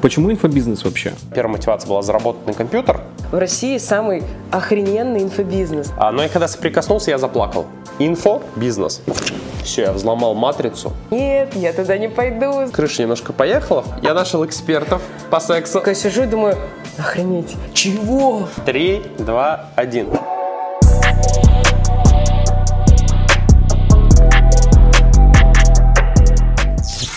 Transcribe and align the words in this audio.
Почему 0.00 0.30
инфобизнес 0.30 0.84
вообще? 0.84 1.14
Первая 1.34 1.56
мотивация 1.56 1.88
была 1.88 2.00
заработать 2.02 2.46
на 2.46 2.52
компьютер. 2.52 3.00
В 3.32 3.36
России 3.36 3.76
самый 3.78 4.22
охрененный 4.52 5.22
инфобизнес. 5.22 5.92
А, 5.96 6.12
но 6.12 6.22
я 6.22 6.28
когда 6.28 6.46
соприкоснулся, 6.46 7.10
я 7.10 7.18
заплакал. 7.18 7.66
Инфо, 7.98 8.42
бизнес. 8.54 9.02
Все, 9.64 9.82
я 9.82 9.92
взломал 9.92 10.34
матрицу. 10.34 10.92
Нет, 11.10 11.56
я 11.56 11.72
туда 11.72 11.98
не 11.98 12.08
пойду. 12.08 12.70
Крыша 12.72 13.02
немножко 13.02 13.32
поехала. 13.32 13.84
Я 14.02 14.14
нашел 14.14 14.44
экспертов 14.44 15.02
по 15.30 15.40
сексу. 15.40 15.82
Я 15.84 15.94
сижу 15.94 16.22
и 16.22 16.26
думаю, 16.26 16.56
охренеть. 16.98 17.56
Чего? 17.72 18.46
Три, 18.66 19.02
два, 19.18 19.70
один. 19.74 20.08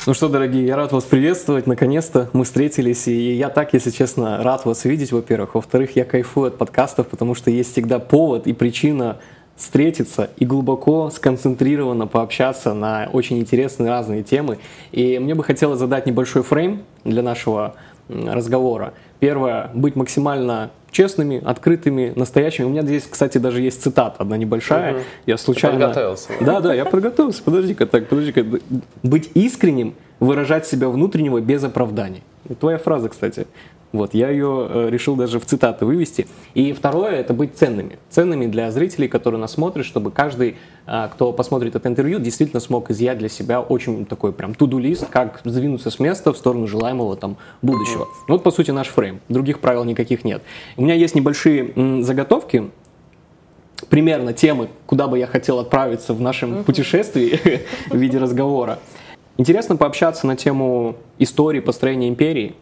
Ну 0.08 0.14
что, 0.14 0.30
дорогие, 0.30 0.66
я 0.66 0.78
рад 0.78 0.94
вас 0.94 1.04
приветствовать. 1.04 1.68
Наконец-то 1.68 2.30
мы 2.32 2.46
встретились, 2.46 3.10
и 3.10 3.34
я 3.34 3.50
так, 3.50 3.74
если 3.74 3.92
честно, 3.92 4.42
рад 4.42 4.64
вас 4.64 4.86
видеть, 4.86 5.12
во-первых. 5.12 5.56
Во-вторых, 5.56 5.98
я 5.98 6.06
кайфую 6.06 6.48
от 6.48 6.58
подкастов, 6.58 7.08
потому 7.08 7.36
что 7.36 7.52
есть 7.52 7.74
всегда 7.74 8.00
повод 8.00 8.48
и 8.48 8.54
причина 8.54 9.18
встретиться 9.58 10.30
и 10.38 10.46
глубоко 10.46 11.10
сконцентрированно 11.10 12.08
пообщаться 12.08 12.74
на 12.74 13.10
очень 13.12 13.38
интересные 13.38 13.90
разные 13.90 14.24
темы. 14.24 14.60
И 14.94 15.20
мне 15.20 15.36
бы 15.36 15.44
хотелось 15.44 15.80
задать 15.80 16.06
небольшой 16.06 16.42
фрейм 16.42 16.84
для 17.04 17.22
нашего 17.22 17.76
разговора. 18.08 18.94
Первое, 19.20 19.72
быть 19.74 19.98
максимально 19.98 20.72
честными, 20.92 21.42
открытыми, 21.44 22.14
настоящими. 22.16 22.66
У 22.66 22.70
меня 22.70 22.82
здесь, 22.82 23.08
кстати, 23.10 23.38
даже 23.38 23.62
есть 23.62 23.82
цитата, 23.82 24.16
одна 24.20 24.38
небольшая. 24.38 24.94
Угу. 24.94 25.02
Я 25.26 25.38
случайно... 25.38 25.78
Ты 25.78 25.84
подготовился. 25.86 26.30
Да, 26.42 26.60
да, 26.60 26.74
я 26.74 26.86
подготовился. 26.86 27.44
Подожди-ка 27.44 27.86
так, 27.86 28.08
подожди-ка. 28.08 28.46
Быть 29.04 29.32
искренним, 29.34 29.96
выражать 30.20 30.66
себя 30.66 30.90
внутреннего 30.90 31.40
без 31.40 31.64
оправданий. 31.64 32.24
Твоя 32.60 32.78
фраза, 32.78 33.10
кстати. 33.10 33.48
Вот, 33.94 34.14
я 34.14 34.30
ее 34.30 34.68
э, 34.70 34.90
решил 34.90 35.16
даже 35.16 35.40
в 35.40 35.46
цитаты 35.46 35.86
вывести. 35.86 36.28
И 36.54 36.74
второе, 36.74 37.12
это 37.12 37.34
быть 37.34 37.56
ценными. 37.56 37.98
Ценными 38.10 38.46
для 38.46 38.70
зрителей, 38.70 39.08
которые 39.08 39.40
нас 39.40 39.54
смотрят, 39.54 39.86
чтобы 39.86 40.12
каждый, 40.12 40.58
э, 40.86 41.08
кто 41.14 41.32
посмотрит 41.32 41.76
это 41.76 41.88
интервью, 41.88 42.20
действительно 42.20 42.60
смог 42.60 42.92
изъять 42.92 43.18
для 43.18 43.30
себя 43.30 43.62
очень 43.62 44.06
такой 44.06 44.34
прям 44.34 44.54
туду-лист, 44.56 45.08
как 45.10 45.40
сдвинуться 45.46 45.90
с 45.90 46.00
места 46.00 46.34
в 46.34 46.38
сторону 46.38 46.68
желаемого 46.68 47.16
там 47.16 47.38
будущего. 47.62 48.08
Вот, 48.28 48.44
по 48.44 48.52
сути, 48.52 48.72
наш 48.72 48.88
фрейм. 48.88 49.22
Других 49.30 49.60
правил 49.60 49.86
никаких 49.86 50.26
нет. 50.26 50.42
У 50.76 50.84
меня 50.84 50.94
есть 50.94 51.16
небольшие 51.16 52.04
заготовки, 52.04 52.70
примерно 53.90 54.34
темы, 54.34 54.68
куда 54.86 55.08
бы 55.08 55.18
я 55.18 55.28
хотел 55.28 55.60
отправиться 55.60 56.14
в 56.14 56.20
нашем 56.20 56.66
путешествии 56.66 57.40
в 57.90 57.96
виде 57.96 58.18
разговора. 58.18 58.80
Интересно 59.38 59.76
пообщаться 59.76 60.26
на 60.26 60.36
тему 60.36 60.96
истории 61.20 61.60
построения 61.60 62.10
империи, 62.10 62.56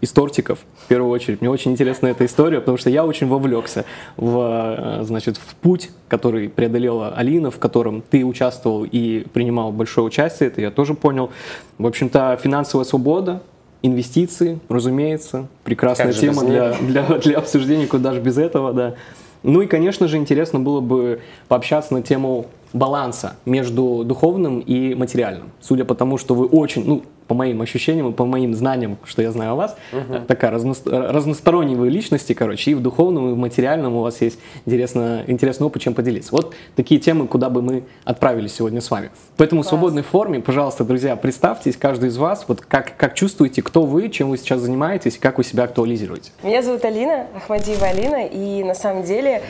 из 0.00 0.10
тортиков, 0.12 0.60
в 0.84 0.88
первую 0.88 1.10
очередь. 1.10 1.40
Мне 1.40 1.50
очень 1.50 1.72
интересна 1.72 2.06
эта 2.06 2.24
история, 2.24 2.60
потому 2.60 2.78
что 2.78 2.90
я 2.90 3.04
очень 3.04 3.26
вовлекся 3.28 3.84
в, 4.16 5.00
э, 5.00 5.04
значит, 5.04 5.36
в 5.36 5.54
путь, 5.56 5.90
который 6.08 6.48
преодолела 6.48 7.14
Алина, 7.14 7.50
в 7.50 7.58
котором 7.58 8.02
ты 8.02 8.24
участвовал 8.24 8.84
и 8.84 9.26
принимал 9.32 9.72
большое 9.72 10.06
участие, 10.06 10.48
это 10.48 10.60
я 10.60 10.70
тоже 10.70 10.94
понял. 10.94 11.30
В 11.78 11.86
общем-то, 11.86 12.38
финансовая 12.42 12.84
свобода, 12.84 13.42
инвестиции, 13.82 14.60
разумеется, 14.68 15.48
прекрасная 15.64 16.12
тема 16.12 16.44
для, 16.44 16.72
для, 16.74 17.02
для 17.18 17.38
обсуждения, 17.38 17.86
куда 17.86 18.12
же 18.14 18.20
без 18.20 18.38
этого, 18.38 18.72
да. 18.72 18.94
Ну 19.42 19.60
и, 19.60 19.66
конечно 19.66 20.06
же, 20.06 20.18
интересно 20.18 20.60
было 20.60 20.80
бы 20.80 21.20
пообщаться 21.48 21.92
на 21.92 22.02
тему 22.02 22.46
баланса 22.72 23.36
между 23.44 24.04
духовным 24.04 24.60
и 24.60 24.94
материальным. 24.94 25.52
Судя 25.60 25.84
по 25.84 25.94
тому, 25.94 26.18
что 26.18 26.34
вы 26.34 26.46
очень, 26.46 26.84
ну, 26.86 27.02
по 27.32 27.34
моим 27.34 27.62
ощущениям 27.62 28.10
и 28.10 28.12
по 28.12 28.26
моим 28.26 28.54
знаниям, 28.54 28.98
что 29.04 29.22
я 29.22 29.32
знаю 29.32 29.52
о 29.52 29.54
вас, 29.54 29.76
угу. 29.90 30.20
такая 30.26 30.50
разно, 30.50 30.74
разносторонние 30.84 31.78
вы 31.78 31.88
личности, 31.88 32.34
короче, 32.34 32.72
и 32.72 32.74
в 32.74 32.82
духовном, 32.82 33.30
и 33.30 33.32
в 33.32 33.38
материальном 33.38 33.94
у 33.94 34.02
вас 34.02 34.20
есть 34.20 34.38
интересно, 34.66 35.22
интересный 35.26 35.66
опыт, 35.66 35.80
чем 35.80 35.94
поделиться. 35.94 36.32
Вот 36.32 36.54
такие 36.76 37.00
темы, 37.00 37.26
куда 37.26 37.48
бы 37.48 37.62
мы 37.62 37.84
отправились 38.04 38.54
сегодня 38.54 38.82
с 38.82 38.90
вами. 38.90 39.10
Поэтому 39.38 39.62
Класс. 39.62 39.68
в 39.68 39.70
свободной 39.70 40.02
форме, 40.02 40.40
пожалуйста, 40.40 40.84
друзья, 40.84 41.16
представьтесь, 41.16 41.76
каждый 41.76 42.10
из 42.10 42.18
вас, 42.18 42.44
вот 42.48 42.60
как, 42.60 42.96
как 42.96 43.14
чувствуете, 43.14 43.62
кто 43.62 43.82
вы, 43.82 44.10
чем 44.10 44.28
вы 44.28 44.36
сейчас 44.36 44.60
занимаетесь, 44.60 45.16
как 45.16 45.38
вы 45.38 45.44
себя 45.44 45.64
актуализируете. 45.64 46.32
Меня 46.42 46.62
зовут 46.62 46.84
Алина, 46.84 47.28
Ахмадиева 47.34 47.86
Алина, 47.86 48.26
и 48.26 48.62
на 48.62 48.74
самом 48.74 49.04
деле 49.04 49.42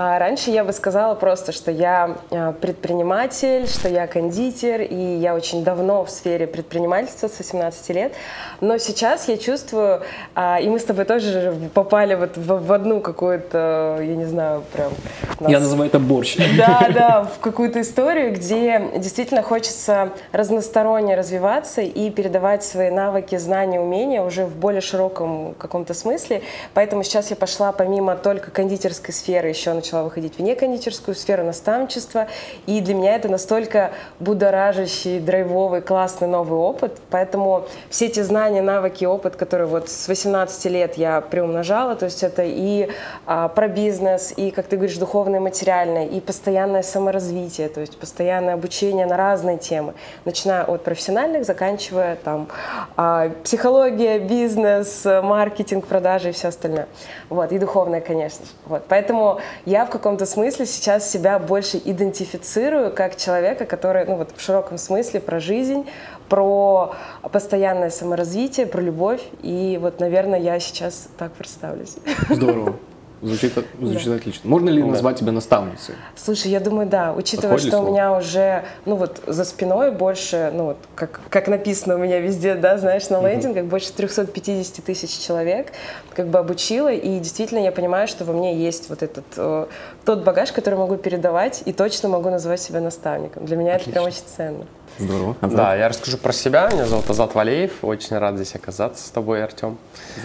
а, 0.00 0.16
раньше 0.20 0.52
я 0.52 0.62
бы 0.62 0.72
сказала 0.72 1.16
просто, 1.16 1.50
что 1.50 1.72
я 1.72 2.18
а, 2.30 2.52
предприниматель, 2.52 3.66
что 3.66 3.88
я 3.88 4.06
кондитер, 4.06 4.82
и 4.82 4.94
я 4.94 5.34
очень 5.34 5.64
давно 5.64 6.04
в 6.04 6.10
сфере 6.10 6.46
предпринимательства, 6.46 7.26
с 7.26 7.36
18 7.36 7.88
лет. 7.88 8.12
Но 8.60 8.78
сейчас 8.78 9.26
я 9.26 9.36
чувствую, 9.36 10.02
а, 10.36 10.60
и 10.60 10.68
мы 10.68 10.78
с 10.78 10.84
тобой 10.84 11.04
тоже 11.04 11.52
попали 11.74 12.14
вот 12.14 12.36
в, 12.36 12.64
в 12.64 12.72
одну 12.72 13.00
какую-то, 13.00 13.98
я 14.00 14.14
не 14.14 14.26
знаю, 14.26 14.62
прям... 14.72 14.92
Нас... 15.40 15.50
Я 15.50 15.58
называю 15.58 15.90
это 15.90 15.98
борщ. 15.98 16.36
Да, 16.56 16.88
да, 16.94 17.24
в 17.24 17.40
какую-то 17.40 17.80
историю, 17.80 18.32
где 18.32 18.80
действительно 18.98 19.42
хочется 19.42 20.10
разносторонне 20.30 21.16
развиваться 21.16 21.80
и 21.80 22.10
передавать 22.10 22.62
свои 22.62 22.90
навыки, 22.90 23.36
знания, 23.36 23.80
умения 23.80 24.22
уже 24.22 24.46
в 24.46 24.54
более 24.54 24.80
широком 24.80 25.54
каком-то 25.58 25.92
смысле. 25.92 26.42
Поэтому 26.72 27.02
сейчас 27.02 27.30
я 27.30 27.36
пошла 27.36 27.72
помимо 27.72 28.14
только 28.14 28.52
кондитерской 28.52 29.12
сферы, 29.12 29.48
еще 29.48 29.72
начала 29.72 29.87
выходить 29.92 30.38
вне 30.38 30.54
кондитерскую 30.54 31.14
сферу 31.14 31.44
наставничества. 31.44 32.28
И 32.66 32.80
для 32.80 32.94
меня 32.94 33.16
это 33.16 33.28
настолько 33.28 33.92
будоражащий, 34.20 35.20
драйвовый, 35.20 35.80
классный 35.80 36.28
новый 36.28 36.58
опыт. 36.58 36.98
Поэтому 37.10 37.66
все 37.90 38.06
эти 38.06 38.20
знания, 38.20 38.62
навыки, 38.62 39.04
опыт, 39.04 39.36
которые 39.36 39.66
вот 39.66 39.88
с 39.88 40.08
18 40.08 40.64
лет 40.66 40.94
я 40.96 41.20
приумножала, 41.20 41.96
то 41.96 42.04
есть 42.04 42.22
это 42.22 42.42
и 42.44 42.90
а, 43.26 43.48
про 43.48 43.68
бизнес, 43.68 44.32
и, 44.36 44.50
как 44.50 44.66
ты 44.66 44.76
говоришь, 44.76 44.96
духовное, 44.96 45.40
материальное, 45.40 46.06
и 46.06 46.20
постоянное 46.20 46.82
саморазвитие, 46.82 47.68
то 47.68 47.80
есть 47.80 47.98
постоянное 47.98 48.54
обучение 48.54 49.06
на 49.06 49.16
разные 49.16 49.58
темы, 49.58 49.94
начиная 50.24 50.64
от 50.64 50.84
профессиональных, 50.84 51.44
заканчивая 51.44 52.16
там 52.16 52.48
а, 52.96 53.30
психология, 53.44 54.18
бизнес, 54.18 55.04
маркетинг, 55.04 55.86
продажи 55.86 56.30
и 56.30 56.32
все 56.32 56.48
остальное. 56.48 56.88
Вот, 57.28 57.52
и 57.52 57.58
духовное, 57.58 58.00
конечно. 58.00 58.46
Вот, 58.66 58.84
поэтому 58.88 59.40
я 59.68 59.84
в 59.84 59.90
каком-то 59.90 60.24
смысле 60.26 60.66
сейчас 60.66 61.10
себя 61.10 61.38
больше 61.38 61.80
идентифицирую 61.84 62.92
как 62.92 63.16
человека, 63.16 63.66
который, 63.66 64.04
ну 64.06 64.16
вот 64.16 64.32
в 64.34 64.40
широком 64.40 64.78
смысле 64.78 65.20
про 65.20 65.40
жизнь, 65.40 65.86
про 66.28 66.94
постоянное 67.30 67.90
саморазвитие, 67.90 68.66
про 68.66 68.80
любовь. 68.80 69.22
И 69.42 69.78
вот, 69.80 70.00
наверное, 70.00 70.40
я 70.40 70.58
сейчас 70.58 71.08
так 71.18 71.32
представлюсь. 71.32 71.96
Здорово. 72.30 72.76
Звучит, 73.20 73.52
звучит 73.80 74.08
да. 74.08 74.14
отлично. 74.14 74.48
Можно 74.48 74.70
ли 74.70 74.82
назвать 74.82 75.18
тебя 75.18 75.32
наставницей? 75.32 75.94
Слушай, 76.16 76.52
я 76.52 76.60
думаю, 76.60 76.88
да. 76.88 77.12
Учитывая, 77.12 77.54
Подходит 77.54 77.68
что 77.68 77.78
слово? 77.78 77.88
у 77.88 77.92
меня 77.92 78.12
уже, 78.16 78.64
ну 78.84 78.96
вот 78.96 79.20
за 79.26 79.44
спиной 79.44 79.90
больше, 79.90 80.50
ну 80.54 80.66
вот 80.66 80.76
как, 80.94 81.20
как 81.28 81.48
написано 81.48 81.96
у 81.96 81.98
меня 81.98 82.20
везде, 82.20 82.54
да, 82.54 82.78
знаешь, 82.78 83.08
на 83.08 83.20
лендингах, 83.20 83.64
uh-huh. 83.64 83.68
больше 83.68 83.92
350 83.92 84.84
тысяч 84.84 85.18
человек 85.18 85.72
как 86.14 86.28
бы 86.28 86.38
обучила. 86.38 86.92
И 86.92 87.18
действительно 87.18 87.58
я 87.58 87.72
понимаю, 87.72 88.08
что 88.08 88.24
во 88.24 88.32
мне 88.32 88.56
есть 88.56 88.88
вот 88.88 89.02
этот 89.02 89.24
э, 89.36 89.66
тот 90.04 90.24
багаж, 90.24 90.52
который 90.52 90.78
могу 90.78 90.96
передавать, 90.96 91.62
и 91.64 91.72
точно 91.72 92.08
могу 92.08 92.30
называть 92.30 92.60
себя 92.60 92.80
наставником. 92.80 93.46
Для 93.46 93.56
меня 93.56 93.74
Отлично. 93.74 93.90
это 93.90 94.00
прям 94.00 94.06
очень 94.06 94.22
ценно. 94.36 94.64
Здорово. 94.98 95.36
Азат? 95.40 95.56
Да, 95.56 95.76
я 95.76 95.88
расскажу 95.88 96.18
про 96.18 96.32
себя. 96.32 96.68
Меня 96.72 96.86
зовут 96.86 97.08
Азат 97.08 97.34
Валеев. 97.34 97.84
Очень 97.84 98.18
рад 98.18 98.34
здесь 98.34 98.54
оказаться 98.54 99.06
с 99.06 99.10
тобой, 99.10 99.44
Артем. 99.44 99.78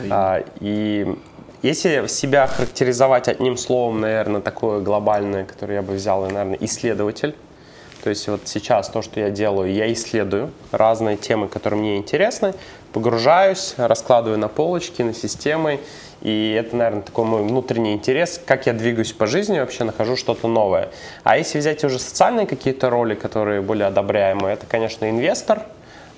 А, 0.10 0.44
и 0.60 1.16
если 1.64 2.06
себя 2.08 2.46
характеризовать 2.46 3.28
одним 3.28 3.58
словом, 3.58 4.02
наверное, 4.02 4.42
такое 4.42 4.82
глобальное, 4.82 5.46
которое 5.46 5.76
я 5.76 5.82
бы 5.82 5.94
взял, 5.94 6.22
наверное, 6.22 6.58
исследователь. 6.62 7.36
То 8.04 8.10
есть 8.10 8.28
вот 8.28 8.42
сейчас 8.46 8.90
то, 8.90 9.02
что 9.02 9.20
я 9.22 9.30
делаю, 9.30 9.74
я 9.74 9.92
исследую 9.92 10.52
разные 10.72 11.18
темы, 11.18 11.48
которые 11.48 11.80
мне 11.80 11.98
интересны, 11.98 12.54
погружаюсь, 12.92 13.76
раскладываю 13.78 14.38
на 14.38 14.50
полочки, 14.50 15.02
на 15.02 15.14
системы 15.14 15.80
и 16.24 16.58
это, 16.58 16.78
наверное, 16.78 17.02
такой 17.02 17.26
мой 17.26 17.44
внутренний 17.44 17.94
интерес, 17.94 18.42
как 18.46 18.66
я 18.66 18.72
двигаюсь 18.72 19.12
по 19.12 19.28
жизни, 19.28 19.60
вообще 19.60 19.84
нахожу 19.84 20.16
что-то 20.16 20.48
новое. 20.48 20.88
А 21.24 21.38
если 21.38 21.60
взять 21.60 21.84
уже 21.84 22.00
социальные 22.00 22.48
какие-то 22.48 22.90
роли, 22.90 23.14
которые 23.14 23.62
более 23.62 23.88
одобряемые, 23.88 24.54
это, 24.54 24.66
конечно, 24.66 25.10
инвестор, 25.10 25.64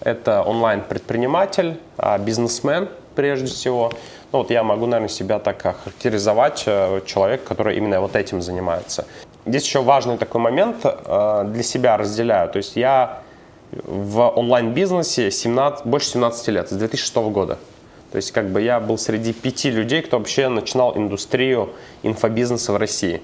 это 0.01 0.43
онлайн-предприниматель, 0.43 1.79
а, 1.97 2.19
бизнесмен 2.19 2.87
прежде 3.15 3.47
всего. 3.47 3.91
Ну, 4.35 4.39
вот 4.39 4.51
я 4.51 4.63
могу, 4.63 4.85
наверное, 4.85 5.07
себя 5.07 5.39
так 5.39 5.61
характеризовать, 5.61 6.63
э, 6.65 6.99
человек, 7.05 7.45
который 7.45 7.77
именно 7.77 8.01
вот 8.01 8.17
этим 8.17 8.41
занимается. 8.41 9.05
Здесь 9.45 9.63
еще 9.63 9.81
важный 9.81 10.17
такой 10.17 10.41
момент, 10.41 10.79
э, 10.83 11.43
для 11.47 11.63
себя 11.63 11.95
разделяю. 11.95 12.49
То 12.49 12.57
есть 12.57 12.75
я 12.75 13.21
в 13.71 14.27
онлайн-бизнесе 14.37 15.31
17, 15.31 15.85
больше 15.85 16.09
17 16.09 16.49
лет, 16.49 16.69
с 16.69 16.73
2006 16.73 17.29
года. 17.29 17.57
То 18.11 18.17
есть 18.17 18.33
как 18.33 18.49
бы 18.49 18.61
я 18.61 18.81
был 18.81 18.97
среди 18.97 19.31
пяти 19.31 19.71
людей, 19.71 20.01
кто 20.01 20.17
вообще 20.17 20.49
начинал 20.49 20.97
индустрию 20.97 21.69
инфобизнеса 22.03 22.73
в 22.73 22.75
России. 22.75 23.21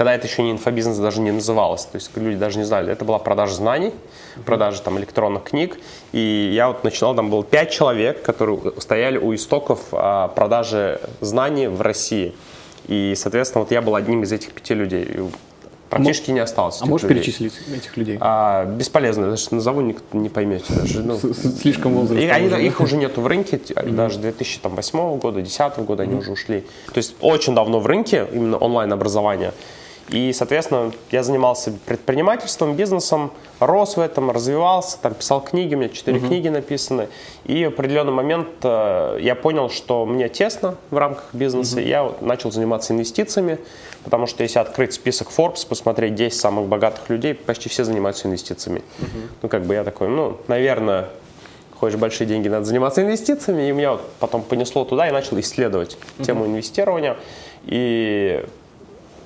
Тогда 0.00 0.14
это 0.14 0.26
еще 0.26 0.42
не 0.42 0.50
инфобизнес 0.52 0.96
даже 0.96 1.20
не 1.20 1.30
называлось, 1.30 1.84
то 1.84 1.96
есть 1.96 2.10
люди 2.16 2.34
даже 2.34 2.56
не 2.56 2.64
знали, 2.64 2.90
это 2.90 3.04
была 3.04 3.18
продажа 3.18 3.54
знаний, 3.54 3.92
продажа 4.46 4.80
там 4.80 4.98
электронных 4.98 5.42
книг, 5.42 5.78
и 6.12 6.52
я 6.54 6.68
вот 6.68 6.84
начинал, 6.84 7.14
там 7.14 7.28
было 7.28 7.44
пять 7.44 7.70
человек, 7.70 8.22
которые 8.22 8.72
стояли 8.78 9.18
у 9.18 9.34
истоков 9.34 9.80
а, 9.92 10.28
продажи 10.28 11.02
знаний 11.20 11.68
в 11.68 11.82
России. 11.82 12.32
И, 12.88 13.12
соответственно, 13.14 13.64
вот 13.64 13.72
я 13.72 13.82
был 13.82 13.94
одним 13.94 14.22
из 14.22 14.32
этих 14.32 14.54
пяти 14.54 14.72
людей. 14.72 15.06
Практически 15.90 16.30
не 16.30 16.40
осталось. 16.40 16.78
А 16.80 16.86
можешь 16.86 17.06
людей. 17.06 17.22
перечислить 17.22 17.52
этих 17.70 17.94
людей? 17.98 18.16
А, 18.22 18.64
бесполезно, 18.64 19.28
даже 19.28 19.48
назову, 19.50 19.82
никто 19.82 20.16
не 20.16 20.30
поймете 20.30 20.72
даже. 20.72 21.02
Ну, 21.02 21.18
Слишком 21.18 21.92
возраст. 21.92 22.26
Они, 22.30 22.66
их 22.66 22.80
уже 22.80 22.96
нету 22.96 23.20
в 23.20 23.26
рынке, 23.26 23.58
mm-hmm. 23.58 23.90
даже 23.90 24.18
2008 24.18 25.18
года, 25.18 25.34
2010 25.34 25.78
года 25.80 26.02
mm-hmm. 26.02 26.06
они 26.06 26.14
уже 26.14 26.32
ушли. 26.32 26.64
То 26.86 26.96
есть 26.96 27.16
очень 27.20 27.54
давно 27.54 27.80
в 27.80 27.86
рынке 27.86 28.26
именно 28.32 28.56
онлайн-образование. 28.56 29.52
И, 30.12 30.32
соответственно, 30.32 30.92
я 31.12 31.22
занимался 31.22 31.72
предпринимательством, 31.86 32.74
бизнесом, 32.74 33.30
рос 33.60 33.96
в 33.96 34.00
этом, 34.00 34.30
развивался, 34.30 34.98
там 35.00 35.14
писал 35.14 35.40
книги, 35.40 35.74
у 35.74 35.78
меня 35.78 35.88
четыре 35.88 36.18
uh-huh. 36.18 36.26
книги 36.26 36.48
написаны. 36.48 37.08
И 37.44 37.64
в 37.64 37.68
определенный 37.68 38.12
момент 38.12 38.48
э, 38.62 39.18
я 39.20 39.36
понял, 39.36 39.70
что 39.70 40.04
мне 40.06 40.28
тесно 40.28 40.76
в 40.90 40.96
рамках 40.96 41.28
бизнеса, 41.32 41.78
uh-huh. 41.78 41.88
я 41.88 42.12
начал 42.20 42.50
заниматься 42.50 42.92
инвестициями, 42.92 43.58
потому 44.02 44.26
что 44.26 44.42
если 44.42 44.58
открыть 44.58 44.94
список 44.94 45.28
Forbes, 45.28 45.66
посмотреть 45.66 46.16
10 46.16 46.38
самых 46.38 46.66
богатых 46.66 47.08
людей, 47.08 47.34
почти 47.34 47.68
все 47.68 47.84
занимаются 47.84 48.26
инвестициями. 48.26 48.82
Uh-huh. 48.98 49.28
Ну, 49.42 49.48
как 49.48 49.62
бы 49.62 49.74
я 49.74 49.84
такой, 49.84 50.08
ну, 50.08 50.38
наверное, 50.48 51.10
хочешь 51.78 51.98
большие 51.98 52.26
деньги, 52.26 52.48
надо 52.48 52.64
заниматься 52.64 53.00
инвестициями. 53.00 53.68
И 53.68 53.72
меня 53.72 53.92
вот 53.92 54.02
потом 54.18 54.42
понесло 54.42 54.84
туда 54.84 55.08
и 55.08 55.12
начал 55.12 55.38
исследовать 55.38 55.96
uh-huh. 56.18 56.24
тему 56.24 56.46
инвестирования. 56.46 57.16
И 57.66 58.44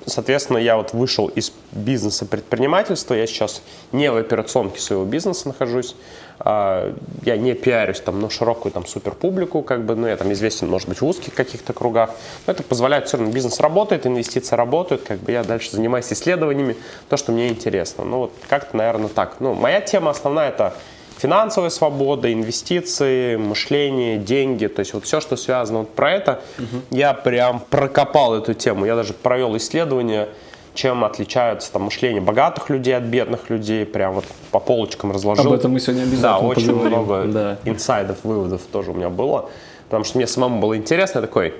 Соответственно, 0.05 0.57
я 0.57 0.77
вот 0.77 0.93
вышел 0.93 1.27
из 1.27 1.51
бизнеса 1.71 2.25
предпринимательства, 2.25 3.15
я 3.15 3.25
сейчас 3.25 3.61
не 3.91 4.11
в 4.11 4.17
операционке 4.17 4.79
своего 4.79 5.03
бизнеса 5.03 5.47
нахожусь, 5.47 5.95
а, 6.39 6.93
я 7.23 7.37
не 7.37 7.53
пиарюсь 7.53 8.01
там 8.01 8.21
на 8.21 8.29
широкую 8.29 8.71
там 8.71 8.85
супер 8.85 9.13
публику, 9.13 9.61
как 9.61 9.83
бы, 9.83 9.95
ну 9.95 10.07
я 10.07 10.15
там 10.17 10.31
известен, 10.33 10.69
может 10.69 10.87
быть, 10.87 11.01
в 11.01 11.05
узких 11.05 11.33
каких-то 11.33 11.73
кругах, 11.73 12.11
но 12.45 12.53
это 12.53 12.61
позволяет 12.61 13.07
все 13.07 13.17
равно, 13.17 13.33
бизнес 13.33 13.59
работает, 13.59 14.05
инвестиции 14.05 14.55
работают, 14.55 15.03
как 15.03 15.19
бы 15.19 15.31
я 15.31 15.43
дальше 15.43 15.71
занимаюсь 15.71 16.11
исследованиями, 16.11 16.75
то, 17.09 17.17
что 17.17 17.31
мне 17.31 17.49
интересно. 17.49 18.03
Ну 18.03 18.17
вот 18.19 18.33
как-то, 18.47 18.77
наверное, 18.77 19.09
так. 19.09 19.37
Ну, 19.39 19.53
моя 19.53 19.81
тема 19.81 20.11
основная 20.11 20.49
это 20.49 20.73
финансовая 21.17 21.69
свобода, 21.69 22.31
инвестиции, 22.31 23.35
мышление, 23.35 24.17
деньги, 24.17 24.67
то 24.67 24.81
есть 24.81 24.93
вот 24.93 25.05
все, 25.05 25.21
что 25.21 25.35
связано 25.35 25.79
вот 25.79 25.89
про 25.93 26.11
это, 26.11 26.41
угу. 26.57 26.81
я 26.91 27.13
прям 27.13 27.61
прокопал 27.69 28.35
эту 28.35 28.53
тему. 28.53 28.85
Я 28.85 28.95
даже 28.95 29.13
провел 29.13 29.55
исследование, 29.57 30.29
чем 30.73 31.05
отличаются 31.05 31.71
там 31.71 31.83
мышление 31.83 32.21
богатых 32.21 32.69
людей 32.69 32.95
от 32.95 33.03
бедных 33.03 33.49
людей, 33.49 33.85
прям 33.85 34.13
вот 34.13 34.25
по 34.51 34.59
полочкам 34.59 35.11
разложил. 35.11 35.47
Об 35.47 35.53
этом 35.53 35.71
мы 35.71 35.79
сегодня 35.79 36.03
обязательно 36.03 36.39
Да, 36.39 36.39
очень 36.39 36.67
поговорим. 36.67 36.97
много 36.97 37.23
да. 37.25 37.57
инсайдов, 37.63 38.17
выводов 38.23 38.61
тоже 38.71 38.91
у 38.91 38.93
меня 38.93 39.09
было, 39.09 39.49
потому 39.85 40.03
что 40.03 40.17
мне 40.17 40.27
самому 40.27 40.59
было 40.59 40.75
интересно, 40.75 41.19
я 41.19 41.21
такой, 41.21 41.53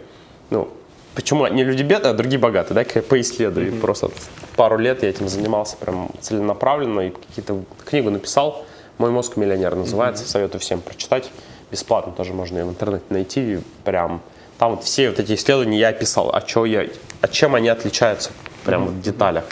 ну, 0.49 0.67
почему 1.15 1.47
не 1.47 1.63
люди 1.63 1.81
бедные, 1.81 2.11
а 2.11 2.13
другие 2.13 2.39
богатые, 2.39 2.75
да, 2.75 2.85
я 2.93 3.01
поисследую. 3.01 3.71
Mm-hmm. 3.71 3.79
Просто 3.79 4.09
пару 4.57 4.77
лет 4.77 5.01
я 5.01 5.09
этим 5.09 5.29
занимался 5.29 5.77
прям 5.77 6.09
целенаправленно 6.19 7.07
и 7.07 7.09
какие-то 7.11 7.61
книгу 7.85 8.09
написал, 8.09 8.65
мой 8.97 9.11
мозг 9.11 9.37
миллионер 9.37 9.75
называется, 9.75 10.23
mm-hmm. 10.23 10.29
советую 10.29 10.61
всем 10.61 10.81
прочитать. 10.81 11.29
Бесплатно 11.71 12.13
тоже 12.13 12.33
можно 12.33 12.59
ее 12.59 12.65
в 12.65 12.69
интернете 12.69 13.05
найти. 13.09 13.59
Прям 13.83 14.21
там 14.57 14.75
вот 14.75 14.83
все 14.83 15.09
вот 15.09 15.19
эти 15.19 15.33
исследования 15.33 15.79
я 15.79 15.89
описал, 15.89 16.33
а 16.33 16.41
что 16.45 16.65
я, 16.65 16.87
а 17.21 17.27
чем 17.27 17.55
они 17.55 17.69
отличаются, 17.69 18.31
прям 18.63 18.85
mm-hmm. 18.85 18.91
в 18.91 19.01
деталях. 19.01 19.43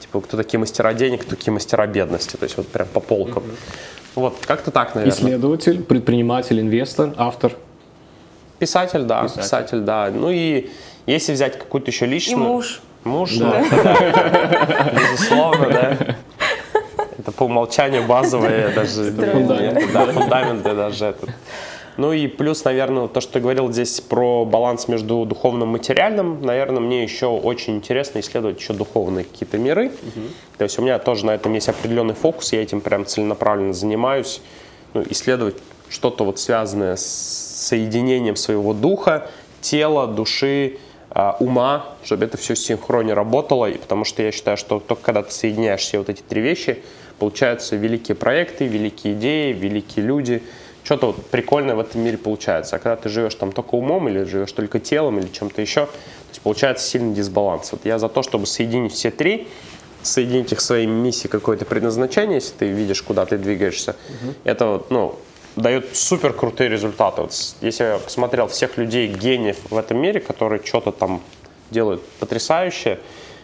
Типа, 0.00 0.20
кто 0.20 0.36
такие 0.36 0.58
мастера 0.58 0.94
денег, 0.94 1.22
кто 1.22 1.30
такие 1.36 1.52
мастера 1.52 1.86
бедности, 1.86 2.36
то 2.36 2.44
есть 2.44 2.56
вот 2.56 2.68
прям 2.68 2.88
по 2.88 3.00
полкам. 3.00 3.42
Mm-hmm. 3.42 3.76
Вот, 4.16 4.38
как-то 4.46 4.70
так, 4.70 4.94
наверное. 4.94 5.16
Исследователь, 5.16 5.82
предприниматель, 5.82 6.58
инвестор, 6.58 7.12
автор. 7.18 7.52
Писатель, 8.58 9.02
да, 9.02 9.24
писатель, 9.24 9.42
писатель 9.42 9.80
да. 9.80 10.10
Ну 10.10 10.30
и 10.30 10.70
если 11.04 11.32
взять 11.32 11.58
какую-то 11.58 11.90
еще 11.90 12.06
личную... 12.06 12.42
И 12.42 12.48
муж. 12.48 12.80
Муж, 13.04 13.36
да. 13.36 13.60
Безусловно, 14.92 15.68
да. 15.70 16.16
Это 17.26 17.32
по 17.36 17.44
умолчанию 17.44 18.04
базовые 18.04 18.68
даже 18.74 19.10
фундаменты, 19.10 19.88
да, 19.92 20.06
фундаменты 20.06 20.74
даже 20.74 21.06
этот. 21.06 21.30
Ну 21.96 22.12
и 22.12 22.28
плюс, 22.28 22.62
наверное, 22.64 23.08
то, 23.08 23.20
что 23.20 23.34
ты 23.34 23.40
говорил 23.40 23.72
здесь 23.72 24.00
про 24.00 24.44
баланс 24.44 24.86
между 24.86 25.24
духовным 25.24 25.70
и 25.70 25.72
материальным, 25.72 26.40
наверное, 26.42 26.80
мне 26.80 27.02
еще 27.02 27.26
очень 27.26 27.76
интересно 27.76 28.20
исследовать 28.20 28.60
еще 28.60 28.74
духовные 28.74 29.24
какие-то 29.24 29.58
миры. 29.58 29.86
Угу. 29.86 30.26
То 30.58 30.64
есть 30.64 30.78
у 30.78 30.82
меня 30.82 31.00
тоже 31.00 31.26
на 31.26 31.34
этом 31.34 31.52
есть 31.54 31.68
определенный 31.68 32.14
фокус, 32.14 32.52
я 32.52 32.62
этим 32.62 32.80
прям 32.80 33.06
целенаправленно 33.06 33.72
занимаюсь. 33.72 34.40
Ну, 34.94 35.02
исследовать 35.10 35.56
что-то 35.88 36.24
вот 36.24 36.38
связанное 36.38 36.96
с 36.96 37.04
соединением 37.06 38.36
своего 38.36 38.72
духа, 38.72 39.28
тела, 39.62 40.06
души, 40.06 40.78
а, 41.10 41.34
ума, 41.40 41.86
чтобы 42.04 42.26
это 42.26 42.36
все 42.36 42.52
в 42.52 42.58
синхроне 42.58 43.14
работало, 43.14 43.70
и 43.70 43.78
потому 43.78 44.04
что 44.04 44.22
я 44.22 44.32
считаю, 44.32 44.58
что 44.58 44.80
только 44.80 45.02
когда 45.02 45.22
ты 45.22 45.32
соединяешь 45.32 45.80
все 45.80 45.96
вот 45.96 46.10
эти 46.10 46.20
три 46.20 46.42
вещи, 46.42 46.82
получаются 47.18 47.76
великие 47.76 48.14
проекты, 48.14 48.66
великие 48.66 49.14
идеи, 49.14 49.52
великие 49.52 50.04
люди. 50.04 50.42
Что-то 50.84 51.08
вот 51.08 51.26
прикольное 51.26 51.74
в 51.74 51.80
этом 51.80 52.02
мире 52.02 52.16
получается. 52.16 52.76
А 52.76 52.78
когда 52.78 52.96
ты 52.96 53.08
живешь 53.08 53.34
там 53.34 53.52
только 53.52 53.74
умом 53.74 54.08
или 54.08 54.22
живешь 54.24 54.52
только 54.52 54.78
телом 54.78 55.18
или 55.18 55.26
чем-то 55.26 55.60
еще, 55.60 55.86
то 55.86 55.92
есть 56.30 56.40
получается 56.42 56.86
сильный 56.86 57.14
дисбаланс. 57.14 57.72
Вот 57.72 57.84
я 57.84 57.98
за 57.98 58.08
то, 58.08 58.22
чтобы 58.22 58.46
соединить 58.46 58.92
все 58.92 59.10
три, 59.10 59.48
соединить 60.02 60.52
их 60.52 60.60
своей 60.60 60.86
миссией 60.86 61.28
какое-то 61.28 61.64
предназначение, 61.64 62.36
если 62.36 62.54
ты 62.54 62.68
видишь, 62.68 63.02
куда 63.02 63.26
ты 63.26 63.38
двигаешься. 63.38 63.96
Угу. 64.08 64.34
Это 64.44 64.82
ну, 64.90 65.18
дает 65.56 65.96
супер 65.96 66.32
крутые 66.32 66.70
результаты. 66.70 67.22
Вот 67.22 67.56
если 67.60 67.84
я 67.84 67.98
посмотрел 67.98 68.46
всех 68.46 68.76
людей, 68.76 69.08
гениев 69.08 69.56
в 69.70 69.76
этом 69.76 69.98
мире, 69.98 70.20
которые 70.20 70.62
что-то 70.64 70.92
там 70.92 71.22
делают 71.70 72.02
потрясающее, 72.20 73.00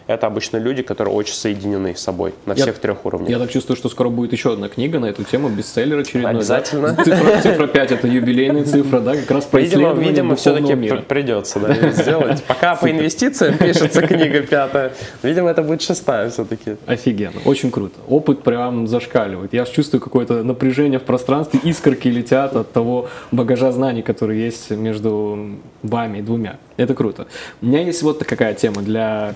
это 0.07 0.27
обычно 0.27 0.57
люди, 0.57 0.81
которые 0.81 1.13
очень 1.13 1.33
соединены 1.33 1.95
с 1.95 2.01
собой 2.01 2.33
на 2.45 2.55
всех 2.55 2.67
я, 2.67 2.73
трех 2.73 3.05
уровнях. 3.05 3.29
Я 3.29 3.39
так 3.39 3.49
чувствую, 3.49 3.77
что 3.77 3.89
скоро 3.89 4.09
будет 4.09 4.33
еще 4.33 4.53
одна 4.53 4.69
книга 4.69 4.99
на 4.99 5.05
эту 5.05 5.23
тему, 5.23 5.49
бестселлер 5.49 5.99
очередной. 5.99 6.31
Обязательно. 6.31 6.93
Да? 6.93 7.03
Цифра, 7.03 7.41
цифра 7.41 7.67
5 7.67 7.91
это 7.91 8.07
юбилейная 8.07 8.65
цифра, 8.65 8.99
да, 8.99 9.15
как 9.15 9.31
раз 9.31 9.45
по 9.45 9.57
Видимо, 9.57 9.93
видимо 9.93 10.35
все-таки 10.35 10.75
придется 11.07 11.59
да, 11.59 11.91
сделать. 11.91 12.43
Пока 12.43 12.75
по 12.75 12.89
инвестициям 12.89 13.57
пишется 13.57 14.01
книга 14.01 14.41
пятая, 14.41 14.93
видимо, 15.21 15.49
это 15.49 15.61
будет 15.61 15.81
шестая 15.81 16.29
все-таки. 16.29 16.75
Офигенно, 16.85 17.39
очень 17.45 17.71
круто. 17.71 17.95
Опыт 18.07 18.43
прям 18.43 18.87
зашкаливает. 18.87 19.53
Я 19.53 19.65
чувствую 19.65 20.01
какое-то 20.01 20.43
напряжение 20.43 20.99
в 20.99 21.03
пространстве, 21.03 21.59
искорки 21.63 22.07
летят 22.07 22.55
от 22.55 22.71
того 22.71 23.09
багажа 23.31 23.71
знаний, 23.71 24.01
который 24.01 24.39
есть 24.39 24.69
между 24.71 25.57
вами 25.81 26.21
двумя. 26.21 26.57
Это 26.77 26.93
круто. 26.93 27.27
У 27.61 27.67
меня 27.67 27.81
есть 27.81 28.01
вот 28.01 28.23
какая 28.23 28.53
тема 28.53 28.81
для 28.81 29.35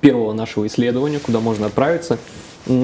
первого 0.00 0.32
нашего 0.32 0.66
исследования, 0.66 1.18
куда 1.18 1.40
можно 1.40 1.66
отправиться. 1.66 2.18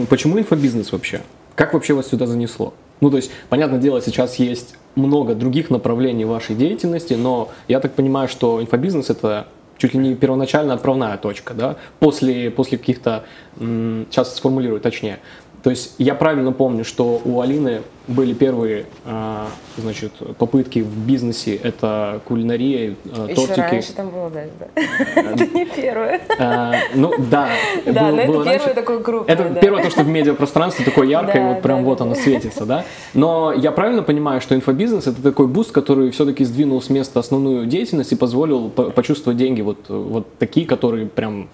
Почему 0.08 0.38
инфобизнес 0.38 0.92
вообще? 0.92 1.22
Как 1.54 1.74
вообще 1.74 1.94
вас 1.94 2.08
сюда 2.08 2.26
занесло? 2.26 2.74
Ну, 3.00 3.10
то 3.10 3.16
есть, 3.16 3.30
понятное 3.48 3.78
дело, 3.78 4.00
сейчас 4.00 4.36
есть 4.36 4.76
много 4.94 5.34
других 5.34 5.70
направлений 5.70 6.24
вашей 6.24 6.56
деятельности, 6.56 7.14
но 7.14 7.50
я 7.68 7.80
так 7.80 7.92
понимаю, 7.92 8.28
что 8.28 8.62
инфобизнес 8.62 9.10
это 9.10 9.48
чуть 9.76 9.94
ли 9.94 10.00
не 10.00 10.14
первоначально 10.14 10.74
отправная 10.74 11.16
точка, 11.16 11.52
да, 11.52 11.76
после, 11.98 12.50
после 12.50 12.78
каких-то, 12.78 13.24
сейчас 13.58 14.36
сформулирую 14.36 14.80
точнее, 14.80 15.18
то 15.64 15.70
есть 15.70 15.94
я 15.98 16.14
правильно 16.14 16.52
помню, 16.52 16.84
что 16.84 17.20
у 17.24 17.40
Алины 17.40 17.82
были 18.06 18.34
первые, 18.34 18.86
а, 19.06 19.48
значит, 19.78 20.12
попытки 20.38 20.80
в 20.80 20.96
бизнесе, 21.06 21.56
это 21.56 22.20
кулинария, 22.26 22.96
а, 23.06 23.26
Еще 23.26 23.34
тортики. 23.34 23.60
раньше 23.60 23.92
там 23.94 24.10
было 24.10 24.30
да. 24.30 24.44
Это 24.74 25.46
не 25.46 25.64
первое. 25.64 26.20
А, 26.38 26.74
ну 26.94 27.14
да. 27.30 27.48
Да, 27.86 28.10
но 28.10 28.20
это 28.20 28.44
первое 28.44 28.74
такое 28.74 28.98
крупное. 29.00 29.34
Это 29.34 29.60
первое 29.60 29.82
то, 29.82 29.90
что 29.90 30.02
в 30.02 30.08
медиапространстве 30.08 30.84
такое 30.84 31.06
яркое, 31.06 31.54
вот 31.54 31.62
прям 31.62 31.84
вот 31.84 32.00
оно 32.00 32.14
светится, 32.14 32.66
да. 32.66 32.84
Но 33.14 33.52
я 33.52 33.72
правильно 33.72 34.02
понимаю, 34.02 34.40
что 34.40 34.54
инфобизнес 34.54 35.06
это 35.06 35.22
такой 35.22 35.46
буст, 35.46 35.72
который 35.72 36.10
все-таки 36.10 36.44
сдвинул 36.44 36.82
с 36.82 36.90
места 36.90 37.20
основную 37.20 37.66
деятельность 37.66 38.12
и 38.12 38.16
позволил 38.16 38.68
почувствовать 38.68 39.38
деньги 39.38 39.62
вот, 39.62 39.88
вот 39.88 40.26
такие, 40.38 40.66
которые 40.66 41.06
прям 41.06 41.48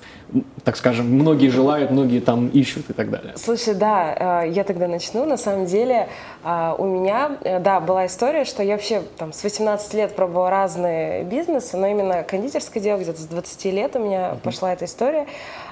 так 0.65 0.77
скажем, 0.77 1.07
многие 1.07 1.49
желают, 1.49 1.91
многие 1.91 2.21
там 2.21 2.49
ищут 2.49 2.91
и 2.91 2.93
так 2.93 3.11
далее. 3.11 3.33
Слушай, 3.37 3.75
да, 3.75 4.45
э, 4.45 4.51
я 4.51 4.65
тогда 4.65 4.87
начну. 4.89 5.25
На 5.25 5.37
самом 5.37 5.67
деле 5.67 6.09
э, 6.45 6.75
у 6.79 6.85
меня, 6.85 7.39
э, 7.43 7.59
да, 7.59 7.81
была 7.81 8.07
история, 8.07 8.45
что 8.45 8.63
я 8.63 8.75
вообще 8.75 9.03
там 9.19 9.33
с 9.33 9.43
18 9.43 9.95
лет 9.95 10.17
пробовала 10.17 10.51
разные 10.51 11.25
бизнесы, 11.25 11.77
но 11.77 11.87
именно 11.87 12.23
кондитерское 12.23 12.83
дело 12.83 12.99
где-то 12.99 13.21
с 13.21 13.27
20 13.27 13.65
лет 13.67 13.97
у 13.97 13.99
меня 13.99 14.31
uh-huh. 14.31 14.41
пошла 14.41 14.73
эта 14.73 14.85
история. 14.85 15.27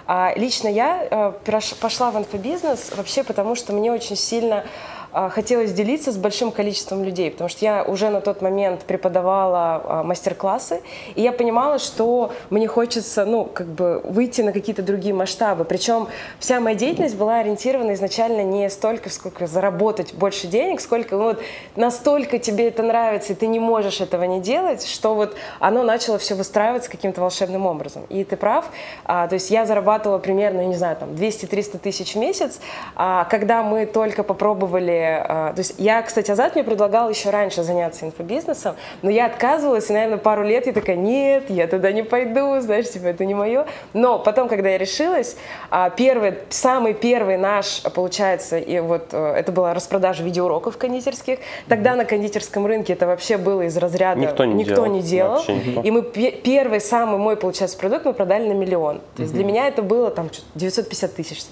А 0.06 0.32
лично 0.36 0.68
я 0.68 1.34
пошла 1.80 2.10
в 2.10 2.16
инфобизнес 2.16 2.92
вообще 2.96 3.22
потому, 3.24 3.54
что 3.54 3.74
мне 3.74 3.92
очень 3.92 4.16
сильно 4.16 4.64
а, 4.64 4.64
хотелось 5.12 5.72
делиться 5.72 6.12
с 6.12 6.16
большим 6.16 6.50
количеством 6.50 7.04
людей, 7.04 7.30
потому 7.30 7.48
что 7.48 7.64
я 7.64 7.82
уже 7.82 8.10
на 8.10 8.20
тот 8.20 8.42
момент 8.42 8.84
преподавала 8.84 9.82
а, 9.84 10.02
мастер-классы, 10.02 10.82
и 11.14 11.22
я 11.22 11.32
понимала, 11.32 11.78
что 11.78 12.32
мне 12.50 12.66
хочется, 12.66 13.24
ну, 13.24 13.44
как 13.44 13.66
бы 13.66 14.00
выйти 14.04 14.42
на 14.42 14.52
какие-то 14.52 14.82
другие 14.82 15.14
масштабы. 15.14 15.64
Причем 15.64 16.08
вся 16.38 16.60
моя 16.60 16.76
деятельность 16.76 17.16
была 17.16 17.38
ориентирована 17.38 17.94
изначально 17.94 18.42
не 18.42 18.68
столько, 18.70 19.10
сколько 19.10 19.46
заработать 19.46 20.14
больше 20.14 20.46
денег, 20.46 20.80
сколько 20.80 21.16
ну, 21.16 21.24
вот 21.24 21.40
настолько 21.76 22.38
тебе 22.38 22.68
это 22.68 22.82
нравится, 22.82 23.32
и 23.32 23.36
ты 23.36 23.46
не 23.46 23.60
можешь 23.60 24.00
этого 24.00 24.24
не 24.24 24.40
делать, 24.40 24.86
что 24.86 25.14
вот 25.14 25.36
оно 25.60 25.82
начало 25.82 26.18
все 26.18 26.34
выстраиваться 26.34 26.90
каким-то 26.90 27.20
волшебным 27.20 27.66
образом. 27.66 28.04
И 28.08 28.24
ты 28.24 28.36
прав, 28.36 28.66
а, 29.04 29.26
то 29.26 29.34
есть 29.34 29.50
я 29.50 29.64
зарабатывала 29.66 30.18
примерно, 30.18 30.64
не 30.66 30.74
знаю, 30.74 30.96
там 30.96 31.10
200-300 31.10 31.78
тысяч 31.78 32.14
в 32.14 32.18
месяц, 32.18 32.60
а, 32.94 33.24
когда 33.24 33.62
мы 33.62 33.86
только 33.86 34.22
попробовали, 34.22 34.97
а, 35.04 35.52
то 35.52 35.58
есть 35.58 35.74
я, 35.78 36.02
кстати, 36.02 36.30
Азат 36.30 36.54
мне 36.54 36.64
предлагал 36.64 37.10
еще 37.10 37.30
раньше 37.30 37.62
заняться 37.62 38.06
инфобизнесом, 38.06 38.76
но 39.02 39.10
я 39.10 39.26
отказывалась, 39.26 39.90
и, 39.90 39.92
наверное, 39.92 40.18
пару 40.18 40.42
лет 40.42 40.66
я 40.66 40.72
такая, 40.72 40.96
нет, 40.96 41.50
я 41.50 41.66
туда 41.66 41.92
не 41.92 42.02
пойду, 42.02 42.60
знаешь, 42.60 42.90
типа, 42.90 43.06
это 43.06 43.24
не 43.24 43.34
мое. 43.34 43.66
Но 43.92 44.18
потом, 44.18 44.48
когда 44.48 44.70
я 44.70 44.78
решилась, 44.78 45.36
а, 45.70 45.90
первый, 45.90 46.34
самый 46.50 46.94
первый 46.94 47.36
наш, 47.36 47.82
получается, 47.94 48.58
и 48.58 48.78
вот 48.80 49.08
э, 49.12 49.34
это 49.36 49.52
была 49.52 49.74
распродажа 49.74 50.22
видеоуроков 50.22 50.76
кондитерских, 50.76 51.38
тогда 51.68 51.94
на 51.94 52.04
кондитерском 52.04 52.66
рынке 52.66 52.92
это 52.92 53.06
вообще 53.06 53.36
было 53.36 53.62
из 53.62 53.76
разряда 53.76 54.20
никто 54.20 54.44
не 54.44 54.54
никто 54.54 54.74
делал. 54.74 54.92
Не 54.92 55.02
делал. 55.02 55.44
Никто. 55.48 55.82
И 55.82 55.90
мы 55.90 56.02
первый 56.02 56.80
самый 56.80 57.18
мой, 57.18 57.36
получается, 57.36 57.78
продукт 57.78 58.04
мы 58.04 58.12
продали 58.12 58.48
на 58.48 58.52
миллион. 58.52 59.00
То 59.16 59.22
есть 59.22 59.34
для 59.34 59.44
меня 59.44 59.68
это 59.68 59.82
было 59.82 60.10
там 60.10 60.30
950 60.54 61.14
тысяч. 61.14 61.42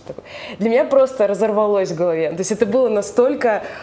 Для 0.59 0.71
меня 0.71 0.85
просто 0.85 1.27
разорвалось 1.27 1.91
в 1.91 1.97
голове. 1.97 2.31
То 2.31 2.39
есть 2.39 2.53
это 2.53 2.67
было 2.67 2.89
настолько 2.89 3.36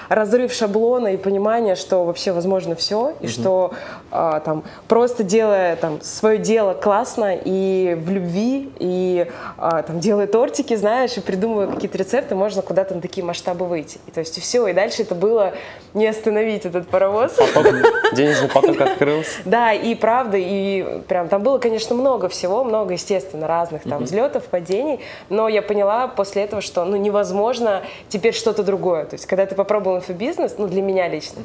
разрыв 0.10 0.52
шаблона 0.54 1.14
и 1.14 1.18
понимание, 1.18 1.76
что 1.76 2.06
вообще 2.06 2.32
возможно 2.32 2.76
все, 2.76 3.14
и 3.22 3.28
что 3.28 3.74
а, 4.12 4.40
там 4.42 4.64
просто 4.88 5.24
делая 5.24 5.76
там 5.76 6.02
свое 6.02 6.38
дело 6.38 6.74
классно 6.74 7.36
и 7.36 7.98
в 8.00 8.10
любви, 8.10 8.72
и 8.80 9.28
а, 9.58 9.82
там 9.84 10.00
делая 10.00 10.28
тортики, 10.28 10.76
знаешь, 10.76 11.18
и 11.18 11.22
придумывая 11.22 11.68
какие-то 11.68 11.98
рецепты, 11.98 12.36
можно 12.36 12.62
куда-то 12.62 12.96
на 12.96 13.02
такие 13.02 13.26
масштабы 13.26 13.66
выйти. 13.66 14.00
И, 14.08 14.12
то 14.12 14.20
есть 14.20 14.38
и 14.38 14.42
все, 14.42 14.68
и 14.68 14.74
дальше 14.74 15.02
это 15.02 15.16
было 15.16 15.54
не 15.94 16.08
остановить 16.08 16.66
этот 16.66 16.88
паровоз. 16.88 17.34
Поток, 17.34 17.76
денежный 18.14 18.50
поток 18.50 18.80
открылся. 18.82 19.32
Да, 19.46 19.74
и 19.74 19.94
правда, 19.96 20.38
и 20.38 21.02
прям 21.08 21.28
там 21.28 21.44
было, 21.44 21.58
конечно, 21.58 21.96
много 21.96 22.28
всего, 22.30 22.64
много, 22.64 22.94
естественно, 22.94 23.48
разных 23.48 23.84
там 23.84 24.04
взлетов, 24.04 24.46
падений, 24.46 25.00
но 25.30 25.48
я 25.48 25.62
поняла 25.62 26.08
после 26.08 26.44
этого, 26.44 26.62
что 26.62 26.86
ну 26.86 26.96
невозможно 26.98 27.84
теперь 28.10 28.34
что-то 28.34 28.64
другое. 28.64 29.06
То 29.06 29.16
есть, 29.16 29.26
когда 29.26 29.43
ты 29.46 29.56
попробовал 29.56 29.98
инфобизнес, 29.98 30.56
ну 30.58 30.68
для 30.68 30.82
меня 30.82 31.08
лично, 31.08 31.42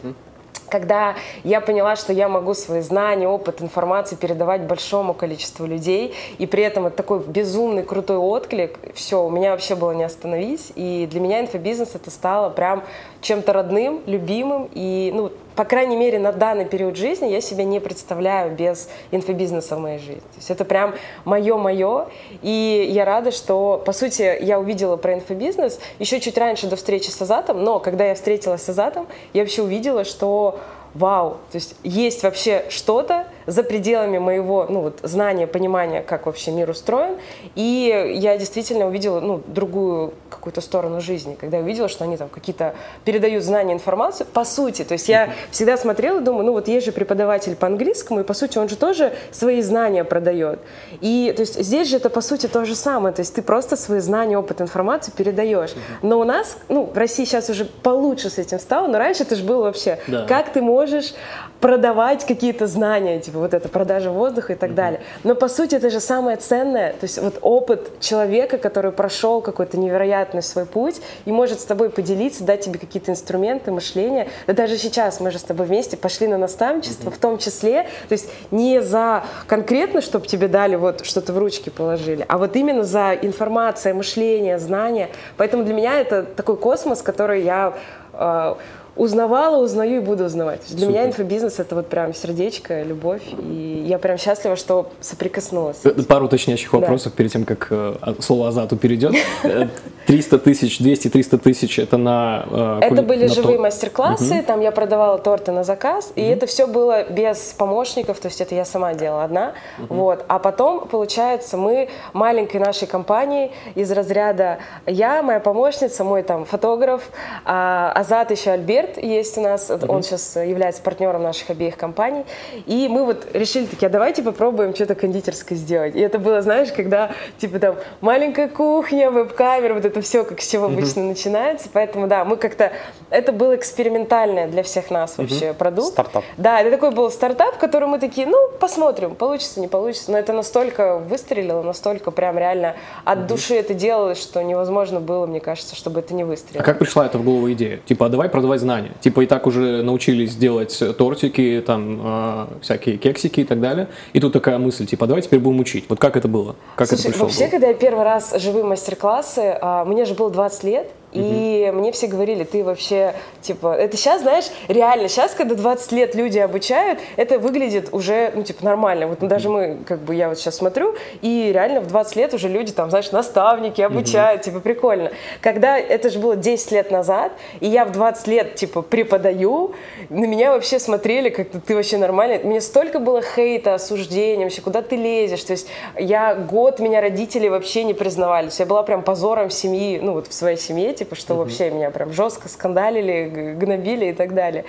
когда 0.68 1.16
я 1.44 1.60
поняла, 1.60 1.96
что 1.96 2.12
я 2.12 2.28
могу 2.28 2.54
свои 2.54 2.80
знания, 2.80 3.28
опыт, 3.28 3.62
информацию 3.62 4.18
передавать 4.18 4.62
большому 4.62 5.14
количеству 5.14 5.66
людей, 5.66 6.14
и 6.38 6.46
при 6.46 6.62
этом 6.62 6.86
это 6.86 6.96
такой 6.96 7.20
безумный 7.20 7.82
крутой 7.82 8.18
отклик, 8.18 8.78
все, 8.94 9.24
у 9.24 9.30
меня 9.30 9.52
вообще 9.52 9.74
было 9.74 9.92
не 9.92 10.04
остановить, 10.04 10.72
и 10.76 11.08
для 11.10 11.20
меня 11.20 11.40
инфобизнес 11.40 11.94
это 11.94 12.10
стало 12.10 12.50
прям 12.50 12.84
чем-то 13.20 13.52
родным, 13.52 14.02
любимым, 14.06 14.68
и, 14.72 15.10
ну, 15.14 15.30
по 15.56 15.64
крайней 15.64 15.96
мере, 15.96 16.18
на 16.20 16.30
данный 16.30 16.64
период 16.64 16.96
жизни 16.96 17.26
я 17.26 17.40
себя 17.40 17.64
не 17.64 17.80
представляю 17.80 18.52
без 18.52 18.88
инфобизнеса 19.10 19.76
в 19.76 19.80
моей 19.80 19.98
жизни. 19.98 20.20
То 20.20 20.36
есть 20.36 20.50
это 20.50 20.64
прям 20.64 20.94
мое-мое, 21.24 22.06
и 22.42 22.88
я 22.92 23.04
рада, 23.04 23.32
что, 23.32 23.82
по 23.84 23.92
сути, 23.92 24.38
я 24.40 24.60
увидела 24.60 24.96
про 24.96 25.14
инфобизнес 25.14 25.80
еще 25.98 26.20
чуть 26.20 26.38
раньше 26.38 26.68
до 26.68 26.76
встречи 26.76 27.10
с 27.10 27.20
Азатом, 27.20 27.64
но 27.64 27.80
когда 27.80 28.06
я 28.06 28.14
встретилась 28.14 28.62
с 28.62 28.68
Азатом, 28.68 29.08
я 29.32 29.42
вообще 29.42 29.62
увидела, 29.62 30.04
что 30.04 30.60
вау, 30.94 31.38
то 31.50 31.56
есть 31.56 31.74
есть 31.82 32.22
вообще 32.22 32.64
что-то 32.68 33.26
за 33.48 33.62
пределами 33.62 34.18
моего 34.18 34.66
ну, 34.68 34.82
вот, 34.82 35.00
знания, 35.02 35.46
понимания, 35.46 36.02
как 36.02 36.26
вообще 36.26 36.50
мир 36.50 36.68
устроен, 36.68 37.16
и 37.54 38.12
я 38.16 38.36
действительно 38.36 38.86
увидела 38.86 39.20
ну, 39.20 39.40
другую 39.46 40.12
какую-то 40.28 40.60
сторону 40.60 41.00
жизни, 41.00 41.36
когда 41.40 41.56
я 41.56 41.62
увидела, 41.62 41.88
что 41.88 42.04
они 42.04 42.18
там 42.18 42.28
какие-то 42.28 42.74
передают 43.04 43.42
знания, 43.42 43.72
информацию, 43.72 44.26
по 44.32 44.44
сути, 44.44 44.84
то 44.84 44.92
есть 44.92 45.08
я 45.08 45.30
всегда 45.50 45.78
смотрела 45.78 46.20
и 46.20 46.22
думаю, 46.22 46.44
ну 46.44 46.52
вот 46.52 46.68
есть 46.68 46.84
же 46.84 46.92
преподаватель 46.92 47.56
по 47.56 47.66
английскому, 47.66 48.20
и 48.20 48.22
по 48.22 48.34
сути 48.34 48.58
он 48.58 48.68
же 48.68 48.76
тоже 48.76 49.14
свои 49.30 49.62
знания 49.62 50.04
продает, 50.04 50.60
и 51.00 51.32
то 51.34 51.40
есть 51.40 51.58
здесь 51.58 51.88
же 51.88 51.96
это 51.96 52.10
по 52.10 52.20
сути 52.20 52.46
то 52.46 52.66
же 52.66 52.74
самое, 52.74 53.14
то 53.14 53.20
есть 53.20 53.34
ты 53.34 53.40
просто 53.40 53.76
свои 53.76 54.00
знания, 54.00 54.36
опыт, 54.36 54.60
информацию 54.60 55.14
передаешь, 55.16 55.74
но 56.02 56.20
у 56.20 56.24
нас, 56.24 56.58
ну 56.68 56.84
в 56.84 56.98
России 56.98 57.24
сейчас 57.24 57.48
уже 57.48 57.64
получше 57.64 58.28
с 58.28 58.36
этим 58.36 58.60
стало, 58.60 58.88
но 58.88 58.98
раньше 58.98 59.22
это 59.22 59.36
же 59.36 59.44
было 59.44 59.62
вообще, 59.62 59.98
Да. 60.06 60.26
как 60.26 60.52
ты 60.52 60.60
можешь 60.60 61.14
продавать 61.60 62.24
какие-то 62.26 62.66
знания, 62.66 63.18
типа 63.20 63.37
вот 63.38 63.54
это 63.54 63.68
продажа 63.68 64.10
воздуха 64.10 64.52
и 64.52 64.56
так 64.56 64.74
далее. 64.74 65.00
Но 65.24 65.34
по 65.34 65.48
сути 65.48 65.74
это 65.74 65.90
же 65.90 66.00
самое 66.00 66.36
ценное, 66.36 66.92
то 66.92 67.04
есть 67.04 67.18
вот 67.18 67.38
опыт 67.42 68.00
человека, 68.00 68.58
который 68.58 68.92
прошел 68.92 69.40
какой-то 69.40 69.78
невероятный 69.78 70.42
свой 70.42 70.66
путь 70.66 71.00
и 71.24 71.32
может 71.32 71.60
с 71.60 71.64
тобой 71.64 71.90
поделиться, 71.90 72.44
дать 72.44 72.60
тебе 72.62 72.78
какие-то 72.78 73.10
инструменты, 73.12 73.70
мышления. 73.70 74.28
Да 74.46 74.52
даже 74.52 74.76
сейчас 74.76 75.20
мы 75.20 75.30
же 75.30 75.38
с 75.38 75.42
тобой 75.42 75.66
вместе 75.66 75.96
пошли 75.96 76.26
на 76.26 76.38
наставничество, 76.38 77.10
в 77.10 77.18
том 77.18 77.38
числе, 77.38 77.84
то 78.08 78.12
есть 78.12 78.28
не 78.50 78.80
за 78.80 79.24
конкретно, 79.46 80.00
чтобы 80.00 80.26
тебе 80.26 80.48
дали 80.48 80.76
вот 80.76 81.04
что-то 81.04 81.32
в 81.32 81.38
ручки 81.38 81.70
положили, 81.70 82.24
а 82.28 82.38
вот 82.38 82.56
именно 82.56 82.84
за 82.84 83.14
информация, 83.20 83.94
мышление, 83.94 84.58
знания. 84.58 85.10
Поэтому 85.36 85.64
для 85.64 85.74
меня 85.74 86.00
это 86.00 86.22
такой 86.22 86.56
космос, 86.56 87.02
который 87.02 87.42
я 87.42 87.74
э, 88.12 88.54
узнавала, 88.98 89.62
узнаю 89.62 89.96
и 89.96 90.00
буду 90.00 90.24
узнавать. 90.24 90.60
Для 90.70 90.86
меня 90.88 91.06
инфобизнес 91.06 91.58
это 91.58 91.74
вот 91.74 91.86
прям 91.86 92.12
сердечко, 92.12 92.82
любовь, 92.82 93.22
и 93.40 93.84
я 93.86 93.98
прям 93.98 94.18
счастлива, 94.18 94.56
что 94.56 94.90
соприкоснулась. 95.00 95.78
этим. 95.84 96.04
Пару 96.04 96.26
уточняющих 96.26 96.72
вопросов 96.72 97.12
перед 97.12 97.32
тем, 97.32 97.44
как 97.44 97.68
э, 97.70 97.94
а- 98.00 98.14
слово 98.20 98.48
Азату 98.48 98.76
перейдет. 98.76 99.14
Э, 99.44 99.68
300 100.06 100.38
тысяч, 100.38 100.80
200-300 100.80 101.38
тысяч 101.38 101.78
это 101.78 101.96
на... 101.96 102.44
э, 102.50 102.78
Это 102.82 103.02
были 103.02 103.26
живые 103.26 103.58
мастер-классы, 103.58 104.42
там 104.42 104.60
я 104.60 104.72
продавала 104.72 105.18
торты 105.18 105.52
на 105.52 105.64
заказ, 105.64 106.12
и 106.16 106.22
это 106.22 106.46
все 106.46 106.66
было 106.66 107.04
без 107.04 107.54
помощников, 107.56 108.18
то 108.18 108.26
есть 108.28 108.40
это 108.40 108.54
я 108.54 108.64
сама 108.64 108.94
делала 108.94 109.24
одна. 109.24 109.52
Вот. 109.88 110.24
А 110.28 110.38
потом, 110.38 110.88
получается, 110.88 111.56
мы 111.56 111.88
маленькой 112.14 112.56
нашей 112.60 112.88
компанией 112.88 113.52
из 113.74 113.92
разряда 113.92 114.58
я, 114.86 115.22
моя 115.22 115.40
помощница, 115.40 116.04
мой 116.04 116.22
там 116.22 116.44
фотограф, 116.44 117.10
а, 117.44 117.92
Азат 117.94 118.30
еще 118.30 118.50
Альберт 118.50 118.87
есть 118.96 119.36
у 119.36 119.40
нас, 119.40 119.70
он 119.70 120.02
сейчас 120.02 120.36
является 120.36 120.82
партнером 120.82 121.22
наших 121.22 121.50
обеих 121.50 121.76
компаний, 121.76 122.24
и 122.66 122.88
мы 122.88 123.04
вот 123.04 123.26
решили 123.34 123.66
такие, 123.66 123.86
а 123.88 123.90
давайте 123.90 124.22
попробуем 124.22 124.74
что-то 124.74 124.94
кондитерское 124.94 125.58
сделать. 125.58 125.94
И 125.94 126.00
это 126.00 126.18
было, 126.18 126.40
знаешь, 126.42 126.72
когда 126.72 127.10
типа 127.38 127.58
там 127.58 127.76
маленькая 128.00 128.48
кухня, 128.48 129.10
веб-камера, 129.10 129.74
вот 129.74 129.84
это 129.84 130.00
все, 130.00 130.24
как 130.24 130.40
с 130.40 130.50
чего 130.50 130.66
обычно 130.66 131.02
начинается. 131.02 131.68
Поэтому 131.72 132.06
да, 132.06 132.24
мы 132.24 132.36
как-то 132.36 132.72
это 133.10 133.32
было 133.32 133.56
экспериментальное 133.56 134.46
для 134.48 134.62
всех 134.62 134.90
нас 134.90 135.18
вообще 135.18 135.52
продукт. 135.52 135.92
Стартап. 135.92 136.24
Да, 136.36 136.60
это 136.60 136.70
такой 136.70 136.90
был 136.90 137.10
стартап, 137.10 137.58
который 137.58 137.88
мы 137.88 137.98
такие, 137.98 138.26
ну, 138.26 138.50
посмотрим, 138.60 139.14
получится, 139.14 139.60
не 139.60 139.68
получится. 139.68 140.12
Но 140.12 140.18
это 140.18 140.32
настолько 140.32 140.98
выстрелило, 140.98 141.62
настолько 141.62 142.10
прям 142.10 142.38
реально 142.38 142.76
от 143.04 143.26
души 143.26 143.54
это 143.54 143.74
делалось, 143.74 144.20
что 144.20 144.42
невозможно 144.42 145.00
было, 145.00 145.26
мне 145.26 145.40
кажется, 145.40 145.74
чтобы 145.74 146.00
это 146.00 146.14
не 146.14 146.22
А 146.22 146.26
выстрелило. 146.26 146.62
как 146.62 146.78
пришла 146.78 147.06
это 147.06 147.18
в 147.18 147.24
голову 147.24 147.50
идея? 147.52 147.78
Типа, 147.78 148.06
а 148.06 148.08
давай 148.08 148.28
продавать 148.28 148.60
знания. 148.60 148.77
Типа, 149.00 149.20
и 149.22 149.26
так 149.26 149.46
уже 149.46 149.82
научились 149.82 150.36
делать 150.36 150.82
тортики, 150.96 151.62
там, 151.66 152.00
э, 152.02 152.46
всякие 152.62 152.96
кексики 152.96 153.40
и 153.40 153.44
так 153.44 153.60
далее. 153.60 153.88
И 154.12 154.20
тут 154.20 154.32
такая 154.32 154.58
мысль, 154.58 154.86
типа, 154.86 155.06
давай 155.06 155.22
теперь 155.22 155.40
будем 155.40 155.60
учить. 155.60 155.84
Вот 155.88 155.98
как 155.98 156.16
это 156.16 156.28
было? 156.28 156.56
Как 156.76 156.88
Слушай, 156.88 157.10
это 157.10 157.18
вообще, 157.18 157.38
голову? 157.38 157.50
когда 157.50 157.68
я 157.68 157.74
первый 157.74 158.04
раз 158.04 158.34
живые 158.38 158.64
мастер-классы, 158.64 159.58
а, 159.60 159.84
мне 159.84 160.04
же 160.04 160.14
было 160.14 160.30
20 160.30 160.64
лет, 160.64 160.90
и 161.12 161.70
мне 161.74 161.90
все 161.92 162.06
говорили, 162.06 162.44
ты 162.44 162.62
вообще, 162.62 163.14
типа, 163.40 163.74
это 163.74 163.96
сейчас, 163.96 164.22
знаешь, 164.22 164.44
реально, 164.68 165.08
сейчас, 165.08 165.32
когда 165.32 165.54
20 165.54 165.92
лет 165.92 166.14
люди 166.14 166.38
обучают, 166.38 166.98
это 167.16 167.38
выглядит 167.38 167.88
уже, 167.92 168.30
ну, 168.34 168.42
типа, 168.42 168.64
нормально. 168.64 169.06
Вот 169.06 169.20
даже 169.20 169.48
мы, 169.48 169.78
как 169.86 170.00
бы, 170.00 170.14
я 170.14 170.28
вот 170.28 170.38
сейчас 170.38 170.56
смотрю, 170.56 170.94
и 171.22 171.50
реально 171.52 171.80
в 171.80 171.86
20 171.86 172.16
лет 172.16 172.34
уже 172.34 172.48
люди, 172.48 172.72
там, 172.72 172.90
знаешь, 172.90 173.10
наставники 173.10 173.80
обучают, 173.80 174.42
типа, 174.42 174.60
прикольно. 174.60 175.10
Когда, 175.40 175.78
это 175.78 176.10
же 176.10 176.18
было 176.18 176.36
10 176.36 176.72
лет 176.72 176.90
назад, 176.90 177.32
и 177.60 177.68
я 177.68 177.86
в 177.86 177.92
20 177.92 178.26
лет, 178.26 178.54
типа, 178.56 178.82
преподаю, 178.82 179.74
на 180.10 180.26
меня 180.26 180.52
вообще 180.52 180.78
смотрели, 180.78 181.30
как-то 181.30 181.60
ты 181.60 181.74
вообще 181.74 181.96
нормальный. 181.96 182.38
Мне 182.40 182.60
столько 182.60 182.98
было 182.98 183.22
хейта, 183.22 183.74
осуждения, 183.74 184.44
вообще, 184.44 184.60
куда 184.60 184.82
ты 184.82 184.96
лезешь, 184.96 185.44
то 185.44 185.52
есть 185.52 185.68
я 185.98 186.34
год, 186.34 186.80
меня 186.80 187.00
родители 187.00 187.48
вообще 187.48 187.84
не 187.84 187.94
признавали, 187.94 188.46
То 188.46 188.48
есть 188.48 188.60
я 188.60 188.66
была 188.66 188.82
прям 188.82 189.02
позором 189.02 189.48
семьи, 189.48 189.98
ну, 190.02 190.12
вот 190.12 190.28
в 190.28 190.34
своей 190.34 190.58
семье, 190.58 190.97
типа, 190.98 191.14
что 191.14 191.34
вообще 191.34 191.70
меня 191.70 191.90
прям 191.90 192.12
жестко 192.12 192.48
скандалили, 192.48 193.54
гнобили 193.54 194.06
и 194.06 194.12
так 194.12 194.34
далее. 194.34 194.64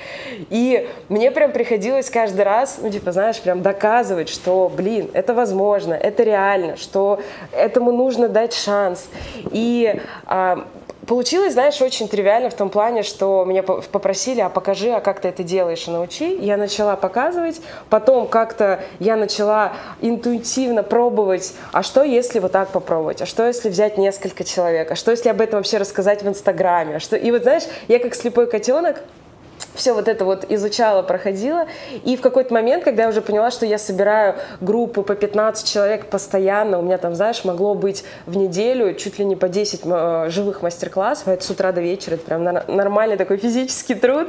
И 0.49 0.87
мне 1.09 1.31
прям 1.31 1.51
приходилось 1.51 2.09
каждый 2.09 2.41
раз, 2.41 2.79
ну, 2.81 2.89
типа, 2.89 3.11
знаешь, 3.11 3.41
прям 3.41 3.61
доказывать, 3.61 4.29
что, 4.29 4.71
блин, 4.75 5.09
это 5.13 5.33
возможно, 5.33 5.93
это 5.93 6.23
реально, 6.23 6.77
что 6.77 7.19
этому 7.51 7.91
нужно 7.91 8.29
дать 8.29 8.53
шанс. 8.53 9.09
И 9.51 9.99
а, 10.25 10.65
получилось, 11.09 11.53
знаешь, 11.53 11.81
очень 11.81 12.07
тривиально 12.07 12.51
в 12.51 12.53
том 12.53 12.69
плане, 12.69 13.01
что 13.01 13.43
меня 13.43 13.63
попросили, 13.63 14.41
а 14.41 14.49
покажи, 14.49 14.91
а 14.91 15.01
как 15.01 15.19
ты 15.19 15.29
это 15.29 15.41
делаешь, 15.41 15.87
и 15.87 15.91
научи. 15.91 16.37
Я 16.37 16.55
начала 16.55 16.95
показывать, 16.95 17.59
потом 17.89 18.27
как-то 18.27 18.81
я 18.99 19.15
начала 19.15 19.73
интуитивно 20.01 20.83
пробовать, 20.83 21.55
а 21.71 21.81
что 21.81 22.03
если 22.03 22.37
вот 22.37 22.51
так 22.51 22.69
попробовать, 22.69 23.23
а 23.23 23.25
что 23.25 23.47
если 23.47 23.69
взять 23.69 23.97
несколько 23.97 24.43
человек, 24.43 24.91
а 24.91 24.95
что 24.95 25.09
если 25.09 25.29
об 25.29 25.41
этом 25.41 25.57
вообще 25.57 25.79
рассказать 25.79 26.21
в 26.21 26.27
Инстаграме, 26.27 26.97
а 26.97 26.99
что... 26.99 27.15
и 27.15 27.31
вот 27.31 27.41
знаешь, 27.41 27.63
я 27.87 27.97
как 27.97 28.13
слепой 28.13 28.45
котенок 28.45 29.01
все 29.79 29.93
вот 29.93 30.07
это 30.07 30.25
вот 30.25 30.45
изучала, 30.49 31.01
проходила. 31.01 31.65
И 32.03 32.17
в 32.17 32.21
какой-то 32.21 32.53
момент, 32.53 32.83
когда 32.83 33.03
я 33.03 33.09
уже 33.09 33.21
поняла, 33.21 33.49
что 33.49 33.65
я 33.65 33.77
собираю 33.77 34.35
группу 34.61 35.01
по 35.03 35.15
15 35.15 35.67
человек 35.67 36.05
постоянно, 36.07 36.79
у 36.79 36.81
меня 36.81 36.97
там, 36.97 37.15
знаешь, 37.15 37.43
могло 37.45 37.73
быть 37.73 38.03
в 38.25 38.37
неделю 38.37 38.93
чуть 38.93 39.17
ли 39.17 39.25
не 39.25 39.35
по 39.35 39.47
10 39.47 39.81
э, 39.85 40.25
живых 40.29 40.61
мастер-классов, 40.61 41.27
а 41.27 41.33
это 41.33 41.43
с 41.43 41.49
утра 41.49 41.71
до 41.71 41.81
вечера, 41.81 42.15
это 42.15 42.25
прям 42.25 42.43
нормальный 42.43 43.17
такой 43.17 43.37
физический 43.37 43.95
труд. 43.95 44.27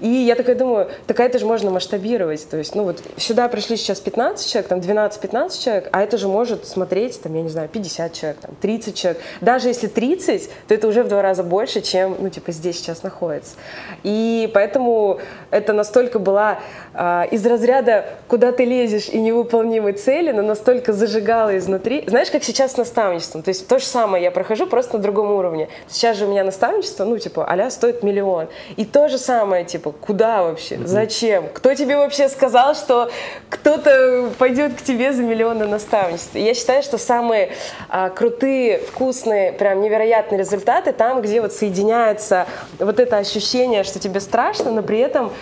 И 0.00 0.08
я 0.08 0.34
такая 0.34 0.56
думаю, 0.56 0.88
так 1.06 1.20
это 1.20 1.38
же 1.38 1.46
можно 1.46 1.70
масштабировать. 1.70 2.48
То 2.48 2.56
есть, 2.56 2.74
ну 2.74 2.84
вот 2.84 3.02
сюда 3.18 3.48
пришли 3.48 3.76
сейчас 3.76 4.00
15 4.00 4.50
человек, 4.50 4.68
там 4.68 4.78
12-15 4.78 5.62
человек, 5.62 5.88
а 5.92 6.02
это 6.02 6.16
же 6.16 6.26
может 6.26 6.66
смотреть, 6.66 7.20
там, 7.20 7.34
я 7.34 7.42
не 7.42 7.50
знаю, 7.50 7.68
50 7.68 8.12
человек, 8.14 8.38
там, 8.40 8.54
30 8.60 8.96
человек. 8.96 9.22
Даже 9.42 9.68
если 9.68 9.88
30, 9.88 10.48
то 10.68 10.74
это 10.74 10.88
уже 10.88 11.02
в 11.02 11.08
два 11.08 11.20
раза 11.20 11.42
больше, 11.42 11.82
чем, 11.82 12.16
ну, 12.18 12.30
типа, 12.30 12.52
здесь 12.52 12.78
сейчас 12.78 13.02
находится. 13.02 13.56
И 14.02 14.50
поэтому 14.54 14.85
поэтому 14.86 15.18
это 15.50 15.72
настолько 15.72 16.18
была 16.18 16.58
а, 16.94 17.24
из 17.30 17.44
разряда 17.46 18.04
«куда 18.28 18.52
ты 18.52 18.64
лезешь» 18.64 19.08
и 19.08 19.18
невыполнимой 19.18 19.92
цели, 19.92 20.32
но 20.32 20.42
настолько 20.42 20.92
зажигала 20.92 21.56
изнутри. 21.56 22.04
Знаешь, 22.06 22.30
как 22.30 22.44
сейчас 22.44 22.72
с 22.72 22.76
наставничеством? 22.76 23.42
То 23.42 23.48
есть 23.50 23.66
то 23.66 23.78
же 23.78 23.84
самое 23.84 24.24
я 24.24 24.30
прохожу, 24.30 24.66
просто 24.66 24.96
на 24.96 25.02
другом 25.02 25.30
уровне. 25.30 25.68
Сейчас 25.88 26.16
же 26.16 26.26
у 26.26 26.28
меня 26.28 26.44
наставничество, 26.44 27.04
ну, 27.04 27.18
типа, 27.18 27.44
а 27.44 27.70
стоит 27.70 28.02
миллион. 28.02 28.48
И 28.76 28.84
то 28.84 29.08
же 29.08 29.18
самое, 29.18 29.64
типа, 29.64 29.92
куда 29.92 30.42
вообще? 30.42 30.78
Зачем? 30.84 31.48
Кто 31.52 31.74
тебе 31.74 31.96
вообще 31.96 32.28
сказал, 32.28 32.74
что 32.74 33.10
кто-то 33.50 34.30
пойдет 34.38 34.74
к 34.74 34.82
тебе 34.82 35.12
за 35.12 35.22
миллион 35.22 35.58
на 35.58 35.66
наставничество? 35.66 36.38
И 36.38 36.42
я 36.42 36.54
считаю, 36.54 36.82
что 36.82 36.98
самые 36.98 37.50
а, 37.88 38.10
крутые, 38.10 38.78
вкусные, 38.78 39.52
прям 39.52 39.80
невероятные 39.80 40.38
результаты 40.38 40.92
там, 40.92 41.22
где 41.22 41.40
вот 41.40 41.52
соединяется 41.52 42.46
вот 42.78 43.00
это 43.00 43.16
ощущение, 43.18 43.84
что 43.84 43.98
тебе 43.98 44.20
страшно, 44.20 44.70
но 44.70 44.75
при 44.82 44.98
этом 44.98 45.32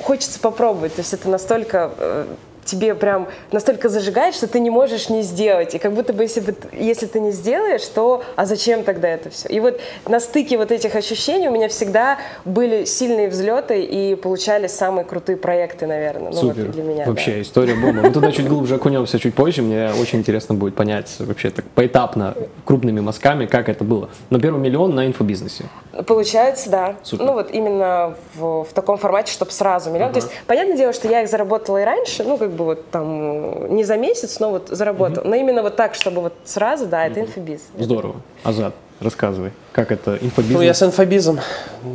хочется 0.00 0.38
попробовать. 0.40 0.94
То 0.94 1.00
есть 1.00 1.12
это 1.12 1.28
настолько 1.28 1.92
э, 1.96 2.26
тебе 2.64 2.94
прям 2.94 3.28
настолько 3.52 3.88
зажигает, 3.88 4.34
что 4.34 4.46
ты 4.46 4.60
не 4.60 4.70
можешь 4.70 5.08
не 5.08 5.22
сделать. 5.22 5.74
И 5.74 5.78
как 5.78 5.92
будто 5.92 6.12
бы 6.12 6.22
если, 6.22 6.40
бы, 6.40 6.54
если 6.72 7.06
ты 7.06 7.20
не 7.20 7.32
сделаешь, 7.32 7.84
то 7.86 8.22
а 8.36 8.46
зачем 8.46 8.84
тогда 8.84 9.08
это 9.08 9.30
все? 9.30 9.48
И 9.48 9.60
вот 9.60 9.80
на 10.06 10.20
стыке 10.20 10.58
вот 10.58 10.72
этих 10.72 10.94
ощущений 10.94 11.48
у 11.48 11.52
меня 11.52 11.68
всегда 11.68 12.18
были 12.44 12.84
сильные 12.84 13.28
взлеты 13.28 13.82
и 13.82 14.14
получались 14.14 14.72
самые 14.72 15.04
крутые 15.04 15.36
проекты, 15.36 15.86
наверное. 15.86 16.30
Ну, 16.32 16.36
Супер. 16.36 16.66
Вот 16.66 16.70
для 16.72 16.82
меня, 16.82 17.04
вообще, 17.06 17.32
да. 17.32 17.42
история 17.42 17.74
бомба. 17.74 18.02
Мы 18.02 18.10
туда 18.10 18.32
чуть 18.32 18.48
глубже 18.48 18.76
окунемся 18.76 19.18
чуть 19.18 19.34
позже. 19.34 19.62
Мне 19.62 19.90
очень 20.00 20.20
интересно 20.20 20.54
будет 20.54 20.74
понять 20.74 21.14
вообще 21.18 21.50
так 21.50 21.64
поэтапно, 21.74 22.34
крупными 22.64 23.00
мазками, 23.00 23.46
как 23.46 23.68
это 23.68 23.84
было. 23.84 24.08
Но 24.30 24.40
первый 24.40 24.60
миллион 24.60 24.94
на 24.94 25.06
инфобизнесе. 25.06 25.64
Получается, 26.06 26.70
да. 26.70 26.96
Супер. 27.02 27.24
Ну 27.24 27.32
вот 27.34 27.50
именно 27.50 28.14
в, 28.34 28.64
в 28.64 28.72
таком 28.72 28.98
формате, 28.98 29.32
чтобы 29.32 29.52
сразу 29.52 29.90
миллион. 29.90 30.10
Uh-huh. 30.10 30.14
То 30.14 30.20
есть, 30.20 30.30
понятное 30.46 30.76
дело, 30.76 30.92
что 30.92 31.08
я 31.08 31.22
их 31.22 31.28
заработала 31.28 31.80
и 31.80 31.84
раньше, 31.84 32.24
ну 32.24 32.36
как 32.36 32.50
бы 32.54 32.64
вот 32.64 32.90
там 32.90 33.74
не 33.74 33.84
за 33.84 33.96
месяц, 33.96 34.40
но 34.40 34.50
вот 34.50 34.68
заработал. 34.68 35.24
Uh-huh. 35.24 35.28
Но 35.28 35.34
именно 35.36 35.62
вот 35.62 35.76
так, 35.76 35.94
чтобы 35.94 36.22
вот 36.22 36.34
сразу, 36.44 36.86
да, 36.86 37.06
это 37.06 37.20
uh-huh. 37.20 37.26
инфобиз. 37.26 37.60
Здорово. 37.78 38.16
Азат, 38.42 38.74
рассказывай, 39.00 39.52
как 39.72 39.92
это 39.92 40.16
инфобизнес? 40.20 40.56
Ну 40.56 40.62
я 40.62 40.74
с 40.74 40.82
инфобизом 40.82 41.40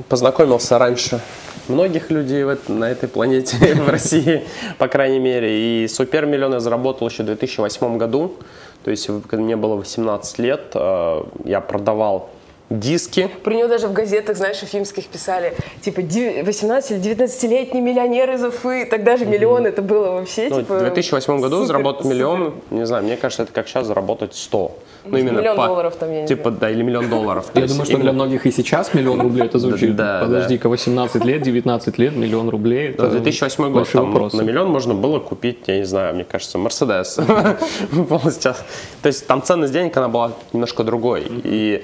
познакомился 0.08 0.78
раньше 0.78 1.20
многих 1.68 2.10
людей 2.10 2.44
в, 2.44 2.58
на 2.68 2.90
этой 2.90 3.08
планете, 3.08 3.58
в 3.76 3.90
России, 3.90 4.44
по 4.78 4.88
крайней 4.88 5.20
мере. 5.20 5.84
И 5.84 5.88
супермиллион 5.88 6.54
я 6.54 6.60
заработал 6.60 7.08
еще 7.08 7.24
в 7.24 7.28
2008 7.28 7.98
году. 7.98 8.36
То 8.84 8.92
есть, 8.92 9.10
когда 9.28 9.44
мне 9.44 9.56
было 9.56 9.76
18 9.76 10.40
лет, 10.40 10.72
э, 10.74 11.24
я 11.46 11.62
продавал 11.62 12.30
диски. 12.70 13.30
Про 13.44 13.54
него 13.54 13.68
даже 13.68 13.88
в 13.88 13.94
газетах, 13.94 14.38
знаешь, 14.38 14.62
уфимских 14.62 15.06
писали, 15.08 15.54
типа 15.82 16.02
18 16.02 16.92
или 16.92 17.16
19-летний 17.16 17.82
миллионер 17.82 18.32
из 18.32 18.44
Уфы, 18.44 18.86
тогда 18.86 19.18
же 19.18 19.26
миллион 19.26 19.66
это 19.66 19.82
было 19.82 20.12
вообще, 20.12 20.50
ну, 20.50 20.62
типа... 20.62 20.78
В 20.78 20.82
2008 20.82 21.40
году 21.40 21.56
супер, 21.58 21.68
заработать 21.68 22.06
миллион, 22.06 22.54
не 22.70 22.86
знаю, 22.86 23.04
мне 23.04 23.18
кажется, 23.18 23.44
это 23.44 23.54
как 23.54 23.68
сейчас 23.68 23.88
заработать 23.88 24.36
100. 24.36 24.78
Ну, 25.06 25.18
именно 25.18 25.40
миллион 25.40 25.58
по, 25.58 25.68
долларов 25.68 25.96
там, 25.96 26.12
я 26.12 26.22
не 26.22 26.28
Типа, 26.28 26.50
знаю. 26.50 26.58
да, 26.60 26.70
или 26.70 26.84
миллион 26.84 27.10
долларов. 27.10 27.46
Я 27.54 27.68
думаю, 27.68 27.86
что 27.86 27.98
для 27.98 28.12
многих 28.12 28.46
и 28.46 28.52
сейчас 28.52 28.94
миллион 28.94 29.22
рублей 29.22 29.46
это 29.46 29.58
звучит. 29.60 29.96
Да, 30.00 30.22
Подожди-ка, 30.22 30.70
18 30.70 31.26
лет, 31.26 31.42
19 31.42 31.98
лет, 31.98 32.16
миллион 32.16 32.50
рублей. 32.50 32.90
Это 32.90 33.10
2008 33.10 33.72
год, 33.72 33.90
там 33.90 34.14
на 34.14 34.42
миллион 34.42 34.70
можно 34.70 34.94
было 34.94 35.20
купить, 35.20 35.60
я 35.68 35.78
не 35.78 35.86
знаю, 35.86 36.14
мне 36.16 36.24
кажется, 36.24 36.58
Мерседес. 36.58 37.16
То 39.02 39.08
есть 39.08 39.28
там 39.28 39.42
ценность 39.42 39.74
денег, 39.74 39.98
она 39.98 40.08
была 40.08 40.34
немножко 40.54 40.84
другой. 40.84 41.24
И 41.44 41.84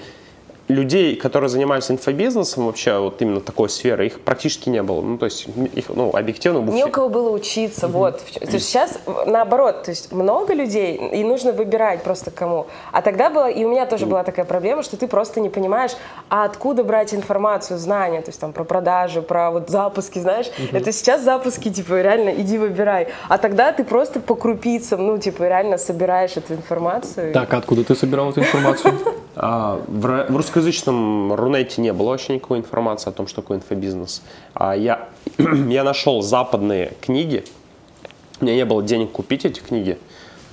людей, 0.67 1.15
которые 1.15 1.49
занимаются 1.49 1.93
инфобизнесом, 1.93 2.65
вообще 2.65 2.97
вот 2.97 3.21
именно 3.21 3.39
такой 3.39 3.69
сферы, 3.69 4.07
их 4.07 4.19
практически 4.21 4.69
не 4.69 4.81
было. 4.81 5.01
Ну, 5.01 5.17
то 5.17 5.25
есть 5.25 5.47
их, 5.73 5.89
ну, 5.89 6.11
объективно... 6.15 6.59
Не 6.71 6.85
у 6.85 6.89
кого 6.89 7.09
было 7.09 7.29
учиться, 7.29 7.85
mm-hmm. 7.85 7.91
вот. 7.91 8.21
То 8.39 8.51
есть 8.51 8.67
сейчас 8.67 8.99
наоборот, 9.27 9.83
то 9.83 9.91
есть 9.91 10.11
много 10.11 10.53
людей, 10.53 10.95
и 10.95 11.23
нужно 11.23 11.51
выбирать 11.51 12.03
просто 12.03 12.31
кому. 12.31 12.65
А 12.91 13.01
тогда 13.01 13.29
было, 13.29 13.49
и 13.49 13.63
у 13.63 13.69
меня 13.69 13.85
тоже 13.85 14.05
mm-hmm. 14.05 14.09
была 14.09 14.23
такая 14.23 14.45
проблема, 14.45 14.81
что 14.81 14.97
ты 14.97 15.07
просто 15.07 15.39
не 15.39 15.49
понимаешь, 15.49 15.91
а 16.29 16.45
откуда 16.45 16.83
брать 16.83 17.13
информацию, 17.13 17.77
знания, 17.77 18.21
то 18.21 18.29
есть 18.29 18.39
там 18.39 18.51
про 18.51 18.63
продажи, 18.63 19.21
про 19.21 19.51
вот 19.51 19.69
запуски, 19.69 20.17
знаешь. 20.17 20.47
Mm-hmm. 20.47 20.77
Это 20.77 20.91
сейчас 20.91 21.21
запуски, 21.21 21.69
типа, 21.69 22.01
реально 22.01 22.29
иди 22.29 22.57
выбирай. 22.57 23.09
А 23.29 23.37
тогда 23.37 23.71
ты 23.71 23.83
просто 23.83 24.19
по 24.19 24.33
крупицам, 24.33 25.05
ну, 25.05 25.17
типа, 25.19 25.43
реально 25.43 25.77
собираешь 25.77 26.37
эту 26.37 26.55
информацию. 26.55 27.33
Так, 27.33 27.53
а 27.53 27.57
откуда 27.57 27.83
ты 27.83 27.93
собирал 27.95 28.31
эту 28.31 28.39
информацию? 28.39 28.93
А, 29.37 29.81
в, 29.87 30.25
в 30.29 30.35
русскоязычном 30.55 31.33
Рунете 31.33 31.81
не 31.81 31.91
было 31.91 32.11
вообще 32.11 32.35
никакой 32.35 32.59
информации 32.59 33.09
о 33.09 33.11
том, 33.11 33.27
что 33.27 33.41
такое 33.41 33.57
инфобизнес. 33.57 34.21
А 34.53 34.73
я, 34.73 35.09
я 35.37 35.83
нашел 35.83 36.21
западные 36.21 36.93
книги. 37.01 37.43
У 38.39 38.45
меня 38.45 38.55
не 38.55 38.65
было 38.65 38.81
денег 38.81 39.11
купить 39.11 39.43
эти 39.43 39.59
книги. 39.59 39.97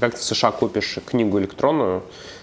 Как 0.00 0.14
ты 0.14 0.20
в 0.20 0.24
США 0.24 0.50
купишь 0.50 0.98
книгу 1.06 1.38
электронную? 1.38 2.02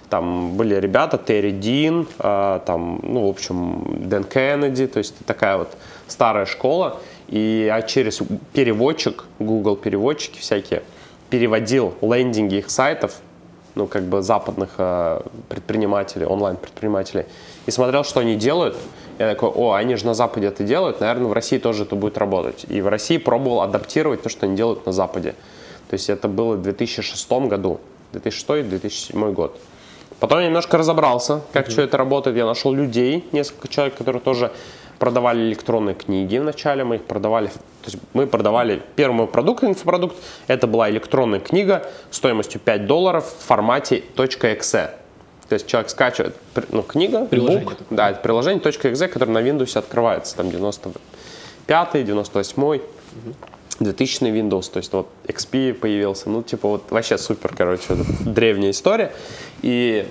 Там 0.10 0.56
были 0.56 0.76
ребята, 0.76 1.18
Терри 1.18 1.52
Дин, 1.52 2.08
а, 2.18 2.60
там, 2.60 3.02
ну, 3.04 3.28
в 3.28 3.30
общем, 3.30 4.08
Дэн 4.08 4.24
Кеннеди, 4.24 4.88
то 4.88 5.00
есть 5.00 5.14
такая 5.26 5.58
вот 5.58 5.76
старая 6.08 6.46
школа. 6.46 7.02
И 7.28 7.66
я 7.68 7.82
через 7.82 8.22
переводчик, 8.54 9.26
Google 9.38 9.76
переводчики 9.76 10.40
всякие, 10.40 10.82
переводил 11.30 11.94
лендинги 12.02 12.56
их 12.56 12.70
сайтов 12.70 13.22
ну, 13.76 13.88
как 13.88 14.04
бы 14.04 14.22
западных 14.22 14.72
э, 14.78 15.22
предпринимателей, 15.48 16.26
онлайн-предпринимателей, 16.26 17.26
и 17.66 17.72
смотрел, 17.72 18.04
что 18.04 18.20
они 18.20 18.36
делают. 18.36 18.76
Я 19.18 19.30
такой, 19.30 19.50
о, 19.50 19.74
они 19.74 19.96
же 19.96 20.06
на 20.06 20.14
Западе 20.14 20.48
это 20.48 20.64
делают, 20.64 21.02
наверное, 21.02 21.28
в 21.28 21.34
России 21.34 21.58
тоже 21.58 21.84
это 21.84 21.96
будет 21.96 22.18
работать. 22.18 22.66
И 22.70 22.82
в 22.82 22.88
России 22.88 23.18
пробовал 23.18 23.62
адаптировать 23.62 24.22
то, 24.22 24.30
что 24.30 24.46
они 24.46 24.56
делают 24.56 24.86
на 24.86 24.92
Западе. 24.92 25.36
То 25.90 25.96
есть 25.96 26.10
это 26.10 26.28
было 26.28 26.56
в 26.56 26.62
2006 26.62 27.32
году, 27.32 27.80
2006-2007 28.14 29.34
год. 29.34 29.60
Потом 30.20 30.40
я 30.40 30.46
немножко 30.48 30.78
разобрался, 30.78 31.42
как 31.54 31.68
mm-hmm. 31.68 31.72
все 31.72 31.82
это 31.84 31.98
работает. 31.98 32.38
Я 32.38 32.46
нашел 32.46 32.74
людей, 32.74 33.28
несколько 33.32 33.68
человек, 33.68 33.96
которые 33.96 34.22
тоже 34.22 34.52
продавали 35.00 35.42
электронные 35.42 35.96
книги 35.96 36.38
вначале, 36.38 36.84
мы 36.84 36.96
их 36.98 37.06
продавали, 37.06 37.48
то 37.48 37.86
есть 37.86 37.98
мы 38.14 38.28
продавали 38.28 38.82
первый 38.96 39.16
мой 39.16 39.28
продукт, 39.28 39.64
инфопродукт, 39.64 40.16
это 40.48 40.68
была 40.68 40.90
электронная 40.90 41.40
книга 41.40 41.90
стоимостью 42.12 42.60
5 42.60 42.86
долларов 42.86 43.26
в 43.26 43.46
формате 43.46 44.04
.exe. 44.16 44.92
То 45.50 45.54
есть 45.54 45.68
человек 45.68 45.90
скачивает, 45.90 46.36
ну, 46.72 46.84
книга, 46.84 47.26
приложение 47.26 47.66
book, 47.66 47.78
да, 47.90 48.12
это 48.12 48.22
приложение 48.22 48.62
.exe, 48.62 49.08
которое 49.08 49.32
на 49.32 49.40
Windows 49.40 49.78
открывается, 49.78 50.36
там 50.36 50.52
95 50.52 51.94
98 52.06 52.82
2000 53.80 54.26
Windows, 54.26 54.72
то 54.72 54.78
есть 54.78 54.94
вот 54.94 55.08
XP 55.26 55.74
появился, 55.74 56.30
ну, 56.30 56.44
типа 56.44 56.68
вот 56.68 56.92
вообще 56.92 57.18
супер, 57.18 57.54
короче, 57.56 57.96
древняя 58.26 58.72
история. 58.72 59.12
И 59.62 60.06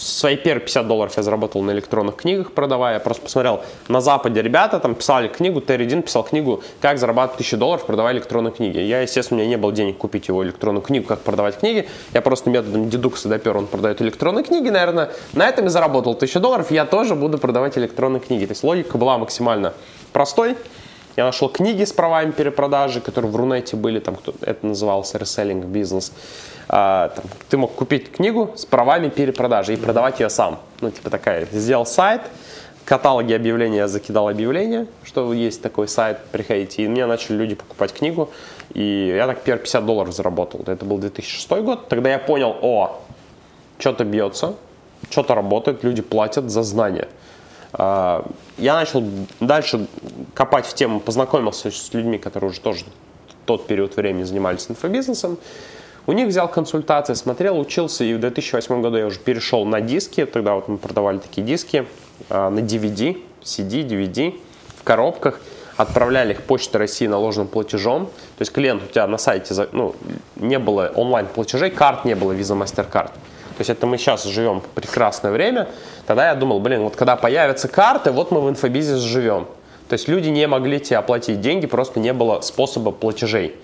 свои 0.00 0.36
первые 0.36 0.64
50 0.64 0.86
долларов 0.86 1.16
я 1.16 1.22
заработал 1.22 1.62
на 1.62 1.70
электронных 1.72 2.16
книгах, 2.16 2.52
продавая. 2.52 2.94
Я 2.94 3.00
просто 3.00 3.22
посмотрел, 3.22 3.62
на 3.88 4.00
Западе 4.00 4.42
ребята 4.42 4.80
там 4.80 4.94
писали 4.94 5.28
книгу, 5.28 5.60
Терри 5.60 5.84
Дин 5.84 6.02
писал 6.02 6.24
книгу 6.24 6.62
«Как 6.80 6.98
зарабатывать 6.98 7.36
1000 7.36 7.56
долларов, 7.56 7.86
продавая 7.86 8.14
электронные 8.14 8.52
книги». 8.52 8.78
Я, 8.78 9.02
естественно, 9.02 9.38
у 9.38 9.40
меня 9.42 9.50
не 9.50 9.56
было 9.56 9.72
денег 9.72 9.98
купить 9.98 10.28
его 10.28 10.42
электронную 10.44 10.82
книгу, 10.82 11.06
как 11.06 11.20
продавать 11.20 11.58
книги. 11.58 11.88
Я 12.14 12.22
просто 12.22 12.50
методом 12.50 12.88
дедукции 12.88 13.28
допер, 13.28 13.56
он 13.56 13.66
продает 13.66 14.00
электронные 14.00 14.44
книги, 14.44 14.68
наверное, 14.68 15.10
на 15.34 15.46
этом 15.46 15.66
и 15.66 15.68
заработал 15.68 16.12
1000 16.12 16.40
долларов, 16.40 16.70
я 16.70 16.86
тоже 16.86 17.14
буду 17.14 17.38
продавать 17.38 17.76
электронные 17.76 18.20
книги. 18.20 18.46
То 18.46 18.52
есть 18.52 18.64
логика 18.64 18.96
была 18.98 19.18
максимально 19.18 19.74
простой. 20.12 20.56
Я 21.16 21.24
нашел 21.24 21.48
книги 21.48 21.84
с 21.84 21.92
правами 21.92 22.30
перепродажи, 22.30 23.00
которые 23.00 23.30
в 23.30 23.36
Рунете 23.36 23.76
были, 23.76 23.98
там 23.98 24.16
это 24.40 24.66
назывался 24.66 25.18
reselling 25.18 25.66
бизнес. 25.66 26.12
А, 26.72 27.08
там, 27.08 27.24
ты 27.48 27.56
мог 27.56 27.74
купить 27.74 28.12
книгу 28.12 28.52
с 28.56 28.64
правами 28.64 29.08
перепродажи 29.08 29.74
и 29.74 29.76
продавать 29.76 30.20
ее 30.20 30.30
сам. 30.30 30.60
Ну, 30.80 30.90
типа 30.90 31.10
такая, 31.10 31.46
сделал 31.50 31.84
сайт, 31.84 32.22
каталоге 32.90 33.36
объявлений 33.36 33.76
я 33.76 33.86
закидал 33.86 34.28
объявление, 34.28 34.88
что 35.04 35.32
есть 35.32 35.62
такой 35.62 35.86
сайт, 35.86 36.18
приходите. 36.32 36.82
И 36.82 36.88
мне 36.88 37.06
начали 37.06 37.36
люди 37.36 37.54
покупать 37.54 37.92
книгу. 37.92 38.30
И 38.74 39.12
я 39.14 39.28
так 39.28 39.42
первые 39.42 39.62
50 39.62 39.86
долларов 39.86 40.12
заработал. 40.12 40.60
Это 40.66 40.84
был 40.84 40.98
2006 40.98 41.48
год. 41.62 41.86
Тогда 41.86 42.10
я 42.10 42.18
понял, 42.18 42.56
о, 42.62 43.00
что-то 43.78 44.04
бьется, 44.04 44.56
что-то 45.08 45.36
работает, 45.36 45.84
люди 45.84 46.02
платят 46.02 46.50
за 46.50 46.64
знания. 46.64 47.06
А, 47.74 48.28
я 48.58 48.74
начал 48.74 49.04
дальше 49.38 49.86
копать 50.34 50.66
в 50.66 50.74
тему, 50.74 50.98
познакомился 50.98 51.70
с 51.70 51.94
людьми, 51.94 52.18
которые 52.18 52.50
уже 52.50 52.60
тоже 52.60 52.84
тот 53.46 53.68
период 53.68 53.94
времени 53.94 54.24
занимались 54.24 54.66
инфобизнесом. 54.68 55.38
У 56.06 56.12
них 56.12 56.28
взял 56.28 56.48
консультации, 56.48 57.14
смотрел, 57.14 57.58
учился, 57.58 58.04
и 58.04 58.14
в 58.14 58.20
2008 58.20 58.82
году 58.82 58.96
я 58.96 59.06
уже 59.06 59.18
перешел 59.18 59.64
на 59.64 59.80
диски. 59.80 60.24
Тогда 60.24 60.54
вот 60.54 60.68
мы 60.68 60.78
продавали 60.78 61.18
такие 61.18 61.46
диски 61.46 61.86
а, 62.28 62.50
на 62.50 62.60
DVD, 62.60 63.20
CD, 63.42 63.86
DVD 63.86 64.34
в 64.76 64.82
коробках 64.82 65.40
отправляли 65.76 66.32
их 66.32 66.42
Почтой 66.42 66.80
России 66.80 67.06
наложенным 67.06 67.48
платежом. 67.48 68.06
То 68.06 68.42
есть 68.42 68.52
клиент 68.52 68.82
у 68.82 68.86
тебя 68.86 69.06
на 69.06 69.18
сайте, 69.18 69.54
ну, 69.72 69.94
не 70.36 70.58
было 70.58 70.92
онлайн-платежей, 70.94 71.70
карт 71.70 72.04
не 72.04 72.14
было, 72.14 72.32
Visa, 72.32 72.56
MasterCard. 72.56 73.10
То 73.10 73.60
есть 73.60 73.70
это 73.70 73.86
мы 73.86 73.98
сейчас 73.98 74.24
живем 74.24 74.62
прекрасное 74.74 75.32
время. 75.32 75.68
Тогда 76.06 76.28
я 76.28 76.34
думал, 76.34 76.60
блин, 76.60 76.82
вот 76.82 76.96
когда 76.96 77.16
появятся 77.16 77.68
карты, 77.68 78.10
вот 78.10 78.30
мы 78.30 78.40
в 78.40 78.48
инфобизе 78.48 78.96
живем. 78.96 79.46
То 79.88 79.94
есть 79.94 80.08
люди 80.08 80.28
не 80.28 80.46
могли 80.46 80.80
тебе 80.80 80.98
оплатить 80.98 81.40
деньги, 81.40 81.66
просто 81.66 82.00
не 82.00 82.12
было 82.12 82.40
способа 82.40 82.90
платежей. 82.90 83.56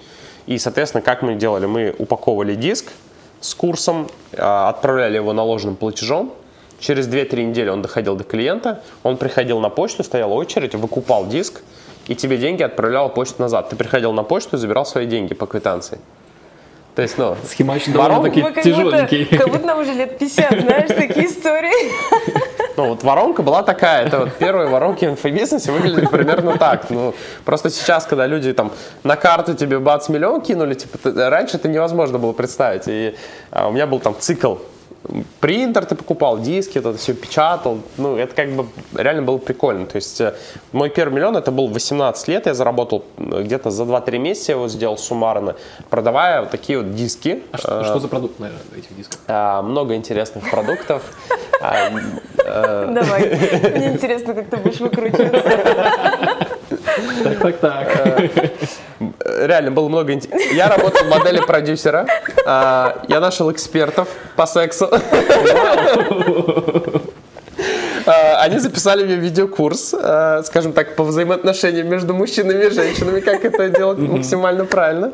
И, 0.46 0.58
соответственно, 0.58 1.02
как 1.02 1.22
мы 1.22 1.34
делали? 1.34 1.66
Мы 1.66 1.94
упаковывали 1.98 2.54
диск 2.54 2.92
с 3.40 3.54
курсом, 3.54 4.08
а, 4.36 4.68
отправляли 4.68 5.16
его 5.16 5.32
наложенным 5.32 5.76
платежом, 5.76 6.32
Через 6.78 7.08
2-3 7.08 7.44
недели 7.44 7.68
он 7.68 7.82
доходил 7.82 8.16
до 8.16 8.24
клиента, 8.24 8.82
он 9.02 9.16
приходил 9.16 9.60
на 9.60 9.70
почту, 9.70 10.04
стояла 10.04 10.34
очередь, 10.34 10.74
выкупал 10.74 11.26
диск, 11.26 11.62
и 12.06 12.14
тебе 12.14 12.36
деньги 12.36 12.62
отправляла 12.62 13.08
почту 13.08 13.42
назад. 13.42 13.70
Ты 13.70 13.76
приходил 13.76 14.12
на 14.12 14.22
почту 14.22 14.56
и 14.56 14.58
забирал 14.58 14.84
свои 14.84 15.06
деньги 15.06 15.34
по 15.34 15.46
квитанции. 15.46 15.98
То 16.94 17.02
есть, 17.02 17.18
ну... 17.18 17.36
Схематично 17.44 17.94
довольно-таки 17.94 18.62
тяжеленький. 18.62 19.24
Как 19.26 19.48
будто 19.48 19.66
нам 19.66 19.80
уже 19.80 19.92
лет 19.92 20.18
50, 20.18 20.60
знаешь, 20.60 20.88
такие 20.88 21.26
истории. 21.26 21.92
Ну, 22.76 22.88
вот 22.88 23.02
воронка 23.02 23.42
была 23.42 23.62
такая. 23.62 24.06
Это 24.06 24.18
вот 24.20 24.34
первые 24.34 24.68
воронки 24.68 25.04
в 25.06 25.10
инфобизнесе 25.10 25.72
выглядели 25.72 26.06
примерно 26.06 26.58
так. 26.58 26.90
Ну, 26.90 27.14
просто 27.44 27.70
сейчас, 27.70 28.04
когда 28.06 28.26
люди 28.26 28.52
там 28.52 28.72
на 29.02 29.16
карту 29.16 29.54
тебе 29.54 29.78
бац 29.78 30.08
миллион 30.08 30.40
кинули, 30.40 30.74
типа, 30.74 30.98
раньше 31.30 31.56
это 31.56 31.68
невозможно 31.68 32.18
было 32.18 32.32
представить. 32.32 32.84
И 32.86 33.16
а, 33.50 33.68
у 33.68 33.72
меня 33.72 33.86
был 33.86 34.00
там 34.00 34.14
цикл 34.18 34.56
принтер 35.40 35.84
ты 35.84 35.94
покупал, 35.94 36.38
диски, 36.38 36.78
это 36.78 36.96
все 36.96 37.14
печатал. 37.14 37.78
Ну, 37.96 38.16
это 38.16 38.34
как 38.34 38.50
бы 38.50 38.66
реально 38.94 39.22
было 39.22 39.38
прикольно. 39.38 39.86
То 39.86 39.96
есть 39.96 40.20
э, 40.20 40.34
мой 40.72 40.90
первый 40.90 41.14
миллион, 41.14 41.36
это 41.36 41.50
был 41.50 41.68
18 41.68 42.28
лет, 42.28 42.46
я 42.46 42.54
заработал 42.54 43.04
э, 43.16 43.42
где-то 43.42 43.70
за 43.70 43.84
2-3 43.84 44.18
месяца, 44.18 44.52
я 44.52 44.56
его 44.58 44.68
сделал 44.68 44.98
суммарно, 44.98 45.56
продавая 45.90 46.40
вот 46.40 46.50
такие 46.50 46.78
вот 46.78 46.94
диски. 46.94 47.42
А 47.52 47.58
что, 47.58 47.84
что 47.84 47.98
за 48.00 48.08
продукт 48.08 48.38
на 48.40 48.50
этих 48.76 48.96
дисках? 48.96 49.20
А, 49.26 49.62
много 49.62 49.94
интересных 49.94 50.50
продуктов. 50.50 51.02
А, 51.60 51.90
Давай, 52.46 53.28
мне 53.74 53.88
интересно, 53.88 54.34
как 54.34 54.48
ты 54.48 54.56
будешь 54.56 54.80
выкручиваться. 54.80 55.42
Так, 57.22 57.38
так, 57.38 57.60
так. 57.60 58.30
Реально 59.24 59.70
было 59.70 59.88
много 59.88 60.12
интересного. 60.12 60.54
Я 60.54 60.68
работал 60.68 61.04
в 61.04 61.08
модели 61.08 61.40
продюсера. 61.40 62.06
А, 62.46 63.02
я 63.08 63.20
нашел 63.20 63.50
экспертов 63.52 64.08
по 64.36 64.46
сексу. 64.46 64.90
А, 68.06 68.42
они 68.42 68.58
записали 68.58 69.04
мне 69.04 69.16
видеокурс, 69.16 69.92
а, 69.98 70.42
скажем 70.44 70.72
так, 70.72 70.94
по 70.94 71.02
взаимоотношениям 71.02 71.88
между 71.88 72.14
мужчинами 72.14 72.66
и 72.66 72.70
женщинами, 72.70 73.18
как 73.18 73.44
это 73.44 73.68
делать 73.68 73.98
максимально 73.98 74.64
правильно. 74.64 75.10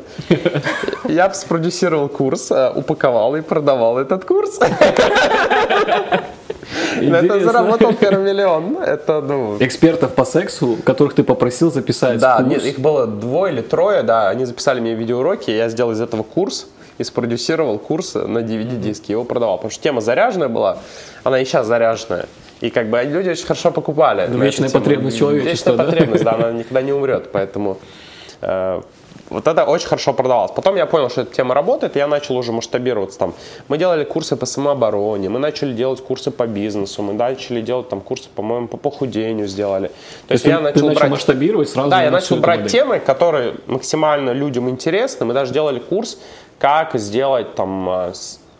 Я 1.04 1.32
спродюсировал 1.32 2.08
курс, 2.10 2.52
упаковал 2.74 3.34
и 3.36 3.40
продавал 3.40 3.98
этот 3.98 4.26
курс. 4.26 4.58
На 7.00 7.16
это 7.16 7.40
заработал 7.40 7.92
первый 7.94 8.32
миллион. 8.32 8.78
Это, 8.78 9.20
ну... 9.20 9.56
Экспертов 9.60 10.14
по 10.14 10.24
сексу, 10.24 10.76
которых 10.84 11.14
ты 11.14 11.22
попросил 11.24 11.72
записать 11.72 12.18
Да, 12.18 12.38
курс. 12.38 12.48
нет, 12.48 12.64
их 12.64 12.78
было 12.78 13.06
двое 13.06 13.52
или 13.52 13.62
трое, 13.62 14.02
да. 14.02 14.28
Они 14.28 14.44
записали 14.44 14.80
мне 14.80 14.94
видеоуроки, 14.94 15.50
я 15.50 15.68
сделал 15.68 15.92
из 15.92 16.00
этого 16.00 16.22
курс 16.22 16.66
и 16.98 17.04
спродюсировал 17.04 17.78
курс 17.78 18.14
на 18.14 18.38
DVD-диске, 18.38 19.12
его 19.12 19.24
продавал. 19.24 19.56
Потому 19.56 19.70
что 19.70 19.82
тема 19.82 20.00
заряженная 20.00 20.48
была, 20.48 20.78
она 21.24 21.40
и 21.40 21.44
сейчас 21.44 21.66
заряженная. 21.66 22.26
И 22.60 22.70
как 22.70 22.90
бы 22.90 23.02
люди 23.02 23.30
очень 23.30 23.44
хорошо 23.44 23.72
покупали. 23.72 24.28
Вечная 24.30 24.70
потребность 24.70 25.18
человечества. 25.18 25.70
Вечная 25.72 25.86
потребность, 25.86 26.24
да, 26.24 26.32
она 26.32 26.52
никогда 26.52 26.82
не 26.82 26.92
умрет. 26.92 27.30
Поэтому 27.32 27.78
э, 28.40 28.80
вот 29.30 29.46
это 29.46 29.64
очень 29.64 29.88
хорошо 29.88 30.12
продавалось. 30.12 30.52
Потом 30.52 30.76
я 30.76 30.86
понял, 30.86 31.08
что 31.10 31.22
эта 31.22 31.34
тема 31.34 31.54
работает, 31.54 31.96
и 31.96 31.98
я 31.98 32.06
начал 32.06 32.36
уже 32.36 32.52
масштабироваться 32.52 33.18
там. 33.18 33.34
Мы 33.68 33.78
делали 33.78 34.04
курсы 34.04 34.36
по 34.36 34.46
самообороне, 34.46 35.28
мы 35.28 35.38
начали 35.38 35.72
делать 35.72 36.00
курсы 36.02 36.30
по 36.30 36.46
бизнесу, 36.46 37.02
мы 37.02 37.12
начали 37.12 37.60
делать 37.60 37.88
там 37.88 38.00
курсы, 38.00 38.28
по-моему, 38.34 38.68
по 38.68 38.76
похудению 38.76 39.48
сделали. 39.48 39.88
То, 39.88 39.94
То 40.28 40.32
есть, 40.34 40.44
есть 40.44 40.46
я 40.46 40.56
ты 40.58 40.62
начал, 40.62 40.86
начал 40.86 41.00
брать... 41.00 41.10
масштабировать 41.10 41.68
сразу? 41.68 41.90
Да, 41.90 42.02
я 42.02 42.10
начал 42.10 42.36
брать 42.36 42.60
модель. 42.60 42.72
темы, 42.72 42.98
которые 43.00 43.54
максимально 43.66 44.30
людям 44.30 44.68
интересны. 44.68 45.26
Мы 45.26 45.34
даже 45.34 45.52
делали 45.52 45.78
курс, 45.78 46.18
как 46.58 46.94
сделать 46.94 47.54
там 47.54 47.88
а, 47.88 48.12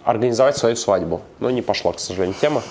организовать 0.05 0.57
свою 0.57 0.77
свадьбу. 0.77 1.21
Но 1.41 1.51
не 1.51 1.63
пошла, 1.63 1.93
к 1.93 2.01
сожалению, 2.01 2.37
тема. 2.41 2.63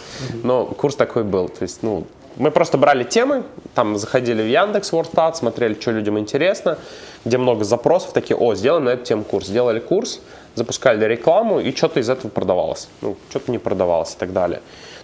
Но 0.43 0.65
курс 0.65 0.95
такой 0.95 1.23
был. 1.23 1.49
То 1.49 1.63
есть, 1.63 1.83
ну, 1.83 2.05
мы 2.37 2.51
просто 2.51 2.77
брали 2.77 3.03
темы, 3.03 3.43
там 3.75 3.97
заходили 3.97 4.41
в 4.41 4.47
Яндекс, 4.47 4.91
Wordstat, 4.91 5.35
смотрели, 5.35 5.79
что 5.79 5.91
людям 5.91 6.17
интересно, 6.17 6.77
где 7.25 7.37
много 7.37 7.63
запросов, 7.63 8.13
такие, 8.13 8.35
о, 8.37 8.55
сделаем 8.55 8.85
на 8.85 8.89
эту 8.89 9.05
тему 9.05 9.23
курс. 9.23 9.47
Сделали 9.47 9.79
курс, 9.79 10.21
запускали 10.55 11.03
рекламу, 11.05 11.59
и 11.59 11.75
что-то 11.75 11.99
из 11.99 12.09
этого 12.09 12.29
продавалось. 12.29 12.87
Ну, 13.01 13.15
что-то 13.29 13.51
не 13.51 13.57
продавалось 13.57 14.13
и 14.13 14.17
так 14.17 14.33
далее. 14.33 14.59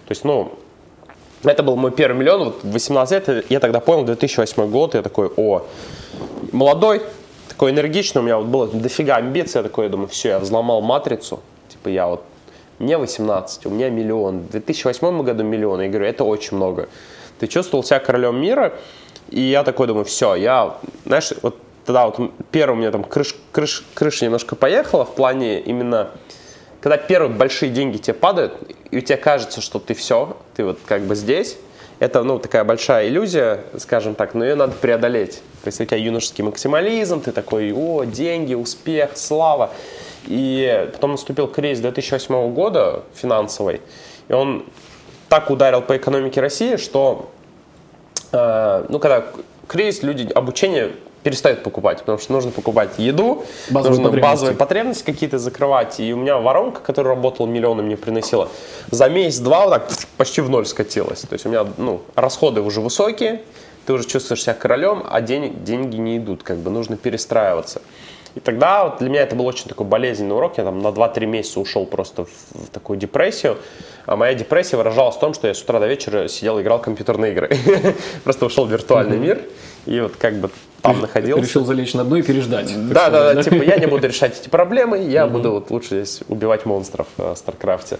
То 0.06 0.12
есть, 0.12 0.24
ну, 0.24 0.52
это 1.44 1.62
был 1.62 1.76
мой 1.76 1.90
первый 1.90 2.18
миллион, 2.18 2.44
вот 2.44 2.60
18 2.62 3.28
лет, 3.28 3.46
я 3.48 3.60
тогда 3.60 3.80
понял, 3.80 4.04
2008 4.04 4.70
год, 4.70 4.94
я 4.94 5.02
такой, 5.02 5.30
о, 5.36 5.62
молодой, 6.52 7.02
такой 7.48 7.70
энергичный, 7.70 8.22
у 8.22 8.24
меня 8.24 8.38
вот 8.38 8.46
было 8.46 8.66
дофига 8.66 9.16
амбиций, 9.16 9.60
я 9.60 9.62
такой, 9.62 9.84
я 9.84 9.90
думаю, 9.90 10.08
все, 10.08 10.30
я 10.30 10.38
взломал 10.40 10.80
матрицу, 10.80 11.40
типа 11.68 11.88
я 11.88 12.08
вот, 12.08 12.24
мне 12.80 12.98
18, 12.98 13.66
у 13.66 13.70
меня 13.70 13.88
миллион, 13.88 14.40
в 14.40 14.50
2008 14.50 15.22
году 15.22 15.44
миллион, 15.44 15.80
я 15.82 15.88
говорю, 15.88 16.06
это 16.06 16.24
очень 16.24 16.56
много 16.56 16.88
ты 17.38 17.46
чувствовал 17.46 17.84
себя 17.84 18.00
королем 18.00 18.40
мира, 18.40 18.74
и 19.30 19.40
я 19.40 19.64
такой 19.64 19.86
думаю, 19.86 20.04
все, 20.04 20.34
я, 20.34 20.76
знаешь, 21.04 21.32
вот 21.42 21.56
тогда 21.88 22.04
вот 22.04 22.32
первый 22.50 22.74
у 22.74 22.76
меня 22.76 22.90
там 22.90 23.02
крыш, 23.02 23.34
крыш, 23.50 23.82
крыша 23.94 24.26
немножко 24.26 24.54
поехала 24.56 25.06
в 25.06 25.14
плане 25.14 25.58
именно, 25.58 26.10
когда 26.82 26.98
первые 26.98 27.30
большие 27.30 27.72
деньги 27.72 27.96
тебе 27.96 28.12
падают, 28.12 28.52
и 28.90 28.98
у 28.98 29.00
тебя 29.00 29.16
кажется, 29.16 29.62
что 29.62 29.78
ты 29.78 29.94
все, 29.94 30.36
ты 30.54 30.64
вот 30.64 30.78
как 30.84 31.00
бы 31.04 31.14
здесь, 31.14 31.56
это, 31.98 32.22
ну, 32.24 32.38
такая 32.38 32.62
большая 32.64 33.08
иллюзия, 33.08 33.64
скажем 33.78 34.16
так, 34.16 34.34
но 34.34 34.44
ее 34.44 34.54
надо 34.54 34.74
преодолеть. 34.74 35.36
То 35.62 35.68
есть 35.68 35.80
у 35.80 35.84
тебя 35.86 35.96
юношеский 35.96 36.44
максимализм, 36.44 37.22
ты 37.22 37.32
такой, 37.32 37.72
о, 37.72 38.04
деньги, 38.04 38.52
успех, 38.52 39.12
слава. 39.14 39.70
И 40.26 40.90
потом 40.92 41.12
наступил 41.12 41.48
кризис 41.48 41.80
2008 41.80 42.52
года 42.52 43.02
финансовый, 43.14 43.80
и 44.28 44.32
он 44.34 44.66
так 45.30 45.48
ударил 45.48 45.80
по 45.80 45.96
экономике 45.96 46.42
России, 46.42 46.76
что, 46.76 47.30
э, 48.32 48.84
ну, 48.90 48.98
когда 48.98 49.24
кризис, 49.66 50.02
люди 50.02 50.30
обучение 50.34 50.92
перестают 51.22 51.62
покупать, 51.62 51.98
потому 51.98 52.18
что 52.18 52.32
нужно 52.32 52.50
покупать 52.50 52.90
еду, 52.98 53.44
базовые 53.70 53.90
нужно 53.90 54.04
потребности. 54.04 54.32
базовые 54.32 54.56
потребности 54.56 55.04
какие-то 55.04 55.38
закрывать. 55.38 56.00
И 56.00 56.12
у 56.12 56.16
меня 56.16 56.38
воронка, 56.38 56.80
которая 56.80 57.14
работала 57.14 57.46
миллионы, 57.46 57.82
мне 57.82 57.96
приносила, 57.96 58.48
за 58.90 59.08
месяц-два 59.08 59.64
вот 59.64 59.70
так 59.70 59.90
почти 60.16 60.40
в 60.40 60.50
ноль 60.50 60.66
скатилась. 60.66 61.20
То 61.22 61.32
есть 61.34 61.46
у 61.46 61.48
меня 61.48 61.66
ну, 61.76 62.02
расходы 62.14 62.60
уже 62.60 62.80
высокие, 62.80 63.42
ты 63.86 63.92
уже 63.92 64.06
чувствуешь 64.06 64.42
себя 64.42 64.54
королем, 64.54 65.04
а 65.08 65.20
денег, 65.20 65.64
деньги 65.64 65.96
не 65.96 66.18
идут, 66.18 66.42
как 66.42 66.58
бы 66.58 66.70
нужно 66.70 66.96
перестраиваться. 66.96 67.80
И 68.34 68.40
тогда 68.40 68.84
вот 68.84 68.98
для 68.98 69.08
меня 69.08 69.22
это 69.22 69.34
был 69.34 69.46
очень 69.46 69.66
такой 69.68 69.86
болезненный 69.86 70.36
урок. 70.36 70.58
Я 70.58 70.64
там 70.64 70.80
на 70.80 70.88
2-3 70.88 71.26
месяца 71.26 71.58
ушел 71.58 71.86
просто 71.86 72.24
в, 72.24 72.28
в 72.52 72.68
такую 72.68 72.98
депрессию. 72.98 73.56
А 74.06 74.16
моя 74.16 74.34
депрессия 74.34 74.76
выражалась 74.76 75.16
в 75.16 75.18
том, 75.18 75.34
что 75.34 75.48
я 75.48 75.54
с 75.54 75.62
утра 75.62 75.80
до 75.80 75.86
вечера 75.86 76.28
сидел 76.28 76.58
и 76.58 76.62
играл 76.62 76.78
в 76.78 76.82
компьютерные 76.82 77.32
игры. 77.32 77.50
Просто 78.24 78.46
ушел 78.46 78.66
в 78.66 78.70
виртуальный 78.70 79.16
мир. 79.16 79.42
И 79.86 80.00
вот 80.00 80.16
как 80.16 80.34
бы 80.36 80.50
там 80.82 81.00
находился. 81.00 81.42
Решил 81.42 81.64
залечь 81.64 81.94
на 81.94 82.04
дно 82.04 82.16
и 82.16 82.22
переждать. 82.22 82.72
Да, 82.88 83.10
да, 83.10 83.34
да, 83.34 83.42
типа 83.42 83.62
я 83.62 83.76
не 83.78 83.86
буду 83.86 84.06
решать 84.06 84.38
эти 84.40 84.48
проблемы, 84.48 84.98
я 84.98 85.26
буду 85.26 85.52
вот 85.52 85.70
лучше 85.70 86.02
здесь 86.02 86.20
убивать 86.28 86.66
монстров 86.66 87.06
в 87.16 87.34
StarCraft 87.34 87.86
е. 87.86 87.98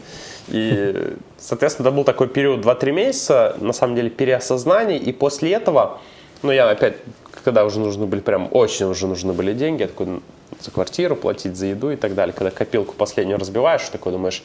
И, 0.48 1.16
соответственно, 1.38 1.88
это 1.88 1.96
был 1.96 2.04
такой 2.04 2.28
период 2.28 2.64
2-3 2.64 2.92
месяца, 2.92 3.56
на 3.60 3.72
самом 3.72 3.96
деле, 3.96 4.10
переосознания, 4.10 4.98
и 4.98 5.12
после 5.12 5.52
этого, 5.52 5.98
ну, 6.42 6.52
я 6.52 6.70
опять 6.70 6.96
когда 7.44 7.64
уже 7.64 7.80
нужны 7.80 8.04
были, 8.04 8.20
прям 8.20 8.48
очень 8.50 8.86
уже 8.86 9.06
нужны 9.06 9.32
были 9.32 9.54
деньги, 9.54 9.82
я 9.82 9.88
такой 9.88 10.20
за 10.60 10.70
квартиру 10.70 11.16
платить, 11.16 11.56
за 11.56 11.66
еду 11.66 11.90
и 11.90 11.96
так 11.96 12.14
далее. 12.14 12.34
Когда 12.36 12.50
копилку 12.50 12.94
последнюю 12.94 13.38
разбиваешь, 13.38 13.88
такой 13.90 14.12
думаешь, 14.12 14.42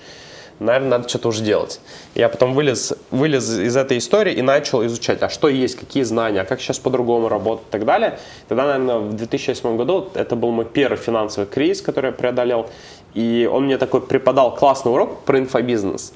наверное, 0.59 0.89
надо 0.89 1.09
что-то 1.09 1.29
уже 1.29 1.43
делать. 1.43 1.79
Я 2.15 2.29
потом 2.29 2.53
вылез, 2.53 2.93
вылез 3.11 3.49
из 3.49 3.75
этой 3.75 3.97
истории 3.97 4.33
и 4.33 4.41
начал 4.41 4.85
изучать, 4.85 5.21
а 5.21 5.29
что 5.29 5.49
есть, 5.49 5.75
какие 5.75 6.03
знания, 6.03 6.41
а 6.41 6.45
как 6.45 6.61
сейчас 6.61 6.79
по-другому 6.79 7.29
работать 7.29 7.65
и 7.67 7.71
так 7.71 7.85
далее. 7.85 8.19
Тогда, 8.47 8.65
наверное, 8.65 8.97
в 8.97 9.13
2008 9.15 9.77
году 9.77 10.09
это 10.13 10.35
был 10.35 10.51
мой 10.51 10.65
первый 10.65 10.97
финансовый 10.97 11.45
кризис, 11.45 11.81
который 11.81 12.07
я 12.07 12.11
преодолел. 12.11 12.69
И 13.13 13.49
он 13.51 13.65
мне 13.65 13.77
такой 13.77 14.01
преподал 14.01 14.55
классный 14.55 14.91
урок 14.91 15.21
про 15.21 15.39
инфобизнес 15.39 16.13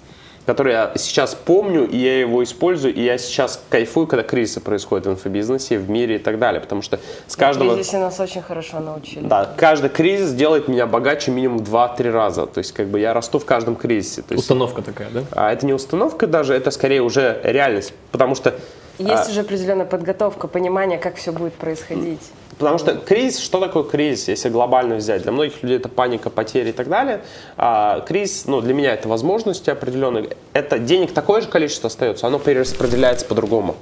который 0.48 0.72
я 0.72 0.94
сейчас 0.96 1.36
помню, 1.36 1.86
и 1.86 1.98
я 1.98 2.22
его 2.22 2.42
использую, 2.42 2.96
и 2.96 3.04
я 3.04 3.18
сейчас 3.18 3.62
кайфую, 3.70 4.08
когда 4.08 4.24
кризисы 4.24 4.62
происходят 4.62 5.06
в 5.06 5.12
инфобизнесе, 5.12 5.78
в 5.78 5.90
мире 5.90 6.16
и 6.16 6.20
так 6.20 6.40
далее, 6.40 6.62
потому 6.62 6.82
что 6.82 7.02
с 7.28 7.36
каждого... 7.36 7.76
Кризисы 7.76 7.98
нас 7.98 8.18
очень 8.22 8.42
хорошо 8.42 8.80
научили. 8.80 9.28
Да, 9.28 9.54
каждый 9.58 9.90
кризис 9.90 10.32
делает 10.32 10.70
меня 10.70 10.88
богаче 10.88 11.32
минимум 11.32 11.60
2-3 11.60 12.12
раза, 12.12 12.46
то 12.46 12.60
есть 12.60 12.72
как 12.72 12.88
бы 12.88 12.98
я 13.02 13.14
расту 13.14 13.40
в 13.40 13.46
каждом 13.46 13.76
кризисе. 13.76 14.22
То 14.22 14.36
есть, 14.36 14.44
Установка 14.44 14.82
такая, 14.82 15.10
да? 15.10 15.24
А 15.32 15.52
это 15.52 15.66
не 15.66 15.74
установка 15.74 16.28
даже, 16.28 16.54
это 16.54 16.72
скорее 16.72 17.02
уже 17.02 17.42
реальность, 17.44 17.94
потому 18.14 18.34
что... 18.34 18.56
Есть 19.00 19.28
а, 19.28 19.30
уже 19.30 19.42
определенная 19.42 19.86
подготовка, 19.86 20.48
понимание, 20.48 20.98
как 20.98 21.16
все 21.16 21.32
будет 21.32 21.54
происходить. 21.54 22.22
Потому 22.58 22.80
что 22.80 22.96
кризис, 22.96 23.40
что 23.40 23.60
такое 23.60 23.84
кризис, 23.84 24.28
если 24.28 24.50
глобально 24.50 24.96
взять? 24.96 25.22
Для 25.22 25.32
многих 25.32 25.62
людей 25.62 25.78
это 25.78 25.90
паника, 25.90 26.32
потери 26.32 26.70
и 26.70 26.72
так 26.72 26.90
далее. 26.90 27.22
А 27.56 28.02
кризис, 28.02 28.46
ну, 28.48 28.62
для 28.62 28.74
меня 28.74 28.94
это 28.94 29.08
возможности 29.08 29.70
определенные. 29.70 30.36
Это 30.54 30.80
денег 30.80 31.14
такое 31.14 31.42
же 31.42 31.48
количество 31.48 31.88
остается, 31.88 32.26
оно 32.26 32.40
перераспределяется 32.40 33.26
по-другому. 33.26 33.76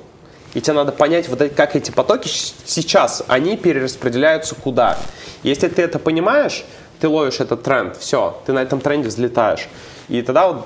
И 0.54 0.62
тебе 0.62 0.74
надо 0.74 0.92
понять, 0.92 1.30
вот 1.30 1.42
как 1.56 1.76
эти 1.76 1.92
потоки 1.92 2.28
сейчас, 2.28 3.24
они 3.28 3.56
перераспределяются 3.58 4.56
куда. 4.56 4.98
Если 5.44 5.68
ты 5.68 5.82
это 5.82 6.00
понимаешь, 6.00 6.66
ты 7.00 7.08
ловишь 7.08 7.40
этот 7.40 7.64
тренд, 7.64 7.98
все, 7.98 8.42
ты 8.46 8.54
на 8.54 8.62
этом 8.62 8.82
тренде 8.82 9.10
взлетаешь. 9.10 9.68
И 10.08 10.22
тогда, 10.22 10.52
вот, 10.52 10.66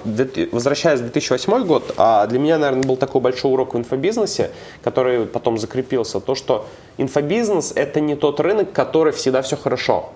возвращаясь 0.51 0.99
в 0.99 1.03
2008 1.03 1.65
год, 1.65 1.93
а 1.97 2.27
для 2.27 2.39
меня, 2.39 2.57
наверное, 2.57 2.83
был 2.83 2.97
такой 2.97 3.21
большой 3.21 3.51
урок 3.51 3.73
в 3.73 3.77
инфобизнесе, 3.77 4.51
который 4.83 5.25
потом 5.25 5.57
закрепился, 5.57 6.19
то, 6.19 6.35
что 6.35 6.67
инфобизнес– 6.97 7.71
это 7.75 8.01
не 8.01 8.15
тот 8.15 8.39
рынок, 8.39 8.73
который 8.73 9.13
всегда 9.13 9.41
все 9.41 9.55
хорошо. 9.55 10.09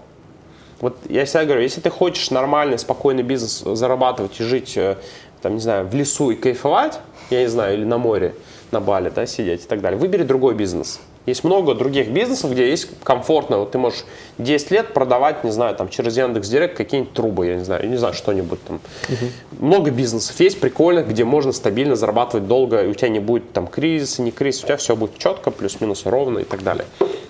Вот 0.81 0.97
я 1.07 1.23
всегда 1.23 1.45
говорю, 1.45 1.61
если 1.61 1.79
ты 1.79 1.89
хочешь 1.89 2.31
нормальный, 2.31 2.77
спокойный 2.77 3.23
бизнес 3.23 3.63
зарабатывать 3.65 4.39
и 4.41 4.43
жить, 4.43 4.75
э, 4.75 4.97
там, 5.41 5.53
не 5.55 5.61
знаю, 5.61 5.87
в 5.87 5.95
лесу 5.95 6.31
и 6.31 6.35
кайфовать, 6.35 6.99
я 7.29 7.41
не 7.41 7.47
знаю, 7.47 7.75
или 7.75 7.85
на 7.85 7.97
море, 7.97 8.35
на 8.71 8.81
Бали, 8.81 9.09
да, 9.09 9.25
сидеть 9.25 9.63
и 9.63 9.67
так 9.67 9.79
далее, 9.79 9.97
выбери 9.97 10.23
другой 10.23 10.55
бизнес– 10.55 10.99
есть 11.25 11.43
много 11.43 11.73
других 11.73 12.09
бизнесов, 12.09 12.51
где 12.51 12.69
есть 12.69 12.89
комфортно. 13.03 13.59
Вот 13.59 13.71
ты 13.71 13.77
можешь 13.77 14.03
10 14.39 14.71
лет 14.71 14.93
продавать, 14.93 15.43
не 15.43 15.51
знаю, 15.51 15.75
там 15.75 15.89
через 15.89 16.17
Яндекс 16.17 16.49
Директ 16.49 16.75
какие-нибудь 16.75 17.13
трубы, 17.13 17.47
я 17.47 17.55
не 17.55 17.63
знаю, 17.63 17.83
я 17.83 17.89
не 17.89 17.97
знаю, 17.97 18.13
что-нибудь 18.13 18.63
там. 18.65 18.81
Угу. 19.09 19.65
Много 19.65 19.91
бизнесов 19.91 20.37
есть 20.39 20.59
прикольных, 20.59 21.07
где 21.07 21.23
можно 21.23 21.53
стабильно 21.53 21.95
зарабатывать 21.95 22.47
долго, 22.47 22.83
и 22.83 22.87
у 22.87 22.93
тебя 22.93 23.09
не 23.09 23.19
будет 23.19 23.53
там 23.53 23.67
кризиса, 23.67 24.21
не 24.21 24.31
кризис, 24.31 24.63
у 24.63 24.67
тебя 24.67 24.77
все 24.77 24.95
будет 24.95 25.17
четко, 25.17 25.51
плюс-минус 25.51 26.05
ровно 26.05 26.39
и 26.39 26.43
так 26.43 26.63
далее. 26.63 26.85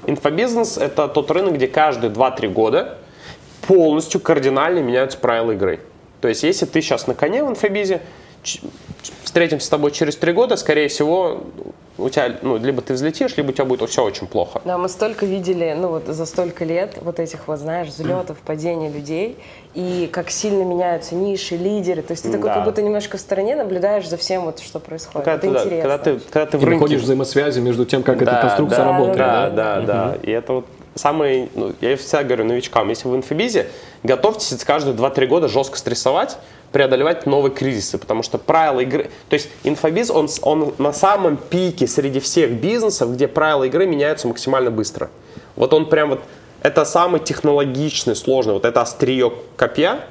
Инфобизнес– 0.07 0.77
это 0.79 1.07
тот 1.07 1.29
рынок, 1.31 1.53
где 1.53 1.67
каждые 1.67 2.11
2-3 2.11 2.47
года 2.49 2.97
полностью 3.67 4.19
кардинально 4.19 4.79
меняются 4.79 5.17
правила 5.17 5.51
игры. 5.51 5.79
То 6.19 6.27
есть, 6.27 6.43
если 6.43 6.65
ты 6.65 6.81
сейчас 6.81 7.07
на 7.07 7.13
коне 7.13 7.43
в 7.43 7.49
инфобизе, 7.49 8.01
встретимся 9.23 9.65
с 9.65 9.69
тобой 9.69 9.91
через 9.91 10.15
три 10.15 10.33
года, 10.33 10.55
скорее 10.55 10.87
всего, 10.87 11.41
у 11.97 12.09
тебя, 12.09 12.37
ну, 12.41 12.57
либо 12.57 12.81
ты 12.81 12.93
взлетишь, 12.93 13.37
либо 13.37 13.49
у 13.49 13.51
тебя 13.51 13.65
будет 13.65 13.89
все 13.89 14.03
очень 14.03 14.27
плохо. 14.27 14.61
Да, 14.65 14.77
мы 14.77 14.89
столько 14.89 15.25
видели, 15.25 15.75
ну, 15.77 15.89
вот 15.89 16.07
за 16.07 16.25
столько 16.25 16.65
лет 16.65 16.97
вот 17.01 17.19
этих 17.19 17.47
вот, 17.47 17.59
знаешь, 17.59 17.89
взлетов, 17.89 18.37
падений 18.39 18.89
людей, 18.89 19.37
и 19.75 20.09
как 20.11 20.31
сильно 20.31 20.63
меняются 20.63 21.15
ниши, 21.15 21.55
лидеры. 21.55 22.01
То 22.01 22.11
есть 22.11 22.23
ты 22.23 22.31
такой 22.31 22.49
да. 22.49 22.55
как 22.55 22.65
будто 22.65 22.81
немножко 22.81 23.17
в 23.17 23.19
стороне 23.19 23.55
наблюдаешь 23.55 24.07
за 24.07 24.17
всем, 24.17 24.45
вот, 24.45 24.59
что 24.59 24.79
происходит. 24.79 25.25
Когда, 25.25 25.33
это 25.33 25.41
ты, 25.41 25.47
интересно. 25.47 25.81
Когда 25.81 25.97
ты, 25.97 26.19
когда 26.19 26.45
ты 26.47 26.57
в 26.57 26.61
и 26.61 26.65
рынке... 26.65 26.75
находишь 26.75 27.01
взаимосвязи 27.01 27.59
между 27.59 27.85
тем, 27.85 28.01
как 28.01 28.23
да, 28.23 28.31
эта 28.31 28.41
конструкция 28.41 28.79
да, 28.79 28.85
работает. 28.85 29.17
Да, 29.17 29.49
да, 29.49 29.81
да. 29.81 29.81
да. 29.81 30.17
И 30.23 30.31
это 30.31 30.53
вот 30.53 30.65
самый, 30.95 31.49
ну, 31.53 31.73
я 31.81 31.95
всегда 31.97 32.23
говорю 32.23 32.45
новичкам, 32.45 32.89
если 32.89 33.07
вы 33.07 33.15
в 33.15 33.17
инфобизе, 33.17 33.67
готовьтесь 34.03 34.63
каждые 34.63 34.95
2-3 34.95 35.27
года 35.27 35.47
жестко 35.47 35.77
стрессовать, 35.77 36.37
преодолевать 36.73 37.25
новые 37.25 37.53
кризисы, 37.53 37.97
потому 37.97 38.23
что 38.23 38.37
правила 38.37 38.81
игры, 38.81 39.09
то 39.29 39.35
есть 39.35 39.47
инфобиз, 39.63 40.09
он, 40.09 40.27
он 40.41 40.73
на 40.79 40.91
самом 40.91 41.37
пике 41.37 41.87
среди 41.87 42.19
всех 42.19 42.51
бизнесов, 42.51 43.13
где 43.13 43.27
правила 43.27 43.63
игры 43.63 43.85
меняются 43.85 44.27
максимально 44.27 44.71
быстро. 44.71 45.09
Вот 45.55 45.71
он 45.73 45.87
прям 45.87 46.09
вот, 46.09 46.21
это 46.63 46.83
самый 46.83 47.21
технологичный, 47.21 48.15
сложный, 48.15 48.53
вот 48.53 48.65
это 48.65 48.81
острие 48.81 49.31
копья, 49.55 50.01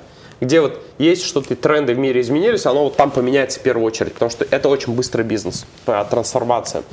где 0.41 0.61
вот 0.61 0.81
есть 0.99 1.25
что-то, 1.25 1.57
тренды 1.57 1.95
в 1.95 1.99
мире 1.99 2.21
изменились, 2.21 2.65
оно 2.65 2.85
вот 2.85 2.97
там 2.97 3.11
поменяется 3.11 3.59
в 3.59 3.63
первую 3.63 3.85
очередь, 3.85 4.13
потому 4.15 4.31
что 4.31 4.47
это 4.49 4.69
очень 4.69 4.95
быстрый 4.95 5.23
бизнес, 5.23 5.67
трансформация. 5.85 6.85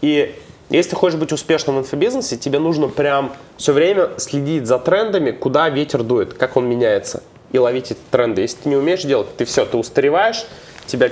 И 0.00 0.34
если 0.70 0.90
ты 0.90 0.96
хочешь 0.96 1.18
быть 1.18 1.32
успешным 1.32 1.76
в 1.76 1.78
инфобизнесе, 1.80 2.36
тебе 2.36 2.60
нужно 2.60 2.86
прям 2.86 3.32
все 3.56 3.72
время 3.72 4.10
следить 4.18 4.66
за 4.66 4.78
трендами, 4.78 5.32
куда 5.32 5.68
ветер 5.70 6.04
дует, 6.04 6.34
как 6.34 6.56
он 6.56 6.68
меняется 6.68 7.22
и 7.52 7.58
ловить 7.58 7.90
эти 7.90 8.00
тренды. 8.10 8.42
Если 8.42 8.62
ты 8.62 8.68
не 8.68 8.76
умеешь 8.76 9.02
делать, 9.02 9.36
ты 9.36 9.44
все, 9.44 9.64
ты 9.64 9.76
устареваешь, 9.76 10.46
тебя 10.86 11.10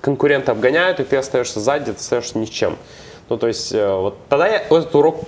конкуренты 0.00 0.50
обгоняют, 0.50 1.00
и 1.00 1.04
ты 1.04 1.16
остаешься 1.16 1.60
сзади, 1.60 1.92
ты 1.92 1.98
остаешься 1.98 2.38
ничем. 2.38 2.76
Ну, 3.28 3.36
то 3.36 3.46
есть, 3.46 3.72
э, 3.72 3.94
вот 3.94 4.16
тогда 4.28 4.48
я 4.48 4.60
этот 4.60 4.94
урок 4.94 5.20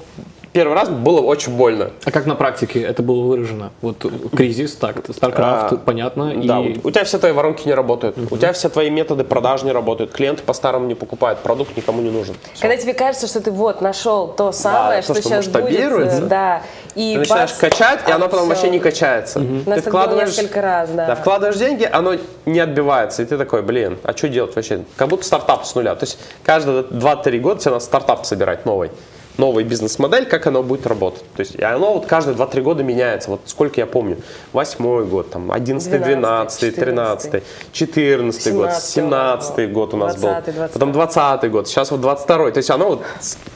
первый 0.53 0.75
раз 0.75 0.89
было 0.89 1.21
очень 1.21 1.57
больно. 1.57 1.91
А 2.05 2.11
как 2.11 2.27
на 2.27 2.35
практике 2.35 2.81
это 2.81 3.03
было 3.03 3.23
выражено? 3.23 3.71
Вот 3.81 4.05
кризис, 4.35 4.75
так, 4.75 4.97
StarCraft, 4.97 5.75
а, 5.75 5.77
понятно. 5.85 6.33
Да, 6.45 6.61
и... 6.61 6.79
у 6.83 6.91
тебя 6.91 7.05
все 7.05 7.19
твои 7.19 7.33
воронки 7.33 7.67
не 7.67 7.75
работают, 7.75 8.19
угу. 8.19 8.35
у 8.35 8.39
тебя 8.39 8.53
все 8.53 8.69
твои 8.69 8.91
методы 8.91 9.25
продаж 9.25 9.63
не 9.63 9.73
работают, 9.73 10.13
клиенты 10.13 10.43
по-старому 10.43 10.87
не 10.87 10.95
покупают, 10.95 11.41
продукт 11.41 11.77
никому 11.77 12.03
не 12.03 12.11
нужен. 12.11 12.35
Все. 12.53 12.63
Когда 12.63 12.77
тебе 12.77 12.95
кажется, 12.95 13.27
что 13.27 13.41
ты 13.41 13.51
вот 13.51 13.81
нашел 13.81 14.29
то 14.29 14.53
самое, 14.53 14.99
да, 14.99 15.03
что, 15.03 15.15
то, 15.15 15.21
что 15.21 15.29
сейчас 15.29 15.49
будет, 15.49 15.93
э, 15.93 16.21
да, 16.23 16.63
и 16.95 17.15
ты 17.15 17.19
начинаешь 17.21 17.53
качать, 17.53 18.01
и 18.09 18.11
оно 18.11 18.27
потом 18.27 18.47
все. 18.47 18.49
вообще 18.49 18.71
не 18.71 18.81
качается. 18.81 19.41
Угу. 19.41 19.73
Ты 19.75 19.83
вкладываешь, 19.83 20.37
несколько 20.37 20.63
раз, 20.63 20.91
да. 20.91 21.07
да. 21.07 21.15
Вкладываешь 21.15 21.57
деньги, 21.57 21.89
оно 21.91 22.17
не 22.47 22.61
отбивается, 22.61 23.23
и 23.23 23.25
ты 23.25 23.39
такой, 23.39 23.63
блин, 23.63 23.99
а 24.03 24.17
что 24.17 24.29
делать 24.29 24.55
вообще? 24.57 24.85
Как 24.97 25.09
будто 25.09 25.25
стартап 25.25 25.65
с 25.65 25.75
нуля. 25.75 25.95
То 25.95 26.05
есть 26.05 26.19
каждые 26.43 26.83
2-3 26.83 27.39
года 27.39 27.61
тебе 27.61 27.73
надо 27.73 27.85
стартап 27.85 28.27
собирать 28.27 28.67
новый 28.67 28.91
новая 29.41 29.65
бизнес-модель, 29.65 30.27
как 30.27 30.47
она 30.47 30.63
будет 30.63 30.87
работать. 30.87 31.25
То 31.35 31.41
есть 31.41 31.61
оно 31.61 31.95
вот 31.95 32.07
каждые 32.07 32.37
2-3 32.37 32.61
года 32.61 32.83
меняется. 32.85 33.31
Вот 33.31 33.41
сколько 33.47 33.81
я 33.81 33.87
помню. 33.87 34.19
Восьмой 34.53 35.05
год, 35.05 35.31
там, 35.31 35.51
11 35.51 36.03
12 36.03 36.77
13 36.77 37.43
14 37.73 38.55
год, 38.55 38.73
17 38.73 39.73
год 39.73 39.95
у 39.95 39.97
нас 39.97 40.15
20 40.17 40.47
был. 40.47 40.53
20 40.53 40.73
Потом 40.73 40.93
20 40.93 41.51
год, 41.51 41.69
сейчас 41.69 41.91
вот 41.91 42.01
22 42.01 42.51
То 42.51 42.59
есть 42.59 42.71
оно 42.71 42.89
вот 42.91 43.03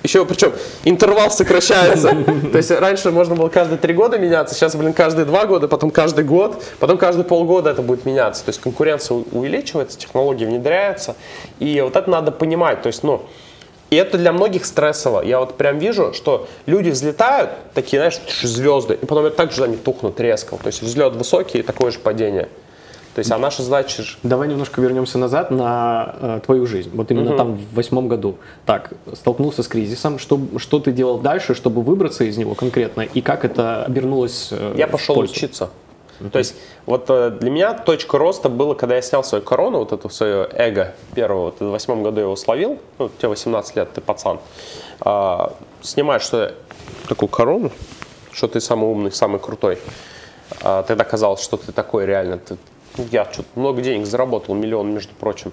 еще, 0.03 0.25
причем 0.25 0.53
интервал 0.85 1.31
сокращается. 1.31 2.09
То 2.53 2.59
есть 2.59 2.70
раньше 2.70 3.11
можно 3.11 3.35
было 3.37 3.49
каждые 3.49 3.79
3 3.79 3.94
года 3.94 4.18
меняться, 4.18 4.55
сейчас, 4.55 4.75
блин, 4.75 4.94
каждые 4.94 5.27
2 5.27 5.47
года, 5.47 5.68
потом 5.68 5.90
каждый 5.90 6.25
год, 6.25 6.62
потом 6.81 6.99
каждые 6.99 7.25
полгода 7.25 7.70
это 7.70 7.83
будет 7.83 8.07
меняться. 8.07 8.44
То 8.44 8.49
есть 8.49 8.61
конкуренция 8.61 9.23
увеличивается, 9.33 9.99
технологии 9.99 10.47
внедряются. 10.47 11.14
И 11.59 11.81
вот 11.83 11.94
это 11.94 12.09
надо 12.11 12.33
понимать. 12.33 12.83
То 12.83 12.87
есть, 12.87 13.03
ну, 13.03 13.23
и 13.90 13.97
это 13.97 14.18
для 14.18 14.33
многих 14.33 14.64
стрессово. 14.64 15.23
Я 15.23 15.40
вот 15.40 15.57
прям 15.57 15.79
вижу, 15.79 16.12
что 16.12 16.49
люди 16.66 16.90
взлетают, 16.90 17.51
такие, 17.75 18.01
знаешь, 18.01 18.20
звезды, 18.42 18.94
и 18.94 19.07
потом 19.07 19.31
так 19.31 19.53
же 19.53 19.64
они 19.64 19.77
тухнут 19.77 20.18
резко. 20.20 20.57
То 20.57 20.66
есть 20.66 20.83
взлет 20.83 21.14
высокий 21.14 21.59
и 21.59 21.62
такое 21.62 21.90
же 21.90 21.99
падение. 21.99 22.49
То 23.14 23.20
есть, 23.20 23.31
а 23.31 23.38
наша 23.38 23.62
задача 23.62 24.03
же... 24.03 24.16
Давай 24.25 24.49
немножко 24.49 24.81
вернемся 24.81 25.18
назад 25.18 25.53
на 25.53 26.16
э, 26.20 26.40
твою 26.44 26.66
жизнь. 26.66 26.90
Вот 26.92 27.12
именно 27.12 27.31
угу. 27.31 27.38
там 27.38 27.55
в 27.55 27.75
восьмом 27.75 28.09
году. 28.09 28.38
Так, 28.66 28.90
столкнулся 29.12 29.62
с 29.62 29.68
кризисом. 29.68 30.18
Что, 30.18 30.40
что 30.57 30.81
ты 30.81 30.90
делал 30.90 31.18
дальше, 31.18 31.55
чтобы 31.55 31.83
выбраться 31.83 32.25
из 32.25 32.37
него 32.37 32.57
конкретно? 32.57 33.03
И 33.03 33.20
как 33.20 33.44
это 33.44 33.85
обернулось 33.85 34.49
э, 34.51 34.75
Я 34.77 34.88
пошел 34.88 35.16
учиться. 35.16 35.70
Mm-hmm. 36.20 36.31
То 36.31 36.38
есть 36.38 36.55
вот 36.87 37.07
э, 37.09 37.31
для 37.31 37.50
меня 37.50 37.74
точка 37.74 38.18
роста 38.18 38.48
было, 38.48 38.74
когда 38.74 38.96
я 38.96 39.03
снял 39.03 39.24
свою 39.24 39.42
корону, 39.42 39.79
вот 39.79 39.92
эту 39.92 40.09
свое 40.09 40.48
эго 40.53 40.94
первого, 41.14 41.46
вот 41.46 41.61
в 41.61 41.70
восьмом 41.70 42.03
году 42.03 42.18
я 42.18 42.22
его 42.24 42.37
словил, 42.37 42.79
ну, 42.98 43.09
тебе 43.18 43.29
18 43.29 43.77
лет, 43.77 43.92
ты 43.92 44.00
пацан, 44.00 44.38
а, 45.00 45.53
снимаешь 45.83 46.22
что 46.22 46.55
такую 47.09 47.29
корону, 47.29 47.70
что 48.33 48.48
ты 48.48 48.61
самый 48.61 48.90
умный, 48.90 49.12
самый 49.12 49.40
крутой, 49.40 49.79
а, 50.62 50.83
тогда 50.85 51.05
казалось, 51.05 51.42
что 51.42 51.57
ты 51.57 51.72
такой 51.72 52.07
реально, 52.07 52.38
ты, 52.38 52.57
ну, 52.96 53.07
я 53.11 53.24
что-то 53.31 53.48
много 53.57 53.83
денег 53.83 54.07
заработал, 54.07 54.55
миллион, 54.55 54.92
между 54.92 55.14
прочим. 55.14 55.53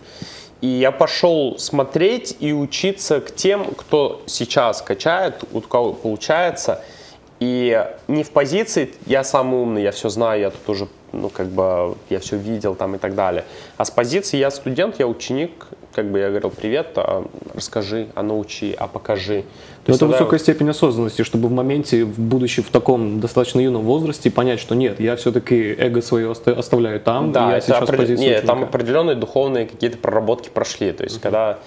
И 0.62 0.68
я 0.68 0.92
пошел 0.92 1.58
смотреть 1.58 2.38
и 2.40 2.54
учиться 2.54 3.20
к 3.20 3.36
тем, 3.36 3.74
кто 3.74 4.22
сейчас 4.28 4.84
качает, 4.84 5.44
у 5.52 5.62
кого 5.62 5.94
получается– 5.94 6.84
и 7.42 7.86
не 8.08 8.24
в 8.24 8.30
позиции 8.30 8.92
«я 9.08 9.24
самый 9.24 9.60
умный, 9.60 9.82
я 9.82 9.92
все 9.92 10.10
знаю, 10.10 10.40
я 10.40 10.50
тут 10.52 10.70
уже, 10.70 10.88
ну, 11.12 11.28
как 11.30 11.48
бы, 11.48 11.96
я 12.12 12.20
все 12.20 12.38
видел 12.38 12.76
там 12.76 12.96
и 12.96 13.00
так 13.00 13.16
далее», 13.16 13.46
а 13.78 13.84
с 13.84 13.90
позиции 13.90 14.38
«я 14.38 14.52
студент, 14.52 15.00
я 15.00 15.08
ученик, 15.08 15.52
как 15.92 16.06
бы 16.12 16.20
я 16.20 16.30
говорил, 16.30 16.52
привет, 16.52 16.90
а 16.98 17.26
расскажи, 17.56 18.10
а 18.14 18.22
научи, 18.22 18.76
а 18.78 18.88
покажи. 18.88 19.44
То 19.86 19.92
Но 19.92 19.96
это 19.96 20.06
высокая 20.06 20.40
вот... 20.40 20.42
степень 20.42 20.70
осознанности, 20.70 21.24
чтобы 21.24 21.48
в 21.48 21.52
моменте, 21.52 22.06
в 22.06 22.20
будущем, 22.20 22.62
в 22.62 22.70
таком 22.70 23.20
достаточно 23.20 23.60
юном 23.60 23.82
возрасте 23.84 24.30
понять, 24.30 24.60
что 24.60 24.76
нет, 24.76 25.00
я 25.00 25.16
все-таки 25.16 25.76
эго 25.78 26.04
свое 26.04 26.32
оставляю 26.32 27.00
там, 27.00 27.32
да, 27.32 27.52
я 27.52 27.58
это 27.58 27.66
сейчас 27.66 27.90
опред... 27.90 28.20
Нет, 28.20 28.46
там 28.46 28.64
определенные 28.64 29.16
духовные 29.16 29.66
какие-то 29.66 29.98
проработки 29.98 30.50
прошли. 30.50 30.92
То 30.92 31.04
есть, 31.04 31.18
uh-huh. 31.18 31.22
когда 31.22 31.60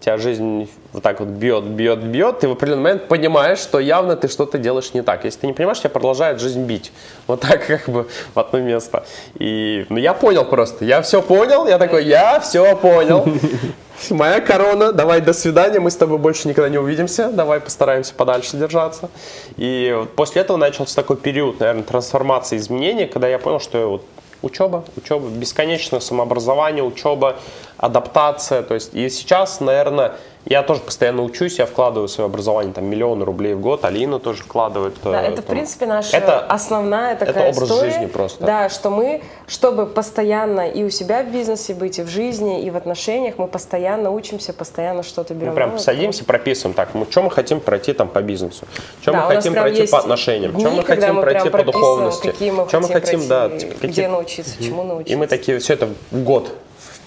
тебя 0.00 0.16
жизнь 0.16 0.68
вот 0.92 1.02
так 1.02 1.20
вот 1.20 1.28
бьет, 1.28 1.64
бьет, 1.64 2.02
бьет, 2.02 2.40
ты 2.40 2.48
в 2.48 2.52
определенный 2.52 2.82
момент 2.82 3.08
понимаешь, 3.08 3.58
что 3.58 3.78
явно 3.78 4.16
ты 4.16 4.28
что-то 4.28 4.58
делаешь 4.58 4.94
не 4.94 5.02
так. 5.02 5.24
Если 5.24 5.40
ты 5.40 5.46
не 5.46 5.52
понимаешь, 5.52 5.80
тебя 5.80 5.90
продолжает 5.90 6.40
жизнь 6.40 6.62
бить. 6.62 6.92
Вот 7.26 7.40
так 7.40 7.66
как 7.66 7.88
бы 7.88 8.08
в 8.34 8.38
одно 8.38 8.60
место. 8.60 9.04
И 9.38 9.86
ну, 9.88 9.96
я 9.96 10.14
понял 10.14 10.44
просто, 10.44 10.84
я 10.84 11.02
все 11.02 11.20
понял, 11.20 11.66
я 11.66 11.78
такой, 11.78 12.04
я 12.04 12.40
все 12.40 12.76
понял. 12.76 13.26
Моя 14.10 14.40
корона, 14.40 14.92
давай 14.92 15.20
до 15.20 15.32
свидания, 15.32 15.80
мы 15.80 15.90
с 15.90 15.96
тобой 15.96 16.18
больше 16.18 16.46
никогда 16.46 16.68
не 16.68 16.78
увидимся, 16.78 17.30
давай 17.30 17.58
постараемся 17.58 18.14
подальше 18.14 18.56
держаться. 18.56 19.10
И 19.56 20.04
после 20.14 20.42
этого 20.42 20.56
начался 20.56 20.94
такой 20.94 21.16
период, 21.16 21.58
наверное, 21.58 21.82
трансформации, 21.82 22.56
изменения, 22.56 23.08
когда 23.08 23.26
я 23.26 23.40
понял, 23.40 23.58
что 23.58 23.90
вот 23.90 24.04
учеба, 24.42 24.84
учеба, 24.96 25.28
бесконечное 25.28 26.00
самообразование, 26.00 26.84
учеба, 26.84 27.36
адаптация. 27.78 28.62
То 28.62 28.74
есть 28.74 28.94
и 28.94 29.08
сейчас, 29.08 29.60
наверное, 29.60 30.12
я 30.44 30.62
тоже 30.62 30.80
постоянно 30.80 31.22
учусь, 31.22 31.58
я 31.58 31.66
вкладываю 31.66 32.08
в 32.08 32.10
свое 32.10 32.26
образование 32.26 32.72
там 32.72 32.86
миллионы 32.86 33.24
рублей 33.24 33.54
в 33.54 33.60
год, 33.60 33.84
Алина 33.84 34.18
тоже 34.18 34.42
вкладывает. 34.42 34.94
Да, 35.04 35.22
э, 35.22 35.26
это, 35.26 35.36
там, 35.36 35.44
в 35.44 35.48
принципе, 35.48 35.86
наша 35.86 36.16
это, 36.16 36.40
основная 36.40 37.16
такая 37.16 37.50
это 37.50 37.56
образ 37.56 37.70
история. 37.70 37.90
жизни 37.90 38.06
просто. 38.06 38.44
Да, 38.44 38.68
что 38.70 38.90
мы, 38.90 39.22
чтобы 39.46 39.84
постоянно 39.86 40.68
и 40.68 40.84
у 40.84 40.90
себя 40.90 41.22
в 41.22 41.30
бизнесе 41.30 41.74
быть, 41.74 41.98
и 41.98 42.02
в 42.02 42.08
жизни, 42.08 42.62
и 42.62 42.70
в 42.70 42.76
отношениях, 42.76 43.34
мы 43.36 43.46
постоянно 43.46 44.10
учимся, 44.10 44.52
постоянно 44.54 45.02
что-то 45.02 45.34
берем. 45.34 45.50
Мы 45.50 45.54
прям 45.54 45.68
новое, 45.70 45.82
садимся, 45.82 46.24
прописываем 46.24 46.74
так, 46.74 46.94
мы, 46.94 47.06
что 47.10 47.22
мы 47.22 47.30
хотим 47.30 47.60
пройти 47.60 47.92
там 47.92 48.08
по 48.08 48.22
бизнесу, 48.22 48.66
что 49.02 49.12
да, 49.12 49.26
мы 49.26 49.34
хотим 49.34 49.52
пройти 49.52 49.86
по 49.86 49.98
отношениям, 49.98 50.58
что 50.58 50.70
мы 50.70 50.82
хотим 50.82 51.14
мы 51.16 51.22
пройти 51.22 51.50
по 51.50 51.62
духовности, 51.62 52.28
какие 52.28 52.68
что 52.68 52.80
мы 52.80 52.88
хотим, 52.88 53.28
да, 53.28 53.48
где 53.48 54.08
научиться, 54.08 54.62
чему 54.62 54.82
научиться. 54.82 55.12
И 55.12 55.16
мы 55.16 55.26
такие, 55.26 55.58
все 55.58 55.74
это 55.74 55.88
год 56.10 56.54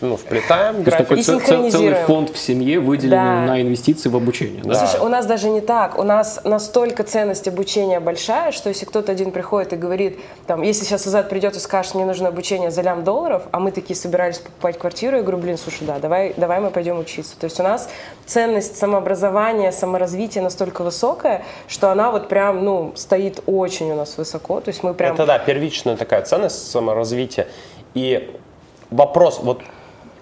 ну, 0.01 0.17
вплетаем 0.17 0.77
То 0.77 0.91
график. 0.91 1.11
есть 1.11 1.27
такой 1.27 1.69
целый 1.69 1.93
фонд 2.05 2.31
в 2.31 2.37
семье 2.37 2.79
выделенный 2.79 3.45
да. 3.45 3.53
на 3.53 3.61
инвестиции 3.61 4.09
в 4.09 4.15
обучение. 4.15 4.63
Да? 4.63 4.73
Слушай, 4.73 5.05
у 5.05 5.09
нас 5.09 5.25
даже 5.27 5.49
не 5.49 5.61
так. 5.61 5.97
У 5.97 6.03
нас 6.03 6.41
настолько 6.43 7.03
ценность 7.03 7.47
обучения 7.47 7.99
большая, 7.99 8.51
что 8.51 8.69
если 8.69 8.85
кто-то 8.85 9.11
один 9.11 9.31
приходит 9.31 9.73
и 9.73 9.75
говорит, 9.75 10.19
там, 10.47 10.63
если 10.63 10.85
сейчас 10.85 11.05
Азат 11.05 11.29
придет 11.29 11.55
и 11.55 11.59
скажет, 11.59 11.93
мне 11.93 12.05
нужно 12.05 12.29
обучение 12.29 12.71
за 12.71 12.81
лям 12.81 13.03
долларов, 13.03 13.43
а 13.51 13.59
мы 13.59 13.71
такие 13.71 13.95
собирались 13.95 14.39
покупать 14.39 14.79
квартиру, 14.79 15.17
я 15.17 15.21
говорю, 15.21 15.37
блин, 15.37 15.57
слушай, 15.57 15.85
да, 15.85 15.99
давай, 15.99 16.33
давай 16.35 16.59
мы 16.59 16.71
пойдем 16.71 16.97
учиться. 16.97 17.39
То 17.39 17.45
есть 17.45 17.59
у 17.59 17.63
нас 17.63 17.87
ценность 18.25 18.77
самообразования, 18.77 19.71
саморазвития 19.71 20.41
настолько 20.41 20.83
высокая, 20.83 21.43
что 21.67 21.91
она 21.91 22.11
вот 22.11 22.27
прям, 22.27 22.65
ну, 22.65 22.91
стоит 22.95 23.43
очень 23.45 23.91
у 23.91 23.95
нас 23.95 24.17
высоко. 24.17 24.61
То 24.61 24.69
есть 24.69 24.81
мы 24.83 24.95
прям... 24.95 25.13
Это, 25.13 25.27
да, 25.27 25.37
первичная 25.37 25.95
такая 25.95 26.23
ценность 26.23 26.71
саморазвития. 26.71 27.47
И 27.93 28.35
вопрос, 28.89 29.39
вот 29.43 29.61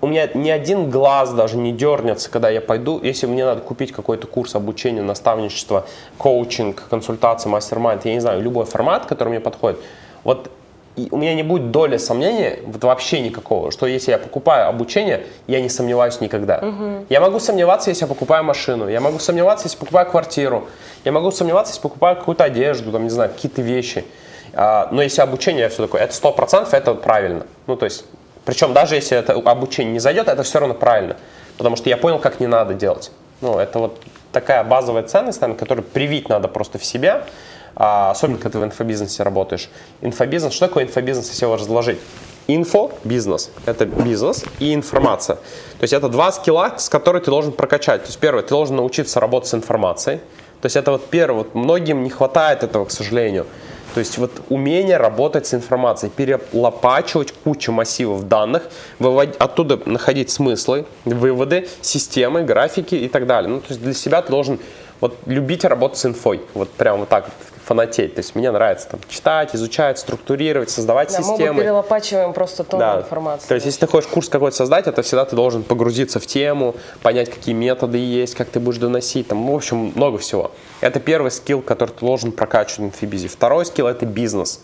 у 0.01 0.07
меня 0.07 0.29
ни 0.33 0.49
один 0.49 0.89
глаз 0.89 1.31
даже 1.31 1.57
не 1.57 1.71
дернется, 1.71 2.29
когда 2.29 2.49
я 2.49 2.61
пойду, 2.61 2.99
если 3.01 3.25
мне 3.27 3.45
надо 3.45 3.61
купить 3.61 3.91
какой-то 3.91 4.27
курс 4.27 4.55
обучения, 4.55 5.01
наставничества, 5.01 5.85
коучинг, 6.17 6.83
консультация, 6.89 7.49
мастер-майнд, 7.49 8.05
я 8.05 8.13
не 8.13 8.19
знаю, 8.19 8.41
любой 8.41 8.65
формат, 8.65 9.05
который 9.05 9.29
мне 9.29 9.39
подходит, 9.39 9.79
вот 10.23 10.49
у 11.11 11.17
меня 11.17 11.33
не 11.33 11.43
будет 11.43 11.71
доли 11.71 11.97
сомнения, 11.97 12.59
вот 12.65 12.83
вообще 12.83 13.21
никакого, 13.21 13.71
что 13.71 13.85
если 13.85 14.11
я 14.11 14.17
покупаю 14.17 14.67
обучение, 14.67 15.25
я 15.47 15.61
не 15.61 15.69
сомневаюсь 15.69 16.19
никогда. 16.19 16.59
Угу. 16.59 17.05
Я 17.09 17.21
могу 17.21 17.39
сомневаться, 17.39 17.89
если 17.89 18.03
я 18.03 18.07
покупаю 18.07 18.43
машину, 18.43 18.87
я 18.87 18.99
могу 18.99 19.19
сомневаться, 19.19 19.67
если 19.67 19.77
покупаю 19.77 20.09
квартиру, 20.09 20.67
я 21.05 21.11
могу 21.11 21.31
сомневаться, 21.31 21.71
если 21.71 21.81
покупаю 21.81 22.17
какую-то 22.17 22.43
одежду, 22.43 22.91
там, 22.91 23.03
не 23.03 23.09
знаю, 23.09 23.29
какие-то 23.29 23.61
вещи. 23.61 24.03
А, 24.53 24.89
но 24.91 25.01
если 25.01 25.21
обучение, 25.21 25.63
я 25.63 25.69
все 25.69 25.83
такое, 25.83 26.01
это 26.01 26.13
сто 26.13 26.31
процентов, 26.31 26.73
это 26.73 26.93
правильно. 26.95 27.45
Ну, 27.67 27.75
то 27.75 27.85
есть 27.85 28.03
причем 28.49 28.73
даже 28.73 28.95
если 28.95 29.15
это 29.15 29.33
обучение 29.33 29.93
не 29.93 29.99
зайдет, 29.99 30.27
это 30.27 30.41
все 30.41 30.57
равно 30.57 30.73
правильно. 30.73 31.17
Потому 31.59 31.75
что 31.75 31.87
я 31.87 31.97
понял, 31.97 32.17
как 32.17 32.39
не 32.39 32.47
надо 32.47 32.73
делать. 32.73 33.11
Ну, 33.41 33.59
это 33.59 33.77
вот 33.77 34.01
такая 34.31 34.63
базовая 34.63 35.03
ценность, 35.03 35.39
наверное, 35.39 35.59
которую 35.59 35.85
привить 35.85 36.29
надо 36.29 36.47
просто 36.47 36.79
в 36.79 36.83
себя, 36.83 37.27
а, 37.75 38.09
особенно 38.09 38.39
когда 38.39 38.57
ты 38.57 38.65
в 38.65 38.65
инфобизнесе 38.65 39.21
работаешь. 39.21 39.69
Инфобизнес, 40.01 40.51
что 40.51 40.67
такое 40.67 40.85
инфобизнес, 40.85 41.29
если 41.29 41.45
его 41.45 41.57
разложить? 41.57 41.99
Инфо, 42.47 42.91
бизнес, 43.03 43.51
это 43.67 43.85
бизнес 43.85 44.43
и 44.57 44.73
информация. 44.73 45.35
То 45.35 45.83
есть 45.83 45.93
это 45.93 46.09
два 46.09 46.31
скилла, 46.31 46.73
с 46.79 46.89
которыми 46.89 47.21
ты 47.23 47.29
должен 47.29 47.51
прокачать. 47.51 48.01
То 48.01 48.07
есть 48.07 48.17
первое, 48.17 48.41
ты 48.41 48.49
должен 48.49 48.77
научиться 48.77 49.19
работать 49.19 49.49
с 49.49 49.53
информацией. 49.53 50.21
То 50.61 50.65
есть 50.65 50.75
это 50.75 50.89
вот 50.89 51.07
первое, 51.11 51.43
вот 51.43 51.53
многим 51.53 52.01
не 52.01 52.09
хватает 52.09 52.63
этого, 52.63 52.85
к 52.85 52.91
сожалению. 52.91 53.45
То 53.93 53.99
есть 53.99 54.17
вот 54.17 54.31
умение 54.49 54.97
работать 54.97 55.47
с 55.47 55.53
информацией, 55.53 56.11
перелопачивать 56.15 57.33
кучу 57.43 57.71
массивов 57.71 58.27
данных, 58.27 58.63
выводить, 58.99 59.35
оттуда 59.37 59.79
находить 59.85 60.29
смыслы, 60.29 60.85
выводы, 61.05 61.67
системы, 61.81 62.43
графики 62.43 62.95
и 62.95 63.07
так 63.07 63.25
далее. 63.25 63.49
Ну, 63.49 63.59
то 63.59 63.67
есть 63.69 63.81
для 63.81 63.93
себя 63.93 64.21
ты 64.21 64.29
должен 64.29 64.59
вот 65.01 65.17
любить 65.25 65.65
работать 65.65 65.97
с 65.97 66.05
инфой, 66.05 66.41
вот 66.53 66.69
прям 66.71 66.99
вот 66.99 67.09
так 67.09 67.29
фанатеть. 67.69 68.15
То 68.15 68.19
есть 68.21 68.33
мне 68.33 68.49
нравится 68.49 68.89
там 68.89 68.99
читать, 69.07 69.53
изучать, 69.53 69.99
структурировать, 69.99 70.71
создавать 70.71 71.11
да, 71.11 71.19
системы. 71.19 71.53
Мы 71.53 71.61
перелопачиваем 71.61 72.33
просто 72.33 72.63
тонну 72.63 72.83
да. 72.83 72.99
информации. 73.01 73.47
То 73.47 73.53
есть 73.53 73.67
если 73.67 73.81
ты 73.81 73.87
хочешь 73.87 74.09
курс 74.09 74.27
какой-то 74.27 74.57
создать, 74.57 74.87
это 74.87 75.03
всегда 75.03 75.23
ты 75.25 75.35
должен 75.35 75.61
погрузиться 75.61 76.19
в 76.19 76.25
тему, 76.25 76.75
понять, 77.03 77.29
какие 77.29 77.53
методы 77.53 77.99
есть, 77.99 78.33
как 78.33 78.49
ты 78.49 78.59
будешь 78.59 78.79
доносить, 78.79 79.27
там, 79.27 79.45
в 79.47 79.55
общем, 79.55 79.93
много 79.95 80.17
всего. 80.17 80.49
Это 80.81 80.99
первый 80.99 81.29
скилл, 81.29 81.61
который 81.61 81.91
ты 81.91 82.03
должен 82.03 82.31
прокачивать 82.31 82.79
в 82.79 82.83
инфибизе. 82.85 83.27
Второй 83.27 83.67
скилл– 83.67 83.85
это 83.87 84.07
бизнес. 84.07 84.61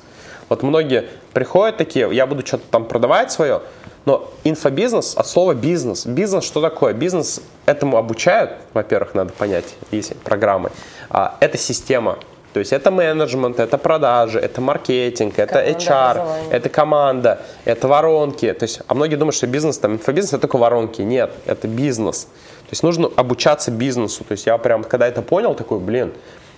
Вот 0.49 0.63
многие 0.63 1.05
приходят 1.31 1.77
такие, 1.77 2.09
я 2.11 2.25
буду 2.25 2.43
что-то 2.43 2.63
там 2.71 2.85
продавать 2.85 3.31
свое, 3.31 3.61
но 4.05 4.31
инфобизнес 4.43 5.15
от 5.15 5.27
слова 5.27 5.53
бизнес. 5.53 6.07
Бизнес 6.07 6.43
что 6.43 6.59
такое? 6.59 6.93
Бизнес 6.93 7.39
этому 7.67 7.97
обучают, 7.97 8.53
во-первых, 8.73 9.13
надо 9.13 9.31
понять, 9.31 9.75
есть 9.91 10.15
программы. 10.23 10.71
А, 11.11 11.37
это 11.39 11.59
система. 11.59 12.17
То 12.55 12.59
есть 12.59 12.71
это 12.71 12.89
менеджмент, 12.89 13.59
это 13.59 13.77
продажи, 13.77 14.39
это 14.39 14.61
маркетинг, 14.61 15.39
это 15.39 15.55
команда 15.55 15.77
HR, 15.77 16.51
это 16.51 16.69
команда, 16.69 17.41
это 17.65 17.89
воронки. 17.89 18.53
То 18.53 18.63
есть, 18.63 18.79
а 18.87 18.93
многие 18.93 19.17
думают, 19.17 19.35
что 19.35 19.45
бизнес, 19.45 19.77
там, 19.77 19.95
инфобизнес 19.95 20.29
это 20.29 20.39
только 20.39 20.57
воронки. 20.57 21.01
Нет, 21.01 21.31
это 21.45 21.67
бизнес. 21.67 22.23
То 22.23 22.71
есть 22.71 22.81
нужно 22.81 23.09
обучаться 23.17 23.71
бизнесу. 23.71 24.23
То 24.23 24.31
есть 24.31 24.45
я 24.45 24.57
прям, 24.57 24.85
когда 24.85 25.05
это 25.05 25.21
понял, 25.21 25.53
такой, 25.53 25.79
блин, 25.79 26.13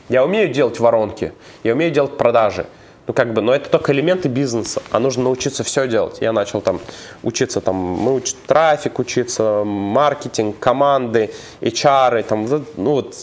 я 0.07 0.23
умею 0.23 0.53
делать 0.53 0.79
воронки, 0.79 1.33
я 1.63 1.73
умею 1.73 1.89
делать 1.89 2.15
продажи. 2.15 2.67
Ну, 3.07 3.13
как 3.13 3.33
бы, 3.33 3.41
но 3.41 3.55
это 3.55 3.69
только 3.69 3.93
элементы 3.93 4.27
бизнеса, 4.27 4.81
а 4.91 4.99
нужно 4.99 5.23
научиться 5.23 5.63
все 5.63 5.87
делать. 5.87 6.17
Я 6.19 6.33
начал 6.33 6.59
там 6.59 6.81
учиться, 7.23 7.61
там, 7.61 7.75
мы 7.75 8.13
учим 8.13 8.37
трафик 8.45 8.99
учиться, 8.99 9.63
маркетинг, 9.63 10.59
команды, 10.59 11.31
HR, 11.61 12.21
там, 12.23 12.45
ну, 12.75 12.91
вот, 12.91 13.15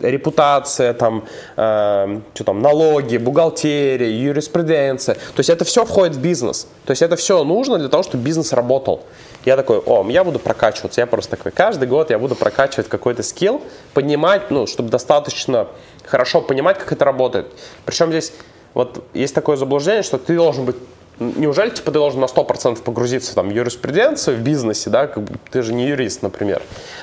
репутация, 0.00 0.94
там, 0.94 1.24
э, 1.56 2.20
что 2.34 2.44
там, 2.44 2.60
налоги, 2.60 3.18
бухгалтерия, 3.18 4.10
юриспруденция. 4.10 5.14
То 5.14 5.38
есть 5.38 5.50
это 5.50 5.64
все 5.64 5.84
входит 5.84 6.16
в 6.16 6.20
бизнес. 6.20 6.66
То 6.84 6.90
есть 6.90 7.02
это 7.02 7.14
все 7.14 7.44
нужно 7.44 7.78
для 7.78 7.88
того, 7.88 8.02
чтобы 8.02 8.24
бизнес 8.24 8.52
работал. 8.52 9.04
Я 9.44 9.56
такой, 9.56 9.78
о, 9.78 10.04
я 10.10 10.24
буду 10.24 10.40
прокачиваться. 10.40 11.00
Я 11.00 11.06
просто 11.06 11.36
такой, 11.36 11.52
каждый 11.52 11.86
год 11.86 12.10
я 12.10 12.18
буду 12.18 12.34
прокачивать 12.34 12.88
какой-то 12.88 13.22
скилл, 13.22 13.62
понимать, 13.94 14.50
ну, 14.50 14.66
чтобы 14.66 14.90
достаточно 14.90 15.68
хорошо 16.04 16.40
понимать, 16.40 16.78
как 16.78 16.90
это 16.90 17.04
работает. 17.04 17.46
Причем 17.84 18.08
здесь 18.08 18.32
вот 18.74 19.04
есть 19.14 19.34
такое 19.34 19.56
заблуждение, 19.56 20.02
что 20.02 20.18
ты 20.18 20.36
должен 20.36 20.64
быть 20.64 20.76
Неужели 21.20 21.68
типа 21.68 21.90
ты 21.90 21.98
должен 21.98 22.20
на 22.20 22.24
100% 22.24 22.82
погрузиться 22.82 23.34
там, 23.34 23.50
в 23.50 23.52
юриспруденцию, 23.52 24.38
в 24.38 24.40
бизнесе, 24.40 24.88
да, 24.88 25.06
как 25.06 25.22
бы, 25.24 25.34
ты 25.50 25.60
же 25.60 25.74
не 25.74 25.86
юрист, 25.86 26.22
например. 26.22 26.62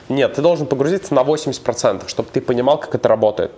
Нет, 0.10 0.34
ты 0.34 0.42
должен 0.42 0.66
погрузиться 0.66 1.14
на 1.14 1.20
80%, 1.20 2.08
чтобы 2.08 2.28
ты 2.34 2.42
понимал, 2.42 2.80
как 2.80 2.96
это 2.96 3.08
работает. 3.08 3.52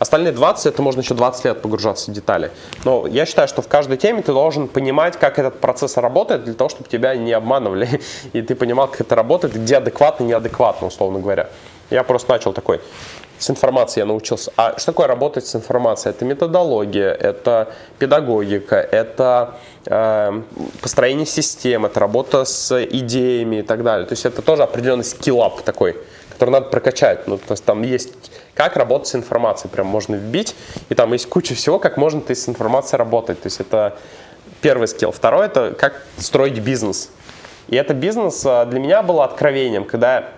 Остальные 0.00 0.32
20, 0.32 0.66
это 0.66 0.82
можно 0.82 1.00
еще 1.00 1.14
20 1.14 1.44
лет 1.44 1.62
погружаться 1.62 2.10
в 2.10 2.14
детали. 2.14 2.50
Но 2.84 3.06
я 3.06 3.24
считаю, 3.24 3.46
что 3.46 3.62
в 3.62 3.68
каждой 3.68 3.96
теме 3.96 4.22
ты 4.22 4.32
должен 4.32 4.66
понимать, 4.66 5.16
как 5.16 5.38
этот 5.38 5.60
процесс 5.60 5.96
работает, 5.96 6.42
для 6.42 6.54
того, 6.54 6.68
чтобы 6.68 6.88
тебя 6.88 7.14
не 7.14 7.32
обманывали, 7.32 8.00
и 8.32 8.42
ты 8.42 8.56
понимал, 8.56 8.88
как 8.88 9.02
это 9.02 9.14
работает, 9.14 9.54
где 9.54 9.76
адекватно, 9.76 10.24
неадекватно, 10.24 10.88
условно 10.88 11.20
говоря. 11.20 11.50
Я 11.90 12.02
просто 12.02 12.32
начал 12.32 12.52
такой, 12.52 12.80
с 13.38 13.50
информацией 13.50 14.02
я 14.02 14.06
научился. 14.06 14.52
А 14.56 14.78
что 14.78 14.92
такое 14.92 15.06
работать 15.06 15.46
с 15.46 15.54
информацией? 15.54 16.14
Это 16.14 16.24
методология, 16.24 17.12
это 17.12 17.72
педагогика, 17.98 18.76
это 18.76 19.54
э, 19.86 20.42
построение 20.80 21.26
систем, 21.26 21.86
это 21.86 22.00
работа 22.00 22.44
с 22.44 22.84
идеями 22.84 23.56
и 23.56 23.62
так 23.62 23.82
далее. 23.82 24.06
То 24.06 24.12
есть 24.12 24.24
это 24.24 24.42
тоже 24.42 24.62
определенный 24.62 25.04
скиллап 25.04 25.62
такой, 25.62 25.96
который 26.30 26.50
надо 26.50 26.66
прокачать. 26.66 27.26
Ну, 27.26 27.38
то 27.38 27.52
есть 27.52 27.64
там 27.64 27.82
есть 27.82 28.12
как 28.54 28.76
работать 28.76 29.08
с 29.08 29.14
информацией, 29.14 29.70
прям 29.70 29.86
можно 29.86 30.14
вбить, 30.14 30.54
и 30.88 30.94
там 30.94 31.12
есть 31.12 31.28
куча 31.28 31.54
всего, 31.54 31.78
как 31.78 31.96
можно 31.96 32.20
ты 32.20 32.34
с 32.34 32.48
информацией 32.48 32.98
работать. 32.98 33.40
То 33.42 33.46
есть 33.46 33.60
это 33.60 33.96
первый 34.60 34.88
скилл. 34.88 35.12
Второй 35.12 35.46
это 35.46 35.74
как 35.76 36.02
строить 36.18 36.58
бизнес. 36.60 37.10
И 37.68 37.76
это 37.76 37.94
бизнес 37.94 38.44
а, 38.46 38.64
для 38.66 38.78
меня 38.78 39.02
было 39.02 39.24
откровением, 39.24 39.84
когда 39.84 40.28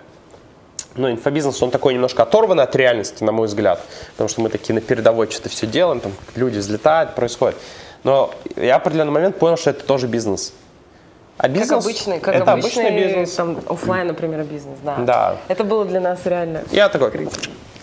ну, 0.97 1.11
инфобизнес, 1.11 1.61
он 1.61 1.71
такой 1.71 1.93
немножко 1.93 2.23
оторван 2.23 2.59
от 2.59 2.75
реальности, 2.75 3.23
на 3.23 3.31
мой 3.31 3.47
взгляд, 3.47 3.81
потому 4.11 4.27
что 4.27 4.41
мы 4.41 4.49
такие 4.49 4.73
на 4.73 4.81
передовой 4.81 5.29
что-то 5.29 5.49
все 5.49 5.67
делаем, 5.67 5.99
там 5.99 6.13
люди 6.35 6.57
взлетают, 6.57 7.15
происходит. 7.15 7.57
Но 8.03 8.31
я 8.55 8.79
в 8.79 8.81
определенный 8.81 9.11
момент 9.11 9.37
понял, 9.37 9.57
что 9.57 9.69
это 9.69 9.83
тоже 9.83 10.07
бизнес. 10.07 10.53
А 11.37 11.47
бизнес 11.47 11.69
как 11.69 11.79
обычный, 11.79 12.19
как 12.19 12.35
это 12.35 12.51
обычный, 12.51 12.87
обычный 12.87 13.05
бизнес. 13.05 13.33
Там, 13.35 13.59
офлайн, 13.67 14.07
например, 14.07 14.43
бизнес, 14.43 14.77
да. 14.83 14.97
Да. 14.97 15.37
Это 15.47 15.63
было 15.63 15.85
для 15.85 15.99
нас 15.99 16.19
реально. 16.25 16.63
Я 16.71 16.89
такой, 16.89 17.29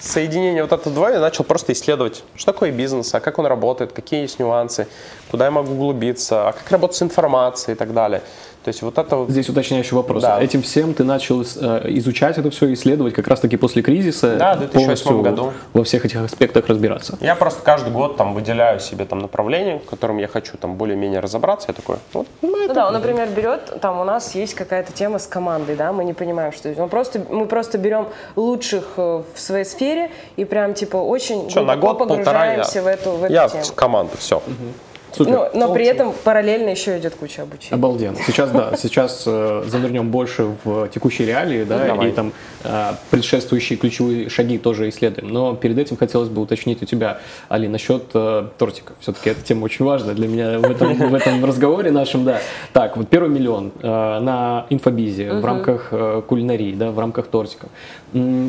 соединение 0.01 0.63
вот 0.63 0.73
этого 0.73 0.95
двое, 0.95 1.19
начал 1.19 1.45
просто 1.45 1.73
исследовать, 1.73 2.25
что 2.35 2.53
такое 2.53 2.71
бизнес, 2.71 3.15
а 3.15 3.21
как 3.21 3.39
он 3.39 3.47
работает, 3.47 3.93
какие 3.93 4.23
есть 4.23 4.39
нюансы, 4.39 4.87
куда 5.31 5.47
я 5.47 5.51
могу 5.51 5.73
углубиться, 5.73 6.49
а 6.49 6.53
как 6.53 6.71
работать 6.71 6.97
с 6.97 7.03
информацией 7.03 7.75
и 7.75 7.79
так 7.79 7.95
далее. 7.95 8.23
То 8.65 8.69
есть 8.69 8.81
вот 8.81 8.97
это 8.97 9.17
вот... 9.17 9.29
Здесь 9.29 9.51
уточняющий 9.51 9.95
вопрос. 9.95 10.23
Да. 10.23 10.43
Этим 10.43 10.63
всем 10.63 10.95
ты 10.95 11.05
начал 11.05 11.43
э, 11.43 11.83
изучать 11.99 12.39
это 12.39 12.51
все, 12.51 12.73
исследовать 12.73 13.13
как 13.13 13.29
раз-таки 13.29 13.59
после 13.59 13.83
кризиса. 13.83 14.37
Да, 14.37 14.55
в 14.55 14.61
2008 14.61 15.23
году. 15.23 15.53
Во 15.75 15.85
всех 15.85 16.07
этих 16.07 16.23
аспектах 16.23 16.67
разбираться. 16.69 17.19
Я 17.21 17.35
просто 17.35 17.63
каждый 17.63 17.93
год 17.93 18.17
там 18.17 18.33
выделяю 18.33 18.81
себе 18.81 19.05
там 19.05 19.19
направление, 19.19 19.81
в 19.81 19.85
котором 19.85 20.17
я 20.17 20.29
хочу 20.29 20.57
там 20.57 20.77
более-менее 20.77 21.21
разобраться. 21.21 21.67
Я 21.69 21.75
такой, 21.75 21.97
вот, 22.15 22.27
ну, 22.41 22.65
это... 22.65 22.73
Да, 22.73 22.87
он, 22.87 22.95
например, 22.95 23.29
берет, 23.29 23.81
там 23.83 24.01
у 24.01 24.05
нас 24.05 24.35
есть 24.35 24.55
какая-то 24.55 24.93
тема 24.93 25.19
с 25.19 25.27
командой, 25.27 25.77
да, 25.77 25.93
мы 25.93 26.03
не 26.05 26.15
понимаем, 26.15 26.53
что 26.53 26.71
это. 26.71 26.83
Он 26.83 26.89
просто, 26.89 27.21
мы 27.29 27.45
просто 27.45 27.77
берем 27.77 28.09
лучших 28.35 28.95
э, 28.97 29.23
в 29.35 29.39
своей 29.39 29.67
сфере 29.67 30.11
и 30.37 30.47
прям 30.47 30.73
типа 30.73 30.97
очень 30.97 31.51
что, 31.51 31.65
на 31.65 31.77
год, 31.77 31.99
погружаемся 31.99 32.25
полтора, 32.25 32.47
я, 32.47 32.83
в 32.83 32.87
эту, 32.87 33.11
в 33.11 33.25
эту 33.25 33.33
я 33.33 33.49
тему. 33.49 33.65
в 33.65 33.75
команду, 33.75 34.13
все. 34.19 34.39
Угу. 34.39 34.94
Супер. 35.17 35.31
Но, 35.31 35.51
но 35.55 35.73
при 35.73 35.87
этом 35.87 36.13
параллельно 36.25 36.71
еще 36.71 36.99
идет 36.99 37.15
куча 37.15 37.43
обучения. 37.43 37.75
Обалденно. 37.75 38.17
Сейчас, 38.27 38.51
да, 38.51 38.77
сейчас 38.77 39.25
э, 39.27 39.65
занырнем 39.67 40.11
больше 40.11 40.55
в 40.65 40.89
текущие 40.89 41.29
реалии, 41.29 41.65
да, 41.65 41.87
Давай. 41.87 42.09
и 42.09 42.13
там 42.13 42.33
э, 42.65 42.93
предшествующие 43.11 43.79
ключевые 43.79 44.29
шаги 44.29 44.59
тоже 44.59 44.89
исследуем. 44.89 45.33
Но 45.33 45.55
перед 45.55 45.79
этим 45.79 45.97
хотелось 45.97 46.29
бы 46.29 46.43
уточнить 46.43 46.83
у 46.83 46.87
тебя, 46.87 47.19
Али, 47.49 47.69
насчет 47.69 48.05
э, 48.15 48.49
тортика. 48.59 48.95
Все-таки 49.01 49.31
эта 49.31 49.43
тема 49.43 49.65
очень 49.65 49.85
важная 49.85 50.15
для 50.15 50.27
меня 50.27 50.59
в 50.59 50.71
этом, 50.71 50.95
в 50.95 51.15
этом 51.15 51.45
разговоре 51.45 51.91
нашем, 51.91 52.25
да. 52.25 52.41
Так, 52.73 52.97
вот 52.97 53.09
первый 53.09 53.31
миллион 53.31 53.73
э, 53.81 53.87
на 53.87 54.67
инфобизе 54.71 55.33
в 55.33 55.45
рамках 55.45 55.89
э, 55.93 56.23
кулинарии, 56.27 56.75
да, 56.75 56.91
в 56.91 56.99
рамках 56.99 57.29
тортиков. 57.29 57.69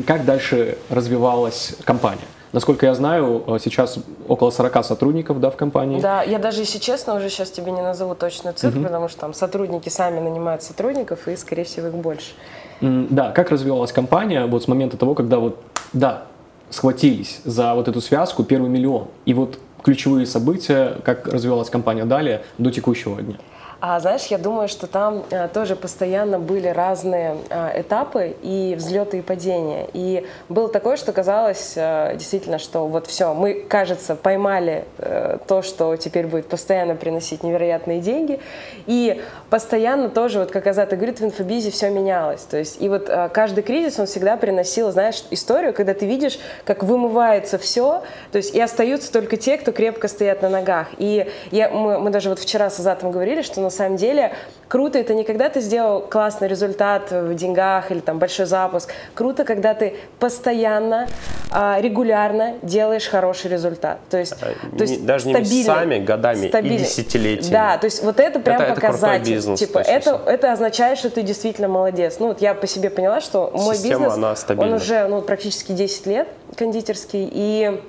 Как 0.06 0.24
дальше 0.24 0.78
развивалась 0.90 1.76
компания? 1.84 2.26
Насколько 2.56 2.86
я 2.86 2.94
знаю, 2.94 3.44
э, 3.48 3.58
сейчас 3.62 3.98
около 4.28 4.50
40 4.50 4.82
сотрудников 4.82 5.40
да, 5.40 5.50
в 5.50 5.56
компании. 5.56 6.00
Да, 6.00 6.22
я 6.22 6.38
даже, 6.38 6.62
если 6.62 6.78
честно, 6.78 7.14
уже 7.14 7.28
сейчас 7.28 7.50
тебе 7.50 7.70
не 7.70 7.82
назову 7.82 8.14
точную 8.14 8.54
цифру, 8.54 8.80
угу. 8.80 8.86
потому 8.86 9.08
что 9.08 9.20
там 9.20 9.34
сотрудники 9.34 9.90
сами 9.90 10.20
нанимают 10.20 10.62
сотрудников, 10.62 11.28
и, 11.28 11.36
скорее 11.36 11.64
всего, 11.64 11.88
их 11.88 11.92
больше. 11.92 12.32
Да, 12.80 13.30
как 13.32 13.50
развивалась 13.50 13.92
компания 13.92 14.46
вот 14.46 14.62
с 14.62 14.68
момента 14.68 14.96
того, 14.96 15.14
когда 15.14 15.38
вот, 15.38 15.60
да, 15.92 16.22
схватились 16.70 17.42
за 17.44 17.74
вот 17.74 17.88
эту 17.88 18.00
связку 18.00 18.42
первый 18.42 18.70
миллион, 18.70 19.08
и 19.26 19.34
вот 19.34 19.58
ключевые 19.82 20.24
события, 20.24 20.96
как 21.04 21.26
развивалась 21.26 21.68
компания 21.68 22.06
далее 22.06 22.42
до 22.56 22.70
текущего 22.70 23.20
дня? 23.20 23.36
А 23.78 24.00
знаешь, 24.00 24.24
я 24.26 24.38
думаю, 24.38 24.68
что 24.68 24.86
там 24.86 25.24
а, 25.30 25.48
тоже 25.48 25.76
постоянно 25.76 26.38
были 26.38 26.68
разные 26.68 27.36
а, 27.50 27.78
этапы 27.78 28.34
и 28.42 28.74
взлеты 28.74 29.18
и 29.18 29.20
падения. 29.20 29.86
И 29.92 30.26
было 30.48 30.70
такое, 30.70 30.96
что 30.96 31.12
казалось 31.12 31.74
а, 31.76 32.14
действительно, 32.14 32.58
что 32.58 32.86
вот 32.86 33.06
все, 33.06 33.34
мы, 33.34 33.54
кажется, 33.54 34.16
поймали 34.16 34.84
а, 34.98 35.38
то, 35.46 35.60
что 35.60 35.96
теперь 35.96 36.26
будет 36.26 36.48
постоянно 36.48 36.94
приносить 36.94 37.42
невероятные 37.42 38.00
деньги. 38.00 38.40
И 38.86 39.22
постоянно 39.50 40.08
тоже, 40.08 40.38
вот 40.38 40.50
как 40.50 40.66
Азата 40.66 40.96
говорит, 40.96 41.20
в 41.20 41.24
инфобизе 41.24 41.70
все 41.70 41.90
менялось. 41.90 42.42
То 42.42 42.56
есть 42.56 42.80
и 42.80 42.88
вот 42.88 43.10
а, 43.10 43.28
каждый 43.28 43.62
кризис, 43.62 43.98
он 43.98 44.06
всегда 44.06 44.38
приносил, 44.38 44.90
знаешь, 44.90 45.22
историю, 45.30 45.74
когда 45.74 45.92
ты 45.92 46.06
видишь, 46.06 46.38
как 46.64 46.82
вымывается 46.82 47.58
все, 47.58 48.02
то 48.32 48.38
есть 48.38 48.54
и 48.54 48.60
остаются 48.60 49.12
только 49.12 49.36
те, 49.36 49.58
кто 49.58 49.72
крепко 49.72 50.08
стоят 50.08 50.40
на 50.40 50.48
ногах. 50.48 50.88
И 50.96 51.30
я, 51.50 51.68
мы, 51.68 51.98
мы 51.98 52.08
даже 52.08 52.30
вот 52.30 52.38
вчера 52.38 52.70
с 52.70 52.80
Азатом 52.80 53.10
говорили, 53.10 53.42
что 53.42 53.65
на 53.66 53.70
самом 53.70 53.96
деле 53.96 54.32
круто 54.68 54.98
это 54.98 55.14
не 55.14 55.24
когда 55.24 55.48
ты 55.48 55.60
сделал 55.60 56.00
классный 56.00 56.48
результат 56.48 57.10
в 57.10 57.34
деньгах 57.34 57.90
или 57.90 58.00
там 58.00 58.18
большой 58.18 58.46
запуск. 58.46 58.92
Круто, 59.14 59.44
когда 59.44 59.74
ты 59.74 59.94
постоянно, 60.18 61.06
а, 61.50 61.80
регулярно 61.80 62.54
делаешь 62.62 63.08
хороший 63.08 63.50
результат. 63.50 63.98
То 64.10 64.18
есть, 64.18 64.34
а, 64.40 64.76
то 64.76 64.82
есть 64.82 65.04
даже 65.04 65.28
не 65.28 65.34
месяцами, 65.34 65.98
годами 65.98 66.48
стабильный. 66.48 66.78
и 66.78 66.80
десятилетиями. 66.80 67.52
Да, 67.52 67.78
то 67.78 67.86
есть 67.86 68.02
вот 68.02 68.20
это 68.20 68.40
прям 68.40 68.60
это, 68.60 68.74
показатель. 68.74 69.22
Это 69.22 69.30
бизнес, 69.30 69.60
типа, 69.60 69.78
это, 69.78 70.20
это 70.26 70.52
означает, 70.52 70.98
что 70.98 71.10
ты 71.10 71.22
действительно 71.22 71.68
молодец. 71.68 72.16
Ну 72.18 72.28
вот 72.28 72.40
я 72.40 72.54
по 72.54 72.66
себе 72.66 72.90
поняла, 72.90 73.20
что 73.20 73.50
мой 73.54 73.76
Система, 73.76 74.06
бизнес, 74.06 74.46
он 74.56 74.72
уже 74.72 75.06
ну, 75.08 75.22
практически 75.22 75.72
10 75.72 76.06
лет 76.06 76.28
кондитерский, 76.56 77.28
и 77.30 77.80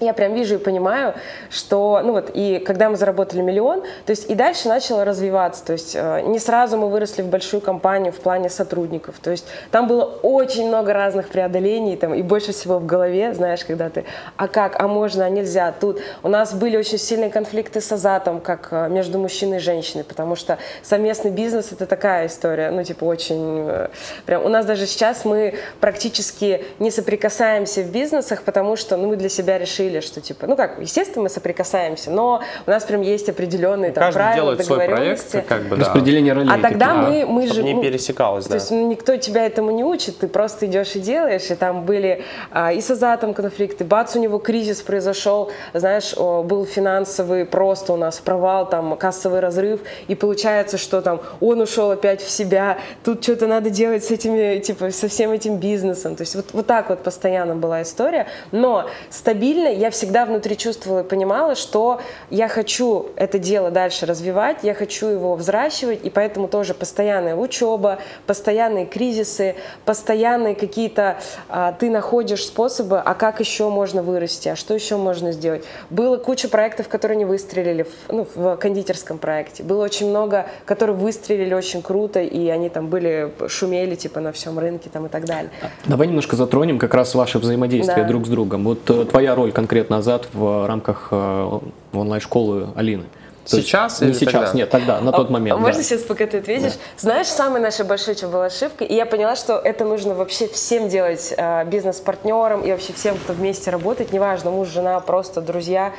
я 0.00 0.12
прям 0.12 0.34
вижу 0.34 0.56
и 0.56 0.58
понимаю, 0.58 1.14
что, 1.50 2.00
ну 2.04 2.12
вот, 2.12 2.30
и 2.34 2.58
когда 2.58 2.88
мы 2.88 2.96
заработали 2.96 3.40
миллион, 3.40 3.82
то 4.06 4.10
есть 4.10 4.30
и 4.30 4.34
дальше 4.34 4.68
начало 4.68 5.04
развиваться, 5.04 5.64
то 5.64 5.72
есть 5.72 5.94
э, 5.94 6.22
не 6.22 6.38
сразу 6.38 6.76
мы 6.76 6.88
выросли 6.88 7.22
в 7.22 7.26
большую 7.26 7.60
компанию 7.60 8.12
в 8.12 8.20
плане 8.20 8.50
сотрудников, 8.50 9.16
то 9.20 9.30
есть 9.30 9.46
там 9.70 9.88
было 9.88 10.04
очень 10.22 10.68
много 10.68 10.92
разных 10.92 11.28
преодолений, 11.28 11.96
там, 11.96 12.14
и 12.14 12.22
больше 12.22 12.52
всего 12.52 12.78
в 12.78 12.86
голове, 12.86 13.34
знаешь, 13.34 13.64
когда 13.64 13.90
ты, 13.90 14.04
а 14.36 14.46
как, 14.46 14.80
а 14.80 14.86
можно, 14.86 15.24
а 15.24 15.30
нельзя, 15.30 15.72
тут 15.72 16.00
у 16.22 16.28
нас 16.28 16.54
были 16.54 16.76
очень 16.76 16.98
сильные 16.98 17.30
конфликты 17.30 17.80
с 17.80 17.90
Азатом, 17.90 18.40
как 18.40 18.68
э, 18.70 18.88
между 18.88 19.18
мужчиной 19.18 19.56
и 19.56 19.60
женщиной, 19.60 20.04
потому 20.04 20.36
что 20.36 20.58
совместный 20.82 21.30
бизнес 21.30 21.72
это 21.72 21.86
такая 21.86 22.26
история, 22.26 22.70
ну, 22.70 22.84
типа, 22.84 23.04
очень, 23.04 23.66
э, 23.68 23.88
прям, 24.26 24.44
у 24.44 24.48
нас 24.48 24.64
даже 24.64 24.86
сейчас 24.86 25.24
мы 25.24 25.54
практически 25.80 26.64
не 26.78 26.90
соприкасаемся 26.90 27.82
в 27.82 27.90
бизнесах, 27.90 28.42
потому 28.42 28.76
что, 28.76 28.96
ну, 28.96 29.08
мы 29.08 29.16
для 29.16 29.28
себя 29.28 29.58
решили, 29.58 29.87
решили, 29.88 30.00
что 30.00 30.20
типа, 30.20 30.46
ну 30.46 30.56
как, 30.56 30.78
естественно, 30.80 31.24
мы 31.24 31.28
соприкасаемся, 31.28 32.10
но 32.10 32.42
у 32.66 32.70
нас 32.70 32.84
прям 32.84 33.00
есть 33.02 33.28
определенные 33.28 33.92
там, 33.92 34.04
Каждый 34.04 34.18
правила, 34.18 34.34
делает 34.34 34.64
свой 34.64 34.86
проект, 34.86 35.46
как 35.46 35.62
бы, 35.64 35.76
да. 35.76 35.84
Распределение 35.84 36.32
ролей. 36.32 36.50
А 36.52 36.58
тогда 36.60 36.94
мы, 36.94 37.26
мы 37.26 37.46
же... 37.46 37.62
не 37.62 37.74
ну, 37.74 37.82
пересекалось, 37.82 38.44
да. 38.44 38.50
То 38.50 38.54
есть 38.56 38.70
ну, 38.70 38.88
никто 38.88 39.16
тебя 39.16 39.46
этому 39.46 39.70
не 39.70 39.84
учит, 39.84 40.18
ты 40.18 40.28
просто 40.28 40.66
идешь 40.66 40.94
и 40.96 41.00
делаешь, 41.00 41.50
и 41.50 41.54
там 41.54 41.84
были 41.84 42.24
а, 42.50 42.72
и 42.72 42.80
с 42.80 42.90
Азатом 42.90 43.34
конфликты, 43.34 43.84
бац, 43.84 44.16
у 44.16 44.20
него 44.20 44.38
кризис 44.38 44.82
произошел, 44.82 45.50
знаешь, 45.74 46.14
о, 46.16 46.42
был 46.42 46.64
финансовый 46.64 47.44
просто 47.44 47.92
у 47.92 47.96
нас 47.96 48.18
провал, 48.18 48.68
там, 48.68 48.96
кассовый 48.96 49.40
разрыв, 49.40 49.80
и 50.08 50.14
получается, 50.14 50.78
что 50.78 51.00
там 51.00 51.20
он 51.40 51.60
ушел 51.60 51.90
опять 51.90 52.22
в 52.22 52.30
себя, 52.30 52.78
тут 53.04 53.22
что-то 53.22 53.46
надо 53.46 53.70
делать 53.70 54.04
с 54.04 54.10
этими, 54.10 54.58
типа, 54.58 54.90
со 54.90 55.08
всем 55.08 55.30
этим 55.30 55.56
бизнесом, 55.56 56.16
то 56.16 56.22
есть 56.22 56.34
вот, 56.34 56.46
вот 56.52 56.66
так 56.66 56.88
вот 56.88 57.02
постоянно 57.02 57.54
была 57.54 57.82
история, 57.82 58.26
но 58.52 58.88
стабильно 59.10 59.68
я 59.78 59.90
всегда 59.90 60.26
внутри 60.26 60.56
чувствовала 60.56 61.00
и 61.00 61.04
понимала, 61.04 61.54
что 61.54 62.00
я 62.30 62.48
хочу 62.48 63.06
это 63.16 63.38
дело 63.38 63.70
дальше 63.70 64.06
развивать, 64.06 64.58
я 64.62 64.74
хочу 64.74 65.06
его 65.06 65.34
взращивать, 65.36 66.04
и 66.04 66.10
поэтому 66.10 66.48
тоже 66.48 66.74
постоянная 66.74 67.36
учеба, 67.36 67.98
постоянные 68.26 68.86
кризисы, 68.86 69.54
постоянные 69.84 70.54
какие-то 70.54 71.18
а, 71.48 71.72
ты 71.72 71.90
находишь 71.90 72.44
способы, 72.44 72.98
а 72.98 73.14
как 73.14 73.40
еще 73.40 73.70
можно 73.70 74.02
вырасти, 74.02 74.48
а 74.48 74.56
что 74.56 74.74
еще 74.74 74.96
можно 74.96 75.32
сделать. 75.32 75.64
Было 75.90 76.16
куча 76.16 76.48
проектов, 76.48 76.88
которые 76.88 77.16
не 77.16 77.24
выстрелили 77.24 77.84
в, 77.84 78.12
ну, 78.12 78.26
в 78.34 78.56
кондитерском 78.56 79.18
проекте. 79.18 79.62
Было 79.62 79.84
очень 79.84 80.10
много, 80.10 80.46
которые 80.64 80.96
выстрелили 80.96 81.54
очень 81.54 81.82
круто, 81.82 82.20
и 82.20 82.48
они 82.48 82.68
там 82.68 82.88
были, 82.88 83.32
шумели 83.48 83.94
типа 83.94 84.20
на 84.20 84.32
всем 84.32 84.58
рынке 84.58 84.90
там 84.92 85.06
и 85.06 85.08
так 85.08 85.24
далее. 85.24 85.50
Давай 85.86 86.08
немножко 86.08 86.36
затронем 86.36 86.78
как 86.78 86.94
раз 86.94 87.14
ваше 87.14 87.38
взаимодействие 87.38 88.02
да. 88.02 88.08
друг 88.08 88.26
с 88.26 88.28
другом. 88.28 88.64
Вот 88.64 88.90
э, 88.90 89.04
твоя 89.04 89.34
роль 89.34 89.52
конкретно 89.52 89.67
лет 89.72 89.90
назад 89.90 90.28
в 90.32 90.66
рамках 90.66 91.08
э, 91.10 91.58
онлайн-школы 91.92 92.68
Алины. 92.76 93.04
То 93.48 93.62
сейчас 93.62 94.00
не 94.02 94.12
сейчас, 94.12 94.32
тогда? 94.32 94.52
нет, 94.52 94.70
тогда, 94.70 95.00
на 95.00 95.10
тот 95.10 95.30
момент. 95.30 95.58
Можно 95.58 95.78
да. 95.78 95.82
сейчас, 95.82 96.02
пока 96.02 96.26
ты 96.26 96.38
ответишь? 96.38 96.74
Да. 96.74 96.78
Знаешь, 96.98 97.28
самая 97.28 97.62
наша 97.62 97.82
большая 97.82 98.14
что 98.14 98.28
была 98.28 98.46
ошибка, 98.46 98.84
и 98.84 98.94
я 98.94 99.06
поняла, 99.06 99.36
что 99.36 99.54
это 99.54 99.86
нужно 99.86 100.14
вообще 100.14 100.48
всем 100.48 100.88
делать, 100.90 101.32
э, 101.34 101.64
бизнес-партнерам 101.64 102.60
и 102.60 102.70
вообще 102.70 102.92
всем, 102.92 103.16
кто 103.16 103.32
вместе 103.32 103.70
работает, 103.70 104.12
неважно, 104.12 104.50
муж, 104.50 104.68
жена, 104.68 105.00
просто 105.00 105.40
друзья, 105.40 105.94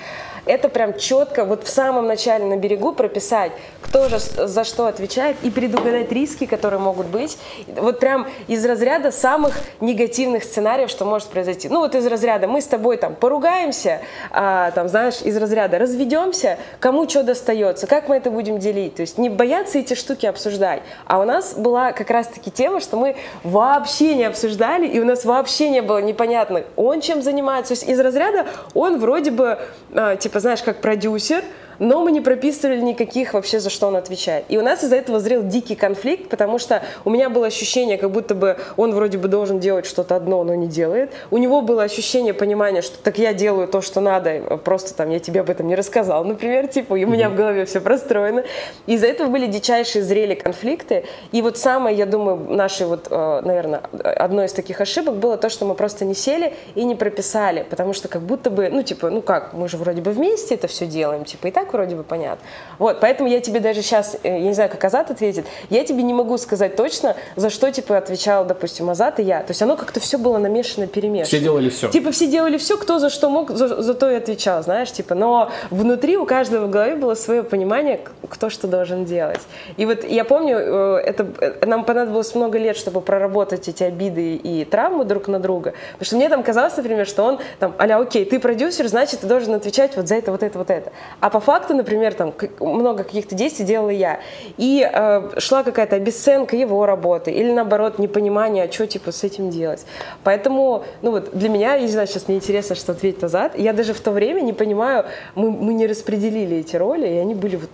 это 0.46 0.70
прям 0.70 0.98
четко 0.98 1.46
вот 1.46 1.64
в 1.64 1.70
самом 1.70 2.08
начале 2.08 2.46
на 2.46 2.58
берегу 2.58 2.94
прописать, 2.94 3.52
кто 3.82 4.08
же 4.08 4.20
за 4.20 4.64
что 4.64 4.86
отвечает 4.86 5.38
и 5.44 5.50
предугадать 5.50 6.12
риски, 6.12 6.46
которые 6.46 6.80
могут 6.80 7.08
быть. 7.08 7.38
Вот 7.68 8.00
прям 8.00 8.28
из 8.48 8.64
разряда 8.66 9.12
самых 9.12 9.58
негативных 9.80 10.44
сценариев, 10.44 10.90
что 10.90 11.06
может 11.06 11.30
произойти. 11.30 11.70
Ну 11.70 11.80
вот 11.80 11.96
из 11.96 12.06
разряда 12.06 12.48
мы 12.48 12.62
с 12.62 12.68
тобой 12.68 12.98
там 12.98 13.16
поругаемся, 13.16 14.02
а, 14.32 14.72
там 14.72 14.90
знаешь, 14.90 15.22
из 15.22 15.36
разряда 15.38 15.80
разведемся, 15.80 16.58
кому 16.80 17.10
что 17.10 17.24
достается, 17.24 17.88
как 17.88 18.10
мы 18.10 18.18
это 18.18 18.30
будем 18.30 18.60
делить. 18.60 18.96
То 18.96 19.02
есть 19.02 19.18
не 19.18 19.30
бояться 19.30 19.80
эти 19.80 19.96
штуки 19.96 20.26
обсуждать. 20.26 20.84
А 21.06 21.20
у 21.20 21.24
нас 21.24 21.56
была 21.56 21.92
как 21.92 22.10
раз-таки 22.12 22.52
тема, 22.52 22.80
что 22.80 22.98
мы 22.98 23.16
вообще 23.44 24.14
не 24.14 24.26
обсуждали, 24.26 24.88
и 24.88 25.00
у 25.00 25.06
нас 25.06 25.26
вообще 25.26 25.70
не 25.70 25.82
было 25.82 26.00
непонятно, 26.00 26.64
он 26.76 27.02
чем 27.02 27.24
занимается. 27.24 27.74
То 27.74 27.80
есть 27.80 27.90
из 27.90 28.00
разряда 28.00 28.46
он 28.74 29.00
вроде 29.00 29.32
бы, 29.32 29.58
а, 29.94 30.16
типа, 30.16 30.29
знаешь, 30.34 30.62
как 30.62 30.82
продюсер, 30.82 31.44
но 31.80 32.04
мы 32.04 32.12
не 32.12 32.22
прописывали 32.22 32.80
никаких 32.82 33.34
вообще, 33.34 33.60
за 33.60 33.70
что 33.70 33.88
он 33.88 33.96
отвечает. 33.96 34.46
И 34.50 34.58
у 34.58 34.62
нас 34.62 34.84
из-за 34.84 34.98
этого 34.98 35.20
зрел 35.20 35.44
дикий 35.44 35.76
конфликт, 35.76 36.30
потому 36.30 36.60
что 36.60 36.84
у 37.06 37.10
меня 37.10 37.30
было 37.30 37.48
ощущение, 37.48 37.98
как 37.98 38.12
будто 38.12 38.36
бы 38.36 38.58
он 38.78 38.94
вроде 38.94 39.18
бы 39.18 39.28
должен 39.28 39.60
делать 39.60 39.86
что-то 39.86 40.16
одно, 40.16 40.44
но 40.44 40.56
не 40.56 40.68
делает. 40.68 41.12
У 41.32 41.38
него 41.38 41.62
было 41.62 41.84
ощущение, 41.84 42.34
понимания, 42.34 42.82
что 42.82 42.98
так 43.02 43.18
я 43.18 43.34
делаю 43.34 43.68
то, 43.68 43.82
что 43.82 44.02
надо, 44.02 44.60
просто 44.64 44.94
там 44.94 45.10
я 45.10 45.20
тебе 45.20 45.42
об 45.42 45.50
этом 45.50 45.68
не 45.68 45.76
рассказал, 45.76 46.24
например, 46.24 46.68
типа, 46.68 46.96
и 46.96 47.06
у 47.06 47.08
меня 47.08 47.30
в 47.30 47.36
голове 47.36 47.66
все 47.66 47.80
простроено. 47.80 48.44
Из-за 48.86 49.08
этого 49.08 49.30
были 49.30 49.48
дичайшие 49.48 50.04
зрели 50.04 50.36
конфликты. 50.36 51.06
И 51.32 51.42
вот 51.42 51.58
самое, 51.58 51.96
я 51.96 52.06
думаю, 52.06 52.38
нашей 52.38 52.88
вот, 52.88 53.08
э, 53.10 53.42
наверное, 53.44 53.82
одной 54.04 54.46
из 54.46 54.54
таких 54.54 54.82
ошибок 54.82 55.16
было 55.16 55.38
то, 55.38 55.50
что 55.50 55.66
мы 55.66 55.76
просто 55.76 56.06
не 56.06 56.16
сели 56.16 56.54
и 56.76 56.84
не 56.84 56.96
прописали, 56.96 57.66
потому 57.70 57.94
что 57.94 58.08
как 58.08 58.22
будто 58.22 58.50
бы, 58.50 58.70
ну, 58.70 58.84
типа, 58.84 59.10
ну 59.10 59.22
как, 59.22 59.54
мы 59.54 59.68
же 59.68 59.78
вроде 59.78 60.02
бы 60.02 60.12
вместе 60.12 60.56
это 60.56 60.68
все 60.68 60.86
делаем, 60.86 61.26
типа, 61.26 61.48
и 61.48 61.52
так 61.52 61.69
вроде 61.74 61.96
бы 61.96 62.04
понятно. 62.04 62.46
Вот, 62.78 63.00
поэтому 63.00 63.30
я 63.30 63.40
тебе 63.42 63.60
даже 63.60 63.82
сейчас, 63.82 64.18
э, 64.24 64.30
я 64.30 64.40
не 64.40 64.54
знаю, 64.54 64.70
как 64.70 64.84
Азат 64.84 65.12
ответит, 65.12 65.46
я 65.70 65.84
тебе 65.84 66.04
не 66.04 66.14
могу 66.14 66.38
сказать 66.38 66.76
точно, 66.76 67.16
за 67.36 67.50
что, 67.50 67.72
типа, 67.72 67.98
отвечал, 67.98 68.46
допустим, 68.46 68.90
Азат 68.90 69.20
и 69.20 69.24
я. 69.24 69.40
То 69.40 69.52
есть 69.52 69.62
оно 69.62 69.76
как-то 69.76 70.00
все 70.00 70.18
было 70.18 70.38
намешано, 70.38 70.88
перемешано. 70.88 71.26
Все 71.26 71.40
делали 71.40 71.70
все. 71.70 71.90
Типа, 71.90 72.12
все 72.12 72.28
делали 72.28 72.58
все, 72.58 72.78
кто 72.78 73.00
за 73.00 73.10
что 73.10 73.30
мог, 73.30 73.52
за, 73.52 73.82
за 73.82 73.94
то 73.94 74.10
и 74.10 74.16
отвечал, 74.16 74.64
знаешь, 74.64 74.92
типа, 74.92 75.16
но 75.16 75.52
внутри 75.70 76.18
у 76.18 76.26
каждого 76.26 76.66
в 76.66 76.70
голове 76.70 76.96
было 76.96 77.16
свое 77.16 77.44
понимание, 77.44 78.00
кто 78.30 78.50
что 78.50 78.68
должен 78.68 79.06
делать. 79.06 79.42
И 79.78 79.86
вот 79.86 80.04
я 80.04 80.24
помню, 80.24 80.58
э, 80.58 80.98
это, 81.06 81.28
э, 81.40 81.66
нам 81.66 81.84
понадобилось 81.84 82.34
много 82.36 82.58
лет, 82.58 82.78
чтобы 82.78 83.02
проработать 83.02 83.68
эти 83.68 83.84
обиды 83.84 84.36
и 84.36 84.66
травмы 84.66 85.06
друг 85.06 85.28
на 85.28 85.40
друга. 85.40 85.74
Потому 85.94 86.06
что 86.06 86.16
мне 86.16 86.30
там 86.30 86.44
казалось, 86.44 86.78
например, 86.78 87.06
что 87.06 87.24
он 87.24 87.40
там, 87.60 87.76
аля, 87.80 87.98
окей, 87.98 88.26
ты 88.26 88.40
продюсер, 88.40 88.88
значит, 88.88 89.22
ты 89.22 89.28
должен 89.28 89.54
отвечать 89.54 89.96
вот 89.96 90.08
за 90.08 90.16
это, 90.16 90.32
вот 90.32 90.44
это, 90.44 90.58
вот 90.58 90.70
это. 90.70 90.92
А 91.20 91.30
по 91.30 91.40
факту, 91.40 91.59
например, 91.70 92.14
там 92.14 92.34
много 92.60 93.04
каких-то 93.04 93.36
действий 93.36 93.66
делала 93.66 93.90
я. 93.90 94.20
И 94.58 94.88
э, 94.92 95.40
шла 95.40 95.64
какая-то 95.64 95.96
обесценка 95.96 96.56
его 96.56 96.86
работы 96.86 97.32
или, 97.32 97.52
наоборот, 97.52 98.00
непонимание, 98.00 98.66
а 98.66 98.72
что, 98.72 98.88
типа, 98.88 99.12
с 99.12 99.24
этим 99.24 99.50
делать. 99.50 99.86
Поэтому, 100.24 100.84
ну 101.02 101.12
вот, 101.12 101.32
для 101.34 101.50
меня, 101.50 101.76
я 101.76 101.82
не 101.82 101.88
знаю, 101.88 102.08
сейчас 102.08 102.28
мне 102.28 102.38
интересно, 102.38 102.76
что 102.76 102.92
ответить 102.92 103.22
назад. 103.22 103.58
Я 103.58 103.74
даже 103.74 103.94
в 103.94 104.00
то 104.00 104.12
время 104.12 104.42
не 104.42 104.54
понимаю, 104.54 105.06
мы, 105.36 105.52
мы 105.52 105.74
не 105.74 105.88
распределили 105.88 106.58
эти 106.58 106.76
роли, 106.76 107.08
и 107.08 107.18
они 107.18 107.36
были 107.36 107.58
вот 107.58 107.70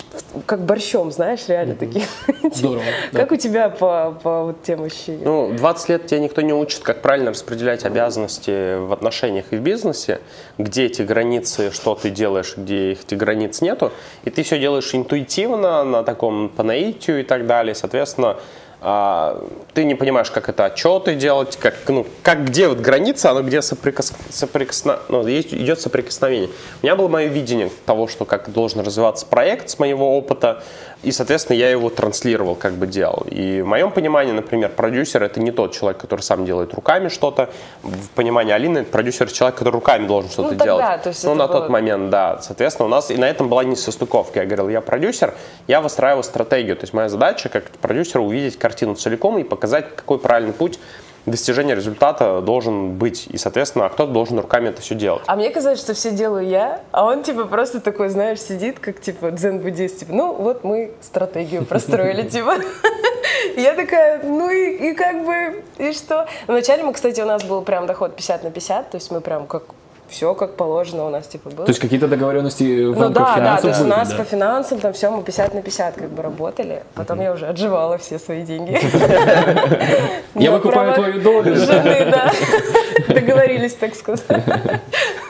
как 0.45 0.61
борщом, 0.65 1.11
знаешь, 1.11 1.41
реально 1.47 1.73
mm-hmm. 1.73 1.77
такие. 1.77 2.05
Здорово. 2.53 2.83
Как 3.11 3.31
у 3.31 3.35
тебя 3.35 3.69
по, 3.69 4.17
по 4.21 4.43
вот 4.45 4.63
тем 4.63 4.83
ощущениям? 4.83 5.23
Ну, 5.23 5.53
20 5.53 5.89
лет 5.89 6.07
тебя 6.07 6.19
никто 6.19 6.41
не 6.41 6.53
учит, 6.53 6.81
как 6.81 7.01
правильно 7.01 7.31
распределять 7.31 7.85
обязанности 7.85 8.77
в 8.77 8.91
отношениях 8.93 9.45
и 9.51 9.57
в 9.57 9.61
бизнесе, 9.61 10.19
где 10.57 10.85
эти 10.85 11.01
границы, 11.01 11.71
что 11.71 11.95
ты 11.95 12.09
делаешь, 12.09 12.55
где 12.57 12.93
эти 12.93 13.15
границ 13.15 13.61
нету, 13.75 13.91
и 14.23 14.29
ты 14.29 14.43
все 14.43 14.59
делаешь 14.59 14.93
интуитивно, 14.93 15.83
на 15.83 16.03
таком 16.03 16.49
по 16.49 16.63
наитию 16.63 17.19
и 17.19 17.23
так 17.23 17.45
далее. 17.45 17.75
Соответственно, 17.75 18.37
а, 18.87 19.43
ты 19.73 19.83
не 19.83 19.95
понимаешь, 19.95 20.29
как 20.29 20.47
это 20.47 20.65
отчеты 20.65 21.15
делать, 21.15 21.57
как, 21.57 21.73
ну, 21.87 22.05
как 22.21 22.45
где 22.45 22.67
вот 22.67 22.77
граница, 22.77 23.31
оно 23.31 23.41
где 23.41 23.63
соприкос, 23.63 24.13
соприкосно, 24.29 24.99
ну, 25.09 25.25
есть, 25.25 25.51
идет 25.55 25.81
соприкосновение. 25.81 26.49
У 26.83 26.85
меня 26.85 26.95
было 26.95 27.07
мое 27.07 27.25
видение 27.25 27.71
того, 27.87 28.07
что 28.07 28.25
как 28.25 28.51
должен 28.51 28.81
развиваться 28.81 29.25
проект 29.25 29.71
с 29.71 29.79
моего 29.79 30.15
опыта, 30.15 30.61
и, 31.01 31.11
соответственно, 31.11 31.57
я 31.57 31.69
его 31.69 31.89
транслировал, 31.89 32.55
как 32.55 32.73
бы 32.73 32.85
делал. 32.85 33.25
И 33.29 33.61
в 33.61 33.65
моем 33.65 33.89
понимании, 33.89 34.31
например, 34.31 34.69
продюсер 34.69 35.23
это 35.23 35.39
не 35.39 35.51
тот 35.51 35.73
человек, 35.73 35.99
который 35.99 36.21
сам 36.21 36.45
делает 36.45 36.73
руками 36.75 37.09
что-то. 37.09 37.49
В 37.81 38.09
понимании 38.09 38.53
Алины 38.53 38.83
продюсер 38.83 39.31
человек, 39.31 39.57
который 39.57 39.75
руками 39.75 40.05
должен 40.05 40.29
что-то 40.29 40.51
ну, 40.53 40.57
тогда, 40.57 40.65
делать. 40.65 41.03
То 41.03 41.09
есть 41.09 41.23
ну, 41.23 41.33
на 41.33 41.47
было... 41.47 41.61
тот 41.61 41.69
момент, 41.69 42.09
да. 42.11 42.39
Соответственно, 42.41 42.87
у 42.87 42.89
нас 42.89 43.11
и 43.11 43.17
на 43.17 43.27
этом 43.27 43.49
была 43.49 43.63
несостыковка. 43.63 44.41
Я 44.41 44.45
говорил, 44.45 44.69
я 44.69 44.81
продюсер, 44.81 45.33
я 45.67 45.81
выстраиваю 45.81 46.23
стратегию. 46.23 46.75
То 46.75 46.83
есть 46.83 46.93
моя 46.93 47.09
задача 47.09 47.49
как 47.49 47.69
продюсера 47.81 48.21
увидеть 48.21 48.57
картину 48.57 48.74
целиком 48.95 49.37
и 49.37 49.43
показать, 49.43 49.95
какой 49.95 50.19
правильный 50.19 50.53
путь 50.53 50.79
достижения 51.25 51.75
результата 51.75 52.41
должен 52.41 52.93
быть. 52.97 53.27
И, 53.27 53.37
соответственно, 53.37 53.89
кто-то 53.89 54.11
должен 54.11 54.39
руками 54.39 54.69
это 54.69 54.81
все 54.81 54.95
делать. 54.95 55.23
А 55.27 55.35
мне 55.35 55.49
казалось, 55.49 55.79
что 55.79 55.93
все 55.93 56.11
делаю 56.11 56.47
я, 56.47 56.81
а 56.91 57.05
он, 57.05 57.23
типа, 57.23 57.45
просто 57.45 57.81
такой, 57.81 58.09
знаешь, 58.09 58.39
сидит, 58.39 58.79
как, 58.79 59.01
типа, 59.01 59.31
дзен-буддист, 59.31 59.99
типа, 59.99 60.13
ну, 60.13 60.33
вот 60.33 60.63
мы 60.63 60.91
стратегию 61.01 61.65
простроили, 61.69 62.27
типа. 62.27 62.55
Я 63.57 63.73
такая, 63.73 64.23
ну 64.23 64.49
и, 64.49 64.89
и 64.89 64.93
как 64.93 65.25
бы, 65.25 65.63
и 65.77 65.91
что? 65.93 66.27
Вначале 66.47 66.83
мы, 66.83 66.93
кстати, 66.93 67.21
у 67.21 67.25
нас 67.25 67.43
был 67.43 67.61
прям 67.61 67.85
доход 67.85 68.15
50 68.15 68.43
на 68.43 68.51
50, 68.51 68.91
то 68.91 68.95
есть 68.97 69.11
мы 69.11 69.21
прям 69.21 69.47
как 69.47 69.63
все 70.09 70.33
как 70.35 70.55
положено 70.55 71.05
у 71.05 71.09
нас 71.09 71.27
типа 71.27 71.49
было. 71.49 71.65
То 71.65 71.69
есть 71.69 71.79
какие-то 71.79 72.07
договоренности 72.07 72.85
в 72.85 72.95
ну, 72.95 73.01
рамках 73.01 73.35
да, 73.35 73.41
да, 73.41 73.61
то 73.61 73.67
есть 73.67 73.81
у 73.81 73.85
нас 73.85 74.09
да. 74.09 74.17
по 74.17 74.23
финансам 74.23 74.79
там 74.79 74.93
все 74.93 75.09
мы 75.09 75.23
50 75.23 75.53
на 75.53 75.61
50 75.61 75.95
как 75.95 76.09
бы 76.09 76.21
работали, 76.21 76.83
потом 76.93 77.21
я 77.21 77.31
уже 77.31 77.47
отживала 77.47 77.97
все 77.97 78.19
свои 78.19 78.43
деньги. 78.43 78.79
Я 80.35 80.51
выкупаю 80.51 80.93
твою 80.93 81.21
долю. 81.21 81.55
Жены, 81.55 82.11
да. 82.11 82.31
Договорились, 83.25 83.73
так 83.73 83.95
сказать. 83.95 84.23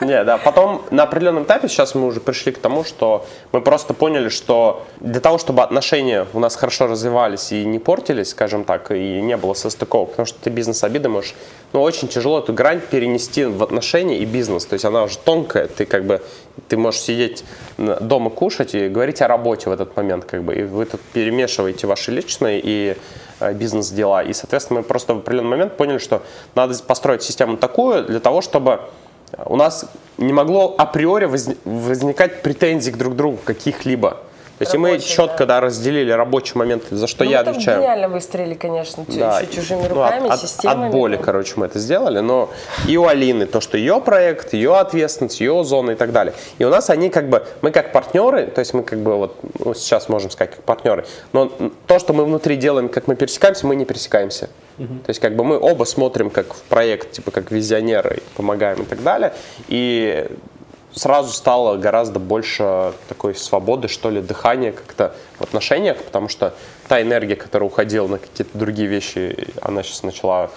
Не, 0.00 0.24
да, 0.24 0.38
потом 0.38 0.82
на 0.90 1.04
определенном 1.04 1.44
этапе, 1.44 1.68
сейчас 1.68 1.94
мы 1.94 2.06
уже 2.06 2.20
пришли 2.20 2.52
к 2.52 2.58
тому, 2.58 2.84
что 2.84 3.26
мы 3.52 3.60
просто 3.60 3.94
поняли, 3.94 4.28
что 4.28 4.86
для 5.00 5.20
того, 5.20 5.38
чтобы 5.38 5.62
отношения 5.62 6.26
у 6.34 6.40
нас 6.40 6.56
хорошо 6.56 6.86
развивались 6.86 7.52
и 7.52 7.64
не 7.64 7.78
портились, 7.78 8.30
скажем 8.30 8.64
так, 8.64 8.90
и 8.90 9.20
не 9.20 9.36
было 9.36 9.54
состыковок, 9.54 10.10
потому 10.10 10.26
что 10.26 10.38
ты 10.40 10.50
бизнес-обиды 10.50 11.08
можешь, 11.08 11.34
ну, 11.72 11.82
очень 11.82 12.08
тяжело 12.08 12.40
эту 12.40 12.52
грань 12.52 12.80
перенести 12.80 13.44
в 13.44 13.62
отношения 13.62 14.18
и 14.18 14.24
бизнес, 14.24 14.66
то 14.66 14.74
есть 14.74 14.84
она 14.84 15.04
уже 15.04 15.18
тонкая, 15.18 15.66
ты 15.66 15.86
как 15.86 16.04
бы, 16.04 16.22
ты 16.68 16.76
можешь 16.76 17.00
сидеть 17.00 17.44
дома 17.78 18.30
кушать 18.30 18.74
и 18.74 18.88
говорить 18.88 19.22
о 19.22 19.28
работе 19.28 19.70
в 19.70 19.72
этот 19.72 19.96
момент, 19.96 20.24
как 20.24 20.42
бы, 20.42 20.54
и 20.54 20.62
вы 20.62 20.84
тут 20.84 21.00
перемешиваете 21.12 21.86
ваши 21.86 22.10
личные 22.10 22.60
и 22.62 22.96
бизнес-дела. 23.40 24.22
И, 24.22 24.32
соответственно, 24.32 24.80
мы 24.80 24.84
просто 24.84 25.14
в 25.14 25.18
определенный 25.18 25.50
момент 25.50 25.76
поняли, 25.76 25.98
что 25.98 26.22
надо 26.54 26.74
построить 26.82 27.22
систему 27.22 27.56
такую 27.56 28.04
для 28.04 28.20
того, 28.20 28.40
чтобы 28.40 28.80
у 29.44 29.56
нас 29.56 29.86
не 30.18 30.32
могло 30.32 30.74
априори 30.78 31.26
возникать 31.64 32.42
претензий 32.42 32.92
к 32.92 32.96
друг 32.96 33.16
другу 33.16 33.38
каких-либо. 33.44 34.18
То 34.58 34.62
есть 34.62 34.72
Рабочий, 34.72 34.94
мы 34.94 35.00
четко 35.00 35.38
да. 35.44 35.56
Да, 35.56 35.60
разделили 35.60 36.10
рабочий 36.10 36.56
момент, 36.56 36.84
за 36.90 37.06
что 37.06 37.24
ну, 37.24 37.30
я 37.30 37.42
мы 37.42 37.50
отвечаю. 37.50 37.80
гениально 37.82 38.08
выстроили, 38.08 38.54
конечно, 38.54 39.04
да. 39.08 39.42
чужими 39.46 39.86
руками, 39.86 40.20
ну, 40.20 40.30
от, 40.30 40.40
системами. 40.40 40.86
От 40.86 40.92
боли, 40.92 41.20
короче, 41.22 41.54
мы 41.56 41.66
это 41.66 41.78
сделали, 41.78 42.20
но 42.20 42.50
и 42.88 42.96
у 42.96 43.06
Алины 43.06 43.44
то, 43.44 43.60
что 43.60 43.76
ее 43.76 44.00
проект, 44.00 44.54
ее 44.54 44.76
ответственность, 44.76 45.40
ее 45.40 45.62
зона 45.62 45.90
и 45.90 45.94
так 45.94 46.12
далее. 46.12 46.32
И 46.58 46.64
у 46.64 46.70
нас 46.70 46.88
они 46.88 47.10
как 47.10 47.28
бы, 47.28 47.46
мы 47.60 47.70
как 47.70 47.92
партнеры, 47.92 48.46
то 48.46 48.60
есть 48.60 48.72
мы 48.72 48.82
как 48.82 48.98
бы 49.00 49.16
вот 49.16 49.36
ну, 49.58 49.74
сейчас 49.74 50.08
можем 50.08 50.30
сказать 50.30 50.54
как 50.56 50.64
партнеры, 50.64 51.04
но 51.32 51.52
то, 51.86 51.98
что 51.98 52.14
мы 52.14 52.24
внутри 52.24 52.56
делаем, 52.56 52.88
как 52.88 53.08
мы 53.08 53.16
пересекаемся, 53.16 53.66
мы 53.66 53.76
не 53.76 53.84
пересекаемся. 53.84 54.48
Угу. 54.78 54.86
То 54.86 55.10
есть 55.10 55.20
как 55.20 55.36
бы 55.36 55.44
мы 55.44 55.58
оба 55.58 55.84
смотрим 55.84 56.30
как 56.30 56.54
в 56.54 56.62
проект, 56.62 57.12
типа 57.12 57.30
как 57.30 57.50
визионеры, 57.50 58.22
помогаем 58.36 58.82
и 58.82 58.84
так 58.84 59.02
далее. 59.02 59.34
И 59.68 60.26
сразу 60.96 61.32
стало 61.32 61.76
гораздо 61.76 62.18
больше 62.18 62.92
такой 63.08 63.34
свободы, 63.34 63.86
что 63.86 64.10
ли, 64.10 64.20
дыхания 64.20 64.72
как-то 64.72 65.14
в 65.38 65.42
отношениях, 65.42 65.98
потому 65.98 66.28
что 66.28 66.54
та 66.88 67.00
энергия, 67.00 67.36
которая 67.36 67.68
уходила 67.68 68.08
на 68.08 68.18
какие-то 68.18 68.58
другие 68.58 68.88
вещи, 68.88 69.48
она 69.60 69.82
сейчас 69.82 70.02
начала 70.02 70.50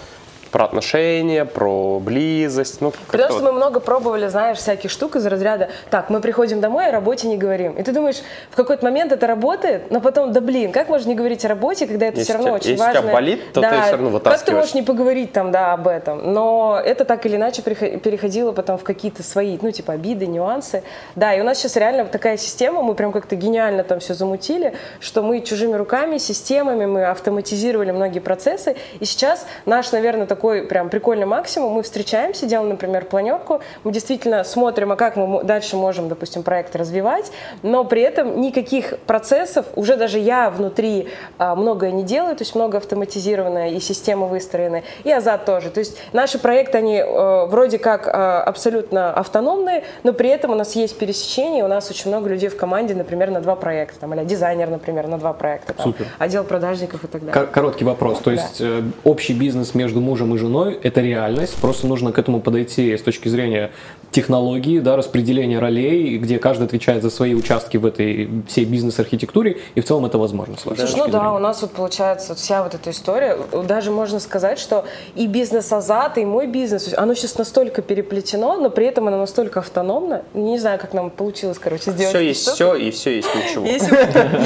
про 0.50 0.64
отношения, 0.64 1.44
про 1.44 1.98
близость. 2.00 2.80
Ну, 2.80 2.92
Потому 3.10 3.32
что 3.32 3.42
мы 3.42 3.52
много 3.52 3.80
пробовали, 3.80 4.28
знаешь, 4.28 4.58
всяких 4.58 4.90
штук 4.90 5.16
из 5.16 5.26
разряда, 5.26 5.70
так, 5.90 6.10
мы 6.10 6.20
приходим 6.20 6.60
домой, 6.60 6.88
о 6.88 6.92
работе 6.92 7.28
не 7.28 7.36
говорим. 7.36 7.72
И 7.72 7.82
ты 7.82 7.92
думаешь, 7.92 8.16
в 8.50 8.56
какой-то 8.56 8.84
момент 8.84 9.12
это 9.12 9.26
работает, 9.26 9.90
но 9.90 10.00
потом, 10.00 10.32
да 10.32 10.40
блин, 10.40 10.72
как 10.72 10.88
можно 10.88 11.08
не 11.08 11.14
говорить 11.14 11.44
о 11.44 11.48
работе, 11.48 11.86
когда 11.86 12.06
это 12.06 12.18
если 12.18 12.32
все 12.32 12.34
равно 12.34 12.48
тебя, 12.48 12.56
очень 12.56 12.70
если 12.70 12.82
важно. 12.82 12.98
Если 12.98 13.08
тебя 13.08 13.12
болит, 13.12 13.52
то 13.52 13.60
да, 13.60 13.70
ты 13.70 13.82
все 13.82 13.92
равно 13.92 14.08
вытаскиваешь. 14.10 14.40
Как 14.40 14.46
ты 14.46 14.54
можешь 14.54 14.74
не 14.74 14.82
поговорить 14.82 15.32
там, 15.32 15.52
да, 15.52 15.72
об 15.72 15.88
этом? 15.88 16.32
Но 16.32 16.80
это 16.84 17.04
так 17.04 17.24
или 17.26 17.36
иначе 17.36 17.62
переходило 17.62 18.52
потом 18.52 18.78
в 18.78 18.82
какие-то 18.82 19.22
свои, 19.22 19.58
ну, 19.60 19.70
типа, 19.70 19.94
обиды, 19.94 20.26
нюансы. 20.26 20.82
Да, 21.16 21.34
и 21.34 21.40
у 21.40 21.44
нас 21.44 21.58
сейчас 21.58 21.76
реально 21.76 22.04
такая 22.06 22.36
система, 22.36 22.82
мы 22.82 22.94
прям 22.94 23.12
как-то 23.12 23.36
гениально 23.36 23.84
там 23.84 24.00
все 24.00 24.14
замутили, 24.14 24.74
что 25.00 25.22
мы 25.22 25.40
чужими 25.40 25.74
руками, 25.74 26.18
системами, 26.18 26.86
мы 26.86 27.04
автоматизировали 27.04 27.90
многие 27.90 28.20
процессы, 28.20 28.76
и 28.98 29.04
сейчас 29.04 29.46
наш, 29.66 29.92
наверное, 29.92 30.26
такой 30.40 30.62
прям 30.62 30.88
прикольный 30.88 31.26
максимум. 31.26 31.74
Мы 31.74 31.82
встречаемся, 31.82 32.46
делаем, 32.46 32.70
например, 32.70 33.04
планерку, 33.04 33.60
мы 33.84 33.92
действительно 33.92 34.42
смотрим, 34.42 34.90
а 34.90 34.96
как 34.96 35.16
мы 35.16 35.44
дальше 35.44 35.76
можем, 35.76 36.08
допустим, 36.08 36.42
проект 36.42 36.74
развивать, 36.74 37.30
но 37.62 37.84
при 37.84 38.00
этом 38.00 38.40
никаких 38.40 38.98
процессов, 39.00 39.66
уже 39.76 39.96
даже 39.96 40.18
я 40.18 40.48
внутри 40.48 41.08
а, 41.36 41.54
многое 41.54 41.90
не 41.90 42.04
делаю, 42.04 42.36
то 42.36 42.42
есть 42.42 42.54
много 42.54 42.78
автоматизированное 42.78 43.72
и 43.72 43.80
системы 43.80 44.28
выстроены, 44.28 44.82
и 45.04 45.12
Азат 45.12 45.44
тоже. 45.44 45.68
То 45.68 45.80
есть 45.80 45.98
наши 46.14 46.38
проекты, 46.38 46.78
они 46.78 46.96
э, 46.96 47.46
вроде 47.46 47.76
как 47.76 48.08
э, 48.08 48.10
абсолютно 48.10 49.12
автономные, 49.12 49.84
но 50.04 50.14
при 50.14 50.30
этом 50.30 50.52
у 50.52 50.54
нас 50.54 50.74
есть 50.74 50.98
пересечение, 50.98 51.64
у 51.64 51.68
нас 51.68 51.90
очень 51.90 52.08
много 52.08 52.30
людей 52.30 52.48
в 52.48 52.56
команде, 52.56 52.94
например, 52.94 53.30
на 53.30 53.42
два 53.42 53.56
проекта, 53.56 54.00
там, 54.00 54.14
или 54.14 54.24
дизайнер, 54.24 54.70
например, 54.70 55.06
на 55.06 55.18
два 55.18 55.34
проекта, 55.34 55.74
там, 55.74 55.84
Супер. 55.84 56.06
отдел 56.18 56.44
продажников 56.44 57.04
и 57.04 57.08
так 57.08 57.26
далее. 57.26 57.46
Короткий 57.52 57.84
вопрос, 57.84 58.20
то 58.20 58.30
есть 58.30 58.58
да. 58.58 58.78
э, 58.78 58.82
общий 59.04 59.34
бизнес 59.34 59.74
между 59.74 60.00
мужем 60.00 60.29
мужем 60.30 60.34
и 60.34 60.38
женой, 60.38 60.78
это 60.82 61.00
реальность, 61.00 61.56
просто 61.56 61.86
нужно 61.86 62.12
к 62.12 62.18
этому 62.18 62.40
подойти 62.40 62.96
с 62.96 63.02
точки 63.02 63.28
зрения 63.28 63.70
технологии, 64.10 64.80
да, 64.80 64.96
распределения 64.96 65.58
ролей, 65.58 66.18
где 66.18 66.38
каждый 66.38 66.64
отвечает 66.64 67.02
за 67.02 67.10
свои 67.10 67.34
участки 67.34 67.76
в 67.76 67.86
этой 67.86 68.28
всей 68.48 68.64
бизнес-архитектуре, 68.64 69.58
и 69.76 69.80
в 69.80 69.84
целом 69.84 70.06
это 70.06 70.18
возможно. 70.18 70.56
С 70.56 70.62
Слушай, 70.62 70.96
ну 70.96 71.08
да, 71.08 71.32
у 71.32 71.38
нас 71.38 71.62
вот 71.62 71.72
получается 71.72 72.34
вся 72.34 72.62
вот 72.62 72.74
эта 72.74 72.90
история, 72.90 73.38
даже 73.68 73.90
можно 73.90 74.18
сказать, 74.18 74.58
что 74.58 74.84
и 75.14 75.26
бизнес 75.26 75.72
Азат, 75.72 76.18
и 76.18 76.24
мой 76.24 76.46
бизнес, 76.46 76.92
оно 76.96 77.14
сейчас 77.14 77.38
настолько 77.38 77.82
переплетено, 77.82 78.56
но 78.56 78.70
при 78.70 78.86
этом 78.86 79.06
оно 79.08 79.18
настолько 79.18 79.60
автономно, 79.60 80.22
не 80.34 80.58
знаю, 80.58 80.78
как 80.78 80.92
нам 80.92 81.10
получилось, 81.10 81.58
короче, 81.58 81.92
сделать. 81.92 82.14
Все 82.14 82.20
есть 82.20 82.48
все, 82.48 82.74
и 82.74 82.90
все 82.90 83.16
есть 83.16 83.28
ничего. 83.34 83.66
Если, 83.66 83.94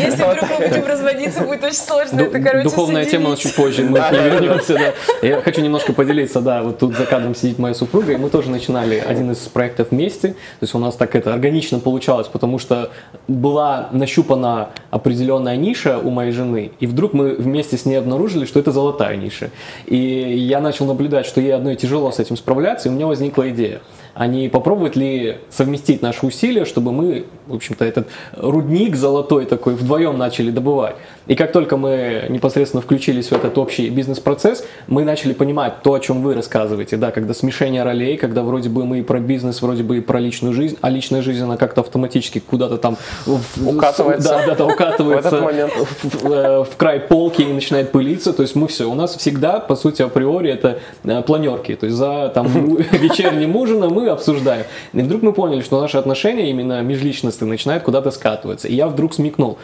если 0.05 0.22
вдруг 0.22 0.51
мы 0.59 0.68
будем 0.68 0.87
разводиться, 0.87 1.41
будет 1.41 1.64
очень 1.64 1.74
сложно 1.74 2.20
это, 2.20 2.41
короче, 2.41 2.64
Духовная 2.64 3.05
тема, 3.05 3.30
но 3.30 3.37
чуть 3.37 3.55
позже 3.55 3.82
мы 3.82 4.01
к 4.01 4.11
ней 4.12 4.22
вернемся, 4.22 4.74
да. 4.74 5.26
Я 5.26 5.41
хочу 5.41 5.61
немножко 5.75 5.93
поделиться, 5.93 6.41
да, 6.41 6.62
вот 6.62 6.79
тут 6.79 6.95
за 6.95 7.05
кадром 7.05 7.35
сидит 7.35 7.59
моя 7.59 7.75
супруга, 7.75 8.12
и 8.12 8.16
мы 8.16 8.31
тоже 8.31 8.49
начинали 8.49 9.03
один 9.05 9.33
из 9.33 9.39
проектов 9.39 9.89
вместе. 9.91 10.29
То 10.29 10.62
есть 10.62 10.75
у 10.75 10.79
нас 10.79 10.95
так 10.95 11.16
это 11.16 11.35
органично 11.35 11.81
получалось, 11.81 12.29
потому 12.29 12.61
что 12.61 12.91
была 13.27 13.89
нащупана 13.91 14.68
определенная 14.91 15.57
ниша 15.57 15.99
у 15.99 16.11
моей 16.11 16.31
жены, 16.31 16.70
и 16.79 16.87
вдруг 16.87 17.12
мы 17.12 17.35
вместе 17.35 17.77
с 17.77 17.87
ней 17.87 17.97
обнаружили, 17.97 18.45
что 18.45 18.61
это 18.61 18.70
золотая 18.70 19.16
ниша. 19.16 19.51
И 19.87 19.97
я 19.97 20.61
начал 20.61 20.87
наблюдать, 20.87 21.27
что 21.27 21.41
ей 21.41 21.53
одной 21.53 21.75
тяжело 21.75 22.12
с 22.12 22.20
этим 22.20 22.37
справляться, 22.37 22.89
и 22.89 22.93
у 22.93 22.95
меня 22.95 23.09
возникла 23.09 23.51
идея 23.51 23.81
а 24.15 24.27
не 24.27 24.49
попробовать 24.49 24.97
ли 24.97 25.39
совместить 25.51 26.03
наши 26.03 26.25
усилия, 26.25 26.65
чтобы 26.65 26.93
мы, 26.93 27.27
в 27.47 27.55
общем-то, 27.55 27.85
этот 27.85 28.09
рудник 28.33 28.97
золотой 28.97 29.45
такой 29.45 29.75
вдвоем 29.75 30.17
начали 30.17 30.51
добывать. 30.51 30.97
И 31.27 31.35
как 31.35 31.53
только 31.53 31.77
мы 31.77 32.27
непосредственно 32.29 32.83
включились 32.83 33.29
в 33.29 33.33
этот 33.33 33.57
общий 33.59 33.89
бизнес-процесс, 33.89 34.65
мы 34.87 35.05
начали 35.05 35.33
понимать 35.33 35.83
то, 35.83 35.95
о 35.95 36.01
чем 36.01 36.23
вы 36.23 36.35
рассказываете, 36.35 36.97
да, 36.97 37.11
когда 37.11 37.35
смешение 37.35 37.83
ролей, 37.83 38.17
когда 38.17 38.43
вроде 38.43 38.69
бы 38.69 38.85
мы 38.85 39.01
и 39.01 39.03
про 39.03 39.21
бизнес, 39.21 39.62
вроде 39.62 39.83
бы 39.83 39.99
и 39.99 40.01
про 40.01 40.21
личную 40.21 40.55
жизнь, 40.55 40.77
а 40.81 40.91
личная 40.91 41.23
жизнь, 41.23 41.43
она 41.43 41.57
как-то 41.57 41.81
автоматически 41.81 42.41
куда-то 42.41 42.77
там 42.77 42.97
укатывается, 43.27 44.29
да, 44.29 44.47
да, 44.47 44.55
да, 44.55 44.67
укатывается 44.67 45.41
в, 45.41 46.05
в, 46.05 46.33
э, 46.33 46.65
в 46.65 46.77
край 46.77 47.01
полки 47.01 47.43
и 47.43 47.53
начинает 47.53 47.91
пылиться, 47.91 48.33
то 48.33 48.43
есть 48.43 48.55
мы 48.55 48.69
все, 48.69 48.89
у 48.89 48.95
нас 48.95 49.17
всегда, 49.17 49.61
по 49.61 49.77
сути, 49.77 50.03
априори 50.03 50.51
это 50.51 50.79
э, 51.05 51.23
планерки, 51.23 51.75
то 51.75 51.87
есть 51.87 51.97
за 51.97 52.31
там 52.35 52.47
вечерним 52.93 53.57
ужином 53.57 53.95
мы 53.95 54.04
обсуждаем. 54.13 54.65
И 54.93 55.01
вдруг 55.01 55.23
мы 55.23 55.33
поняли, 55.33 55.63
что 55.63 55.81
наши 55.81 55.97
отношения 55.97 56.51
именно 56.51 56.81
межличностные 56.83 57.49
начинают 57.49 57.83
куда-то 57.83 58.11
скатываться. 58.11 58.69
И 58.69 58.75
я 58.75 58.87
вдруг 58.87 59.15
смекнул, 59.15 59.59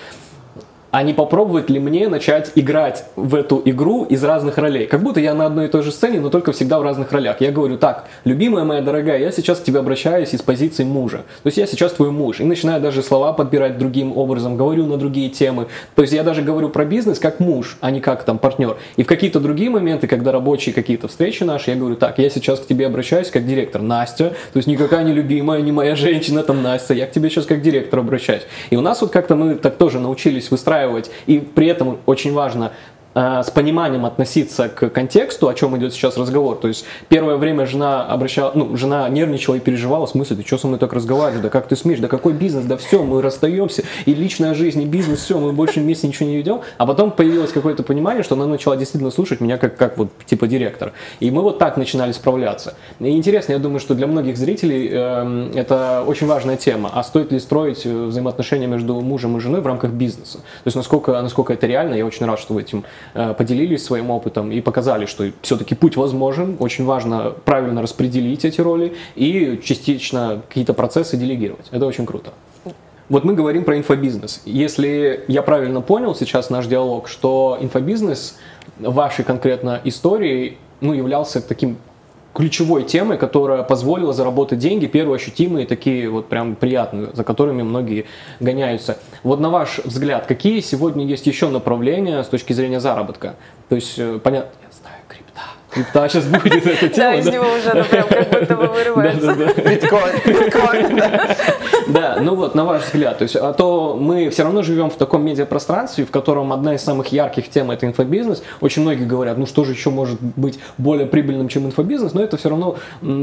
а 0.91 1.05
не 1.05 1.15
попробовать 1.15 1.71
ли 1.71 1.79
мне 1.79 2.09
начать 2.09 2.51
играть 2.57 3.05
в 3.15 3.37
эту 3.37 3.63
игру 3.65 4.05
из 4.05 4.25
разных 4.25 4.59
ролей? 4.59 4.87
Как 4.87 5.03
будто 5.03 5.21
я 5.21 5.35
на 5.35 5.47
одной 5.47 5.67
и 5.67 5.69
той 5.69 5.83
же 5.83 5.93
сцене, 5.93 6.21
но 6.21 6.31
только 6.31 6.51
всегда 6.53 6.81
в 6.81 6.83
разных 6.83 7.13
ролях. 7.13 7.41
Я 7.41 7.53
говорю, 7.53 7.79
так, 7.79 8.09
любимая 8.25 8.65
моя 8.65 8.83
дорогая, 8.83 9.19
я 9.19 9.31
сейчас 9.31 9.61
к 9.61 9.63
тебе 9.63 9.79
обращаюсь 9.79 10.35
из 10.35 10.43
позиции 10.43 10.83
мужа. 10.83 11.19
То 11.43 11.47
есть 11.47 11.59
я 11.59 11.67
сейчас 11.67 11.93
твой 11.93 12.11
муж. 12.11 12.41
И 12.41 12.45
начинаю 12.45 12.81
даже 12.81 13.03
слова 13.03 13.33
подбирать 13.33 13.79
другим 13.79 14.17
образом, 14.17 14.57
говорю 14.57 14.87
на 14.87 14.97
другие 14.97 15.31
темы. 15.31 15.69
То 15.95 16.03
есть 16.03 16.13
я 16.13 16.25
даже 16.25 16.43
говорю 16.43 16.71
про 16.71 16.85
бизнес 16.85 17.21
как 17.21 17.39
муж, 17.39 17.77
а 17.81 17.93
не 17.93 18.01
как 18.01 18.25
там 18.25 18.39
партнер. 18.39 18.77
И 18.97 19.05
в 19.05 19.07
какие-то 19.07 19.39
другие 19.39 19.71
моменты, 19.71 20.09
когда 20.09 20.33
рабочие 20.33 20.75
какие-то 20.75 21.07
встречи 21.07 21.45
наши, 21.45 21.71
я 21.71 21.77
говорю, 21.77 21.95
так, 21.95 22.19
я 22.19 22.29
сейчас 22.31 22.59
к 22.59 22.67
тебе 22.67 22.87
обращаюсь 22.87 23.31
как 23.31 23.47
директор. 23.47 23.81
Настя, 23.81 24.31
то 24.53 24.57
есть 24.57 24.67
никакая 24.67 25.05
не 25.05 25.13
любимая, 25.13 25.61
не 25.63 25.71
моя 25.71 25.95
женщина, 25.95 26.43
там 26.43 26.63
Настя, 26.63 26.95
я 26.95 27.07
к 27.07 27.13
тебе 27.13 27.31
сейчас 27.31 27.47
как 27.47 27.63
директор 27.63 28.01
обращаюсь. 28.01 28.43
И 28.71 28.77
у 28.77 28.81
нас 28.81 29.01
вот 29.01 29.13
как-то 29.13 29.37
мы 29.37 29.55
так 29.55 29.77
тоже 29.77 30.01
научились 30.01 30.51
выстраивать 30.51 30.80
выстраивать. 30.87 31.11
И 31.27 31.39
при 31.39 31.67
этом 31.67 31.99
очень 32.07 32.33
важно 32.33 32.73
Э, 33.21 33.43
с 33.43 33.51
пониманием 33.51 34.07
относиться 34.07 34.71
к 34.71 34.89
контексту, 34.89 35.49
о 35.49 35.55
чем 35.55 35.77
идет 35.77 35.93
сейчас 35.93 36.17
разговор. 36.17 36.57
То 36.57 36.69
есть 36.69 36.87
первое 37.09 37.37
время 37.37 37.67
жена 37.67 38.07
обращала, 38.07 38.53
ну, 38.55 38.77
жена 38.79 39.09
нервничала 39.11 39.57
и 39.57 39.59
переживала, 39.59 40.07
в 40.07 40.11
смысле, 40.11 40.37
ты 40.37 40.47
что 40.47 40.57
со 40.57 40.67
мной 40.69 40.79
так 40.79 40.95
разговариваешь, 40.95 41.43
да 41.43 41.51
как 41.51 41.69
ты 41.69 41.77
смеешь, 41.77 42.01
да 42.01 42.09
какой 42.09 42.33
бизнес, 42.33 42.65
да 42.65 42.79
все, 42.79 43.03
мы 43.03 43.21
расстаемся, 43.21 43.83
и 44.07 44.15
личная 44.15 44.55
жизнь, 44.55 44.81
и 44.81 44.87
бизнес, 44.87 45.21
все, 45.21 45.39
мы 45.39 45.53
больше 45.53 45.81
вместе 45.81 46.09
ничего 46.09 46.31
не 46.31 46.37
ведем. 46.37 46.63
А 46.79 46.87
потом 46.87 47.11
появилось 47.11 47.53
какое-то 47.53 47.83
понимание, 47.83 48.23
что 48.23 48.37
она 48.37 48.47
начала 48.47 48.77
действительно 48.77 49.11
слушать 49.11 49.41
меня 49.41 49.59
как, 49.59 49.77
как 49.77 49.99
вот 49.99 50.09
типа 50.25 50.47
директор. 50.47 50.93
И 51.21 51.31
мы 51.31 51.43
вот 51.43 51.59
так 51.59 51.77
начинали 51.77 52.13
справляться. 52.13 52.75
И 53.01 53.11
интересно, 53.11 53.53
я 53.53 53.59
думаю, 53.59 53.81
что 53.81 53.95
для 53.95 54.07
многих 54.07 54.39
зрителей 54.39 54.89
э, 54.91 55.51
это 55.57 56.05
очень 56.07 56.27
важная 56.27 56.57
тема. 56.57 56.91
А 56.95 57.03
стоит 57.03 57.33
ли 57.33 57.39
строить 57.39 57.85
э, 57.85 58.07
взаимоотношения 58.07 58.67
между 58.67 58.99
мужем 59.01 59.37
и 59.37 59.41
женой 59.41 59.61
в 59.61 59.67
рамках 59.67 59.91
бизнеса? 59.91 60.39
То 60.39 60.67
есть 60.67 60.77
насколько, 60.77 61.21
насколько 61.21 61.53
это 61.53 61.67
реально, 61.67 61.95
я 61.95 62.07
очень 62.07 62.25
рад, 62.25 62.39
что 62.39 62.55
вы 62.55 62.63
этим 62.63 62.85
поделились 63.13 63.85
своим 63.85 64.11
опытом 64.11 64.51
и 64.53 64.61
показали, 64.61 65.07
что 65.07 65.31
все-таки 65.43 65.75
путь 65.75 65.97
возможен, 65.97 66.57
очень 66.59 66.85
важно 66.85 67.35
правильно 67.45 67.83
распределить 67.83 68.45
эти 68.45 68.61
роли 68.61 68.95
и 69.15 69.61
частично 69.63 70.43
какие-то 70.49 70.75
процессы 70.75 71.17
делегировать. 71.17 71.67
Это 71.71 71.87
очень 71.87 72.07
круто. 72.07 72.31
Вот 73.09 73.25
мы 73.25 73.35
говорим 73.35 73.65
про 73.65 73.77
инфобизнес. 73.77 74.41
Если 74.45 75.25
я 75.27 75.43
правильно 75.43 75.81
понял 75.81 76.15
сейчас 76.15 76.49
наш 76.49 76.67
диалог, 76.67 77.09
что 77.09 77.59
инфобизнес 77.61 78.39
вашей 78.79 79.25
конкретно 79.25 79.81
истории 79.83 80.59
ну, 80.81 80.93
являлся 80.93 81.41
таким 81.41 81.79
ключевой 82.33 82.85
темой, 82.85 83.19
которая 83.19 83.63
позволила 83.63 84.13
заработать 84.13 84.59
деньги, 84.59 84.87
первые 84.87 85.17
ощутимые, 85.17 85.67
такие 85.67 86.09
вот 86.09 86.29
прям 86.29 86.55
приятные, 86.55 87.11
за 87.13 87.25
которыми 87.25 87.63
многие 87.63 88.07
гоняются. 88.39 88.99
Вот 89.23 89.41
на 89.41 89.51
ваш 89.51 89.81
взгляд, 89.85 90.27
какие 90.27 90.61
сегодня 90.61 91.05
есть 91.05 91.27
еще 91.27 91.49
направления 91.49 92.23
с 92.23 92.29
точки 92.29 92.53
зрения 92.53 92.81
заработка? 92.81 93.35
То 93.69 93.75
есть, 93.75 93.99
э, 93.99 94.21
понятно, 94.23 94.53
я 94.63 94.69
знаю, 94.73 95.00
крипта, 95.71 95.91
крипта 95.91 96.09
сейчас 96.09 96.25
будет 96.27 96.67
эта 96.67 96.89
тема. 96.89 97.11
Да, 97.11 97.15
из 97.15 97.27
него 97.27 97.45
уже 97.45 97.75
ну, 97.75 97.85
прям 97.85 98.09
как 98.09 98.31
будто 98.31 98.57
бы 98.57 98.67
вырывается. 98.67 99.35
Биткоин, 99.35 100.15
биткоин, 100.27 101.03
Да, 101.89 102.19
ну 102.21 102.35
вот, 102.35 102.55
на 102.55 102.65
ваш 102.65 102.85
взгляд, 102.85 103.19
то 103.19 103.23
есть, 103.23 103.37
а 103.37 103.53
то 103.53 103.97
мы 103.99 104.31
все 104.31 104.43
равно 104.43 104.63
живем 104.63 104.91
в 104.91 104.97
таком 104.97 105.25
медиапространстве, 105.25 106.05
в 106.05 106.11
котором 106.11 106.53
одна 106.53 106.75
из 106.75 106.83
самых 106.83 107.09
ярких 107.09 107.49
тем 107.49 107.71
это 107.71 107.87
инфобизнес. 107.87 108.43
Очень 108.61 108.83
многие 108.83 109.05
говорят, 109.05 109.39
ну 109.39 109.47
что 109.47 109.65
же 109.65 109.73
еще 109.73 109.91
может 109.91 110.21
быть 110.21 110.59
более 110.79 111.07
прибыльным, 111.07 111.49
чем 111.49 111.67
инфобизнес, 111.67 112.13
но 112.13 112.23
это 112.23 112.37
все 112.37 112.49
равно 112.49 112.77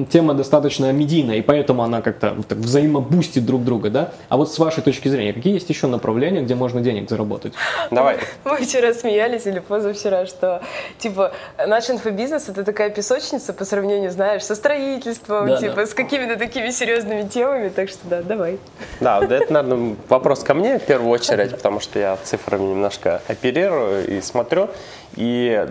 тема 0.09 0.33
достаточно 0.33 0.91
медийная, 0.91 1.37
и 1.37 1.41
поэтому 1.41 1.83
она 1.83 2.01
как-то 2.01 2.35
взаимобустит 2.49 3.45
друг 3.45 3.63
друга, 3.63 3.89
да? 3.89 4.11
А 4.29 4.37
вот 4.37 4.51
с 4.51 4.59
вашей 4.59 4.83
точки 4.83 5.07
зрения, 5.07 5.33
какие 5.33 5.53
есть 5.53 5.69
еще 5.69 5.87
направления, 5.87 6.41
где 6.41 6.55
можно 6.55 6.81
денег 6.81 7.09
заработать? 7.09 7.53
Давай. 7.91 8.17
Мы 8.45 8.57
вчера 8.57 8.93
смеялись 8.93 9.45
или 9.45 9.59
позавчера, 9.59 10.25
что 10.25 10.61
типа 10.97 11.31
наш 11.65 11.89
инфобизнес 11.89 12.36
это 12.47 12.63
такая 12.63 12.89
песочница 12.89 13.53
по 13.53 13.65
сравнению, 13.65 14.11
знаешь, 14.11 14.43
со 14.43 14.55
строительством, 14.55 15.47
да, 15.47 15.57
типа 15.57 15.75
да. 15.75 15.85
с 15.85 15.93
какими-то 15.93 16.37
такими 16.37 16.69
серьезными 16.71 17.27
темами, 17.27 17.69
так 17.69 17.89
что 17.89 17.99
да, 18.03 18.21
давай. 18.21 18.59
Да, 18.99 19.19
это, 19.23 19.51
наверное, 19.51 19.95
вопрос 20.09 20.43
ко 20.43 20.53
мне 20.53 20.79
в 20.79 20.83
первую 20.83 21.11
очередь, 21.11 21.51
потому 21.51 21.79
что 21.79 21.99
я 21.99 22.17
цифрами 22.23 22.63
немножко 22.63 23.21
оперирую 23.27 24.07
и 24.07 24.21
смотрю. 24.21 24.69
И 25.15 25.65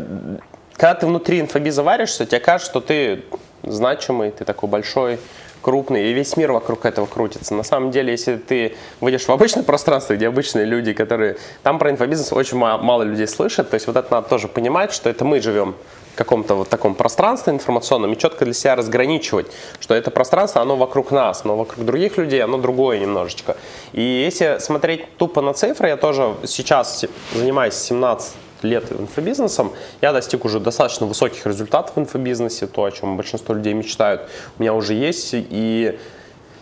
когда 0.74 0.94
ты 0.94 1.06
внутри 1.06 1.40
инфобиза 1.40 1.82
варишься, 1.82 2.26
тебе 2.26 2.40
кажется, 2.40 2.70
что 2.70 2.80
ты 2.80 3.24
значимый, 3.62 4.30
ты 4.30 4.44
такой 4.44 4.68
большой, 4.68 5.18
крупный, 5.66 6.10
и 6.10 6.12
весь 6.12 6.36
мир 6.36 6.52
вокруг 6.52 6.86
этого 6.86 7.06
крутится. 7.06 7.52
На 7.52 7.64
самом 7.64 7.90
деле, 7.90 8.12
если 8.12 8.36
ты 8.36 8.76
выйдешь 9.00 9.24
в 9.24 9.30
обычное 9.30 9.64
пространство, 9.64 10.14
где 10.14 10.28
обычные 10.28 10.64
люди, 10.64 10.92
которые... 10.92 11.38
Там 11.64 11.80
про 11.80 11.90
инфобизнес 11.90 12.32
очень 12.32 12.56
мало 12.56 13.02
людей 13.02 13.26
слышат, 13.26 13.68
то 13.70 13.74
есть 13.74 13.88
вот 13.88 13.96
это 13.96 14.06
надо 14.12 14.28
тоже 14.28 14.46
понимать, 14.46 14.92
что 14.92 15.10
это 15.10 15.24
мы 15.24 15.40
живем 15.40 15.74
каком-то 16.14 16.54
вот 16.54 16.68
таком 16.68 16.94
пространстве 16.94 17.52
информационном 17.52 18.12
и 18.12 18.16
четко 18.16 18.44
для 18.44 18.54
себя 18.54 18.76
разграничивать, 18.76 19.48
что 19.80 19.94
это 19.94 20.12
пространство, 20.12 20.62
оно 20.62 20.76
вокруг 20.76 21.10
нас, 21.10 21.44
но 21.44 21.56
вокруг 21.56 21.84
других 21.84 22.16
людей 22.16 22.44
оно 22.44 22.58
другое 22.58 23.00
немножечко. 23.00 23.56
И 23.92 24.00
если 24.00 24.58
смотреть 24.60 25.16
тупо 25.16 25.42
на 25.42 25.52
цифры, 25.52 25.88
я 25.88 25.96
тоже 25.96 26.36
сейчас 26.44 27.04
занимаюсь 27.34 27.74
17 27.74 28.34
лет 28.62 28.90
инфобизнесом, 28.92 29.72
я 30.00 30.12
достиг 30.12 30.44
уже 30.44 30.60
достаточно 30.60 31.06
высоких 31.06 31.46
результатов 31.46 31.96
в 31.96 32.00
инфобизнесе, 32.00 32.66
то, 32.66 32.84
о 32.84 32.90
чем 32.90 33.16
большинство 33.16 33.54
людей 33.54 33.74
мечтают, 33.74 34.22
у 34.58 34.62
меня 34.62 34.74
уже 34.74 34.94
есть, 34.94 35.30
и 35.32 35.98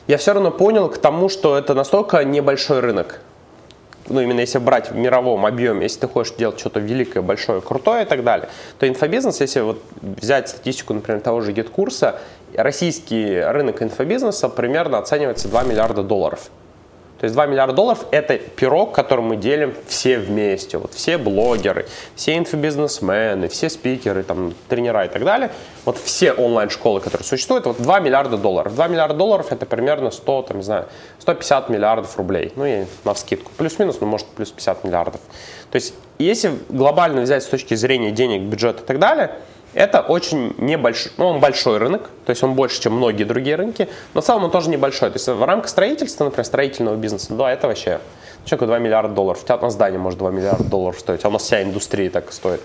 я 0.07 0.18
все 0.18 0.32
равно 0.34 0.51
понял 0.51 0.88
к 0.88 0.99
тому, 0.99 1.28
что 1.28 1.57
это 1.57 1.74
настолько 1.74 2.22
небольшой 2.24 2.80
рынок, 2.80 3.20
ну, 4.09 4.20
именно 4.20 4.40
если 4.40 4.59
брать 4.59 4.90
в 4.90 4.95
мировом 4.95 5.47
объеме, 5.47 5.84
если 5.84 6.01
ты 6.01 6.09
хочешь 6.09 6.34
делать 6.34 6.59
что-то 6.59 6.80
великое, 6.80 7.22
большое, 7.22 7.61
крутое 7.61 8.05
и 8.05 8.07
так 8.07 8.22
далее, 8.22 8.49
то 8.78 8.86
инфобизнес, 8.86 9.40
если 9.40 9.61
вот 9.61 9.82
взять 10.03 10.49
статистику, 10.51 10.92
например, 10.92 11.20
того 11.20 11.40
же 11.40 11.53
GetCursa, 11.53 12.16
российский 12.55 13.40
рынок 13.40 13.82
инфобизнеса 13.82 14.49
примерно 14.49 14.99
оценивается 14.99 15.49
2 15.49 15.62
миллиарда 15.62 16.03
долларов. 16.03 16.51
То 17.24 17.26
есть 17.26 17.36
2 17.36 17.46
миллиарда 17.46 17.72
долларов– 17.72 18.04
это 18.10 18.36
пирог, 18.36 18.92
который 18.92 19.24
мы 19.24 19.36
делим 19.36 19.74
все 19.88 20.18
вместе. 20.18 20.76
Вот 20.76 20.92
все 20.92 21.16
блогеры, 21.16 21.86
все 22.16 22.36
инфобизнесмены, 22.36 23.48
все 23.48 23.70
спикеры, 23.70 24.24
там, 24.24 24.52
тренера 24.68 25.06
и 25.06 25.08
так 25.08 25.24
далее. 25.24 25.50
Вот 25.86 25.96
все 25.96 26.34
онлайн-школы, 26.34 27.00
которые 27.00 27.24
существуют, 27.24 27.64
вот 27.64 27.80
2 27.80 28.00
миллиарда 28.00 28.36
долларов. 28.36 28.74
2 28.74 28.88
миллиарда 28.88 29.14
долларов– 29.14 29.46
это 29.52 29.64
примерно 29.64 30.10
100, 30.10 30.42
там, 30.42 30.58
не 30.58 30.62
знаю, 30.64 30.84
150 31.20 31.70
миллиардов 31.70 32.14
рублей. 32.18 32.52
Ну, 32.56 32.66
и 32.66 32.84
на 33.04 33.14
вскидку. 33.14 33.50
Плюс-минус, 33.56 33.96
ну, 34.02 34.06
может, 34.06 34.26
плюс 34.26 34.50
50 34.50 34.84
миллиардов. 34.84 35.22
То 35.70 35.76
есть, 35.76 35.94
если 36.18 36.52
глобально 36.68 37.22
взять 37.22 37.42
с 37.42 37.46
точки 37.46 37.72
зрения 37.72 38.10
денег, 38.10 38.42
бюджета 38.42 38.82
и 38.82 38.84
так 38.84 38.98
далее– 38.98 39.30
Это 39.74 40.00
очень 40.00 40.54
небольшой, 40.58 41.12
ну, 41.16 41.26
он 41.26 41.40
большой 41.40 41.78
рынок, 41.78 42.10
то 42.24 42.30
есть 42.30 42.42
он 42.42 42.54
больше, 42.54 42.80
чем 42.80 42.94
многие 42.94 43.24
другие 43.24 43.56
рынки, 43.56 43.88
но 44.14 44.20
в 44.20 44.24
целом 44.24 44.44
он 44.44 44.50
тоже 44.50 44.70
небольшой. 44.70 45.10
То 45.10 45.16
есть 45.16 45.26
в 45.26 45.44
рамках 45.44 45.68
строительства, 45.68 46.24
например, 46.24 46.44
строительного 46.44 46.94
бизнеса, 46.94 47.34
да, 47.34 47.52
это 47.52 47.66
вообще 47.66 47.98
человеку 48.44 48.66
2 48.66 48.78
миллиарда 48.78 49.14
долларов. 49.14 49.42
У 49.42 49.44
тебя 49.44 49.56
на 49.56 49.70
здание 49.70 49.98
может 49.98 50.18
2 50.18 50.30
миллиарда 50.30 50.64
долларов 50.64 51.00
стоить, 51.00 51.24
а 51.24 51.28
у 51.28 51.30
нас 51.32 51.42
вся 51.42 51.62
индустрия 51.62 52.10
так 52.10 52.32
стоит. 52.32 52.60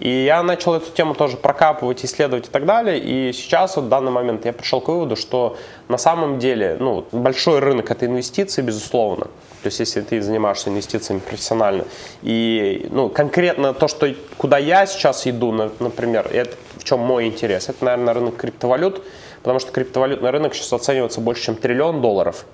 И 0.00 0.08
я 0.08 0.42
начал 0.42 0.74
эту 0.74 0.90
тему 0.90 1.14
тоже 1.14 1.36
прокапывать, 1.36 2.04
исследовать 2.04 2.48
и 2.48 2.50
так 2.50 2.64
далее. 2.64 2.98
И 2.98 3.32
сейчас, 3.32 3.76
вот 3.76 3.86
в 3.86 3.88
данный 3.88 4.12
момент, 4.12 4.44
я 4.44 4.52
пришел 4.52 4.80
к 4.80 4.88
выводу, 4.88 5.16
что 5.16 5.56
на 5.88 5.98
самом 5.98 6.38
деле 6.38 6.76
ну, 6.80 7.04
большой 7.12 7.58
рынок 7.58 7.90
это 7.90 8.06
инвестиции, 8.06 8.62
безусловно. 8.62 9.26
То 9.64 9.68
есть, 9.68 9.80
если 9.80 10.02
ты 10.02 10.20
занимаешься 10.20 10.68
инвестициями 10.68 11.20
профессионально. 11.20 11.86
И 12.20 12.86
ну, 12.90 13.08
конкретно 13.08 13.72
то, 13.72 13.88
что, 13.88 14.14
куда 14.36 14.58
я 14.58 14.84
сейчас 14.84 15.26
иду, 15.26 15.52
например, 15.52 16.28
это 16.30 16.54
в 16.76 16.84
чем 16.84 17.00
мой 17.00 17.24
интерес, 17.24 17.70
это, 17.70 17.82
наверное, 17.82 18.12
рынок 18.12 18.36
криптовалют 18.36 19.02
потому 19.44 19.60
что 19.60 19.72
криптовалютный 19.72 20.30
рынок 20.30 20.54
сейчас 20.54 20.72
оценивается 20.72 21.20
больше, 21.20 21.42
чем 21.42 21.56
триллион 21.56 22.00
долларов. 22.00 22.46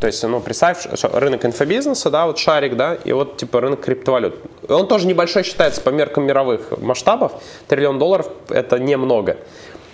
То 0.00 0.08
есть, 0.08 0.20
ну, 0.24 0.40
представь, 0.40 0.88
рынок 1.00 1.44
инфобизнеса, 1.44 2.10
да, 2.10 2.26
вот 2.26 2.38
шарик, 2.38 2.76
да, 2.76 2.96
и 2.96 3.12
вот, 3.12 3.36
типа, 3.36 3.60
рынок 3.60 3.80
криптовалют. 3.80 4.34
Он 4.68 4.88
тоже 4.88 5.06
небольшой 5.06 5.44
считается 5.44 5.80
по 5.80 5.90
меркам 5.90 6.24
мировых 6.24 6.76
масштабов. 6.78 7.40
Триллион 7.68 8.00
долларов– 8.00 8.26
это 8.48 8.80
немного. 8.80 9.36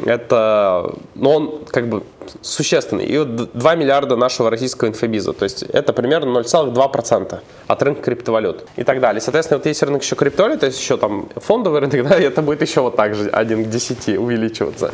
Это, 0.05 0.95
ну, 1.15 1.31
он 1.31 1.65
как 1.67 1.89
бы 1.89 2.03
существенный. 2.43 3.05
И 3.05 3.19
вот 3.19 3.53
2 3.53 3.75
миллиарда 3.75 4.17
нашего 4.17 4.51
российского 4.51 4.89
инфобиза. 4.89 5.33
То 5.33 5.45
есть 5.45 5.63
это 5.63 5.93
примерно 5.93 6.39
0,2% 6.39 7.41
от 7.67 7.83
рынка 7.83 8.03
криптовалют 8.03 8.67
и 8.77 8.85
так 8.85 9.01
далее. 9.01 9.21
Соответственно, 9.21 9.59
вот 9.59 9.67
есть 9.67 9.83
рынок 9.83 10.03
еще 10.03 10.15
криптовалют, 10.15 10.61
то 10.61 10.67
есть 10.67 10.81
еще 10.81 10.97
там 10.97 11.29
фондовый 11.37 11.81
рынок, 11.81 12.09
да, 12.09 12.19
и 12.19 12.23
это 12.23 12.43
будет 12.43 12.63
еще 12.63 12.81
вот 12.81 12.97
так 12.97 13.15
же 13.15 13.29
1 13.29 13.65
к 13.65 13.69
10 13.69 14.19
увеличиваться 14.19 14.93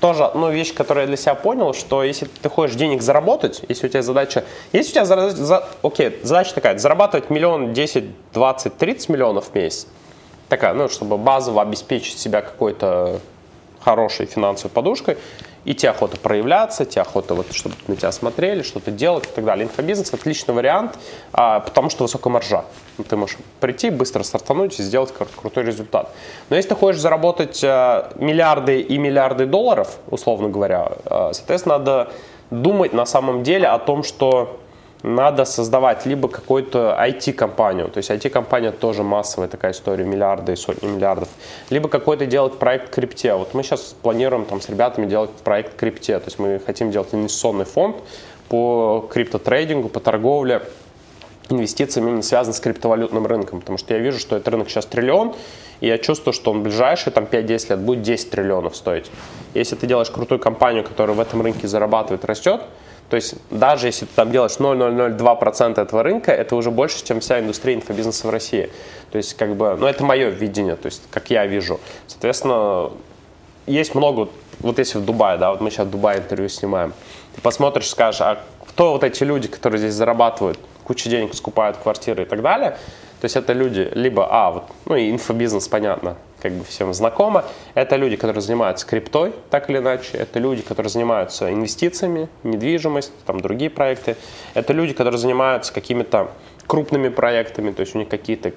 тоже, 0.00 0.30
ну, 0.34 0.50
вещь, 0.50 0.74
которую 0.74 1.02
я 1.02 1.06
для 1.08 1.16
себя 1.16 1.34
понял, 1.34 1.74
что 1.74 2.04
если 2.04 2.26
ты 2.26 2.48
хочешь 2.48 2.76
денег 2.76 3.02
заработать, 3.02 3.62
если 3.68 3.86
у 3.86 3.90
тебя 3.90 4.02
задача, 4.02 4.44
если 4.72 4.90
у 4.90 4.92
тебя, 4.92 5.04
за, 5.04 5.30
за, 5.30 5.68
окей, 5.82 6.20
задача 6.22 6.54
такая, 6.54 6.78
зарабатывать 6.78 7.30
миллион, 7.30 7.72
10, 7.72 8.04
20, 8.32 8.78
30 8.78 9.08
миллионов 9.08 9.48
в 9.48 9.54
месяц, 9.54 9.86
такая, 10.48 10.74
ну, 10.74 10.88
чтобы 10.88 11.18
базово 11.18 11.62
обеспечить 11.62 12.18
себя 12.18 12.42
какой-то 12.42 13.20
хорошей 13.80 14.26
финансовой 14.26 14.70
подушкой, 14.72 15.16
и 15.64 15.74
тебе 15.74 15.90
охота 15.90 16.16
проявляться, 16.16 16.84
тебе 16.84 17.02
охота, 17.02 17.34
вот, 17.34 17.52
чтобы 17.52 17.74
на 17.88 17.96
тебя 17.96 18.10
смотрели, 18.12 18.62
что-то 18.62 18.90
делать 18.90 19.26
и 19.26 19.34
так 19.34 19.44
далее. 19.44 19.66
Инфобизнес– 19.66 20.12
отличный 20.14 20.54
вариант, 20.54 20.98
а, 21.32 21.60
потому 21.60 21.90
что 21.90 22.04
высокая 22.04 22.32
маржа. 22.32 22.64
Ты 23.08 23.16
можешь 23.16 23.36
прийти, 23.60 23.90
быстро 23.90 24.22
стартануть 24.22 24.78
и 24.80 24.82
сделать 24.82 25.12
крутой 25.12 25.64
результат. 25.64 26.10
Но 26.48 26.56
если 26.56 26.70
ты 26.70 26.74
хочешь 26.74 27.00
заработать 27.00 27.62
а, 27.62 28.10
миллиарды 28.16 28.80
и 28.80 28.96
миллиарды 28.98 29.46
долларов, 29.46 29.98
условно 30.08 30.48
говоря, 30.48 30.92
а, 31.04 31.32
соответственно, 31.34 31.78
надо 31.78 32.12
думать 32.50 32.92
на 32.92 33.04
самом 33.04 33.42
деле 33.42 33.68
о 33.68 33.78
том, 33.78 34.02
что 34.04 34.58
надо 35.02 35.44
создавать 35.44 36.06
либо 36.06 36.28
какую-то 36.28 36.96
IT-компанию, 37.00 37.88
то 37.88 37.98
есть 37.98 38.10
IT-компания 38.10 38.72
тоже 38.72 39.02
массовая 39.02 39.48
такая 39.48 39.72
история, 39.72 40.04
миллиарды 40.04 40.52
и 40.52 40.56
сотни 40.56 40.88
миллиардов, 40.88 41.28
либо 41.70 41.88
какой-то 41.88 42.26
делать 42.26 42.58
проект 42.58 42.90
крипте. 42.90 43.34
Вот 43.34 43.54
мы 43.54 43.62
сейчас 43.62 43.94
планируем 44.02 44.44
там 44.44 44.60
с 44.60 44.68
ребятами 44.68 45.06
делать 45.06 45.30
проект 45.44 45.76
крипте, 45.76 46.18
то 46.18 46.26
есть 46.26 46.38
мы 46.38 46.60
хотим 46.64 46.90
делать 46.90 47.08
инвестиционный 47.12 47.64
фонд 47.64 47.96
по 48.48 49.06
криптотрейдингу, 49.10 49.88
по 49.88 50.00
торговле, 50.00 50.62
инвестициями 51.50 52.08
именно 52.10 52.22
связан 52.22 52.52
с 52.52 52.60
криптовалютным 52.60 53.26
рынком, 53.26 53.60
потому 53.60 53.78
что 53.78 53.94
я 53.94 54.00
вижу, 54.00 54.18
что 54.18 54.36
этот 54.36 54.48
рынок 54.48 54.68
сейчас 54.68 54.86
триллион, 54.86 55.34
и 55.80 55.86
я 55.86 55.98
чувствую, 55.98 56.34
что 56.34 56.50
он 56.50 56.60
в 56.60 56.62
ближайшие 56.64 57.12
там, 57.12 57.24
5-10 57.24 57.70
лет 57.70 57.78
будет 57.78 58.02
10 58.02 58.30
триллионов 58.30 58.76
стоить. 58.76 59.10
Если 59.54 59.76
ты 59.76 59.86
делаешь 59.86 60.10
крутую 60.10 60.40
компанию, 60.40 60.84
которая 60.84 61.16
в 61.16 61.20
этом 61.20 61.40
рынке 61.40 61.68
зарабатывает, 61.68 62.24
растет, 62.24 62.62
то 63.10 63.16
есть 63.16 63.36
даже 63.50 63.86
если 63.86 64.04
ты 64.04 64.14
там 64.14 64.30
делаешь 64.30 64.56
0,002% 64.58 65.80
этого 65.80 66.02
рынка, 66.02 66.30
это 66.30 66.56
уже 66.56 66.70
больше, 66.70 67.04
чем 67.04 67.20
вся 67.20 67.40
индустрия 67.40 67.74
инфобизнеса 67.74 68.26
в 68.26 68.30
России. 68.30 68.70
То 69.10 69.16
есть 69.16 69.34
как 69.34 69.56
бы, 69.56 69.76
ну 69.76 69.86
это 69.86 70.04
мое 70.04 70.28
видение, 70.28 70.76
то 70.76 70.86
есть 70.86 71.02
как 71.10 71.30
я 71.30 71.46
вижу. 71.46 71.80
Соответственно, 72.06 72.90
есть 73.66 73.94
много, 73.94 74.28
вот 74.60 74.78
если 74.78 74.98
в 74.98 75.04
Дубае, 75.04 75.38
да, 75.38 75.50
вот 75.50 75.60
мы 75.60 75.70
сейчас 75.70 75.86
в 75.86 75.90
Дубае 75.90 76.18
интервью 76.18 76.48
снимаем, 76.48 76.92
ты 77.34 77.40
посмотришь, 77.40 77.88
скажешь, 77.88 78.20
а 78.20 78.42
кто 78.66 78.92
вот 78.92 79.04
эти 79.04 79.24
люди, 79.24 79.48
которые 79.48 79.78
здесь 79.78 79.94
зарабатывают, 79.94 80.58
кучу 80.84 81.08
денег 81.08 81.34
скупают 81.34 81.78
квартиры 81.78 82.24
и 82.24 82.26
так 82.26 82.42
далее, 82.42 82.72
то 83.20 83.24
есть 83.24 83.36
это 83.36 83.54
люди 83.54 83.90
либо, 83.94 84.28
а, 84.30 84.50
вот, 84.50 84.64
ну 84.84 84.96
и 84.96 85.10
инфобизнес, 85.10 85.66
понятно, 85.66 86.16
как 86.40 86.52
бы 86.52 86.64
всем 86.64 86.92
знакомо. 86.94 87.44
Это 87.74 87.96
люди, 87.96 88.16
которые 88.16 88.42
занимаются 88.42 88.86
криптой, 88.86 89.32
так 89.50 89.68
или 89.70 89.78
иначе. 89.78 90.16
Это 90.18 90.38
люди, 90.38 90.62
которые 90.62 90.90
занимаются 90.90 91.52
инвестициями, 91.52 92.28
недвижимость, 92.44 93.12
там 93.26 93.40
другие 93.40 93.70
проекты. 93.70 94.16
Это 94.54 94.72
люди, 94.72 94.92
которые 94.92 95.18
занимаются 95.18 95.72
какими-то 95.72 96.30
крупными 96.66 97.08
проектами, 97.08 97.72
то 97.72 97.80
есть 97.80 97.94
у 97.94 97.98
них 97.98 98.08
какие-то 98.08 98.52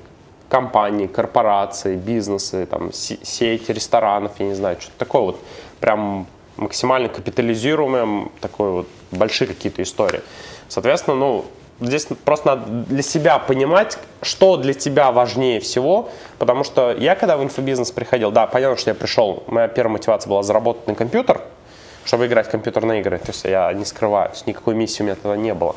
компании, 0.50 1.08
корпорации, 1.08 1.96
бизнесы, 1.96 2.66
там, 2.66 2.92
сети 2.92 3.72
ресторанов, 3.72 4.34
я 4.40 4.46
не 4.46 4.54
знаю, 4.54 4.76
что-то 4.80 4.98
такое 4.98 5.22
вот 5.22 5.40
прям 5.80 6.28
максимально 6.58 7.08
капитализируемые, 7.08 8.30
такой 8.42 8.72
вот 8.72 8.88
большие 9.12 9.48
какие-то 9.48 9.82
истории. 9.82 10.22
Соответственно, 10.68 11.16
ну, 11.16 11.46
здесь 11.82 12.08
просто 12.24 12.48
надо 12.48 12.66
для 12.68 13.02
себя 13.02 13.40
понимать, 13.40 13.98
что 14.22 14.58
для 14.58 14.74
тебя 14.74 15.12
важнее 15.12 15.60
всего, 15.60 16.10
потому 16.38 16.64
что 16.64 16.92
я 16.92 17.16
когда 17.16 17.38
в 17.38 17.44
инфобизнес 17.44 17.92
приходил, 17.92 18.32
да, 18.32 18.48
понятно, 18.48 18.78
что 18.78 18.92
я 18.92 18.96
пришел, 18.96 19.44
моя 19.48 19.68
первая 19.68 19.94
мотивация 19.94 20.30
была 20.30 20.44
заработать 20.44 20.88
на 20.88 20.96
компьютер, 20.96 21.42
чтобы 22.06 22.28
играть 22.28 22.48
в 22.48 22.52
компьютерные 22.52 23.02
игры, 23.02 23.18
то 23.18 23.30
есть 23.30 23.44
я 23.44 23.72
не 23.74 23.86
скрываюсь, 23.86 24.46
никакой 24.46 24.76
миссии 24.76 25.02
у 25.02 25.06
меня 25.06 25.16
тогда 25.16 25.36
не 25.36 25.54
было. 25.54 25.76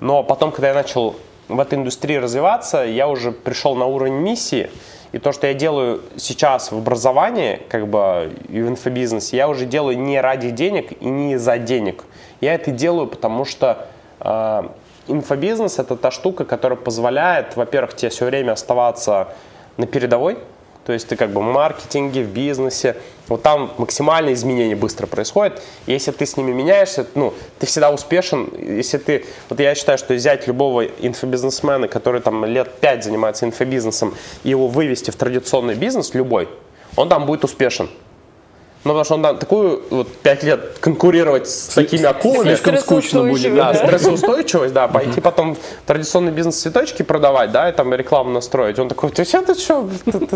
Но 0.00 0.22
потом, 0.22 0.50
когда 0.50 0.68
я 0.68 0.74
начал 0.74 1.16
в 1.48 1.60
этой 1.60 1.78
индустрии 1.78 2.16
развиваться, 2.16 2.82
я 2.82 3.08
уже 3.08 3.32
пришел 3.32 3.74
на 3.74 3.86
уровень 3.86 4.14
миссии, 4.14 4.70
и 5.12 5.18
то, 5.18 5.30
что 5.30 5.46
я 5.46 5.54
делаю 5.54 6.02
сейчас 6.16 6.72
в 6.72 6.78
образовании, 6.78 7.60
как 7.68 7.86
бы 7.86 8.32
и 8.48 8.60
в 8.60 8.68
инфобизнесе, 8.68 9.36
я 9.36 9.48
уже 9.48 9.64
делаю 9.64 9.96
не 9.96 10.20
ради 10.20 10.50
денег 10.50 11.00
и 11.00 11.04
не 11.04 11.36
за 11.36 11.58
денег. 11.58 12.02
Я 12.40 12.54
это 12.54 12.72
делаю, 12.72 13.06
потому 13.06 13.44
что 13.44 13.86
а, 14.18 14.72
инфобизнес 15.08 15.78
это 15.78 15.96
та 15.96 16.10
штука, 16.10 16.44
которая 16.44 16.78
позволяет, 16.78 17.56
во-первых, 17.56 17.94
тебе 17.96 18.10
все 18.10 18.24
время 18.26 18.52
оставаться 18.52 19.28
на 19.76 19.86
передовой, 19.86 20.38
то 20.84 20.92
есть 20.92 21.08
ты 21.08 21.16
как 21.16 21.30
бы 21.30 21.40
в 21.40 21.44
маркетинге, 21.44 22.22
в 22.22 22.28
бизнесе, 22.28 22.96
вот 23.28 23.42
там 23.42 23.72
максимальные 23.78 24.34
изменения 24.34 24.76
быстро 24.76 25.06
происходят. 25.06 25.62
Если 25.86 26.10
ты 26.10 26.26
с 26.26 26.36
ними 26.36 26.52
меняешься, 26.52 27.06
ну, 27.14 27.32
ты 27.58 27.64
всегда 27.66 27.90
успешен. 27.90 28.50
Если 28.58 28.98
ты, 28.98 29.24
вот 29.48 29.60
я 29.60 29.74
считаю, 29.74 29.96
что 29.96 30.12
взять 30.12 30.46
любого 30.46 30.84
инфобизнесмена, 30.84 31.88
который 31.88 32.20
там 32.20 32.44
лет 32.44 32.70
5 32.80 33.04
занимается 33.04 33.46
инфобизнесом, 33.46 34.14
и 34.42 34.50
его 34.50 34.68
вывести 34.68 35.10
в 35.10 35.16
традиционный 35.16 35.74
бизнес, 35.74 36.12
любой, 36.12 36.50
он 36.96 37.08
там 37.08 37.24
будет 37.24 37.44
успешен. 37.44 37.88
Ну, 38.84 38.90
потому 38.90 39.04
что 39.04 39.14
он 39.14 39.22
там 39.22 39.38
такую 39.38 39.82
вот 39.88 40.14
пять 40.18 40.42
лет 40.42 40.78
конкурировать 40.78 41.48
с 41.48 41.68
такими 41.68 42.04
акулами. 42.04 42.48
Слишком 42.48 42.76
скучно 42.76 43.22
будет. 43.22 43.54
Да, 43.54 43.74
стрессоустойчивость, 43.74 44.74
да, 44.74 44.88
пойти 44.88 45.22
потом 45.22 45.54
в 45.54 45.58
традиционный 45.86 46.32
бизнес 46.32 46.60
цветочки 46.60 47.02
продавать, 47.02 47.50
да, 47.50 47.70
и 47.70 47.72
там 47.72 47.94
рекламу 47.94 48.30
настроить. 48.30 48.78
Он 48.78 48.88
такой, 48.90 49.10
ты 49.10 49.22
это 49.22 49.58
что, 49.58 49.88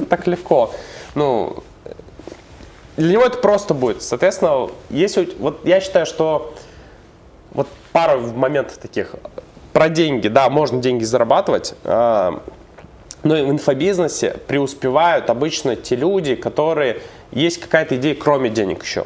так 0.09 0.27
легко. 0.27 0.73
Ну, 1.15 1.63
для 2.97 3.13
него 3.13 3.25
это 3.25 3.37
просто 3.37 3.75
будет. 3.75 4.03
Соответственно, 4.03 4.69
если 4.89 5.29
вот 5.39 5.61
я 5.65 5.81
считаю, 5.81 6.07
что 6.07 6.55
вот 7.53 7.69
пару 7.93 8.21
моментов 8.21 8.79
таких 8.79 9.15
про 9.75 9.91
деньги, 9.91 10.29
да, 10.29 10.49
можно 10.49 10.81
деньги 10.81 11.05
зарабатывать, 11.05 11.75
а, 11.85 12.43
но 13.23 13.35
в 13.35 13.51
инфобизнесе 13.51 14.37
преуспевают 14.47 15.29
обычно 15.29 15.77
те 15.77 15.97
люди, 15.97 16.35
которые 16.35 17.01
есть 17.33 17.61
какая-то 17.61 17.97
идея, 17.97 18.15
кроме 18.15 18.51
денег 18.51 18.83
еще. 18.83 19.05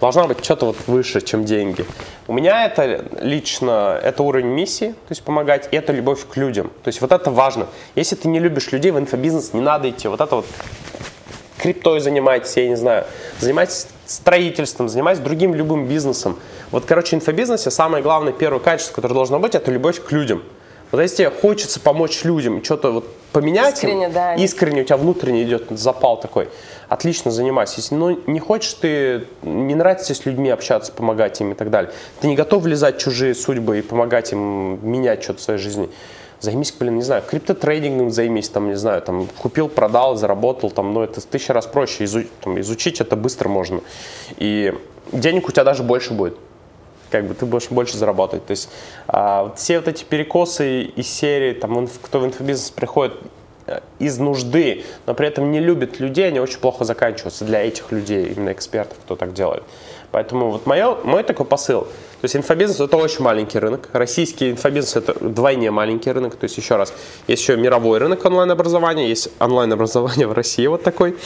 Должна 0.00 0.26
быть 0.26 0.44
что-то 0.44 0.66
вот 0.66 0.76
выше, 0.86 1.20
чем 1.20 1.44
деньги. 1.44 1.86
У 2.26 2.32
меня 2.32 2.66
это 2.66 3.04
лично, 3.20 3.98
это 4.02 4.22
уровень 4.22 4.48
миссии, 4.48 4.88
то 4.88 5.10
есть 5.10 5.22
помогать, 5.22 5.68
и 5.70 5.76
это 5.76 5.92
любовь 5.92 6.26
к 6.28 6.36
людям. 6.36 6.70
То 6.82 6.88
есть 6.88 7.00
вот 7.00 7.12
это 7.12 7.30
важно. 7.30 7.68
Если 7.94 8.16
ты 8.16 8.28
не 8.28 8.38
любишь 8.38 8.72
людей 8.72 8.90
в 8.90 8.98
инфобизнес, 8.98 9.52
не 9.52 9.60
надо 9.60 9.88
идти. 9.88 10.08
Вот 10.08 10.20
это 10.20 10.36
вот 10.36 10.46
криптой 11.58 12.00
занимайтесь, 12.00 12.56
я 12.56 12.68
не 12.68 12.76
знаю, 12.76 13.06
занимайтесь 13.40 13.86
строительством, 14.04 14.88
занимайтесь 14.90 15.22
другим 15.22 15.54
любым 15.54 15.86
бизнесом. 15.86 16.38
Вот, 16.70 16.84
короче, 16.84 17.16
в 17.16 17.20
инфобизнесе 17.20 17.70
самое 17.70 18.02
главное, 18.02 18.34
первое 18.34 18.60
качество, 18.60 18.94
которое 18.94 19.14
должно 19.14 19.38
быть, 19.38 19.54
это 19.54 19.70
любовь 19.70 20.02
к 20.02 20.12
людям. 20.12 20.42
Вот 20.90 21.00
если 21.00 21.16
тебе 21.16 21.30
хочется 21.30 21.80
помочь 21.80 22.22
людям, 22.24 22.62
что-то 22.62 22.92
вот 22.92 23.16
поменять, 23.32 23.76
искренне, 23.76 24.08
да, 24.10 24.34
искренне 24.34 24.82
у 24.82 24.84
тебя 24.84 24.96
внутренне 24.96 25.42
идет 25.42 25.64
запал 25.70 26.20
такой, 26.20 26.48
отлично 26.94 27.30
занимайся. 27.30 27.74
Если 27.78 27.94
ну, 27.94 28.18
не 28.26 28.38
хочешь 28.38 28.74
ты, 28.74 29.26
не 29.42 29.74
нравится 29.74 30.14
с 30.14 30.24
людьми 30.24 30.48
общаться, 30.48 30.92
помогать 30.92 31.40
им 31.40 31.52
и 31.52 31.54
так 31.54 31.70
далее, 31.70 31.92
ты 32.20 32.28
не 32.28 32.36
готов 32.36 32.62
влезать 32.62 32.96
в 32.96 32.98
чужие 33.00 33.34
судьбы 33.34 33.80
и 33.80 33.82
помогать 33.82 34.32
им 34.32 34.78
менять 34.88 35.22
что-то 35.22 35.40
в 35.40 35.42
своей 35.42 35.58
жизни, 35.58 35.90
займись, 36.40 36.72
блин, 36.72 36.96
не 36.96 37.02
знаю, 37.02 37.22
криптотрейдингом 37.28 38.10
займись, 38.10 38.48
там, 38.48 38.68
не 38.68 38.76
знаю, 38.76 39.02
там, 39.02 39.28
купил, 39.38 39.68
продал, 39.68 40.16
заработал, 40.16 40.70
там, 40.70 40.94
ну, 40.94 41.02
это 41.02 41.20
в 41.20 41.24
тысячу 41.24 41.52
раз 41.52 41.66
проще, 41.66 42.04
изу, 42.04 42.22
там, 42.40 42.60
изучить 42.60 43.00
это 43.00 43.16
быстро 43.16 43.48
можно. 43.48 43.80
И 44.36 44.72
денег 45.10 45.48
у 45.48 45.52
тебя 45.52 45.64
даже 45.64 45.82
больше 45.82 46.14
будет 46.14 46.36
как 47.10 47.28
бы 47.28 47.34
ты 47.34 47.46
будешь 47.46 47.68
больше 47.68 47.96
зарабатывать. 47.96 48.44
То 48.44 48.50
есть 48.50 48.68
а, 49.06 49.52
все 49.56 49.78
вот 49.78 49.86
эти 49.86 50.02
перекосы 50.02 50.82
из 50.82 51.06
серии, 51.06 51.52
там, 51.52 51.86
кто 52.02 52.18
в 52.18 52.26
инфобизнес 52.26 52.70
приходит 52.72 53.14
из 53.98 54.18
нужды, 54.18 54.84
но 55.06 55.14
при 55.14 55.28
этом 55.28 55.50
не 55.50 55.60
любит 55.60 56.00
людей, 56.00 56.28
они 56.28 56.40
очень 56.40 56.58
плохо 56.58 56.84
заканчиваются 56.84 57.44
для 57.44 57.64
этих 57.64 57.92
людей, 57.92 58.26
именно 58.26 58.52
экспертов, 58.52 58.98
кто 59.04 59.16
так 59.16 59.32
делает. 59.32 59.62
Поэтому 60.10 60.50
вот 60.50 60.66
мое, 60.66 60.96
мой 61.02 61.24
такой 61.24 61.46
посыл. 61.46 61.82
То 61.82 62.24
есть 62.24 62.36
инфобизнес 62.36 62.78
это 62.78 62.96
очень 62.96 63.22
маленький 63.24 63.58
рынок. 63.58 63.88
Российский 63.92 64.50
инфобизнес 64.50 64.96
это 64.96 65.12
вдвойне 65.18 65.70
маленький 65.70 66.12
рынок. 66.12 66.36
То 66.36 66.44
есть 66.44 66.56
еще 66.56 66.76
раз, 66.76 66.94
есть 67.26 67.42
еще 67.42 67.56
мировой 67.56 67.98
рынок 67.98 68.24
онлайн-образования, 68.24 69.08
есть 69.08 69.30
онлайн-образование 69.40 70.26
в 70.26 70.32
России 70.32 70.66
вот 70.66 70.82
такой. 70.82 71.16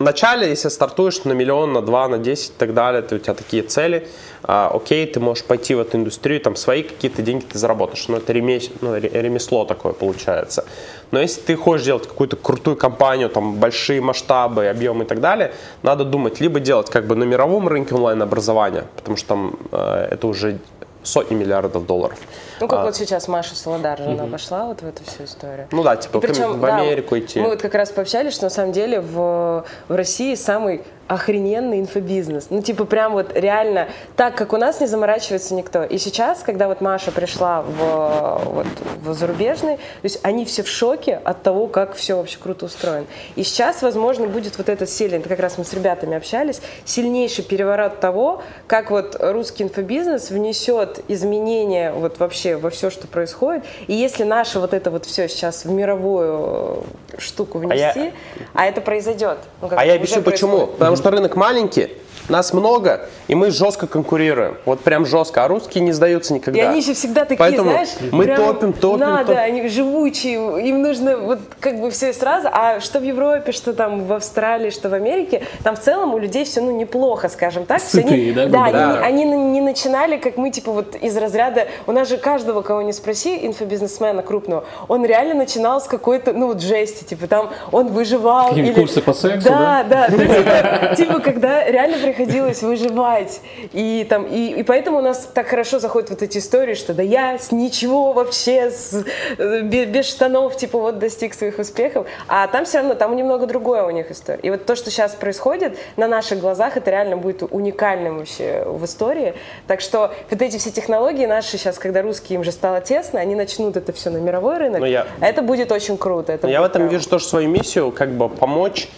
Вначале, 0.00 0.48
если 0.48 0.70
стартуешь 0.70 1.22
на 1.24 1.32
миллион, 1.32 1.72
на 1.72 1.80
два, 1.80 2.08
на 2.08 2.18
десять 2.18 2.50
и 2.50 2.54
так 2.58 2.74
далее, 2.74 3.02
то 3.02 3.14
у 3.14 3.18
тебя 3.18 3.34
такие 3.34 3.62
цели, 3.62 4.08
а, 4.46 4.70
окей, 4.72 5.06
ты 5.06 5.20
можешь 5.20 5.44
пойти 5.44 5.74
в 5.74 5.80
эту 5.80 5.96
индустрию, 5.96 6.40
там 6.40 6.54
свои 6.54 6.82
какие-то 6.82 7.22
деньги 7.22 7.44
ты 7.44 7.58
заработаешь, 7.58 8.08
но 8.08 8.18
это 8.18 8.32
ремес, 8.32 8.68
ну, 8.82 8.94
ремесло 8.94 9.64
такое 9.64 9.94
получается. 9.94 10.66
Но 11.10 11.20
если 11.20 11.40
ты 11.40 11.56
хочешь 11.56 11.86
делать 11.86 12.06
какую-то 12.06 12.36
крутую 12.36 12.76
компанию, 12.76 13.30
там 13.30 13.54
большие 13.54 14.02
масштабы, 14.02 14.66
объемы 14.66 15.04
и 15.04 15.06
так 15.06 15.20
далее, 15.20 15.52
надо 15.82 16.04
думать, 16.04 16.40
либо 16.40 16.60
делать 16.60 16.90
как 16.90 17.06
бы 17.06 17.14
на 17.14 17.24
мировом 17.24 17.68
рынке 17.68 17.94
онлайн-образования, 17.94 18.84
потому 18.96 19.16
что 19.16 19.28
там 19.28 19.58
э, 19.72 20.08
это 20.10 20.26
уже 20.26 20.58
сотни 21.04 21.34
миллиардов 21.34 21.86
долларов. 21.86 22.18
Ну, 22.60 22.68
как 22.68 22.80
а, 22.80 22.84
вот 22.84 22.96
сейчас 22.96 23.28
Маша 23.28 23.54
Солодар, 23.54 23.98
же, 23.98 24.04
угу. 24.04 24.12
она 24.12 24.26
пошла 24.26 24.66
вот 24.66 24.80
в 24.80 24.86
эту 24.86 25.04
всю 25.04 25.24
историю. 25.24 25.68
Ну 25.70 25.82
да, 25.82 25.96
типа 25.96 26.20
причем, 26.20 26.58
в 26.58 26.64
Америку 26.64 27.14
да, 27.14 27.20
идти. 27.20 27.40
Мы 27.40 27.50
вот 27.50 27.62
как 27.62 27.74
раз 27.74 27.90
пообщались, 27.90 28.32
что 28.32 28.44
на 28.44 28.50
самом 28.50 28.72
деле 28.72 29.00
в, 29.00 29.64
в 29.88 29.94
России 29.94 30.34
самый 30.34 30.82
охрененный 31.08 31.80
инфобизнес. 31.80 32.46
Ну, 32.50 32.62
типа, 32.62 32.84
прям 32.84 33.12
вот 33.12 33.32
реально 33.34 33.88
так, 34.16 34.34
как 34.34 34.52
у 34.52 34.56
нас 34.56 34.80
не 34.80 34.86
заморачивается 34.86 35.54
никто. 35.54 35.84
И 35.84 35.98
сейчас, 35.98 36.40
когда 36.40 36.68
вот 36.68 36.80
Маша 36.80 37.10
пришла 37.10 37.62
в, 37.62 38.40
вот, 38.44 38.66
в 39.02 39.14
зарубежный, 39.14 39.76
то 39.76 40.04
есть 40.04 40.20
они 40.22 40.44
все 40.44 40.62
в 40.62 40.68
шоке 40.68 41.20
от 41.24 41.42
того, 41.42 41.66
как 41.66 41.94
все 41.94 42.16
вообще 42.16 42.38
круто 42.38 42.66
устроено. 42.66 43.06
И 43.36 43.42
сейчас, 43.42 43.82
возможно, 43.82 44.26
будет 44.26 44.56
вот 44.58 44.68
этот 44.68 44.88
сильный, 44.88 45.20
как 45.20 45.40
раз 45.40 45.58
мы 45.58 45.64
с 45.64 45.72
ребятами 45.72 46.16
общались, 46.16 46.60
сильнейший 46.84 47.44
переворот 47.44 48.00
того, 48.00 48.42
как 48.66 48.90
вот 48.90 49.16
русский 49.18 49.64
инфобизнес 49.64 50.30
внесет 50.30 51.04
изменения 51.08 51.92
вот 51.92 52.18
вообще 52.18 52.56
во 52.56 52.70
все, 52.70 52.90
что 52.90 53.06
происходит. 53.06 53.64
И 53.86 53.94
если 53.94 54.24
наше 54.24 54.58
вот 54.58 54.74
это 54.74 54.90
вот 54.90 55.04
все 55.04 55.28
сейчас 55.28 55.64
в 55.64 55.70
мировую 55.70 56.84
штуку 57.18 57.58
внести, 57.58 58.00
а, 58.00 58.04
я... 58.04 58.12
а 58.54 58.66
это 58.66 58.80
произойдет. 58.80 59.38
Ну, 59.60 59.68
а 59.70 59.84
я 59.84 59.94
объясню 59.94 60.22
почему. 60.22 60.66
Потому 60.66 60.93
Потому 60.94 61.10
что 61.10 61.16
рынок 61.16 61.34
маленький, 61.34 61.88
нас 62.28 62.52
много, 62.52 63.08
и 63.28 63.34
мы 63.34 63.50
жестко 63.50 63.86
конкурируем. 63.86 64.56
Вот 64.64 64.80
прям 64.80 65.06
жестко. 65.06 65.44
А 65.44 65.48
русские 65.48 65.84
не 65.84 65.92
сдаются 65.92 66.32
никогда. 66.32 66.60
И 66.60 66.62
они 66.62 66.82
же 66.82 66.94
всегда 66.94 67.22
такие, 67.22 67.38
Поэтому 67.38 67.70
знаешь, 67.70 67.88
мы 68.12 68.26
топим, 68.26 68.72
топим, 68.72 69.00
надо, 69.00 69.26
топим. 69.26 69.40
они 69.40 69.68
живучие, 69.68 70.68
им 70.68 70.82
нужно 70.82 71.16
вот 71.18 71.38
как 71.60 71.80
бы 71.80 71.90
все 71.90 72.12
сразу. 72.12 72.48
А 72.50 72.80
что 72.80 73.00
в 73.00 73.02
Европе, 73.02 73.52
что 73.52 73.72
там 73.72 74.04
в 74.04 74.12
Австралии, 74.12 74.70
что 74.70 74.88
в 74.88 74.94
Америке, 74.94 75.42
там 75.62 75.76
в 75.76 75.80
целом 75.80 76.14
у 76.14 76.18
людей 76.18 76.44
все 76.44 76.60
ну 76.60 76.70
неплохо, 76.70 77.28
скажем 77.28 77.66
так. 77.66 77.80
Сытые, 77.80 78.06
они, 78.06 78.32
да? 78.32 78.46
Да, 78.46 78.70
да. 78.70 78.98
Они, 79.00 79.24
они 79.24 79.36
не 79.36 79.60
начинали, 79.60 80.16
как 80.16 80.36
мы, 80.36 80.50
типа 80.50 80.72
вот 80.72 80.96
из 80.96 81.16
разряда, 81.16 81.66
у 81.86 81.92
нас 81.92 82.08
же 82.08 82.16
каждого, 82.16 82.62
кого 82.62 82.82
не 82.82 82.92
спроси, 82.92 83.46
инфобизнесмена 83.46 84.22
крупного, 84.22 84.64
он 84.88 85.04
реально 85.04 85.34
начинал 85.34 85.80
с 85.80 85.84
какой-то, 85.84 86.32
ну 86.32 86.48
вот 86.48 86.60
жести, 86.60 87.04
типа 87.04 87.26
там 87.26 87.50
он 87.72 87.88
выживал. 87.88 88.48
Какие 88.48 88.64
или... 88.64 88.72
курсы 88.72 89.00
по 89.02 89.12
сексу, 89.12 89.48
да? 89.48 89.84
Да, 89.88 90.08
да. 90.08 90.16
Типа, 90.16 90.96
типа 90.96 91.20
когда 91.20 91.64
реально 91.64 91.98
приходилось 92.04 92.62
выживать. 92.62 93.40
И, 93.72 94.06
там, 94.08 94.26
и, 94.26 94.60
и 94.60 94.62
поэтому 94.62 94.98
у 94.98 95.02
нас 95.02 95.28
так 95.32 95.48
хорошо 95.48 95.78
заходят 95.78 96.10
вот 96.10 96.22
эти 96.22 96.38
истории, 96.38 96.74
что 96.74 96.94
да 96.94 97.02
я 97.02 97.38
с 97.38 97.52
ничего 97.52 98.12
вообще, 98.12 98.70
с, 98.70 99.04
э, 99.38 99.62
без, 99.62 99.86
без 99.88 100.06
штанов, 100.06 100.56
типа 100.56 100.78
вот 100.78 100.98
достиг 100.98 101.34
своих 101.34 101.58
успехов. 101.58 102.06
А 102.28 102.46
там 102.46 102.64
все 102.64 102.78
равно, 102.78 102.94
там 102.94 103.16
немного 103.16 103.46
другое 103.46 103.84
у 103.84 103.90
них 103.90 104.10
история. 104.10 104.40
И 104.42 104.50
вот 104.50 104.66
то, 104.66 104.76
что 104.76 104.90
сейчас 104.90 105.12
происходит 105.14 105.78
на 105.96 106.08
наших 106.08 106.40
глазах, 106.40 106.76
это 106.76 106.90
реально 106.90 107.16
будет 107.16 107.42
уникальным 107.42 108.18
вообще 108.18 108.64
в 108.66 108.84
истории. 108.84 109.34
Так 109.66 109.80
что 109.80 110.12
вот 110.30 110.42
эти 110.42 110.58
все 110.58 110.70
технологии 110.70 111.26
наши 111.26 111.58
сейчас, 111.58 111.78
когда 111.78 112.02
русские 112.02 112.36
им 112.36 112.44
же 112.44 112.52
стало 112.52 112.80
тесно, 112.80 113.20
они 113.20 113.34
начнут 113.34 113.76
это 113.76 113.92
все 113.92 114.10
на 114.10 114.18
мировой 114.18 114.58
рынок. 114.58 114.80
Но 114.80 114.86
я... 114.86 115.06
Это 115.20 115.42
будет 115.42 115.72
очень 115.72 115.96
круто. 115.96 116.32
Это 116.32 116.48
я 116.48 116.60
в 116.60 116.64
этом 116.64 116.82
прям... 116.82 116.88
вижу 116.88 117.08
тоже 117.08 117.24
свою 117.24 117.48
миссию, 117.48 117.90
как 117.92 118.10
бы 118.10 118.28
помочь 118.28 118.88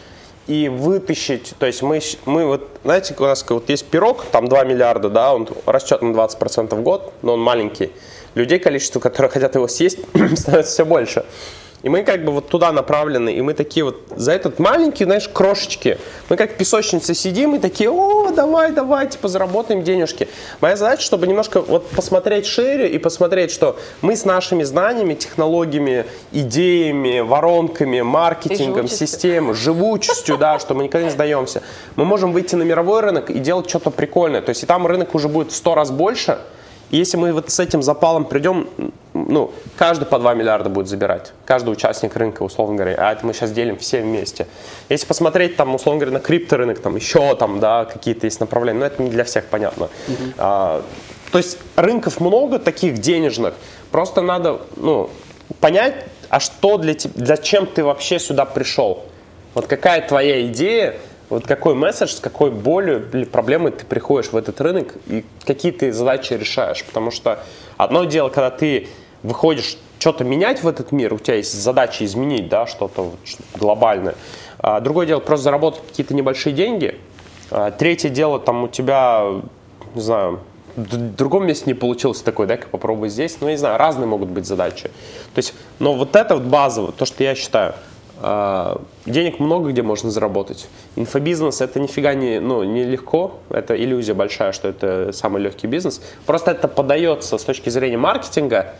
и 0.46 0.68
вытащить, 0.68 1.54
то 1.58 1.66
есть 1.66 1.82
мы, 1.82 2.00
мы 2.24 2.46
вот, 2.46 2.68
знаете, 2.84 3.14
у 3.18 3.22
нас 3.22 3.44
вот 3.48 3.68
есть 3.68 3.86
пирог, 3.86 4.24
там 4.26 4.48
2 4.48 4.64
миллиарда, 4.64 5.08
да, 5.10 5.34
он 5.34 5.48
растет 5.66 6.02
на 6.02 6.12
20% 6.12 6.74
в 6.74 6.82
год, 6.82 7.12
но 7.22 7.34
он 7.34 7.40
маленький. 7.40 7.90
Людей, 8.34 8.58
количество, 8.58 9.00
которые 9.00 9.30
хотят 9.30 9.54
его 9.54 9.66
съесть, 9.66 9.98
становится 10.36 10.72
все 10.72 10.84
больше. 10.84 11.24
И 11.86 11.88
мы 11.88 12.02
как 12.02 12.24
бы 12.24 12.32
вот 12.32 12.48
туда 12.48 12.72
направлены, 12.72 13.32
и 13.32 13.40
мы 13.42 13.54
такие 13.54 13.84
вот 13.84 14.00
за 14.16 14.32
этот 14.32 14.58
маленький, 14.58 15.04
знаешь, 15.04 15.28
крошечки. 15.28 15.98
Мы 16.28 16.36
как 16.36 16.56
песочницы 16.56 17.14
сидим 17.14 17.54
и 17.54 17.60
такие, 17.60 17.88
о, 17.88 18.32
давай, 18.32 18.72
давай, 18.72 19.08
типа 19.08 19.28
заработаем 19.28 19.84
денежки. 19.84 20.26
Моя 20.60 20.74
задача, 20.74 21.02
чтобы 21.02 21.28
немножко 21.28 21.60
вот 21.60 21.88
посмотреть 21.90 22.44
шире 22.44 22.88
и 22.88 22.98
посмотреть, 22.98 23.52
что 23.52 23.78
мы 24.02 24.16
с 24.16 24.24
нашими 24.24 24.64
знаниями, 24.64 25.14
технологиями, 25.14 26.06
идеями, 26.32 27.20
воронками, 27.20 28.00
маркетингом, 28.00 28.88
системой, 28.88 29.54
живучестью, 29.54 30.38
да, 30.38 30.58
что 30.58 30.74
мы 30.74 30.82
никогда 30.82 31.06
не 31.06 31.12
сдаемся, 31.12 31.62
мы 31.94 32.04
можем 32.04 32.32
выйти 32.32 32.56
на 32.56 32.64
мировой 32.64 33.02
рынок 33.02 33.30
и 33.30 33.38
делать 33.38 33.68
что-то 33.68 33.92
прикольное. 33.92 34.42
То 34.42 34.50
есть 34.50 34.64
и 34.64 34.66
там 34.66 34.88
рынок 34.88 35.14
уже 35.14 35.28
будет 35.28 35.52
в 35.52 35.54
сто 35.54 35.76
раз 35.76 35.92
больше, 35.92 36.38
и 36.90 36.96
если 36.96 37.16
мы 37.16 37.32
вот 37.32 37.50
с 37.50 37.58
этим 37.58 37.82
запалом 37.82 38.24
придем, 38.24 38.68
ну, 39.24 39.52
каждый 39.76 40.06
по 40.06 40.18
2 40.18 40.34
миллиарда 40.34 40.68
будет 40.68 40.88
забирать. 40.88 41.32
Каждый 41.44 41.70
участник 41.70 42.14
рынка, 42.16 42.42
условно 42.42 42.76
говоря. 42.76 42.94
А 42.98 43.12
это 43.12 43.24
мы 43.24 43.32
сейчас 43.32 43.52
делим 43.52 43.78
все 43.78 44.00
вместе. 44.00 44.46
Если 44.88 45.06
посмотреть, 45.06 45.56
там, 45.56 45.74
условно 45.74 46.00
говоря, 46.00 46.18
на 46.18 46.20
крипторынок, 46.20 46.78
там 46.80 46.96
еще 46.96 47.34
там, 47.36 47.60
да, 47.60 47.84
какие-то 47.84 48.26
есть 48.26 48.40
направления, 48.40 48.80
но 48.80 48.86
это 48.86 49.02
не 49.02 49.10
для 49.10 49.24
всех 49.24 49.46
понятно. 49.46 49.88
Mm-hmm. 50.08 50.34
А, 50.38 50.82
то 51.32 51.38
есть 51.38 51.58
рынков 51.76 52.20
много 52.20 52.58
таких 52.58 52.98
денежных. 52.98 53.54
Просто 53.90 54.20
надо, 54.20 54.60
ну, 54.76 55.10
понять, 55.60 55.94
а 56.28 56.40
что 56.40 56.76
для 56.78 56.94
тебя, 56.94 57.12
для 57.16 57.36
чем 57.36 57.66
ты 57.66 57.84
вообще 57.84 58.18
сюда 58.18 58.44
пришел. 58.44 59.04
Вот 59.54 59.66
какая 59.66 60.06
твоя 60.06 60.46
идея, 60.46 60.96
вот 61.28 61.46
какой 61.46 61.74
месседж, 61.74 62.10
с 62.10 62.20
какой 62.20 62.50
болью 62.50 63.08
или 63.12 63.24
проблемой 63.24 63.72
ты 63.72 63.84
приходишь 63.84 64.30
в 64.32 64.36
этот 64.36 64.60
рынок 64.60 64.94
и 65.06 65.24
какие 65.44 65.72
ты 65.72 65.92
задачи 65.92 66.34
решаешь. 66.34 66.84
Потому 66.84 67.10
что 67.10 67.40
одно 67.76 68.04
дело, 68.04 68.28
когда 68.28 68.50
ты 68.50 68.88
выходишь 69.22 69.78
что-то 69.98 70.24
менять 70.24 70.62
в 70.62 70.68
этот 70.68 70.92
мир, 70.92 71.14
у 71.14 71.18
тебя 71.18 71.36
есть 71.36 71.52
задача 71.52 72.04
изменить 72.04 72.48
да, 72.48 72.66
что-то 72.66 73.12
глобальное. 73.54 74.14
А 74.58 74.80
другое 74.80 75.06
дело 75.06 75.20
просто 75.20 75.44
заработать 75.44 75.82
какие-то 75.86 76.14
небольшие 76.14 76.54
деньги. 76.54 76.98
А 77.50 77.70
третье 77.70 78.08
дело, 78.08 78.38
там 78.38 78.64
у 78.64 78.68
тебя, 78.68 79.24
не 79.94 80.00
знаю, 80.00 80.40
в 80.76 80.96
другом 81.16 81.46
месте 81.46 81.64
не 81.66 81.74
получилось 81.74 82.20
такой, 82.20 82.46
да, 82.46 82.56
как 82.56 82.68
попробуй 82.68 83.08
здесь. 83.08 83.38
Ну, 83.40 83.48
не 83.48 83.56
знаю, 83.56 83.78
разные 83.78 84.06
могут 84.06 84.28
быть 84.28 84.46
задачи. 84.46 84.84
То 85.34 85.38
есть, 85.38 85.54
но 85.78 85.94
вот 85.94 86.16
это 86.16 86.34
вот 86.34 86.44
базово, 86.44 86.92
то, 86.92 87.04
что 87.04 87.24
я 87.24 87.34
считаю– 87.34 87.74
а, 88.18 88.80
денег 89.04 89.38
много 89.38 89.70
где 89.70 89.82
можно 89.82 90.10
заработать. 90.10 90.68
Инфобизнес 90.96 91.60
это 91.60 91.80
нифига 91.80 92.14
не, 92.14 92.40
ну, 92.40 92.64
не 92.64 92.84
легко, 92.84 93.34
это 93.50 93.76
иллюзия 93.76 94.14
большая, 94.14 94.52
что 94.52 94.68
это 94.68 95.12
самый 95.12 95.42
легкий 95.42 95.66
бизнес. 95.66 96.00
Просто 96.24 96.52
это 96.52 96.68
подается 96.68 97.36
с 97.36 97.44
точки 97.44 97.68
зрения 97.68 97.98
маркетинга, 97.98 98.74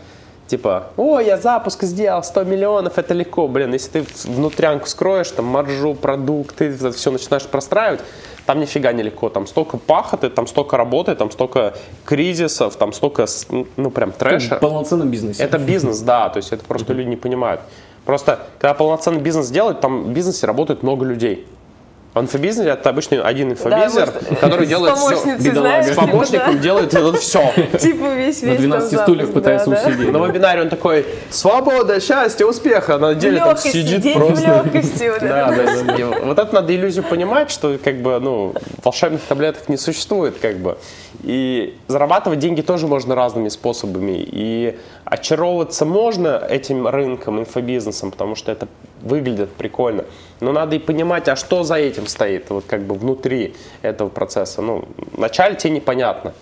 типа, 0.47 0.87
о, 0.97 1.19
я 1.19 1.37
запуск 1.37 1.83
сделал, 1.83 2.23
100 2.23 2.43
миллионов, 2.45 2.97
это 2.97 3.13
легко. 3.13 3.47
Блин, 3.47 3.73
если 3.73 4.01
ты 4.01 4.05
внутрянку 4.25 4.87
скроешь, 4.87 5.29
там 5.31 5.45
маржу, 5.45 5.93
продукты, 5.93 6.75
все 6.91 7.11
начинаешь 7.11 7.45
простраивать, 7.45 8.01
там 8.45 8.59
нифига 8.59 8.93
не 8.93 9.03
легко, 9.03 9.29
там 9.29 9.45
столько 9.45 9.77
пахоты, 9.77 10.29
там 10.29 10.47
столько 10.47 10.77
работы, 10.77 11.15
там 11.15 11.31
столько 11.31 11.73
кризисов, 12.05 12.75
там 12.77 12.93
столько, 12.93 13.25
ну, 13.75 13.91
прям 13.91 14.11
трэша. 14.11 14.55
Это 14.55 14.55
полноценный 14.55 15.05
бизнес. 15.05 15.39
Это 15.39 15.57
бизнес, 15.57 15.99
да, 15.99 16.29
то 16.29 16.37
есть 16.37 16.51
это 16.53 16.63
просто 16.63 16.93
люди 16.93 17.09
не 17.09 17.17
понимают. 17.17 17.61
Просто, 18.05 18.39
когда 18.57 18.73
полноценный 18.73 19.19
бизнес 19.19 19.49
делают, 19.49 19.81
там 19.81 20.05
в 20.05 20.09
бизнесе 20.11 20.47
работает 20.47 20.81
много 20.81 21.03
людей. 21.03 21.45
В 22.13 22.19
инфобизнесе 22.19 22.69
это 22.71 22.89
обычно 22.89 23.21
один 23.21 23.51
инфобизер, 23.51 24.07
Да, 24.07 24.11
может, 24.21 24.39
который 24.39 24.65
с 24.65 24.69
делает 24.69 24.97
все. 24.97 25.15
знаешь, 25.51 25.85
С 25.85 25.95
помощником 25.95 26.51
типа, 26.53 26.63
делает 26.63 26.93
вот 26.93 27.19
все. 27.19 27.53
да. 27.71 27.77
Типа 27.77 28.05
весь 28.15 28.41
На 28.41 28.47
весь 28.47 28.59
12 28.59 28.91
там 28.91 28.99
стульях 29.01 29.27
запуск, 29.27 29.33
пытается 29.33 29.69
да, 29.69 29.75
да. 29.83 29.89
усидеть. 29.89 30.11
На 30.11 30.25
вебинаре 30.25 30.61
он 30.63 30.69
такой, 30.69 31.05
свобода, 31.29 31.99
счастье, 31.99 32.47
успех. 32.47 32.89
А 32.89 32.97
на 32.97 33.13
деле 33.13 33.37
там 33.39 33.55
сидит 33.57 34.01
день 34.01 34.17
просто. 34.17 34.35
в 34.35 34.65
легкости. 34.65 35.09
вот 35.09 35.19
Да, 35.21 35.53
это. 35.53 35.85
да, 35.85 35.95
да. 35.97 36.19
Вот 36.25 36.39
это 36.39 36.55
надо 36.55 36.75
иллюзию 36.75 37.03
понимать, 37.03 37.51
что 37.51 37.77
как 37.83 38.01
бы, 38.01 38.19
ну, 38.19 38.55
волшебных 38.83 39.21
таблеток 39.21 39.69
не 39.69 39.77
существует, 39.77 40.37
как 40.41 40.57
бы. 40.57 40.77
И 41.23 41.75
зарабатывать 41.87 42.39
деньги 42.39 42.61
тоже 42.61 42.87
можно 42.87 43.13
разными 43.13 43.49
способами. 43.49 44.13
И 44.17 44.75
очаровываться 45.05 45.85
можно 45.85 46.43
этим 46.49 46.87
рынком, 46.87 47.39
инфобизнесом, 47.39 48.09
потому 48.11 48.33
что 48.35 48.51
это 48.51 48.67
выглядит 49.07 49.51
прикольно. 49.53 50.05
Но 50.39 50.51
надо 50.51 50.75
и 50.75 50.79
понимать, 50.79 51.27
а 51.27 51.35
что 51.35 51.63
за 51.63 51.75
этим 51.75 52.07
стоит, 52.07 52.49
вот 52.49 52.65
как 52.67 52.81
бы 52.81 52.95
внутри 52.95 53.55
этого 53.81 54.09
процесса. 54.09 54.61
Ну, 54.61 54.85
вначале 55.13 55.55
тебе 55.55 55.71
непонятно. 55.71 56.33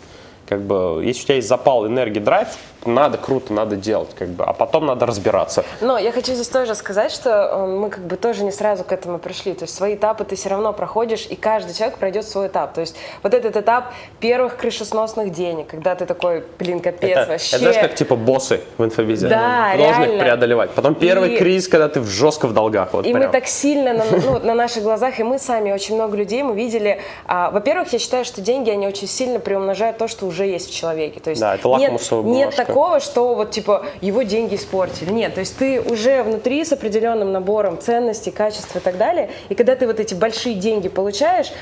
Как 0.47 0.61
бы, 0.61 1.01
если 1.03 1.22
у 1.22 1.26
тебя 1.26 1.36
есть 1.36 1.47
запал, 1.47 1.88
энергия, 1.88 2.20
драйв, 2.20 2.49
надо, 2.86 3.17
круто, 3.17 3.53
надо 3.53 3.75
делать, 3.75 4.09
как 4.17 4.29
бы, 4.29 4.43
а 4.43 4.53
потом 4.53 4.86
надо 4.86 5.05
разбираться. 5.05 5.63
Но 5.81 5.97
я 5.97 6.11
хочу 6.11 6.33
здесь 6.33 6.47
тоже 6.49 6.75
сказать, 6.75 7.11
что 7.11 7.29
э, 7.29 7.65
мы 7.65 7.89
как 7.89 8.03
бы 8.05 8.15
тоже 8.15 8.43
не 8.43 8.51
сразу 8.51 8.83
к 8.83 8.91
этому 8.91 9.19
пришли. 9.19 9.53
То 9.53 9.63
есть 9.63 9.75
свои 9.75 9.95
этапы 9.95 10.23
ты 10.25 10.36
все 10.36 10.49
равно 10.49 10.73
проходишь, 10.73 11.25
и 11.29 11.36
каждый 11.36 11.73
человек 11.73 11.97
пройдет 11.97 12.27
свой 12.27 12.47
этап. 12.47 12.73
То 12.73 12.81
есть 12.81 12.95
вот 13.23 13.33
этот 13.33 13.55
этап 13.55 13.86
первых 14.19 14.57
крышесносных 14.57 15.31
денег, 15.31 15.67
когда 15.67 15.95
ты 15.95 16.05
такой, 16.05 16.43
блин, 16.59 16.79
капец, 16.79 17.17
Это, 17.17 17.31
вообще. 17.31 17.55
это 17.55 17.59
знаешь, 17.59 17.77
как 17.79 17.95
типа 17.95 18.15
боссы 18.15 18.61
в 18.77 18.83
инфобизе. 18.86 19.27
Да, 19.27 19.73
Должны 19.77 20.03
их 20.03 20.07
реально. 20.07 20.23
преодолевать. 20.23 20.71
Потом 20.71 20.95
первый 20.95 21.36
И- 21.36 21.38
кризис, 21.38 21.67
когда 21.67 21.88
ты 21.89 21.99
в 22.01 22.07
жестко 22.07 22.47
в 22.47 22.53
долгах. 22.53 22.93
Вот 22.93 23.05
И 23.05 23.11
прям. 23.13 23.25
мы 23.25 23.31
так 23.31 23.47
сильно 23.47 23.93
на, 23.93 24.03
ну, 24.11 24.39
на 24.39 24.53
наших 24.53 24.83
глазах, 24.83 25.19
и 25.19 25.23
мы 25.23 25.39
сами, 25.39 25.71
очень 25.71 25.95
много 25.95 26.15
людей 26.17 26.43
мы 26.43 26.55
видели. 26.55 26.99
а, 27.25 27.49
во-первых, 27.51 27.91
я 27.93 27.99
считаю, 27.99 28.25
что 28.25 28.41
деньги, 28.41 28.69
они 28.69 28.88
очень 28.88 29.07
сильно 29.07 29.39
приумножают 29.39 29.97
то, 29.97 30.07
что 30.07 30.25
уже 30.25 30.45
есть 30.45 30.69
в 30.69 30.73
человеке. 30.75 31.19
То 31.19 31.29
есть 31.31 31.41
Да, 31.41 31.55
это 31.55 31.67
нет, 31.77 31.91
нет 31.91 32.11
бумажка. 32.11 32.65
Такого, 32.76 32.99
что 32.99 33.36
вот 33.36 33.51
типа 33.51 33.86
его 34.01 34.23
деньги 34.23 34.55
испортили. 34.55 35.09
Нет, 35.09 35.34
то 35.36 35.39
есть 35.39 35.55
ты 35.57 35.80
уже 35.80 36.23
внутри 36.23 36.65
с 36.65 36.73
определенным 36.73 37.32
набором 37.32 37.80
ценностей, 37.80 38.32
качеств 38.32 38.76
и 38.76 38.80
так 38.80 38.97
далее. 38.97 39.30
И 39.47 39.55
когда 39.55 39.78
ты 39.78 39.88
вот 39.88 40.01
эти 40.01 40.13
большие 40.13 40.55
деньги 40.55 40.89
получаешь, 40.89 41.53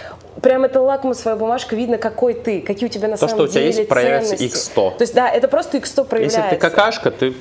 прям 0.41 0.63
это 0.63 0.81
лакмусовая 0.81 1.35
бумажка, 1.37 1.75
видно, 1.75 1.99
какой 1.99 2.33
ты, 2.33 2.61
какие 2.61 2.89
у 2.89 2.91
тебя 2.91 3.07
на 3.09 3.17
То, 3.17 3.27
самом 3.27 3.35
что 3.35 3.43
у 3.43 3.47
тебя 3.47 3.61
деле 3.61 3.75
есть, 3.77 3.89
проявится 3.89 4.37
ценности. 4.37 4.57
X100. 4.71 4.97
То 4.97 5.01
есть 5.03 5.13
да, 5.13 5.29
это 5.29 5.47
просто 5.47 5.77
X100 5.77 6.03
проявляется. 6.05 6.39
Если 6.39 6.49
ты 6.55 6.57
какашка, 6.59 7.11
ты 7.11 7.33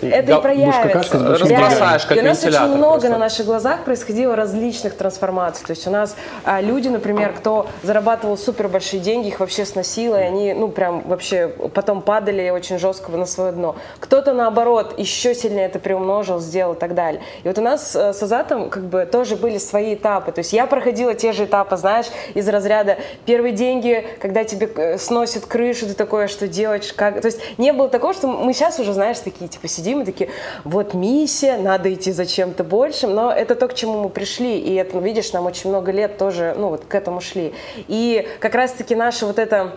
Это 0.00 0.26
га- 0.32 0.38
и 0.38 0.42
проявится. 0.42 1.38
разбросаешь, 1.38 2.06
как 2.06 2.16
И 2.16 2.20
у 2.20 2.24
нас 2.24 2.42
очень 2.42 2.58
много 2.76 2.92
просто. 2.92 3.08
на 3.10 3.18
наших 3.18 3.46
глазах 3.46 3.84
происходило 3.84 4.34
различных 4.34 4.94
трансформаций. 4.96 5.64
То 5.66 5.72
есть 5.72 5.86
у 5.86 5.90
нас 5.90 6.16
а, 6.44 6.60
люди, 6.60 6.88
например, 6.88 7.32
кто 7.34 7.66
зарабатывал 7.82 8.36
супер 8.38 8.68
большие 8.68 9.00
деньги, 9.00 9.28
их 9.28 9.40
вообще 9.40 9.64
сносило, 9.66 10.16
и 10.16 10.22
они, 10.24 10.54
ну, 10.54 10.68
прям 10.68 11.02
вообще 11.02 11.48
потом 11.74 12.00
падали 12.02 12.48
очень 12.50 12.78
жестко 12.78 12.93
на 13.08 13.26
свое 13.26 13.52
дно. 13.52 13.76
Кто-то, 14.00 14.32
наоборот, 14.32 14.98
еще 14.98 15.34
сильнее 15.34 15.66
это 15.66 15.78
приумножил, 15.78 16.40
сделал 16.40 16.74
и 16.74 16.78
так 16.78 16.94
далее. 16.94 17.22
И 17.42 17.48
вот 17.48 17.58
у 17.58 17.62
нас 17.62 17.94
э, 17.94 18.12
с 18.12 18.22
Азатом 18.22 18.70
как 18.70 18.84
бы 18.84 19.06
тоже 19.06 19.36
были 19.36 19.58
свои 19.58 19.94
этапы. 19.94 20.32
То 20.32 20.40
есть 20.40 20.52
я 20.52 20.66
проходила 20.66 21.14
те 21.14 21.32
же 21.32 21.44
этапы, 21.44 21.76
знаешь, 21.76 22.06
из 22.34 22.48
разряда 22.48 22.98
первые 23.26 23.52
деньги, 23.52 24.06
когда 24.20 24.44
тебе 24.44 24.68
э, 24.74 24.98
сносят 24.98 25.46
крышу, 25.46 25.86
ты 25.86 25.94
такое, 25.94 26.28
что 26.28 26.48
делать, 26.48 26.92
как... 26.92 27.20
То 27.20 27.26
есть 27.26 27.40
не 27.58 27.72
было 27.72 27.88
такого, 27.88 28.14
что 28.14 28.28
мы 28.28 28.52
сейчас 28.52 28.78
уже, 28.78 28.92
знаешь, 28.92 29.18
такие, 29.18 29.48
типа, 29.48 29.68
сидим 29.68 30.02
и 30.02 30.04
такие, 30.04 30.30
вот 30.64 30.94
миссия, 30.94 31.56
надо 31.56 31.92
идти 31.92 32.12
за 32.12 32.26
чем-то 32.26 32.64
большим, 32.64 33.14
но 33.14 33.32
это 33.32 33.54
то, 33.54 33.68
к 33.68 33.74
чему 33.74 34.02
мы 34.02 34.08
пришли, 34.08 34.58
и 34.58 34.74
это, 34.74 34.96
ну, 34.96 35.02
видишь, 35.02 35.32
нам 35.32 35.46
очень 35.46 35.70
много 35.70 35.92
лет 35.92 36.18
тоже, 36.18 36.54
ну, 36.56 36.68
вот 36.68 36.84
к 36.84 36.94
этому 36.94 37.20
шли. 37.20 37.54
И 37.88 38.26
как 38.40 38.54
раз-таки 38.54 38.94
наша 38.94 39.26
вот 39.26 39.38
эта 39.38 39.72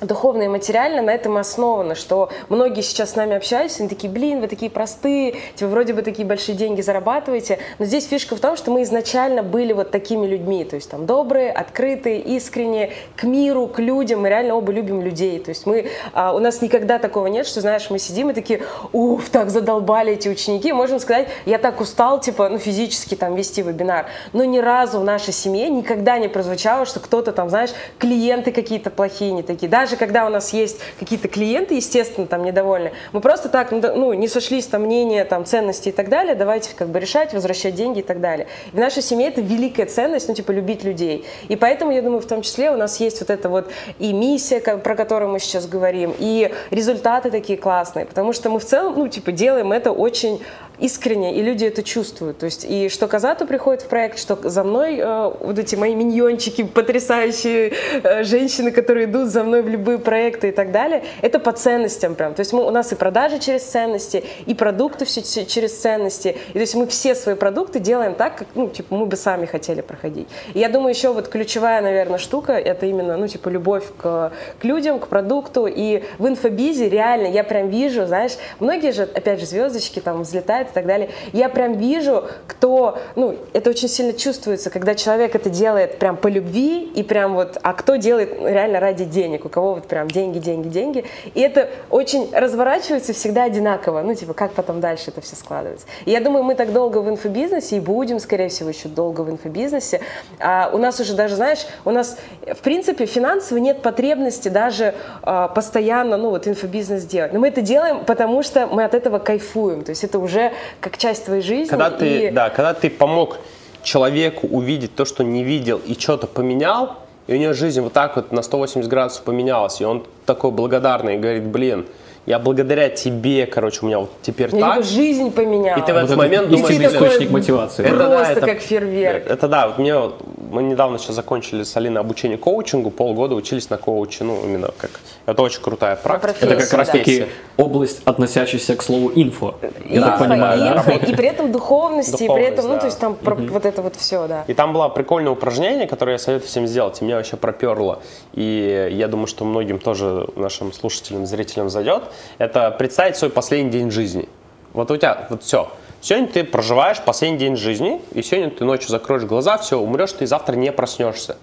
духовно 0.00 0.42
и 0.42 0.48
материально 0.48 1.02
на 1.02 1.10
этом 1.10 1.36
основано, 1.36 1.94
что 1.94 2.30
многие 2.48 2.82
сейчас 2.82 3.12
с 3.12 3.16
нами 3.16 3.36
общаются, 3.36 3.80
они 3.80 3.88
такие, 3.88 4.12
блин, 4.12 4.40
вы 4.40 4.48
такие 4.48 4.70
простые, 4.70 5.36
типа 5.54 5.70
вроде 5.70 5.92
бы 5.92 6.02
такие 6.02 6.26
большие 6.26 6.56
деньги 6.56 6.80
зарабатываете, 6.80 7.58
но 7.78 7.84
здесь 7.84 8.06
фишка 8.06 8.36
в 8.36 8.40
том, 8.40 8.56
что 8.56 8.70
мы 8.70 8.82
изначально 8.82 9.42
были 9.42 9.72
вот 9.72 9.90
такими 9.90 10.26
людьми, 10.26 10.64
то 10.64 10.76
есть 10.76 10.90
там 10.90 11.06
добрые, 11.06 11.50
открытые, 11.50 12.20
искренние, 12.20 12.92
к 13.16 13.24
миру, 13.24 13.66
к 13.66 13.78
людям, 13.78 14.22
мы 14.22 14.28
реально 14.28 14.54
оба 14.54 14.72
любим 14.72 15.02
людей, 15.02 15.38
то 15.38 15.50
есть 15.50 15.66
мы, 15.66 15.88
а, 16.12 16.32
у 16.34 16.38
нас 16.38 16.62
никогда 16.62 16.98
такого 16.98 17.26
нет, 17.26 17.46
что, 17.46 17.60
знаешь, 17.60 17.90
мы 17.90 17.98
сидим 17.98 18.30
и 18.30 18.34
такие, 18.34 18.62
уф, 18.92 19.28
так 19.30 19.50
задолбали 19.50 20.12
эти 20.12 20.28
ученики, 20.28 20.72
можем 20.72 21.00
сказать, 21.00 21.28
я 21.46 21.58
так 21.58 21.80
устал, 21.80 22.20
типа, 22.20 22.48
ну, 22.48 22.58
физически 22.58 23.14
там 23.14 23.34
вести 23.34 23.62
вебинар, 23.62 24.06
но 24.32 24.44
ни 24.44 24.58
разу 24.58 25.00
в 25.00 25.04
нашей 25.04 25.32
семье 25.32 25.68
никогда 25.68 26.18
не 26.18 26.28
прозвучало, 26.28 26.86
что 26.86 27.00
кто-то 27.00 27.32
там, 27.32 27.48
знаешь, 27.48 27.70
клиенты 27.98 28.52
какие-то 28.52 28.90
плохие, 28.90 29.32
не 29.32 29.42
такие, 29.42 29.68
даже 29.72 29.96
когда 29.96 30.26
у 30.26 30.28
нас 30.28 30.52
есть 30.52 30.80
какие-то 31.00 31.28
клиенты, 31.28 31.76
естественно, 31.76 32.26
там 32.26 32.44
недовольны, 32.44 32.92
мы 33.12 33.22
просто 33.22 33.48
так, 33.48 33.72
ну, 33.72 33.80
ну, 33.80 34.12
не 34.12 34.28
сошлись 34.28 34.66
там 34.66 34.82
мнения, 34.82 35.24
там, 35.24 35.46
ценности 35.46 35.88
и 35.88 35.92
так 35.92 36.10
далее, 36.10 36.34
давайте 36.34 36.74
как 36.76 36.88
бы 36.88 37.00
решать, 37.00 37.32
возвращать 37.32 37.74
деньги 37.74 38.00
и 38.00 38.02
так 38.02 38.20
далее. 38.20 38.48
И 38.74 38.76
в 38.76 38.78
нашей 38.78 39.02
семье 39.02 39.28
это 39.28 39.40
великая 39.40 39.86
ценность, 39.86 40.28
ну, 40.28 40.34
типа, 40.34 40.50
любить 40.50 40.84
людей. 40.84 41.24
И 41.48 41.56
поэтому, 41.56 41.90
я 41.90 42.02
думаю, 42.02 42.20
в 42.20 42.26
том 42.26 42.42
числе 42.42 42.70
у 42.70 42.76
нас 42.76 43.00
есть 43.00 43.20
вот 43.20 43.30
эта 43.30 43.48
вот 43.48 43.70
и 43.98 44.12
миссия, 44.12 44.60
про 44.60 44.94
которую 44.94 45.30
мы 45.30 45.38
сейчас 45.38 45.66
говорим, 45.66 46.14
и 46.18 46.52
результаты 46.70 47.30
такие 47.30 47.58
классные, 47.58 48.04
потому 48.04 48.34
что 48.34 48.50
мы 48.50 48.58
в 48.58 48.66
целом, 48.66 48.98
ну, 48.98 49.08
типа, 49.08 49.32
делаем 49.32 49.72
это 49.72 49.90
очень 49.90 50.42
искренне, 50.82 51.34
и 51.34 51.42
люди 51.42 51.64
это 51.64 51.82
чувствуют. 51.82 52.38
То 52.38 52.46
есть, 52.46 52.66
и 52.68 52.88
что 52.88 53.06
Казату 53.06 53.46
приходит 53.46 53.82
в 53.82 53.86
проект, 53.86 54.18
что 54.18 54.36
за 54.42 54.64
мной 54.64 54.98
э, 54.98 55.32
вот 55.40 55.58
эти 55.58 55.76
мои 55.76 55.94
миньончики, 55.94 56.64
потрясающие 56.64 57.72
э, 58.02 58.24
женщины, 58.24 58.72
которые 58.72 59.06
идут 59.06 59.28
за 59.28 59.44
мной 59.44 59.62
в 59.62 59.68
любые 59.68 59.98
проекты 59.98 60.48
и 60.48 60.52
так 60.52 60.72
далее, 60.72 61.04
это 61.22 61.38
по 61.38 61.52
ценностям 61.52 62.14
прям. 62.14 62.34
То 62.34 62.40
есть 62.40 62.52
мы, 62.52 62.66
у 62.66 62.70
нас 62.70 62.92
и 62.92 62.96
продажи 62.96 63.38
через 63.38 63.62
ценности, 63.62 64.24
и 64.46 64.54
продукты 64.54 65.04
все 65.04 65.22
через 65.22 65.78
ценности. 65.78 66.36
И 66.48 66.52
то 66.52 66.58
есть 66.60 66.74
мы 66.74 66.86
все 66.86 67.14
свои 67.14 67.36
продукты 67.36 67.78
делаем 67.78 68.14
так, 68.14 68.36
как, 68.36 68.48
ну, 68.54 68.68
типа, 68.68 68.94
мы 68.94 69.06
бы 69.06 69.16
сами 69.16 69.46
хотели 69.46 69.80
проходить. 69.80 70.28
И 70.54 70.58
я 70.58 70.68
думаю, 70.68 70.94
еще 70.94 71.12
вот 71.12 71.28
ключевая, 71.28 71.80
наверное, 71.80 72.18
штука, 72.18 72.52
это 72.52 72.86
именно, 72.86 73.16
ну, 73.16 73.28
типа, 73.28 73.48
любовь 73.48 73.84
к, 73.96 74.32
к 74.58 74.64
людям, 74.64 74.98
к 74.98 75.06
продукту. 75.06 75.66
И 75.66 76.02
в 76.18 76.26
инфобизе 76.26 76.88
реально 76.88 77.28
я 77.28 77.44
прям 77.44 77.68
вижу, 77.68 78.06
знаешь, 78.06 78.32
многие 78.58 78.92
же, 78.92 79.02
опять 79.02 79.40
же, 79.40 79.46
звездочки 79.46 80.00
там 80.00 80.22
взлетают 80.22 80.71
и 80.72 80.74
так 80.74 80.86
далее. 80.86 81.10
Я 81.32 81.48
прям 81.48 81.74
вижу, 81.74 82.24
кто, 82.46 82.98
ну, 83.14 83.36
это 83.52 83.70
очень 83.70 83.88
сильно 83.88 84.12
чувствуется, 84.12 84.70
когда 84.70 84.94
человек 84.94 85.34
это 85.34 85.50
делает 85.50 85.98
прям 85.98 86.16
по 86.16 86.28
любви 86.28 86.82
и 86.82 87.02
прям 87.02 87.34
вот, 87.34 87.58
а 87.62 87.72
кто 87.74 87.96
делает 87.96 88.34
реально 88.42 88.80
ради 88.80 89.04
денег, 89.04 89.44
у 89.44 89.48
кого 89.48 89.74
вот 89.74 89.86
прям 89.86 90.08
деньги, 90.08 90.38
деньги, 90.38 90.68
деньги. 90.68 91.04
И 91.34 91.40
это 91.40 91.68
очень 91.90 92.30
разворачивается 92.32 93.12
всегда 93.12 93.44
одинаково, 93.44 94.02
ну, 94.02 94.14
типа, 94.14 94.34
как 94.34 94.52
потом 94.52 94.80
дальше 94.80 95.10
это 95.10 95.20
все 95.20 95.36
складывается. 95.36 95.86
И 96.04 96.10
я 96.10 96.20
думаю, 96.20 96.42
мы 96.42 96.54
так 96.54 96.72
долго 96.72 96.98
в 96.98 97.08
инфобизнесе 97.08 97.76
и 97.76 97.80
будем, 97.80 98.18
скорее 98.18 98.48
всего, 98.48 98.70
еще 98.70 98.88
долго 98.88 99.20
в 99.20 99.30
инфобизнесе. 99.30 100.00
А 100.38 100.70
у 100.72 100.78
нас 100.78 100.98
уже 101.00 101.14
даже, 101.14 101.36
знаешь, 101.36 101.66
у 101.84 101.90
нас, 101.90 102.16
в 102.46 102.58
принципе, 102.58 103.06
финансово 103.06 103.58
нет 103.58 103.82
потребности 103.82 104.48
даже 104.48 104.94
а, 105.22 105.48
постоянно, 105.48 106.16
ну, 106.16 106.30
вот 106.30 106.48
инфобизнес 106.48 107.04
делать. 107.04 107.32
Но 107.32 107.40
мы 107.40 107.48
это 107.48 107.60
делаем, 107.60 108.04
потому 108.04 108.42
что 108.42 108.66
мы 108.66 108.84
от 108.84 108.94
этого 108.94 109.18
кайфуем. 109.18 109.82
То 109.82 109.90
есть 109.90 110.04
это 110.04 110.18
уже 110.18 110.51
как 110.80 110.98
часть 110.98 111.24
твоей 111.24 111.42
жизни. 111.42 111.68
Когда 111.68 111.90
ты, 111.90 112.28
и- 112.28 112.30
да, 112.30 112.50
когда 112.50 112.74
ты 112.74 112.90
помог 112.90 113.38
человеку 113.82 114.46
увидеть 114.46 114.94
то, 114.94 115.04
что 115.04 115.24
не 115.24 115.42
видел, 115.44 115.80
и 115.84 115.94
что-то 115.98 116.26
поменял, 116.26 116.96
и 117.26 117.34
у 117.34 117.36
него 117.36 117.52
жизнь 117.52 117.80
вот 117.80 117.92
так 117.92 118.16
вот 118.16 118.32
на 118.32 118.42
180 118.42 118.88
градусов 118.88 119.24
поменялась, 119.24 119.80
и 119.80 119.84
он 119.84 120.04
такой 120.26 120.50
благодарный 120.50 121.16
и 121.16 121.18
говорит, 121.18 121.44
блин, 121.44 121.86
я 122.26 122.38
благодаря 122.38 122.88
тебе, 122.88 123.46
короче, 123.46 123.80
у 123.82 123.86
меня 123.86 123.98
вот 123.98 124.10
теперь 124.22 124.54
Я 124.54 124.60
так. 124.76 124.84
жизнь 124.84 125.32
поменяла. 125.32 125.78
И 125.78 125.82
ты 125.84 125.92
в 125.92 125.94
Вот 125.94 125.98
этот 126.04 126.10
это 126.10 126.16
момент 126.16 126.48
думаешь, 126.50 126.70
истинный 126.70 126.88
блин, 126.88 127.02
источник 127.04 127.30
мотивации. 127.30 127.84
Это, 127.84 127.96
да. 127.96 128.08
да, 128.08 128.16
Просто 128.16 128.32
это- 128.34 128.46
как 128.46 128.58
фейерверк. 128.60 129.26
Это 129.28 129.48
да, 129.48 129.66
вот 129.68 129.78
мне 129.78 129.98
вот- 129.98 130.20
мы 130.50 130.62
недавно 130.62 130.98
сейчас 130.98 131.16
закончили 131.16 131.62
с 131.64 131.76
Алиной 131.76 132.00
обучение 132.00 132.38
коучингу, 132.38 132.90
полгода 132.90 133.34
учились 133.34 133.70
на 133.70 133.78
коуче, 133.78 134.24
ну 134.24 134.44
именно 134.44 134.70
как 134.76 134.90
это 135.26 135.42
очень 135.42 135.62
крутая 135.62 135.96
практика. 135.96 136.46
Это 136.46 136.56
как 136.56 136.72
раз 136.74 136.88
да. 136.88 136.92
таки 136.92 137.26
область, 137.56 138.02
относящаяся 138.04 138.76
к 138.76 138.82
слову 138.82 139.10
инфо. 139.14 139.54
Я 139.88 140.00
так 140.02 140.14
Инфо, 140.20 140.24
понимаю, 140.24 140.58
да? 140.60 140.74
инфо, 140.76 140.90
и 140.92 141.14
при 141.14 141.26
этом 141.28 141.50
духовности, 141.52 142.22
и 142.24 142.28
при 142.28 142.42
этом, 142.44 142.66
ну, 142.66 142.72
Духовность, 142.74 142.80
то 142.80 142.86
есть 142.86 142.98
там 143.00 143.14
про- 143.16 143.34
вот 143.34 143.66
это 143.66 143.82
вот 143.82 143.96
все, 143.96 144.26
да. 144.28 144.44
И 144.46 144.54
там 144.54 144.72
было 144.72 144.88
прикольное 144.88 145.32
упражнение, 145.32 145.86
которое 145.86 146.12
я 146.12 146.18
советую 146.18 146.48
всем 146.48 146.66
сделать, 146.66 147.00
и 147.00 147.04
меня 147.04 147.16
вообще 147.16 147.36
проперло. 147.36 148.00
И 148.34 148.88
я 148.92 149.08
думаю, 149.08 149.26
что 149.26 149.44
многим 149.44 149.78
тоже, 149.78 150.26
нашим 150.36 150.72
слушателям, 150.72 151.26
зрителям 151.26 151.68
зайдет. 151.70 152.02
Это 152.38 152.70
представить 152.70 153.16
свой 153.16 153.30
последний 153.30 153.70
день 153.70 153.90
жизни. 153.90 154.28
Вот 154.72 154.90
у 154.90 154.96
тебя, 154.96 155.26
вот 155.30 155.42
все. 155.42 155.70
Сегодня 156.00 156.28
ты 156.28 156.44
проживаешь 156.44 157.00
последний 157.00 157.38
день 157.38 157.56
жизни, 157.56 158.00
и 158.12 158.22
сегодня 158.22 158.50
ты 158.50 158.64
ночью 158.64 158.88
закроешь 158.88 159.22
глаза, 159.22 159.58
все, 159.58 159.78
умрешь, 159.78 160.12
ты 160.12 160.26
завтра 160.26 160.56
не 160.56 160.72
проснешься. 160.72 161.36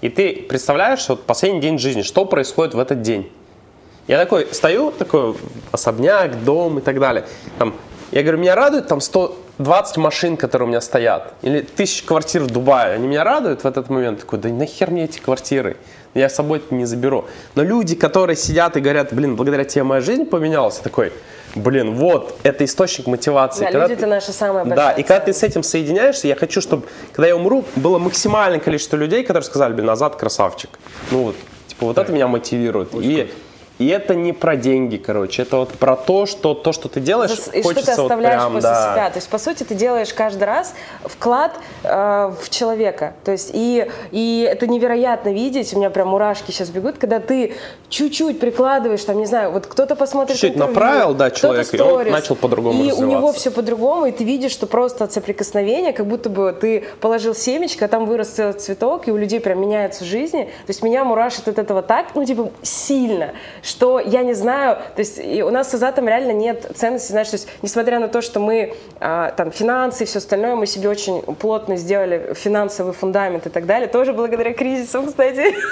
И 0.00 0.08
ты 0.08 0.34
представляешь 0.48 1.08
вот 1.08 1.24
последний 1.24 1.60
день 1.60 1.78
жизни, 1.78 2.02
что 2.02 2.24
происходит 2.24 2.74
в 2.74 2.78
этот 2.78 3.02
день. 3.02 3.30
Я 4.08 4.18
такой 4.18 4.48
стою, 4.52 4.90
такой 4.92 5.36
особняк, 5.70 6.42
дом 6.44 6.78
и 6.78 6.80
так 6.80 6.98
далее. 6.98 7.24
Там, 7.58 7.74
я 8.10 8.22
говорю, 8.22 8.38
меня 8.38 8.54
радует 8.54 8.88
там 8.88 9.00
100 9.00 9.36
20 9.58 9.96
машин, 9.98 10.36
которые 10.36 10.66
у 10.66 10.68
меня 10.70 10.80
стоят, 10.80 11.34
или 11.42 11.60
тысяч 11.60 12.02
квартир 12.02 12.42
в 12.42 12.46
Дубае, 12.48 12.94
они 12.94 13.06
меня 13.06 13.24
радуют 13.24 13.64
в 13.64 13.66
этот 13.66 13.90
момент. 13.90 14.20
Такой, 14.20 14.38
да 14.38 14.48
нахер 14.48 14.90
мне 14.90 15.04
эти 15.04 15.18
квартиры? 15.18 15.76
Я 16.14 16.28
с 16.28 16.34
собой 16.34 16.58
это 16.58 16.74
не 16.74 16.84
заберу. 16.84 17.24
Но 17.54 17.62
люди, 17.62 17.94
которые 17.94 18.36
сидят 18.36 18.76
и 18.76 18.80
говорят, 18.80 19.12
блин, 19.14 19.34
благодаря 19.36 19.64
тебе 19.64 19.82
моя 19.82 20.00
жизнь 20.02 20.26
поменялась, 20.26 20.76
такой, 20.76 21.12
блин, 21.54 21.94
вот, 21.94 22.36
это 22.42 22.64
источник 22.64 23.06
мотивации. 23.06 23.60
Да, 23.60 23.66
Когда 23.66 23.78
люди 23.86 23.94
ты- 23.94 24.00
это 24.02 24.06
наша 24.08 24.32
самая 24.32 24.64
большая 24.64 24.76
Да, 24.76 24.92
и 24.92 25.02
когда 25.02 25.20
ты 25.20 25.32
с 25.32 25.42
этим 25.42 25.62
соединяешься, 25.62 26.28
я 26.28 26.36
хочу, 26.36 26.60
чтобы, 26.60 26.84
когда 27.12 27.28
я 27.28 27.36
умру, 27.36 27.64
было 27.76 27.98
максимальное 27.98 28.60
количество 28.60 28.96
людей, 28.96 29.22
которые 29.24 29.44
сказали, 29.44 29.72
блин, 29.72 29.86
назад 29.86 30.16
красавчик. 30.16 30.70
Ну 31.10 31.22
вот, 31.24 31.36
типа, 31.68 31.86
вот 31.86 31.96
это 31.98 32.12
меня 32.12 32.28
мотивирует. 32.28 32.90
И, 32.94 33.30
и 33.78 33.88
это 33.88 34.14
не 34.14 34.32
про 34.32 34.56
деньги, 34.56 34.96
короче, 34.96 35.42
это 35.42 35.56
вот 35.56 35.70
про 35.70 35.96
то, 35.96 36.26
что 36.26 36.54
то, 36.54 36.72
что 36.72 36.88
ты 36.88 37.00
делаешь, 37.00 37.30
И 37.30 37.34
что 37.34 37.50
ты 37.50 37.62
хочется 37.62 37.96
вот 37.96 38.02
оставляешь 38.02 38.40
прям, 38.40 38.52
после 38.54 38.68
да. 38.68 38.92
себя. 38.92 39.10
То 39.10 39.16
есть, 39.16 39.28
по 39.28 39.38
сути, 39.38 39.62
ты 39.64 39.74
делаешь 39.74 40.12
каждый 40.12 40.44
раз 40.44 40.74
вклад 41.02 41.52
э, 41.82 42.32
в 42.40 42.50
человека. 42.50 43.14
То 43.24 43.32
есть, 43.32 43.50
и, 43.52 43.90
и 44.10 44.48
это 44.48 44.66
невероятно 44.66 45.30
видеть. 45.30 45.72
У 45.74 45.78
меня 45.78 45.90
прям 45.90 46.08
мурашки 46.08 46.50
сейчас 46.50 46.70
бегут, 46.70 46.98
когда 46.98 47.18
ты 47.18 47.54
чуть-чуть 47.88 48.38
прикладываешь, 48.40 49.02
там, 49.04 49.18
не 49.18 49.26
знаю, 49.26 49.50
вот 49.50 49.66
кто-то 49.66 49.96
посмотрит 49.96 50.36
Чуть-чуть 50.36 50.56
интервью, 50.56 50.74
направил, 50.74 51.14
да, 51.14 51.30
кто-то 51.30 51.64
человека, 51.64 51.76
и 51.76 51.80
он 51.80 52.10
начал 52.10 52.36
по-другому 52.36 52.84
И 52.84 52.92
у 52.92 53.04
него 53.06 53.32
все 53.32 53.50
по-другому, 53.50 54.06
и 54.06 54.12
ты 54.12 54.24
видишь, 54.24 54.52
что 54.52 54.66
просто 54.66 55.04
от 55.04 55.12
соприкосновения, 55.12 55.92
как 55.92 56.06
будто 56.06 56.28
бы 56.28 56.56
ты 56.58 56.84
положил 57.00 57.34
семечко, 57.34 57.86
а 57.86 57.88
там 57.88 58.06
вырос 58.06 58.28
целый 58.28 58.54
цветок, 58.54 59.08
и 59.08 59.12
у 59.12 59.16
людей 59.16 59.40
прям 59.40 59.60
меняются 59.60 60.04
жизни. 60.04 60.44
То 60.44 60.70
есть 60.70 60.82
меня 60.82 61.04
мурашит 61.04 61.48
от 61.48 61.58
этого 61.58 61.82
так, 61.82 62.14
ну, 62.14 62.24
типа, 62.24 62.50
сильно, 62.62 63.32
что 63.62 63.98
я 64.00 64.22
не 64.22 64.34
знаю, 64.34 64.76
то 64.94 65.00
есть 65.00 65.18
и 65.18 65.42
у 65.42 65.50
нас 65.50 65.70
с 65.70 65.74
Азатом 65.74 66.08
реально 66.08 66.32
нет 66.32 66.66
ценности, 66.74 67.12
знаешь, 67.12 67.28
то 67.28 67.36
есть 67.36 67.48
несмотря 67.62 67.98
на 68.00 68.08
то, 68.08 68.20
что 68.20 68.40
мы 68.40 68.74
а, 69.00 69.30
там 69.32 69.50
финансы 69.52 70.04
и 70.04 70.06
все 70.06 70.18
остальное, 70.18 70.56
мы 70.56 70.66
себе 70.66 70.88
очень 70.88 71.22
плотно 71.22 71.76
сделали 71.76 72.34
финансовый 72.34 72.92
фундамент 72.92 73.46
и 73.46 73.50
так 73.50 73.66
далее, 73.66 73.88
тоже 73.88 74.12
благодаря 74.12 74.52
кризисам, 74.52 75.06
кстати. 75.06 75.54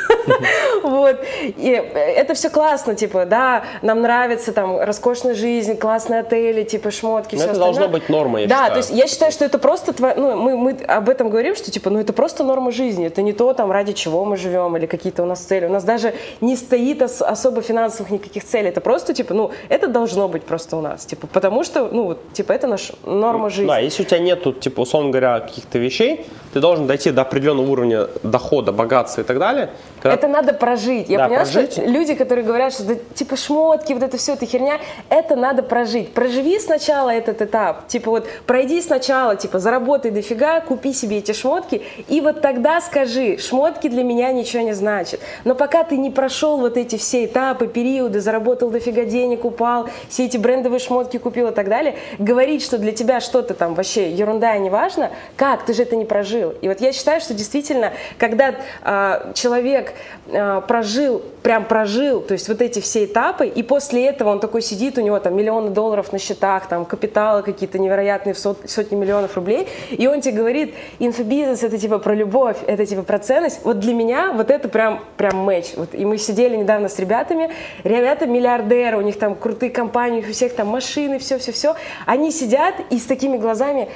Вот. 0.82 1.16
И 1.41 1.68
это 1.70 2.34
все 2.34 2.49
классно, 2.51 2.95
типа, 2.95 3.26
да, 3.26 3.64
нам 3.82 4.01
нравится 4.03 4.53
там 4.53 4.78
роскошная 4.80 5.34
жизнь, 5.34 5.76
классные 5.76 6.20
отели, 6.20 6.62
типа 6.62 6.91
шмотки, 6.91 7.36
все 7.36 7.47
это 7.47 7.59
должно 7.59 7.88
быть 7.88 8.09
нормой, 8.09 8.47
Да, 8.47 8.70
то 8.70 8.76
есть 8.76 8.91
я 8.91 9.07
считаю, 9.07 9.32
что 9.32 9.45
это 9.45 9.59
просто, 9.59 9.95
ну, 10.16 10.36
мы, 10.36 10.57
мы 10.57 10.72
об 10.86 11.09
этом 11.09 11.28
говорим, 11.30 11.55
что 11.57 11.70
типа, 11.70 11.91
ну 11.91 11.99
это 11.99 12.12
просто 12.12 12.45
норма 12.45 12.70
жизни, 12.70 13.07
это 13.07 13.22
не 13.22 13.32
то, 13.32 13.53
там, 13.53 13.70
ради 13.70 13.93
чего 13.93 14.24
мы 14.24 14.36
живем 14.36 14.76
или 14.76 14.86
какие-то 14.86 15.22
у 15.22 15.26
нас 15.26 15.41
цели. 15.41 15.66
У 15.66 15.70
нас 15.70 15.84
даже 15.84 16.14
не 16.41 16.57
стоит 16.57 17.03
ос- 17.03 17.22
особо 17.22 17.61
финансовых 17.81 18.11
никаких 18.11 18.45
целей, 18.45 18.68
это 18.68 18.81
просто, 18.81 19.14
типа, 19.14 19.35
ну, 19.35 19.51
это 19.68 19.89
должно 19.89 20.28
быть 20.28 20.45
просто 20.45 20.76
у 20.76 20.81
нас, 20.81 21.07
типа, 21.07 21.26
потому 21.26 21.64
что, 21.64 21.89
ну, 21.91 22.05
вот, 22.05 22.33
типа, 22.33 22.53
это 22.53 22.66
наша 22.66 22.95
норма 23.05 23.49
жизни. 23.49 23.68
Да, 23.68 23.78
если 23.78 24.03
у 24.03 24.07
тебя 24.07 24.18
нету, 24.18 24.53
типа, 24.53 24.81
условно 24.83 25.11
говоря, 25.11 25.41
каких-то 25.41 25.78
вещей, 25.78 26.26
ты 26.53 26.61
должен 26.61 26.87
дойти 26.87 27.11
до 27.11 27.22
определенного 27.22 27.70
уровня 27.70 28.09
дохода, 28.22 28.72
богатства 28.72 29.22
и 29.22 29.24
так 29.24 29.39
далее. 29.39 29.70
когда 30.03 30.14
Это 30.14 30.28
надо 30.28 30.53
прожить. 30.53 31.09
Я 31.09 31.18
Да, 31.18 31.24
поняла, 31.24 31.45
прожить. 31.45 31.72
что 31.72 31.83
люди, 31.83 32.14
которые 32.14 32.45
говорят, 32.45 32.72
что 32.72 32.85
да, 32.85 32.95
типа 33.14 33.37
шмотки, 33.37 33.93
вот 33.93 34.03
это 34.03 34.16
все, 34.16 34.33
это 34.33 34.47
херня, 34.47 34.78
это 35.09 35.37
надо 35.37 35.62
прожить. 35.62 36.12
Проживи 36.12 36.59
сначала 36.59 37.11
этот 37.11 37.41
этап. 37.41 37.87
Типа 37.87 38.11
вот 38.11 38.26
пройди 38.47 38.83
сначала, 38.83 39.37
типа 39.37 39.59
заработай 39.59 40.11
дофига, 40.11 40.61
купи 40.61 40.93
себе 40.93 41.18
эти 41.18 41.33
шмотки, 41.33 41.83
и 42.09 42.20
вот 42.20 42.41
тогда 42.41 42.81
скажи, 42.81 43.39
шмотки 43.39 43.89
для 43.89 44.03
меня 44.03 44.33
ничего 44.33 44.62
не 44.62 44.72
значат. 44.72 45.20
Но 45.45 45.55
пока 45.55 45.85
ты 45.85 45.97
не 45.97 46.11
прошел 46.11 46.57
вот 46.59 46.76
эти 46.76 46.97
все 46.97 47.24
этапы, 47.26 47.68
периоды, 47.71 48.21
заработал 48.21 48.71
дофига 48.71 49.05
денег, 49.05 49.45
упал, 49.45 49.89
все 50.09 50.27
эти 50.27 50.37
брендовые 50.37 50.81
шмотки 50.81 51.16
купил 51.16 51.49
и 51.49 51.55
так 51.55 51.68
далее, 51.68 51.97
говорить, 52.18 52.62
что 52.62 52.79
для 52.79 52.93
тебя 52.93 53.21
что-то 53.21 53.55
там 53.55 53.75
вообще 53.75 54.11
ерунда 54.12 54.57
и 54.57 54.61
неважно, 54.61 55.11
как, 55.37 55.64
ты 55.64 55.75
же 55.75 55.83
это 55.83 55.97
не 55.97 56.05
прожил. 56.05 56.55
И 56.61 56.68
вот 56.68 56.81
я 56.81 56.93
считаю, 56.93 57.21
что 57.21 57.35
действительно, 57.35 57.93
когда 58.18 58.55
а, 58.83 59.33
человек 59.35 59.95
а, 60.33 60.61
прожил, 60.61 61.23
прям 61.43 61.64
прожил, 61.64 62.20
то 62.20 62.32
есть 62.32 62.49
вот 62.49 62.61
эти 62.61 62.80
все 62.80 63.05
этапы, 63.05 63.47
и 63.47 63.62
после 63.62 64.07
этого 64.07 64.30
он 64.30 64.41
такой 64.41 64.62
сидит, 64.62 64.99
у 64.99 65.01
него 65.01 65.18
там 65.20 65.36
миллионы 65.36 65.70
долларов 65.70 66.12
на 66.12 66.18
счетах, 66.18 66.68
там 66.68 66.84
капиталы 66.84 67.43
какие-то 67.43 67.78
невероятные 67.78 68.34
в 68.34 68.38
сот- 68.38 68.68
сотни 68.68 68.97
миллионов 68.97 69.36
рублей, 69.36 69.68
и 69.91 70.07
он 70.07 70.20
тебе 70.20 70.36
говорит, 70.36 70.74
инфобизнес 70.99 71.62
это 71.62 71.78
типа 71.78 71.99
про 71.99 72.14
любовь, 72.14 72.59
это 72.66 72.84
типа 72.84 73.03
про 73.03 73.18
ценность. 73.18 73.61
Вот 73.64 73.78
для 73.80 73.95
меня 73.95 74.32
вот 74.32 74.51
это 74.51 74.68
прям, 74.68 75.03
прям 75.16 75.38
матч. 75.38 75.72
Вот, 75.76 75.95
и 75.95 76.05
мы 76.05 76.18
сидели 76.18 76.57
недавно 76.57 76.88
с 76.88 76.99
ребятами, 76.99 77.51
ребята 77.84 78.26
миллиардеры, 78.26 78.99
у 78.99 79.03
них 79.03 79.18
там 79.18 79.34
крутые 79.34 79.70
компании, 79.70 80.20
у 80.20 80.32
всех 80.32 80.55
там 80.55 80.68
машины, 80.68 81.18
все-все-все. 81.18 81.74
Они 82.07 82.30
сидят 82.30 82.74
и 82.91 82.99
с 82.99 83.05
такими 83.05 83.38
глазами 83.38 83.88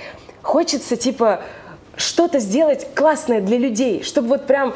хочется 0.42 0.96
типа 0.96 1.40
что-то 1.96 2.38
сделать 2.38 2.86
классное 2.94 3.40
для 3.40 3.58
людей, 3.58 4.02
чтобы 4.02 4.28
вот 4.28 4.46
прям 4.46 4.74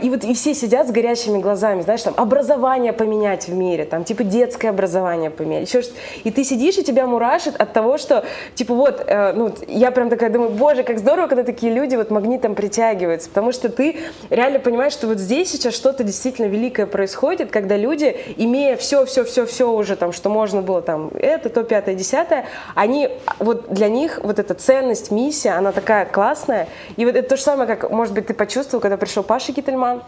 и 0.00 0.10
вот 0.10 0.24
и 0.24 0.34
все 0.34 0.54
сидят 0.54 0.88
с 0.88 0.90
горящими 0.90 1.38
глазами, 1.38 1.82
знаешь, 1.82 2.02
там 2.02 2.14
образование 2.16 2.92
поменять 2.92 3.48
в 3.48 3.54
мире, 3.54 3.84
там 3.84 4.04
типа 4.04 4.24
детское 4.24 4.68
образование 4.68 5.30
поменять, 5.30 5.68
еще 5.68 5.82
что 5.82 5.94
и 6.24 6.30
ты 6.30 6.44
сидишь 6.44 6.76
и 6.78 6.84
тебя 6.84 7.06
мурашит 7.06 7.56
от 7.56 7.72
того, 7.72 7.96
что 7.96 8.24
типа 8.54 8.74
вот, 8.74 9.02
э, 9.06 9.32
ну 9.32 9.54
я 9.68 9.90
прям 9.90 10.10
такая 10.10 10.30
думаю, 10.30 10.50
боже, 10.50 10.82
как 10.82 10.98
здорово, 10.98 11.26
когда 11.26 11.42
такие 11.42 11.72
люди 11.72 11.96
вот 11.96 12.10
магнитом 12.10 12.54
притягиваются, 12.54 13.28
потому 13.28 13.52
что 13.52 13.68
ты 13.68 13.96
реально 14.30 14.58
понимаешь, 14.58 14.92
что 14.92 15.06
вот 15.06 15.18
здесь 15.18 15.50
сейчас 15.50 15.74
что-то 15.74 16.04
действительно 16.04 16.46
великое 16.46 16.86
происходит, 16.86 17.50
когда 17.50 17.76
люди, 17.76 18.16
имея 18.36 18.76
все, 18.76 19.06
все, 19.06 19.24
все, 19.24 19.46
все 19.46 19.70
уже 19.70 19.96
там, 19.96 20.12
что 20.12 20.28
можно 20.28 20.60
было 20.60 20.82
там, 20.82 21.10
это, 21.14 21.48
то, 21.48 21.62
пятое, 21.62 21.94
десятое, 21.94 22.46
они 22.74 23.08
вот 23.38 23.72
для 23.72 23.88
них 23.88 24.20
вот 24.22 24.38
эта 24.38 24.54
ценность, 24.54 25.10
миссия, 25.10 25.50
она 25.50 25.72
такая 25.72 26.04
классная, 26.04 26.68
и 26.96 27.04
вот 27.04 27.16
это 27.16 27.28
то 27.28 27.36
же 27.36 27.42
самое, 27.42 27.66
как, 27.66 27.90
может 27.90 28.12
быть, 28.12 28.26
ты 28.26 28.34
почувствовал, 28.34 28.80
когда 28.80 28.96
пришел 28.96 29.22
Паша 29.22 29.52
Кительман, 29.62 30.02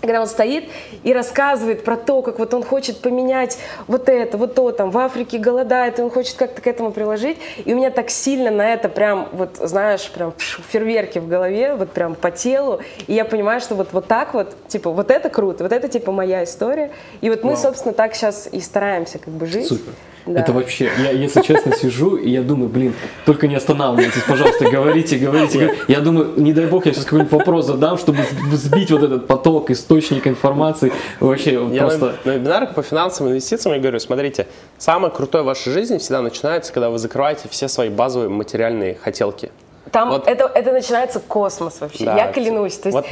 когда 0.00 0.20
он 0.20 0.26
стоит 0.26 0.64
и 1.02 1.12
рассказывает 1.12 1.84
про 1.84 1.96
то, 1.96 2.22
как 2.22 2.38
вот 2.38 2.52
он 2.54 2.62
хочет 2.62 3.00
поменять 3.00 3.58
вот 3.86 4.08
это, 4.08 4.36
вот 4.36 4.54
то, 4.54 4.70
там, 4.70 4.90
в 4.90 4.98
Африке 4.98 5.38
голодает, 5.38 5.98
и 5.98 6.02
он 6.02 6.10
хочет 6.10 6.36
как-то 6.36 6.60
к 6.60 6.66
этому 6.66 6.92
приложить. 6.92 7.38
И 7.64 7.72
у 7.72 7.76
меня 7.76 7.90
так 7.90 8.10
сильно 8.10 8.50
на 8.50 8.72
это 8.72 8.88
прям, 8.88 9.28
вот, 9.32 9.56
знаешь, 9.56 10.08
прям 10.10 10.34
фейерверки 10.36 11.18
в 11.18 11.28
голове, 11.28 11.74
вот 11.74 11.92
прям 11.92 12.14
по 12.14 12.30
телу. 12.30 12.80
И 13.06 13.14
я 13.14 13.24
понимаю, 13.24 13.60
что 13.60 13.74
вот, 13.74 13.88
вот 13.92 14.06
так 14.06 14.34
вот, 14.34 14.54
типа, 14.68 14.90
вот 14.90 15.10
это 15.10 15.28
круто, 15.30 15.64
вот 15.64 15.72
это, 15.72 15.88
типа, 15.88 16.12
моя 16.12 16.44
история. 16.44 16.90
И 17.20 17.30
вот 17.30 17.42
мы, 17.42 17.52
Вау. 17.52 17.62
собственно, 17.62 17.94
так 17.94 18.14
сейчас 18.14 18.48
и 18.50 18.60
стараемся 18.60 19.18
как 19.18 19.32
бы 19.32 19.46
жить. 19.46 19.68
Супер. 19.68 19.92
Да. 20.26 20.40
Это 20.40 20.52
вообще, 20.52 20.90
я, 20.98 21.10
если 21.10 21.40
честно, 21.40 21.74
сижу, 21.74 22.16
и 22.16 22.28
я 22.30 22.42
думаю, 22.42 22.68
блин, 22.68 22.94
только 23.24 23.46
не 23.46 23.54
останавливайтесь, 23.54 24.22
пожалуйста, 24.26 24.68
говорите, 24.68 25.18
говорите. 25.18 25.58
говорите. 25.58 25.80
Я 25.86 26.00
думаю, 26.00 26.32
не 26.36 26.52
дай 26.52 26.66
бог, 26.66 26.86
я 26.86 26.92
сейчас 26.92 27.04
какой-нибудь 27.04 27.32
вопрос 27.32 27.66
задам, 27.66 27.96
чтобы 27.96 28.18
сбить 28.52 28.90
вот 28.90 29.02
этот 29.02 29.26
поток, 29.28 29.70
источник 29.70 30.26
информации. 30.26 30.92
Вообще, 31.20 31.52
Я 31.70 31.82
просто... 31.82 32.14
на, 32.24 32.32
на 32.32 32.36
вебинарах 32.36 32.74
по 32.74 32.82
финансовым 32.82 33.32
инвестициям 33.32 33.74
я 33.74 33.80
говорю, 33.80 34.00
смотрите, 34.00 34.48
самое 34.78 35.12
крутое 35.12 35.44
в 35.44 35.46
вашей 35.46 35.72
жизни 35.72 35.98
всегда 35.98 36.22
начинается, 36.22 36.72
когда 36.72 36.90
вы 36.90 36.98
закрываете 36.98 37.48
все 37.48 37.68
свои 37.68 37.88
базовые 37.88 38.28
материальные 38.28 38.96
хотелки. 38.96 39.50
Там 39.92 40.08
Вот. 40.08 40.26
это, 40.26 40.50
это 40.52 40.72
начинается 40.72 41.20
космос 41.20 41.80
вообще, 41.80 42.04
Да, 42.04 42.16
я 42.16 42.32
клянусь. 42.32 42.76
То 42.78 42.88
есть, 42.88 42.96
вот 42.96 43.06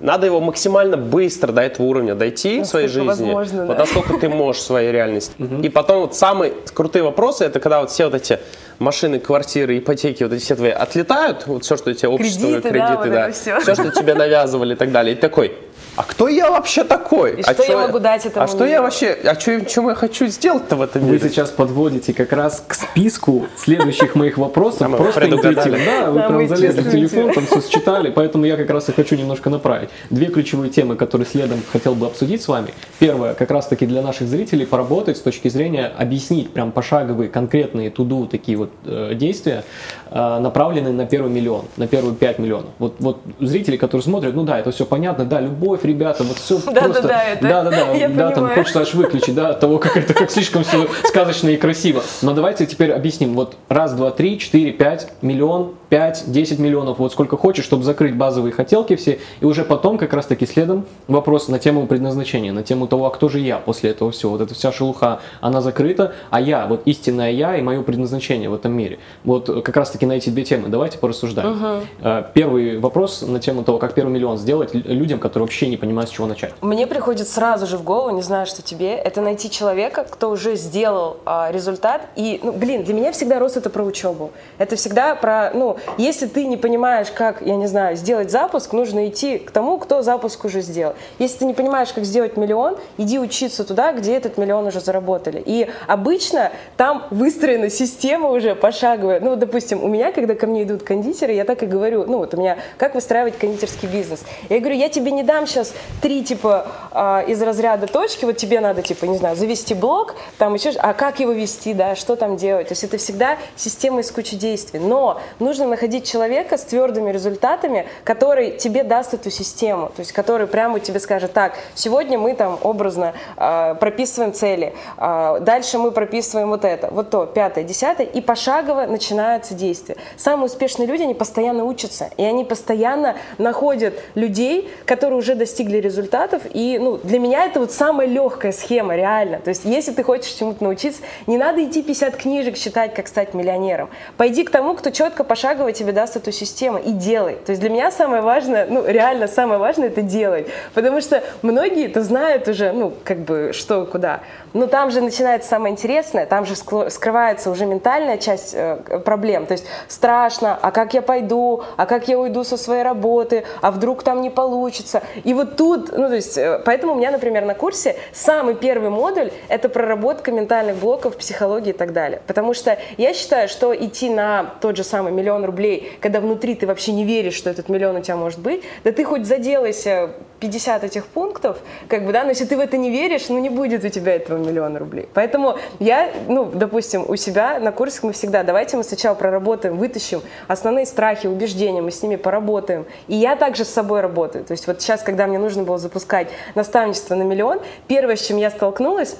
надо 0.00 0.26
его 0.26 0.40
максимально 0.40 0.96
быстро 0.96 1.52
до 1.52 1.60
этого 1.62 1.86
уровня 1.86 2.14
дойти 2.14 2.62
в 2.62 2.64
своей 2.64 2.88
жизни, 2.88 3.06
Насколько 3.06 3.34
возможно, 3.34 3.66
вот 3.66 3.76
да. 3.76 3.80
насколько 3.80 4.14
ты 4.18 4.28
можешь 4.28 4.62
в 4.62 4.64
своей 4.64 4.90
реальности. 4.92 5.32
И 5.62 5.68
потом 5.68 6.00
вот 6.00 6.16
самые 6.16 6.52
крутые 6.72 7.02
вопросы, 7.02 7.44
это 7.44 7.60
когда 7.60 7.80
вот 7.80 7.90
все 7.90 8.06
вот 8.06 8.14
эти 8.14 8.40
машины, 8.78 9.18
квартиры, 9.18 9.78
ипотеки, 9.78 10.24
вот 10.24 10.32
эти 10.32 10.42
все 10.42 10.56
твои 10.56 10.70
отлетают, 10.70 11.46
вот 11.46 11.64
все, 11.64 11.76
что 11.76 11.92
тебе 11.94 12.08
общество, 12.08 12.60
Кредиты, 12.60 12.72
да, 12.72 12.96
вот 12.96 13.06
это 13.06 13.32
всё. 13.32 13.60
все, 13.60 13.74
что 13.74 13.90
тебе 13.90 14.14
навязывали 14.14 14.72
и 14.72 14.76
так 14.76 14.90
далее. 14.90 15.14
И 15.14 15.18
такой, 15.18 15.54
а 15.96 16.02
кто 16.04 16.28
я 16.28 16.50
вообще 16.50 16.84
такой? 16.84 17.40
И 17.40 17.42
а 17.42 17.52
что 17.52 17.64
я 17.64 17.78
могу 17.78 17.98
дать 17.98 18.26
этому 18.26 18.44
А 18.44 18.48
что 18.48 18.64
я 18.64 18.72
миру?» 18.72 18.84
вообще, 18.84 19.18
а 19.24 19.34
что, 19.38 19.60
чем 19.64 19.88
я 19.88 19.94
хочу 19.94 20.26
сделать-то 20.26 20.76
в 20.76 20.82
этом 20.82 21.02
Вы 21.02 21.14
мире? 21.14 21.28
сейчас 21.28 21.50
подводите 21.50 22.12
как 22.14 22.32
раз 22.32 22.62
к 22.66 22.74
списку 22.74 23.46
следующих 23.56 24.14
моих 24.14 24.38
вопросов. 24.38 24.90
Просто 24.96 25.26
интуитивно. 25.28 25.78
Да, 25.84 26.10
вы 26.10 26.22
прям 26.22 26.48
залезли 26.48 26.80
в 26.82 26.90
телефон, 26.90 27.32
там 27.32 27.46
все 27.46 27.60
считали, 27.60 28.10
поэтому 28.10 28.44
я 28.44 28.56
как 28.56 28.70
раз 28.70 28.88
и 28.88 28.92
хочу 28.92 29.16
немножко 29.16 29.50
направить. 29.50 29.90
Две 30.10 30.26
ключевые 30.26 30.70
темы, 30.70 30.96
которые 30.96 31.26
следом 31.26 31.60
хотел 31.72 31.94
бы 31.94 32.06
обсудить 32.06 32.42
с 32.42 32.48
вами. 32.48 32.72
Первое, 32.98 33.34
как 33.34 33.50
раз 33.50 33.66
таки 33.66 33.86
для 33.86 34.02
наших 34.02 34.28
зрителей 34.28 34.66
поработать 34.66 35.16
с 35.16 35.20
точки 35.20 35.48
зрения 35.48 35.92
объяснить 35.98 36.50
прям 36.50 36.72
пошаговые, 36.72 37.28
конкретные 37.28 37.90
туду 37.90 38.26
такие 38.26 38.56
вот 38.56 38.70
э, 38.84 39.14
действия, 39.14 39.64
э, 40.10 40.38
направленные 40.38 40.92
на 40.92 41.06
первый 41.06 41.30
миллион, 41.30 41.64
на 41.76 41.86
первые 41.86 42.14
5 42.14 42.38
миллионов. 42.38 42.70
Вот, 42.78 42.96
вот 43.00 43.20
зрители, 43.40 43.76
которые 43.76 44.02
смотрят, 44.02 44.34
ну 44.34 44.44
да, 44.44 44.58
это 44.58 44.70
все 44.70 44.84
понятно, 44.84 45.24
да, 45.24 45.40
любовь, 45.40 45.79
любовь, 45.80 45.84
ребята, 45.84 46.24
вот 46.24 46.38
все 46.38 46.58
Да, 46.72 46.82
просто... 46.82 47.02
да, 47.02 47.22
да, 47.40 47.48
да, 47.62 47.64
да, 47.64 47.70
да, 47.70 47.92
я 47.92 48.08
да, 48.08 48.30
там 48.30 48.48
хочется 48.50 48.80
аж 48.80 48.94
выключить, 48.94 49.34
да, 49.34 49.50
от 49.50 49.60
того, 49.60 49.78
как 49.78 49.96
это 49.96 50.14
как 50.14 50.30
слишком 50.30 50.64
все 50.64 50.88
сказочно 51.04 51.48
и 51.48 51.56
красиво. 51.56 52.02
Но 52.22 52.32
давайте 52.32 52.66
теперь 52.66 52.92
объясним. 52.92 53.34
Вот 53.34 53.56
раз, 53.68 53.92
два, 53.92 54.10
три, 54.10 54.38
четыре, 54.38 54.72
пять, 54.72 55.08
миллион, 55.22 55.74
пять, 55.88 56.24
десять 56.26 56.58
миллионов, 56.58 56.98
вот 56.98 57.12
сколько 57.12 57.36
хочешь, 57.36 57.64
чтобы 57.64 57.84
закрыть 57.84 58.16
базовые 58.16 58.52
хотелки 58.52 58.96
все, 58.96 59.18
и 59.40 59.44
уже 59.44 59.64
потом 59.64 59.98
как 59.98 60.12
раз 60.12 60.26
таки 60.26 60.46
следом 60.46 60.86
вопрос 61.08 61.48
на 61.48 61.58
тему 61.58 61.86
предназначения, 61.86 62.52
на 62.52 62.62
тему 62.62 62.86
того, 62.86 63.06
а 63.06 63.10
кто 63.10 63.28
же 63.28 63.40
я 63.40 63.58
после 63.58 63.90
этого 63.90 64.10
всего. 64.10 64.32
Вот 64.32 64.40
эта 64.40 64.54
вся 64.54 64.72
шелуха, 64.72 65.20
она 65.40 65.60
закрыта, 65.60 66.12
а 66.30 66.40
я, 66.40 66.66
вот 66.66 66.82
истинное 66.84 67.30
я 67.32 67.56
и 67.56 67.62
мое 67.62 67.82
предназначение 67.82 68.48
в 68.48 68.54
этом 68.54 68.72
мире. 68.72 68.98
Вот 69.24 69.46
как 69.64 69.76
раз 69.76 69.90
таки 69.90 70.06
на 70.06 70.12
эти 70.12 70.30
две 70.30 70.44
темы 70.44 70.68
давайте 70.68 70.98
порассуждаем. 70.98 71.80
Э, 72.00 72.24
Первый 72.34 72.78
вопрос 72.78 73.22
на 73.22 73.40
тему 73.40 73.64
того, 73.64 73.78
как 73.78 73.94
первый 73.94 74.10
миллион 74.12 74.38
сделать 74.38 74.74
лю- 74.74 74.82
людям, 74.86 75.18
которые 75.18 75.46
вообще 75.46 75.66
не 75.70 75.76
понимают, 75.76 76.10
с 76.10 76.12
чего 76.12 76.26
начать. 76.26 76.52
Мне 76.60 76.86
приходит 76.86 77.28
сразу 77.28 77.66
же 77.66 77.76
в 77.76 77.84
голову, 77.84 78.10
не 78.10 78.22
знаю, 78.22 78.46
что 78.46 78.62
тебе, 78.62 78.94
это 78.94 79.20
найти 79.20 79.50
человека, 79.50 80.04
кто 80.08 80.30
уже 80.30 80.56
сделал 80.56 81.18
а, 81.24 81.50
результат. 81.50 82.02
И, 82.16 82.40
ну, 82.42 82.52
блин, 82.52 82.84
для 82.84 82.94
меня 82.94 83.12
всегда 83.12 83.38
рост 83.38 83.56
это 83.56 83.70
про 83.70 83.82
учебу. 83.82 84.30
Это 84.58 84.76
всегда 84.76 85.14
про, 85.14 85.50
ну, 85.54 85.76
если 85.98 86.26
ты 86.26 86.46
не 86.46 86.56
понимаешь, 86.56 87.08
как, 87.10 87.42
я 87.42 87.56
не 87.56 87.66
знаю, 87.66 87.96
сделать 87.96 88.30
запуск, 88.30 88.72
нужно 88.72 89.08
идти 89.08 89.38
к 89.38 89.50
тому, 89.50 89.78
кто 89.78 90.02
запуск 90.02 90.44
уже 90.44 90.60
сделал. 90.60 90.94
Если 91.18 91.38
ты 91.38 91.44
не 91.44 91.54
понимаешь, 91.54 91.92
как 91.92 92.04
сделать 92.04 92.36
миллион, 92.36 92.76
иди 92.98 93.18
учиться 93.18 93.64
туда, 93.64 93.92
где 93.92 94.16
этот 94.16 94.38
миллион 94.38 94.66
уже 94.66 94.80
заработали. 94.80 95.42
И 95.44 95.68
обычно 95.86 96.52
там 96.76 97.06
выстроена 97.10 97.70
система 97.70 98.30
уже 98.30 98.54
пошаговая. 98.54 99.20
Ну, 99.20 99.36
допустим, 99.36 99.82
у 99.84 99.88
меня, 99.88 100.12
когда 100.12 100.34
ко 100.34 100.46
мне 100.46 100.62
идут 100.62 100.82
кондитеры, 100.82 101.32
я 101.32 101.44
так 101.44 101.62
и 101.62 101.66
говорю, 101.66 102.04
ну, 102.06 102.18
вот 102.18 102.34
у 102.34 102.36
меня, 102.36 102.58
как 102.78 102.94
выстраивать 102.94 103.38
кондитерский 103.38 103.88
бизнес. 103.88 104.22
Я 104.48 104.58
говорю, 104.60 104.76
я 104.76 104.88
тебе 104.88 105.10
не 105.10 105.22
дам 105.22 105.46
сейчас 105.46 105.59
три, 106.00 106.24
типа, 106.24 106.66
а, 106.92 107.24
из 107.26 107.40
разряда 107.42 107.86
точки, 107.86 108.24
вот 108.24 108.36
тебе 108.36 108.60
надо, 108.60 108.82
типа, 108.82 109.04
не 109.04 109.18
знаю, 109.18 109.36
завести 109.36 109.74
блог, 109.74 110.14
там 110.38 110.54
еще, 110.54 110.70
а 110.78 110.92
как 110.94 111.20
его 111.20 111.32
вести, 111.32 111.74
да, 111.74 111.94
что 111.94 112.16
там 112.16 112.36
делать. 112.36 112.68
То 112.68 112.72
есть 112.72 112.84
это 112.84 112.98
всегда 112.98 113.38
система 113.56 114.00
из 114.00 114.10
кучи 114.10 114.36
действий. 114.36 114.80
Но 114.80 115.20
нужно 115.38 115.66
находить 115.66 116.10
человека 116.10 116.56
с 116.56 116.64
твердыми 116.64 117.10
результатами, 117.10 117.86
который 118.04 118.56
тебе 118.56 118.84
даст 118.84 119.14
эту 119.14 119.30
систему, 119.30 119.88
то 119.94 120.00
есть 120.00 120.12
который 120.12 120.46
прямо 120.46 120.80
тебе 120.80 121.00
скажет, 121.00 121.32
так, 121.32 121.54
сегодня 121.74 122.18
мы 122.18 122.34
там 122.34 122.58
образно 122.62 123.14
а, 123.36 123.74
прописываем 123.74 124.32
цели, 124.32 124.74
а, 124.96 125.38
дальше 125.40 125.78
мы 125.78 125.92
прописываем 125.92 126.48
вот 126.48 126.64
это, 126.64 126.88
вот 126.90 127.10
то, 127.10 127.26
пятое, 127.26 127.64
десятое, 127.64 128.06
и 128.06 128.20
пошагово 128.20 128.86
начинаются 128.86 129.54
действия. 129.54 129.96
Самые 130.16 130.46
успешные 130.46 130.86
люди, 130.86 131.02
они 131.02 131.14
постоянно 131.14 131.64
учатся, 131.64 132.10
и 132.16 132.24
они 132.24 132.44
постоянно 132.44 133.16
находят 133.38 133.94
людей, 134.14 134.70
которые 134.86 135.18
уже 135.18 135.34
достигли 135.34 135.49
результатов, 135.58 136.42
и 136.52 136.78
ну, 136.78 136.98
для 136.98 137.18
меня 137.18 137.44
это 137.44 137.60
вот 137.60 137.72
самая 137.72 138.06
легкая 138.06 138.52
схема, 138.52 138.96
реально. 138.96 139.38
То 139.38 139.50
есть 139.50 139.64
если 139.64 139.92
ты 139.92 140.02
хочешь 140.02 140.32
чему-то 140.32 140.62
научиться, 140.62 141.02
не 141.26 141.38
надо 141.38 141.64
идти 141.64 141.82
50 141.82 142.16
книжек 142.16 142.56
читать, 142.56 142.94
как 142.94 143.08
стать 143.08 143.34
миллионером. 143.34 143.90
Пойди 144.16 144.44
к 144.44 144.50
тому, 144.50 144.74
кто 144.74 144.90
четко 144.90 145.24
пошагово 145.24 145.72
тебе 145.72 145.92
даст 145.92 146.16
эту 146.16 146.32
систему, 146.32 146.78
и 146.78 146.92
делай. 146.92 147.34
То 147.34 147.50
есть 147.50 147.60
для 147.60 147.70
меня 147.70 147.90
самое 147.90 148.22
важное, 148.22 148.66
ну 148.66 148.84
реально 148.86 149.26
самое 149.26 149.58
важное 149.58 149.88
это 149.88 150.02
делать, 150.02 150.46
потому 150.74 151.00
что 151.00 151.22
многие 151.42 151.86
это 151.86 152.02
знают 152.02 152.48
уже, 152.48 152.72
ну 152.72 152.92
как 153.04 153.18
бы 153.18 153.50
что 153.52 153.86
куда. 153.86 154.20
Но 154.52 154.66
там 154.66 154.90
же 154.90 155.00
начинается 155.00 155.48
самое 155.48 155.72
интересное, 155.72 156.26
там 156.26 156.44
же 156.44 156.54
скрывается 156.56 157.50
уже 157.50 157.66
ментальная 157.66 158.18
часть 158.18 158.52
э, 158.54 158.76
проблем. 159.04 159.46
То 159.46 159.52
есть 159.52 159.64
страшно, 159.88 160.58
а 160.60 160.70
как 160.70 160.94
я 160.94 161.02
пойду, 161.02 161.62
а 161.76 161.86
как 161.86 162.08
я 162.08 162.18
уйду 162.18 162.42
со 162.44 162.56
своей 162.56 162.82
работы, 162.82 163.44
а 163.62 163.70
вдруг 163.70 164.02
там 164.02 164.20
не 164.22 164.30
получится. 164.30 165.02
И 165.24 165.34
вот 165.34 165.39
тут, 165.44 165.92
ну 165.96 166.08
то 166.08 166.14
есть, 166.14 166.36
э, 166.38 166.60
поэтому 166.64 166.94
у 166.94 166.96
меня, 166.96 167.10
например, 167.10 167.44
на 167.44 167.54
курсе 167.54 167.96
самый 168.12 168.54
первый 168.54 168.90
модуль– 168.90 169.30
это 169.48 169.68
проработка 169.68 170.32
ментальных 170.32 170.76
блоков, 170.76 171.16
психологии 171.16 171.70
и 171.70 171.76
так 171.76 171.92
далее. 171.92 172.22
Потому 172.26 172.54
что 172.54 172.78
я 172.96 173.14
считаю, 173.14 173.48
что 173.48 173.74
идти 173.74 174.10
на 174.10 174.54
тот 174.60 174.76
же 174.76 174.84
самый 174.84 175.12
миллион 175.12 175.44
рублей, 175.44 175.92
когда 176.00 176.20
внутри 176.20 176.54
ты 176.54 176.66
вообще 176.66 176.92
не 176.92 177.04
веришь, 177.04 177.34
что 177.34 177.50
этот 177.50 177.68
миллион 177.68 177.96
у 177.96 178.00
тебя 178.00 178.16
может 178.16 178.38
быть, 178.38 178.62
да 178.84 178.92
ты 178.92 179.04
хоть 179.04 179.26
заделайся 179.26 180.10
50 180.40 180.84
этих 180.84 181.06
пунктов, 181.06 181.58
как 181.88 182.04
бы, 182.04 182.12
да, 182.12 182.24
но 182.24 182.30
если 182.30 182.46
ты 182.46 182.56
в 182.56 182.60
это 182.60 182.76
не 182.76 182.90
веришь, 182.90 183.28
ну 183.28 183.38
не 183.38 183.50
будет 183.50 183.84
у 183.84 183.88
тебя 183.88 184.14
этого 184.14 184.38
миллиона 184.38 184.78
рублей. 184.78 185.08
Поэтому 185.14 185.58
я, 185.78 186.10
ну, 186.28 186.46
допустим, 186.46 187.04
у 187.06 187.16
себя 187.16 187.58
на 187.60 187.72
курсах 187.72 188.04
мы 188.04 188.12
всегда, 188.12 188.42
давайте 188.42 188.76
мы 188.76 188.84
сначала 188.84 189.14
проработаем, 189.14 189.76
вытащим 189.76 190.22
основные 190.48 190.86
страхи, 190.86 191.26
убеждения, 191.26 191.82
мы 191.82 191.90
с 191.90 192.02
ними 192.02 192.16
поработаем. 192.16 192.86
И 193.06 193.14
я 193.14 193.36
также 193.36 193.64
с 193.64 193.68
собой 193.68 194.00
работаю. 194.00 194.44
То 194.44 194.52
есть 194.52 194.66
вот 194.66 194.80
сейчас, 194.80 195.02
когда 195.02 195.26
мне 195.30 195.38
нужно 195.38 195.62
было 195.62 195.78
запускать 195.78 196.28
наставничество 196.54 197.14
на 197.14 197.22
миллион, 197.22 197.60
первое, 197.88 198.16
с 198.16 198.26
чем 198.26 198.36
я 198.36 198.50
столкнулась, 198.50 199.16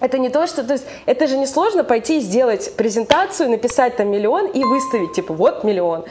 это 0.00 0.18
не 0.18 0.28
то, 0.28 0.46
что... 0.46 0.64
То 0.64 0.74
есть 0.74 0.86
это 1.06 1.26
же 1.26 1.36
несложно 1.36 1.84
пойти 1.84 2.18
и 2.18 2.20
сделать 2.20 2.74
презентацию, 2.76 3.50
написать 3.50 3.96
там 3.96 4.10
миллион 4.10 4.46
и 4.46 4.64
выставить, 4.64 5.12
типа, 5.12 5.32
вот 5.34 5.64
миллион. 5.64 6.04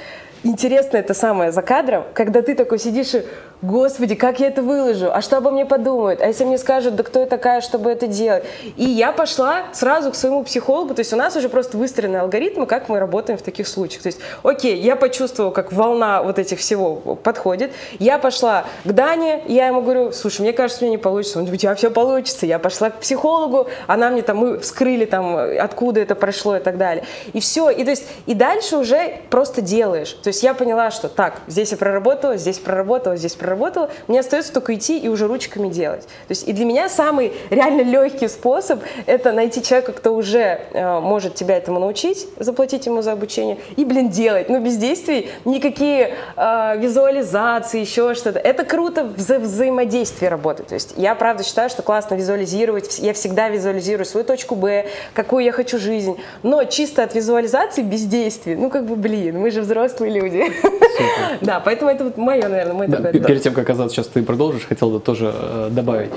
Интересно 0.43 0.97
это 0.97 1.13
самое 1.13 1.51
за 1.51 1.61
кадром, 1.61 2.03
когда 2.15 2.41
ты 2.41 2.55
такой 2.55 2.80
сидишь 2.80 3.13
и, 3.13 3.23
господи, 3.61 4.15
как 4.15 4.39
я 4.39 4.47
это 4.47 4.63
выложу, 4.63 5.11
а 5.13 5.22
что 5.22 5.38
обо 5.38 5.51
мне 5.51 5.68
подумают, 5.68 6.19
а 6.19 6.26
если 6.26 6.45
мне 6.45 6.57
скажут, 6.57 6.95
да 6.95 7.03
кто 7.03 7.19
я 7.19 7.26
такая, 7.27 7.61
чтобы 7.61 7.91
это 7.91 8.07
делать. 8.07 8.43
И 8.76 8.84
я 8.84 9.11
пошла 9.11 9.65
сразу 9.72 10.11
к 10.11 10.15
своему 10.15 10.43
психологу, 10.43 10.95
то 10.95 11.01
есть 11.01 11.13
у 11.13 11.15
нас 11.15 11.35
уже 11.35 11.47
просто 11.47 11.77
выстроены 11.77 12.18
алгоритмы, 12.18 12.65
как 12.65 12.89
мы 12.89 12.99
работаем 12.99 13.38
в 13.38 13.43
таких 13.43 13.68
случаях. 13.68 14.01
То 14.01 14.07
есть, 14.07 14.19
окей, 14.41 14.77
я 14.77 14.95
почувствовала, 14.95 15.51
как 15.51 15.72
волна 15.72 16.23
вот 16.23 16.39
этих 16.39 16.57
всего 16.57 16.95
подходит, 16.95 17.72
я 17.99 18.18
пошла 18.18 18.65
к 18.84 18.91
Дане, 18.91 19.43
я 19.47 19.68
ему 19.68 19.81
говорю, 19.81 20.11
слушай, 20.11 20.41
мне 20.41 20.53
кажется, 20.53 20.84
меня 20.84 20.93
не 20.93 20.97
получится. 20.97 21.38
Он 21.38 21.45
говорит, 21.45 21.59
у 21.59 21.61
тебя 21.61 21.76
все 21.76 21.91
получится. 21.91 22.47
Я 22.47 22.57
пошла 22.57 22.89
к 22.89 22.99
психологу, 22.99 23.68
она 23.85 24.09
мне 24.09 24.23
там, 24.23 24.38
мы 24.38 24.59
вскрыли 24.59 25.05
там, 25.05 25.35
откуда 25.35 25.99
это 25.99 26.15
прошло 26.15 26.57
и 26.57 26.59
так 26.59 26.80
далее. 26.80 27.03
И 27.34 27.39
все, 27.39 27.69
и 27.69 27.84
то 27.84 27.91
есть, 27.91 28.07
и 28.26 28.34
дальше 28.34 28.77
уже 28.77 29.19
просто 29.30 29.61
делаешь. 29.61 30.13
То 30.23 30.30
есть 30.31 30.43
я 30.43 30.53
поняла, 30.53 30.91
что 30.91 31.09
так, 31.09 31.41
здесь 31.47 31.71
я 31.71 31.77
проработала, 31.77 32.37
здесь 32.37 32.59
проработала, 32.59 33.15
здесь 33.15 33.35
проработала, 33.35 33.89
мне 34.07 34.19
остается 34.19 34.53
только 34.53 34.75
идти 34.75 34.97
и 34.97 35.07
уже 35.07 35.27
ручками 35.27 35.69
делать. 35.69 36.03
То 36.03 36.31
есть 36.31 36.47
и 36.47 36.53
для 36.53 36.65
меня 36.65 36.89
самый 36.89 37.33
реально 37.49 37.81
легкий 37.81 38.27
способ 38.27 38.81
это 39.05 39.31
найти 39.31 39.61
человека, 39.63 39.93
кто 39.93 40.13
уже 40.15 40.61
э, 40.71 40.99
может 40.99 41.35
тебя 41.35 41.57
этому 41.57 41.79
научить, 41.79 42.27
заплатить 42.37 42.85
ему 42.85 43.01
за 43.01 43.11
обучение 43.11 43.57
и, 43.75 43.85
блин, 43.85 44.09
делать. 44.09 44.49
Но 44.49 44.59
без 44.59 44.77
действий 44.77 45.29
никакие 45.45 46.15
э, 46.35 46.77
визуализации, 46.77 47.81
еще 47.81 48.15
что-то. 48.15 48.39
Это 48.39 48.63
круто 48.63 49.03
вза 49.03 49.39
взаимодействие 49.39 50.29
работает. 50.29 50.69
То 50.69 50.75
есть 50.75 50.93
я 50.97 51.15
правда 51.15 51.43
считаю, 51.43 51.69
что 51.69 51.81
классно 51.81 52.15
визуализировать. 52.15 52.99
Я 52.99 53.13
всегда 53.13 53.49
визуализирую 53.49 54.05
свою 54.05 54.25
точку 54.25 54.55
Б, 54.55 54.87
какую 55.13 55.43
я 55.43 55.51
хочу 55.51 55.77
жизнь. 55.77 56.17
Но 56.43 56.63
чисто 56.63 57.03
от 57.03 57.15
визуализации 57.15 57.81
без 57.81 58.03
действий, 58.03 58.55
ну 58.55 58.69
как 58.69 58.85
бы, 58.85 58.95
блин, 58.95 59.39
мы 59.39 59.51
же 59.51 59.61
взрослые 59.61 60.13
люди. 60.13 60.20
Да, 61.41 61.60
поэтому 61.60 61.89
это 61.91 62.03
вот 62.03 62.18
мое, 62.18 62.48
наверное, 62.48 62.73
мой 62.73 62.88
Да, 62.88 62.98
такой... 62.98 63.14
пе- 63.14 63.19
перед 63.27 63.41
тем, 63.41 63.53
как 63.53 63.64
оказаться, 63.64 63.95
сейчас 63.95 64.07
ты 64.07 64.22
продолжишь, 64.23 64.65
хотел 64.68 64.89
бы 64.89 64.99
тоже 64.99 65.31
э, 65.34 65.69
добавить. 65.72 66.11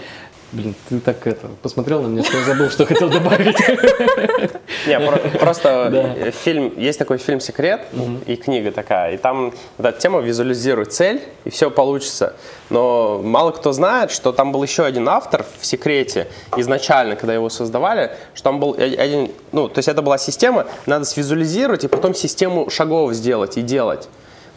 Блин, 0.55 0.75
ты 0.89 1.01
так 1.01 1.27
это, 1.27 1.49
посмотрел 1.63 2.01
на 2.03 2.07
меня, 2.07 2.23
что 2.23 2.37
я 2.39 2.45
забыл, 2.45 2.71
что 2.71 2.87
хотел 2.87 3.09
добавить. 3.11 3.57
Не, 4.87 5.01
про- 5.01 5.39
просто 5.41 6.33
фильм, 6.45 6.73
есть 6.79 6.97
такой 6.99 7.19
фильм 7.19 7.41
«Секрет» 7.41 7.81
и 8.27 8.37
книга 8.37 8.71
такая, 8.71 9.15
и 9.15 9.17
там 9.17 9.53
эта 9.79 9.91
тема 9.91 10.21
«Визуализируй 10.21 10.85
цель, 10.85 11.23
и 11.45 11.51
все 11.51 11.71
получится». 11.73 12.35
Но 12.71 13.21
мало 13.23 13.51
кто 13.51 13.73
знает, 13.73 14.13
что 14.13 14.31
там 14.33 14.53
был 14.53 14.63
еще 14.63 14.85
один 14.85 15.09
автор 15.09 15.45
в 15.59 15.67
«Секрете» 15.67 16.29
изначально, 16.57 17.17
когда 17.17 17.35
его 17.35 17.49
создавали, 17.49 18.13
что 18.35 18.45
там 18.45 18.61
был 18.61 18.75
э- 18.79 18.95
один, 18.95 19.33
ну, 19.51 19.69
то 19.69 19.79
есть 19.81 19.89
это 19.89 20.03
была 20.03 20.19
система, 20.19 20.67
надо 20.87 21.05
свизуализировать 21.05 21.83
и 21.83 21.89
потом 21.89 22.15
систему 22.15 22.71
шагов 22.71 23.13
сделать 23.15 23.57
и 23.57 23.63
делать. 23.63 24.09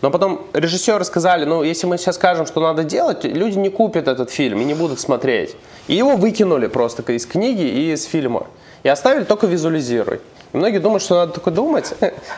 Но 0.01 0.11
потом 0.11 0.41
режиссеры 0.53 1.03
сказали, 1.05 1.45
ну, 1.45 1.63
если 1.63 1.87
мы 1.87 1.97
сейчас 1.97 2.15
скажем, 2.15 2.45
что 2.45 2.61
надо 2.61 2.83
делать, 2.83 3.23
люди 3.23 3.57
не 3.57 3.69
купят 3.69 4.07
этот 4.07 4.29
фильм 4.29 4.61
и 4.61 4.65
не 4.65 4.73
будут 4.73 4.99
смотреть. 4.99 5.55
И 5.87 5.95
его 5.95 6.15
выкинули 6.15 6.67
просто 6.67 7.03
из 7.11 7.25
книги 7.25 7.63
и 7.63 7.93
из 7.93 8.05
фильма. 8.05 8.47
И 8.83 8.89
оставили 8.89 9.23
только 9.23 9.47
визуализируй. 9.47 10.19
И 10.53 10.57
многие 10.57 10.77
думают, 10.77 11.03
что 11.03 11.15
надо 11.15 11.33
только 11.33 11.51
думать. 11.51 11.93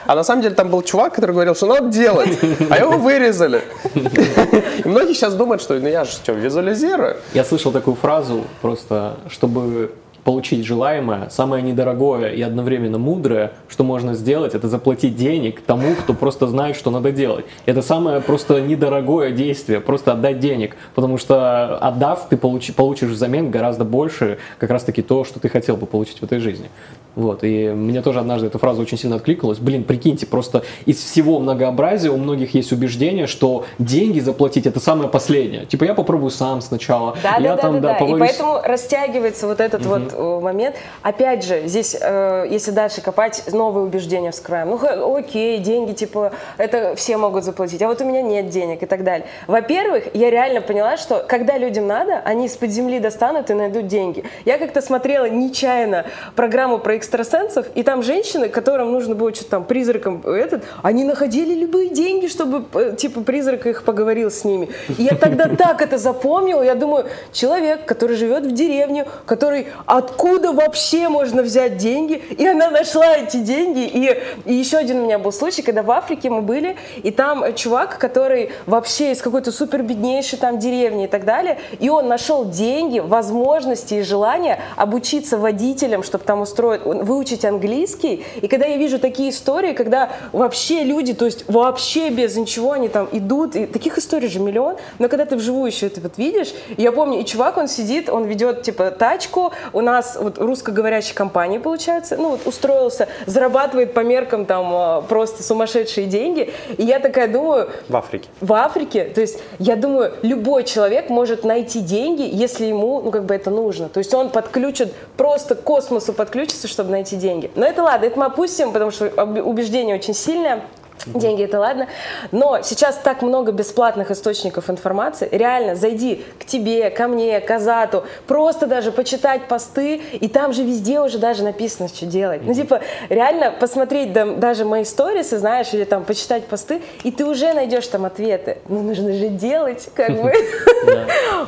А 0.07 0.15
на 0.15 0.23
самом 0.23 0.41
деле 0.41 0.56
там 0.56 0.69
был 0.69 0.81
чувак, 0.81 1.15
который 1.15 1.31
говорил, 1.31 1.53
что 1.53 1.68
надо 1.68 1.90
делать. 1.90 2.30
А 2.69 2.77
его 2.77 2.98
вырезали. 2.98 3.61
И 3.94 4.88
многие 4.88 5.14
сейчас 5.14 5.36
думают, 5.36 5.61
что 5.61 5.77
ну 5.77 5.88
я 5.88 6.06
же 6.06 6.11
что, 6.11 6.31
визуализирую. 6.31 7.18
Я 7.34 7.44
слышал 7.44 7.72
такую 7.72 7.95
фразу, 7.95 8.45
просто 8.61 9.18
чтобы 9.30 9.91
получить 10.23 10.65
желаемое, 10.65 11.29
самое 11.29 11.63
недорогое 11.63 12.31
и 12.33 12.41
одновременно 12.41 12.97
мудрое, 12.97 13.51
что 13.67 13.83
можно 13.83 14.13
сделать, 14.13 14.55
это 14.55 14.67
заплатить 14.67 15.15
денег 15.15 15.61
тому, 15.61 15.95
кто 15.95 16.13
просто 16.13 16.47
знает, 16.47 16.75
что 16.75 16.91
надо 16.91 17.11
делать. 17.11 17.45
Это 17.65 17.81
самое 17.81 18.21
просто 18.21 18.61
недорогое 18.61 19.31
действие, 19.31 19.79
просто 19.79 20.11
отдать 20.13 20.39
денег, 20.39 20.75
потому 20.95 21.17
что 21.17 21.77
отдав, 21.77 22.27
ты 22.29 22.37
получи, 22.37 22.71
получишь 22.71 23.09
взамен 23.09 23.51
гораздо 23.51 23.85
больше, 23.85 24.37
как 24.57 24.69
раз 24.69 24.83
таки 24.83 25.01
то, 25.01 25.23
что 25.23 25.39
ты 25.39 25.49
хотел 25.49 25.77
бы 25.77 25.85
получить 25.85 26.19
в 26.19 26.23
этой 26.23 26.39
жизни. 26.39 26.69
Вот, 27.15 27.43
и 27.43 27.69
мне 27.69 28.01
тоже 28.01 28.19
однажды 28.19 28.47
эта 28.47 28.59
фраза 28.59 28.81
очень 28.81 28.97
сильно 28.97 29.15
откликнулась. 29.17 29.57
Блин, 29.59 29.83
прикиньте, 29.83 30.25
просто 30.25 30.63
из 30.85 30.97
всего 31.03 31.39
многообразия 31.39 32.09
у 32.11 32.17
многих 32.17 32.53
есть 32.53 32.71
убеждение, 32.71 33.27
что 33.27 33.65
деньги 33.77 34.19
заплатить 34.19 34.67
это 34.67 34.79
самое 34.79 35.09
последнее. 35.09 35.65
Типа 35.65 35.83
я 35.83 35.93
попробую 35.93 36.29
сам 36.29 36.61
сначала. 36.61 37.17
Да, 37.21 37.35
я 37.37 37.55
да, 37.55 37.57
там, 37.57 37.73
да, 37.75 37.79
да, 37.81 37.87
да. 37.89 37.99
поварюсь- 37.99 38.15
И 38.15 38.19
поэтому 38.19 38.61
растягивается 38.63 39.47
вот 39.47 39.59
этот 39.59 39.85
вот 39.85 40.09
э, 40.14 40.40
момент. 40.41 40.76
Опять 41.02 41.44
же, 41.44 41.68
здесь, 41.68 41.98
э, 41.99 42.48
если 42.49 42.72
дальше 42.72 43.02
копать, 43.02 43.44
новые 43.52 43.86
убеждения 43.86 44.31
вскрываем. 44.31 44.69
Ну, 44.69 45.15
окей, 45.15 45.60
деньги, 45.60 45.94
типа, 45.94 46.31
это 46.57 46.95
все 46.95 47.18
могут 47.18 47.44
заплатить, 47.44 47.81
а 47.81 47.88
вот 47.88 48.02
у 48.02 48.06
меня 48.06 48.22
нет 48.22 48.49
денег 48.49 48.84
и 48.84 48.86
так 48.86 49.03
далее. 49.03 49.27
Во-первых, 49.48 50.15
я 50.15 50.30
реально 50.30 50.61
поняла, 50.61 50.98
что 50.98 51.26
когда 51.27 51.57
людям 51.57 51.88
надо, 51.88 52.22
они 52.26 52.45
из-под 52.45 52.69
земли 52.72 52.99
достанут 52.99 53.49
и 53.49 53.53
найдут 53.53 53.88
деньги. 53.88 54.23
Я 54.45 54.57
как-то 54.57 54.81
смотрела 54.81 55.26
нечаянно 55.26 56.06
программу 56.36 56.80
про 56.80 56.98
экстрасенсов, 56.98 57.68
и 57.76 57.84
там 57.84 58.03
женщины, 58.03 58.49
которым 58.49 58.91
нужно 58.91 59.15
было 59.15 59.34
что-то 59.34 59.52
там 59.52 59.64
призраком 59.64 60.22
этот, 60.26 60.64
они 60.84 61.03
находили 61.03 61.53
любые 61.53 61.90
деньги, 61.90 62.27
чтобы, 62.27 62.65
э, 62.73 62.95
типа, 62.95 63.22
призрак 63.22 63.65
их 63.68 63.84
поговорил 63.84 64.31
с 64.31 64.44
ними. 64.44 64.69
И 64.98 65.03
я 65.03 65.15
тогда 65.15 65.48
так 65.48 65.81
это 65.81 65.98
запомнила, 65.98 66.61
я 66.61 66.76
думаю, 66.76 67.06
человек, 67.31 67.86
который 67.86 68.15
живет 68.15 68.45
в 68.45 68.52
деревне, 68.53 69.06
который 69.26 69.68
откуда 69.99 70.51
вообще 70.51 71.09
можно 71.09 71.41
взять 71.41 71.77
деньги, 71.77 72.15
и 72.15 72.45
она 72.47 72.69
нашла 72.69 73.17
эти 73.17 73.38
деньги. 73.38 73.85
И, 73.85 74.17
и 74.45 74.53
еще 74.53 74.77
один 74.77 75.01
у 75.01 75.03
меня 75.03 75.19
был 75.19 75.31
случай, 75.31 75.61
когда 75.61 75.84
в 75.84 75.91
Африке 75.91 76.30
мы 76.30 76.41
были, 76.41 76.76
и 77.03 77.11
там 77.11 77.53
чувак, 77.53 77.97
который 77.97 78.51
вообще 78.65 79.11
из 79.11 79.21
какой-то 79.21 79.51
супер 79.51 79.84
беднейшей 79.84 80.39
там 80.39 80.57
деревни 80.59 81.05
и 81.05 81.07
так 81.07 81.26
далее, 81.26 81.59
и 81.80 81.89
он 81.89 82.07
нашел 82.07 82.45
деньги, 82.45 82.99
возможности 82.99 83.95
и 83.95 84.01
желание 84.01 84.59
обучиться 84.76 85.38
водителям, 85.38 86.03
чтобы 86.03 86.23
там 86.23 86.41
устроить, 86.41 86.81
выучить 86.84 87.45
английский. 87.45 88.26
И 88.41 88.47
когда 88.47 88.65
я 88.65 88.77
вижу 88.77 88.99
такие 88.99 89.30
истории, 89.30 89.73
когда 89.73 90.11
вообще 90.31 90.84
люди, 90.84 91.13
то 91.13 91.26
есть 91.26 91.45
вообще 91.49 92.09
без 92.09 92.35
ничего, 92.35 92.71
они 92.71 92.88
там 92.88 93.09
идут, 93.11 93.55
и 93.55 93.65
таких 93.65 93.97
историй 93.97 94.30
же 94.30 94.39
миллион, 94.39 94.77
но 94.97 95.09
когда 95.09 95.26
ты 95.26 95.35
вживую 95.35 95.67
еще 95.71 95.88
это 95.88 95.99
вот 96.01 96.17
видишь, 96.17 96.53
я 96.77 96.91
помню, 96.91 97.19
и 97.19 97.26
чувак, 97.26 97.57
он 97.57 97.67
сидит, 97.67 98.09
он 98.09 98.23
ведет 98.23 98.63
типа 98.63 98.91
тачку, 98.91 99.51
у 99.73 99.81
нас 99.91 100.18
вот 100.20 100.38
русскоговорящая 100.38 101.16
компания 101.16 101.60
получается, 101.60 102.18
ну 102.18 102.32
вот 102.32 102.45
устроился, 102.45 103.07
зарабатывает 103.26 103.94
по 103.94 104.02
меркам 104.02 104.45
там 104.45 104.68
а, 104.74 105.02
просто 105.02 105.44
сумасшедшие 105.44 106.07
деньги, 106.07 106.53
и 106.78 106.84
я 106.84 106.99
такая 106.99 107.28
думаю, 107.28 107.70
В 107.88 107.95
Африке. 107.95 108.30
в 108.41 108.53
Африке, 108.53 109.06
то 109.06 109.22
есть 109.22 109.40
я 109.60 109.76
думаю, 109.76 110.14
любой 110.22 110.64
человек 110.64 111.10
может 111.10 111.44
найти 111.44 111.82
деньги, 111.82 112.22
если 112.22 112.66
ему, 112.66 113.02
ну 113.02 113.11
как 113.11 113.26
бы 113.26 113.34
это 113.34 113.49
нужно. 113.49 113.90
То 113.90 113.99
есть 113.99 114.14
он 114.14 114.30
подключит, 114.30 114.94
просто 115.18 115.56
к 115.56 115.64
космосу 115.64 116.14
подключится, 116.14 116.68
чтобы 116.68 116.91
найти 116.91 117.16
деньги. 117.16 117.52
Но 117.56 117.66
это 117.66 117.84
ладно, 117.84 118.06
это 118.06 118.20
мы 118.20 118.26
опустим, 118.26 118.72
потому 118.72 118.91
что 118.91 119.06
убеждение 119.44 119.95
очень 119.95 120.14
сильное. 120.14 120.61
Деньги 121.05 121.43
это 121.43 121.59
ладно. 121.59 121.88
Но 122.31 122.61
сейчас 122.61 122.97
так 122.97 123.21
много 123.21 123.51
бесплатных 123.51 124.11
источников 124.11 124.69
информации. 124.69 125.27
Реально, 125.31 125.76
зайди 125.76 126.23
к 126.39 126.45
тебе, 126.45 126.89
ко 126.89 127.07
мне, 127.07 127.39
к 127.39 127.49
Азату, 127.51 128.03
просто 128.27 128.67
даже 128.67 128.91
почитать 128.91 129.47
посты, 129.47 130.01
и 130.13 130.27
там 130.27 130.53
же 130.53 130.63
везде 130.63 130.99
уже 130.99 131.17
даже 131.17 131.43
написано, 131.43 131.88
что 131.88 132.05
делать. 132.05 132.41
Ну, 132.43 132.53
типа, 132.53 132.81
реально 133.09 133.51
посмотреть 133.51 134.13
да, 134.13 134.26
даже 134.26 134.65
мои 134.65 134.84
сторисы, 134.84 135.38
знаешь, 135.38 135.73
или 135.73 135.84
там 135.84 136.03
почитать 136.03 136.45
посты, 136.45 136.81
и 137.03 137.11
ты 137.11 137.26
уже 137.26 137.53
найдешь 137.53 137.88
там 137.88 138.05
ответы. 138.05 138.57
Ну, 138.67 138.81
нужно 138.81 139.13
же 139.13 139.30
делать, 139.30 139.89
как 139.93 140.21
бы. 140.21 140.34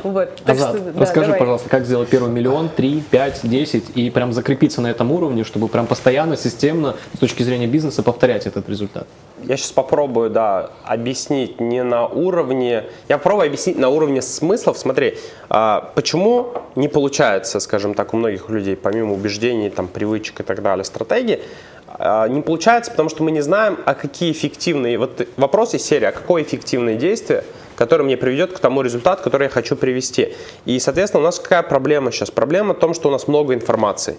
Вот. 0.03 0.29
Азат, 0.45 0.77
расскажи, 0.95 1.33
пожалуйста, 1.33 1.69
как 1.69 1.85
сделать 1.85 2.09
первый 2.09 2.31
миллион, 2.31 2.69
3, 2.69 3.03
5, 3.09 3.39
10 3.43 3.83
и 3.95 4.09
прям 4.09 4.33
закрепиться 4.33 4.81
на 4.81 4.87
этом 4.87 5.11
уровне, 5.11 5.43
чтобы 5.43 5.67
прям 5.67 5.87
постоянно, 5.87 6.35
системно, 6.35 6.95
с 7.15 7.19
точки 7.19 7.43
зрения 7.43 7.67
бизнеса, 7.67 8.03
повторять 8.03 8.45
этот 8.45 8.67
результат. 8.69 9.07
Я 9.43 9.57
сейчас 9.57 9.71
попробую, 9.71 10.29
да, 10.29 10.71
объяснить 10.83 11.59
не 11.59 11.83
на 11.83 12.05
уровне... 12.05 12.85
Я 13.09 13.17
попробую 13.17 13.47
объяснить 13.47 13.77
на 13.77 13.89
уровне 13.89 14.21
смыслов. 14.21 14.77
Смотри, 14.77 15.17
а, 15.49 15.91
почему 15.95 16.53
не 16.75 16.87
получается, 16.87 17.59
скажем 17.59 17.93
так, 17.93 18.13
у 18.13 18.17
многих 18.17 18.49
людей, 18.49 18.75
помимо 18.75 19.13
убеждений, 19.13 19.69
там, 19.69 19.87
привычек 19.87 20.41
и 20.41 20.43
так 20.43 20.61
далее, 20.61 20.85
стратегии, 20.85 21.41
а, 21.87 22.27
не 22.27 22.41
получается, 22.41 22.91
потому 22.91 23.09
что 23.09 23.23
мы 23.23 23.31
не 23.31 23.41
знаем, 23.41 23.79
а 23.85 23.95
какие 23.95 24.31
эффективные... 24.31 24.97
Вот 24.97 25.27
вопрос 25.37 25.73
из 25.73 25.83
серии, 25.83 26.05
а 26.05 26.11
какое 26.11 26.43
эффективное 26.43 26.95
действие, 26.95 27.43
которое 27.75 28.03
мне 28.03 28.17
приведет 28.17 28.53
к 28.53 28.59
тому 28.59 28.81
результату, 28.81 29.23
который 29.23 29.43
я 29.45 29.49
хочу 29.49 29.75
привести. 29.75 30.33
И, 30.65 30.79
соответственно, 30.79 31.21
у 31.21 31.25
нас 31.25 31.39
какая 31.39 31.63
проблема 31.63 32.11
сейчас? 32.11 32.29
Проблема 32.29 32.73
в 32.73 32.79
том, 32.79 32.93
что 32.93 33.09
у 33.09 33.11
нас 33.11 33.27
много 33.27 33.53
информации. 33.53 34.17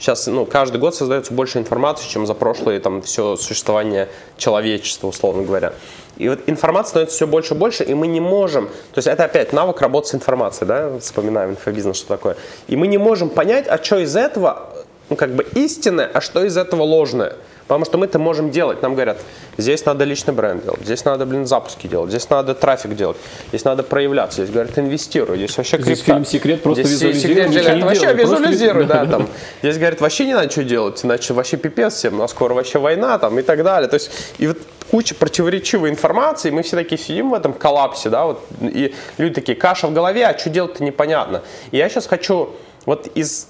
Сейчас, 0.00 0.26
ну, 0.26 0.46
каждый 0.46 0.78
год 0.78 0.94
создается 0.94 1.34
больше 1.34 1.58
информации, 1.58 2.08
чем 2.08 2.26
за 2.26 2.32
прошлое 2.32 2.80
там 2.80 3.02
все 3.02 3.36
существование 3.36 4.08
человечества, 4.38 5.08
условно 5.08 5.42
говоря. 5.42 5.74
И 6.16 6.26
вот 6.26 6.40
информации 6.46 6.90
становится 6.90 7.16
все 7.16 7.26
больше 7.26 7.52
и 7.52 7.56
больше, 7.58 7.84
и 7.84 7.92
мы 7.92 8.06
не 8.06 8.20
можем, 8.20 8.68
то 8.68 8.98
есть 8.98 9.06
это 9.06 9.24
опять 9.24 9.52
навык 9.52 9.78
работы 9.82 10.08
с 10.08 10.14
информацией, 10.14 10.68
да, 10.68 10.98
вспоминаем 11.00 11.50
инфобизнес, 11.50 11.96
что 11.96 12.08
такое. 12.08 12.36
И 12.66 12.76
мы 12.76 12.86
не 12.86 12.96
можем 12.96 13.28
понять, 13.28 13.66
а 13.68 13.82
что 13.82 13.98
из 13.98 14.16
этого, 14.16 14.70
ну, 15.10 15.16
как 15.16 15.34
бы 15.34 15.46
истинное, 15.54 16.10
а 16.12 16.22
что 16.22 16.44
из 16.44 16.56
этого 16.56 16.82
ложное. 16.82 17.34
Потому 17.70 17.84
что 17.84 17.98
мы 17.98 18.06
это 18.06 18.18
можем 18.18 18.50
делать. 18.50 18.82
Нам 18.82 18.94
говорят, 18.96 19.18
здесь 19.56 19.84
надо 19.86 20.02
личный 20.04 20.34
бренд 20.34 20.64
делать, 20.64 20.80
здесь 20.82 21.04
надо, 21.04 21.24
блин, 21.24 21.46
запуски 21.46 21.86
делать, 21.86 22.10
здесь 22.10 22.28
надо 22.28 22.56
трафик 22.56 22.96
делать, 22.96 23.16
здесь 23.50 23.62
надо 23.64 23.84
проявляться, 23.84 24.38
здесь 24.42 24.52
говорят, 24.52 24.76
инвестируй, 24.76 25.36
здесь 25.36 25.56
вообще 25.56 25.76
Здесь 25.76 25.98
крипта. 26.02 26.04
фильм 26.14 26.24
«Секрет» 26.24 26.62
просто 26.64 26.82
Здесь 26.82 26.94
визуализируй, 27.00 27.36
«Секрет» 27.36 27.50
говорят, 27.64 27.82
вообще 27.84 28.00
делай, 28.00 28.16
просто- 28.16 28.36
визуализируй, 28.36 28.84
да, 28.86 29.04
Да. 29.04 29.18
там. 29.18 29.28
Здесь 29.62 29.76
говорят, 29.78 30.00
вообще 30.00 30.26
не 30.26 30.34
надо 30.34 30.50
что 30.50 30.64
делать, 30.64 31.04
иначе 31.04 31.32
вообще 31.32 31.56
пипец 31.58 31.94
всем, 31.94 32.14
у 32.14 32.18
нас 32.18 32.32
скоро 32.32 32.54
вообще 32.54 32.80
война 32.80 33.16
там 33.18 33.38
и 33.38 33.42
так 33.42 33.62
далее. 33.62 33.88
То 33.88 33.94
есть, 33.94 34.10
и 34.38 34.48
вот 34.48 34.58
куча 34.90 35.14
противоречивой 35.14 35.90
информации, 35.90 36.50
мы 36.50 36.62
все 36.62 36.74
такие 36.74 36.98
сидим 37.00 37.30
в 37.30 37.34
этом 37.34 37.52
коллапсе, 37.52 38.08
да, 38.08 38.24
вот, 38.24 38.42
и 38.62 38.92
люди 39.16 39.34
такие, 39.36 39.54
каша 39.56 39.86
в 39.86 39.92
голове, 39.92 40.26
а 40.26 40.36
что 40.36 40.50
делать-то 40.50 40.82
непонятно. 40.82 41.42
И 41.70 41.76
я 41.76 41.88
сейчас 41.88 42.08
хочу 42.08 42.50
вот 42.84 43.06
из 43.14 43.46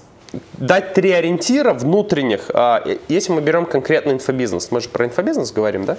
дать 0.53 0.93
три 0.93 1.11
ориентира 1.11 1.73
внутренних, 1.73 2.45
а, 2.53 2.83
если 3.09 3.33
мы 3.33 3.41
берем 3.41 3.65
конкретно 3.65 4.11
инфобизнес, 4.11 4.71
мы 4.71 4.79
же 4.79 4.89
про 4.89 5.05
инфобизнес 5.05 5.51
говорим, 5.51 5.85
да? 5.85 5.97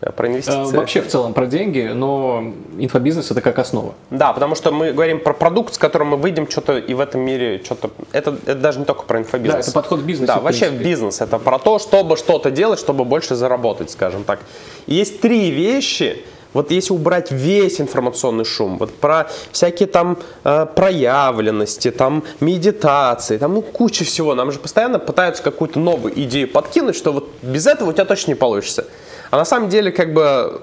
Э, 0.00 0.10
Про 0.10 0.26
Э, 0.26 0.30
инвестиции. 0.30 0.76
Вообще 0.76 1.00
в 1.02 1.08
целом 1.08 1.34
про 1.34 1.46
деньги, 1.46 1.90
но 1.94 2.52
инфобизнес 2.78 3.30
это 3.30 3.40
как 3.40 3.58
основа. 3.58 3.94
Да, 4.10 4.32
потому 4.32 4.54
что 4.54 4.72
мы 4.72 4.92
говорим 4.92 5.20
про 5.20 5.34
продукт, 5.34 5.74
с 5.74 5.78
которым 5.78 6.08
мы 6.08 6.16
выйдем 6.16 6.48
что-то 6.50 6.78
и 6.78 6.94
в 6.94 7.00
этом 7.00 7.20
мире 7.20 7.60
что-то. 7.64 7.90
Это, 8.12 8.36
это 8.46 8.54
даже 8.54 8.78
не 8.78 8.84
только 8.84 9.02
про 9.04 9.18
инфобизнес. 9.18 9.54
Да, 9.54 9.60
это 9.60 9.72
подход 9.72 10.00
к 10.00 10.04
бизнесу, 10.04 10.32
Да, 10.32 10.40
в 10.40 10.44
вообще 10.44 10.66
принципе. 10.66 10.84
бизнес. 10.90 11.20
Это 11.20 11.38
про 11.38 11.58
то, 11.58 11.78
чтобы 11.78 12.16
что-то 12.16 12.50
делать, 12.50 12.78
чтобы 12.78 13.04
больше 13.04 13.34
заработать, 13.34 13.90
скажем 13.90 14.24
так. 14.24 14.40
И 14.86 14.94
есть 14.94 15.20
три 15.20 15.50
вещи. 15.50 16.22
Вот 16.54 16.70
если 16.70 16.94
убрать 16.94 17.30
весь 17.30 17.80
информационный 17.80 18.44
шум, 18.44 18.78
вот 18.78 18.94
про 18.94 19.28
всякие 19.52 19.88
там 19.88 20.16
э, 20.44 20.66
проявленности, 20.74 21.90
там 21.90 22.24
медитации, 22.40 23.36
там 23.36 23.54
ну, 23.54 23.62
куча 23.62 24.04
всего. 24.04 24.34
Нам 24.34 24.50
же 24.52 24.58
постоянно 24.58 24.98
пытаются 24.98 25.42
какую-то 25.42 25.78
новую 25.78 26.18
идею 26.22 26.48
подкинуть, 26.48 26.96
что 26.96 27.12
вот 27.12 27.28
без 27.42 27.66
этого 27.66 27.90
у 27.90 27.92
тебя 27.92 28.04
точно 28.06 28.30
не 28.30 28.36
получится. 28.36 28.86
А 29.30 29.36
на 29.36 29.44
самом 29.44 29.68
деле, 29.68 29.90
как 29.90 30.14
бы 30.14 30.62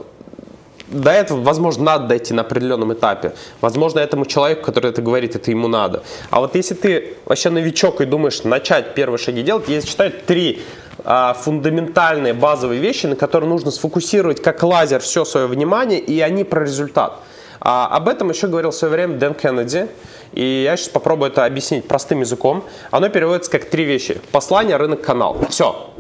до 0.92 1.12
этого, 1.12 1.42
возможно, 1.42 1.84
надо 1.84 2.08
дойти 2.08 2.34
на 2.34 2.42
определенном 2.42 2.94
этапе. 2.94 3.34
Возможно, 3.62 4.00
этому 4.00 4.26
человеку, 4.26 4.66
который 4.66 4.92
это 4.92 5.02
говорит, 5.02 5.36
это 5.36 5.52
ему 5.52 5.68
надо. 5.68 6.04
А 6.30 6.40
вот 6.42 6.56
если 6.56 6.74
ты 6.74 7.16
вообще 7.26 7.50
новичок 7.50 8.02
и 8.02 8.06
думаешь 8.06 8.44
начать 8.44 8.94
первые 8.94 9.18
шаги 9.18 9.42
делать, 9.42 9.70
я 9.70 9.82
считаю 9.82 10.12
три 10.12 10.62
а, 11.04 11.34
фундаментальные 11.34 12.34
базовые 12.34 12.80
вещи, 12.80 13.08
на 13.08 13.16
которые 13.16 13.50
нужно 13.50 13.72
сфокусировать 13.72 14.42
как 14.42 14.62
лазер 14.64 15.00
все 15.00 15.26
свое 15.26 15.48
внимание, 15.48 16.00
и 16.00 16.20
они 16.22 16.44
про 16.44 16.62
результат. 16.62 17.14
А, 17.60 17.88
об 17.88 18.08
этом 18.08 18.30
еще 18.30 18.48
говорил 18.48 18.72
в 18.72 18.76
свое 18.76 18.92
время 18.92 19.18
Дэн 19.18 19.34
Кеннеди. 19.36 19.88
И 20.34 20.64
я 20.64 20.78
сейчас 20.78 20.90
попробую 20.90 21.32
это 21.32 21.46
объяснить 21.46 21.88
простым 21.88 22.22
языком. 22.22 22.64
Оно 22.90 23.10
переводится 23.10 23.52
как 23.52 23.66
три 23.66 23.84
вещи. 23.84 24.20
Послание, 24.32 24.78
рынок, 24.78 25.02
канал. 25.02 25.38
Все. 25.50 25.92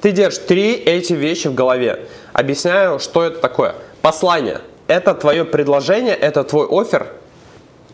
Ты 0.00 0.12
держишь 0.12 0.38
три 0.46 0.72
эти 0.74 1.12
вещи 1.12 1.48
в 1.48 1.54
голове. 1.54 2.06
Объясняю, 2.32 2.98
что 2.98 3.24
это 3.24 3.40
такое. 3.40 3.74
Послание– 4.00 4.60
это 4.86 5.14
твое 5.14 5.44
предложение, 5.44 6.14
это 6.14 6.42
твой 6.44 6.66
офер, 6.70 7.08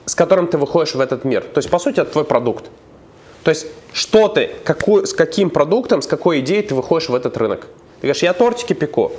с 0.05 0.14
которым 0.14 0.47
ты 0.47 0.56
выходишь 0.59 0.94
в 0.94 1.01
этот 1.01 1.24
мир. 1.24 1.43
То 1.43 1.59
есть, 1.59 1.68
по 1.68 1.78
сути, 1.80 2.01
это 2.01 2.12
твой 2.12 2.24
продукт. 2.24 2.66
То 3.47 3.51
есть, 3.51 3.68
что 3.93 4.27
ты, 4.27 4.51
какой, 4.64 5.06
с 5.06 5.12
каким 5.12 5.51
продуктом, 5.51 6.02
с 6.02 6.09
какой 6.09 6.40
идеей 6.40 6.62
ты 6.62 6.74
выходишь 6.74 7.09
в 7.09 7.14
этот 7.14 7.36
рынок. 7.36 7.60
Ты 8.01 8.09
говоришь, 8.09 8.24
я 8.24 8.32
тортики 8.32 8.73
пеку. 8.73 9.12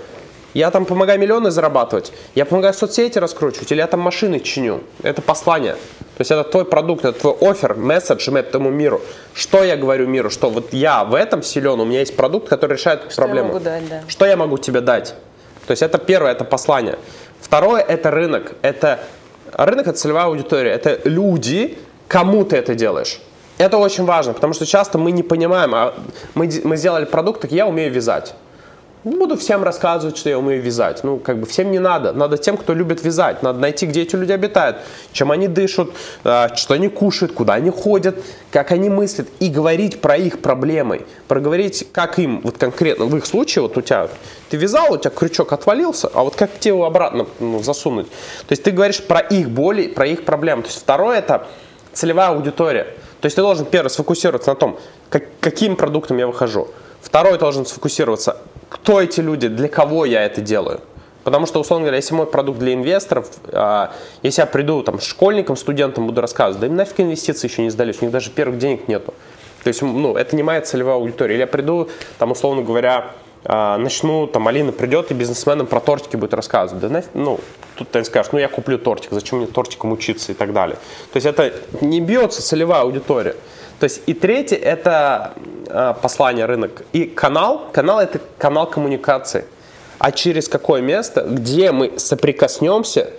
Я 0.54 0.70
там 0.70 0.84
помогаю 0.84 1.18
миллионы 1.18 1.50
зарабатывать, 1.50 2.12
я 2.36 2.44
помогаю 2.46 2.74
соцсети 2.74 3.20
раскручивать, 3.20 3.72
или 3.72 3.80
я 3.80 3.88
там 3.88 4.02
машины 4.02 4.42
чиню. 4.42 4.82
Это 5.02 5.22
послание. 5.22 5.76
То 5.76 6.20
есть 6.20 6.32
это 6.32 6.44
твой 6.44 6.66
продукт, 6.66 7.06
это 7.06 7.18
твой 7.18 7.36
офер, 7.40 7.76
месседж 7.76 8.30
этому 8.32 8.70
миру. 8.70 9.00
Что 9.34 9.64
я 9.64 9.78
говорю 9.78 10.08
миру? 10.08 10.30
Что 10.30 10.50
вот 10.50 10.74
я 10.74 11.06
в 11.06 11.16
этом 11.16 11.42
силен, 11.42 11.80
у 11.80 11.86
меня 11.86 12.02
есть 12.02 12.18
продукт, 12.18 12.50
который 12.50 12.74
решает 12.74 13.04
что 13.10 13.22
проблему. 13.22 13.48
Я 13.48 13.54
могу 13.54 13.64
дать, 13.64 13.88
да. 13.88 14.04
Что 14.10 14.26
я 14.26 14.36
могу 14.36 14.58
тебе 14.58 14.82
дать? 14.82 15.16
То 15.68 15.72
есть 15.72 15.84
это 15.84 16.00
первое, 16.00 16.34
это 16.34 16.44
послание. 16.44 17.00
Второе, 17.40 17.82
это 17.82 18.12
рынок. 18.12 18.56
Это 18.62 19.00
рынок, 19.54 19.88
это 19.88 19.98
целевая 19.98 20.26
аудитория. 20.26 20.72
Это 20.72 21.00
люди, 21.06 21.78
кому 22.10 22.44
ты 22.44 22.58
это 22.58 22.76
делаешь. 22.76 23.22
Это 23.58 23.78
очень 23.78 24.06
важно, 24.06 24.34
потому 24.34 24.54
что 24.54 24.66
часто 24.66 24.98
мы 24.98 25.12
не 25.12 25.24
понимаем, 25.24 25.74
а 25.74 25.94
мы, 26.36 26.50
мы 26.64 26.78
сделали 26.78 27.06
продукт, 27.06 27.42
так 27.42 27.52
я 27.52 27.66
умею 27.66 27.92
вязать. 27.92 28.36
Буду 29.04 29.38
всем 29.38 29.64
рассказывать, 29.64 30.18
что 30.18 30.30
я 30.30 30.38
умею 30.38 30.62
вязать. 30.62 31.04
Ну, 31.04 31.18
как 31.18 31.40
бы 31.40 31.46
всем 31.46 31.72
не 31.72 31.80
надо. 31.80 32.12
Надо 32.12 32.38
тем, 32.38 32.58
кто 32.58 32.74
любит 32.74 33.04
вязать. 33.04 33.42
Надо 33.42 33.60
найти, 33.60 33.86
где 33.86 34.02
эти 34.02 34.16
люди 34.16 34.34
обитают, 34.34 34.78
чем 35.14 35.32
они 35.32 35.48
дышат, 35.48 35.90
а, 36.26 36.54
что 36.56 36.74
они 36.74 36.90
кушают, 36.90 37.32
куда 37.32 37.54
они 37.54 37.70
ходят, 37.70 38.18
как 38.52 38.72
они 38.72 38.90
мыслят. 38.90 39.28
И 39.40 39.50
говорить 39.50 40.02
про 40.02 40.18
их 40.18 40.42
проблемы. 40.42 41.06
Проговорить, 41.30 41.88
как 41.94 42.20
им, 42.20 42.42
вот 42.42 42.58
конкретно, 42.58 43.06
в 43.06 43.16
их 43.16 43.26
случае, 43.26 43.62
вот 43.62 43.78
у 43.78 43.82
тебя, 43.82 44.10
ты 44.50 44.58
вязал, 44.58 44.92
у 44.92 44.98
тебя 44.98 45.12
крючок 45.12 45.54
отвалился, 45.54 46.10
а 46.14 46.24
вот 46.24 46.36
как 46.36 46.60
тебе 46.60 46.74
его 46.74 46.86
обратно 46.86 47.28
ну, 47.40 47.64
засунуть? 47.64 48.10
То 48.10 48.52
есть 48.52 48.64
ты 48.64 48.72
говоришь 48.72 49.02
про 49.02 49.20
их 49.20 49.50
боли, 49.50 49.88
про 49.88 50.06
их 50.06 50.26
проблемы. 50.26 50.64
То 50.64 50.70
есть 50.70 50.82
второе 50.82 51.20
это 51.20 51.48
целевая 51.94 52.30
аудитория. 52.30 52.88
То 53.22 53.26
есть 53.26 53.36
ты 53.36 53.42
должен, 53.42 53.66
первый, 53.66 53.90
сфокусироваться 53.90 54.52
на 54.52 54.56
том, 54.56 54.80
как, 55.10 55.24
каким 55.40 55.76
продуктом 55.76 56.18
я 56.18 56.28
выхожу. 56.28 56.68
Второй 57.02 57.38
должен 57.38 57.66
сфокусироваться, 57.66 58.38
кто 58.70 59.02
эти 59.02 59.22
люди, 59.22 59.48
для 59.48 59.68
кого 59.68 60.06
я 60.06 60.24
это 60.24 60.42
делаю. 60.42 60.82
Потому 61.24 61.46
что, 61.46 61.60
условно 61.60 61.86
говоря, 61.86 61.98
если 61.98 62.14
мой 62.14 62.26
продукт 62.26 62.60
для 62.60 62.74
инвесторов, 62.74 63.30
а, 63.52 63.92
если 64.24 64.42
я 64.42 64.46
приду 64.46 64.82
там 64.82 65.00
школьникам, 65.02 65.58
студентам, 65.58 66.08
буду 66.08 66.22
рассказывать, 66.22 66.62
да 66.62 66.68
им 66.68 66.76
нафиг 66.76 67.02
инвестиции 67.02 67.50
еще 67.50 67.64
не 67.64 67.70
сдались, 67.70 67.98
у 68.02 68.06
них 68.06 68.12
даже 68.14 68.30
первых 68.30 68.58
денег 68.60 68.88
нету. 68.88 69.14
То 69.64 69.68
есть, 69.68 69.82
ну, 69.82 70.16
это 70.16 70.36
не 70.38 70.44
моя 70.44 70.62
целевая 70.62 70.96
аудитория. 70.96 71.36
Или 71.36 71.42
я 71.42 71.48
приду, 71.48 71.90
там, 72.18 72.32
условно 72.32 72.62
говоря, 72.62 73.12
начну, 73.48 74.28
там, 74.28 74.48
Алина 74.48 74.72
придет 74.72 75.12
и 75.12 75.14
бизнесменам 75.14 75.68
про 75.68 75.80
тортики 75.80 76.16
будет 76.16 76.34
рассказывать. 76.34 76.82
Да 76.82 76.90
нафиг, 76.90 77.12
ну, 77.14 77.40
тут 77.76 77.90
ты 77.90 78.04
скажешь, 78.04 78.32
ну, 78.32 78.40
я 78.40 78.48
куплю 78.48 78.78
тортик, 78.78 79.12
зачем 79.12 79.40
мне 79.40 79.48
тортиком 79.48 79.92
учиться 79.92 80.32
и 80.32 80.36
так 80.36 80.54
далее. 80.54 80.76
То 81.14 81.18
есть, 81.18 81.26
это 81.26 81.54
не 81.82 82.02
бьется 82.02 82.42
целевая 82.42 82.82
аудитория. 82.82 83.36
То 83.80 83.84
есть 83.84 84.02
и 84.08 84.14
третье 84.14 84.56
это 84.56 85.34
э, 85.68 85.94
послание 86.02 86.46
рынок. 86.46 86.84
И 86.94 87.06
канал, 87.06 87.70
канал 87.72 88.00
это 88.00 88.20
канал 88.38 88.68
коммуникации. 88.68 89.46
А 90.00 90.12
через 90.12 90.48
какое 90.48 90.82
место, 90.82 91.22
где 91.22 91.72
мы 91.72 91.94
соприкоснемся 91.98 93.12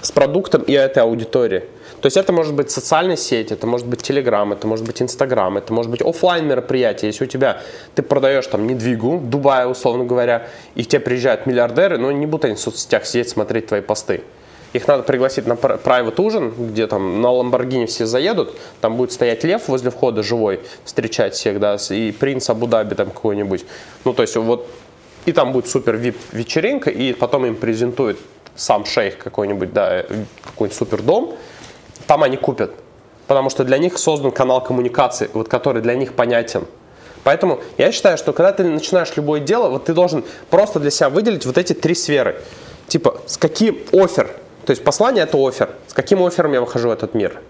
с 0.00 0.12
продуктом 0.12 0.62
и 0.62 0.72
этой 0.72 1.02
аудиторией. 1.02 1.64
То 2.06 2.08
есть 2.08 2.16
это 2.18 2.32
может 2.32 2.54
быть 2.54 2.70
социальная 2.70 3.16
сеть, 3.16 3.50
это 3.50 3.66
может 3.66 3.88
быть 3.88 4.08
Telegram, 4.08 4.52
это 4.52 4.68
может 4.68 4.86
быть 4.86 5.02
Instagram, 5.02 5.58
это 5.58 5.72
может 5.72 5.90
быть 5.90 6.02
офлайн 6.02 6.46
мероприятие. 6.46 7.08
Если 7.08 7.24
у 7.24 7.26
тебя 7.26 7.60
ты 7.96 8.02
продаешь 8.02 8.46
там 8.46 8.64
недвигу 8.68 9.16
в 9.16 9.28
Дубае, 9.28 9.66
условно 9.66 10.04
говоря, 10.04 10.46
и 10.76 10.84
к 10.84 10.86
тебе 10.86 11.00
приезжают 11.00 11.46
миллиардеры, 11.46 11.98
но 11.98 12.12
не 12.12 12.26
будут 12.26 12.44
они 12.44 12.54
в 12.54 12.60
соцсетях 12.60 13.06
сидеть, 13.06 13.28
смотреть 13.30 13.66
твои 13.66 13.80
посты. 13.80 14.22
Их 14.72 14.86
надо 14.86 15.02
пригласить 15.02 15.48
на 15.48 15.54
private 15.54 16.20
ужин, 16.22 16.54
где 16.56 16.86
там 16.86 17.20
на 17.20 17.32
Ламборгини 17.32 17.86
все 17.86 18.06
заедут, 18.06 18.56
там 18.80 18.96
будет 18.96 19.10
стоять 19.10 19.42
лев 19.42 19.66
возле 19.66 19.90
входа 19.90 20.22
живой, 20.22 20.60
встречать 20.84 21.34
всех, 21.34 21.58
да, 21.58 21.76
и 21.90 22.12
принц 22.12 22.48
Абу-Даби 22.48 22.94
там 22.94 23.10
какой-нибудь. 23.10 23.66
Ну, 24.04 24.12
то 24.12 24.22
есть 24.22 24.36
вот, 24.36 24.70
и 25.24 25.32
там 25.32 25.50
будет 25.50 25.66
супер 25.66 25.96
вип 25.96 26.16
вечеринка, 26.30 26.88
и 26.88 27.12
потом 27.14 27.46
им 27.46 27.56
презентует 27.56 28.16
сам 28.54 28.84
шейх 28.84 29.18
какой-нибудь, 29.18 29.72
да, 29.72 30.04
какой-нибудь 30.44 30.78
супер 30.78 31.02
дом, 31.02 31.36
там 32.06 32.22
они 32.22 32.36
купят. 32.36 32.72
Потому 33.26 33.50
что 33.50 33.64
для 33.64 33.78
них 33.78 33.98
создан 33.98 34.30
канал 34.30 34.62
коммуникации, 34.62 35.28
вот 35.32 35.48
который 35.48 35.82
для 35.82 35.94
них 35.94 36.14
понятен. 36.14 36.66
Поэтому 37.24 37.60
я 37.76 37.90
считаю, 37.90 38.18
что 38.18 38.32
когда 38.32 38.52
ты 38.52 38.62
начинаешь 38.62 39.12
любое 39.16 39.40
дело, 39.40 39.68
вот 39.68 39.86
ты 39.86 39.94
должен 39.94 40.24
просто 40.48 40.78
для 40.78 40.90
себя 40.90 41.08
выделить 41.08 41.44
вот 41.44 41.58
эти 41.58 41.72
три 41.72 41.94
сферы. 41.94 42.36
Типа, 42.86 43.20
с 43.26 43.36
каким 43.36 43.78
офер 43.92 44.30
то 44.66 44.72
есть 44.72 44.82
послание 44.82 45.22
это 45.22 45.38
офер. 45.38 45.70
С 45.86 45.94
каким 45.94 46.24
оффером 46.24 46.52
я 46.52 46.60
выхожу 46.60 46.88
в 46.88 46.90
этот 46.92 47.14
мир? 47.14 47.40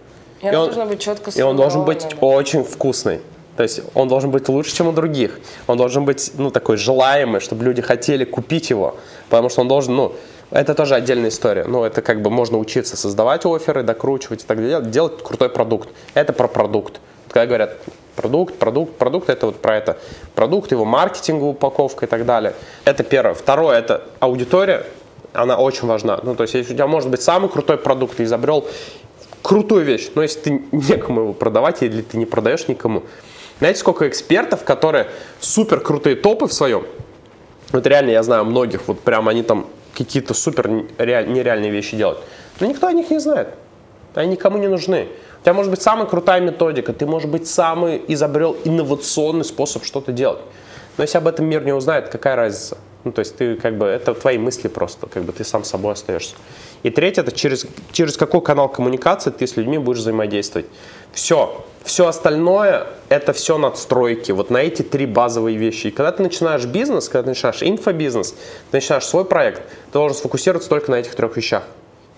И, 0.42 0.46
и 0.46 0.54
он 0.54 0.66
должен 0.66 0.88
быть 0.88 1.00
четко 1.00 1.30
И 1.30 1.42
он 1.42 1.56
должен 1.56 1.84
быть 1.84 2.06
очень 2.20 2.62
вкусный. 2.62 3.20
То 3.56 3.62
есть 3.62 3.80
он 3.94 4.06
должен 4.06 4.30
быть 4.30 4.50
лучше, 4.50 4.76
чем 4.76 4.88
у 4.88 4.92
других. 4.92 5.40
Он 5.66 5.78
должен 5.78 6.04
быть, 6.04 6.32
ну, 6.36 6.50
такой 6.50 6.76
желаемый, 6.76 7.40
чтобы 7.40 7.64
люди 7.64 7.80
хотели 7.80 8.26
купить 8.26 8.68
его. 8.68 8.96
Потому 9.30 9.48
что 9.48 9.62
он 9.62 9.68
должен, 9.68 9.96
ну, 9.96 10.12
это 10.50 10.74
тоже 10.74 10.94
отдельная 10.94 11.30
история. 11.30 11.64
Ну, 11.64 11.84
это 11.84 12.02
как 12.02 12.22
бы 12.22 12.30
можно 12.30 12.58
учиться 12.58 12.96
создавать 12.96 13.44
оферы, 13.44 13.82
докручивать 13.82 14.44
и 14.44 14.46
так 14.46 14.58
далее, 14.58 14.80
делать 14.82 15.22
крутой 15.22 15.48
продукт. 15.48 15.88
Это 16.14 16.32
про 16.32 16.48
продукт. 16.48 17.00
Когда 17.28 17.46
говорят 17.46 17.76
продукт, 18.14 18.54
продукт, 18.56 18.96
продукт, 18.96 19.28
это 19.28 19.46
вот 19.46 19.60
про 19.60 19.76
это. 19.76 19.98
Продукт, 20.34 20.70
его 20.70 20.84
маркетинговая 20.84 21.50
упаковка 21.50 22.06
и 22.06 22.08
так 22.08 22.24
далее. 22.24 22.54
Это 22.84 23.02
первое. 23.02 23.34
Второе, 23.34 23.78
это 23.78 24.02
аудитория 24.20 24.86
она 25.32 25.58
очень 25.58 25.86
важна. 25.86 26.18
Ну, 26.22 26.34
то 26.34 26.42
есть, 26.42 26.54
если 26.54 26.72
у 26.72 26.76
тебя 26.76 26.86
может 26.86 27.10
быть 27.10 27.22
самый 27.22 27.48
крутой 27.48 27.76
продукт, 27.78 28.16
ты 28.16 28.24
изобрел 28.24 28.66
крутую 29.42 29.84
вещь, 29.84 30.10
но 30.14 30.22
если 30.22 30.40
ты 30.40 30.62
некому 30.72 31.20
его 31.22 31.32
продавать 31.32 31.82
или 31.82 32.02
ты 32.02 32.16
не 32.16 32.26
продаешь 32.26 32.68
никому, 32.68 33.02
знаете, 33.58 33.80
сколько 33.80 34.08
экспертов, 34.08 34.64
которые 34.64 35.08
супер 35.40 35.80
крутые 35.80 36.16
топы 36.16 36.46
в 36.46 36.52
своем, 36.52 36.84
вот 37.72 37.86
реально 37.86 38.10
я 38.10 38.22
знаю 38.22 38.44
многих, 38.44 38.88
вот 38.88 39.00
прям 39.00 39.28
они 39.28 39.42
там 39.42 39.66
какие-то 39.96 40.34
супер 40.34 40.68
нереальные 40.68 41.70
вещи 41.70 41.96
делают, 41.96 42.20
но 42.60 42.66
никто 42.66 42.86
о 42.86 42.92
них 42.92 43.10
не 43.10 43.18
знает, 43.18 43.48
они 44.14 44.32
никому 44.32 44.58
не 44.58 44.68
нужны. 44.68 45.08
У 45.40 45.42
тебя 45.42 45.54
может 45.54 45.70
быть 45.70 45.82
самая 45.82 46.06
крутая 46.06 46.40
методика, 46.40 46.92
ты 46.92 47.06
может 47.06 47.30
быть 47.30 47.46
самый 47.46 48.02
изобрел 48.08 48.56
инновационный 48.64 49.44
способ 49.44 49.84
что-то 49.84 50.12
делать. 50.12 50.40
Но 50.96 51.04
если 51.04 51.18
об 51.18 51.26
этом 51.26 51.46
мир 51.46 51.64
не 51.64 51.72
узнает, 51.72 52.08
какая 52.08 52.36
разница? 52.36 52.78
Ну, 53.04 53.12
то 53.12 53.20
есть 53.20 53.36
ты 53.36 53.54
как 53.54 53.78
бы, 53.78 53.86
это 53.86 54.14
твои 54.14 54.38
мысли 54.38 54.66
просто, 54.66 55.06
как 55.06 55.22
бы 55.22 55.32
ты 55.32 55.44
сам 55.44 55.62
собой 55.62 55.92
остаешься. 55.92 56.34
И 56.82 56.90
третье, 56.90 57.22
это 57.22 57.30
через, 57.30 57.66
через 57.92 58.16
какой 58.16 58.40
канал 58.40 58.68
коммуникации 58.68 59.30
ты 59.30 59.46
с 59.46 59.56
людьми 59.56 59.78
будешь 59.78 59.98
взаимодействовать. 59.98 60.66
Все, 61.16 61.64
все 61.82 62.08
остальное, 62.08 62.88
это 63.08 63.32
все 63.32 63.56
надстройки, 63.56 64.32
вот 64.32 64.50
на 64.50 64.58
эти 64.58 64.82
три 64.82 65.06
базовые 65.06 65.56
вещи. 65.56 65.86
И 65.86 65.90
когда 65.90 66.12
ты 66.12 66.22
начинаешь 66.22 66.66
бизнес, 66.66 67.08
когда 67.08 67.22
ты 67.22 67.28
начинаешь 67.30 67.62
инфобизнес, 67.62 68.32
ты 68.32 68.76
начинаешь 68.76 69.06
свой 69.06 69.24
проект, 69.24 69.62
ты 69.62 69.92
должен 69.94 70.14
сфокусироваться 70.14 70.68
только 70.68 70.90
на 70.90 70.96
этих 70.96 71.14
трех 71.14 71.34
вещах. 71.38 71.62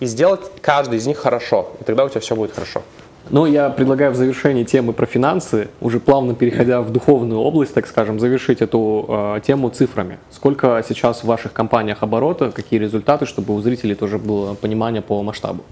И 0.01 0.05
сделать 0.05 0.41
каждый 0.61 0.97
из 0.97 1.07
них 1.07 1.17
хорошо, 1.17 1.69
и 1.79 1.85
тогда 1.85 2.03
у 2.03 2.09
тебя 2.09 2.19
все 2.19 2.35
будет 2.35 2.53
хорошо. 2.53 2.81
Ну, 3.29 3.45
я 3.45 3.69
предлагаю 3.69 4.11
в 4.11 4.17
завершении 4.17 4.65
темы 4.65 4.91
про 4.91 5.05
финансы, 5.05 5.69
уже 5.79 6.01
плавно 6.01 6.35
переходя 6.35 6.81
в 6.81 6.91
духовную 6.91 7.39
область, 7.39 7.73
так 7.73 7.87
скажем, 7.87 8.19
завершить 8.19 8.59
эту 8.61 9.05
э, 9.07 9.39
тему 9.47 9.69
цифрами. 9.69 10.19
Сколько 10.29 10.83
сейчас 10.85 11.23
в 11.23 11.23
ваших 11.23 11.53
компаниях 11.53 12.03
оборота, 12.03 12.51
какие 12.51 12.81
результаты, 12.81 13.25
чтобы 13.25 13.55
у 13.55 13.61
зрителей 13.61 13.95
тоже 13.95 14.17
было 14.17 14.55
понимание 14.55 15.01
по 15.01 15.23
масштабу? 15.23 15.63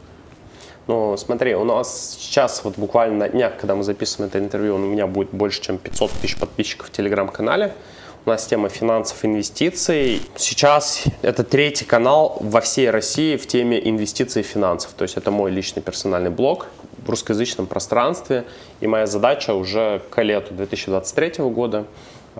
Ну, 0.87 1.17
смотри, 1.17 1.53
у 1.53 1.65
нас 1.65 2.17
сейчас 2.17 2.63
вот 2.63 2.77
буквально 2.77 3.17
на 3.17 3.29
днях, 3.29 3.57
когда 3.57 3.75
мы 3.75 3.83
записываем 3.83 4.29
это 4.29 4.39
интервью, 4.39 4.75
у 4.75 4.77
меня 4.77 5.05
будет 5.05 5.31
больше, 5.31 5.61
чем 5.61 5.77
500 5.77 6.11
тысяч 6.11 6.37
подписчиков 6.37 6.87
в 6.87 6.91
Телеграм-канале. 6.91 7.73
У 8.25 8.29
нас 8.29 8.45
тема 8.45 8.69
финансов, 8.69 9.23
инвестиций. 9.25 10.21
Сейчас 10.37 11.03
это 11.21 11.43
третий 11.43 11.83
канал 11.83 12.37
во 12.39 12.61
всей 12.61 12.89
России 12.89 13.35
в 13.35 13.47
теме 13.47 13.85
инвестиций 13.85 14.41
и 14.41 14.45
финансов. 14.45 14.91
То 14.93 15.03
есть 15.03 15.17
это 15.17 15.29
мой 15.29 15.51
личный 15.51 15.81
персональный 15.81 16.29
блог 16.29 16.67
в 17.05 17.09
русскоязычном 17.09 17.67
пространстве. 17.67 18.45
И 18.79 18.87
моя 18.87 19.07
задача 19.07 19.53
уже 19.53 20.01
к 20.09 20.21
лету 20.21 20.53
2023 20.53 21.43
года, 21.45 21.85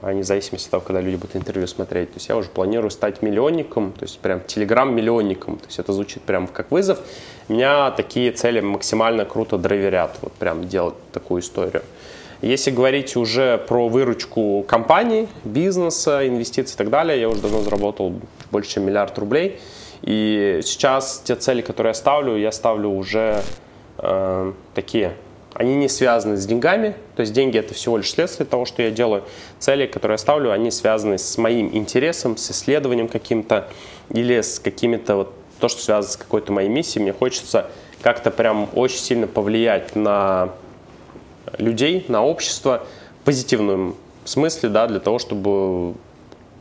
а, 0.01 0.11
вне 0.11 0.23
зависимости 0.23 0.67
от 0.67 0.71
того, 0.71 0.83
когда 0.83 1.01
люди 1.01 1.15
будут 1.15 1.35
интервью 1.35 1.67
смотреть. 1.67 2.09
То 2.11 2.17
есть 2.17 2.29
я 2.29 2.37
уже 2.37 2.49
планирую 2.49 2.91
стать 2.91 3.21
миллионником, 3.21 3.91
то 3.91 4.03
есть 4.03 4.19
прям 4.19 4.41
телеграм-миллионником. 4.41 5.57
То 5.57 5.65
есть 5.65 5.79
это 5.79 5.93
звучит 5.93 6.23
прям 6.23 6.47
как 6.47 6.71
вызов. 6.71 6.99
Меня 7.47 7.91
такие 7.91 8.31
цели 8.31 8.59
максимально 8.59 9.25
круто 9.25 9.57
драйверят, 9.57 10.17
вот 10.21 10.33
прям 10.33 10.67
делать 10.67 10.95
такую 11.11 11.41
историю. 11.41 11.83
Если 12.41 12.69
говорить 12.69 13.15
уже 13.15 13.57
про 13.57 13.87
выручку 13.87 14.63
компаний, 14.67 15.27
бизнеса, 15.43 16.27
инвестиций 16.27 16.75
и 16.75 16.77
так 16.77 16.89
далее, 16.89 17.19
я 17.19 17.29
уже 17.29 17.41
давно 17.41 17.61
заработал 17.61 18.13
больше, 18.51 18.71
чем 18.71 18.85
миллиард 18.85 19.17
рублей. 19.17 19.59
И 20.03 20.59
сейчас 20.63 21.21
те 21.25 21.35
цели, 21.35 21.61
которые 21.61 21.91
я 21.91 21.93
ставлю, 21.95 22.37
я 22.37 22.51
ставлю 22.51 22.89
уже 22.89 23.41
э, 23.97 24.53
такие, 24.75 25.13
они 25.57 25.75
не 25.75 25.89
связаны 25.89 26.37
с 26.37 26.45
деньгами, 26.45 26.95
то 27.15 27.21
есть 27.21 27.33
деньги 27.33 27.57
это 27.57 27.73
всего 27.73 27.97
лишь 27.97 28.11
следствие 28.11 28.45
того, 28.45 28.65
что 28.65 28.83
я 28.83 28.91
делаю. 28.91 29.23
Цели, 29.57 29.87
которые 29.87 30.13
я 30.13 30.17
ставлю, 30.19 30.51
они 30.51 30.69
связаны 30.69 31.17
с 31.17 31.35
моим 31.39 31.75
интересом, 31.75 32.37
с 32.37 32.51
исследованием 32.51 33.07
каким-то 33.07 33.67
или 34.09 34.39
с 34.39 34.59
какими-то 34.59 35.15
вот 35.15 35.33
то, 35.59 35.67
что 35.67 35.81
связано 35.81 36.13
с 36.13 36.15
какой-то 36.15 36.51
моей 36.51 36.69
миссией. 36.69 37.01
Мне 37.01 37.11
хочется 37.11 37.71
как-то 38.03 38.29
прям 38.29 38.69
очень 38.75 38.99
сильно 38.99 39.25
повлиять 39.25 39.95
на 39.95 40.49
людей, 41.57 42.05
на 42.07 42.23
общество 42.23 42.85
в 43.21 43.25
позитивном 43.25 43.95
смысле, 44.25 44.69
да, 44.69 44.85
для 44.85 44.99
того, 44.99 45.17
чтобы 45.17 45.95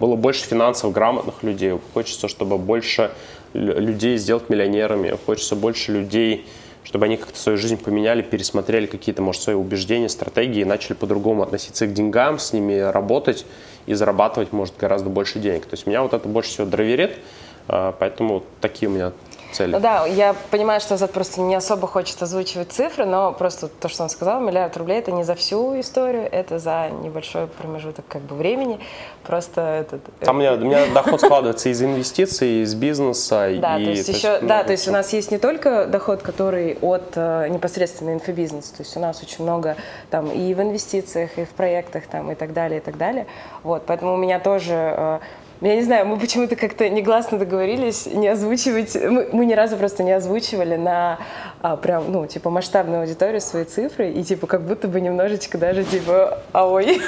было 0.01 0.17
больше 0.17 0.47
финансово 0.47 0.91
грамотных 0.91 1.43
людей, 1.43 1.79
хочется, 1.93 2.29
чтобы 2.29 2.57
больше 2.57 3.11
людей 3.53 4.17
сделать 4.17 4.49
миллионерами, 4.49 5.19
хочется 5.27 5.55
больше 5.55 5.93
людей, 5.93 6.47
чтобы 6.87 7.07
они 7.07 7.17
как-то 7.17 7.39
свою 7.39 7.59
жизнь 7.59 7.77
поменяли, 7.77 8.23
пересмотрели 8.23 8.87
какие-то, 8.87 9.21
может, 9.21 9.43
свои 9.43 9.57
убеждения, 9.57 10.09
стратегии, 10.09 10.63
начали 10.63 10.95
по-другому 10.95 11.43
относиться 11.43 11.87
к 11.87 11.93
деньгам, 11.93 12.39
с 12.39 12.53
ними 12.53 12.79
работать 12.79 13.45
и 13.87 13.95
зарабатывать, 13.95 14.53
может, 14.53 14.77
гораздо 14.79 15.11
больше 15.11 15.41
денег. 15.41 15.67
То 15.67 15.75
есть 15.75 15.87
меня 15.89 16.03
вот 16.03 16.15
это 16.15 16.29
больше 16.29 16.51
всего 16.51 16.67
драйверит, 16.67 17.19
а, 17.67 17.93
поэтому 17.99 18.45
такие 18.61 18.89
у 18.89 18.93
меня 18.93 19.13
цели. 19.57 19.73
Ну 19.73 19.81
да, 19.81 20.07
я 20.07 20.35
понимаю, 20.51 20.81
что 20.81 20.97
Зад 20.97 21.13
просто 21.13 21.41
не 21.41 21.55
особо 21.55 21.87
хочет 21.87 22.21
озвучивать 22.23 22.73
цифры, 22.73 23.05
но 23.05 23.33
просто 23.33 23.69
то, 23.69 23.89
что 23.89 24.03
он 24.03 24.11
сказал, 24.11 24.41
миллиард 24.41 24.77
рублей 24.77 24.99
это 24.99 25.13
не 25.13 25.25
за 25.25 25.35
всю 25.35 25.79
историю, 25.81 26.29
это 26.31 26.59
за 26.59 26.91
небольшой 27.03 27.47
промежуток 27.47 28.05
как 28.09 28.23
бы 28.23 28.35
времени. 28.37 28.79
Просто 29.25 29.61
этот. 29.61 30.03
Там 30.21 30.37
у 30.37 30.39
меня, 30.41 30.55
у 30.55 30.59
меня 30.59 30.87
доход 30.95 31.21
складывается 31.21 31.69
из 31.69 31.83
инвестиций, 31.83 32.63
из 32.63 32.75
бизнеса. 32.75 33.51
Да, 33.59 33.79
и, 33.79 33.85
то 33.85 33.91
есть 33.91 34.09
еще, 34.09 34.41
да, 34.41 34.63
то 34.63 34.73
есть 34.73 34.87
у 34.89 34.93
нас 34.93 35.13
есть 35.13 35.31
не 35.31 35.39
только 35.39 35.87
доход, 35.87 36.23
который 36.23 36.79
от 36.81 37.13
э, 37.15 37.49
непосредственно 37.49 38.13
инфобизнеса, 38.13 38.77
то 38.77 38.83
есть 38.83 38.97
у 38.97 39.01
нас 39.01 39.23
очень 39.23 39.43
много 39.43 39.77
там 40.11 40.31
и 40.31 40.55
в 40.55 40.61
инвестициях, 40.61 41.39
и 41.39 41.45
в 41.45 41.51
проектах 41.51 42.07
там 42.07 42.31
и 42.31 42.35
так 42.35 42.53
далее, 42.53 42.79
и 42.79 42.83
так 42.83 42.99
далее. 42.99 43.27
Вот, 43.63 43.85
поэтому 43.87 44.15
у 44.15 44.17
меня 44.17 44.39
тоже 44.39 44.75
э, 44.75 45.19
я 45.61 45.77
не 45.77 45.83
знаю, 45.83 46.07
мы 46.07 46.19
почему-то 46.19 46.57
как-то 46.57 46.89
негласно 46.89 47.39
договорились 47.39 48.07
не 48.07 48.29
озвучивать, 48.29 48.95
мы, 48.95 49.29
мы 49.33 49.47
ни 49.47 49.55
разу 49.55 49.77
просто 49.77 50.03
не 50.03 50.13
озвучивали 50.13 50.77
на 50.77 51.19
а, 51.63 51.77
прям, 51.77 52.13
ну, 52.13 52.27
типа, 52.27 52.51
масштабную 52.51 53.01
аудиторию 53.01 53.41
свои 53.41 53.65
цифры, 53.65 54.11
и, 54.11 54.23
типа, 54.23 54.47
как 54.47 54.63
будто 54.63 54.87
бы 54.87 55.01
немножечко 55.01 55.59
даже, 55.59 55.85
типа, 55.85 56.39
а 56.53 56.69
ой, 56.69 56.85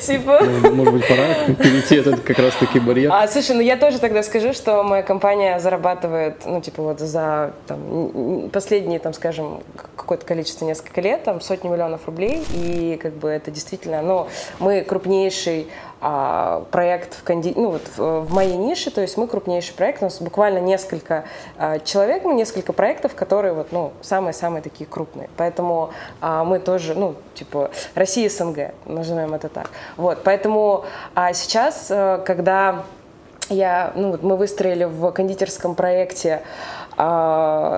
типа... 0.00 0.40
Может 0.72 0.94
быть, 0.94 1.08
пора 1.08 1.54
перейти 1.58 1.96
этот 1.96 2.20
как 2.20 2.38
раз-таки 2.38 2.78
барьер? 2.78 3.10
А, 3.12 3.26
слушай, 3.26 3.54
ну 3.56 3.60
я 3.60 3.76
тоже 3.76 3.98
тогда 3.98 4.22
скажу, 4.22 4.52
что 4.52 4.82
моя 4.82 5.02
компания 5.02 5.58
зарабатывает, 5.58 6.36
ну, 6.46 6.60
типа, 6.60 6.82
вот 6.82 7.00
за 7.00 7.52
последние, 8.52 9.00
там, 9.00 9.12
скажем, 9.12 9.62
какое-то 9.96 10.24
количество, 10.24 10.64
несколько 10.64 11.00
лет, 11.00 11.24
там, 11.24 11.40
сотни 11.40 11.68
миллионов 11.68 12.06
рублей, 12.06 12.44
и, 12.54 12.98
как 13.02 13.14
бы, 13.14 13.28
это 13.28 13.50
действительно, 13.50 14.00
ну, 14.00 14.28
мы 14.60 14.82
крупнейший 14.82 15.66
а, 16.00 16.64
проект 16.70 17.14
в, 17.14 17.22
конди... 17.22 17.52
ну, 17.56 17.70
вот 17.70 17.82
в, 17.96 18.20
в 18.22 18.32
моей 18.32 18.56
нише, 18.56 18.90
то 18.90 19.00
есть 19.00 19.16
мы 19.16 19.26
крупнейший 19.26 19.74
проект, 19.74 20.00
у 20.02 20.06
нас 20.06 20.20
буквально 20.20 20.58
несколько 20.58 21.24
а, 21.58 21.78
человек, 21.80 22.24
мы 22.24 22.34
несколько 22.34 22.72
проектов, 22.72 23.14
которые 23.14 23.52
вот, 23.52 23.72
ну, 23.72 23.92
самые-самые 24.00 24.62
такие 24.62 24.88
крупные. 24.88 25.28
Поэтому 25.36 25.90
а, 26.20 26.44
мы 26.44 26.58
тоже, 26.58 26.94
ну, 26.94 27.14
типа, 27.34 27.70
Россия 27.94 28.28
СНГ, 28.28 28.72
назовем 28.86 29.34
это 29.34 29.48
так. 29.48 29.70
Вот, 29.96 30.22
поэтому 30.24 30.84
а 31.14 31.32
сейчас, 31.32 31.88
а, 31.90 32.18
когда 32.18 32.84
я, 33.50 33.92
ну, 33.94 34.12
вот 34.12 34.22
мы 34.22 34.36
выстроили 34.36 34.84
в 34.84 35.10
кондитерском 35.10 35.74
проекте 35.74 36.42
а, 36.42 36.79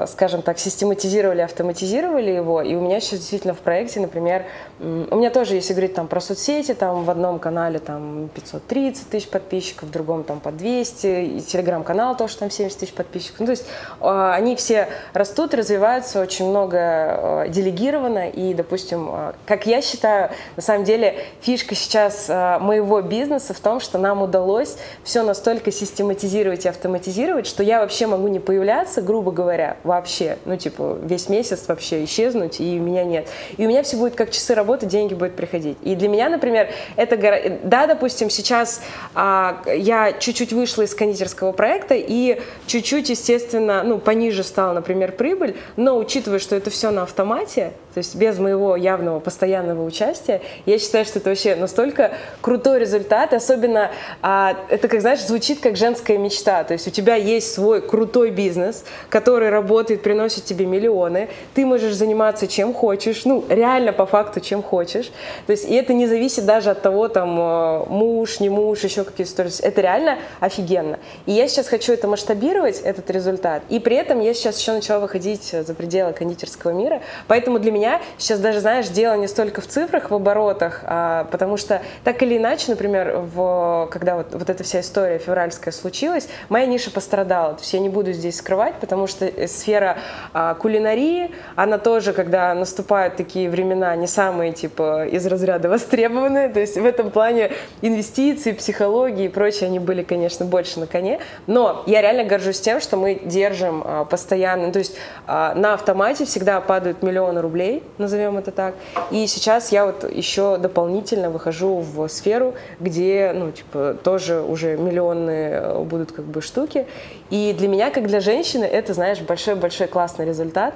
скажем 0.09 0.43
так, 0.43 0.59
систематизировали, 0.59 1.43
автоматизировали 1.43 2.31
его, 2.31 2.61
и 2.61 2.75
у 2.75 2.81
меня 2.81 3.01
сейчас 3.01 3.21
действительно 3.21 3.55
в 3.55 3.59
проекте, 3.59 4.01
например, 4.01 4.45
у 4.81 5.17
меня 5.17 5.31
тоже, 5.31 5.55
если 5.55 5.75
говорить 5.75 5.95
там 5.95 6.09
про 6.09 6.21
соцсети, 6.21 6.75
там 6.75 7.05
в 7.05 7.11
одном 7.11 7.39
канале 7.39 7.79
там 7.79 8.29
530 8.35 9.09
тысяч 9.09 9.29
подписчиков, 9.29 9.89
в 9.89 9.93
другом 9.93 10.25
там 10.25 10.41
по 10.41 10.51
200, 10.51 11.07
и 11.07 11.41
телеграм-канал 11.41 12.17
тоже 12.17 12.37
там 12.37 12.51
70 12.51 12.79
тысяч 12.79 12.93
подписчиков. 12.93 13.41
Ну, 13.41 13.47
то 13.47 13.53
есть 13.53 13.67
а, 14.01 14.35
они 14.35 14.57
все 14.57 14.89
растут, 15.13 15.55
развиваются, 15.55 16.21
очень 16.21 16.49
много 16.49 16.79
а, 16.79 17.49
делегировано, 17.49 18.29
и, 18.29 18.55
допустим, 18.55 19.09
как 19.47 19.67
я 19.67 19.83
считаю, 19.83 20.31
на 20.57 20.63
самом 20.63 20.85
деле 20.85 21.25
фишка 21.43 21.77
сейчас 21.77 22.29
моего 22.29 23.01
бизнеса 23.03 23.55
в 23.55 23.61
том, 23.61 23.79
что 23.79 23.99
нам 23.99 24.23
удалось 24.23 24.77
все 25.05 25.23
настолько 25.23 25.71
систематизировать 25.71 26.65
и 26.65 26.69
автоматизировать, 26.69 27.47
что 27.47 27.63
я 27.63 27.81
вообще 27.81 28.07
могу 28.07 28.27
не 28.29 28.41
появляться, 28.41 29.01
грубо 29.13 29.31
говоря, 29.31 29.77
вообще, 29.85 30.39
ну, 30.47 30.57
типа, 30.57 30.99
весь 31.03 31.29
месяц 31.29 31.65
вообще 31.69 32.03
исчезнуть, 32.05 32.61
и 32.61 32.79
меня 32.79 33.05
нет. 33.05 33.29
И 33.59 33.67
у 33.67 33.69
меня 33.69 33.83
все 33.83 33.99
будет 33.99 34.15
как 34.15 34.31
часы 34.31 34.55
работы, 34.55 34.87
деньги 34.87 35.13
будут 35.13 35.37
приходить. 35.37 35.77
И 35.83 35.95
для 35.95 36.09
меня, 36.09 36.31
например, 36.31 36.71
это, 36.97 37.59
да, 37.63 37.87
допустим, 37.87 38.31
сейчас 38.31 38.81
а, 39.15 39.63
я 39.67 40.15
чуть-чуть 40.15 40.55
вышла 40.55 40.85
из 40.85 40.95
кондитерского 40.95 41.53
проекта, 41.53 41.95
и 41.95 42.41
чуть-чуть, 42.67 43.11
естественно, 43.11 43.83
ну, 43.83 43.99
пониже 43.99 44.45
стала, 44.45 44.73
например, 44.73 45.13
прибыль, 45.13 45.57
но 45.77 45.99
учитывая, 45.99 46.39
что 46.39 46.57
это 46.57 46.71
все 46.71 46.91
на 46.91 47.03
автомате, 47.03 47.75
то 47.95 47.99
есть 47.99 48.15
без 48.15 48.39
моего 48.39 48.75
явного 48.77 49.21
постоянного 49.21 49.85
участия, 49.85 50.41
я 50.65 50.79
считаю, 50.79 51.05
что 51.05 51.19
это 51.19 51.29
вообще 51.29 51.57
настолько 51.57 52.13
крутой 52.41 52.79
результат, 52.79 53.35
особенно 53.35 53.91
а, 54.23 54.57
это, 54.71 54.89
как 54.89 55.01
знаешь, 55.01 55.21
звучит 55.21 55.61
как 55.61 55.77
женская 55.77 56.17
мечта, 56.17 56.65
то 56.65 56.73
есть 56.73 56.89
у 56.89 56.91
тебя 56.91 57.17
есть 57.17 57.53
свой 57.53 57.83
крутой 57.83 58.31
бизнес, 58.31 58.85
который 59.11 59.51
работает, 59.51 60.03
приносит 60.03 60.45
тебе 60.45 60.65
миллионы, 60.65 61.29
ты 61.55 61.67
можешь 61.67 61.95
заниматься 61.95 62.47
чем 62.47 62.73
хочешь, 62.73 63.25
ну, 63.25 63.45
реально 63.49 63.93
по 63.93 64.07
факту 64.07 64.41
чем 64.41 64.63
хочешь, 64.63 65.13
то 65.47 65.53
есть 65.53 65.69
и 65.69 65.75
это 65.75 65.93
не 65.93 66.07
зависит 66.07 66.47
даже 66.47 66.71
от 66.71 66.81
того, 66.81 67.09
там, 67.09 67.39
э, 67.39 67.85
муж, 67.89 68.41
не 68.41 68.49
муж, 68.49 68.83
еще 68.85 69.05
какие-то 69.05 69.31
истории, 69.31 69.53
это 69.63 69.81
реально 69.81 70.19
офигенно. 70.41 70.99
И 71.27 71.33
я 71.33 71.47
сейчас 71.47 71.69
хочу 71.69 71.93
это 71.93 72.09
масштабировать, 72.09 72.81
этот 72.81 73.11
результат, 73.11 73.63
и 73.69 73.79
при 73.79 73.97
этом 73.97 74.21
я 74.21 74.33
сейчас 74.33 74.59
еще 74.59 74.73
начала 74.73 75.01
выходить 75.01 75.45
за 75.45 75.75
пределы 75.75 76.13
кондитерского 76.15 76.71
мира, 76.71 77.03
поэтому 77.29 77.59
для 77.59 77.71
меня 77.71 77.82
сейчас 78.19 78.41
даже, 78.41 78.61
знаешь, 78.61 78.89
дело 78.89 79.15
не 79.15 79.29
столько 79.29 79.61
в 79.61 79.67
цифрах, 79.67 80.11
в 80.11 80.15
оборотах, 80.15 80.81
а, 80.85 81.25
потому 81.31 81.57
что 81.57 81.83
так 82.05 82.23
или 82.23 82.37
иначе, 82.37 82.71
например, 82.71 83.19
в, 83.35 83.89
когда 83.91 84.17
вот, 84.17 84.33
вот 84.33 84.49
эта 84.49 84.63
вся 84.65 84.81
история 84.81 85.19
февральская 85.19 85.73
случилась, 85.73 86.29
моя 86.49 86.67
ниша 86.67 86.91
пострадала, 86.91 87.55
то 87.55 87.61
есть 87.61 87.73
я 87.73 87.81
не 87.81 87.89
буду 87.89 88.13
здесь 88.13 88.37
скрывать, 88.37 88.75
потому 88.81 89.07
что 89.07 89.27
э, 89.27 89.47
сфера 89.47 89.99
а, 90.33 90.55
кулинарии, 90.55 91.31
она 91.57 91.79
тоже, 91.79 92.13
когда 92.13 92.55
наступают 92.55 93.17
такие 93.17 93.49
времена, 93.49 93.95
не 93.97 94.07
самые, 94.07 94.53
типа, 94.53 95.07
из 95.07 95.27
разряда 95.27 95.69
востребованные, 95.69 96.49
то 96.49 96.61
есть 96.61 96.77
в 96.77 96.85
этом 96.85 97.11
плане 97.11 97.53
инвестиции, 97.81 98.53
психологии 98.53 99.27
и 99.27 99.29
прочее, 99.29 99.67
они 99.67 99.79
были, 99.79 100.03
конечно, 100.03 100.45
больше 100.45 100.81
на 100.81 100.87
коне, 100.87 101.21
но 101.47 101.83
я 101.87 102.03
реально 102.03 102.25
горжусь 102.25 102.61
тем, 102.61 102.81
что 102.81 102.97
мы 102.97 103.21
держим 103.25 103.83
а, 103.85 104.05
постоянно, 104.05 104.73
то 104.73 104.79
есть 104.79 104.97
а, 105.27 105.55
на 105.55 105.75
автомате 105.75 106.25
всегда 106.25 106.61
падают 106.61 107.03
миллионы 107.03 107.41
рублей, 107.41 107.72
назовем 107.99 108.37
это 108.39 108.51
так, 108.51 108.75
и 109.11 109.27
сейчас 109.27 109.73
я 109.73 109.87
вот 109.87 110.11
еще 110.11 110.59
дополнительно 110.59 111.31
выхожу 111.31 111.77
в 111.77 112.09
сферу, 112.09 112.55
где, 112.81 113.33
ну, 113.35 113.53
типа, 113.53 113.97
тоже 114.03 114.43
уже 114.43 114.77
миллионные 114.77 115.51
э, 115.53 115.83
будут 115.85 116.13
как 116.13 116.25
бы 116.25 116.43
штуки, 116.43 116.87
и 117.31 117.55
для 117.57 117.69
меня, 117.69 117.91
как 117.91 118.07
для 118.07 118.21
женщины, 118.21 118.65
это, 118.65 118.93
знаешь, 118.95 119.21
большой-большой 119.21 119.87
классный 119.87 120.27
результат. 120.27 120.75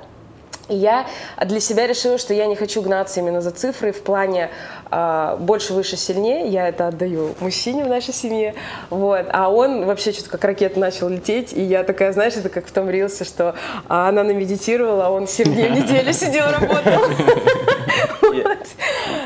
И 0.68 0.74
я 0.74 1.06
для 1.44 1.60
себя 1.60 1.86
решила, 1.86 2.18
что 2.18 2.34
я 2.34 2.46
не 2.46 2.56
хочу 2.56 2.82
гнаться 2.82 3.20
именно 3.20 3.40
за 3.40 3.50
цифрой 3.52 3.92
в 3.92 4.02
плане 4.02 4.50
больше, 4.90 5.72
выше, 5.72 5.96
сильнее. 5.96 6.48
Я 6.48 6.68
это 6.68 6.88
отдаю 6.88 7.34
мужчине 7.40 7.84
в 7.84 7.88
нашей 7.88 8.14
семье. 8.14 8.54
Вот. 8.90 9.26
А 9.32 9.50
он 9.50 9.84
вообще 9.84 10.12
что-то 10.12 10.30
как 10.30 10.44
ракета 10.44 10.78
начал 10.78 11.08
лететь. 11.08 11.52
И 11.52 11.62
я 11.62 11.84
такая, 11.84 12.12
знаешь, 12.12 12.34
это 12.34 12.48
как 12.48 12.66
в 12.66 12.72
том 12.72 12.88
рилсе, 12.90 13.24
что 13.24 13.54
а 13.88 14.08
она 14.08 14.22
намедитировала, 14.22 15.06
а 15.06 15.10
он 15.10 15.26
7 15.26 15.52
дней 15.52 15.68
в 15.68 15.72
неделю 15.72 16.12
сидел, 16.12 16.46
работал. 16.46 16.92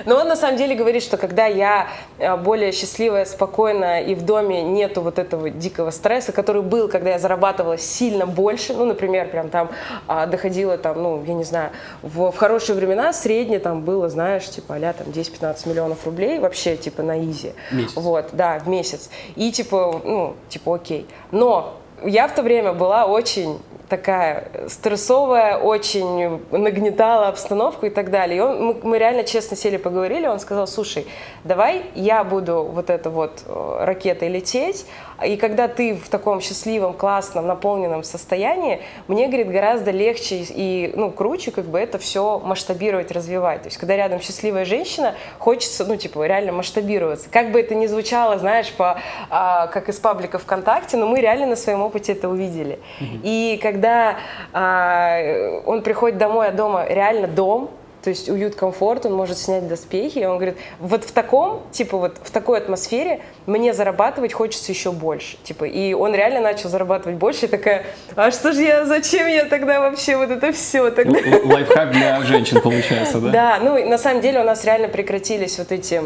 Но 0.06 0.16
он 0.16 0.28
на 0.28 0.36
самом 0.36 0.56
деле 0.56 0.74
говорит, 0.74 1.02
что 1.02 1.16
когда 1.16 1.46
я 1.46 1.88
э, 2.18 2.36
более 2.36 2.72
счастливая, 2.72 3.24
спокойная 3.24 4.02
и 4.02 4.14
в 4.14 4.24
доме 4.24 4.62
нету 4.62 5.02
вот 5.02 5.18
этого 5.18 5.50
дикого 5.50 5.90
стресса, 5.90 6.32
который 6.32 6.62
был, 6.62 6.88
когда 6.88 7.10
я 7.10 7.18
зарабатывала 7.18 7.78
сильно 7.78 8.26
больше, 8.26 8.72
ну, 8.72 8.84
например, 8.84 9.28
прям 9.28 9.50
там 9.50 9.70
а, 10.06 10.26
доходила 10.26 10.78
там, 10.78 11.02
ну, 11.02 11.24
я 11.24 11.34
не 11.34 11.44
знаю, 11.44 11.70
в, 12.02 12.30
в 12.30 12.36
хорошие 12.36 12.76
времена 12.76 13.12
среднее 13.12 13.60
там 13.60 13.82
было, 13.82 14.08
знаешь, 14.08 14.48
типа 14.48 14.76
а 14.76 14.92
там 14.92 15.08
10-15 15.08 15.49
миллионов 15.66 16.04
рублей 16.04 16.38
вообще 16.38 16.76
типа 16.76 17.02
на 17.02 17.20
изи. 17.22 17.52
Месяц. 17.70 17.96
Вот, 17.96 18.30
да, 18.32 18.58
в 18.58 18.68
месяц. 18.68 19.10
И 19.36 19.50
типа, 19.52 20.00
ну, 20.04 20.36
типа 20.48 20.76
окей. 20.76 21.06
Но 21.30 21.76
я 22.04 22.28
в 22.28 22.34
то 22.34 22.42
время 22.42 22.72
была 22.72 23.06
очень 23.06 23.58
такая 23.90 24.68
стрессовая, 24.68 25.58
очень 25.58 26.40
нагнетала 26.50 27.28
обстановку 27.28 27.86
и 27.86 27.90
так 27.90 28.10
далее. 28.10 28.38
И 28.38 28.40
он, 28.40 28.64
мы, 28.64 28.80
мы 28.82 28.98
реально 28.98 29.24
честно 29.24 29.56
сели 29.56 29.76
поговорили, 29.76 30.26
он 30.26 30.38
сказал, 30.38 30.66
слушай, 30.66 31.06
давай 31.44 31.86
я 31.94 32.22
буду 32.24 32.62
вот 32.62 32.88
это 32.88 33.10
вот 33.10 33.42
э, 33.44 33.84
ракетой 33.84 34.28
лететь, 34.28 34.86
и 35.24 35.36
когда 35.36 35.68
ты 35.68 35.94
в 35.94 36.08
таком 36.08 36.40
счастливом, 36.40 36.94
классном, 36.94 37.46
наполненном 37.46 38.02
состоянии, 38.02 38.80
мне, 39.08 39.26
говорит, 39.26 39.50
гораздо 39.50 39.90
легче 39.90 40.44
и 40.48 40.92
ну, 40.94 41.10
круче 41.10 41.50
как 41.50 41.66
бы 41.66 41.78
это 41.78 41.98
все 41.98 42.38
масштабировать, 42.38 43.10
развивать. 43.10 43.62
То 43.62 43.68
есть, 43.68 43.76
когда 43.76 43.96
рядом 43.96 44.20
счастливая 44.20 44.64
женщина, 44.64 45.14
хочется, 45.38 45.84
ну, 45.84 45.96
типа, 45.96 46.26
реально 46.26 46.52
масштабироваться. 46.52 47.28
Как 47.30 47.52
бы 47.52 47.60
это 47.60 47.74
ни 47.74 47.86
звучало, 47.86 48.38
знаешь, 48.38 48.72
по, 48.72 48.98
а, 49.28 49.66
как 49.68 49.88
из 49.88 49.98
паблика 49.98 50.38
ВКонтакте, 50.38 50.96
но 50.96 51.06
мы 51.06 51.20
реально 51.20 51.46
на 51.46 51.56
своем 51.56 51.82
опыте 51.82 52.12
это 52.12 52.28
увидели. 52.28 52.78
Mm-hmm. 53.00 53.20
И 53.22 53.60
когда 53.62 54.16
а, 54.52 55.62
он 55.66 55.82
приходит 55.82 56.18
домой, 56.18 56.48
а 56.48 56.52
дома 56.52 56.86
реально 56.88 57.26
дом, 57.26 57.70
то 58.02 58.10
есть 58.10 58.28
уют, 58.28 58.54
комфорт, 58.54 59.06
он 59.06 59.14
может 59.14 59.38
снять 59.38 59.68
доспехи, 59.68 60.18
и 60.18 60.24
он 60.24 60.36
говорит, 60.36 60.56
вот 60.78 61.04
в 61.04 61.12
таком, 61.12 61.62
типа 61.70 61.98
вот 61.98 62.16
в 62.22 62.30
такой 62.30 62.58
атмосфере 62.58 63.20
мне 63.46 63.74
зарабатывать 63.74 64.32
хочется 64.32 64.72
еще 64.72 64.92
больше, 64.92 65.36
типа, 65.42 65.64
и 65.64 65.92
он 65.92 66.14
реально 66.14 66.40
начал 66.40 66.68
зарабатывать 66.68 67.18
больше, 67.18 67.46
и 67.46 67.48
такая, 67.48 67.84
а 68.16 68.30
что 68.30 68.52
же 68.52 68.62
я, 68.62 68.84
зачем 68.84 69.26
я 69.28 69.44
тогда 69.44 69.80
вообще 69.80 70.16
вот 70.16 70.30
это 70.30 70.52
все 70.52 70.90
тогда? 70.90 71.18
Лайфхак 71.44 71.92
для 71.92 72.20
женщин 72.22 72.60
получается, 72.60 73.18
да? 73.20 73.30
Да, 73.30 73.58
ну 73.60 73.88
на 73.88 73.98
самом 73.98 74.20
деле 74.20 74.40
у 74.40 74.44
нас 74.44 74.64
реально 74.64 74.88
прекратились 74.88 75.58
вот 75.58 75.72
эти 75.72 76.00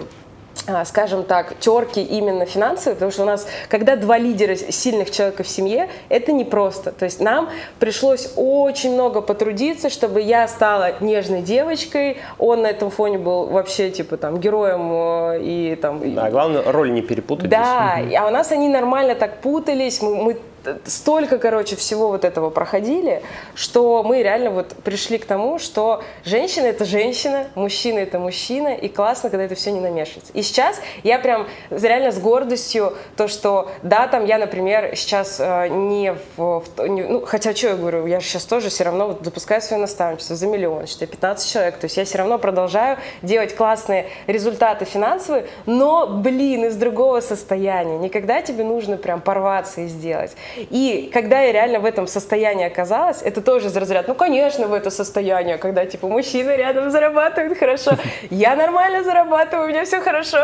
скажем 0.85 1.25
так, 1.25 1.59
терки 1.59 2.03
именно 2.03 2.47
финансовые, 2.47 2.95
потому 2.95 3.11
что 3.11 3.23
у 3.23 3.27
нас, 3.27 3.47
когда 3.69 3.97
два 3.97 4.19
лидера 4.19 4.55
сильных 4.57 5.11
человека 5.11 5.43
в 5.43 5.49
семье, 5.49 5.89
это 6.09 6.33
непросто. 6.33 6.93
То 6.93 7.05
есть 7.05 7.21
нам 7.21 7.51
пришлось 7.79 8.33
очень 8.37 8.95
много 8.95 9.21
потрудиться, 9.21 9.91
чтобы 9.91 10.21
я 10.21 10.49
стала 10.49 10.95
нежной 11.01 11.43
девочкой, 11.43 12.19
он 12.39 12.63
на 12.63 12.69
этом 12.69 12.91
фоне 12.91 13.19
был 13.19 13.47
вообще, 13.47 13.91
типа, 13.91 14.17
там, 14.17 14.39
героем 14.39 14.91
э, 14.93 15.41
и 15.43 15.77
там... 15.81 16.15
Да, 16.15 16.31
главное, 16.31 16.63
роль 16.63 16.93
не 16.93 17.03
перепутать. 17.03 17.51
Да, 17.51 17.99
здесь. 18.01 18.19
а 18.19 18.27
у 18.27 18.31
нас 18.31 18.51
они 18.53 18.69
нормально 18.69 19.15
так 19.15 19.41
путались, 19.41 20.01
мы, 20.01 20.17
мы 20.17 20.39
столько, 20.86 21.39
короче, 21.39 21.77
всего 21.77 22.09
вот 22.09 22.24
этого 22.24 22.51
проходили, 22.51 23.23
что 23.55 24.03
мы 24.03 24.23
реально 24.23 24.51
вот 24.51 24.74
пришли 24.85 25.19
к 25.19 25.27
тому, 25.27 25.59
что 25.59 26.03
женщина— 26.24 26.66
это 26.66 26.85
женщина, 26.85 27.47
мужчина— 27.55 27.99
это 28.01 28.19
мужчина, 28.19 28.74
и 28.74 28.89
классно, 28.89 29.31
когда 29.31 29.45
это 29.45 29.55
все 29.55 29.70
не 29.70 29.81
намешивается. 29.81 30.32
И 30.32 30.43
сейчас 30.43 30.81
я 31.03 31.19
прям 31.19 31.47
реально 31.70 32.12
с 32.12 32.19
гордостью 32.19 32.95
то, 33.16 33.28
что 33.28 33.70
да, 33.82 34.07
там 34.09 34.24
я, 34.24 34.39
например, 34.39 34.95
сейчас 34.97 35.36
э, 35.39 35.69
не 35.69 36.15
в... 36.36 36.61
в 36.61 36.89
не, 36.89 37.03
ну, 37.03 37.24
хотя, 37.24 37.55
что 37.55 37.69
я 37.69 37.77
говорю, 37.77 38.07
я 38.07 38.20
сейчас 38.20 38.45
тоже 38.45 38.69
все 38.69 38.85
равно 38.85 39.09
вот 39.09 39.24
запускаю 39.24 39.61
свое 39.61 39.81
наставничество 39.81 40.36
за 40.36 40.47
миллион, 40.47 40.86
считай, 40.86 41.09
15 41.09 41.53
человек, 41.53 41.78
то 41.78 41.85
есть 41.86 41.97
я 41.97 42.05
все 42.05 42.19
равно 42.19 42.39
продолжаю 42.39 42.99
делать 43.23 43.55
классные 43.55 44.07
результаты 44.27 44.85
финансовые, 44.85 45.47
но, 45.66 46.07
блин, 46.07 46.65
из 46.65 46.77
другого 46.77 47.20
состояния. 47.20 47.99
Никогда 47.99 48.43
тебе 48.43 48.65
нужно 48.65 48.97
прям 48.97 49.20
порваться 49.20 49.82
и 49.82 49.86
сделать. 49.86 50.36
И 50.71 51.11
когда 51.13 51.41
я 51.41 51.53
реально 51.53 51.81
в 51.81 51.85
этом 51.85 52.07
состоянии 52.07 52.67
оказалась, 52.67 53.23
это 53.23 53.41
тоже 53.41 53.69
из 53.69 53.77
разряда, 53.77 54.09
ну, 54.09 54.15
конечно, 54.15 54.67
в 54.67 54.73
это 54.73 54.91
состояние, 54.91 55.59
когда, 55.59 55.85
типа, 55.87 56.09
мужчина 56.09 56.57
рядом 56.57 56.91
зарабатывает 56.91 57.59
хорошо, 57.59 57.93
я 58.31 58.57
нормально 58.57 59.03
зарабатываю, 59.05 59.67
у 59.67 59.69
меня 59.69 59.85
все 59.85 60.01
хорошо. 60.01 60.39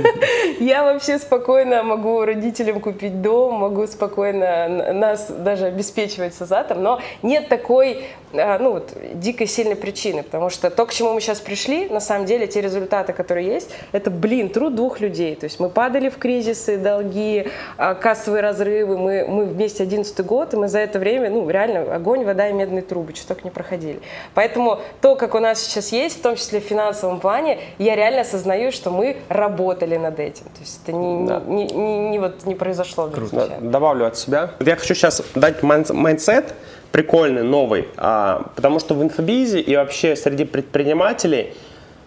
Я 0.60 0.84
вообще 0.84 1.18
спокойно 1.18 1.82
могу 1.82 2.24
родителям 2.24 2.80
купить 2.80 3.22
дом, 3.22 3.54
могу 3.54 3.86
спокойно 3.86 4.92
нас 4.92 5.30
даже 5.30 5.66
обеспечивать 5.66 6.34
с 6.34 6.42
азатом, 6.42 6.82
но 6.82 7.00
нет 7.22 7.48
такой 7.48 8.04
а, 8.32 8.58
ну, 8.58 8.72
вот, 8.72 8.96
дикой 9.14 9.48
сильной 9.48 9.74
причины, 9.74 10.22
потому 10.22 10.50
что 10.50 10.70
то, 10.70 10.86
к 10.86 10.92
чему 10.92 11.12
мы 11.12 11.20
сейчас 11.20 11.40
пришли, 11.40 11.88
на 11.88 11.98
самом 11.98 12.26
деле, 12.26 12.46
те 12.46 12.60
результаты, 12.60 13.12
которые 13.12 13.48
есть, 13.48 13.70
это, 13.90 14.10
блин, 14.10 14.50
труд 14.50 14.76
двух 14.76 15.00
людей. 15.00 15.34
То 15.34 15.44
есть 15.44 15.58
мы 15.58 15.68
падали 15.68 16.10
в 16.10 16.18
кризисы, 16.18 16.78
долги, 16.78 17.48
а, 17.76 17.94
кассовые 17.94 18.42
разрывы, 18.42 18.96
мы, 18.96 19.26
мы 19.26 19.39
вместе 19.46 19.82
11 19.82 20.24
год, 20.24 20.54
и 20.54 20.56
мы 20.56 20.68
за 20.68 20.78
это 20.80 20.98
время, 20.98 21.30
ну, 21.30 21.48
реально, 21.48 21.94
огонь, 21.94 22.24
вода 22.24 22.48
и 22.48 22.52
медные 22.52 22.82
трубы, 22.82 23.14
что 23.14 23.28
только 23.28 23.44
не 23.44 23.50
проходили. 23.50 24.00
Поэтому 24.34 24.80
то, 25.00 25.16
как 25.16 25.34
у 25.34 25.38
нас 25.38 25.60
сейчас 25.60 25.92
есть, 25.92 26.18
в 26.18 26.22
том 26.22 26.36
числе 26.36 26.60
в 26.60 26.64
финансовом 26.64 27.20
плане, 27.20 27.58
я 27.78 27.96
реально 27.96 28.22
осознаю, 28.22 28.72
что 28.72 28.90
мы 28.90 29.16
работали 29.28 29.96
над 29.96 30.18
этим. 30.18 30.44
То 30.44 30.60
есть 30.60 30.80
это 30.82 30.92
не, 30.92 31.26
да. 31.26 31.42
не, 31.46 31.64
не, 31.66 31.98
не, 31.98 32.08
не, 32.10 32.18
вот, 32.18 32.46
не 32.46 32.54
произошло. 32.54 33.08
Круто. 33.08 33.58
Добавлю 33.60 34.06
от 34.06 34.16
себя. 34.16 34.50
Я 34.60 34.76
хочу 34.76 34.94
сейчас 34.94 35.22
дать 35.34 35.62
mindset, 35.62 36.54
прикольный, 36.92 37.42
новый, 37.42 37.88
а, 37.96 38.50
потому 38.56 38.80
что 38.80 38.94
в 38.94 39.02
инфобизе 39.02 39.60
и 39.60 39.76
вообще 39.76 40.16
среди 40.16 40.44
предпринимателей 40.44 41.54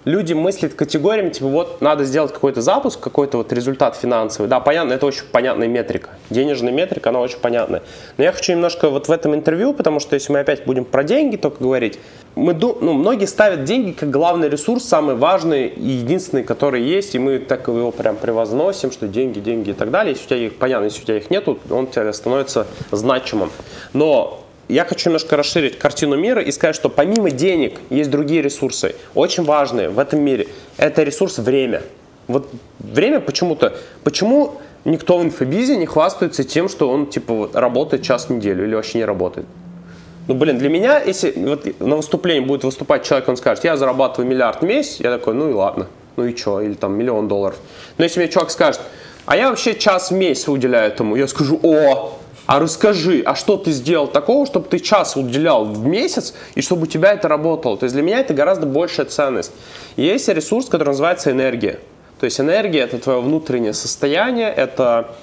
люди 0.05 0.34
мыслят 0.34 0.73
категориями, 0.73 1.30
типа 1.30 1.47
вот 1.47 1.81
надо 1.81 2.03
сделать 2.03 2.34
какой-то 2.34 2.61
запуск, 2.61 2.99
какой-то 2.99 3.38
вот 3.38 3.51
результат 3.53 3.95
финансовый. 3.95 4.47
Да, 4.47 4.59
понятно, 4.59 4.93
это 4.93 5.05
очень 5.05 5.25
понятная 5.25 5.67
метрика. 5.67 6.11
Денежная 6.30 6.73
метрика, 6.73 7.09
она 7.09 7.19
очень 7.19 7.39
понятная. 7.39 7.84
Но 8.17 8.23
я 8.23 8.31
хочу 8.31 8.51
немножко 8.51 8.89
вот 8.89 9.07
в 9.07 9.11
этом 9.11 9.35
интервью, 9.35 9.73
потому 9.73 9.99
что 9.99 10.15
если 10.15 10.34
мы 10.34 10.39
опять 10.39 10.65
будем 10.65 10.85
про 10.85 11.03
деньги 11.03 11.38
только 11.38 11.63
говорить, 11.63 11.99
мы, 12.35 12.53
ну, 12.53 12.93
многие 12.93 13.25
ставят 13.25 13.63
деньги 13.63 13.91
как 13.91 14.09
главный 14.09 14.49
ресурс, 14.49 14.84
самый 14.84 15.15
важный 15.15 15.67
и 15.67 15.89
единственный, 15.89 16.43
который 16.43 16.81
есть, 16.81 17.15
и 17.15 17.19
мы 17.19 17.39
так 17.39 17.67
его 17.67 17.91
прям 17.91 18.15
превозносим, 18.15 18.91
что 18.91 19.07
деньги, 19.07 19.39
деньги 19.39 19.69
и 19.69 19.73
так 19.73 19.91
далее. 19.91 20.13
Если 20.13 20.25
у 20.25 20.27
тебя 20.30 20.45
их, 20.47 20.55
понятно, 20.55 20.85
если 20.85 21.01
у 21.01 21.05
тебя 21.05 21.17
их 21.17 21.30
нету, 21.30 21.59
он 21.69 21.85
у 21.85 21.88
тебя 21.88 22.11
становится 22.11 22.65
значимым. 22.91 23.51
Но 23.93 24.43
я 24.68 24.85
хочу 24.85 25.10
немножко 25.10 25.35
расширить 25.35 25.77
картину 25.77 26.15
мира 26.18 26.41
и 26.41 26.52
сказать, 26.52 26.76
что 26.76 26.90
помимо 26.90 27.31
денег 27.31 27.80
есть 27.90 28.10
другие 28.10 28.41
ресурсы, 28.41 28.95
очень 29.14 29.44
важные 29.44 29.90
в 29.90 29.99
этом 29.99 30.22
мире. 30.22 30.48
Это 30.77 31.03
ресурс 31.03 31.38
время. 31.38 31.81
Вот 32.27 32.49
время 32.80 33.19
почему-то, 33.19 33.76
почему 34.03 34.56
никто 34.85 35.18
в 35.18 35.23
инфобизе 35.23 35.76
не 35.76 35.85
хвастается 35.85 36.44
тем, 36.44 36.69
что 36.69 36.90
он 36.90 37.07
типа 37.07 37.49
работает 37.53 38.03
час 38.03 38.27
в 38.27 38.30
неделю 38.31 38.65
или 38.65 38.76
вообще 38.76 38.99
не 38.99 39.06
работает? 39.06 39.45
Ну, 40.27 40.35
блин, 40.35 40.57
для 40.57 40.69
меня, 40.69 41.02
если 41.02 41.34
вот 41.35 41.81
на 41.81 41.98
выступлении 41.98 42.45
будет 42.45 42.64
выступать 42.64 43.03
человек, 43.03 43.27
он 43.27 43.35
скажет, 43.35 43.65
я 43.65 43.76
зарабатываю 43.76 44.30
миллиард 44.30 44.61
в 44.61 44.65
месяц, 44.65 45.02
я 45.02 45.11
такой, 45.11 45.34
ну 45.34 45.49
и 45.49 45.53
ладно, 45.53 45.88
ну 46.15 46.26
и 46.26 46.34
что, 46.35 46.61
или 46.61 46.76
там 46.76 46.98
миллион 46.98 47.27
долларов. 47.27 47.57
Но 47.98 48.06
если 48.06 48.22
мне 48.22 48.30
человек 48.30 48.52
скажет, 48.52 48.80
а 49.26 49.35
я 49.35 49.49
вообще 49.49 49.76
час 49.76 50.11
в 50.11 50.14
месяц 50.14 50.48
уделяю 50.48 50.88
этому, 50.88 51.18
я 51.18 51.27
скажу, 51.27 51.60
о, 51.61 52.18
а 52.53 52.59
расскажи, 52.59 53.23
а 53.25 53.34
что 53.34 53.57
ты 53.57 53.71
сделал 53.71 54.07
такого, 54.07 54.45
чтобы 54.45 54.67
ты 54.69 54.77
час 54.77 55.15
уделял 55.15 55.65
в 55.65 55.88
месяц 55.88 56.35
и 56.53 56.61
чтобы 56.61 56.84
у 56.84 56.85
тебя 56.85 57.13
это 57.13 57.27
работало? 57.27 57.77
То 57.77 57.85
есть 57.85 57.95
для 57.95 58.03
меня 58.03 58.19
это 58.19 58.35
гораздо 58.35 58.67
большая 58.67 59.07
ценность. 59.07 59.51
Есть 59.97 60.27
ресурс, 60.27 60.67
который 60.67 60.89
называется 60.89 61.31
энергия. 61.31 61.80
То 62.19 62.25
есть 62.25 62.39
энергия 62.39 62.81
это 62.81 62.99
твое 62.99 63.21
внутреннее 63.21 63.73
состояние, 63.73 64.53
это 64.53 65.15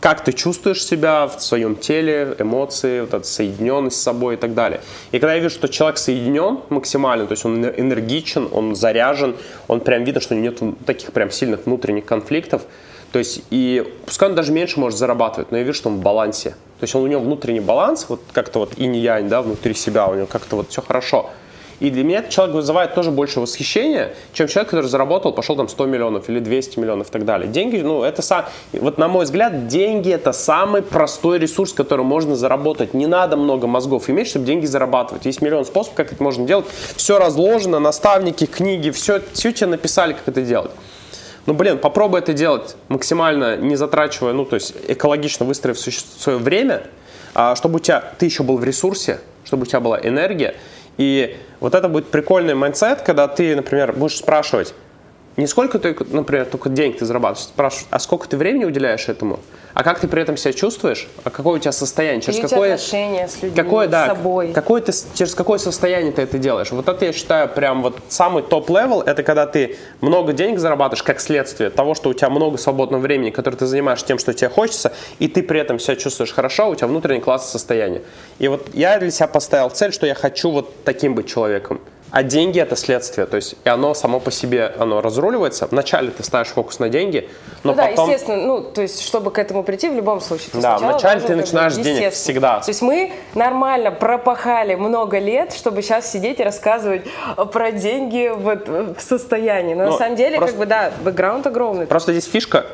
как 0.00 0.24
ты 0.24 0.32
чувствуешь 0.32 0.84
себя 0.84 1.28
в 1.28 1.40
своем 1.40 1.76
теле, 1.76 2.34
эмоции, 2.40 3.02
вот 3.02 3.14
эта 3.14 3.26
соединенность 3.28 4.00
с 4.00 4.02
собой 4.02 4.34
и 4.34 4.36
так 4.36 4.54
далее. 4.54 4.80
И 5.12 5.20
когда 5.20 5.34
я 5.34 5.40
вижу, 5.40 5.54
что 5.54 5.68
человек 5.68 5.98
соединен 5.98 6.62
максимально, 6.68 7.26
то 7.26 7.32
есть 7.32 7.44
он 7.44 7.64
энергичен, 7.64 8.48
он 8.50 8.74
заряжен, 8.74 9.36
он 9.68 9.82
прям 9.82 10.02
видно, 10.02 10.20
что 10.20 10.34
у 10.34 10.36
него 10.36 10.52
нет 10.52 10.84
таких 10.84 11.12
прям 11.12 11.30
сильных 11.30 11.66
внутренних 11.66 12.06
конфликтов, 12.06 12.62
то 13.12 13.18
есть, 13.18 13.42
и 13.50 13.86
пускай 14.06 14.30
он 14.30 14.34
даже 14.34 14.52
меньше 14.52 14.80
может 14.80 14.98
зарабатывать, 14.98 15.50
но 15.50 15.58
я 15.58 15.64
вижу, 15.64 15.76
что 15.76 15.90
он 15.90 15.96
в 15.96 16.02
балансе. 16.02 16.50
То 16.80 16.84
есть 16.84 16.94
он, 16.94 17.02
у 17.02 17.06
него 17.06 17.20
внутренний 17.20 17.60
баланс, 17.60 18.06
вот 18.08 18.20
как-то 18.32 18.60
вот 18.60 18.72
инь-янь, 18.78 19.28
да, 19.28 19.42
внутри 19.42 19.74
себя, 19.74 20.08
у 20.08 20.14
него 20.14 20.26
как-то 20.26 20.56
вот 20.56 20.70
все 20.70 20.82
хорошо. 20.82 21.30
И 21.78 21.90
для 21.90 22.04
меня 22.04 22.20
этот 22.20 22.30
человек 22.30 22.54
вызывает 22.54 22.94
тоже 22.94 23.10
больше 23.10 23.40
восхищения, 23.40 24.14
чем 24.32 24.46
человек, 24.46 24.70
который 24.70 24.86
заработал, 24.86 25.32
пошел 25.32 25.56
там 25.56 25.68
100 25.68 25.86
миллионов 25.86 26.28
или 26.28 26.38
200 26.38 26.78
миллионов 26.78 27.08
и 27.08 27.10
так 27.10 27.24
далее. 27.24 27.48
Деньги, 27.48 27.78
ну, 27.78 28.04
это 28.04 28.22
сам, 28.22 28.44
вот 28.72 28.98
на 28.98 29.08
мой 29.08 29.24
взгляд, 29.24 29.66
деньги 29.66 30.10
это 30.10 30.32
самый 30.32 30.82
простой 30.82 31.40
ресурс, 31.40 31.72
который 31.72 32.04
можно 32.04 32.36
заработать. 32.36 32.94
Не 32.94 33.08
надо 33.08 33.36
много 33.36 33.66
мозгов 33.66 34.08
иметь, 34.08 34.28
чтобы 34.28 34.46
деньги 34.46 34.64
зарабатывать. 34.64 35.26
Есть 35.26 35.42
миллион 35.42 35.64
способов, 35.64 35.96
как 35.96 36.12
это 36.12 36.22
можно 36.22 36.46
делать. 36.46 36.66
Все 36.96 37.18
разложено, 37.18 37.80
наставники, 37.80 38.46
книги, 38.46 38.90
все, 38.90 39.20
все 39.32 39.52
тебе 39.52 39.66
написали, 39.66 40.12
как 40.12 40.28
это 40.28 40.42
делать. 40.42 40.70
Ну, 41.46 41.54
блин, 41.54 41.78
попробуй 41.78 42.20
это 42.20 42.32
делать 42.32 42.76
максимально 42.88 43.56
не 43.56 43.76
затрачивая, 43.76 44.32
ну, 44.32 44.44
то 44.44 44.54
есть 44.54 44.74
экологично 44.86 45.44
выстроив 45.44 45.78
свое 45.78 46.38
время, 46.38 46.84
а, 47.34 47.56
чтобы 47.56 47.76
у 47.76 47.78
тебя, 47.78 48.12
ты 48.18 48.26
еще 48.26 48.42
был 48.42 48.58
в 48.58 48.64
ресурсе, 48.64 49.20
чтобы 49.44 49.62
у 49.62 49.66
тебя 49.66 49.80
была 49.80 49.98
энергия. 50.00 50.54
И 50.98 51.36
вот 51.60 51.74
это 51.74 51.88
будет 51.88 52.08
прикольный 52.08 52.54
mindset, 52.54 53.02
когда 53.02 53.26
ты, 53.26 53.56
например, 53.56 53.92
будешь 53.92 54.18
спрашивать, 54.18 54.74
не 55.36 55.46
сколько 55.46 55.78
ты, 55.78 55.96
например, 56.10 56.44
только 56.46 56.68
денег 56.68 56.98
ты 56.98 57.06
зарабатываешь, 57.06 57.48
спрашиваешь, 57.48 57.86
а 57.90 57.98
сколько 57.98 58.28
ты 58.28 58.36
времени 58.36 58.64
уделяешь 58.64 59.08
этому? 59.08 59.40
А 59.74 59.82
как 59.82 60.00
ты 60.00 60.08
при 60.08 60.20
этом 60.20 60.36
себя 60.36 60.52
чувствуешь? 60.52 61.08
А 61.24 61.30
какое 61.30 61.54
у 61.54 61.58
тебя 61.58 61.72
состояние? 61.72 62.20
Через 62.20 62.40
какое 62.40 62.74
отношения 62.74 63.26
с 63.26 63.42
людьми, 63.42 63.56
какое, 63.56 63.88
да, 63.88 64.04
с 64.04 64.08
собой? 64.08 64.52
Какое 64.52 64.82
ты, 64.82 64.92
через 65.14 65.34
какое 65.34 65.58
состояние 65.58 66.12
ты 66.12 66.22
это 66.22 66.36
делаешь? 66.36 66.70
Вот 66.70 66.86
это 66.86 67.06
я 67.06 67.12
считаю 67.14 67.48
прям 67.48 67.80
вот 67.82 67.98
самый 68.08 68.42
top-level, 68.42 69.00
это 69.00 69.22
когда 69.22 69.46
ты 69.46 69.78
много 70.02 70.34
денег 70.34 70.58
зарабатываешь 70.58 71.02
как 71.02 71.20
следствие 71.20 71.70
того, 71.70 71.94
что 71.94 72.10
у 72.10 72.14
тебя 72.14 72.28
много 72.28 72.58
свободного 72.58 73.00
времени, 73.00 73.30
которое 73.30 73.56
ты 73.56 73.64
занимаешь 73.66 74.02
тем, 74.02 74.18
что 74.18 74.34
тебе 74.34 74.50
хочется, 74.50 74.92
и 75.18 75.28
ты 75.28 75.42
при 75.42 75.60
этом 75.60 75.78
себя 75.78 75.96
чувствуешь 75.96 76.32
хорошо, 76.32 76.68
у 76.68 76.74
тебя 76.74 76.88
внутренний 76.88 77.20
класс 77.20 77.50
состояние. 77.50 78.02
И 78.38 78.48
вот 78.48 78.68
я 78.74 78.98
для 78.98 79.10
себя 79.10 79.28
поставил 79.28 79.70
цель, 79.70 79.92
что 79.92 80.06
я 80.06 80.14
хочу 80.14 80.50
вот 80.50 80.84
таким 80.84 81.14
быть 81.14 81.28
человеком. 81.28 81.80
А 82.12 82.22
деньги 82.22 82.60
это 82.60 82.76
следствие, 82.76 83.26
то 83.26 83.36
есть 83.36 83.54
и 83.64 83.68
оно 83.70 83.94
само 83.94 84.20
по 84.20 84.30
себе 84.30 84.70
оно 84.78 85.00
разруливается. 85.00 85.66
Вначале 85.70 86.10
ты 86.10 86.22
ставишь 86.22 86.48
фокус 86.48 86.78
на 86.78 86.90
деньги, 86.90 87.30
но 87.62 87.72
ну 87.72 87.78
потом... 87.78 87.96
да, 87.96 88.02
естественно, 88.02 88.36
ну 88.36 88.62
то 88.62 88.82
есть 88.82 89.02
чтобы 89.02 89.30
к 89.30 89.38
этому 89.38 89.62
прийти 89.64 89.88
в 89.88 89.94
любом 89.94 90.20
случае. 90.20 90.50
Ты 90.52 90.60
да, 90.60 90.76
вначале 90.76 91.22
ты 91.22 91.34
начинаешь 91.34 91.74
денег 91.74 92.12
всегда. 92.12 92.60
То 92.60 92.68
есть 92.68 92.82
мы 92.82 93.12
нормально 93.34 93.92
пропахали 93.92 94.74
много 94.74 95.18
лет, 95.18 95.54
чтобы 95.54 95.80
сейчас 95.80 96.12
сидеть 96.12 96.38
и 96.38 96.42
рассказывать 96.42 97.02
про 97.50 97.72
деньги 97.72 98.30
вот 98.36 98.68
в 98.68 99.00
состоянии. 99.00 99.72
Но, 99.72 99.86
но 99.86 99.92
на 99.92 99.96
самом 99.96 100.16
деле 100.16 100.36
просто... 100.36 100.52
как 100.52 100.60
бы 100.60 100.66
да, 100.66 100.92
бэкграунд 101.02 101.46
огромный. 101.46 101.86
Просто 101.86 102.12
здесь 102.12 102.30
фишка 102.30 102.66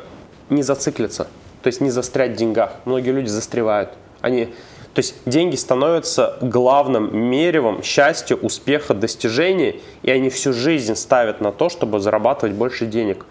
не 0.49 0.63
зациклиться, 0.63 1.27
то 1.63 1.67
есть 1.67 1.79
не 1.79 1.91
застрять 1.91 2.31
в 2.31 2.35
деньгах. 2.35 2.73
Многие 2.83 3.11
люди 3.11 3.29
застревают, 3.29 3.91
они 4.19 4.53
то 4.99 5.01
есть 5.01 5.15
деньги 5.25 5.55
становятся 5.55 6.35
главным 6.41 7.17
меревом 7.17 7.81
счастья, 7.83 8.35
успеха, 8.35 8.93
достижений, 8.93 9.81
и 10.03 10.11
они 10.11 10.29
всю 10.29 10.51
жизнь 10.51 10.93
ставят 10.95 11.39
на 11.39 11.53
то, 11.53 11.69
чтобы 11.69 12.01
зарабатывать 12.01 12.53
больше 12.53 12.85
денег. 12.85 13.25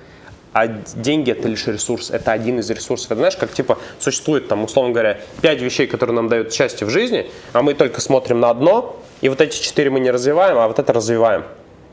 А 0.54 0.66
деньги 0.66 1.30
это 1.30 1.46
лишь 1.46 1.66
ресурс, 1.66 2.10
это 2.10 2.32
один 2.32 2.58
из 2.58 2.70
ресурсов. 2.70 3.10
Это 3.10 3.16
знаешь, 3.16 3.36
как 3.36 3.52
типа 3.52 3.76
существует 3.98 4.48
там, 4.48 4.64
условно 4.64 4.94
говоря, 4.94 5.20
пять 5.42 5.60
вещей, 5.60 5.86
которые 5.86 6.16
нам 6.16 6.30
дают 6.30 6.54
счастье 6.54 6.86
в 6.86 6.90
жизни, 6.90 7.30
а 7.52 7.60
мы 7.60 7.74
только 7.74 8.00
смотрим 8.00 8.40
на 8.40 8.48
одно, 8.48 8.96
и 9.20 9.28
вот 9.28 9.42
эти 9.42 9.62
четыре 9.62 9.90
мы 9.90 10.00
не 10.00 10.10
развиваем, 10.10 10.56
а 10.56 10.68
вот 10.68 10.78
это 10.78 10.90
развиваем. 10.94 11.44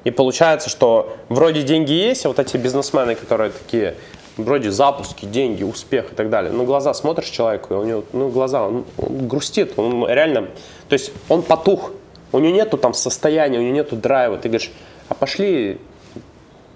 И 0.05 0.09
получается, 0.09 0.69
что 0.69 1.17
вроде 1.27 1.63
деньги 1.63 1.91
есть, 1.91 2.25
а 2.25 2.29
вот 2.29 2.39
эти 2.39 2.55
бизнесмены, 2.55 3.15
которые 3.15 3.51
такие, 3.51 3.95
вроде 4.37 4.71
запуски, 4.71 5.25
деньги, 5.25 5.63
успех 5.63 6.11
и 6.11 6.15
так 6.15 6.29
далее. 6.29 6.51
Ну, 6.51 6.65
глаза 6.65 6.93
смотришь 6.93 7.29
человеку, 7.29 7.73
и 7.73 7.77
у 7.77 7.83
него, 7.83 8.03
ну, 8.13 8.29
глаза, 8.29 8.65
он, 8.67 8.85
он 8.97 9.27
грустит, 9.27 9.73
он 9.77 10.07
реально, 10.07 10.49
то 10.89 10.93
есть 10.93 11.11
он 11.29 11.41
потух, 11.41 11.91
у 12.31 12.39
него 12.39 12.53
нету 12.53 12.77
там 12.77 12.93
состояния, 12.93 13.59
у 13.59 13.61
него 13.61 13.73
нету 13.73 13.95
драйва. 13.95 14.37
Ты 14.37 14.49
говоришь, 14.49 14.71
а 15.07 15.13
пошли, 15.13 15.79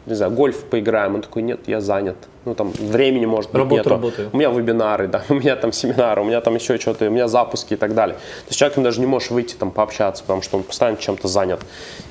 не 0.05 0.15
знаю, 0.15 0.31
гольф 0.31 0.63
поиграем. 0.63 1.15
Он 1.15 1.21
такой, 1.21 1.41
нет, 1.41 1.61
я 1.67 1.81
занят. 1.81 2.15
Ну, 2.45 2.55
там, 2.55 2.71
времени, 2.71 3.25
может 3.25 3.51
быть, 3.51 3.59
Работу 3.59 3.75
нету. 3.75 3.89
работаю. 3.89 4.29
У 4.31 4.37
меня 4.37 4.49
вебинары, 4.49 5.07
да, 5.07 5.23
у 5.29 5.33
меня 5.33 5.55
там 5.57 5.73
семинары, 5.73 6.21
у 6.21 6.25
меня 6.25 6.39
там 6.39 6.55
еще 6.55 6.77
что-то, 6.77 7.07
у 7.07 7.09
меня 7.09 7.27
запуски 7.27 7.73
и 7.73 7.77
так 7.77 7.93
далее. 7.93 8.15
То 8.15 8.47
есть 8.47 8.59
человеком 8.59 8.83
даже 8.83 9.01
не 9.01 9.05
можешь 9.05 9.31
выйти 9.31 9.55
там 9.55 9.71
пообщаться, 9.71 10.23
потому 10.23 10.41
что 10.41 10.57
он 10.57 10.63
постоянно 10.63 10.97
чем-то 10.97 11.27
занят. 11.27 11.59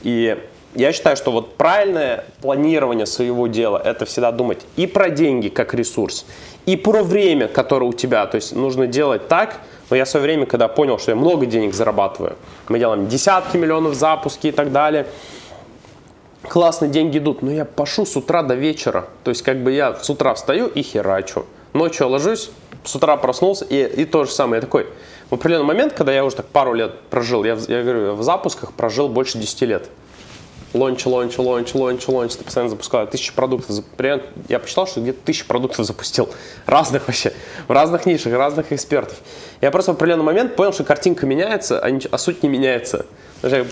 И 0.02 0.36
я 0.74 0.92
считаю, 0.92 1.16
что 1.16 1.30
вот 1.30 1.56
правильное 1.56 2.24
планирование 2.40 3.06
своего 3.06 3.46
дела– 3.46 3.80
это 3.84 4.04
всегда 4.04 4.32
думать 4.32 4.60
и 4.76 4.86
про 4.86 5.10
деньги 5.10 5.48
как 5.48 5.74
ресурс, 5.74 6.26
и 6.66 6.76
про 6.76 7.02
время, 7.02 7.48
которое 7.48 7.86
у 7.86 7.92
тебя. 7.92 8.26
То 8.26 8.36
есть 8.36 8.54
нужно 8.54 8.86
делать 8.86 9.28
так, 9.28 9.60
но 9.90 9.96
я 9.96 10.04
в 10.04 10.08
свое 10.08 10.24
время, 10.24 10.46
когда 10.46 10.68
понял, 10.68 10.98
что 10.98 11.12
я 11.12 11.16
много 11.16 11.46
денег 11.46 11.74
зарабатываю, 11.74 12.36
мы 12.68 12.78
делаем 12.78 13.08
десятки 13.08 13.56
миллионов 13.56 13.94
запуски 13.94 14.48
и 14.48 14.52
так 14.52 14.70
далее, 14.72 15.06
классно 16.42 16.88
деньги 16.88 17.18
идут, 17.18 17.42
но 17.42 17.50
я 17.50 17.64
пашу 17.64 18.04
с 18.04 18.16
утра 18.16 18.42
до 18.42 18.54
вечера. 18.54 19.06
То 19.24 19.30
есть 19.30 19.42
как 19.42 19.62
бы 19.62 19.72
я 19.72 19.94
с 19.94 20.08
утра 20.10 20.34
встаю 20.34 20.66
и 20.66 20.82
херачу. 20.82 21.46
Ночью 21.72 22.08
ложусь, 22.08 22.50
с 22.84 22.94
утра 22.94 23.16
проснулся 23.16 23.64
и, 23.64 24.02
и 24.02 24.04
то 24.04 24.24
же 24.24 24.30
самое. 24.30 24.56
Я 24.56 24.60
такой, 24.60 24.86
в 25.30 25.34
определенный 25.34 25.66
момент, 25.66 25.92
когда 25.92 26.12
я 26.12 26.24
уже 26.24 26.36
так 26.36 26.46
пару 26.46 26.74
лет 26.74 26.98
прожил, 27.10 27.44
я, 27.44 27.56
я 27.68 27.82
говорю, 27.82 28.14
в 28.14 28.22
запусках 28.22 28.72
прожил 28.72 29.08
больше 29.08 29.38
10 29.38 29.62
лет. 29.62 29.88
Launch, 30.74 31.06
launch, 31.06 31.38
launch, 31.38 31.74
launch, 31.74 32.06
launch, 32.08 32.34
ты 32.36 32.44
постоянно 32.44 32.68
запускал 32.68 33.06
тысячи 33.06 33.32
продуктов. 33.34 33.82
Примерно- 33.96 34.24
Я 34.48 34.58
посчитал, 34.58 34.86
что 34.86 35.00
где-то 35.00 35.18
тысячи 35.24 35.46
продуктов 35.46 35.86
запустил. 35.86 36.28
Разных 36.66 37.06
вообще, 37.08 37.32
в 37.68 37.72
разных 37.72 38.04
нишах, 38.04 38.34
разных 38.34 38.70
экспертов. 38.72 39.16
Я 39.62 39.70
просто 39.70 39.92
в 39.92 39.94
определенный 39.96 40.24
момент 40.24 40.56
понял, 40.56 40.74
что 40.74 40.84
картинка 40.84 41.24
меняется, 41.24 41.80
а, 41.80 41.90
нич- 41.90 42.08
а 42.10 42.18
суть 42.18 42.42
не 42.42 42.50
меняется. 42.50 43.06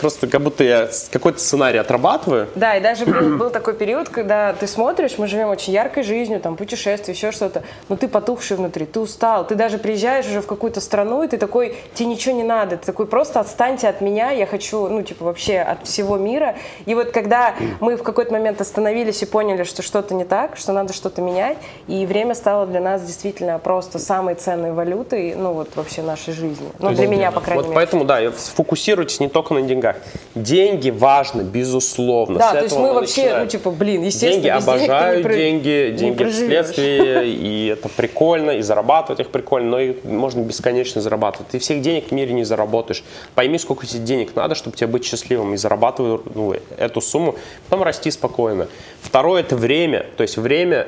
Просто 0.01 0.27
как 0.27 0.43
будто 0.43 0.65
я 0.65 0.89
какой-то 1.11 1.39
сценарий 1.39 1.79
отрабатываю, 1.79 2.49
Да, 2.55 2.77
и 2.77 2.81
даже 2.81 3.05
был, 3.05 3.37
был 3.37 3.51
такой 3.51 3.75
период, 3.75 4.09
когда 4.09 4.53
ты 4.53 4.67
смотришь, 4.67 5.19
мы 5.19 5.27
живем 5.27 5.49
очень 5.49 5.73
яркой 5.73 6.03
жизнью, 6.03 6.41
там, 6.41 6.57
путешествия, 6.57 7.15
еще 7.15 7.33
что-то, 7.33 7.63
но 7.89 7.97
ты 7.97 8.09
потухший 8.09 8.57
внутри, 8.57 8.87
ты 8.87 9.01
устал, 9.01 9.47
ты 9.47 9.55
даже 9.55 9.79
приезжаешь 9.79 10.27
уже 10.27 10.41
в 10.41 10.47
какую-то 10.47 10.81
страну, 10.81 11.23
и 11.23 11.29
ты 11.29 11.37
такой, 11.37 11.77
тебе 11.95 12.09
ничего 12.09 12.35
не 12.35 12.45
надо, 12.45 12.77
ты 12.77 12.87
такой, 12.87 13.07
просто 13.07 13.41
отстаньте 13.41 13.89
от 13.89 14.01
меня, 14.01 14.31
я 14.31 14.47
хочу, 14.47 14.89
ну, 14.89 15.03
типа, 15.03 15.25
вообще 15.25 15.59
от 15.59 15.87
всего 15.87 16.17
мира. 16.17 16.55
И 16.87 16.95
вот 16.95 17.11
когда 17.11 17.55
мы 17.81 17.97
в 17.97 18.03
какой-то 18.03 18.33
момент 18.33 18.61
остановились 18.61 19.23
и 19.23 19.27
поняли, 19.27 19.65
что 19.65 19.83
что-то 19.83 20.15
не 20.15 20.25
так, 20.25 20.57
что 20.57 20.73
надо 20.73 20.93
что-то 20.93 21.23
менять, 21.23 21.59
и 21.89 22.07
время 22.07 22.35
стало 22.35 22.67
для 22.67 22.81
нас 22.81 23.03
действительно 23.03 23.59
просто 23.59 23.99
самой 23.99 24.35
ценной 24.37 24.73
валютой, 24.73 25.35
ну, 25.35 25.53
вот 25.53 25.71
вообще 25.75 26.03
нашей 26.03 26.33
жизни. 26.33 26.69
Ну, 26.79 26.93
для 26.93 27.09
меня, 27.09 27.33
по 27.33 27.41
крайней 27.41 27.63
Вот 27.63 27.69
мере. 27.69 27.75
поэтому, 27.75 28.05
да, 28.05 28.23
и 28.23 28.31
сфокусируйтесь 28.37 29.21
не 29.21 29.29
только 29.29 29.56
на 29.63 29.69
деньгах. 29.69 29.97
Деньги 30.35 30.91
важно, 30.91 31.43
безусловно. 31.43 32.39
Да, 32.39 32.51
С 32.51 32.53
то 32.53 32.63
есть 32.65 32.77
мы 32.77 32.93
вообще, 32.93 33.23
начинаем. 33.23 33.45
ну, 33.45 33.49
типа, 33.51 33.71
блин, 33.71 34.03
естественно, 34.03 34.33
Деньги, 34.33 34.47
денег 34.47 34.63
обожаю 34.63 35.23
про- 35.23 35.35
деньги, 35.35 35.91
не 35.91 35.97
деньги 35.97 36.25
вследствие, 36.25 37.29
и 37.31 37.67
это 37.69 37.89
прикольно, 37.89 38.51
и 38.53 38.63
зарабатывать 38.63 39.21
их 39.21 39.31
прикольно, 39.31 39.71
но 39.71 39.81
и 39.81 39.95
можно 40.07 40.41
бесконечно 40.41 41.01
зарабатывать. 41.01 41.49
Ты 41.49 41.59
всех 41.59 41.81
денег 41.83 42.09
в 42.09 42.13
мире 42.13 42.33
не 42.35 42.45
заработаешь. 42.45 43.05
Пойми, 43.35 43.59
сколько 43.59 43.87
тебе 43.87 44.01
денег 44.05 44.35
надо, 44.37 44.55
чтобы 44.55 44.77
тебе 44.77 44.89
быть 44.89 45.05
счастливым, 45.05 45.55
и 45.55 45.57
зарабатывай 45.57 46.21
ну, 46.35 46.55
эту 46.77 47.01
сумму, 47.01 47.37
потом 47.69 47.83
расти 47.85 48.11
спокойно. 48.11 48.69
Второе– 49.01 49.41
это 49.43 49.57
время, 49.57 50.07
то 50.17 50.23
есть 50.23 50.37
время, 50.37 50.87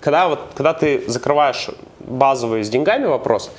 когда, 0.00 0.28
вот, 0.28 0.40
когда 0.54 0.74
ты 0.74 1.02
закрываешь 1.06 1.68
базовый 2.00 2.64
с 2.64 2.68
деньгами 2.68 3.06
вопрос, 3.06 3.50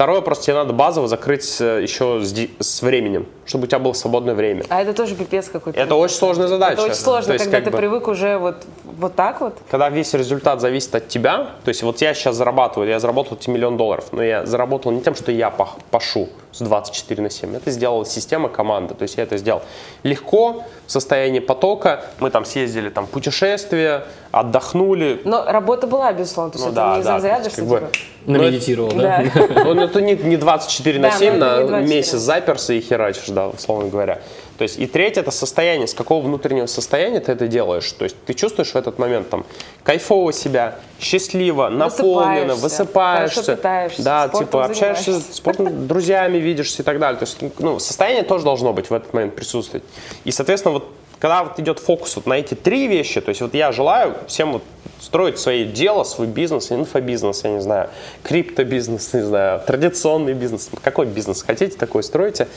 Второе, 0.00 0.22
просто 0.22 0.44
тебе 0.44 0.54
надо 0.54 0.72
базово 0.72 1.08
закрыть 1.08 1.60
э, 1.60 1.82
еще 1.82 2.22
с, 2.24 2.34
с 2.58 2.80
временем, 2.80 3.26
чтобы 3.44 3.64
у 3.64 3.66
тебя 3.66 3.80
было 3.80 3.92
свободное 3.92 4.34
время. 4.34 4.64
А 4.70 4.80
это 4.80 4.94
тоже 4.94 5.14
пипец 5.14 5.50
какой-то. 5.50 5.78
Это 5.78 5.94
очень 5.94 6.16
сложная 6.16 6.48
задача. 6.48 6.72
Это 6.72 6.84
очень 6.84 6.94
сложно, 6.94 7.26
То 7.26 7.32
есть, 7.34 7.44
когда 7.44 7.58
как 7.58 7.64
ты 7.66 7.70
бы, 7.70 7.76
привык 7.76 8.08
уже 8.08 8.38
вот, 8.38 8.64
вот 8.84 9.14
так 9.14 9.42
вот. 9.42 9.58
Когда 9.70 9.90
весь 9.90 10.14
результат 10.14 10.62
зависит 10.62 10.94
от 10.94 11.08
тебя, 11.08 11.50
то 11.64 11.68
есть 11.68 11.82
вот 11.82 12.00
я 12.00 12.14
сейчас 12.14 12.36
зарабатываю, 12.36 12.88
я 12.88 12.98
заработал 12.98 13.36
эти 13.36 13.50
миллион 13.50 13.76
долларов, 13.76 14.06
но 14.12 14.22
я 14.22 14.46
заработал 14.46 14.90
не 14.90 15.02
тем, 15.02 15.14
что 15.14 15.32
я 15.32 15.50
пашу 15.50 16.30
с 16.52 16.60
24 16.60 17.22
на 17.22 17.28
7, 17.28 17.56
это 17.56 17.70
сделала 17.70 18.06
система, 18.06 18.48
команда, 18.48 18.94
то 18.94 19.02
есть 19.02 19.18
я 19.18 19.24
это 19.24 19.36
сделал 19.36 19.60
легко, 20.02 20.64
в 20.86 20.92
состоянии 20.92 21.40
потока, 21.40 22.06
мы 22.20 22.30
там 22.30 22.46
съездили 22.46 22.88
там 22.88 23.06
путешествие, 23.06 24.04
отдохнули, 24.30 25.20
Но 25.24 25.44
работа 25.44 25.86
была, 25.86 26.12
безусловно. 26.12 26.52
То 26.52 26.58
есть 26.58 26.66
ну 26.66 26.72
это 26.72 27.02
да, 27.02 27.16
не 27.16 27.22
да, 27.22 27.50
что 27.50 27.56
как 27.56 27.66
бы, 27.66 27.76
типа, 27.78 27.90
ну, 28.26 28.34
это- 28.34 28.44
Намедитировал, 28.44 28.92
да? 28.92 29.24
Да. 29.34 29.64
Ну, 29.64 29.80
это 29.82 30.00
не, 30.00 30.14
не 30.14 30.36
24 30.36 30.98
на 31.00 31.10
Да, 31.10 31.16
7, 31.16 31.34
ну, 31.36 31.44
это 31.46 31.56
на 31.56 31.60
не 31.60 31.68
24. 31.68 31.96
месяц 31.96 32.18
заперся 32.18 32.74
и 32.74 32.80
херачишь, 32.80 33.28
да, 33.28 33.48
условно 33.48 33.88
говоря. 33.88 34.20
То 34.56 34.64
есть, 34.64 34.78
и 34.78 34.86
третье, 34.86 35.22
это 35.22 35.30
состояние, 35.30 35.86
с 35.86 35.94
какого 35.94 36.22
внутреннего 36.22 36.66
состояния 36.66 37.20
ты 37.20 37.32
это 37.32 37.48
делаешь. 37.48 37.90
То 37.92 38.04
есть, 38.04 38.14
ты 38.26 38.34
чувствуешь 38.34 38.72
в 38.72 38.76
этот 38.76 38.98
момент 38.98 39.30
там 39.30 39.46
кайфово 39.84 40.34
себя, 40.34 40.76
счастливо, 41.00 41.70
наполненно, 41.70 42.54
Высыпаешься, 42.54 43.56
питаешься, 43.56 44.02
да, 44.02 44.28
типа, 44.28 44.66
общаешься 44.66 45.18
с 45.18 45.36
спортом, 45.36 45.68
с 45.68 45.86
друзьями 45.86 46.36
видишься 46.36 46.82
и 46.82 46.84
так 46.84 46.98
далее. 46.98 47.18
То 47.18 47.24
есть, 47.24 47.38
ну, 47.58 47.78
состояние 47.78 48.22
тоже 48.22 48.44
должно 48.44 48.74
быть 48.74 48.90
в 48.90 48.94
этот 48.94 49.14
момент 49.14 49.34
присутствовать. 49.34 49.82
И, 50.24 50.30
соответственно, 50.30 50.74
вот 50.74 50.88
когда 51.20 51.44
вот 51.44 51.58
идет 51.60 51.78
фокус 51.78 52.16
вот 52.16 52.26
на 52.26 52.34
эти 52.34 52.54
три 52.54 52.88
вещи, 52.88 53.20
то 53.20 53.28
есть 53.28 53.42
вот 53.42 53.54
я 53.54 53.72
желаю 53.72 54.16
всем 54.26 54.52
вот 54.52 54.62
строить 54.98 55.38
свое 55.38 55.66
дело, 55.66 56.02
свой 56.02 56.26
бизнес, 56.26 56.72
инфобизнес, 56.72 57.44
я 57.44 57.50
не 57.50 57.60
знаю, 57.60 57.90
криптобизнес, 58.22 59.12
не 59.12 59.22
знаю, 59.22 59.60
традиционный 59.60 60.32
бизнес, 60.32 60.70
какой 60.82 61.06
бизнес 61.06 61.42
хотите, 61.42 61.76
такой 61.76 62.02
стройте, 62.02 62.48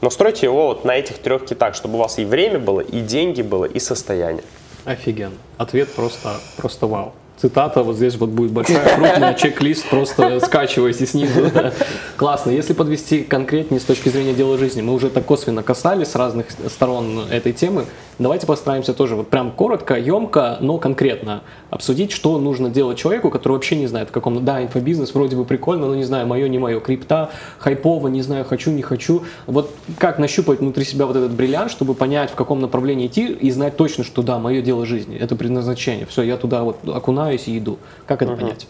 но 0.00 0.08
стройте 0.10 0.46
его 0.46 0.68
вот 0.68 0.84
на 0.84 0.96
этих 0.96 1.18
трех 1.18 1.44
китах, 1.44 1.74
чтобы 1.74 1.96
у 1.96 1.98
вас 1.98 2.18
и 2.18 2.24
время 2.24 2.58
было, 2.58 2.80
и 2.80 3.00
деньги 3.00 3.42
было, 3.42 3.66
и 3.66 3.78
состояние. 3.78 4.44
Офигенно. 4.86 5.36
Ответ 5.58 5.92
просто, 5.92 6.36
просто 6.56 6.86
вау. 6.86 7.12
Цитата 7.36 7.82
вот 7.82 7.96
здесь 7.96 8.16
вот 8.16 8.30
будет 8.30 8.50
большая, 8.50 8.96
крупная, 8.96 9.34
чек-лист, 9.34 9.88
просто 9.90 10.40
скачивайте 10.40 11.06
снизу. 11.06 11.50
да. 11.52 11.72
Классно. 12.16 12.50
Если 12.50 12.72
подвести 12.72 13.22
конкретнее 13.22 13.78
с 13.78 13.84
точки 13.84 14.08
зрения 14.08 14.32
дела 14.32 14.56
жизни, 14.56 14.80
мы 14.80 14.94
уже 14.94 15.10
так 15.10 15.26
косвенно 15.26 15.62
касались 15.62 16.14
разных 16.14 16.46
сторон 16.50 17.26
этой 17.30 17.52
темы. 17.52 17.84
Давайте 18.18 18.46
постараемся 18.46 18.94
тоже 18.94 19.14
вот 19.14 19.28
прям 19.28 19.50
коротко, 19.50 19.98
емко, 19.98 20.56
но 20.60 20.78
конкретно 20.78 21.42
обсудить, 21.68 22.12
что 22.12 22.38
нужно 22.38 22.70
делать 22.70 22.96
человеку, 22.96 23.30
который 23.30 23.52
вообще 23.52 23.76
не 23.76 23.86
знает, 23.86 24.08
в 24.08 24.12
каком, 24.12 24.42
да, 24.42 24.62
инфобизнес 24.62 25.12
вроде 25.12 25.36
бы 25.36 25.44
прикольно, 25.44 25.86
но 25.86 25.94
не 25.94 26.04
знаю, 26.04 26.26
мое, 26.26 26.48
не 26.48 26.58
мое, 26.58 26.80
крипта, 26.80 27.30
хайпово, 27.58 28.08
не 28.08 28.22
знаю, 28.22 28.46
хочу, 28.46 28.70
не 28.70 28.80
хочу. 28.80 29.24
Вот 29.46 29.70
как 29.98 30.18
нащупать 30.18 30.60
внутри 30.60 30.84
себя 30.84 31.04
вот 31.04 31.16
этот 31.16 31.32
бриллиант, 31.32 31.70
чтобы 31.70 31.94
понять, 31.94 32.30
в 32.30 32.34
каком 32.34 32.60
направлении 32.60 33.06
идти 33.06 33.26
и 33.26 33.50
знать 33.50 33.76
точно, 33.76 34.02
что 34.02 34.22
да, 34.22 34.38
мое 34.38 34.62
дело 34.62 34.86
жизни, 34.86 35.16
это 35.18 35.36
предназначение. 35.36 36.06
Все, 36.06 36.22
я 36.22 36.38
туда 36.38 36.64
вот 36.64 36.78
окунаюсь 36.88 37.48
и 37.48 37.58
иду. 37.58 37.78
Как 38.06 38.22
это 38.22 38.32
понять? 38.34 38.66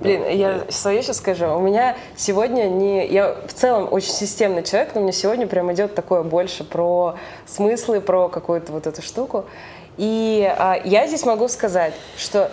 Блин, 0.00 0.28
я 0.28 0.66
свое 0.70 1.02
сейчас 1.02 1.18
скажу. 1.18 1.46
У 1.46 1.60
меня 1.60 1.96
сегодня 2.16 2.64
не... 2.68 3.06
Я 3.06 3.36
в 3.46 3.52
целом 3.52 3.88
очень 3.90 4.12
системный 4.12 4.62
человек, 4.62 4.94
но 4.94 5.00
мне 5.00 5.12
сегодня 5.12 5.46
прям 5.46 5.72
идет 5.72 5.94
такое 5.94 6.22
больше 6.22 6.64
про 6.64 7.16
смыслы, 7.46 8.00
про 8.00 8.28
какую-то 8.28 8.72
вот 8.72 8.86
эту 8.86 9.02
штуку. 9.02 9.44
И 9.96 10.52
а, 10.58 10.78
я 10.84 11.06
здесь 11.06 11.24
могу 11.24 11.48
сказать, 11.48 11.94
что 12.16 12.50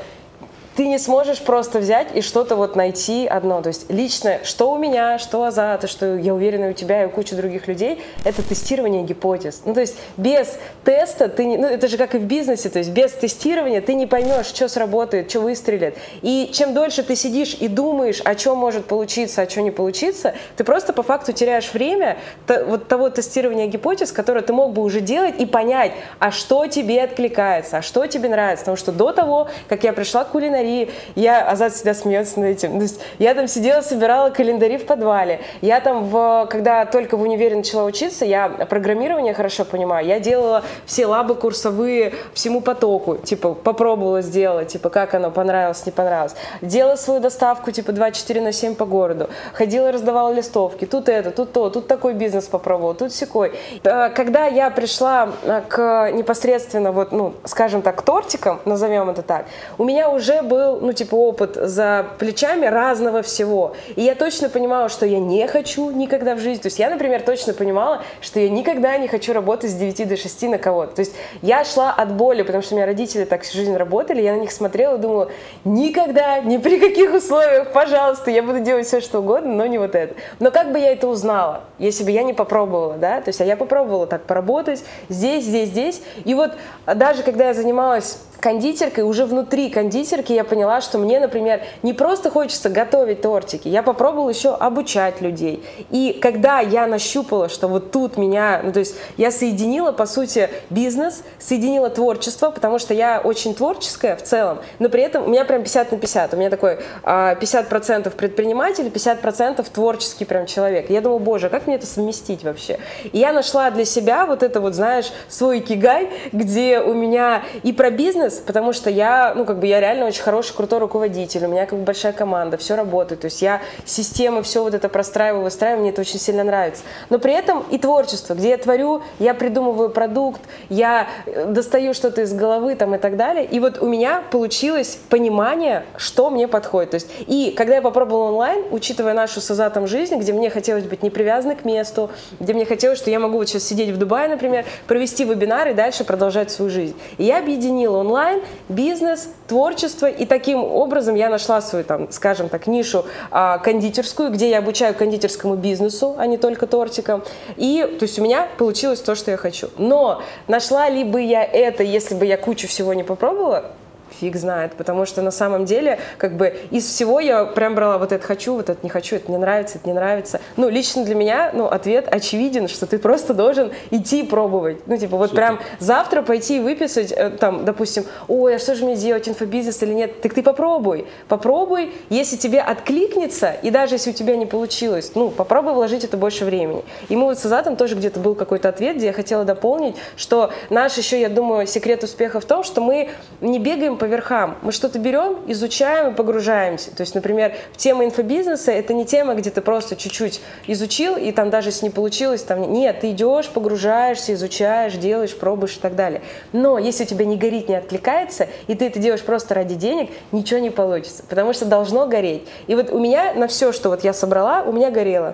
ты 0.75 0.87
не 0.87 0.97
сможешь 0.97 1.39
просто 1.41 1.79
взять 1.79 2.07
и 2.13 2.21
что-то 2.21 2.55
вот 2.55 2.75
найти 2.75 3.27
одно. 3.27 3.61
То 3.61 3.67
есть 3.67 3.89
лично, 3.91 4.39
что 4.43 4.71
у 4.71 4.77
меня, 4.77 5.19
что 5.19 5.43
Азата, 5.43 5.87
что 5.87 6.15
я 6.15 6.33
уверена 6.33 6.69
у 6.69 6.73
тебя 6.73 7.03
и 7.03 7.05
у 7.05 7.09
кучи 7.09 7.35
других 7.35 7.67
людей, 7.67 8.01
это 8.23 8.41
тестирование 8.41 9.03
гипотез. 9.03 9.61
Ну, 9.65 9.73
то 9.73 9.81
есть 9.81 9.95
без 10.17 10.57
теста 10.83 11.27
ты 11.27 11.45
не, 11.45 11.57
ну, 11.57 11.67
это 11.67 11.87
же 11.87 11.97
как 11.97 12.15
и 12.15 12.17
в 12.17 12.23
бизнесе, 12.23 12.69
то 12.69 12.79
есть 12.79 12.91
без 12.91 13.11
тестирования 13.11 13.81
ты 13.81 13.93
не 13.93 14.07
поймешь, 14.07 14.47
что 14.47 14.67
сработает, 14.67 15.29
что 15.29 15.41
выстрелит. 15.41 15.97
И 16.21 16.49
чем 16.53 16.73
дольше 16.73 17.03
ты 17.03 17.15
сидишь 17.15 17.55
и 17.59 17.67
думаешь, 17.67 18.21
о 18.21 18.35
чем 18.35 18.57
может 18.57 18.85
получиться, 18.85 19.43
а 19.43 19.49
что 19.49 19.61
не 19.61 19.71
получиться, 19.71 20.33
ты 20.57 20.63
просто 20.63 20.93
по 20.93 21.03
факту 21.03 21.33
теряешь 21.33 21.71
время 21.73 22.17
то- 22.47 22.65
вот 22.65 22.87
того 22.87 23.09
тестирования 23.09 23.67
гипотез, 23.67 24.11
которое 24.11 24.41
ты 24.41 24.53
мог 24.53 24.73
бы 24.73 24.81
уже 24.81 25.01
делать 25.01 25.35
и 25.39 25.45
понять, 25.45 25.91
а 26.19 26.31
что 26.31 26.65
тебе 26.65 27.03
откликается, 27.03 27.77
а 27.77 27.81
что 27.81 28.05
тебе 28.07 28.29
нравится. 28.29 28.63
Потому 28.63 28.77
что 28.77 28.91
до 28.91 29.11
того, 29.11 29.49
как 29.69 29.83
я 29.83 29.93
пришла 29.93 30.23
к 30.23 30.29
кулинарии, 30.29 30.62
календари. 30.63 30.89
Я, 31.15 31.47
Азат 31.47 31.73
всегда 31.73 31.93
смеется 31.93 32.39
над 32.39 32.49
этим. 32.49 32.77
То 32.77 32.83
есть 32.83 32.99
я 33.19 33.33
там 33.33 33.47
сидела, 33.47 33.81
собирала 33.81 34.29
календари 34.29 34.77
в 34.77 34.85
подвале. 34.85 35.41
Я 35.61 35.79
там, 35.81 36.05
в, 36.05 36.47
когда 36.49 36.85
только 36.85 37.17
в 37.17 37.21
универе 37.21 37.55
начала 37.55 37.83
учиться, 37.83 38.25
я 38.25 38.49
программирование 38.49 39.33
хорошо 39.33 39.65
понимаю. 39.65 40.05
Я 40.05 40.19
делала 40.19 40.63
все 40.85 41.05
лабы 41.05 41.35
курсовые 41.35 42.13
всему 42.33 42.61
потоку. 42.61 43.17
Типа, 43.17 43.53
попробовала 43.53 44.21
сделать, 44.21 44.69
типа, 44.69 44.89
как 44.89 45.13
оно 45.13 45.31
понравилось, 45.31 45.85
не 45.85 45.91
понравилось. 45.91 46.35
Делала 46.61 46.95
свою 46.95 47.19
доставку, 47.19 47.71
типа, 47.71 47.91
24 47.91 48.41
на 48.41 48.51
7 48.51 48.75
по 48.75 48.85
городу. 48.85 49.29
Ходила, 49.53 49.91
раздавала 49.91 50.33
листовки. 50.33 50.85
Тут 50.85 51.09
это, 51.09 51.31
тут 51.31 51.53
то, 51.53 51.69
тут 51.69 51.87
такой 51.87 52.13
бизнес 52.13 52.45
попробовала, 52.45 52.93
тут 52.93 53.13
секой. 53.13 53.53
Э, 53.83 54.09
когда 54.09 54.45
я 54.45 54.69
пришла 54.69 55.29
э, 55.43 55.61
к 55.67 56.11
непосредственно, 56.11 56.91
вот, 56.91 57.11
ну, 57.11 57.33
скажем 57.45 57.81
так, 57.81 57.97
к 57.97 58.01
тортикам, 58.01 58.59
назовем 58.65 59.09
это 59.09 59.21
так, 59.21 59.45
у 59.77 59.83
меня 59.83 60.09
уже 60.09 60.41
был, 60.41 60.52
ну, 60.81 60.93
типа, 60.93 61.15
опыт 61.15 61.55
за 61.55 62.05
плечами 62.19 62.65
разного 62.65 63.21
всего. 63.21 63.75
И 63.95 64.01
я 64.01 64.15
точно 64.15 64.49
понимала, 64.49 64.89
что 64.89 65.05
я 65.05 65.19
не 65.19 65.47
хочу 65.47 65.91
никогда 65.91 66.35
в 66.35 66.39
жизни. 66.39 66.61
То 66.61 66.67
есть 66.67 66.79
я, 66.79 66.89
например, 66.89 67.21
точно 67.21 67.53
понимала, 67.53 68.01
что 68.21 68.39
я 68.39 68.49
никогда 68.49 68.97
не 68.97 69.07
хочу 69.07 69.33
работать 69.33 69.71
с 69.71 69.75
9 69.75 70.07
до 70.07 70.17
6 70.17 70.43
на 70.43 70.57
кого-то. 70.57 70.95
То 70.95 70.99
есть 71.01 71.13
я 71.41 71.63
шла 71.63 71.91
от 71.91 72.13
боли, 72.13 72.43
потому 72.43 72.63
что 72.63 72.75
у 72.75 72.77
меня 72.77 72.85
родители 72.85 73.25
так 73.25 73.43
всю 73.43 73.57
жизнь 73.57 73.75
работали, 73.75 74.21
я 74.21 74.33
на 74.33 74.39
них 74.39 74.51
смотрела 74.51 74.95
и 74.95 74.99
думала, 74.99 75.29
никогда, 75.63 76.39
ни 76.39 76.57
при 76.57 76.79
каких 76.79 77.13
условиях, 77.13 77.71
пожалуйста, 77.71 78.31
я 78.31 78.43
буду 78.43 78.59
делать 78.59 78.87
все, 78.87 79.01
что 79.01 79.19
угодно, 79.19 79.53
но 79.53 79.65
не 79.65 79.77
вот 79.77 79.95
это. 79.95 80.15
Но 80.39 80.51
как 80.51 80.71
бы 80.71 80.79
я 80.79 80.91
это 80.91 81.07
узнала, 81.07 81.61
если 81.79 82.03
бы 82.03 82.11
я 82.11 82.23
не 82.23 82.33
попробовала, 82.33 82.95
да? 82.95 83.21
То 83.21 83.29
есть 83.29 83.41
а 83.41 83.45
я 83.45 83.57
попробовала 83.57 84.07
так 84.07 84.23
поработать 84.23 84.83
здесь, 85.09 85.45
здесь, 85.45 85.69
здесь. 85.69 86.01
И 86.25 86.33
вот 86.33 86.53
даже 86.85 87.23
когда 87.23 87.47
я 87.47 87.53
занималась 87.53 88.19
кондитеркой, 88.43 89.05
уже 89.05 89.25
внутри 89.25 89.69
кондитерки 89.69 90.33
я 90.33 90.43
поняла, 90.43 90.81
что 90.81 90.97
мне, 90.97 91.21
например, 91.21 91.61
не 91.81 91.93
просто 91.93 92.29
хочется 92.29 92.69
готовить 92.69 93.21
тортики, 93.21 93.69
я 93.69 93.81
попробовала 93.83 94.29
еще 94.29 94.53
обучать 94.53 95.21
людей. 95.21 95.63
И 95.91 96.19
когда 96.21 96.59
я 96.59 96.85
нащупала, 96.85 97.47
что 97.47 97.69
вот 97.69 97.91
тут 97.91 98.17
меня, 98.17 98.59
ну 98.61 98.73
то 98.73 98.79
есть 98.79 98.95
я 99.15 99.31
соединила, 99.31 99.93
по 99.93 100.05
сути, 100.05 100.49
бизнес, 100.69 101.23
соединила 101.39 101.89
творчество, 101.89 102.51
потому 102.51 102.79
что 102.79 102.93
я 102.93 103.21
очень 103.23 103.55
творческая 103.55 104.17
в 104.17 104.23
целом, 104.23 104.59
но 104.77 104.89
при 104.89 105.03
этом 105.03 105.23
у 105.23 105.27
меня 105.27 105.45
прям 105.45 105.63
50 105.63 105.93
на 105.93 105.97
50. 105.97 106.33
У 106.33 106.37
меня 106.37 106.49
такой 106.49 106.79
50% 107.03 108.07
а, 108.07 108.09
предприниматель, 108.09 108.87
50% 108.87 109.65
творческий 109.71 110.25
прям 110.25 110.47
человек. 110.47 110.89
я 110.89 110.99
думала, 110.99 111.19
боже, 111.19 111.47
как 111.47 111.65
мне 111.65 111.77
это 111.77 111.85
совместить 111.85 112.43
вообще? 112.43 112.77
И 113.13 113.19
я 113.19 113.31
нашла 113.31 113.71
для 113.71 113.85
себя 113.85 114.25
вот 114.25 114.43
это 114.43 114.59
вот, 114.59 114.73
знаешь, 114.73 115.13
свой 115.29 115.61
кигай, 115.61 116.09
где 116.33 116.81
у 116.81 116.93
меня 116.93 117.43
и 117.63 117.71
про 117.71 117.89
бизнес, 117.89 118.32
бизнес, 118.33 118.43
потому 118.45 118.73
что 118.73 118.89
я, 118.89 119.33
ну, 119.35 119.45
как 119.45 119.59
бы 119.59 119.67
я 119.67 119.79
реально 119.79 120.07
очень 120.07 120.23
хороший, 120.23 120.53
крутой 120.55 120.79
руководитель, 120.79 121.45
у 121.45 121.47
меня 121.47 121.65
как 121.65 121.79
бы 121.79 121.85
большая 121.85 122.13
команда, 122.13 122.57
все 122.57 122.75
работает, 122.75 123.21
то 123.21 123.25
есть 123.25 123.41
я 123.41 123.61
системы, 123.85 124.43
все 124.43 124.63
вот 124.63 124.73
это 124.73 124.89
простраиваю, 124.89 125.43
выстраиваю, 125.43 125.81
мне 125.81 125.89
это 125.91 126.01
очень 126.01 126.19
сильно 126.19 126.43
нравится. 126.43 126.83
Но 127.09 127.19
при 127.19 127.33
этом 127.33 127.63
и 127.71 127.77
творчество, 127.77 128.33
где 128.33 128.49
я 128.49 128.57
творю, 128.57 129.01
я 129.19 129.33
придумываю 129.33 129.89
продукт, 129.89 130.41
я 130.69 131.07
э, 131.25 131.45
достаю 131.45 131.93
что-то 131.93 132.21
из 132.21 132.33
головы 132.33 132.75
там 132.75 132.95
и 132.95 132.97
так 132.97 133.17
далее, 133.17 133.45
и 133.45 133.59
вот 133.59 133.81
у 133.81 133.87
меня 133.87 134.23
получилось 134.31 134.99
понимание, 135.09 135.85
что 135.97 136.29
мне 136.29 136.47
подходит. 136.47 136.91
То 136.91 136.95
есть, 136.95 137.09
и 137.27 137.53
когда 137.55 137.75
я 137.75 137.81
попробовала 137.81 138.29
онлайн, 138.29 138.63
учитывая 138.71 139.13
нашу 139.13 139.41
с 139.41 139.51
Азатом 139.51 139.87
жизнь, 139.87 140.15
где 140.15 140.33
мне 140.33 140.49
хотелось 140.49 140.83
быть 140.83 141.03
не 141.03 141.09
привязанной 141.09 141.55
к 141.55 141.65
месту, 141.65 142.09
где 142.39 142.53
мне 142.53 142.65
хотелось, 142.65 142.99
что 142.99 143.09
я 143.09 143.19
могу 143.19 143.37
вот 143.37 143.49
сейчас 143.49 143.63
сидеть 143.63 143.89
в 143.89 143.97
Дубае, 143.97 144.27
например, 144.27 144.65
провести 144.87 145.23
вебинар 145.23 145.69
и 145.69 145.73
дальше 145.73 146.03
продолжать 146.03 146.51
свою 146.51 146.71
жизнь. 146.71 146.95
И 147.17 147.23
я 147.23 147.39
объединила 147.39 147.97
онлайн 147.97 148.22
онлайн, 148.23 148.41
бизнес, 148.69 149.29
творчество. 149.47 150.07
И 150.07 150.25
таким 150.25 150.63
образом 150.63 151.15
я 151.15 151.29
нашла 151.29 151.61
свою, 151.61 151.83
там, 151.85 152.11
скажем 152.11 152.49
так, 152.49 152.67
нишу 152.67 153.05
а, 153.31 153.57
кондитерскую, 153.57 154.31
где 154.31 154.49
я 154.49 154.59
обучаю 154.59 154.93
кондитерскому 154.93 155.55
бизнесу, 155.55 156.15
а 156.17 156.25
не 156.25 156.37
только 156.37 156.67
тортикам. 156.67 157.23
И, 157.57 157.83
то 157.99 158.03
есть 158.03 158.19
у 158.19 158.23
меня 158.23 158.47
получилось 158.57 158.99
то, 159.01 159.15
что 159.15 159.31
я 159.31 159.37
хочу. 159.37 159.69
Но 159.77 160.21
нашла 160.47 160.89
ли 160.89 161.03
бы 161.03 161.21
я 161.21 161.43
это, 161.43 161.83
если 161.83 162.15
бы 162.15 162.25
я 162.25 162.37
кучу 162.37 162.67
всего 162.67 162.93
не 162.93 163.03
попробовала? 163.03 163.71
Фиг 164.19 164.35
знает, 164.35 164.73
потому 164.73 165.05
что 165.05 165.21
на 165.21 165.31
самом 165.31 165.65
деле, 165.65 165.99
как 166.17 166.35
бы 166.35 166.55
из 166.71 166.85
всего 166.85 167.19
я 167.19 167.45
прям 167.45 167.75
брала 167.75 167.97
вот 167.97 168.11
это 168.11 168.25
хочу, 168.25 168.55
вот 168.55 168.69
это 168.69 168.79
не 168.83 168.89
хочу, 168.89 169.15
это 169.15 169.31
не 169.31 169.37
нравится, 169.37 169.77
это 169.77 169.87
не 169.87 169.93
нравится. 169.93 170.39
Ну, 170.57 170.69
лично 170.69 171.03
для 171.03 171.15
меня, 171.15 171.51
ну, 171.53 171.65
ответ 171.65 172.07
очевиден, 172.11 172.67
что 172.67 172.85
ты 172.85 172.97
просто 172.97 173.33
должен 173.33 173.71
идти 173.91 174.23
пробовать. 174.23 174.77
Ну, 174.87 174.97
типа, 174.97 175.17
вот 175.17 175.29
Супер. 175.29 175.41
прям 175.41 175.59
завтра 175.79 176.21
пойти 176.21 176.57
и 176.57 176.59
выписать, 176.59 177.11
э, 177.11 177.29
там, 177.31 177.65
допустим, 177.65 178.05
ой, 178.27 178.55
а 178.55 178.59
что 178.59 178.75
же 178.75 178.85
мне 178.85 178.95
делать, 178.95 179.27
инфобизнес 179.27 179.81
или 179.83 179.93
нет? 179.93 180.21
Так 180.21 180.33
ты 180.33 180.43
попробуй, 180.43 181.07
попробуй, 181.27 181.93
если 182.09 182.35
тебе 182.35 182.61
откликнется, 182.61 183.51
и 183.51 183.69
даже 183.69 183.95
если 183.95 184.11
у 184.11 184.13
тебя 184.13 184.35
не 184.35 184.45
получилось, 184.45 185.11
ну, 185.15 185.29
попробуй 185.29 185.73
вложить 185.73 186.03
это 186.03 186.17
больше 186.17 186.45
времени. 186.45 186.83
И 187.09 187.15
мы 187.15 187.25
вот 187.25 187.39
с 187.39 187.45
Азатом 187.45 187.75
тоже 187.75 187.95
где-то 187.95 188.19
был 188.19 188.35
какой-то 188.35 188.69
ответ, 188.69 188.97
где 188.97 189.07
я 189.07 189.13
хотела 189.13 189.43
дополнить, 189.43 189.95
что 190.15 190.51
наш 190.69 190.97
еще, 190.97 191.19
я 191.19 191.29
думаю, 191.29 191.67
секрет 191.67 192.03
успеха 192.03 192.39
в 192.39 192.45
том, 192.45 192.63
что 192.63 192.81
мы 192.81 193.09
не 193.41 193.59
бегаем 193.59 193.97
по 194.03 194.05
верхам. 194.05 194.57
Мы 194.63 194.73
что-то 194.73 194.99
берем, 194.99 195.37
изучаем 195.47 196.11
и 196.11 196.13
погружаемся. 196.13 196.93
То 196.93 196.99
есть, 196.99 197.15
например, 197.15 197.55
в 197.71 197.77
тему 197.77 198.03
инфобизнеса 198.03 198.73
это 198.73 198.93
не 198.93 199.05
тема, 199.05 199.33
где 199.33 199.49
ты 199.49 199.61
просто 199.61 199.95
чуть-чуть 199.95 200.41
изучил, 200.67 201.15
и 201.15 201.31
там 201.31 201.49
даже 201.49 201.69
если 201.69 201.85
не 201.85 201.89
получилось, 201.89 202.43
там 202.43 202.73
нет, 202.73 202.99
ты 202.99 203.11
идешь, 203.11 203.47
погружаешься, 203.47 204.33
изучаешь, 204.33 204.95
делаешь, 204.95 205.33
пробуешь 205.33 205.77
и 205.77 205.79
так 205.79 205.95
далее. 205.95 206.21
Но 206.51 206.77
если 206.77 207.05
у 207.05 207.07
тебя 207.07 207.23
не 207.23 207.37
горит, 207.37 207.69
не 207.69 207.75
откликается, 207.75 208.49
и 208.67 208.75
ты 208.75 208.87
это 208.87 208.99
делаешь 208.99 209.23
просто 209.23 209.53
ради 209.53 209.75
денег, 209.75 210.09
ничего 210.33 210.59
не 210.59 210.69
получится, 210.69 211.23
потому 211.29 211.53
что 211.53 211.63
должно 211.63 212.05
гореть. 212.05 212.43
И 212.67 212.75
вот 212.75 212.89
у 212.89 212.99
меня 212.99 213.33
на 213.35 213.47
все, 213.47 213.71
что 213.71 213.87
вот 213.87 214.03
я 214.03 214.11
собрала, 214.11 214.63
у 214.63 214.73
меня 214.73 214.91
горело. 214.91 215.33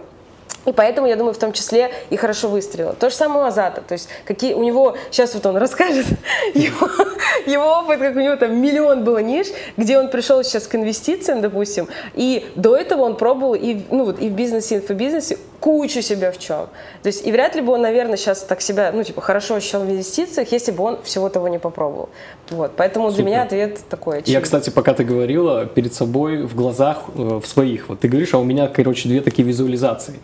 И 0.70 0.72
поэтому, 0.72 1.08
я 1.08 1.16
думаю, 1.16 1.34
в 1.34 1.40
том 1.40 1.52
числе 1.52 1.92
и 2.12 2.16
хорошо 2.16 2.48
выстрелил. 2.48 2.94
То 2.94 3.10
же 3.10 3.16
самое 3.16 3.46
у 3.46 3.48
Азата. 3.48 3.82
То 3.82 3.94
есть 3.94 4.08
какие 4.24 4.54
у 4.54 4.62
него, 4.62 4.96
сейчас 5.10 5.34
вот 5.34 5.44
он 5.48 5.58
расскажет 5.58 6.06
его, 6.54 6.88
его 7.48 7.80
опыт, 7.80 7.98
как 7.98 8.16
у 8.16 8.20
него 8.20 8.36
там 8.36 8.56
миллион 8.56 9.04
было 9.04 9.18
ниш, 9.18 9.48
где 9.78 9.98
он 9.98 10.10
пришел 10.10 10.44
сейчас 10.44 10.68
к 10.68 10.76
инвестициям, 10.76 11.42
допустим, 11.42 11.88
и 12.14 12.48
до 12.56 12.76
этого 12.76 13.02
он 13.02 13.18
пробовал 13.18 13.56
и, 13.56 13.82
ну, 13.90 14.06
вот, 14.06 14.22
и 14.22 14.30
в 14.30 14.34
бизнесе, 14.34 14.76
и 14.76 14.80
в 14.80 14.84
инфобизнесе 14.84 15.40
кучу 15.60 16.04
себя 16.04 16.32
в 16.32 16.38
чем. 16.38 16.68
То 17.02 17.08
есть 17.08 17.26
и 17.26 17.32
вряд 17.32 17.56
ли 17.56 17.62
бы 17.62 17.74
он, 17.74 17.82
наверное, 17.82 18.16
сейчас 18.16 18.44
так 18.44 18.62
себя, 18.62 18.92
ну, 18.94 19.04
типа, 19.04 19.22
хорошо 19.22 19.56
ощущал 19.56 19.82
в 19.82 19.90
инвестициях, 19.90 20.52
если 20.52 20.72
бы 20.72 20.84
он 20.84 21.00
всего 21.04 21.30
того 21.30 21.48
не 21.48 21.58
попробовал. 21.58 22.10
Вот, 22.52 22.74
поэтому 22.76 23.10
Супер. 23.10 23.24
для 23.24 23.32
меня 23.32 23.42
ответ 23.44 23.80
такой 23.90 24.20
очевидный. 24.20 24.34
Я, 24.34 24.42
кстати, 24.42 24.70
пока 24.70 24.94
ты 24.94 25.04
говорила, 25.04 25.66
перед 25.66 25.94
собой 25.94 26.44
в 26.44 26.56
глазах, 26.56 27.06
э, 27.16 27.40
в 27.44 27.48
своих, 27.48 27.90
вот 27.90 28.00
ты 28.00 28.08
говоришь, 28.08 28.34
а 28.34 28.38
у 28.38 28.44
меня, 28.44 28.68
короче, 28.68 29.10
две 29.10 29.22
такие 29.22 29.48
визуализации. 29.48 30.20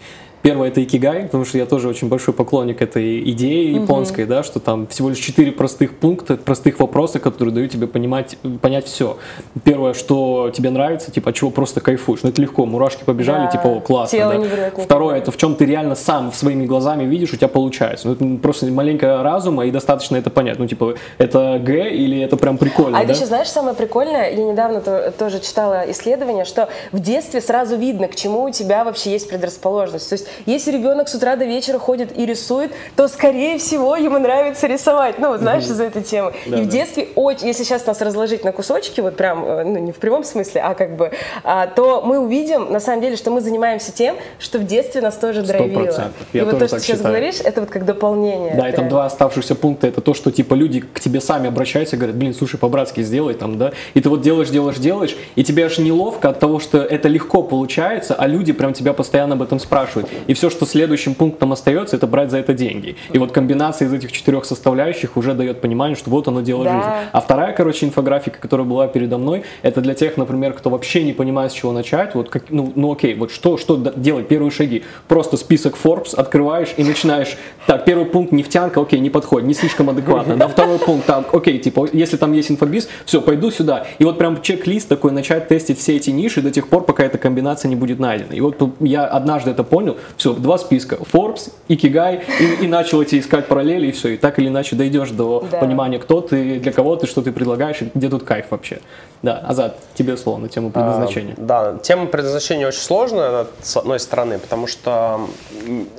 Первое 0.45 0.67
это 0.67 0.83
икигай, 0.83 1.23
потому 1.23 1.43
что 1.43 1.57
я 1.57 1.65
тоже 1.65 1.87
очень 1.87 2.07
большой 2.07 2.31
поклонник 2.31 2.79
этой 2.79 3.19
идеи 3.31 3.73
японской, 3.81 4.25
угу. 4.25 4.29
да, 4.29 4.43
что 4.43 4.59
там 4.59 4.85
всего 4.85 5.09
лишь 5.09 5.17
четыре 5.17 5.51
простых 5.51 5.97
пункта, 5.97 6.37
простых 6.37 6.79
вопроса, 6.79 7.17
которые 7.17 7.51
дают 7.51 7.71
тебе 7.71 7.87
понимать, 7.87 8.37
понять 8.61 8.85
все. 8.85 9.17
Первое, 9.63 9.95
что 9.95 10.51
тебе 10.53 10.69
нравится, 10.69 11.09
типа, 11.09 11.33
чего 11.33 11.49
просто 11.49 11.81
кайфуешь. 11.81 12.21
Ну, 12.21 12.29
это 12.29 12.39
легко, 12.43 12.67
мурашки 12.67 13.03
побежали, 13.03 13.45
да. 13.45 13.51
типа, 13.53 13.65
о, 13.65 13.79
классно. 13.79 14.19
Тело 14.19 14.35
да. 14.35 14.83
Второе, 14.83 15.17
это 15.17 15.31
в 15.31 15.37
чем 15.37 15.55
ты 15.55 15.65
реально 15.65 15.95
сам 15.95 16.31
своими 16.31 16.67
глазами 16.67 17.05
видишь, 17.05 17.33
у 17.33 17.37
тебя 17.37 17.47
получается. 17.47 18.07
Ну, 18.07 18.13
это 18.13 18.39
просто 18.39 18.67
маленькая 18.67 19.23
разума, 19.23 19.65
и 19.65 19.71
достаточно 19.71 20.15
это 20.15 20.29
понять. 20.29 20.59
Ну, 20.59 20.67
типа, 20.67 20.93
это 21.17 21.59
Г 21.59 21.89
или 21.89 22.21
это 22.21 22.37
прям 22.37 22.59
прикольно, 22.59 22.99
А 22.99 23.01
да? 23.01 23.05
это 23.05 23.13
еще, 23.13 23.25
знаешь, 23.25 23.47
самое 23.47 23.75
прикольное, 23.75 24.29
я 24.29 24.43
недавно 24.43 24.81
то, 24.81 25.11
тоже 25.17 25.39
читала 25.39 25.89
исследование, 25.89 26.45
что 26.45 26.69
в 26.91 26.99
детстве 26.99 27.41
сразу 27.41 27.77
видно, 27.77 28.07
к 28.07 28.15
чему 28.15 28.43
у 28.43 28.51
тебя 28.51 28.83
вообще 28.83 29.09
есть 29.09 29.27
предрасположенность. 29.27 30.07
То 30.07 30.13
есть 30.13 30.27
если 30.45 30.71
ребенок 30.71 31.09
с 31.09 31.15
утра 31.15 31.35
до 31.35 31.45
вечера 31.45 31.79
ходит 31.79 32.17
и 32.17 32.25
рисует, 32.25 32.71
то, 32.95 33.07
скорее 33.07 33.57
всего, 33.57 33.95
ему 33.95 34.19
нравится 34.19 34.67
рисовать. 34.67 35.19
Ну, 35.19 35.29
вот 35.29 35.39
знаешь, 35.39 35.63
из 35.63 35.79
этой 35.79 36.03
темы. 36.03 36.33
Да, 36.45 36.59
и 36.59 36.63
в 36.63 36.67
детстве, 36.67 37.09
очень, 37.15 37.47
если 37.47 37.63
сейчас 37.63 37.85
нас 37.85 38.01
разложить 38.01 38.43
на 38.43 38.51
кусочки, 38.51 39.01
вот 39.01 39.15
прям, 39.15 39.45
э, 39.45 39.63
ну, 39.63 39.77
не 39.79 39.91
в 39.91 39.97
прямом 39.97 40.23
смысле, 40.23 40.61
а 40.61 40.73
как 40.73 40.95
бы, 40.95 41.11
а, 41.43 41.67
то 41.67 42.01
мы 42.05 42.19
увидим, 42.19 42.71
на 42.71 42.79
самом 42.79 43.01
деле, 43.01 43.15
что 43.15 43.31
мы 43.31 43.41
занимаемся 43.41 43.91
тем, 43.91 44.15
что 44.39 44.59
в 44.59 44.65
детстве 44.65 45.01
нас 45.01 45.15
тоже 45.15 45.41
драйвило. 45.41 46.11
Я 46.33 46.41
и 46.41 46.45
вот 46.45 46.59
то, 46.59 46.67
что 46.67 46.77
ты 46.77 46.83
сейчас 46.83 47.01
говоришь, 47.01 47.35
это 47.43 47.61
вот 47.61 47.69
как 47.69 47.85
дополнение. 47.85 48.55
Да, 48.55 48.69
и 48.69 48.71
там 48.71 48.89
два 48.89 49.05
оставшихся 49.05 49.55
пункта, 49.55 49.87
это 49.87 50.01
то, 50.01 50.13
что, 50.13 50.31
типа, 50.31 50.53
люди 50.53 50.81
к 50.81 50.99
тебе 50.99 51.21
сами 51.21 51.47
обращаются 51.47 51.95
и 51.95 51.99
говорят, 51.99 52.15
блин, 52.15 52.33
слушай, 52.33 52.57
по-братски 52.57 53.01
сделай 53.01 53.33
там, 53.33 53.57
да, 53.57 53.71
и 53.93 54.01
ты 54.01 54.09
вот 54.09 54.21
делаешь, 54.21 54.49
делаешь, 54.49 54.77
делаешь, 54.77 55.15
и 55.35 55.43
тебе 55.43 55.65
аж 55.65 55.77
неловко 55.77 56.29
от 56.29 56.39
того, 56.39 56.59
что 56.59 56.79
это 56.79 57.07
легко 57.07 57.43
получается, 57.43 58.15
а 58.15 58.27
люди 58.27 58.53
прям 58.53 58.73
тебя 58.73 58.93
постоянно 58.93 59.35
об 59.35 59.41
этом 59.41 59.59
спрашивают. 59.59 60.09
И 60.27 60.33
все, 60.33 60.49
что 60.49 60.65
следующим 60.65 61.15
пунктом 61.15 61.51
остается, 61.53 61.95
это 61.95 62.07
брать 62.07 62.31
за 62.31 62.37
это 62.37 62.53
деньги. 62.53 62.95
И 63.11 63.17
вот 63.17 63.31
комбинация 63.31 63.87
из 63.87 63.93
этих 63.93 64.11
четырех 64.11 64.45
составляющих 64.45 65.17
уже 65.17 65.33
дает 65.33 65.61
понимание, 65.61 65.95
что 65.95 66.09
вот 66.09 66.27
оно 66.27 66.41
дело 66.41 66.63
Да. 66.63 66.73
жизни. 66.73 66.91
А 67.11 67.21
вторая, 67.21 67.53
короче, 67.53 67.85
инфографика, 67.85 68.39
которая 68.39 68.65
была 68.65 68.87
передо 68.87 69.17
мной, 69.17 69.43
это 69.61 69.81
для 69.81 69.93
тех, 69.93 70.17
например, 70.17 70.53
кто 70.53 70.69
вообще 70.69 71.03
не 71.03 71.13
понимает, 71.13 71.51
с 71.51 71.55
чего 71.55 71.71
начать. 71.71 72.15
Вот 72.15 72.29
как, 72.29 72.45
ну, 72.49 72.71
ну 72.75 72.91
окей, 72.91 73.15
вот 73.15 73.31
что, 73.31 73.57
что 73.57 73.77
делать, 73.95 74.27
первые 74.27 74.51
шаги. 74.51 74.83
Просто 75.07 75.37
список 75.37 75.75
Forbes 75.81 76.15
открываешь 76.15 76.73
и 76.77 76.83
начинаешь. 76.83 77.37
Так, 77.67 77.85
первый 77.85 78.05
пункт 78.05 78.31
нефтянка, 78.31 78.81
окей, 78.81 78.99
не 78.99 79.09
подходит, 79.09 79.47
не 79.47 79.53
слишком 79.53 79.89
адекватно. 79.89 80.35
Да, 80.35 80.47
второй 80.47 80.79
пункт, 80.79 81.05
так, 81.05 81.33
окей, 81.33 81.57
типа, 81.59 81.87
если 81.93 82.17
там 82.17 82.33
есть 82.33 82.51
инфобиз, 82.51 82.87
все, 83.05 83.21
пойду 83.21 83.51
сюда. 83.51 83.87
И 83.99 84.03
вот 84.03 84.17
прям 84.17 84.41
чек-лист 84.41 84.87
такой, 84.87 85.11
начать 85.11 85.47
тестить 85.47 85.79
все 85.79 85.95
эти 85.95 86.09
ниши 86.09 86.41
до 86.41 86.51
тех 86.51 86.67
пор, 86.67 86.83
пока 86.83 87.03
эта 87.03 87.17
комбинация 87.17 87.69
не 87.69 87.75
будет 87.75 87.99
найдена. 87.99 88.33
И 88.33 88.41
вот 88.41 88.61
я 88.79 89.05
однажды 89.05 89.51
это 89.51 89.63
понял, 89.63 89.97
все, 90.17 90.33
два 90.33 90.57
списка, 90.57 90.95
Forbes, 90.95 91.51
Икигай, 91.67 92.23
и, 92.39 92.65
и 92.65 92.67
начал 92.67 93.01
эти 93.01 93.19
искать 93.19 93.47
параллели, 93.47 93.87
и 93.87 93.91
все, 93.91 94.09
и 94.09 94.17
так 94.17 94.39
или 94.39 94.47
иначе 94.47 94.75
дойдешь 94.75 95.11
до 95.11 95.45
Да. 95.51 95.59
понимания, 95.59 95.99
кто 95.99 96.21
ты, 96.21 96.59
для 96.59 96.71
кого 96.71 96.95
ты, 96.95 97.07
что 97.07 97.21
ты 97.21 97.31
предлагаешь, 97.31 97.81
и 97.81 97.91
где 97.93 98.09
тут 98.09 98.23
кайф 98.23 98.47
вообще. 98.51 98.79
Да, 99.21 99.37
Азат, 99.39 99.77
тебе 99.95 100.17
слово 100.17 100.37
на 100.37 100.49
тему 100.49 100.69
предназначения. 100.71 101.33
А, 101.37 101.41
Да, 101.41 101.77
тема 101.81 102.05
предназначения 102.05 102.67
очень 102.67 102.81
сложная, 102.81 103.47
с 103.61 103.75
одной 103.77 103.99
стороны, 103.99 104.37
потому 104.37 104.67
что 104.67 105.21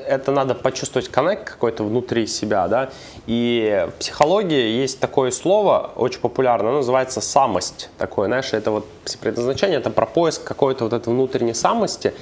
это 0.07 0.31
надо 0.33 0.55
почувствовать 0.55 1.09
коннект 1.09 1.45
какой-то 1.51 1.83
внутри 1.83 2.27
себя, 2.27 2.69
да, 2.69 2.91
и 3.27 3.87
в 3.89 3.99
психологии 3.99 4.81
есть 4.81 5.01
такое 5.01 5.31
слово, 5.33 5.91
очень 5.97 6.20
популярное, 6.20 6.69
оно 6.70 6.78
называется 6.78 7.20
самость, 7.20 7.91
такое, 7.99 8.27
знаешь, 8.28 8.53
это 8.53 8.70
вот 8.70 8.87
предназначение, 9.20 9.78
это 9.78 9.91
про 9.91 10.07
поиск 10.07 10.45
какой-то 10.45 10.85
вот 10.85 10.93
этой 10.93 11.09
внутренней 11.12 11.55
самости, 11.55 12.15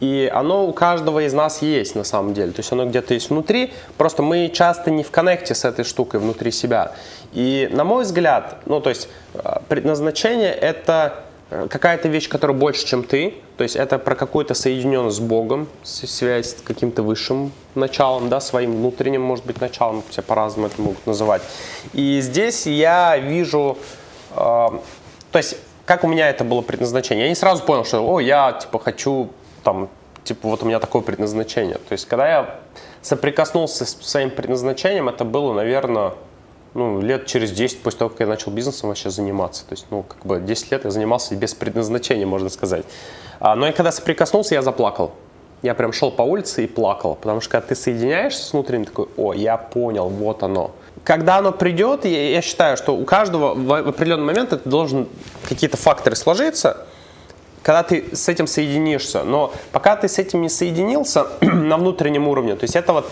и 0.00 0.30
оно 0.32 0.66
у 0.66 0.72
каждого 0.72 1.24
из 1.26 1.31
нас 1.32 1.62
есть 1.62 1.94
на 1.94 2.04
самом 2.04 2.34
деле, 2.34 2.52
то 2.52 2.60
есть 2.60 2.72
оно 2.72 2.86
где-то 2.86 3.14
есть 3.14 3.30
внутри, 3.30 3.72
просто 3.96 4.22
мы 4.22 4.48
часто 4.48 4.90
не 4.90 5.02
в 5.02 5.10
коннекте 5.10 5.54
с 5.54 5.64
этой 5.64 5.84
штукой 5.84 6.20
внутри 6.20 6.50
себя. 6.50 6.92
И 7.32 7.68
на 7.72 7.84
мой 7.84 8.04
взгляд, 8.04 8.58
ну 8.66 8.80
то 8.80 8.90
есть 8.90 9.08
э, 9.34 9.58
предназначение 9.68 10.52
это 10.52 11.24
э, 11.50 11.66
какая-то 11.70 12.08
вещь, 12.08 12.28
которая 12.28 12.56
больше, 12.56 12.86
чем 12.86 13.04
ты, 13.04 13.34
то 13.56 13.64
есть 13.64 13.76
это 13.76 13.98
про 13.98 14.14
какую-то 14.14 14.54
соединенность 14.54 15.16
с 15.16 15.20
Богом, 15.20 15.68
связь 15.82 16.50
с 16.50 16.62
каким-то 16.62 17.02
высшим 17.02 17.52
началом, 17.74 18.28
да, 18.28 18.40
своим 18.40 18.76
внутренним, 18.76 19.22
может 19.22 19.46
быть, 19.46 19.60
началом, 19.60 20.02
все 20.10 20.22
по-разному 20.22 20.66
это 20.66 20.80
могут 20.80 21.06
называть. 21.06 21.42
И 21.92 22.20
здесь 22.20 22.66
я 22.66 23.16
вижу, 23.16 23.78
э, 24.30 24.36
то 24.36 24.80
есть 25.38 25.56
как 25.84 26.04
у 26.04 26.08
меня 26.08 26.28
это 26.28 26.44
было 26.44 26.62
предназначение, 26.62 27.24
я 27.24 27.28
не 27.28 27.34
сразу 27.34 27.62
понял, 27.62 27.84
что, 27.84 28.00
о, 28.00 28.20
я, 28.20 28.52
типа, 28.52 28.78
хочу, 28.78 29.30
там, 29.62 29.88
типа, 30.24 30.48
вот 30.48 30.62
у 30.62 30.66
меня 30.66 30.78
такое 30.80 31.02
предназначение. 31.02 31.76
То 31.76 31.92
есть 31.92 32.06
когда 32.06 32.28
я 32.28 32.60
соприкоснулся 33.00 33.84
с 33.84 33.96
своим 34.00 34.30
предназначением, 34.30 35.08
это 35.08 35.24
было, 35.24 35.52
наверное, 35.52 36.12
ну, 36.74 37.00
лет 37.00 37.26
через 37.26 37.50
10 37.52 37.82
после 37.82 37.98
того, 37.98 38.10
как 38.10 38.20
я 38.20 38.26
начал 38.26 38.50
бизнесом 38.50 38.88
вообще 38.88 39.10
заниматься. 39.10 39.66
То 39.66 39.72
есть, 39.72 39.86
ну, 39.90 40.02
как 40.02 40.24
бы 40.24 40.40
10 40.40 40.72
лет 40.72 40.84
я 40.84 40.90
занимался 40.90 41.34
без 41.36 41.54
предназначения, 41.54 42.26
можно 42.26 42.48
сказать. 42.48 42.84
А, 43.40 43.54
но 43.54 43.66
я 43.66 43.72
когда 43.72 43.92
соприкоснулся, 43.92 44.54
я 44.54 44.62
заплакал. 44.62 45.12
Я 45.62 45.74
прям 45.74 45.92
шел 45.92 46.10
по 46.10 46.22
улице 46.22 46.64
и 46.64 46.66
плакал, 46.66 47.14
потому 47.14 47.40
что 47.40 47.50
когда 47.52 47.68
ты 47.68 47.74
соединяешься 47.76 48.42
с 48.42 48.52
внутренним, 48.52 48.84
такой, 48.84 49.06
о, 49.16 49.32
я 49.32 49.56
понял, 49.56 50.08
вот 50.08 50.42
оно. 50.42 50.72
Когда 51.04 51.38
оно 51.38 51.52
придет, 51.52 52.04
я, 52.04 52.30
я 52.30 52.42
считаю, 52.42 52.76
что 52.76 52.96
у 52.96 53.04
каждого 53.04 53.54
в 53.54 53.88
определенный 53.88 54.24
момент 54.24 54.52
это 54.52 54.68
должен 54.68 55.08
какие-то 55.48 55.76
факторы 55.76 56.16
сложиться, 56.16 56.86
когда 57.62 57.82
ты 57.82 58.14
с 58.14 58.28
этим 58.28 58.46
соединишься. 58.46 59.22
Но 59.24 59.52
пока 59.72 59.96
ты 59.96 60.08
с 60.08 60.18
этим 60.18 60.42
не 60.42 60.48
соединился 60.48 61.26
на 61.40 61.76
внутреннем 61.76 62.28
уровне, 62.28 62.56
то 62.56 62.64
есть 62.64 62.76
это 62.76 62.92
вот, 62.92 63.10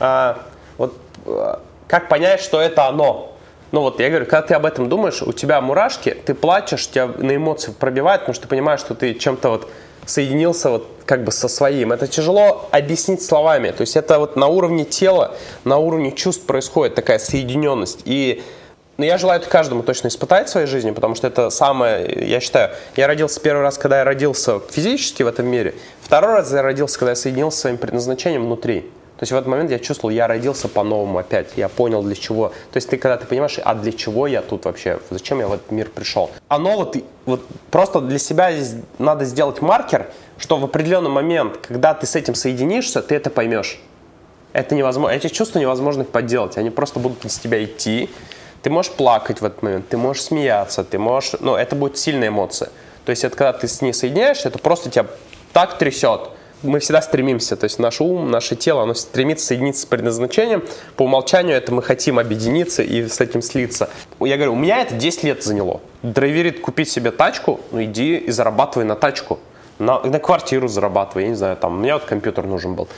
а, 0.00 0.38
вот 0.78 0.94
а, 1.26 1.60
как 1.86 2.08
понять, 2.08 2.40
что 2.40 2.60
это 2.60 2.88
оно. 2.88 3.32
Ну 3.70 3.80
вот 3.80 4.00
я 4.00 4.10
говорю, 4.10 4.26
когда 4.26 4.42
ты 4.42 4.54
об 4.54 4.66
этом 4.66 4.88
думаешь, 4.88 5.22
у 5.22 5.32
тебя 5.32 5.60
мурашки, 5.60 6.14
ты 6.26 6.34
плачешь, 6.34 6.88
тебя 6.88 7.06
на 7.06 7.34
эмоции 7.34 7.72
пробивает, 7.72 8.20
потому 8.22 8.34
что 8.34 8.42
ты 8.42 8.48
понимаешь, 8.48 8.80
что 8.80 8.94
ты 8.94 9.14
чем-то 9.14 9.48
вот 9.48 9.68
соединился 10.04 10.68
вот 10.68 10.86
как 11.06 11.24
бы 11.24 11.32
со 11.32 11.48
своим. 11.48 11.92
Это 11.92 12.06
тяжело 12.06 12.68
объяснить 12.70 13.22
словами. 13.22 13.70
То 13.70 13.82
есть 13.82 13.96
это 13.96 14.18
вот 14.18 14.36
на 14.36 14.48
уровне 14.48 14.84
тела, 14.84 15.34
на 15.64 15.78
уровне 15.78 16.12
чувств 16.12 16.44
происходит 16.44 16.94
такая 16.94 17.18
соединенность. 17.18 18.00
И 18.04 18.42
но 18.98 19.04
я 19.04 19.18
желаю 19.18 19.40
это 19.40 19.48
каждому 19.50 19.82
точно 19.82 20.08
испытать 20.08 20.48
в 20.48 20.50
своей 20.50 20.66
жизни, 20.66 20.90
потому 20.90 21.14
что 21.14 21.26
это 21.26 21.50
самое, 21.50 22.28
я 22.28 22.40
считаю, 22.40 22.70
я 22.96 23.06
родился 23.06 23.40
первый 23.40 23.62
раз, 23.62 23.78
когда 23.78 23.98
я 23.98 24.04
родился 24.04 24.60
физически 24.70 25.22
в 25.22 25.26
этом 25.26 25.46
мире, 25.46 25.74
второй 26.00 26.34
раз 26.34 26.52
я 26.52 26.62
родился, 26.62 26.98
когда 26.98 27.12
я 27.12 27.16
соединился 27.16 27.56
со 27.56 27.60
своим 27.62 27.78
предназначением 27.78 28.44
внутри. 28.46 28.80
То 29.18 29.24
есть 29.24 29.32
в 29.32 29.36
этот 29.36 29.46
момент 29.46 29.70
я 29.70 29.78
чувствовал, 29.78 30.10
я 30.12 30.26
родился 30.26 30.66
по-новому 30.68 31.18
опять, 31.18 31.50
я 31.54 31.68
понял 31.68 32.02
для 32.02 32.16
чего. 32.16 32.48
То 32.48 32.76
есть 32.76 32.88
ты 32.90 32.96
когда 32.96 33.16
ты 33.16 33.24
понимаешь, 33.24 33.56
а 33.64 33.74
для 33.76 33.92
чего 33.92 34.26
я 34.26 34.42
тут 34.42 34.64
вообще, 34.64 34.98
зачем 35.10 35.38
я 35.38 35.46
в 35.46 35.52
этот 35.52 35.70
мир 35.70 35.88
пришел. 35.90 36.30
Оно 36.48 36.74
вот, 36.76 36.96
и- 36.96 37.04
вот 37.24 37.46
просто 37.70 38.00
для 38.00 38.18
себя 38.18 38.52
здесь 38.52 38.82
надо 38.98 39.24
сделать 39.24 39.62
маркер, 39.62 40.08
что 40.38 40.56
в 40.56 40.64
определенный 40.64 41.10
момент, 41.10 41.56
когда 41.58 41.94
ты 41.94 42.04
с 42.04 42.16
этим 42.16 42.34
соединишься, 42.34 43.00
ты 43.00 43.14
это 43.14 43.30
поймешь. 43.30 43.78
Это 44.54 44.74
невозможно, 44.74 45.14
эти 45.14 45.28
чувства 45.28 45.60
невозможно 45.60 46.02
подделать, 46.02 46.58
они 46.58 46.70
просто 46.70 46.98
будут 46.98 47.24
из 47.24 47.38
тебя 47.38 47.62
идти. 47.62 48.10
Ты 48.62 48.70
можешь 48.70 48.92
плакать 48.92 49.40
в 49.40 49.44
этот 49.44 49.62
момент, 49.62 49.88
ты 49.88 49.96
можешь 49.96 50.22
смеяться, 50.22 50.84
ты 50.84 50.98
можешь, 50.98 51.34
ну, 51.40 51.56
это 51.56 51.74
будет 51.74 51.98
сильная 51.98 52.28
эмоция. 52.28 52.70
То 53.04 53.10
есть 53.10 53.24
это 53.24 53.36
когда 53.36 53.52
ты 53.52 53.66
с 53.66 53.82
ней 53.82 53.92
соединяешься, 53.92 54.48
это 54.48 54.58
просто 54.58 54.88
тебя 54.88 55.06
так 55.52 55.78
трясет. 55.78 56.30
Мы 56.62 56.78
всегда 56.78 57.02
стремимся, 57.02 57.56
то 57.56 57.64
есть 57.64 57.80
наш 57.80 58.00
ум, 58.00 58.30
наше 58.30 58.54
тело, 58.54 58.84
оно 58.84 58.94
стремится 58.94 59.46
соединиться 59.46 59.82
с 59.82 59.86
предназначением. 59.86 60.62
По 60.94 61.02
умолчанию 61.02 61.56
это 61.56 61.74
мы 61.74 61.82
хотим 61.82 62.20
объединиться 62.20 62.84
и 62.84 63.08
с 63.08 63.20
этим 63.20 63.42
слиться. 63.42 63.90
Я 64.20 64.36
говорю, 64.36 64.52
у 64.52 64.56
меня 64.56 64.80
это 64.80 64.94
10 64.94 65.24
лет 65.24 65.42
заняло. 65.42 65.80
Драйверит 66.02 66.60
купить 66.60 66.88
себе 66.88 67.10
тачку, 67.10 67.58
ну 67.72 67.82
иди 67.82 68.16
и 68.16 68.30
зарабатывай 68.30 68.84
на 68.84 68.94
тачку 68.94 69.40
на, 69.82 70.00
на 70.00 70.18
квартиру 70.18 70.68
зарабатывай, 70.68 71.24
я 71.24 71.28
не 71.30 71.34
знаю, 71.34 71.56
там, 71.56 71.78
мне 71.78 71.92
вот 71.94 72.04
компьютер 72.04 72.46
нужен 72.46 72.74
был. 72.74 72.88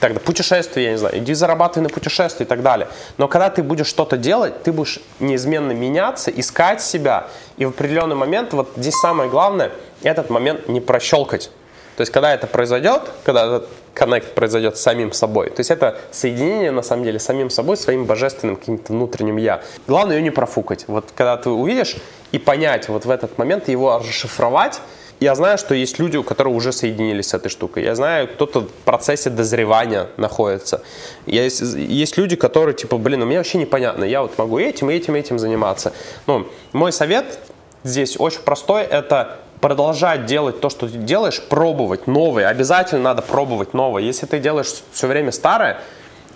Тогда 0.00 0.20
путешествие, 0.20 0.86
я 0.86 0.92
не 0.92 0.98
знаю, 0.98 1.18
иди 1.18 1.34
зарабатывай 1.34 1.84
на 1.84 1.90
путешествие 1.90 2.46
и 2.46 2.48
так 2.48 2.62
далее. 2.62 2.88
Но 3.18 3.28
когда 3.28 3.50
ты 3.50 3.62
будешь 3.62 3.86
что-то 3.86 4.16
делать, 4.16 4.62
ты 4.62 4.72
будешь 4.72 5.00
неизменно 5.20 5.72
меняться, 5.72 6.30
искать 6.30 6.82
себя, 6.82 7.28
и 7.58 7.66
в 7.66 7.68
определенный 7.68 8.16
момент, 8.16 8.52
вот 8.54 8.72
здесь 8.76 8.94
самое 8.94 9.28
главное, 9.28 9.70
этот 10.02 10.30
момент 10.30 10.68
не 10.68 10.80
прощелкать. 10.80 11.50
То 11.96 12.02
есть, 12.02 12.12
когда 12.12 12.32
это 12.32 12.46
произойдет, 12.46 13.02
когда 13.24 13.56
этот 13.56 13.68
коннект 13.92 14.34
произойдет 14.34 14.78
с 14.78 14.80
самим 14.80 15.12
собой, 15.12 15.50
то 15.50 15.60
есть 15.60 15.70
это 15.70 15.98
соединение, 16.10 16.70
на 16.70 16.80
самом 16.80 17.04
деле, 17.04 17.18
с 17.18 17.24
самим 17.24 17.50
собой, 17.50 17.76
своим 17.76 18.06
божественным 18.06 18.56
каким-то 18.56 18.94
внутренним 18.94 19.36
«я». 19.36 19.60
Главное 19.86 20.16
ее 20.16 20.22
не 20.22 20.30
профукать. 20.30 20.84
Вот 20.86 21.12
когда 21.14 21.36
ты 21.36 21.50
увидишь 21.50 21.96
и 22.32 22.38
понять 22.38 22.88
вот 22.88 23.04
в 23.04 23.10
этот 23.10 23.36
момент, 23.36 23.68
его 23.68 23.98
расшифровать, 23.98 24.80
я 25.20 25.34
знаю, 25.34 25.58
что 25.58 25.74
есть 25.74 25.98
люди, 25.98 26.16
у 26.16 26.22
которых 26.22 26.54
уже 26.54 26.72
соединились 26.72 27.28
с 27.28 27.34
этой 27.34 27.50
штукой. 27.50 27.84
Я 27.84 27.94
знаю, 27.94 28.26
кто-то 28.26 28.60
в 28.60 28.70
процессе 28.84 29.28
дозревания 29.28 30.08
находится. 30.16 30.82
Есть, 31.26 31.60
есть 31.60 32.16
люди, 32.16 32.36
которые 32.36 32.74
типа, 32.74 32.96
блин, 32.96 33.22
у 33.22 33.26
меня 33.26 33.38
вообще 33.38 33.58
непонятно, 33.58 34.04
я 34.04 34.22
вот 34.22 34.36
могу 34.38 34.58
этим, 34.58 34.88
этим, 34.88 35.14
этим 35.14 35.38
заниматься. 35.38 35.92
Ну, 36.26 36.46
мой 36.72 36.92
совет 36.92 37.38
здесь 37.84 38.18
очень 38.18 38.40
простой, 38.40 38.82
это 38.82 39.38
продолжать 39.60 40.24
делать 40.24 40.60
то, 40.60 40.70
что 40.70 40.88
ты 40.88 40.96
делаешь, 40.96 41.42
пробовать 41.42 42.06
новое. 42.06 42.48
Обязательно 42.48 43.02
надо 43.02 43.20
пробовать 43.20 43.74
новое. 43.74 44.02
Если 44.02 44.24
ты 44.24 44.38
делаешь 44.38 44.72
все 44.92 45.06
время 45.06 45.32
старое, 45.32 45.80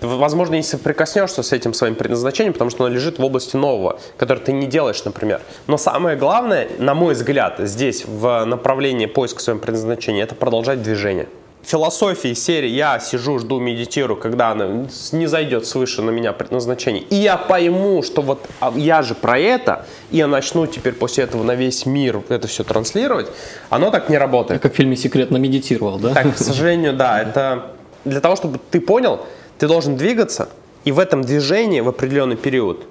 ты, 0.05 0.17
возможно, 0.17 0.55
не 0.55 0.63
соприкоснешься 0.63 1.43
с 1.43 1.53
этим 1.53 1.73
своим 1.75 1.95
предназначением, 1.95 2.53
потому 2.53 2.71
что 2.71 2.85
оно 2.85 2.95
лежит 2.95 3.19
в 3.19 3.25
области 3.25 3.57
нового, 3.57 3.99
которое 4.17 4.41
ты 4.41 4.53
не 4.53 4.67
делаешь, 4.67 5.05
например. 5.05 5.41
Но 5.67 5.79
самое 5.79 6.17
главное, 6.17 6.69
на 6.79 6.95
мой 6.95 7.15
взгляд, 7.15 7.57
здесь 7.59 8.05
в 8.07 8.45
направлении 8.45 9.07
поиска 9.07 9.41
своего 9.41 9.61
предназначения, 9.61 10.23
это 10.23 10.35
продолжать 10.35 10.83
движение. 10.83 11.29
Философии 11.63 12.35
серии 12.35 12.69
«Я 12.69 12.99
сижу, 12.99 13.39
жду, 13.39 13.59
медитирую, 13.59 14.19
когда 14.19 14.51
она 14.51 14.87
не 15.13 15.27
зайдет 15.27 15.67
свыше 15.67 16.03
на 16.03 16.11
меня 16.11 16.35
предназначение». 16.35 17.05
И 17.05 17.15
я 17.15 17.39
пойму, 17.39 18.03
что 18.03 18.21
вот 18.21 18.41
а 18.61 18.71
я 18.77 19.01
же 19.01 19.15
про 19.15 19.39
это, 19.39 19.87
и 20.11 20.19
я 20.19 20.27
начну 20.27 20.67
теперь 20.67 20.93
после 20.93 21.25
этого 21.25 21.43
на 21.43 21.55
весь 21.55 21.87
мир 21.87 22.21
это 22.29 22.49
все 22.49 22.65
транслировать, 22.65 23.29
оно 23.71 23.91
так 23.91 24.11
не 24.11 24.19
работает. 24.19 24.61
Как 24.61 24.75
в 24.75 24.77
фильме 24.77 24.95
«Секретно 24.95 25.39
медитировал», 25.39 25.99
да? 25.99 26.13
Так, 26.13 26.35
к 26.35 26.39
сожалению, 26.39 26.93
да, 26.93 27.23
это 27.23 27.71
для 28.05 28.21
того, 28.21 28.37
чтобы 28.37 28.61
ты 28.71 28.81
понял, 28.81 29.21
ты 29.59 29.69
должен 29.69 29.97
двигаться, 29.97 30.49
и 30.85 30.93
в 30.93 30.99
этом 30.99 31.23
движении 31.23 31.81
в 31.81 31.89
определенный 31.89 32.37
период, 32.37 32.87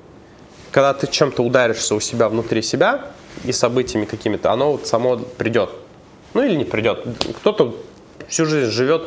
когда 0.72 0.94
ты 0.94 1.08
чем-то 1.08 1.44
ударишься 1.44 1.96
у 1.96 2.00
себя 2.00 2.30
внутри 2.30 2.62
себя 2.62 3.06
и 3.44 3.52
событиями 3.52 4.06
какими-то, 4.06 4.52
оно 4.52 4.72
вот 4.72 4.88
само 4.88 5.18
придет. 5.18 5.70
Ну 6.34 6.44
или 6.44 6.56
не 6.56 6.66
придет. 6.66 7.06
Кто-то 7.38 7.76
всю 8.28 8.46
жизнь 8.46 8.72
живет, 8.72 9.04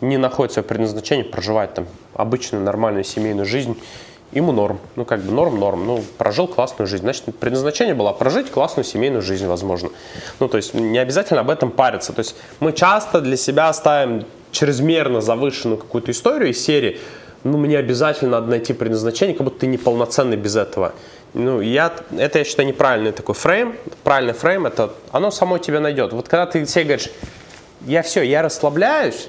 не 0.00 0.18
находит 0.18 0.52
свое 0.52 0.66
предназначение, 0.66 1.24
проживает 1.24 1.74
там 1.74 1.86
обычную 2.14 2.62
нормальную 2.62 3.04
семейную 3.04 3.46
жизнь, 3.46 3.78
ему 4.32 4.52
норм. 4.52 4.80
Ну, 4.96 5.04
как 5.04 5.20
бы 5.20 5.32
норм, 5.32 5.58
норм. 5.58 5.86
Ну, 5.86 6.04
прожил 6.18 6.48
классную 6.48 6.86
жизнь. 6.86 7.04
Значит, 7.04 7.38
предназначение 7.38 7.94
было 7.94 8.12
прожить 8.12 8.50
классную 8.50 8.84
семейную 8.84 9.22
жизнь, 9.22 9.46
возможно. 9.46 9.90
Ну, 10.40 10.48
то 10.48 10.56
есть 10.56 10.74
не 10.74 10.98
обязательно 10.98 11.40
об 11.40 11.50
этом 11.50 11.70
париться. 11.70 12.12
То 12.12 12.20
есть 12.20 12.34
мы 12.60 12.72
часто 12.72 13.20
для 13.20 13.36
себя 13.36 13.72
ставим 13.72 14.24
чрезмерно 14.52 15.20
завышенную 15.20 15.78
какую-то 15.78 16.12
историю 16.12 16.50
из 16.50 16.64
серии, 16.64 17.00
ну, 17.42 17.58
мне 17.58 17.76
обязательно 17.78 18.32
надо 18.32 18.46
найти 18.48 18.72
предназначение, 18.72 19.34
как 19.34 19.44
будто 19.44 19.60
ты 19.60 19.66
неполноценный 19.66 20.36
без 20.36 20.54
этого. 20.54 20.92
Ну, 21.34 21.60
я, 21.60 21.92
это, 22.16 22.38
я 22.38 22.44
считаю, 22.44 22.68
неправильный 22.68 23.10
такой 23.10 23.34
фрейм. 23.34 23.74
Правильный 24.04 24.34
фрейм, 24.34 24.66
это 24.66 24.92
оно 25.10 25.30
само 25.32 25.58
тебя 25.58 25.80
найдет. 25.80 26.12
Вот 26.12 26.28
когда 26.28 26.46
ты 26.46 26.64
себе 26.66 26.84
говоришь, 26.84 27.08
я 27.86 28.02
все, 28.02 28.22
я 28.22 28.42
расслабляюсь, 28.42 29.28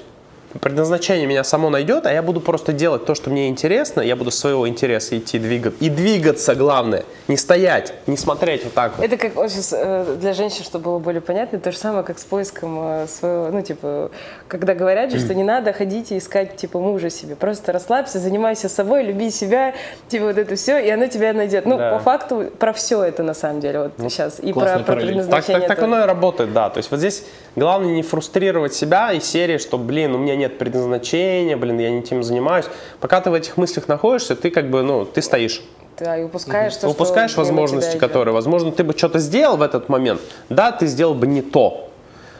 предназначение 0.60 1.26
меня 1.26 1.44
само 1.44 1.70
найдет, 1.70 2.06
а 2.06 2.12
я 2.12 2.22
буду 2.22 2.40
просто 2.40 2.72
делать 2.72 3.04
то, 3.04 3.14
что 3.14 3.30
мне 3.30 3.48
интересно, 3.48 4.00
я 4.00 4.16
буду 4.16 4.30
своего 4.30 4.68
интереса 4.68 5.18
идти 5.18 5.38
двигаться. 5.38 5.84
И 5.84 5.88
двигаться, 5.88 6.54
главное, 6.54 7.04
не 7.28 7.36
стоять, 7.36 7.94
не 8.06 8.16
смотреть 8.16 8.64
вот 8.64 8.74
так 8.74 8.96
вот. 8.96 9.04
Это 9.04 9.16
как 9.16 9.34
вот 9.34 9.50
сейчас 9.50 9.72
э, 9.76 10.16
для 10.20 10.32
женщин, 10.32 10.64
чтобы 10.64 10.84
было 10.84 10.98
более 10.98 11.20
понятно, 11.20 11.58
то 11.58 11.72
же 11.72 11.78
самое, 11.78 12.04
как 12.04 12.18
с 12.18 12.24
поиском 12.24 12.78
э, 12.80 13.06
своего, 13.08 13.50
ну, 13.50 13.62
типа, 13.62 14.10
когда 14.48 14.74
говорят 14.74 15.10
же, 15.10 15.18
что 15.18 15.34
не 15.34 15.42
надо 15.44 15.72
ходить 15.72 16.12
и 16.12 16.18
искать, 16.18 16.56
типа, 16.56 16.78
мужа 16.78 17.10
себе, 17.10 17.36
просто 17.36 17.72
расслабься, 17.72 18.18
занимайся 18.18 18.68
собой, 18.68 19.02
люби 19.04 19.30
себя, 19.30 19.74
типа, 20.08 20.26
вот 20.26 20.38
это 20.38 20.54
все, 20.56 20.78
и 20.78 20.88
оно 20.90 21.06
тебя 21.06 21.32
найдет. 21.32 21.66
Ну, 21.66 21.78
Да. 21.78 21.92
по 21.92 21.98
факту, 21.98 22.50
про 22.58 22.72
все 22.72 23.02
это, 23.02 23.22
на 23.22 23.34
самом 23.34 23.60
деле, 23.60 23.80
вот 23.80 23.92
сейчас, 24.10 24.38
и 24.40 24.52
про, 24.52 24.78
про. 24.78 24.78
Так, 24.78 24.96
предназначение. 24.96 25.60
так, 25.60 25.68
так 25.68 25.78
тоже. 25.80 25.92
оно 25.92 26.04
и 26.04 26.06
работает, 26.06 26.52
да. 26.52 26.70
То 26.70 26.78
есть 26.78 26.90
вот 26.90 26.98
здесь 26.98 27.24
главное 27.56 27.92
не 27.92 28.02
фрустрировать 28.02 28.74
себя 28.74 29.12
из 29.12 29.24
серии, 29.24 29.58
что, 29.58 29.78
блин, 29.78 30.14
у 30.14 30.18
меня 30.18 30.36
нет 30.44 30.58
предназначения, 30.58 31.56
блин, 31.56 31.78
я 31.78 31.90
не 31.90 32.02
тем 32.02 32.22
занимаюсь. 32.22 32.66
Пока 33.00 33.20
ты 33.20 33.30
в 33.30 33.34
этих 33.34 33.56
мыслях 33.56 33.88
находишься, 33.88 34.36
ты 34.36 34.50
как 34.50 34.70
бы, 34.70 34.82
ну, 34.82 35.04
ты 35.04 35.22
стоишь. 35.22 35.62
Да, 35.98 36.18
и 36.18 36.24
упускаешь 36.24 36.76
то, 36.76 36.88
упускаешь 36.88 37.30
что 37.30 37.40
возможности, 37.40 37.96
которые, 37.96 38.34
возможно, 38.34 38.72
ты 38.72 38.82
бы 38.82 38.96
что-то 38.96 39.20
сделал 39.20 39.56
в 39.56 39.62
этот 39.62 39.88
момент. 39.88 40.20
Да, 40.48 40.72
ты 40.72 40.86
сделал 40.86 41.14
бы 41.14 41.26
не 41.26 41.40
то, 41.40 41.88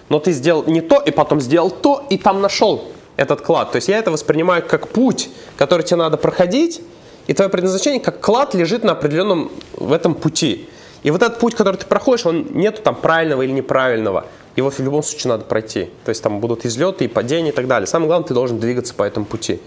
но 0.09 0.19
ты 0.19 0.33
сделал 0.33 0.65
не 0.67 0.81
то, 0.81 1.01
и 1.01 1.11
потом 1.11 1.41
сделал 1.41 1.71
то, 1.71 2.05
и 2.11 2.19
там 2.19 2.41
нашел 2.41 2.85
этот 3.17 3.41
клад. 3.43 3.73
То 3.73 3.77
есть 3.77 3.89
я 3.89 3.99
это 3.99 4.11
воспринимаю 4.11 4.63
как 4.67 4.89
путь, 4.89 5.31
который 5.57 5.83
тебе 5.83 5.99
надо 5.99 6.17
проходить, 6.17 6.83
и 7.29 7.33
твое 7.33 7.49
предназначение 7.49 8.01
как 8.01 8.21
клад 8.21 8.55
лежит 8.55 8.85
на 8.85 8.93
определенном 8.93 9.51
в 9.73 9.93
этом 9.93 10.15
пути. 10.15 10.69
И 11.05 11.11
вот 11.11 11.23
этот 11.23 11.39
путь, 11.39 11.55
который 11.55 11.77
ты 11.77 11.87
проходишь, 11.87 12.27
он 12.27 12.47
нету 12.51 12.83
там 12.83 12.97
правильного 12.97 13.43
или 13.43 13.53
неправильного. 13.53 14.25
Его 14.57 14.71
в 14.71 14.79
любом 14.79 15.03
случае 15.03 15.31
надо 15.33 15.45
пройти. 15.45 15.91
То 16.05 16.11
есть 16.11 16.23
там 16.23 16.41
будут 16.41 16.65
излеты 16.65 17.05
и 17.05 17.09
падения 17.09 17.51
и 17.51 17.53
так 17.53 17.67
далее. 17.67 17.87
Самое 17.87 18.09
главное, 18.09 18.29
ты 18.29 18.35
должен 18.35 18.59
двигаться 18.59 18.95
по 18.95 19.03
этому 19.03 19.27
пути. 19.27 19.61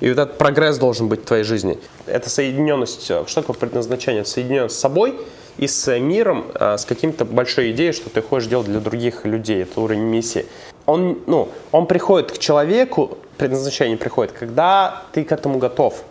И 0.00 0.08
вот 0.08 0.18
этот 0.18 0.38
прогресс 0.38 0.76
должен 0.78 1.08
быть 1.08 1.22
в 1.22 1.24
твоей 1.24 1.44
жизни. 1.44 1.78
Это 2.06 2.28
соединенность, 2.28 3.10
э, 3.10 3.24
что 3.26 3.40
такое 3.40 3.56
предназначение? 3.56 4.22
Это 4.22 4.30
соединенность 4.30 4.76
с 4.76 4.78
собой 4.78 5.14
и 5.56 5.66
с 5.66 5.98
миром, 5.98 6.46
э, 6.54 6.76
с 6.76 6.84
каким-то 6.84 7.24
большой 7.24 7.70
идеей, 7.70 7.92
что 7.92 8.10
ты 8.10 8.20
хочешь 8.20 8.48
делать 8.48 8.66
для 8.66 8.80
других 8.80 9.24
людей. 9.24 9.62
Это 9.62 9.80
уровень 9.80 10.02
миссии. 10.02 10.46
Он, 10.86 11.18
ну, 11.26 11.48
он 11.72 11.86
приходит 11.86 12.32
к 12.32 12.38
человеку, 12.38 13.16
предназначение 13.38 13.96
приходит, 13.96 14.32
когда 14.32 15.04
ты 15.12 15.24
к 15.24 15.32
этому 15.32 15.58
готов. 15.58 16.04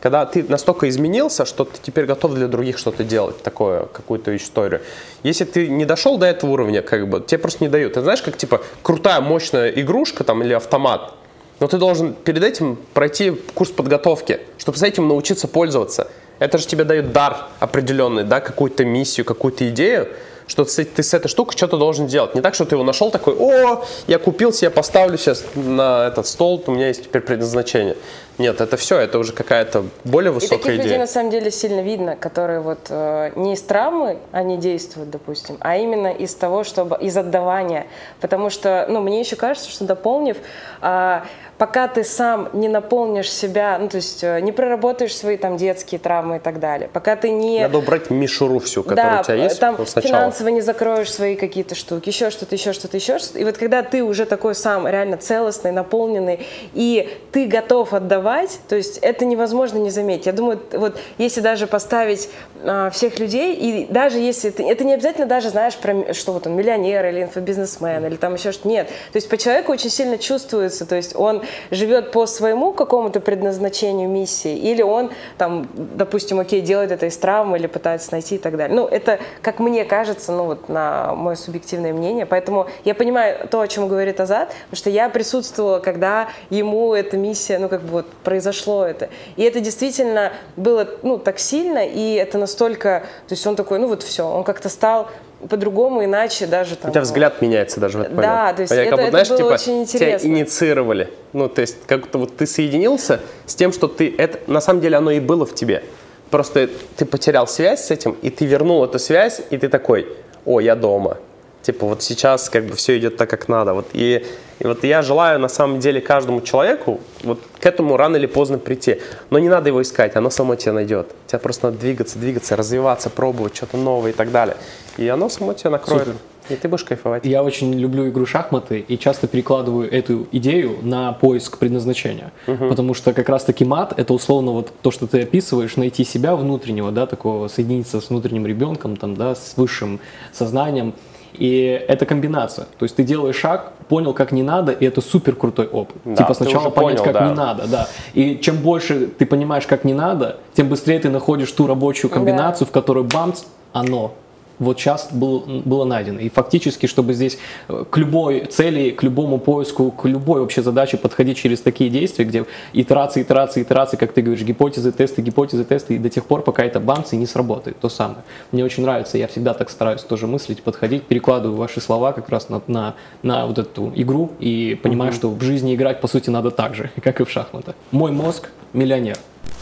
Когда 0.00 0.24
ты 0.24 0.44
настолько 0.48 0.88
изменился, 0.88 1.44
что 1.44 1.64
ты 1.64 1.78
теперь 1.82 2.06
готов 2.06 2.34
для 2.34 2.48
других 2.48 2.78
что-то 2.78 3.04
делать, 3.04 3.42
такое, 3.42 3.84
какую-то 3.84 4.34
историю. 4.34 4.80
Если 5.22 5.44
ты 5.44 5.68
не 5.68 5.84
дошел 5.84 6.16
до 6.16 6.26
этого 6.26 6.52
уровня, 6.52 6.80
как 6.80 7.06
бы, 7.06 7.20
тебе 7.20 7.38
просто 7.38 7.64
не 7.64 7.68
дают. 7.68 7.92
Ты 7.94 8.00
знаешь, 8.00 8.22
как 8.22 8.36
типа 8.36 8.62
крутая, 8.82 9.20
мощная 9.20 9.68
игрушка 9.68 10.24
там 10.24 10.42
или 10.42 10.54
автомат, 10.54 11.12
но 11.60 11.68
ты 11.68 11.76
должен 11.76 12.14
перед 12.14 12.42
этим 12.42 12.78
пройти 12.94 13.32
курс 13.54 13.70
подготовки, 13.70 14.40
чтобы 14.56 14.78
с 14.78 14.82
этим 14.82 15.06
научиться 15.06 15.46
пользоваться. 15.46 16.08
Это 16.38 16.56
же 16.56 16.66
тебе 16.66 16.84
дает 16.84 17.12
дар 17.12 17.48
определенный, 17.58 18.24
да, 18.24 18.40
какую-то 18.40 18.86
миссию, 18.86 19.26
какую-то 19.26 19.68
идею, 19.68 20.08
что 20.46 20.64
ты, 20.64 20.84
ты 20.84 21.02
с 21.02 21.12
этой 21.12 21.28
штукой 21.28 21.56
что-то 21.56 21.76
должен 21.76 22.06
делать. 22.06 22.34
Не 22.34 22.40
так, 22.40 22.54
что 22.54 22.64
ты 22.64 22.74
его 22.74 22.82
нашел 22.82 23.10
такой, 23.10 23.34
о, 23.38 23.84
я 24.08 24.18
купил 24.18 24.52
себе, 24.52 24.70
поставлю 24.70 25.18
сейчас 25.18 25.44
на 25.54 26.08
этот 26.08 26.26
стол, 26.26 26.64
у 26.66 26.72
меня 26.72 26.88
есть 26.88 27.04
теперь 27.04 27.22
предназначение. 27.22 27.96
Нет, 28.38 28.60
это 28.60 28.76
все, 28.76 28.98
это 28.98 29.18
уже 29.18 29.32
какая-то 29.32 29.84
более 30.04 30.30
И 30.30 30.34
высокая 30.34 30.58
таких 30.58 30.72
людей 30.72 30.88
идея. 30.88 30.98
на 30.98 31.06
самом 31.06 31.30
деле 31.30 31.50
сильно 31.50 31.80
видно, 31.80 32.16
которые 32.16 32.60
вот 32.60 32.86
э, 32.88 33.32
не 33.36 33.54
из 33.54 33.62
травмы 33.62 34.18
они 34.32 34.56
действуют, 34.56 35.10
допустим, 35.10 35.56
а 35.60 35.76
именно 35.76 36.08
из 36.08 36.34
того, 36.34 36.64
чтобы 36.64 36.96
из 36.96 37.16
отдавания. 37.16 37.86
Потому 38.20 38.50
что, 38.50 38.86
ну, 38.88 39.00
мне 39.00 39.20
еще 39.20 39.36
кажется, 39.36 39.70
что 39.70 39.84
дополнив, 39.84 40.36
а, 40.80 41.24
пока 41.60 41.88
ты 41.88 42.04
сам 42.04 42.48
не 42.54 42.68
наполнишь 42.68 43.30
себя, 43.30 43.76
ну, 43.78 43.90
то 43.90 43.96
есть 43.96 44.24
э, 44.24 44.40
не 44.40 44.50
проработаешь 44.50 45.14
свои 45.14 45.36
там 45.36 45.58
детские 45.58 45.98
травмы 45.98 46.36
и 46.36 46.38
так 46.38 46.58
далее, 46.58 46.88
пока 46.90 47.16
ты 47.16 47.30
не 47.30 47.60
Надо 47.60 47.76
убрать 47.76 48.08
мишуру 48.08 48.60
всю, 48.60 48.82
которая 48.82 49.16
да, 49.16 49.20
у 49.20 49.24
тебя 49.24 49.34
есть 49.34 49.60
там 49.60 49.74
ну, 49.78 49.84
сначала. 49.84 50.14
финансово 50.14 50.48
не 50.48 50.62
закроешь 50.62 51.12
свои 51.12 51.36
какие-то 51.36 51.74
штуки, 51.74 52.08
еще 52.08 52.30
что-то, 52.30 52.54
еще 52.54 52.72
что-то, 52.72 52.96
еще 52.96 53.18
что-то. 53.18 53.40
И 53.40 53.44
вот 53.44 53.58
когда 53.58 53.82
ты 53.82 54.02
уже 54.02 54.24
такой 54.24 54.54
сам 54.54 54.88
реально 54.88 55.18
целостный, 55.18 55.70
наполненный, 55.70 56.40
и 56.72 57.14
ты 57.30 57.46
готов 57.46 57.92
отдавать, 57.92 58.29
то 58.68 58.76
есть 58.76 58.98
это 58.98 59.24
невозможно 59.24 59.78
не 59.78 59.90
заметить. 59.90 60.26
Я 60.26 60.32
думаю, 60.32 60.60
вот 60.72 60.98
если 61.18 61.40
даже 61.40 61.66
поставить 61.66 62.28
а, 62.62 62.90
всех 62.90 63.18
людей, 63.18 63.54
и 63.54 63.86
даже 63.86 64.18
если 64.18 64.50
ты, 64.50 64.68
это 64.68 64.84
не 64.84 64.94
обязательно 64.94 65.26
даже 65.26 65.50
знаешь, 65.50 65.76
про, 65.76 66.12
что 66.12 66.32
вот 66.32 66.46
он 66.46 66.54
миллионер 66.56 67.06
или 67.06 67.22
инфобизнесмен, 67.22 68.04
или 68.06 68.16
там 68.16 68.34
еще 68.34 68.52
что-то, 68.52 68.68
нет. 68.68 68.88
То 68.88 69.16
есть 69.16 69.28
по 69.28 69.36
человеку 69.36 69.72
очень 69.72 69.90
сильно 69.90 70.18
чувствуется, 70.18 70.86
то 70.86 70.94
есть 70.94 71.16
он 71.16 71.42
живет 71.70 72.12
по 72.12 72.26
своему 72.26 72.72
какому-то 72.72 73.20
предназначению, 73.20 74.08
миссии, 74.08 74.56
или 74.56 74.82
он 74.82 75.10
там, 75.38 75.68
допустим, 75.74 76.40
окей, 76.40 76.60
делает 76.60 76.92
это 76.92 77.06
из 77.06 77.16
травмы 77.16 77.58
или 77.58 77.66
пытается 77.66 78.12
найти 78.12 78.36
и 78.36 78.38
так 78.38 78.56
далее. 78.56 78.76
Ну, 78.76 78.86
это, 78.86 79.18
как 79.42 79.58
мне 79.58 79.84
кажется, 79.84 80.32
ну 80.32 80.44
вот 80.44 80.68
на 80.68 81.14
мое 81.14 81.36
субъективное 81.36 81.92
мнение, 81.92 82.26
поэтому 82.26 82.66
я 82.84 82.94
понимаю 82.94 83.48
то, 83.48 83.60
о 83.60 83.68
чем 83.68 83.88
говорит 83.88 84.20
Азат, 84.20 84.48
потому 84.48 84.76
что 84.76 84.90
я 84.90 85.08
присутствовала, 85.08 85.78
когда 85.78 86.28
ему 86.50 86.94
эта 86.94 87.16
миссия, 87.16 87.58
ну, 87.58 87.68
как 87.68 87.82
бы 87.82 87.88
вот 87.88 88.06
произошло 88.24 88.84
это. 88.84 89.08
И 89.36 89.42
это 89.42 89.60
действительно 89.60 90.32
было, 90.56 90.88
ну, 91.02 91.18
так 91.18 91.38
сильно, 91.38 91.86
и 91.86 92.14
это 92.14 92.38
настолько, 92.38 93.04
то 93.28 93.32
есть 93.32 93.46
он 93.46 93.56
такой, 93.56 93.78
ну, 93.78 93.88
вот 93.88 94.02
все, 94.02 94.26
он 94.26 94.44
как-то 94.44 94.68
стал 94.68 95.08
по-другому, 95.48 96.04
иначе 96.04 96.46
даже 96.46 96.76
там... 96.76 96.90
У 96.90 96.92
тебя 96.92 97.00
взгляд 97.02 97.40
меняется 97.40 97.80
даже 97.80 97.98
в 97.98 98.00
этот 98.02 98.16
Да, 98.16 98.22
момент. 98.22 98.56
то 98.56 98.62
есть 98.62 98.72
я 98.74 98.82
это- 98.82 98.90
как 98.90 98.96
бы, 98.98 99.02
это 99.02 99.10
знаешь, 99.10 99.28
было 99.28 99.38
типа, 99.38 99.48
очень 99.54 99.86
тебя 99.86 100.06
интересно. 100.08 100.26
инициировали. 100.28 101.08
Ну, 101.32 101.48
то 101.48 101.60
есть, 101.62 101.76
как 101.86 102.00
будто 102.02 102.18
вот 102.18 102.36
ты 102.36 102.46
соединился 102.46 103.20
с 103.46 103.54
тем, 103.54 103.72
что 103.72 103.88
ты... 103.88 104.14
Это, 104.18 104.38
на 104.50 104.60
самом 104.60 104.80
деле 104.80 104.96
оно 104.98 105.10
и 105.10 105.20
было 105.20 105.46
в 105.46 105.54
тебе. 105.54 105.82
Просто 106.30 106.68
ты 106.96 107.06
потерял 107.06 107.46
связь 107.48 107.86
с 107.86 107.90
этим, 107.90 108.16
и 108.22 108.30
ты 108.30 108.44
вернул 108.44 108.84
эту 108.84 108.98
связь, 108.98 109.40
и 109.50 109.56
ты 109.56 109.68
такой, 109.68 110.06
о, 110.44 110.60
я 110.60 110.76
дома. 110.76 111.16
Типа 111.62 111.86
вот 111.86 112.02
сейчас 112.02 112.48
как 112.48 112.64
бы 112.64 112.74
все 112.74 112.98
идет 112.98 113.16
так, 113.16 113.28
как 113.28 113.48
надо. 113.48 113.74
Вот, 113.74 113.88
и, 113.92 114.24
и 114.58 114.66
вот 114.66 114.82
я 114.84 115.02
желаю 115.02 115.38
на 115.38 115.48
самом 115.48 115.78
деле 115.78 116.00
каждому 116.00 116.40
человеку 116.40 117.00
вот 117.22 117.40
к 117.58 117.66
этому 117.66 117.96
рано 117.96 118.16
или 118.16 118.26
поздно 118.26 118.58
прийти. 118.58 119.00
Но 119.28 119.38
не 119.38 119.48
надо 119.48 119.68
его 119.68 119.82
искать, 119.82 120.16
оно 120.16 120.30
само 120.30 120.54
тебя 120.56 120.72
найдет. 120.72 121.14
Тебе 121.26 121.38
просто 121.38 121.66
надо 121.66 121.78
двигаться, 121.78 122.18
двигаться, 122.18 122.56
развиваться, 122.56 123.10
пробовать 123.10 123.56
что-то 123.56 123.76
новое 123.76 124.12
и 124.12 124.14
так 124.14 124.30
далее. 124.30 124.56
И 124.96 125.06
оно 125.08 125.28
само 125.28 125.52
тебя 125.52 125.70
накроет. 125.70 126.04
Супер. 126.06 126.16
И 126.48 126.56
ты 126.56 126.68
будешь 126.68 126.84
кайфовать. 126.84 127.24
Я 127.24 127.44
очень 127.44 127.72
люблю 127.74 128.08
игру 128.08 128.26
шахматы 128.26 128.80
и 128.80 128.98
часто 128.98 129.28
перекладываю 129.28 129.90
эту 129.90 130.26
идею 130.32 130.78
на 130.82 131.12
поиск 131.12 131.58
предназначения. 131.58 132.32
Потому 132.46 132.94
что 132.94 133.12
как 133.12 133.28
раз-таки 133.28 133.64
мат— 133.64 133.94
это 133.96 134.12
условно 134.12 134.50
вот 134.52 134.72
то, 134.82 134.90
что 134.90 135.06
ты 135.06 135.22
описываешь, 135.22 135.76
найти 135.76 136.04
себя 136.04 136.34
внутреннего, 136.34 136.90
да, 136.90 137.06
такого, 137.06 137.46
соединиться 137.48 138.00
с 138.00 138.10
внутренним 138.10 138.46
ребенком, 138.46 138.96
там, 138.96 139.14
да, 139.14 139.34
с 139.34 139.54
высшим 139.56 140.00
сознанием. 140.32 140.94
И 141.34 141.84
это 141.88 142.06
комбинация. 142.06 142.66
То 142.78 142.84
есть 142.84 142.96
ты 142.96 143.02
делаешь 143.02 143.36
шаг, 143.36 143.72
понял, 143.88 144.12
как 144.14 144.32
не 144.32 144.42
надо, 144.42 144.72
и 144.72 144.84
это 144.84 145.00
супер 145.00 145.34
крутой 145.34 145.66
опыт. 145.68 145.96
Да, 146.04 146.16
типа 146.16 146.34
сначала 146.34 146.70
понять, 146.70 146.98
понял, 146.98 147.04
как 147.04 147.12
да. 147.12 147.28
не 147.28 147.34
надо, 147.34 147.66
да. 147.66 147.88
И 148.14 148.38
чем 148.38 148.56
больше 148.58 149.06
ты 149.06 149.26
понимаешь, 149.26 149.66
как 149.66 149.84
не 149.84 149.94
надо, 149.94 150.38
тем 150.54 150.68
быстрее 150.68 150.98
ты 150.98 151.10
находишь 151.10 151.50
ту 151.52 151.66
рабочую 151.66 152.10
комбинацию, 152.10 152.66
в 152.66 152.70
которой 152.70 153.04
бамц, 153.04 153.42
оно 153.72 154.14
вот 154.60 154.78
сейчас 154.78 155.08
был, 155.10 155.40
было 155.64 155.84
найдено. 155.84 156.20
И 156.20 156.28
фактически, 156.28 156.86
чтобы 156.86 157.14
здесь 157.14 157.38
э, 157.68 157.84
к 157.90 157.96
любой 157.96 158.44
цели, 158.44 158.90
к 158.90 159.02
любому 159.02 159.38
поиску, 159.38 159.90
к 159.90 160.04
любой 160.04 160.40
вообще 160.40 160.62
задаче 160.62 160.98
подходить 160.98 161.38
через 161.38 161.60
такие 161.60 161.90
действия, 161.90 162.24
где 162.24 162.44
итерации, 162.72 163.22
итерации, 163.22 163.62
итерации, 163.62 163.96
как 163.96 164.12
ты 164.12 164.22
говоришь, 164.22 164.44
гипотезы, 164.44 164.92
тесты, 164.92 165.22
гипотезы, 165.22 165.64
тесты, 165.64 165.94
и 165.94 165.98
до 165.98 166.10
тех 166.10 166.26
пор, 166.26 166.42
пока 166.42 166.62
это 166.62 166.78
бамс 166.78 167.12
и 167.14 167.16
не 167.16 167.26
сработает, 167.26 167.80
то 167.80 167.88
самое. 167.88 168.22
Мне 168.52 168.62
очень 168.62 168.82
нравится, 168.82 169.18
я 169.18 169.26
всегда 169.26 169.54
так 169.54 169.70
стараюсь 169.70 170.02
тоже 170.02 170.26
мыслить, 170.26 170.62
подходить, 170.62 171.04
перекладываю 171.04 171.56
ваши 171.56 171.80
слова 171.80 172.12
как 172.12 172.28
раз 172.28 172.50
на, 172.50 172.60
на, 172.66 172.94
на 173.22 173.46
вот 173.46 173.58
эту 173.58 173.90
игру 173.96 174.30
и 174.38 174.78
понимаю, 174.82 175.12
что 175.12 175.30
в 175.30 175.42
жизни 175.42 175.74
играть, 175.74 176.00
по 176.02 176.06
сути, 176.06 176.28
надо 176.28 176.50
так 176.50 176.74
же, 176.74 176.90
как 177.02 177.20
и 177.20 177.24
в 177.24 177.30
шахматах. 177.30 177.74
Мой 177.90 178.12
мозг– 178.12 178.50
миллионер. 178.74 179.16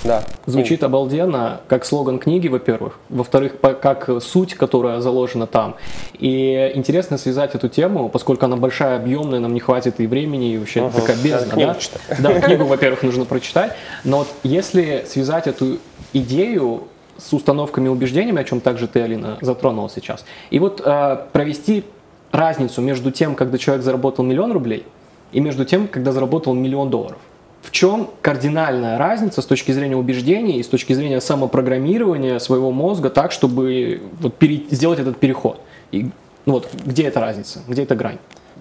Да. 0.04 0.22
Звучит 0.46 0.82
обалденно, 0.82 1.60
как 1.66 1.84
слоган 1.84 2.18
книги, 2.18 2.48
во-первых. 2.48 2.98
Во-вторых, 3.08 3.54
как 3.60 4.08
суть, 4.22 4.54
которая 4.54 5.00
заложена 5.00 5.46
там. 5.46 5.76
И 6.18 6.72
интересно 6.74 7.18
связать 7.18 7.54
эту 7.54 7.68
тему, 7.68 8.08
поскольку 8.08 8.46
она 8.46 8.56
большая, 8.56 8.96
объемная, 8.96 9.40
нам 9.40 9.54
не 9.54 9.60
хватит 9.60 10.00
и 10.00 10.06
времени, 10.06 10.52
и 10.52 10.58
вообще 10.58 10.82
Ага. 10.82 11.00
такая 11.00 11.16
бездна. 11.16 11.56
Да? 11.56 11.76
да, 12.18 12.40
книгу, 12.40 12.64
во-первых, 12.64 13.02
нужно 13.02 13.24
прочитать. 13.24 13.72
Но 14.04 14.18
вот 14.18 14.28
если 14.44 15.04
связать 15.06 15.46
эту 15.46 15.78
идею 16.12 16.84
с 17.16 17.32
установками 17.32 17.86
и 17.86 17.88
убеждениями, 17.88 18.40
о 18.40 18.44
чем 18.44 18.60
также 18.60 18.86
ты, 18.86 19.00
Алина, 19.00 19.38
затронула 19.40 19.90
сейчас, 19.90 20.24
и 20.50 20.58
вот 20.60 20.80
э, 20.84 21.18
провести 21.32 21.84
разницу 22.30 22.80
между 22.80 23.10
тем, 23.10 23.34
когда 23.34 23.58
человек 23.58 23.84
заработал 23.84 24.24
миллион 24.24 24.52
рублей, 24.52 24.84
и 25.32 25.40
между 25.40 25.64
тем, 25.64 25.88
когда 25.88 26.12
заработал 26.12 26.54
миллион 26.54 26.90
долларов. 26.90 27.18
В 27.62 27.70
чем 27.70 28.10
кардинальная 28.22 28.98
разница 28.98 29.42
с 29.42 29.46
точки 29.46 29.72
зрения 29.72 29.96
убеждений 29.96 30.58
и 30.58 30.62
с 30.62 30.68
точки 30.68 30.92
зрения 30.92 31.20
самопрограммирования 31.20 32.38
своего 32.38 32.70
мозга 32.70 33.10
так, 33.10 33.32
чтобы 33.32 34.00
вот 34.20 34.34
пере, 34.36 34.62
сделать 34.70 35.00
этот 35.00 35.18
переход? 35.18 35.60
И, 35.90 36.10
ну 36.46 36.54
вот, 36.54 36.68
где 36.84 37.04
эта 37.04 37.20
разница, 37.20 37.60
где 37.66 37.82
эта 37.82 37.94
грань? 37.94 38.18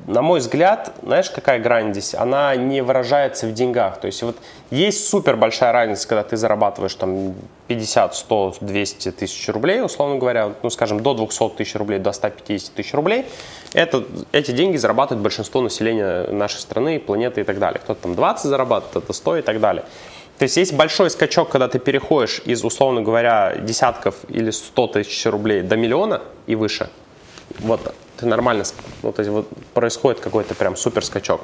На 0.08 0.22
мой 0.22 0.40
взгляд, 0.40 0.94
знаешь, 1.04 1.30
какая 1.30 1.60
грань 1.60 1.92
здесь? 1.92 2.16
Она 2.16 2.56
не 2.56 2.82
выражается 2.82 3.46
в 3.46 3.54
деньгах. 3.54 4.00
То 4.00 4.08
есть 4.08 4.24
вот 4.24 4.38
есть 4.72 5.10
супер 5.10 5.36
большая 5.36 5.74
разница, 5.74 6.08
когда 6.08 6.24
ты 6.24 6.38
зарабатываешь 6.38 6.96
там 6.96 7.36
50, 7.68 8.16
100, 8.16 8.56
200 8.62 9.12
тысяч 9.12 9.50
рублей, 9.50 9.84
условно 9.84 10.18
говоря, 10.18 10.54
ну, 10.64 10.70
скажем, 10.70 11.02
до 11.02 11.14
200 11.14 11.50
тысяч 11.58 11.76
рублей, 11.76 12.00
до 12.00 12.14
150 12.14 12.74
тысяч 12.74 12.94
рублей. 12.94 13.26
Это, 13.74 14.06
эти 14.32 14.52
деньги 14.52 14.78
зарабатывает 14.78 15.22
большинство 15.22 15.60
населения 15.60 16.32
нашей 16.32 16.62
страны, 16.62 17.00
планеты 17.02 17.42
и 17.42 17.44
так 17.44 17.60
далее. 17.60 17.82
Кто-то 17.84 18.04
там 18.04 18.16
20 18.16 18.46
зарабатывает, 18.46 18.92
кто-то 18.92 19.12
100 19.12 19.38
и 19.38 19.42
так 19.42 19.60
далее. 19.60 19.84
То 20.38 20.44
есть 20.44 20.56
есть 20.56 20.74
большой 20.74 21.10
скачок, 21.10 21.50
когда 21.50 21.68
ты 21.68 21.80
переходишь 21.80 22.42
из, 22.46 22.64
условно 22.64 23.02
говоря, 23.02 23.58
десятков 23.58 24.16
или 24.30 24.52
100 24.52 24.88
тысяч 24.88 25.26
рублей 25.26 25.64
до 25.64 25.76
миллиона 25.76 26.22
и 26.46 26.56
выше. 26.56 26.90
Вот 27.60 27.94
ты 28.18 28.26
нормально, 28.26 28.64
ну, 29.04 29.12
то 29.12 29.22
есть 29.22 29.32
вот 29.32 29.48
происходит 29.74 30.20
какой-то 30.20 30.56
прям 30.56 30.76
супер 30.76 31.04
скачок. 31.04 31.42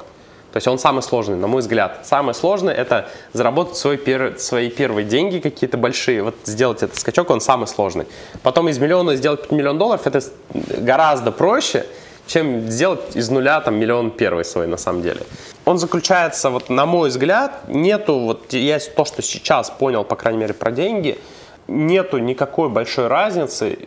То 0.54 0.58
есть 0.58 0.68
он 0.68 0.78
самый 0.78 1.02
сложный, 1.02 1.36
на 1.36 1.48
мой 1.48 1.62
взгляд. 1.62 2.00
Самое 2.04 2.32
сложное 2.32 2.72
это 2.72 3.08
заработать 3.32 3.76
свой 3.76 3.96
пер, 3.96 4.38
свои 4.38 4.70
первые 4.70 5.04
деньги 5.04 5.40
какие-то 5.40 5.76
большие. 5.76 6.22
Вот 6.22 6.36
сделать 6.44 6.80
этот 6.84 6.96
скачок, 6.96 7.30
он 7.30 7.40
самый 7.40 7.66
сложный. 7.66 8.06
Потом 8.44 8.68
из 8.68 8.78
миллиона 8.78 9.16
сделать 9.16 9.40
5 9.42 9.50
миллион 9.50 9.78
долларов, 9.78 10.06
это 10.06 10.20
гораздо 10.52 11.32
проще, 11.32 11.86
чем 12.28 12.70
сделать 12.70 13.16
из 13.16 13.30
нуля 13.30 13.60
там 13.62 13.74
миллион 13.74 14.12
первый 14.12 14.44
свой 14.44 14.68
на 14.68 14.76
самом 14.76 15.02
деле. 15.02 15.22
Он 15.64 15.78
заключается, 15.78 16.50
вот 16.50 16.70
на 16.70 16.86
мой 16.86 17.08
взгляд, 17.08 17.68
нету, 17.68 18.20
вот 18.20 18.52
я 18.52 18.78
то, 18.78 19.04
что 19.04 19.22
сейчас 19.22 19.70
понял, 19.70 20.04
по 20.04 20.14
крайней 20.14 20.38
мере, 20.38 20.54
про 20.54 20.70
деньги, 20.70 21.18
нету 21.66 22.18
никакой 22.18 22.68
большой 22.68 23.08
разницы, 23.08 23.78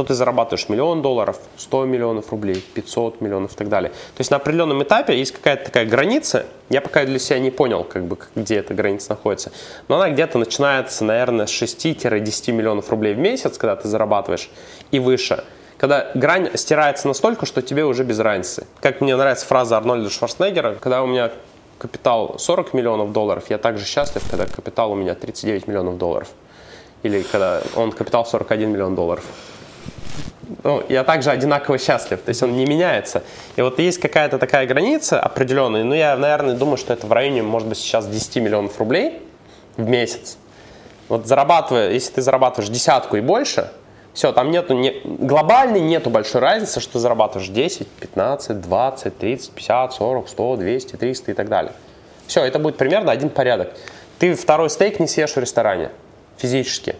что 0.00 0.04
ты 0.04 0.14
зарабатываешь 0.14 0.70
миллион 0.70 1.02
долларов, 1.02 1.38
100 1.58 1.84
миллионов 1.84 2.30
рублей, 2.30 2.64
500 2.74 3.20
миллионов 3.20 3.52
и 3.52 3.56
так 3.56 3.68
далее. 3.68 3.90
То 3.90 4.20
есть 4.20 4.30
на 4.30 4.38
определенном 4.38 4.82
этапе 4.82 5.18
есть 5.18 5.32
какая-то 5.32 5.66
такая 5.66 5.84
граница, 5.84 6.46
я 6.70 6.80
пока 6.80 7.04
для 7.04 7.18
себя 7.18 7.38
не 7.38 7.50
понял, 7.50 7.84
как 7.84 8.04
бы, 8.04 8.16
где 8.34 8.56
эта 8.56 8.72
граница 8.72 9.10
находится, 9.10 9.52
но 9.88 9.96
она 9.96 10.08
где-то 10.08 10.38
начинается, 10.38 11.04
наверное, 11.04 11.44
с 11.44 11.50
6-10 11.50 12.52
миллионов 12.52 12.88
рублей 12.88 13.12
в 13.12 13.18
месяц, 13.18 13.58
когда 13.58 13.76
ты 13.76 13.88
зарабатываешь, 13.88 14.48
и 14.90 14.98
выше. 14.98 15.44
Когда 15.76 16.10
грань 16.14 16.48
стирается 16.54 17.06
настолько, 17.06 17.44
что 17.44 17.60
тебе 17.60 17.84
уже 17.84 18.02
без 18.02 18.18
разницы. 18.20 18.66
Как 18.80 19.02
мне 19.02 19.16
нравится 19.16 19.44
фраза 19.44 19.76
Арнольда 19.76 20.08
Шварценеггера, 20.08 20.76
когда 20.76 21.02
у 21.02 21.06
меня 21.06 21.30
капитал 21.78 22.38
40 22.38 22.72
миллионов 22.72 23.12
долларов, 23.12 23.44
я 23.50 23.58
также 23.58 23.84
счастлив, 23.84 24.22
когда 24.30 24.46
капитал 24.46 24.92
у 24.92 24.94
меня 24.94 25.14
39 25.14 25.66
миллионов 25.66 25.98
долларов. 25.98 26.28
Или 27.02 27.22
когда 27.22 27.60
он 27.76 27.92
капитал 27.92 28.24
41 28.24 28.70
миллион 28.70 28.94
долларов 28.94 29.24
ну, 30.62 30.82
я 30.88 31.04
также 31.04 31.30
одинаково 31.30 31.78
счастлив, 31.78 32.20
то 32.20 32.28
есть 32.28 32.42
он 32.42 32.56
не 32.56 32.66
меняется. 32.66 33.22
И 33.56 33.62
вот 33.62 33.78
есть 33.78 33.98
какая-то 33.98 34.38
такая 34.38 34.66
граница 34.66 35.20
определенная, 35.20 35.84
ну, 35.84 35.94
я, 35.94 36.16
наверное, 36.16 36.54
думаю, 36.54 36.76
что 36.76 36.92
это 36.92 37.06
в 37.06 37.12
районе, 37.12 37.42
может 37.42 37.68
быть, 37.68 37.78
сейчас 37.78 38.06
10 38.06 38.36
миллионов 38.36 38.78
рублей 38.78 39.22
в 39.76 39.88
месяц. 39.88 40.36
Вот 41.08 41.26
зарабатывая, 41.26 41.90
если 41.90 42.12
ты 42.12 42.22
зарабатываешь 42.22 42.70
десятку 42.70 43.16
и 43.16 43.20
больше, 43.20 43.70
все, 44.12 44.32
там 44.32 44.50
нету, 44.50 44.74
не, 44.74 45.00
глобальной 45.04 45.80
нету 45.80 46.10
большой 46.10 46.40
разницы, 46.40 46.80
что 46.80 46.94
ты 46.94 46.98
зарабатываешь 46.98 47.48
10, 47.48 47.86
15, 47.86 48.60
20, 48.60 49.18
30, 49.18 49.50
50, 49.52 49.92
40, 49.92 50.28
100, 50.28 50.56
200, 50.56 50.96
300 50.96 51.30
и 51.30 51.34
так 51.34 51.48
далее. 51.48 51.72
Все, 52.26 52.44
это 52.44 52.58
будет 52.58 52.76
примерно 52.76 53.12
один 53.12 53.30
порядок. 53.30 53.72
Ты 54.18 54.34
второй 54.34 54.68
стейк 54.68 55.00
не 55.00 55.06
съешь 55.06 55.32
в 55.32 55.38
ресторане 55.38 55.90
физически 56.36 56.96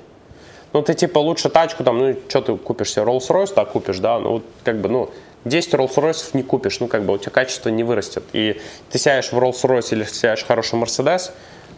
ну, 0.73 0.83
ты 0.83 0.95
типа 0.95 1.19
лучше 1.19 1.49
тачку, 1.49 1.85
там, 1.85 1.99
ну, 1.99 2.17
что 2.29 2.41
ты 2.41 2.57
купишь 2.57 2.93
себе, 2.93 3.05
Rolls-Royce, 3.05 3.55
так 3.55 3.73
купишь, 3.73 3.99
да, 3.99 4.19
ну, 4.19 4.33
вот, 4.33 4.45
как 4.65 4.81
бы, 4.81 4.89
ну, 4.89 5.11
10 5.45 5.75
Rolls-Royce 5.75 6.31
не 6.35 6.43
купишь, 6.43 6.81
ну, 6.81 6.87
как 6.87 7.03
бы, 7.05 7.15
у 7.15 7.19
тебя 7.19 7.31
качество 7.31 7.69
не 7.71 7.83
вырастет. 7.83 8.25
И 8.33 8.61
ты 8.91 8.99
сядешь 8.99 9.33
в 9.33 9.39
Rolls-Royce 9.39 9.93
или 9.93 10.05
сядешь 10.05 10.45
в 10.45 10.47
хороший 10.47 10.79
Mercedes, 10.79 11.31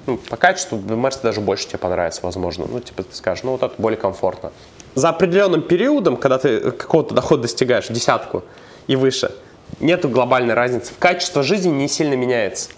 ну, 0.06 0.16
по 0.16 0.36
качеству 0.36 0.78
Mercedes 0.78 1.22
даже 1.22 1.40
больше 1.40 1.68
тебе 1.68 1.78
понравится, 1.78 2.20
возможно. 2.22 2.66
Ну, 2.68 2.80
типа, 2.80 3.04
ты 3.04 3.14
скажешь, 3.14 3.44
ну, 3.44 3.52
вот 3.52 3.62
это 3.62 3.74
более 3.78 3.98
комфортно. 3.98 4.52
За 4.94 5.10
определенным 5.10 5.62
периодом, 5.62 6.16
когда 6.16 6.38
ты 6.38 6.72
какого-то 6.72 7.14
дохода 7.14 7.42
достигаешь, 7.42 7.86
десятку 7.88 8.42
и 8.88 8.96
выше, 8.96 9.32
нету 9.80 10.08
глобальной 10.08 10.54
разницы. 10.54 10.92
Качество 10.98 11.42
жизни 11.42 11.70
не 11.70 11.88
сильно 11.88 12.14
меняется. 12.14 12.70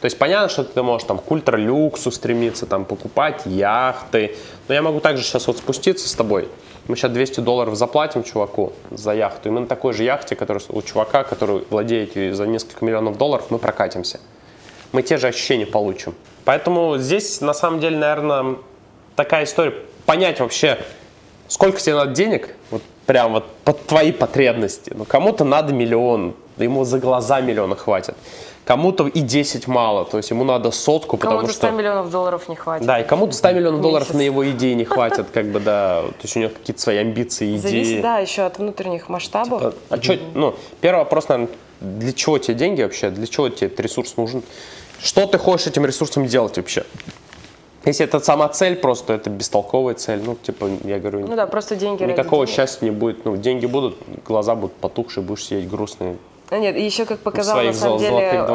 То 0.00 0.06
есть 0.06 0.18
понятно, 0.18 0.48
что 0.48 0.64
ты 0.64 0.82
можешь 0.82 1.06
там 1.06 1.18
к 1.18 1.30
ультралюксу 1.30 2.10
стремиться, 2.10 2.66
там 2.66 2.84
покупать 2.84 3.42
яхты. 3.44 4.34
Но 4.68 4.74
я 4.74 4.82
могу 4.82 5.00
также 5.00 5.22
сейчас 5.22 5.46
вот 5.46 5.58
спуститься 5.58 6.08
с 6.08 6.14
тобой. 6.14 6.48
Мы 6.88 6.96
сейчас 6.96 7.12
200 7.12 7.40
долларов 7.40 7.74
заплатим 7.76 8.22
чуваку 8.24 8.72
за 8.90 9.12
яхту. 9.12 9.48
И 9.48 9.52
мы 9.52 9.60
на 9.60 9.66
такой 9.66 9.92
же 9.92 10.02
яхте, 10.02 10.36
который, 10.36 10.62
у 10.70 10.82
чувака, 10.82 11.22
который 11.22 11.64
владеет 11.68 12.16
ее 12.16 12.34
за 12.34 12.46
несколько 12.46 12.84
миллионов 12.84 13.18
долларов, 13.18 13.46
мы 13.50 13.58
прокатимся. 13.58 14.20
Мы 14.92 15.02
те 15.02 15.18
же 15.18 15.28
ощущения 15.28 15.66
получим. 15.66 16.14
Поэтому 16.44 16.96
здесь 16.96 17.42
на 17.42 17.52
самом 17.52 17.80
деле, 17.80 17.98
наверное, 17.98 18.56
такая 19.16 19.44
история. 19.44 19.74
Понять 20.06 20.40
вообще, 20.40 20.78
сколько 21.46 21.78
тебе 21.78 21.94
надо 21.94 22.12
денег, 22.12 22.54
вот 22.70 22.82
прям 23.04 23.32
вот 23.34 23.44
под 23.64 23.86
твои 23.86 24.12
потребности. 24.12 24.92
Ну, 24.96 25.04
кому-то 25.04 25.44
надо 25.44 25.72
миллион, 25.72 26.34
ему 26.56 26.84
за 26.84 26.98
глаза 26.98 27.40
миллиона 27.40 27.76
хватит. 27.76 28.16
Кому-то 28.64 29.08
и 29.08 29.20
10 29.20 29.66
мало, 29.66 30.04
то 30.04 30.18
есть 30.18 30.30
ему 30.30 30.44
надо 30.44 30.70
сотку, 30.70 31.16
потому 31.16 31.40
что... 31.40 31.46
Кому-то 31.46 31.54
100 31.54 31.70
миллионов 31.70 32.10
долларов 32.10 32.48
не 32.48 32.56
хватит. 32.56 32.86
Да, 32.86 33.00
и 33.00 33.04
кому-то 33.04 33.32
100 33.32 33.52
миллионов 33.52 33.80
долларов 33.80 34.14
на 34.14 34.20
его 34.20 34.48
идеи 34.50 34.74
не 34.74 34.84
хватит, 34.86 35.26
как 35.32 35.46
бы, 35.46 35.60
да, 35.60 36.02
то 36.02 36.22
есть 36.22 36.36
у 36.36 36.40
него 36.40 36.50
какие-то 36.50 36.80
свои 36.80 36.98
амбиции, 36.98 37.56
идеи. 37.56 37.58
Зависит, 37.58 38.02
да, 38.02 38.18
еще 38.18 38.42
от 38.42 38.58
внутренних 38.58 39.08
масштабов. 39.08 39.60
Типа, 39.60 39.74
а 39.88 40.02
что, 40.02 40.18
ну, 40.34 40.54
первый 40.80 40.98
вопрос, 40.98 41.28
наверное, 41.28 41.52
для 41.80 42.12
чего 42.12 42.38
тебе 42.38 42.54
деньги 42.54 42.82
вообще, 42.82 43.10
для 43.10 43.26
чего 43.26 43.48
тебе 43.48 43.68
этот 43.68 43.80
ресурс 43.80 44.16
нужен? 44.16 44.42
Что 45.02 45.26
ты 45.26 45.38
хочешь 45.38 45.66
этим 45.66 45.86
ресурсом 45.86 46.26
делать 46.26 46.56
вообще? 46.56 46.84
Если 47.86 48.04
это 48.04 48.20
сама 48.20 48.48
цель, 48.48 48.76
просто 48.76 49.14
это 49.14 49.30
бестолковая 49.30 49.94
цель, 49.94 50.20
ну, 50.22 50.36
типа, 50.36 50.68
я 50.84 50.98
говорю, 50.98 51.26
ну 51.26 51.34
да, 51.34 51.46
просто 51.46 51.76
деньги 51.76 52.02
никакого 52.02 52.46
счастья 52.46 52.84
не 52.84 52.90
будет, 52.90 53.24
ну, 53.24 53.36
деньги 53.36 53.64
будут, 53.64 53.96
глаза 54.26 54.54
будут 54.54 54.76
потухшие, 54.76 55.24
будешь 55.24 55.46
сидеть 55.46 55.68
грустный, 55.68 56.18
ну, 56.50 56.58
нет, 56.58 56.76
еще 56.76 57.04
как 57.04 57.20
показал 57.20 57.62
на 57.62 57.72
самом 57.72 57.98
деле 57.98 58.46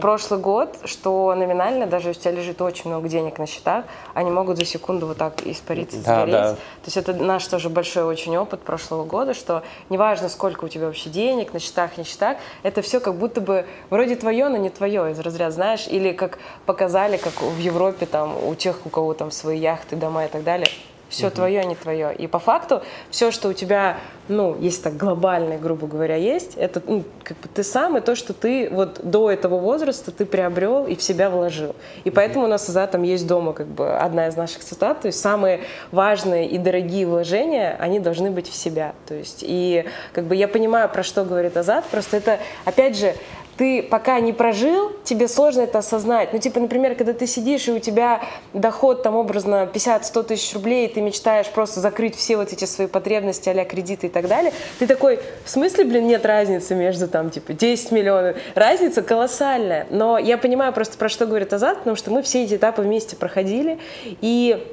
прошлый 0.00 0.40
год, 0.40 0.76
что 0.84 1.34
номинально, 1.34 1.86
даже 1.86 2.08
если 2.08 2.20
у 2.20 2.22
тебя 2.22 2.40
лежит 2.40 2.62
очень 2.62 2.88
много 2.90 3.08
денег 3.08 3.38
на 3.38 3.46
счетах, 3.46 3.84
они 4.14 4.30
могут 4.30 4.56
за 4.56 4.64
секунду 4.64 5.06
вот 5.06 5.18
так 5.18 5.46
испариться, 5.46 5.98
да, 5.98 6.22
сгореть. 6.22 6.32
Да. 6.32 6.52
То 6.54 6.86
есть 6.86 6.96
это 6.96 7.12
наш 7.12 7.46
тоже 7.46 7.68
большой 7.68 8.04
очень 8.04 8.36
опыт 8.36 8.60
прошлого 8.60 9.04
года, 9.04 9.34
что 9.34 9.62
неважно, 9.90 10.28
сколько 10.28 10.64
у 10.64 10.68
тебя 10.68 10.86
вообще 10.86 11.10
денег 11.10 11.52
на 11.52 11.60
счетах, 11.60 11.98
не 11.98 12.04
счетах, 12.04 12.38
это 12.62 12.80
все 12.80 13.00
как 13.00 13.16
будто 13.16 13.40
бы 13.40 13.66
вроде 13.90 14.16
твое, 14.16 14.48
но 14.48 14.56
не 14.56 14.70
твое 14.70 15.10
из 15.10 15.18
разряда, 15.18 15.52
знаешь, 15.52 15.86
или 15.86 16.12
как 16.12 16.38
показали, 16.64 17.18
как 17.18 17.42
в 17.42 17.58
Европе 17.58 18.06
там 18.06 18.42
у 18.42 18.54
тех, 18.54 18.86
у 18.86 18.88
кого 18.88 19.12
там 19.12 19.30
свои 19.30 19.58
яхты, 19.58 19.96
дома 19.96 20.24
и 20.24 20.28
так 20.28 20.44
далее, 20.44 20.68
все 21.14 21.28
угу. 21.28 21.36
твое, 21.36 21.60
а 21.60 21.64
не 21.64 21.74
твое. 21.74 22.14
И 22.14 22.26
по 22.26 22.38
факту 22.38 22.82
все, 23.10 23.30
что 23.30 23.48
у 23.48 23.52
тебя, 23.52 23.98
ну, 24.28 24.56
если 24.60 24.82
так 24.82 24.96
глобально, 24.96 25.56
грубо 25.56 25.86
говоря, 25.86 26.16
есть, 26.16 26.54
это 26.56 26.82
ну, 26.86 27.04
как 27.22 27.38
бы 27.38 27.48
ты 27.48 27.62
сам 27.62 27.96
и 27.96 28.00
то, 28.00 28.14
что 28.14 28.32
ты 28.32 28.68
вот 28.70 29.00
до 29.02 29.30
этого 29.30 29.58
возраста 29.58 30.10
ты 30.10 30.26
приобрел 30.26 30.86
и 30.86 30.94
в 30.94 31.02
себя 31.02 31.30
вложил. 31.30 31.74
И 32.04 32.10
поэтому 32.10 32.44
у 32.44 32.48
нас 32.48 32.66
за 32.66 32.86
там 32.86 33.02
есть 33.02 33.26
дома 33.26 33.52
как 33.52 33.66
бы 33.66 33.96
одна 33.96 34.28
из 34.28 34.36
наших 34.36 34.64
цитат, 34.64 35.00
то 35.00 35.06
есть 35.06 35.20
самые 35.20 35.60
важные 35.90 36.48
и 36.48 36.58
дорогие 36.58 37.06
вложения, 37.06 37.76
они 37.78 38.00
должны 38.00 38.30
быть 38.30 38.48
в 38.48 38.54
себя. 38.54 38.94
То 39.06 39.14
есть 39.14 39.44
и 39.46 39.84
как 40.12 40.24
бы 40.24 40.36
я 40.36 40.48
понимаю, 40.48 40.88
про 40.88 41.02
что 41.02 41.24
говорит 41.24 41.56
Азат, 41.56 41.84
просто 41.86 42.16
это, 42.16 42.38
опять 42.64 42.98
же, 42.98 43.14
ты 43.56 43.82
пока 43.82 44.20
не 44.20 44.32
прожил, 44.32 44.92
тебе 45.04 45.28
сложно 45.28 45.62
это 45.62 45.78
осознать. 45.78 46.32
Ну, 46.32 46.38
типа, 46.38 46.60
например, 46.60 46.94
когда 46.94 47.12
ты 47.12 47.26
сидишь, 47.26 47.68
и 47.68 47.72
у 47.72 47.78
тебя 47.78 48.20
доход, 48.52 49.02
там, 49.02 49.16
образно, 49.16 49.68
50-100 49.72 50.22
тысяч 50.24 50.54
рублей, 50.54 50.86
и 50.86 50.92
ты 50.92 51.00
мечтаешь 51.00 51.48
просто 51.48 51.80
закрыть 51.80 52.16
все 52.16 52.36
вот 52.36 52.52
эти 52.52 52.64
свои 52.64 52.86
потребности, 52.86 53.48
а 53.48 53.64
кредиты 53.64 54.08
и 54.08 54.10
так 54.10 54.28
далее, 54.28 54.52
ты 54.78 54.86
такой, 54.86 55.20
в 55.44 55.50
смысле, 55.50 55.84
блин, 55.84 56.06
нет 56.06 56.26
разницы 56.26 56.74
между, 56.74 57.08
там, 57.08 57.30
типа, 57.30 57.52
10 57.52 57.92
миллионов? 57.92 58.36
Разница 58.54 59.02
колоссальная. 59.02 59.86
Но 59.90 60.18
я 60.18 60.38
понимаю 60.38 60.72
просто, 60.72 60.98
про 60.98 61.08
что 61.08 61.26
говорит 61.26 61.52
Азат, 61.52 61.78
потому 61.78 61.96
что 61.96 62.10
мы 62.10 62.22
все 62.22 62.44
эти 62.44 62.54
этапы 62.54 62.82
вместе 62.82 63.16
проходили, 63.16 63.78
и 64.20 64.66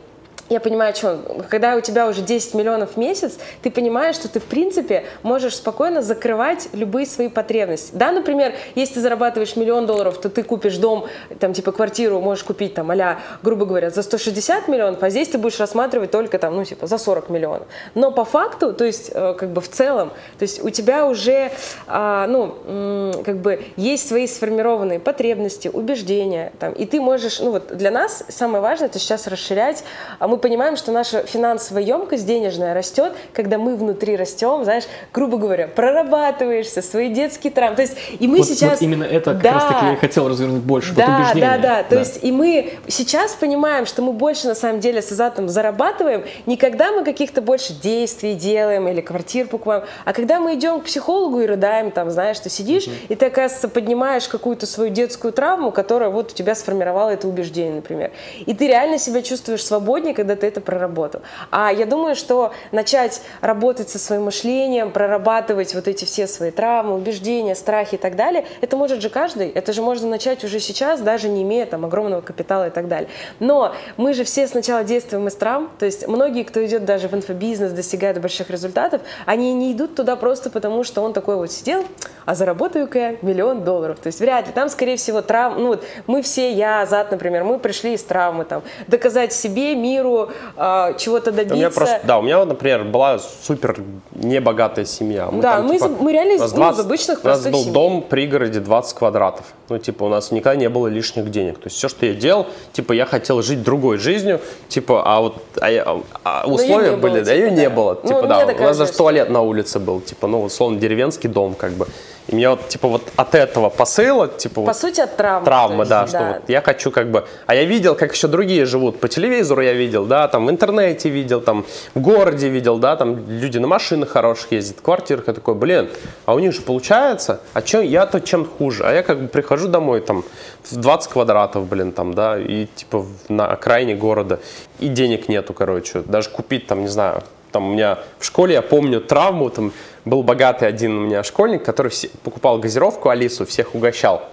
я 0.51 0.59
понимаю, 0.59 0.93
что 0.93 1.45
когда 1.49 1.77
у 1.77 1.81
тебя 1.81 2.07
уже 2.07 2.21
10 2.21 2.55
миллионов 2.55 2.91
в 2.91 2.97
месяц, 2.97 3.37
ты 3.61 3.71
понимаешь, 3.71 4.15
что 4.15 4.27
ты, 4.27 4.41
в 4.41 4.45
принципе, 4.45 5.05
можешь 5.23 5.55
спокойно 5.55 6.01
закрывать 6.01 6.67
любые 6.73 7.05
свои 7.05 7.29
потребности. 7.29 7.91
Да, 7.93 8.11
например, 8.11 8.53
если 8.75 8.95
ты 8.95 9.01
зарабатываешь 9.01 9.55
миллион 9.55 9.85
долларов, 9.85 10.19
то 10.19 10.29
ты 10.29 10.43
купишь 10.43 10.75
дом, 10.75 11.07
там, 11.39 11.53
типа, 11.53 11.71
квартиру 11.71 12.19
можешь 12.19 12.43
купить, 12.43 12.73
там, 12.73 12.91
а 12.91 13.19
грубо 13.41 13.65
говоря, 13.65 13.91
за 13.91 14.03
160 14.03 14.67
миллионов, 14.67 15.01
а 15.01 15.09
здесь 15.09 15.29
ты 15.29 15.37
будешь 15.37 15.57
рассматривать 15.57 16.11
только, 16.11 16.37
там, 16.37 16.53
ну, 16.57 16.65
типа, 16.65 16.85
за 16.85 16.97
40 16.97 17.29
миллионов. 17.29 17.67
Но 17.95 18.11
по 18.11 18.25
факту, 18.25 18.73
то 18.73 18.83
есть, 18.83 19.09
э, 19.13 19.33
как 19.37 19.51
бы 19.51 19.61
в 19.61 19.69
целом, 19.69 20.09
то 20.37 20.43
есть 20.43 20.61
у 20.61 20.69
тебя 20.69 21.05
уже, 21.05 21.51
а, 21.87 22.27
ну, 22.27 23.21
как 23.23 23.37
бы 23.37 23.63
есть 23.77 24.09
свои 24.09 24.27
сформированные 24.27 24.99
потребности, 24.99 25.69
убеждения, 25.69 26.51
там, 26.59 26.73
и 26.73 26.85
ты 26.85 26.99
можешь, 26.99 27.39
ну, 27.39 27.51
вот 27.51 27.75
для 27.75 27.89
нас 27.89 28.25
самое 28.27 28.61
важное 28.61 28.89
это 28.89 28.99
сейчас 28.99 29.27
расширять, 29.27 29.85
а 30.19 30.27
мы 30.27 30.40
понимаем, 30.41 30.75
что 30.75 30.91
наша 30.91 31.23
финансовая 31.23 31.83
емкость 31.83 32.25
денежная 32.25 32.73
растет, 32.73 33.13
когда 33.33 33.57
мы 33.57 33.75
внутри 33.75 34.15
растем, 34.15 34.63
знаешь, 34.63 34.83
грубо 35.13 35.37
говоря, 35.37 35.67
прорабатываешься, 35.67 36.81
свои 36.81 37.09
детские 37.09 37.51
травмы. 37.51 37.75
То 37.75 37.81
есть, 37.83 37.97
и 38.19 38.27
мы 38.27 38.39
вот, 38.39 38.47
сейчас... 38.47 38.71
Вот 38.71 38.81
именно 38.81 39.03
это 39.03 39.33
как 39.33 39.41
да, 39.41 39.53
раз 39.53 39.65
таки 39.65 39.85
я 39.85 39.95
хотел 39.95 40.27
развернуть 40.27 40.63
больше, 40.63 40.93
да, 40.93 41.05
вот 41.05 41.19
убеждение. 41.19 41.49
Да, 41.49 41.57
да, 41.57 41.83
то 41.83 41.95
да. 41.95 41.99
есть, 41.99 42.19
и 42.21 42.31
мы 42.31 42.73
сейчас 42.87 43.33
понимаем, 43.33 43.85
что 43.85 44.01
мы 44.01 44.13
больше 44.13 44.47
на 44.47 44.55
самом 44.55 44.79
деле 44.79 45.01
с 45.01 45.11
Азатом 45.11 45.47
зарабатываем, 45.49 46.23
не 46.45 46.57
когда 46.57 46.91
мы 46.91 47.03
каких-то 47.03 47.41
больше 47.41 47.73
действий 47.73 48.33
делаем 48.33 48.87
или 48.87 49.01
квартир 49.01 49.47
покупаем, 49.47 49.83
а 50.05 50.13
когда 50.13 50.39
мы 50.39 50.55
идем 50.55 50.81
к 50.81 50.85
психологу 50.85 51.41
и 51.41 51.45
рыдаем, 51.45 51.91
там, 51.91 52.09
знаешь, 52.11 52.39
ты 52.39 52.49
сидишь, 52.49 52.87
угу. 52.87 52.95
и 53.09 53.15
ты, 53.15 53.27
оказывается, 53.27 53.69
поднимаешь 53.69 54.27
какую-то 54.27 54.65
свою 54.65 54.89
детскую 54.89 55.33
травму, 55.33 55.71
которая 55.71 56.09
вот 56.09 56.31
у 56.31 56.35
тебя 56.35 56.55
сформировала 56.55 57.09
это 57.09 57.27
убеждение, 57.27 57.75
например. 57.75 58.11
И 58.45 58.53
ты 58.53 58.67
реально 58.67 58.97
себя 58.97 59.21
чувствуешь 59.21 59.63
свободнее, 59.63 60.13
когда 60.13 60.30
когда 60.31 60.41
ты 60.41 60.47
это 60.47 60.61
проработал. 60.61 61.21
А 61.51 61.71
я 61.71 61.85
думаю, 61.85 62.15
что 62.15 62.53
начать 62.71 63.21
работать 63.41 63.89
со 63.89 63.99
своим 63.99 64.23
мышлением, 64.23 64.91
прорабатывать 64.91 65.75
вот 65.75 65.87
эти 65.87 66.05
все 66.05 66.27
свои 66.27 66.51
травмы, 66.51 66.95
убеждения, 66.95 67.55
страхи 67.55 67.95
и 67.95 67.97
так 67.97 68.15
далее, 68.15 68.45
это 68.61 68.77
может 68.77 69.01
же 69.01 69.09
каждый. 69.09 69.49
Это 69.49 69.73
же 69.73 69.81
можно 69.81 70.07
начать 70.07 70.43
уже 70.43 70.59
сейчас, 70.59 71.01
даже 71.01 71.27
не 71.27 71.43
имея 71.43 71.65
там 71.65 71.85
огромного 71.85 72.21
капитала 72.21 72.67
и 72.67 72.69
так 72.69 72.87
далее. 72.87 73.09
Но 73.39 73.73
мы 73.97 74.13
же 74.13 74.23
все 74.23 74.47
сначала 74.47 74.83
действуем 74.83 75.27
из 75.27 75.35
травм, 75.35 75.69
то 75.79 75.85
есть 75.85 76.07
многие, 76.07 76.43
кто 76.43 76.63
идет 76.65 76.85
даже 76.85 77.07
в 77.07 77.13
инфобизнес, 77.13 77.71
достигает 77.71 78.21
больших 78.21 78.49
результатов, 78.49 79.01
они 79.25 79.53
не 79.53 79.73
идут 79.73 79.95
туда 79.95 80.15
просто 80.15 80.49
потому, 80.49 80.83
что 80.83 81.01
он 81.01 81.13
такой 81.13 81.35
вот 81.35 81.51
сидел, 81.51 81.85
а 82.25 82.35
заработаю-ка 82.35 82.99
я 82.99 83.15
миллион 83.21 83.63
долларов. 83.63 83.99
То 83.99 84.07
есть 84.07 84.19
вряд 84.19 84.47
ли. 84.47 84.53
Там, 84.53 84.69
скорее 84.69 84.95
всего, 84.95 85.21
травм, 85.21 85.61
ну 85.61 85.67
вот 85.67 85.83
мы 86.07 86.21
все, 86.21 86.51
я, 86.51 86.81
Азат, 86.81 87.11
например, 87.11 87.43
мы 87.43 87.59
пришли 87.59 87.93
из 87.93 88.03
травмы, 88.03 88.45
там, 88.45 88.61
доказать 88.87 89.33
себе, 89.33 89.75
миру, 89.75 90.10
э, 90.55 90.93
чего-то 90.97 91.31
добиться. 91.31 91.55
У 91.55 91.57
меня 91.57 91.69
просто, 91.69 92.01
да, 92.03 92.19
у 92.19 92.21
меня, 92.21 92.45
например, 92.45 92.83
была 92.83 93.19
супер 93.19 93.77
небогатая 94.13 94.85
семья. 94.85 95.29
Мы 95.31 95.41
да, 95.41 95.57
там, 95.57 95.67
мы, 95.67 95.73
типа, 95.75 95.89
мы 95.99 96.11
реально 96.11 96.33
из, 96.33 96.51
20, 96.51 96.57
ну, 96.57 96.71
из 96.71 96.79
обычных 96.79 97.23
У 97.23 97.27
нас 97.27 97.43
был 97.45 97.61
семей. 97.61 97.73
дом 97.73 98.01
в 98.01 98.05
пригороде 98.05 98.59
20 98.59 98.97
квадратов. 98.97 99.45
Ну, 99.69 99.77
типа, 99.77 100.03
у 100.03 100.09
нас 100.09 100.31
никогда 100.31 100.59
не 100.59 100.69
было 100.69 100.87
лишних 100.87 101.31
денег. 101.31 101.55
То 101.55 101.65
есть 101.65 101.77
все, 101.77 101.87
что 101.87 102.05
я 102.05 102.13
делал, 102.13 102.47
типа, 102.73 102.93
я 102.93 103.05
хотел 103.05 103.41
жить 103.41 103.63
другой 103.63 103.97
жизнью, 103.97 104.41
типа, 104.67 105.03
а 105.05 105.21
вот 105.21 105.35
а, 105.61 105.67
а, 105.67 106.01
а 106.23 106.47
условия 106.47 106.97
были, 106.97 107.15
было, 107.15 107.25
да, 107.25 107.33
ее 107.33 107.49
типа, 107.49 107.55
да. 107.55 107.61
не 107.61 107.69
было. 107.69 107.99
Ну, 108.03 108.07
типа, 108.07 108.27
да, 108.27 108.45
у 108.45 108.63
нас 108.63 108.77
даже 108.77 108.91
туалет 108.93 109.29
на 109.29 109.41
улице 109.41 109.79
был, 109.79 110.01
типа, 110.01 110.27
ну, 110.27 110.43
условно, 110.43 110.79
деревенский 110.79 111.29
дом, 111.29 111.53
как 111.53 111.71
бы. 111.71 111.87
И 112.27 112.35
мне 112.35 112.49
вот, 112.49 112.69
типа, 112.69 112.87
вот 112.87 113.11
от 113.15 113.35
этого 113.35 113.69
посыла, 113.69 114.27
типа... 114.27 114.55
По 114.55 114.61
вот, 114.61 114.77
сути, 114.77 115.01
от 115.01 115.17
травмы. 115.17 115.45
Травмы, 115.45 115.77
есть, 115.79 115.89
да, 115.89 116.01
да, 116.01 116.07
что 116.07 116.39
вот 116.39 116.49
я 116.49 116.61
хочу 116.61 116.91
как 116.91 117.09
бы... 117.09 117.25
А 117.47 117.55
я 117.55 117.65
видел, 117.65 117.95
как 117.95 118.13
еще 118.13 118.27
другие 118.27 118.65
живут. 118.65 118.99
По 118.99 119.07
телевизору 119.07 119.61
я 119.61 119.73
видел, 119.73 120.05
да, 120.05 120.27
там 120.27 120.45
в 120.45 120.51
интернете 120.51 121.09
видел, 121.09 121.41
там 121.41 121.65
в 121.95 121.99
городе 121.99 122.49
видел, 122.49 122.77
да, 122.77 122.95
там 122.95 123.27
люди 123.27 123.57
на 123.57 123.67
машинах 123.67 124.09
хороших 124.09 124.51
ездят, 124.51 124.79
в 124.79 124.81
квартирах. 124.81 125.27
Я 125.27 125.33
такой, 125.33 125.55
блин, 125.55 125.89
а 126.25 126.35
у 126.35 126.39
них 126.39 126.53
же 126.53 126.61
получается, 126.61 127.41
а 127.53 127.61
чем 127.61 127.81
я-то 127.81 128.21
чем 128.21 128.45
хуже? 128.45 128.83
А 128.85 128.93
я 128.93 129.03
как 129.03 129.19
бы 129.19 129.27
прихожу 129.27 129.67
домой, 129.67 130.01
там, 130.01 130.23
в 130.63 130.75
20 130.75 131.11
квадратов, 131.11 131.67
блин, 131.67 131.91
там, 131.91 132.13
да, 132.13 132.39
и 132.39 132.67
типа 132.67 133.05
на 133.29 133.47
окраине 133.47 133.95
города, 133.95 134.39
и 134.79 134.87
денег 134.87 135.27
нету, 135.27 135.53
короче. 135.53 136.01
Даже 136.01 136.29
купить, 136.29 136.67
там, 136.67 136.81
не 136.81 136.87
знаю, 136.87 137.23
там 137.51 137.69
у 137.69 137.73
меня 137.73 137.99
в 138.19 138.25
школе, 138.25 138.53
я 138.53 138.61
помню 138.61 139.01
травму, 139.01 139.49
там 139.49 139.71
был 140.05 140.23
богатый 140.23 140.67
один 140.67 140.97
у 140.97 141.01
меня 141.01 141.23
школьник, 141.23 141.63
который 141.63 141.91
покупал 142.23 142.57
газировку 142.59 143.09
Алису, 143.09 143.45
всех 143.45 143.75
угощал. 143.75 144.23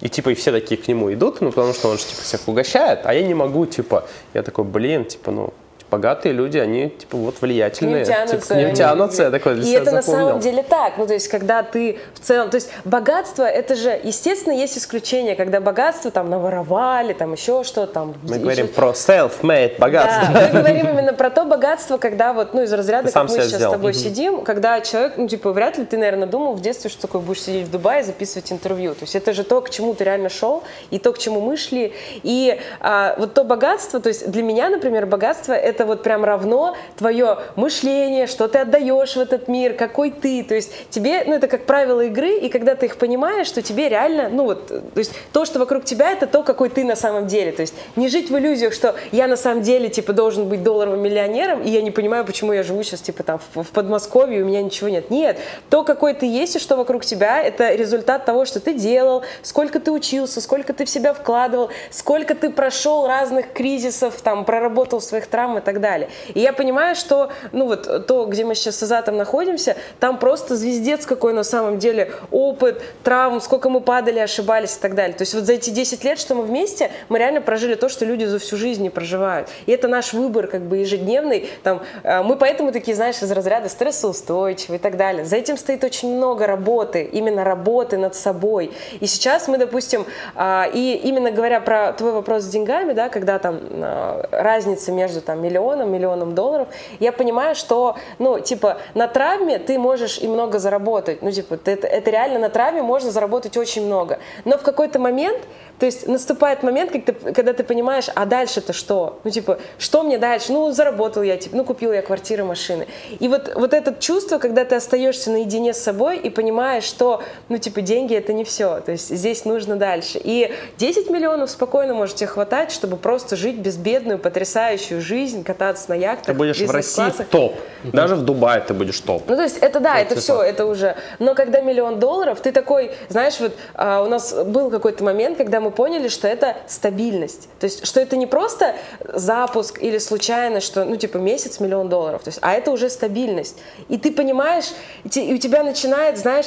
И 0.00 0.08
типа 0.08 0.30
и 0.30 0.34
все 0.34 0.52
такие 0.52 0.80
к 0.80 0.86
нему 0.86 1.12
идут, 1.12 1.40
ну 1.40 1.50
потому 1.50 1.72
что 1.72 1.88
он 1.88 1.98
же 1.98 2.04
типа 2.04 2.22
всех 2.22 2.46
угощает, 2.46 3.00
а 3.04 3.14
я 3.14 3.22
не 3.22 3.34
могу, 3.34 3.66
типа, 3.66 4.06
я 4.32 4.42
такой, 4.42 4.64
блин, 4.64 5.04
типа, 5.04 5.30
ну, 5.32 5.52
богатые 5.90 6.32
люди, 6.32 6.58
они 6.58 6.90
типа 6.90 7.16
вот 7.16 7.40
влиятельные. 7.40 8.04
К 8.04 8.08
ним 8.08 8.16
тянутся. 8.16 8.36
Типа, 8.36 8.54
к 8.54 8.56
ним 8.56 8.74
тянутся, 8.74 9.22
я 9.24 9.30
такой 9.30 9.54
для 9.54 9.64
И 9.64 9.72
это 9.72 9.90
запомнил. 9.90 10.18
на 10.18 10.28
самом 10.28 10.40
деле 10.40 10.62
так. 10.62 10.98
Ну, 10.98 11.06
то 11.06 11.14
есть, 11.14 11.28
когда 11.28 11.62
ты 11.62 11.98
в 12.14 12.20
целом... 12.20 12.50
То 12.50 12.56
есть, 12.56 12.70
богатство, 12.84 13.44
это 13.44 13.74
же, 13.74 13.98
естественно, 14.02 14.52
есть 14.52 14.76
исключения, 14.76 15.34
когда 15.34 15.60
богатство 15.60 16.10
там 16.10 16.30
наворовали, 16.30 17.12
там 17.12 17.32
еще 17.32 17.64
что-то 17.64 17.92
там. 17.92 18.14
Мы 18.22 18.34
еще... 18.34 18.40
говорим 18.40 18.68
про 18.68 18.88
self-made 18.90 19.78
богатство. 19.78 20.28
Да, 20.32 20.50
мы 20.52 20.60
говорим 20.60 20.88
именно 20.88 21.12
про 21.12 21.30
то 21.30 21.44
богатство, 21.44 21.98
когда 21.98 22.32
вот, 22.32 22.54
ну, 22.54 22.62
из 22.62 22.72
разряда, 22.72 23.10
как 23.10 23.22
мы 23.24 23.28
сейчас 23.30 23.46
сделал. 23.46 23.72
с 23.72 23.76
тобой 23.76 23.90
угу. 23.92 23.98
сидим, 23.98 24.44
когда 24.44 24.80
человек, 24.80 25.14
ну, 25.16 25.28
типа, 25.28 25.52
вряд 25.52 25.78
ли 25.78 25.84
ты, 25.84 25.96
наверное, 25.96 26.28
думал 26.28 26.54
в 26.54 26.60
детстве, 26.60 26.90
что 26.90 27.02
такое 27.02 27.22
будешь 27.22 27.42
сидеть 27.42 27.66
в 27.66 27.70
Дубае 27.70 28.02
и 28.02 28.04
записывать 28.04 28.52
интервью. 28.52 28.94
То 28.94 29.02
есть, 29.02 29.16
это 29.16 29.32
же 29.32 29.44
то, 29.44 29.60
к 29.60 29.70
чему 29.70 29.94
ты 29.94 30.04
реально 30.04 30.28
шел, 30.28 30.62
и 30.90 30.98
то, 30.98 31.12
к 31.12 31.18
чему 31.18 31.40
мы 31.40 31.56
шли. 31.56 31.92
И 32.22 32.58
а, 32.80 33.14
вот 33.18 33.34
то 33.34 33.44
богатство, 33.44 34.00
то 34.00 34.08
есть, 34.08 34.30
для 34.30 34.42
меня, 34.42 34.68
например, 34.68 35.06
богатство, 35.06 35.52
это 35.52 35.77
вот 35.84 36.02
прям 36.02 36.24
равно 36.24 36.76
твое 36.96 37.38
мышление, 37.56 38.26
что 38.26 38.48
ты 38.48 38.58
отдаешь 38.58 39.16
в 39.16 39.20
этот 39.20 39.48
мир, 39.48 39.74
какой 39.74 40.10
ты. 40.10 40.42
То 40.42 40.54
есть 40.54 40.72
тебе, 40.90 41.24
ну 41.26 41.34
это 41.34 41.48
как 41.48 41.66
правило 41.66 42.02
игры, 42.02 42.38
и 42.38 42.48
когда 42.48 42.74
ты 42.74 42.86
их 42.86 42.96
понимаешь, 42.96 43.46
что 43.46 43.62
тебе 43.62 43.88
реально, 43.88 44.28
ну 44.28 44.44
вот, 44.44 44.68
то 44.68 44.98
есть 44.98 45.12
то, 45.32 45.44
что 45.44 45.58
вокруг 45.58 45.84
тебя, 45.84 46.10
это 46.10 46.26
то, 46.26 46.42
какой 46.42 46.68
ты 46.68 46.84
на 46.84 46.96
самом 46.96 47.26
деле. 47.26 47.52
То 47.52 47.62
есть 47.62 47.74
не 47.96 48.08
жить 48.08 48.30
в 48.30 48.38
иллюзиях, 48.38 48.72
что 48.72 48.94
я 49.12 49.26
на 49.26 49.36
самом 49.36 49.62
деле, 49.62 49.88
типа, 49.88 50.12
должен 50.12 50.48
быть 50.48 50.62
долларовым 50.62 51.00
миллионером, 51.00 51.62
и 51.62 51.70
я 51.70 51.82
не 51.82 51.90
понимаю, 51.90 52.24
почему 52.24 52.52
я 52.52 52.62
живу 52.62 52.82
сейчас, 52.82 53.00
типа, 53.00 53.22
там, 53.22 53.40
в, 53.54 53.62
в 53.62 53.70
Подмосковье, 53.70 54.42
у 54.42 54.46
меня 54.46 54.62
ничего 54.62 54.88
нет. 54.88 55.10
Нет, 55.10 55.38
то, 55.70 55.84
какой 55.84 56.14
ты 56.14 56.26
есть 56.26 56.56
и 56.56 56.58
что 56.58 56.76
вокруг 56.76 57.04
тебя, 57.04 57.42
это 57.42 57.74
результат 57.74 58.24
того, 58.24 58.44
что 58.44 58.60
ты 58.60 58.74
делал, 58.74 59.22
сколько 59.42 59.80
ты 59.80 59.90
учился, 59.90 60.40
сколько 60.40 60.72
ты 60.72 60.84
в 60.84 60.90
себя 60.90 61.14
вкладывал, 61.14 61.70
сколько 61.90 62.34
ты 62.34 62.50
прошел 62.50 63.06
разных 63.06 63.52
кризисов, 63.52 64.20
там, 64.22 64.44
проработал 64.44 65.00
своих 65.00 65.26
травм 65.26 65.58
и 65.58 65.60
так 65.68 65.82
далее. 65.82 66.08
И 66.32 66.40
я 66.40 66.54
понимаю, 66.54 66.96
что, 66.96 67.30
ну 67.52 67.66
вот, 67.66 68.06
то, 68.06 68.24
где 68.24 68.42
мы 68.44 68.54
сейчас 68.54 68.76
с 68.76 68.82
Азатом 68.82 69.18
находимся, 69.18 69.76
там 70.00 70.18
просто 70.18 70.56
звездец 70.56 71.04
какой 71.04 71.34
на 71.34 71.44
самом 71.44 71.78
деле 71.78 72.12
опыт, 72.30 72.82
травм, 73.04 73.42
сколько 73.42 73.68
мы 73.68 73.82
падали, 73.82 74.18
ошибались 74.18 74.76
и 74.76 74.80
так 74.80 74.94
далее. 74.94 75.14
То 75.14 75.22
есть 75.22 75.34
вот 75.34 75.44
за 75.44 75.52
эти 75.52 75.68
10 75.68 76.04
лет, 76.04 76.18
что 76.18 76.34
мы 76.34 76.44
вместе, 76.44 76.90
мы 77.10 77.18
реально 77.18 77.42
прожили 77.42 77.74
то, 77.74 77.90
что 77.90 78.06
люди 78.06 78.24
за 78.24 78.38
всю 78.38 78.56
жизнь 78.56 78.82
не 78.82 78.88
проживают. 78.88 79.48
И 79.66 79.72
это 79.72 79.88
наш 79.88 80.14
выбор 80.14 80.46
как 80.46 80.62
бы 80.62 80.78
ежедневный. 80.78 81.50
Там, 81.62 81.82
э, 82.02 82.22
мы 82.22 82.36
поэтому 82.36 82.72
такие, 82.72 82.96
знаешь, 82.96 83.22
из 83.22 83.30
разряда 83.30 83.68
стрессоустойчивые 83.68 84.78
и 84.78 84.82
так 84.82 84.96
далее. 84.96 85.26
За 85.26 85.36
этим 85.36 85.58
стоит 85.58 85.84
очень 85.84 86.16
много 86.16 86.46
работы, 86.46 87.02
именно 87.02 87.44
работы 87.44 87.98
над 87.98 88.14
собой. 88.14 88.72
И 89.00 89.06
сейчас 89.06 89.48
мы, 89.48 89.58
допустим, 89.58 90.06
а, 90.34 90.66
и 90.72 90.94
именно 91.04 91.30
говоря 91.30 91.60
про 91.60 91.92
твой 91.92 92.12
вопрос 92.12 92.44
с 92.44 92.46
деньгами, 92.46 92.94
да, 92.94 93.10
когда 93.10 93.38
там 93.38 93.60
а, 93.70 94.26
разница 94.30 94.92
между 94.92 95.20
там 95.20 95.42
миллионом, 95.42 95.57
миллионом 95.58 96.08
миллионам 96.08 96.34
долларов, 96.34 96.68
я 97.00 97.12
понимаю, 97.12 97.54
что, 97.54 97.96
ну, 98.18 98.40
типа, 98.40 98.78
на 98.94 99.08
травме 99.08 99.58
ты 99.58 99.78
можешь 99.78 100.18
и 100.18 100.28
много 100.28 100.58
заработать. 100.58 101.22
Ну, 101.22 101.30
типа, 101.30 101.54
это, 101.64 101.86
это 101.86 102.10
реально 102.10 102.38
на 102.38 102.48
травме 102.48 102.82
можно 102.82 103.10
заработать 103.10 103.56
очень 103.56 103.86
много. 103.86 104.18
Но 104.44 104.58
в 104.58 104.62
какой-то 104.62 104.98
момент 104.98 105.38
то 105.78 105.86
есть 105.86 106.08
наступает 106.08 106.62
момент, 106.62 106.90
когда 106.90 107.12
ты, 107.12 107.32
когда 107.32 107.52
ты 107.52 107.62
понимаешь, 107.62 108.06
а 108.14 108.26
дальше-то 108.26 108.72
что? 108.72 109.20
Ну, 109.22 109.30
типа, 109.30 109.58
что 109.78 110.02
мне 110.02 110.18
дальше? 110.18 110.52
Ну, 110.52 110.70
заработал 110.72 111.22
я, 111.22 111.36
типа, 111.36 111.56
ну, 111.56 111.64
купил 111.64 111.92
я 111.92 112.02
квартиры, 112.02 112.44
машины. 112.44 112.88
И 113.20 113.28
вот, 113.28 113.54
вот 113.54 113.72
это 113.72 113.94
чувство, 113.98 114.38
когда 114.38 114.64
ты 114.64 114.74
остаешься 114.74 115.30
наедине 115.30 115.72
с 115.72 115.78
собой 115.78 116.18
и 116.18 116.30
понимаешь, 116.30 116.82
что, 116.82 117.22
ну, 117.48 117.58
типа, 117.58 117.80
деньги 117.80 118.14
это 118.14 118.32
не 118.32 118.42
все. 118.42 118.80
То 118.80 118.92
есть 118.92 119.08
здесь 119.08 119.44
нужно 119.44 119.76
дальше. 119.76 120.20
И 120.22 120.52
10 120.78 121.10
миллионов 121.10 121.50
спокойно 121.50 121.94
можете 121.94 122.26
хватать, 122.26 122.72
чтобы 122.72 122.96
просто 122.96 123.36
жить 123.36 123.56
безбедную, 123.56 124.18
потрясающую 124.18 125.00
жизнь, 125.00 125.44
кататься 125.48 125.90
на 125.90 125.94
яхтах. 125.94 126.26
Ты 126.26 126.32
будешь 126.34 126.60
в 126.60 126.70
России 126.70 127.10
топ. 127.30 127.54
Даже 127.84 128.16
в 128.16 128.22
Дубае 128.22 128.60
ты 128.60 128.74
будешь 128.74 128.98
топ. 129.00 129.22
Ну, 129.28 129.36
то 129.36 129.42
есть 129.42 129.58
это 129.58 129.78
да, 129.78 129.98
это, 130.00 130.14
это 130.14 130.20
все, 130.20 130.42
это 130.42 130.66
уже. 130.66 130.96
Но 131.20 131.34
когда 131.36 131.60
миллион 131.60 132.00
долларов, 132.00 132.40
ты 132.40 132.50
такой, 132.50 132.90
знаешь, 133.08 133.38
вот 133.38 133.52
а, 133.74 134.02
у 134.02 134.06
нас 134.06 134.34
был 134.34 134.70
какой-то 134.70 135.04
момент, 135.04 135.38
когда 135.38 135.60
мы 135.60 135.68
мы 135.68 135.74
поняли, 135.74 136.08
что 136.08 136.26
это 136.26 136.56
стабильность. 136.66 137.48
То 137.60 137.64
есть, 137.64 137.86
что 137.86 138.00
это 138.00 138.16
не 138.16 138.26
просто 138.26 138.74
запуск 139.12 139.82
или 139.82 139.98
случайно, 139.98 140.60
что, 140.60 140.86
ну, 140.86 140.96
типа, 140.96 141.18
месяц 141.18 141.60
миллион 141.60 141.90
долларов, 141.90 142.22
то 142.22 142.28
есть, 142.30 142.38
а 142.40 142.54
это 142.54 142.70
уже 142.70 142.88
стабильность. 142.88 143.58
И 143.90 143.98
ты 143.98 144.10
понимаешь, 144.10 144.72
и 145.04 145.34
у 145.34 145.36
тебя 145.36 145.62
начинает, 145.62 146.16
знаешь, 146.16 146.46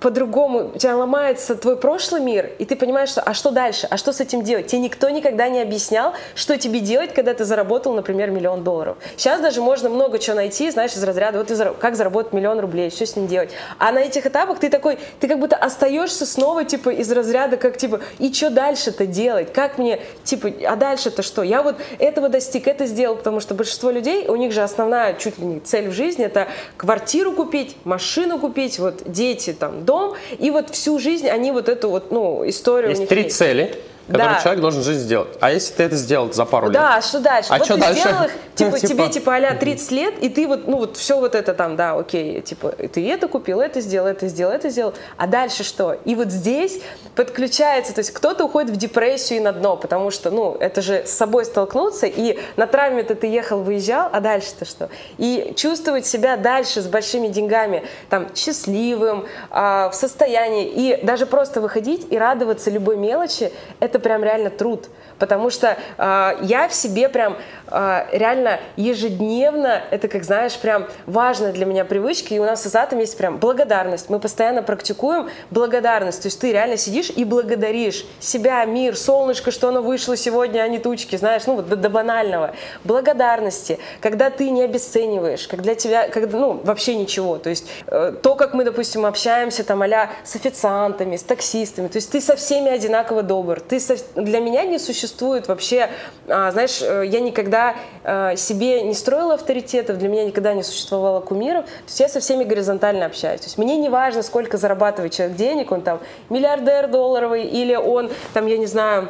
по-другому, 0.00 0.72
у 0.74 0.78
тебя 0.78 0.94
ломается 0.94 1.54
твой 1.54 1.76
прошлый 1.76 2.20
мир, 2.20 2.50
и 2.58 2.66
ты 2.66 2.76
понимаешь, 2.76 3.08
что, 3.10 3.22
а 3.22 3.32
что 3.32 3.50
дальше, 3.50 3.86
а 3.90 3.96
что 3.96 4.12
с 4.12 4.20
этим 4.20 4.42
делать? 4.42 4.66
Тебе 4.66 4.82
никто 4.82 5.08
никогда 5.08 5.48
не 5.48 5.62
объяснял, 5.62 6.12
что 6.34 6.58
тебе 6.58 6.80
делать, 6.80 7.14
когда 7.14 7.32
ты 7.32 7.44
заработал, 7.46 7.94
например, 7.94 8.29
например, 8.30 8.40
миллион 8.40 8.64
долларов. 8.64 8.96
Сейчас 9.16 9.40
даже 9.40 9.60
можно 9.60 9.88
много 9.88 10.18
чего 10.18 10.36
найти, 10.36 10.70
знаешь, 10.70 10.92
из 10.92 11.02
разряда, 11.02 11.38
вот 11.38 11.76
как 11.78 11.96
заработать 11.96 12.32
миллион 12.32 12.60
рублей, 12.60 12.90
что 12.90 13.04
с 13.04 13.16
ним 13.16 13.26
делать. 13.26 13.50
А 13.78 13.92
на 13.92 13.98
этих 13.98 14.26
этапах 14.26 14.58
ты 14.58 14.70
такой, 14.70 14.98
ты 15.20 15.28
как 15.28 15.38
будто 15.38 15.56
остаешься 15.56 16.26
снова, 16.26 16.64
типа, 16.64 16.90
из 16.90 17.10
разряда, 17.12 17.56
как, 17.56 17.76
типа, 17.76 18.00
и 18.18 18.32
что 18.32 18.50
дальше-то 18.50 19.06
делать? 19.06 19.52
Как 19.52 19.78
мне, 19.78 20.00
типа, 20.24 20.50
а 20.66 20.76
дальше-то 20.76 21.22
что? 21.22 21.42
Я 21.42 21.62
вот 21.62 21.76
этого 21.98 22.28
достиг, 22.28 22.66
это 22.66 22.86
сделал, 22.86 23.16
потому 23.16 23.40
что 23.40 23.54
большинство 23.54 23.90
людей, 23.90 24.26
у 24.28 24.36
них 24.36 24.52
же 24.52 24.62
основная 24.62 25.14
чуть 25.14 25.38
ли 25.38 25.44
не 25.44 25.60
цель 25.60 25.88
в 25.88 25.92
жизни, 25.92 26.24
это 26.24 26.48
квартиру 26.76 27.32
купить, 27.32 27.76
машину 27.84 28.38
купить, 28.38 28.78
вот 28.78 29.02
дети, 29.06 29.52
там, 29.52 29.84
дом, 29.84 30.14
и 30.38 30.50
вот 30.50 30.70
всю 30.70 30.98
жизнь 30.98 31.28
они 31.28 31.52
вот 31.52 31.68
эту 31.68 31.90
вот, 31.90 32.10
ну, 32.10 32.48
историю 32.48 32.90
Есть 32.90 33.08
три 33.08 33.24
есть. 33.24 33.36
цели 33.36 33.74
который 34.10 34.34
да. 34.34 34.40
человек 34.40 34.60
должен 34.60 34.82
жизнь 34.82 35.00
сделать. 35.00 35.36
А 35.40 35.50
если 35.50 35.74
ты 35.74 35.82
это 35.84 35.96
сделал 35.96 36.32
за 36.32 36.44
пару 36.44 36.66
лет? 36.66 36.74
Да, 36.74 37.00
что 37.00 37.20
дальше? 37.20 37.48
А 37.52 37.58
вот 37.58 37.64
что 37.64 37.74
ты 37.74 37.80
дальше? 37.80 38.00
сделал 38.00 38.24
их, 38.24 38.32
типа, 38.54 38.78
типа, 38.80 38.88
тебе 38.88 39.08
типа 39.08 39.36
а 39.36 39.54
30 39.54 39.90
лет, 39.92 40.14
и 40.20 40.28
ты 40.28 40.46
вот, 40.46 40.66
ну 40.66 40.78
вот 40.78 40.96
все 40.96 41.18
вот 41.18 41.34
это 41.34 41.54
там, 41.54 41.76
да, 41.76 41.96
окей, 41.96 42.40
типа, 42.40 42.70
ты 42.70 43.08
это 43.08 43.28
купил, 43.28 43.60
это 43.60 43.80
сделал, 43.80 44.08
это 44.08 44.28
сделал, 44.28 44.52
это 44.52 44.68
сделал, 44.70 44.94
а 45.16 45.26
дальше 45.26 45.64
что? 45.64 45.96
И 46.04 46.14
вот 46.14 46.30
здесь 46.30 46.80
подключается, 47.14 47.94
то 47.94 48.00
есть 48.00 48.10
кто-то 48.10 48.44
уходит 48.44 48.70
в 48.70 48.76
депрессию 48.76 49.38
и 49.38 49.42
на 49.42 49.52
дно, 49.52 49.76
потому 49.76 50.10
что, 50.10 50.30
ну, 50.30 50.56
это 50.58 50.82
же 50.82 51.04
с 51.06 51.12
собой 51.12 51.44
столкнуться, 51.44 52.06
и 52.06 52.38
на 52.56 52.66
травме-то 52.66 53.14
ты 53.14 53.26
ехал, 53.26 53.62
выезжал, 53.62 54.08
а 54.12 54.20
дальше-то 54.20 54.64
что? 54.64 54.88
И 55.18 55.52
чувствовать 55.56 56.06
себя 56.06 56.36
дальше 56.36 56.80
с 56.80 56.86
большими 56.86 57.28
деньгами, 57.28 57.84
там, 58.08 58.28
счастливым, 58.34 59.26
э, 59.50 59.90
в 59.90 59.92
состоянии, 59.92 60.66
и 60.66 61.04
даже 61.04 61.26
просто 61.26 61.60
выходить 61.60 62.06
и 62.10 62.18
радоваться 62.18 62.70
любой 62.70 62.96
мелочи, 62.96 63.52
это 63.78 63.99
прям 64.00 64.24
реально 64.24 64.50
труд. 64.50 64.88
Потому 65.18 65.50
что 65.50 65.76
э, 65.98 66.38
я 66.42 66.66
в 66.68 66.74
себе 66.74 67.08
прям 67.08 67.36
реально 67.70 68.60
ежедневно, 68.76 69.82
это 69.90 70.08
как 70.08 70.24
знаешь, 70.24 70.56
прям 70.58 70.86
важная 71.06 71.52
для 71.52 71.66
меня 71.66 71.84
привычка, 71.84 72.34
и 72.34 72.38
у 72.38 72.44
нас 72.44 72.62
с 72.62 72.66
Азатом 72.66 72.98
есть 72.98 73.16
прям 73.16 73.38
благодарность, 73.38 74.10
мы 74.10 74.18
постоянно 74.18 74.62
практикуем 74.62 75.28
благодарность, 75.50 76.22
то 76.22 76.26
есть 76.26 76.40
ты 76.40 76.52
реально 76.52 76.76
сидишь 76.76 77.10
и 77.10 77.24
благодаришь 77.24 78.04
себя, 78.18 78.64
мир, 78.64 78.96
солнышко, 78.96 79.50
что 79.50 79.68
оно 79.68 79.82
вышло 79.82 80.16
сегодня, 80.16 80.60
а 80.60 80.68
не 80.68 80.78
тучки, 80.78 81.16
знаешь, 81.16 81.46
ну 81.46 81.56
вот 81.56 81.68
до, 81.68 81.76
до 81.76 81.90
банального. 81.90 82.54
Благодарности, 82.84 83.78
когда 84.00 84.30
ты 84.30 84.50
не 84.50 84.62
обесцениваешь, 84.62 85.48
для 85.48 85.74
тебя, 85.74 86.08
когда, 86.08 86.38
ну, 86.38 86.60
вообще 86.64 86.94
ничего, 86.94 87.38
то 87.38 87.50
есть 87.50 87.66
э, 87.86 88.14
то, 88.22 88.34
как 88.34 88.54
мы, 88.54 88.64
допустим, 88.64 89.06
общаемся 89.06 89.64
там 89.64 89.82
а 89.82 90.10
с 90.24 90.36
официантами, 90.36 91.16
с 91.16 91.22
таксистами, 91.22 91.88
то 91.88 91.96
есть 91.96 92.10
ты 92.10 92.20
со 92.20 92.36
всеми 92.36 92.70
одинаково 92.70 93.22
добр, 93.22 93.60
ты 93.60 93.80
со, 93.80 93.96
для 94.14 94.40
меня 94.40 94.64
не 94.64 94.78
существует 94.78 95.00
существует 95.20 95.48
вообще, 95.48 95.90
а, 96.28 96.50
знаешь, 96.50 96.80
э, 96.82 97.04
я 97.06 97.20
никогда 97.20 97.59
э, 98.04 98.36
себе 98.36 98.82
не 98.82 98.94
строила 98.94 99.34
авторитетов, 99.34 99.98
для 99.98 100.08
меня 100.08 100.24
никогда 100.24 100.54
не 100.54 100.62
существовало 100.62 101.20
кумиров, 101.20 101.64
то 101.64 101.70
есть 101.86 102.00
я 102.00 102.08
со 102.08 102.20
всеми 102.20 102.44
горизонтально 102.44 103.06
общаюсь. 103.06 103.40
То 103.40 103.46
есть 103.46 103.58
мне 103.58 103.76
не 103.76 103.88
важно, 103.88 104.22
сколько 104.22 104.56
зарабатывает 104.56 105.12
человек 105.12 105.36
денег, 105.36 105.72
он 105.72 105.82
там 105.82 106.00
миллиардер 106.28 106.88
долларовый 106.88 107.44
или 107.44 107.74
он 107.74 108.10
там, 108.34 108.46
я 108.46 108.58
не 108.58 108.66
знаю, 108.66 109.08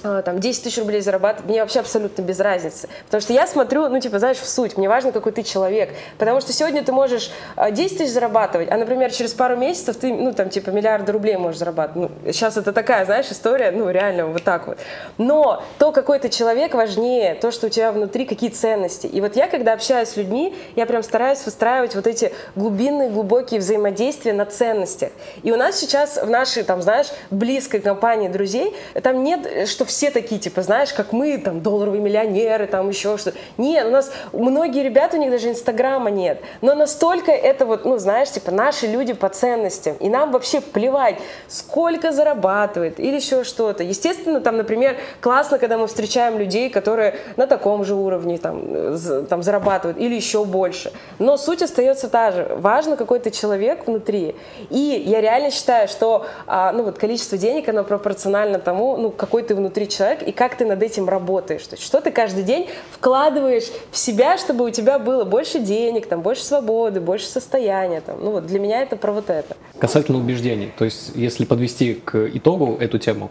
там 0.00 0.40
10 0.40 0.62
тысяч 0.62 0.78
рублей 0.78 1.00
зарабатывать, 1.00 1.48
мне 1.48 1.60
вообще 1.60 1.80
абсолютно 1.80 2.22
без 2.22 2.40
разницы. 2.40 2.88
Потому 3.06 3.20
что 3.20 3.32
я 3.32 3.46
смотрю, 3.46 3.88
ну, 3.88 4.00
типа, 4.00 4.18
знаешь, 4.18 4.38
в 4.38 4.48
суть, 4.48 4.76
мне 4.76 4.88
важно, 4.88 5.12
какой 5.12 5.32
ты 5.32 5.42
человек. 5.42 5.90
Потому 6.18 6.40
что 6.40 6.52
сегодня 6.52 6.82
ты 6.84 6.92
можешь 6.92 7.30
10 7.56 7.56
а, 7.56 7.98
тысяч 7.98 8.12
зарабатывать, 8.12 8.70
а, 8.70 8.76
например, 8.76 9.12
через 9.12 9.32
пару 9.32 9.56
месяцев 9.56 9.96
ты, 9.96 10.12
ну, 10.12 10.32
там, 10.32 10.48
типа, 10.50 10.70
миллиарды 10.70 11.12
рублей 11.12 11.36
можешь 11.36 11.58
зарабатывать. 11.58 12.10
Ну, 12.24 12.32
сейчас 12.32 12.56
это 12.56 12.72
такая, 12.72 13.04
знаешь, 13.04 13.26
история, 13.30 13.70
ну, 13.70 13.90
реально 13.90 14.26
вот 14.26 14.42
так 14.42 14.66
вот. 14.66 14.78
Но 15.18 15.62
то, 15.78 15.92
какой 15.92 16.18
ты 16.18 16.28
человек, 16.28 16.74
важнее, 16.74 17.34
то, 17.34 17.50
что 17.50 17.66
у 17.66 17.70
тебя 17.70 17.92
внутри, 17.92 18.24
какие 18.24 18.50
ценности. 18.50 19.06
И 19.06 19.20
вот 19.20 19.36
я, 19.36 19.48
когда 19.48 19.72
общаюсь 19.72 20.08
с 20.08 20.16
людьми, 20.16 20.54
я 20.76 20.86
прям 20.86 21.02
стараюсь 21.02 21.44
выстраивать 21.44 21.94
вот 21.94 22.06
эти 22.06 22.32
глубинные, 22.56 23.10
глубокие 23.10 23.60
взаимодействия 23.60 24.32
на 24.32 24.46
ценностях. 24.46 25.10
И 25.42 25.52
у 25.52 25.56
нас 25.56 25.76
сейчас 25.76 26.16
в 26.16 26.28
нашей, 26.28 26.62
там, 26.62 26.82
знаешь, 26.82 27.08
близкой 27.30 27.80
компании 27.80 28.28
друзей, 28.28 28.74
там 29.02 29.22
нет, 29.22 29.68
что 29.68 29.81
что 29.82 29.84
все 29.84 30.10
такие, 30.10 30.40
типа, 30.40 30.62
знаешь, 30.62 30.92
как 30.92 31.12
мы, 31.12 31.38
там, 31.38 31.60
долларовые 31.60 32.00
миллионеры, 32.00 32.66
там, 32.66 32.88
еще 32.88 33.18
что-то. 33.18 33.36
Нет, 33.58 33.86
у 33.86 33.90
нас 33.90 34.12
многие 34.32 34.82
ребята, 34.82 35.16
у 35.16 35.20
них 35.20 35.30
даже 35.30 35.48
Инстаграма 35.48 36.10
нет. 36.10 36.40
Но 36.60 36.74
настолько 36.74 37.32
это 37.32 37.66
вот, 37.66 37.84
ну, 37.84 37.98
знаешь, 37.98 38.30
типа, 38.30 38.52
наши 38.52 38.86
люди 38.86 39.12
по 39.12 39.28
ценностям. 39.28 39.96
И 39.96 40.08
нам 40.08 40.30
вообще 40.30 40.60
плевать, 40.60 41.16
сколько 41.48 42.12
зарабатывает 42.12 43.00
или 43.00 43.16
еще 43.16 43.44
что-то. 43.44 43.82
Естественно, 43.82 44.40
там, 44.40 44.56
например, 44.56 44.96
классно, 45.20 45.58
когда 45.58 45.78
мы 45.78 45.86
встречаем 45.86 46.38
людей, 46.38 46.70
которые 46.70 47.16
на 47.36 47.46
таком 47.46 47.84
же 47.84 47.94
уровне 47.94 48.38
там, 48.38 48.96
там 49.28 49.42
зарабатывают 49.42 49.98
или 49.98 50.14
еще 50.14 50.44
больше. 50.44 50.92
Но 51.18 51.36
суть 51.36 51.62
остается 51.62 52.08
та 52.08 52.30
же. 52.30 52.48
Важно 52.56 52.96
какой-то 52.96 53.30
человек 53.30 53.86
внутри. 53.86 54.36
И 54.70 55.02
я 55.06 55.20
реально 55.20 55.50
считаю, 55.50 55.88
что 55.88 56.26
а, 56.46 56.72
ну, 56.72 56.84
вот 56.84 56.98
количество 56.98 57.36
денег, 57.36 57.68
оно 57.68 57.82
пропорционально 57.84 58.58
тому, 58.58 58.96
ну, 58.96 59.10
какой 59.10 59.42
ты 59.42 59.54
внутри 59.54 59.71
внутри 59.72 59.88
человека 59.88 60.24
и 60.26 60.32
как 60.32 60.56
ты 60.56 60.66
над 60.66 60.82
этим 60.82 61.08
работаешь. 61.08 61.66
То 61.66 61.74
есть 61.74 61.84
что 61.84 62.00
ты 62.00 62.10
каждый 62.10 62.42
день 62.44 62.68
вкладываешь 62.90 63.64
в 63.90 63.96
себя, 63.96 64.36
чтобы 64.36 64.66
у 64.66 64.70
тебя 64.70 64.98
было 64.98 65.24
больше 65.24 65.60
денег, 65.60 66.06
там, 66.06 66.20
больше 66.20 66.44
свободы, 66.44 67.00
больше 67.00 67.26
состояния. 67.26 68.02
Там. 68.02 68.18
Ну 68.22 68.32
вот 68.32 68.46
для 68.46 68.58
меня 68.58 68.82
это 68.82 68.96
про 68.96 69.12
вот 69.12 69.30
это. 69.30 69.56
Касательно 69.78 70.18
убеждений, 70.18 70.70
то 70.76 70.84
есть 70.84 71.12
если 71.14 71.44
подвести 71.44 71.94
к 71.94 72.28
итогу 72.34 72.76
эту 72.78 72.98
тему, 72.98 73.30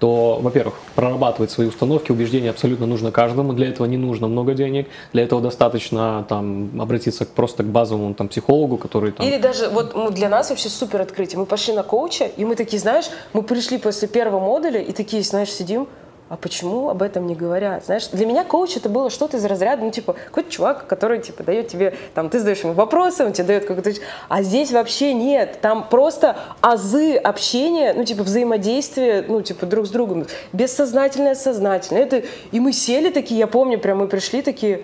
то, 0.00 0.40
во-первых, 0.40 0.74
прорабатывать 0.94 1.50
свои 1.50 1.68
установки, 1.68 2.10
убеждения 2.10 2.50
абсолютно 2.50 2.86
нужно 2.86 3.12
каждому. 3.12 3.52
Для 3.52 3.68
этого 3.68 3.86
не 3.86 3.98
нужно 3.98 4.28
много 4.28 4.54
денег. 4.54 4.88
Для 5.12 5.22
этого 5.22 5.42
достаточно 5.42 6.24
там, 6.28 6.70
обратиться 6.80 7.26
просто 7.26 7.62
к 7.62 7.66
базовому 7.66 8.14
там, 8.14 8.28
психологу, 8.28 8.78
который 8.78 9.12
там... 9.12 9.26
Или 9.26 9.36
даже 9.36 9.68
вот 9.68 10.14
для 10.14 10.28
нас 10.28 10.50
вообще 10.50 10.70
супер 10.70 11.02
открытие. 11.02 11.38
Мы 11.38 11.46
пошли 11.46 11.74
на 11.74 11.82
коуча, 11.82 12.24
и 12.24 12.44
мы 12.44 12.56
такие, 12.56 12.80
знаешь, 12.80 13.10
мы 13.34 13.42
пришли 13.42 13.76
после 13.78 14.08
первого 14.08 14.40
модуля, 14.40 14.80
и 14.80 14.92
такие, 14.92 15.22
знаешь, 15.22 15.50
сидим, 15.50 15.86
а 16.30 16.36
почему 16.36 16.90
об 16.90 17.02
этом 17.02 17.26
не 17.26 17.34
говорят? 17.34 17.84
Знаешь, 17.84 18.06
для 18.06 18.24
меня 18.24 18.44
коуч 18.44 18.76
это 18.76 18.88
было 18.88 19.10
что-то 19.10 19.36
из 19.36 19.44
разряда, 19.44 19.82
ну, 19.82 19.90
типа, 19.90 20.12
какой-то 20.12 20.48
чувак, 20.48 20.86
который, 20.86 21.20
типа, 21.20 21.42
дает 21.42 21.66
тебе, 21.66 21.92
там, 22.14 22.30
ты 22.30 22.38
задаешь 22.38 22.60
ему 22.60 22.72
вопросы, 22.72 23.24
он 23.24 23.32
тебе 23.32 23.48
дает 23.48 23.64
какой-то... 23.64 23.90
А 24.28 24.44
здесь 24.44 24.70
вообще 24.70 25.12
нет, 25.12 25.58
там 25.60 25.88
просто 25.88 26.36
азы 26.60 27.16
общения, 27.16 27.92
ну, 27.94 28.04
типа, 28.04 28.22
взаимодействия, 28.22 29.24
ну, 29.26 29.42
типа, 29.42 29.66
друг 29.66 29.88
с 29.88 29.90
другом, 29.90 30.24
бессознательное, 30.52 31.34
сознательное. 31.34 32.04
Это... 32.04 32.22
И 32.52 32.60
мы 32.60 32.72
сели 32.72 33.10
такие, 33.10 33.40
я 33.40 33.48
помню, 33.48 33.80
прям 33.80 33.98
мы 33.98 34.06
пришли 34.06 34.40
такие, 34.40 34.82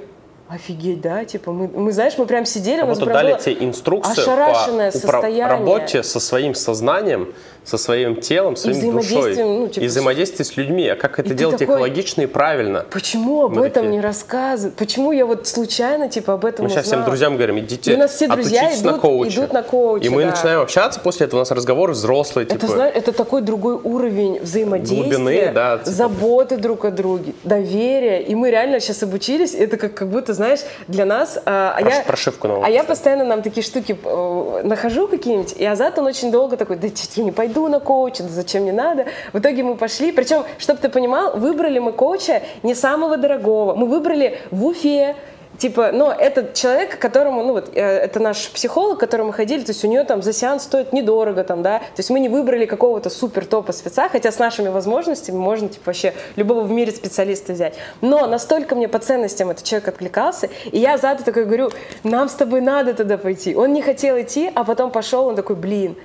Офигеть, 0.48 1.00
да, 1.00 1.24
типа 1.24 1.50
мы, 1.50 1.66
мы 1.66 1.90
знаешь, 1.90 2.14
мы 2.18 2.24
прям 2.24 2.46
сидели, 2.46 2.80
а 2.80 2.84
у 2.84 2.88
нас 2.88 2.98
прям 2.98 3.12
дали 3.12 3.36
тебе 3.36 3.64
инструкцию 3.64 4.26
по 4.26 5.48
работе 5.48 6.04
со 6.04 6.20
своим 6.20 6.54
сознанием, 6.54 7.34
со 7.66 7.78
своим 7.78 8.20
телом, 8.20 8.54
своим 8.54 8.92
душой. 8.92 9.34
Ну, 9.36 9.68
типа, 9.68 9.84
и 9.84 9.88
взаимодействие 9.88 10.44
с 10.46 10.56
людьми. 10.56 10.88
А 10.88 10.94
как 10.94 11.18
это 11.18 11.30
и 11.30 11.34
делать 11.34 11.58
такой, 11.58 11.74
экологично 11.74 12.22
и 12.22 12.26
правильно? 12.26 12.86
Почему 12.90 13.44
об 13.44 13.56
Мы 13.56 13.66
этом 13.66 13.84
такие... 13.84 13.96
не 13.96 14.00
рассказывают? 14.00 14.76
Почему 14.76 15.10
я 15.10 15.26
вот 15.26 15.48
случайно 15.48 16.08
типа 16.08 16.34
об 16.34 16.44
этом 16.44 16.64
Мы 16.64 16.68
узнала? 16.68 16.84
сейчас 16.84 16.92
всем 16.92 17.04
друзьям 17.04 17.34
говорим, 17.36 17.58
идите, 17.58 17.92
и 17.92 17.94
у 17.96 17.98
нас 17.98 18.12
все 18.12 18.28
друзья 18.28 18.72
идут, 18.72 18.84
на 18.84 18.98
коуче. 18.98 19.38
идут 19.38 19.52
на 19.52 19.62
коуче. 19.64 20.06
И 20.06 20.08
мы 20.08 20.22
да. 20.22 20.30
начинаем 20.30 20.60
общаться, 20.60 21.00
после 21.00 21.26
этого 21.26 21.40
у 21.40 21.42
нас 21.42 21.50
разговоры 21.50 21.92
взрослые. 21.92 22.46
Это, 22.46 22.54
типа, 22.54 22.72
знаешь, 22.72 22.94
это 22.94 23.12
такой 23.12 23.42
другой 23.42 23.74
уровень 23.74 24.40
взаимодействия, 24.40 25.02
глубины, 25.02 25.52
да, 25.52 25.78
типа. 25.78 25.90
заботы 25.90 26.56
друг 26.58 26.84
о 26.84 26.92
друге, 26.92 27.32
доверия. 27.42 28.22
И 28.22 28.36
мы 28.36 28.50
реально 28.52 28.78
сейчас 28.78 29.02
обучились, 29.02 29.54
это 29.54 29.76
как, 29.76 29.94
как 29.94 30.08
будто, 30.08 30.34
знаешь, 30.34 30.60
для 30.86 31.04
нас... 31.04 31.36
А, 31.44 31.74
а 31.76 31.80
я, 31.80 32.02
прошивку 32.02 32.46
новую. 32.46 32.64
А 32.64 32.70
я 32.70 32.84
постоянно 32.84 33.24
нам 33.24 33.42
такие 33.42 33.64
штуки 33.64 33.96
э, 34.04 34.60
нахожу 34.62 35.08
какие-нибудь, 35.08 35.54
и 35.56 35.64
Азат, 35.64 35.98
он 35.98 36.06
очень 36.06 36.30
долго 36.30 36.56
такой, 36.56 36.76
да 36.76 36.86
я 37.16 37.24
не 37.24 37.32
пойду 37.32 37.55
пойду 37.56 37.68
на 37.68 37.80
коуча, 37.80 38.22
зачем 38.28 38.62
мне 38.62 38.72
надо. 38.72 39.06
В 39.32 39.38
итоге 39.38 39.62
мы 39.62 39.76
пошли, 39.76 40.12
причем, 40.12 40.44
чтобы 40.58 40.80
ты 40.80 40.88
понимал, 40.88 41.36
выбрали 41.38 41.78
мы 41.78 41.92
коуча 41.92 42.42
не 42.62 42.74
самого 42.74 43.16
дорогого, 43.16 43.74
мы 43.74 43.86
выбрали 43.86 44.38
в 44.50 44.64
Уфе, 44.66 45.16
Типа, 45.58 45.90
но 45.90 46.12
этот 46.12 46.52
человек, 46.52 46.98
которому, 46.98 47.42
ну 47.42 47.52
вот, 47.52 47.70
э, 47.74 47.80
это 47.80 48.20
наш 48.20 48.50
психолог, 48.50 48.98
к 48.98 49.00
которому 49.00 49.28
мы 49.28 49.32
ходили, 49.32 49.62
то 49.62 49.70
есть 49.70 49.82
у 49.86 49.88
нее 49.88 50.04
там 50.04 50.20
за 50.20 50.34
сеанс 50.34 50.64
стоит 50.64 50.92
недорого, 50.92 51.44
там, 51.44 51.62
да, 51.62 51.78
то 51.78 52.00
есть 52.00 52.10
мы 52.10 52.20
не 52.20 52.28
выбрали 52.28 52.66
какого-то 52.66 53.08
супер 53.08 53.46
топа 53.46 53.72
спеца, 53.72 54.10
хотя 54.10 54.30
с 54.30 54.38
нашими 54.38 54.68
возможностями 54.68 55.38
можно, 55.38 55.70
типа, 55.70 55.84
вообще 55.86 56.12
любого 56.36 56.60
в 56.60 56.70
мире 56.70 56.92
специалиста 56.92 57.54
взять. 57.54 57.72
Но 58.02 58.26
настолько 58.26 58.74
мне 58.74 58.86
по 58.86 58.98
ценностям 58.98 59.48
этот 59.48 59.64
человек 59.64 59.88
откликался, 59.88 60.50
и 60.70 60.78
я 60.78 60.98
зада 60.98 61.24
такой 61.24 61.46
говорю, 61.46 61.70
нам 62.02 62.28
с 62.28 62.34
тобой 62.34 62.60
надо 62.60 62.92
туда 62.92 63.16
пойти. 63.16 63.56
Он 63.56 63.72
не 63.72 63.80
хотел 63.80 64.20
идти, 64.20 64.50
а 64.54 64.62
потом 64.62 64.90
пошел, 64.90 65.26
он 65.26 65.36
такой, 65.36 65.56
блин, 65.56 65.96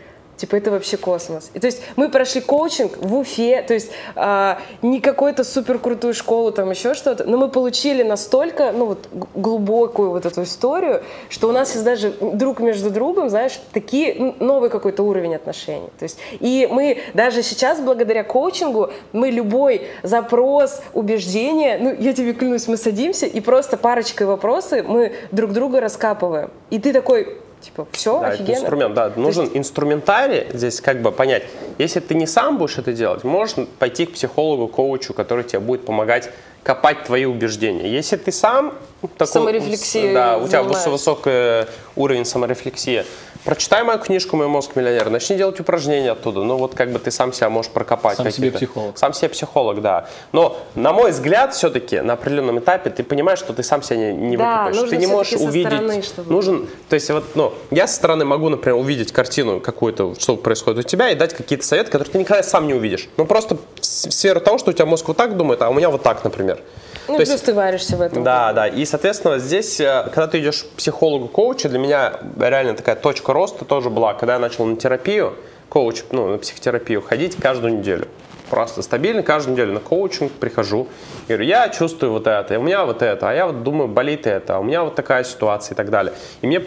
Типа 0.42 0.56
это 0.56 0.72
вообще 0.72 0.98
космос. 0.98 1.52
И 1.54 1.60
то 1.60 1.68
есть 1.68 1.84
мы 1.98 2.10
прошли 2.10 2.42
коучинг 2.42 2.98
в 2.98 3.16
Уфе, 3.16 3.62
то 3.62 3.76
есть 3.76 3.92
э, 4.16 4.56
не 4.82 5.00
какую-то 5.00 5.44
супер 5.44 5.78
крутую 5.78 6.16
школу, 6.16 6.52
там 6.52 6.72
еще 6.72 6.96
что-то, 6.96 7.26
но 7.26 7.38
мы 7.38 7.48
получили 7.48 8.02
настолько, 8.02 8.72
ну 8.72 8.88
вот 8.88 9.08
глубокую 9.36 10.10
вот 10.10 10.26
эту 10.26 10.42
историю, 10.42 11.04
что 11.30 11.48
у 11.48 11.52
нас 11.52 11.74
есть 11.74 11.86
даже 11.86 12.12
друг 12.20 12.60
между 12.60 12.90
другом, 12.90 13.30
знаешь, 13.30 13.62
такие 13.72 14.34
новый 14.40 14.72
какой-то 14.72 15.04
уровень 15.04 15.36
отношений. 15.36 15.90
То 16.00 16.06
есть 16.06 16.18
и 16.40 16.68
мы 16.72 16.98
даже 17.14 17.44
сейчас 17.44 17.80
благодаря 17.80 18.24
коучингу 18.24 18.90
мы 19.14 19.30
любой 19.30 19.90
запрос, 20.02 20.82
убеждение, 20.96 21.78
ну 21.78 21.96
я 22.00 22.14
тебе 22.14 22.34
клянусь, 22.34 22.68
мы 22.68 22.78
садимся 22.78 23.28
и 23.28 23.40
просто 23.42 23.78
парочкой 23.78 24.26
вопросы 24.26 24.82
мы 24.82 25.14
друг 25.32 25.52
друга 25.52 25.82
раскапываем. 25.82 26.50
И 26.72 26.80
ты 26.80 26.94
такой, 26.94 27.38
Типа, 27.62 27.88
все, 27.92 28.20
да, 28.20 28.28
офигенно. 28.28 28.52
Это 28.52 28.62
инструмент, 28.62 28.94
да. 28.94 29.12
Нужен 29.16 29.44
есть... 29.44 29.58
инструментарий 29.58 30.48
здесь 30.54 30.82
как 30.82 31.02
бы 31.02 31.12
понять. 31.12 31.44
Если 31.78 32.00
ты 32.00 32.16
не 32.16 32.28
сам 32.28 32.58
будешь 32.58 32.78
это 32.78 32.94
делать, 32.94 33.24
можешь 33.24 33.56
пойти 33.80 34.06
к 34.06 34.14
психологу, 34.14 34.68
коучу, 34.68 35.14
который 35.14 35.44
тебе 35.44 35.60
будет 35.60 35.86
помогать 35.86 36.32
копать 36.64 37.04
твои 37.04 37.26
убеждения. 37.26 37.90
Если 37.90 38.18
ты 38.18 38.32
сам 38.32 38.74
такой, 39.18 39.54
да, 40.14 40.38
у 40.38 40.48
тебя 40.48 40.64
высокий 40.64 41.68
уровень 41.96 42.26
саморефлексии, 42.26 43.04
прочитай 43.44 43.84
мою 43.84 43.98
книжку 44.00 44.38
«Мой 44.38 44.48
мозг 44.48 44.76
миллионер», 44.76 45.10
начни 45.10 45.36
делать 45.36 45.60
упражнения 45.60 46.12
оттуда. 46.12 46.44
Ну 46.44 46.58
вот 46.58 46.76
как 46.76 46.92
бы 46.92 47.00
ты 47.00 47.10
сам 47.10 47.34
себя 47.34 47.50
можешь 47.50 47.72
прокопать. 47.72 48.18
Сам 48.18 48.32
себе 48.32 48.52
психолог. 48.52 48.98
Сам 48.98 49.14
себе 49.14 49.30
психолог, 49.30 49.82
да. 49.82 50.08
Но 50.32 50.58
на 50.76 50.94
мой 50.94 51.12
взгляд 51.12 51.56
все-таки 51.56 52.02
на 52.02 52.14
определенном 52.14 52.60
этапе 52.60 52.92
ты 52.92 53.04
понимаешь, 53.04 53.40
что 53.40 53.54
ты 53.54 53.64
сам 53.64 53.82
себя 53.82 53.98
не, 53.98 54.14
не 54.14 54.38
да, 54.38 54.66
выкопаешь. 54.66 54.90
Ты 54.90 54.98
не 54.98 55.08
можешь 55.08 55.34
увидеть. 55.34 55.72
Стороны, 55.72 56.02
чтобы... 56.04 56.32
Нужен, 56.32 56.70
то 56.88 56.94
есть 56.94 57.10
вот, 57.10 57.24
ну, 57.36 57.54
я 57.72 57.88
со 57.88 57.96
стороны 57.96 58.26
могу, 58.26 58.50
например, 58.50 58.78
увидеть 58.78 59.12
картину 59.12 59.60
какую-то, 59.60 60.14
что 60.20 60.38
происходит 60.38 60.86
у 60.86 60.88
тебя, 60.88 61.10
и 61.10 61.16
дать 61.16 61.34
какие-то 61.34 61.66
советы, 61.66 61.90
которые 61.90 62.12
ты 62.12 62.20
никогда 62.20 62.44
сам 62.44 62.68
не 62.68 62.76
увидишь. 62.76 63.10
Ну 63.18 63.26
просто 63.26 63.58
в 63.80 63.84
сферу 63.84 64.40
того, 64.40 64.60
что 64.60 64.70
у 64.70 64.74
тебя 64.74 64.86
мозг 64.86 65.08
вот 65.08 65.18
так 65.18 65.36
думает, 65.36 65.62
а 65.64 65.70
у 65.70 65.74
меня 65.74 65.90
вот 65.90 66.04
так, 66.04 66.24
например. 66.24 66.51
Ну, 67.08 67.14
То 67.14 67.18
плюс 67.18 67.30
есть, 67.30 67.46
ты 67.46 67.54
варишься 67.54 67.98
в 67.98 68.02
этом. 68.02 68.24
Да, 68.24 68.54
да. 68.54 68.68
И, 68.68 68.86
соответственно, 68.86 69.40
здесь, 69.40 69.80
э, 69.80 70.04
когда 70.06 70.28
ты 70.28 70.40
идешь 70.40 70.64
к 70.64 70.70
психологу, 70.78 71.28
коучу, 71.28 71.68
для 71.70 71.80
меня 71.80 72.14
реально 72.40 72.76
такая 72.76 72.96
точка 72.96 73.34
роста 73.34 73.66
тоже 73.66 73.90
была, 73.90 74.14
когда 74.14 74.34
я 74.34 74.40
начал 74.40 74.66
на 74.66 74.76
терапию, 74.76 75.36
коуч, 75.70 76.04
ну, 76.12 76.28
на 76.28 76.38
психотерапию 76.38 77.02
ходить 77.02 77.36
каждую 77.38 77.80
неделю. 77.80 78.08
Просто 78.50 78.82
стабильно 78.82 79.24
каждую 79.24 79.54
неделю 79.54 79.74
на 79.74 79.80
коучинг 79.80 80.32
прихожу. 80.34 80.88
И 81.28 81.30
говорю, 81.30 81.46
я 81.46 81.70
чувствую 81.70 82.12
вот 82.12 82.28
это, 82.28 82.60
у 82.60 82.64
меня 82.64 82.86
вот 82.86 83.02
это, 83.02 83.30
а 83.30 83.34
я 83.34 83.46
вот 83.46 83.64
думаю, 83.64 83.88
болит 83.88 84.28
это, 84.28 84.58
а 84.58 84.60
у 84.60 84.64
меня 84.64 84.84
вот 84.84 84.96
такая 84.96 85.24
ситуация 85.24 85.74
и 85.74 85.78
так 85.78 85.90
далее. 85.90 86.14
И 86.42 86.48
мне 86.48 86.62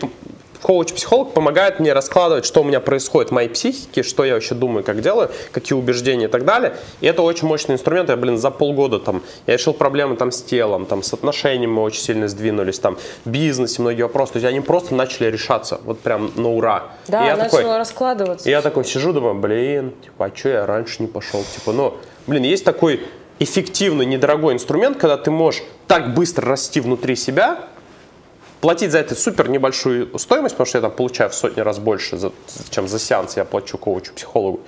коуч-психолог 0.64 1.34
помогает 1.34 1.78
мне 1.78 1.92
раскладывать, 1.92 2.46
что 2.46 2.62
у 2.62 2.64
меня 2.64 2.80
происходит 2.80 3.30
в 3.30 3.34
моей 3.34 3.50
психике, 3.50 4.02
что 4.02 4.24
я 4.24 4.32
вообще 4.32 4.54
думаю, 4.54 4.82
как 4.82 5.02
делаю, 5.02 5.30
какие 5.52 5.78
убеждения 5.78 6.24
и 6.24 6.28
так 6.28 6.46
далее. 6.46 6.74
И 7.02 7.06
это 7.06 7.20
очень 7.20 7.46
мощный 7.46 7.74
инструмент. 7.74 8.08
Я, 8.08 8.16
блин, 8.16 8.38
за 8.38 8.50
полгода 8.50 8.98
там, 8.98 9.22
я 9.46 9.54
решил 9.54 9.74
проблемы 9.74 10.16
там 10.16 10.32
с 10.32 10.42
телом, 10.42 10.86
там, 10.86 11.02
с 11.02 11.12
отношениями 11.12 11.70
мы 11.70 11.82
очень 11.82 12.00
сильно 12.00 12.28
сдвинулись, 12.28 12.78
там, 12.78 12.96
бизнесе 13.26 13.82
многие 13.82 14.04
вопросы. 14.04 14.32
То 14.32 14.36
есть 14.38 14.48
они 14.48 14.60
просто 14.60 14.94
начали 14.94 15.30
решаться, 15.30 15.80
вот 15.84 16.00
прям 16.00 16.32
на 16.34 16.48
ура. 16.48 16.84
Да, 17.08 17.24
и 17.24 17.26
я 17.26 17.36
начало 17.36 17.62
такой, 17.62 17.76
раскладываться. 17.76 18.48
И 18.48 18.50
я 18.50 18.62
такой 18.62 18.86
сижу, 18.86 19.12
думаю, 19.12 19.34
блин, 19.34 19.92
типа, 20.02 20.24
а 20.24 20.34
что 20.34 20.48
я 20.48 20.66
раньше 20.66 21.02
не 21.02 21.08
пошел? 21.08 21.44
Типа, 21.54 21.72
ну, 21.72 21.94
блин, 22.26 22.42
есть 22.42 22.64
такой 22.64 23.02
эффективный, 23.38 24.06
недорогой 24.06 24.54
инструмент, 24.54 24.96
когда 24.96 25.18
ты 25.18 25.30
можешь 25.30 25.62
так 25.86 26.14
быстро 26.14 26.48
расти 26.48 26.80
внутри 26.80 27.16
себя, 27.16 27.58
платить 28.64 28.92
за 28.92 29.00
это 29.00 29.14
супер 29.14 29.50
небольшую 29.50 30.18
стоимость, 30.18 30.54
потому 30.54 30.66
что 30.66 30.78
я 30.78 30.82
там 30.82 30.90
получаю 30.90 31.28
в 31.28 31.34
сотни 31.34 31.60
раз 31.60 31.78
больше, 31.78 32.18
чем 32.70 32.88
за 32.88 32.98
сеанс 32.98 33.36
я 33.36 33.44
плачу 33.44 33.76
коучу, 33.76 34.14
психологу. 34.14 34.60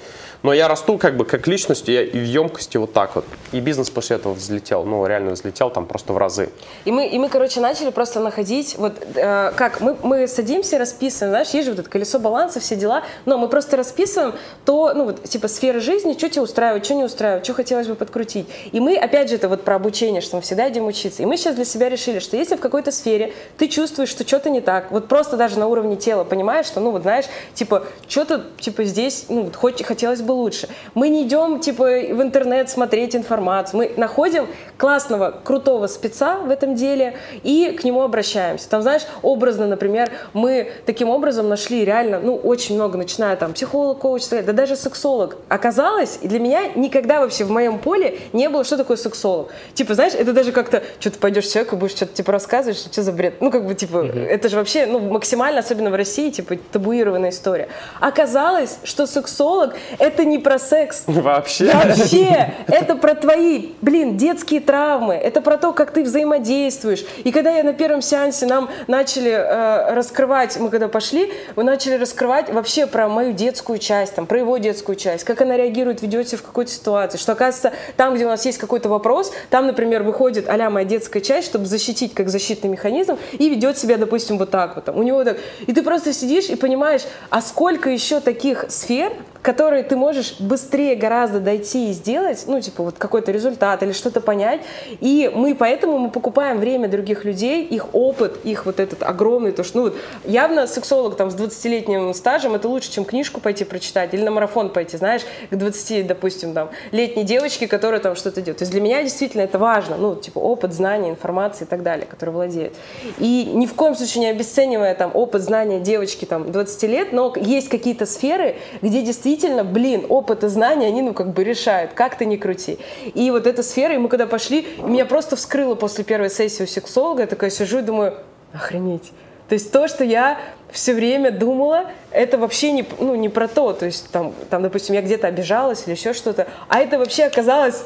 Но 0.46 0.52
я 0.52 0.68
расту 0.68 0.96
как 0.96 1.16
бы 1.16 1.24
как 1.24 1.48
личность, 1.48 1.88
я 1.88 2.04
и 2.04 2.16
в 2.16 2.24
емкости 2.24 2.76
вот 2.76 2.92
так 2.92 3.16
вот. 3.16 3.24
И 3.50 3.58
бизнес 3.58 3.90
после 3.90 4.14
этого 4.14 4.32
взлетел, 4.32 4.84
ну 4.84 5.04
реально 5.04 5.32
взлетел 5.32 5.70
там 5.70 5.86
просто 5.86 6.12
в 6.12 6.18
разы. 6.18 6.50
И 6.84 6.92
мы, 6.92 7.08
и 7.08 7.18
мы 7.18 7.28
короче, 7.28 7.58
начали 7.58 7.90
просто 7.90 8.20
находить, 8.20 8.76
вот 8.78 8.92
э, 9.16 9.50
как, 9.56 9.80
мы, 9.80 9.96
мы 10.04 10.28
садимся, 10.28 10.78
расписываем, 10.78 11.32
знаешь, 11.32 11.48
есть 11.48 11.64
же 11.64 11.72
вот 11.72 11.80
это 11.80 11.90
колесо 11.90 12.20
баланса, 12.20 12.60
все 12.60 12.76
дела, 12.76 13.02
но 13.24 13.38
мы 13.38 13.48
просто 13.48 13.76
расписываем 13.76 14.34
то, 14.64 14.92
ну 14.94 15.06
вот, 15.06 15.24
типа 15.24 15.48
сфера 15.48 15.80
жизни, 15.80 16.12
что 16.12 16.28
тебя 16.28 16.42
устраивает, 16.44 16.84
что 16.84 16.94
не 16.94 17.02
устраивает, 17.02 17.42
что 17.42 17.52
хотелось 17.52 17.88
бы 17.88 17.96
подкрутить. 17.96 18.46
И 18.70 18.78
мы, 18.78 18.96
опять 18.96 19.30
же, 19.30 19.34
это 19.34 19.48
вот 19.48 19.64
про 19.64 19.74
обучение, 19.74 20.20
что 20.20 20.36
мы 20.36 20.42
всегда 20.42 20.68
идем 20.68 20.86
учиться. 20.86 21.24
И 21.24 21.26
мы 21.26 21.38
сейчас 21.38 21.56
для 21.56 21.64
себя 21.64 21.88
решили, 21.88 22.20
что 22.20 22.36
если 22.36 22.54
в 22.54 22.60
какой-то 22.60 22.92
сфере 22.92 23.32
ты 23.58 23.66
чувствуешь, 23.66 24.10
что 24.10 24.24
что-то 24.24 24.48
не 24.48 24.60
так, 24.60 24.92
вот 24.92 25.08
просто 25.08 25.36
даже 25.36 25.58
на 25.58 25.66
уровне 25.66 25.96
тела 25.96 26.22
понимаешь, 26.22 26.66
что, 26.66 26.78
ну 26.78 26.92
вот 26.92 27.02
знаешь, 27.02 27.24
типа, 27.54 27.82
что-то, 28.06 28.44
типа, 28.60 28.84
здесь, 28.84 29.24
ну, 29.28 29.42
вот, 29.42 29.56
хоть 29.56 29.82
хотелось 29.82 30.22
бы 30.22 30.35
лучше. 30.36 30.68
Мы 30.94 31.08
не 31.08 31.24
идем, 31.24 31.60
типа, 31.60 31.84
в 31.84 32.22
интернет 32.22 32.70
смотреть 32.70 33.16
информацию. 33.16 33.78
Мы 33.78 33.92
находим 33.96 34.46
классного, 34.76 35.34
крутого 35.42 35.86
спеца 35.86 36.38
в 36.38 36.50
этом 36.50 36.74
деле 36.74 37.16
и 37.42 37.76
к 37.78 37.84
нему 37.84 38.02
обращаемся. 38.02 38.68
Там, 38.68 38.82
знаешь, 38.82 39.02
образно, 39.22 39.66
например, 39.66 40.10
мы 40.32 40.70
таким 40.84 41.08
образом 41.08 41.48
нашли 41.48 41.84
реально, 41.84 42.20
ну, 42.20 42.36
очень 42.36 42.74
много, 42.74 42.98
начиная 42.98 43.36
там 43.36 43.52
психолог, 43.52 43.98
коуч, 43.98 44.22
да 44.28 44.42
даже 44.42 44.76
сексолог. 44.76 45.36
Оказалось, 45.48 46.18
для 46.22 46.38
меня 46.38 46.68
никогда 46.74 47.20
вообще 47.20 47.44
в 47.44 47.50
моем 47.50 47.78
поле 47.78 48.18
не 48.32 48.48
было, 48.48 48.64
что 48.64 48.76
такое 48.76 48.96
сексолог. 48.96 49.48
Типа, 49.74 49.94
знаешь, 49.94 50.14
это 50.14 50.32
даже 50.32 50.52
как-то, 50.52 50.82
что 51.00 51.10
ты 51.10 51.18
пойдешь 51.18 51.46
человеку, 51.46 51.76
будешь 51.76 51.92
что-то, 51.96 52.12
типа, 52.14 52.32
рассказывать, 52.32 52.78
что, 52.78 52.92
что 52.92 53.02
за 53.02 53.12
бред. 53.12 53.40
Ну, 53.40 53.50
как 53.50 53.66
бы, 53.66 53.74
типа, 53.74 53.96
mm-hmm. 53.96 54.26
это 54.26 54.48
же 54.48 54.56
вообще, 54.56 54.86
ну, 54.86 54.98
максимально, 55.00 55.60
особенно 55.60 55.90
в 55.90 55.94
России, 55.94 56.30
типа, 56.30 56.56
табуированная 56.72 57.30
история. 57.30 57.68
Оказалось, 58.00 58.78
что 58.84 59.06
сексолог— 59.06 59.74
это 59.98 60.24
не 60.26 60.38
про 60.38 60.58
секс. 60.58 61.04
Вообще? 61.06 61.72
Вообще! 61.72 62.54
Это 62.66 62.96
про 62.96 63.14
твои, 63.14 63.70
блин, 63.80 64.16
детские 64.16 64.60
травмы. 64.60 65.14
Это 65.14 65.40
про 65.40 65.56
то, 65.56 65.72
как 65.72 65.92
ты 65.92 66.02
взаимодействуешь. 66.02 67.04
И 67.24 67.32
когда 67.32 67.50
я 67.50 67.62
на 67.62 67.72
первом 67.72 68.02
сеансе 68.02 68.46
нам 68.46 68.68
начали 68.86 69.30
э, 69.30 69.94
раскрывать, 69.94 70.58
мы 70.58 70.70
когда 70.70 70.88
пошли, 70.88 71.32
мы 71.54 71.64
начали 71.64 71.94
раскрывать 71.94 72.52
вообще 72.52 72.86
про 72.86 73.08
мою 73.08 73.32
детскую 73.32 73.78
часть, 73.78 74.14
там, 74.14 74.26
про 74.26 74.38
его 74.38 74.58
детскую 74.58 74.96
часть, 74.96 75.24
как 75.24 75.40
она 75.40 75.56
реагирует, 75.56 76.02
ведет 76.02 76.28
себя 76.28 76.38
в 76.38 76.42
какой-то 76.42 76.70
ситуации. 76.70 77.18
Что, 77.18 77.32
оказывается, 77.32 77.72
там, 77.96 78.14
где 78.14 78.26
у 78.26 78.28
нас 78.28 78.44
есть 78.44 78.58
какой-то 78.58 78.88
вопрос, 78.88 79.32
там, 79.50 79.66
например, 79.66 80.02
выходит 80.02 80.48
а 80.48 80.70
моя 80.70 80.86
детская 80.86 81.20
часть, 81.20 81.48
чтобы 81.48 81.66
защитить 81.66 82.14
как 82.14 82.28
защитный 82.28 82.70
механизм, 82.70 83.18
и 83.32 83.48
ведет 83.48 83.78
себя, 83.78 83.96
допустим, 83.96 84.38
вот 84.38 84.50
так 84.50 84.76
вот. 84.76 84.86
Там, 84.86 84.98
у 84.98 85.02
него 85.02 85.22
так. 85.24 85.38
И 85.66 85.72
ты 85.72 85.82
просто 85.82 86.12
сидишь 86.12 86.48
и 86.48 86.56
понимаешь, 86.56 87.02
а 87.30 87.40
сколько 87.40 87.90
еще 87.90 88.20
таких 88.20 88.66
сфер, 88.68 89.12
которые 89.46 89.84
ты 89.84 89.94
можешь 89.94 90.40
быстрее 90.40 90.96
гораздо 90.96 91.38
дойти 91.38 91.90
и 91.90 91.92
сделать, 91.92 92.46
ну, 92.48 92.60
типа, 92.60 92.82
вот 92.82 92.98
какой-то 92.98 93.30
результат 93.30 93.80
или 93.84 93.92
что-то 93.92 94.20
понять. 94.20 94.60
И 94.98 95.30
мы 95.32 95.54
поэтому 95.54 95.98
мы 95.98 96.10
покупаем 96.10 96.58
время 96.58 96.88
других 96.88 97.24
людей, 97.24 97.64
их 97.64 97.94
опыт, 97.94 98.40
их 98.42 98.66
вот 98.66 98.80
этот 98.80 99.04
огромный, 99.04 99.52
то 99.52 99.62
что, 99.62 99.78
ну, 99.78 99.82
вот, 99.84 99.96
явно 100.24 100.66
сексолог 100.66 101.16
там 101.16 101.30
с 101.30 101.36
20-летним 101.36 102.12
стажем 102.12 102.56
это 102.56 102.66
лучше, 102.68 102.90
чем 102.90 103.04
книжку 103.04 103.40
пойти 103.40 103.64
прочитать 103.64 104.12
или 104.14 104.24
на 104.24 104.32
марафон 104.32 104.70
пойти, 104.70 104.96
знаешь, 104.96 105.22
к 105.48 105.54
20, 105.54 106.08
допустим, 106.08 106.52
там, 106.52 106.70
летней 106.90 107.22
девочке, 107.22 107.68
которая 107.68 108.00
там 108.00 108.16
что-то 108.16 108.42
делает. 108.42 108.58
То 108.58 108.62
есть 108.62 108.72
для 108.72 108.80
меня 108.80 109.00
действительно 109.04 109.42
это 109.42 109.60
важно, 109.60 109.96
ну, 109.96 110.16
типа, 110.16 110.40
опыт, 110.40 110.72
знания, 110.72 111.10
информация 111.10 111.66
и 111.66 111.68
так 111.68 111.84
далее, 111.84 112.06
который 112.06 112.30
владеет. 112.30 112.74
И 113.18 113.48
ни 113.54 113.66
в 113.66 113.74
коем 113.74 113.94
случае 113.94 114.22
не 114.22 114.30
обесценивая 114.30 114.96
там 114.96 115.12
опыт, 115.14 115.42
знания 115.42 115.78
девочки 115.78 116.24
там 116.24 116.50
20 116.50 116.82
лет, 116.82 117.12
но 117.12 117.32
есть 117.36 117.68
какие-то 117.68 118.06
сферы, 118.06 118.56
где 118.82 119.02
действительно 119.02 119.35
действительно, 119.36 119.64
блин, 119.64 120.06
опыт 120.08 120.44
и 120.44 120.48
знания, 120.48 120.86
они, 120.86 121.02
ну, 121.02 121.12
как 121.12 121.32
бы 121.32 121.44
решают, 121.44 121.92
как 121.92 122.16
ты 122.16 122.24
не 122.24 122.38
крути. 122.38 122.78
И 123.14 123.30
вот 123.30 123.46
эта 123.46 123.62
сфера, 123.62 123.94
и 123.94 123.98
мы 123.98 124.08
когда 124.08 124.26
пошли, 124.26 124.66
меня 124.78 125.04
просто 125.04 125.36
вскрыло 125.36 125.74
после 125.74 126.04
первой 126.04 126.30
сессии 126.30 126.62
у 126.62 126.66
сексолога, 126.66 127.22
я 127.22 127.26
такая 127.26 127.50
сижу 127.50 127.78
и 127.78 127.82
думаю, 127.82 128.14
охренеть. 128.54 129.12
То 129.48 129.54
есть 129.54 129.70
то, 129.70 129.86
что 129.88 130.04
я 130.04 130.38
все 130.70 130.94
время 130.94 131.30
думала, 131.30 131.90
это 132.10 132.38
вообще 132.38 132.72
не, 132.72 132.84
ну, 132.98 133.14
не 133.14 133.28
про 133.28 133.46
то. 133.46 133.72
То 133.72 133.86
есть 133.86 134.10
там, 134.10 134.32
там, 134.50 134.62
допустим, 134.62 134.94
я 134.94 135.02
где-то 135.02 135.26
обижалась 135.28 135.84
или 135.86 135.94
еще 135.94 136.14
что-то, 136.14 136.48
а 136.68 136.80
это 136.80 136.98
вообще 136.98 137.24
оказалось 137.24 137.84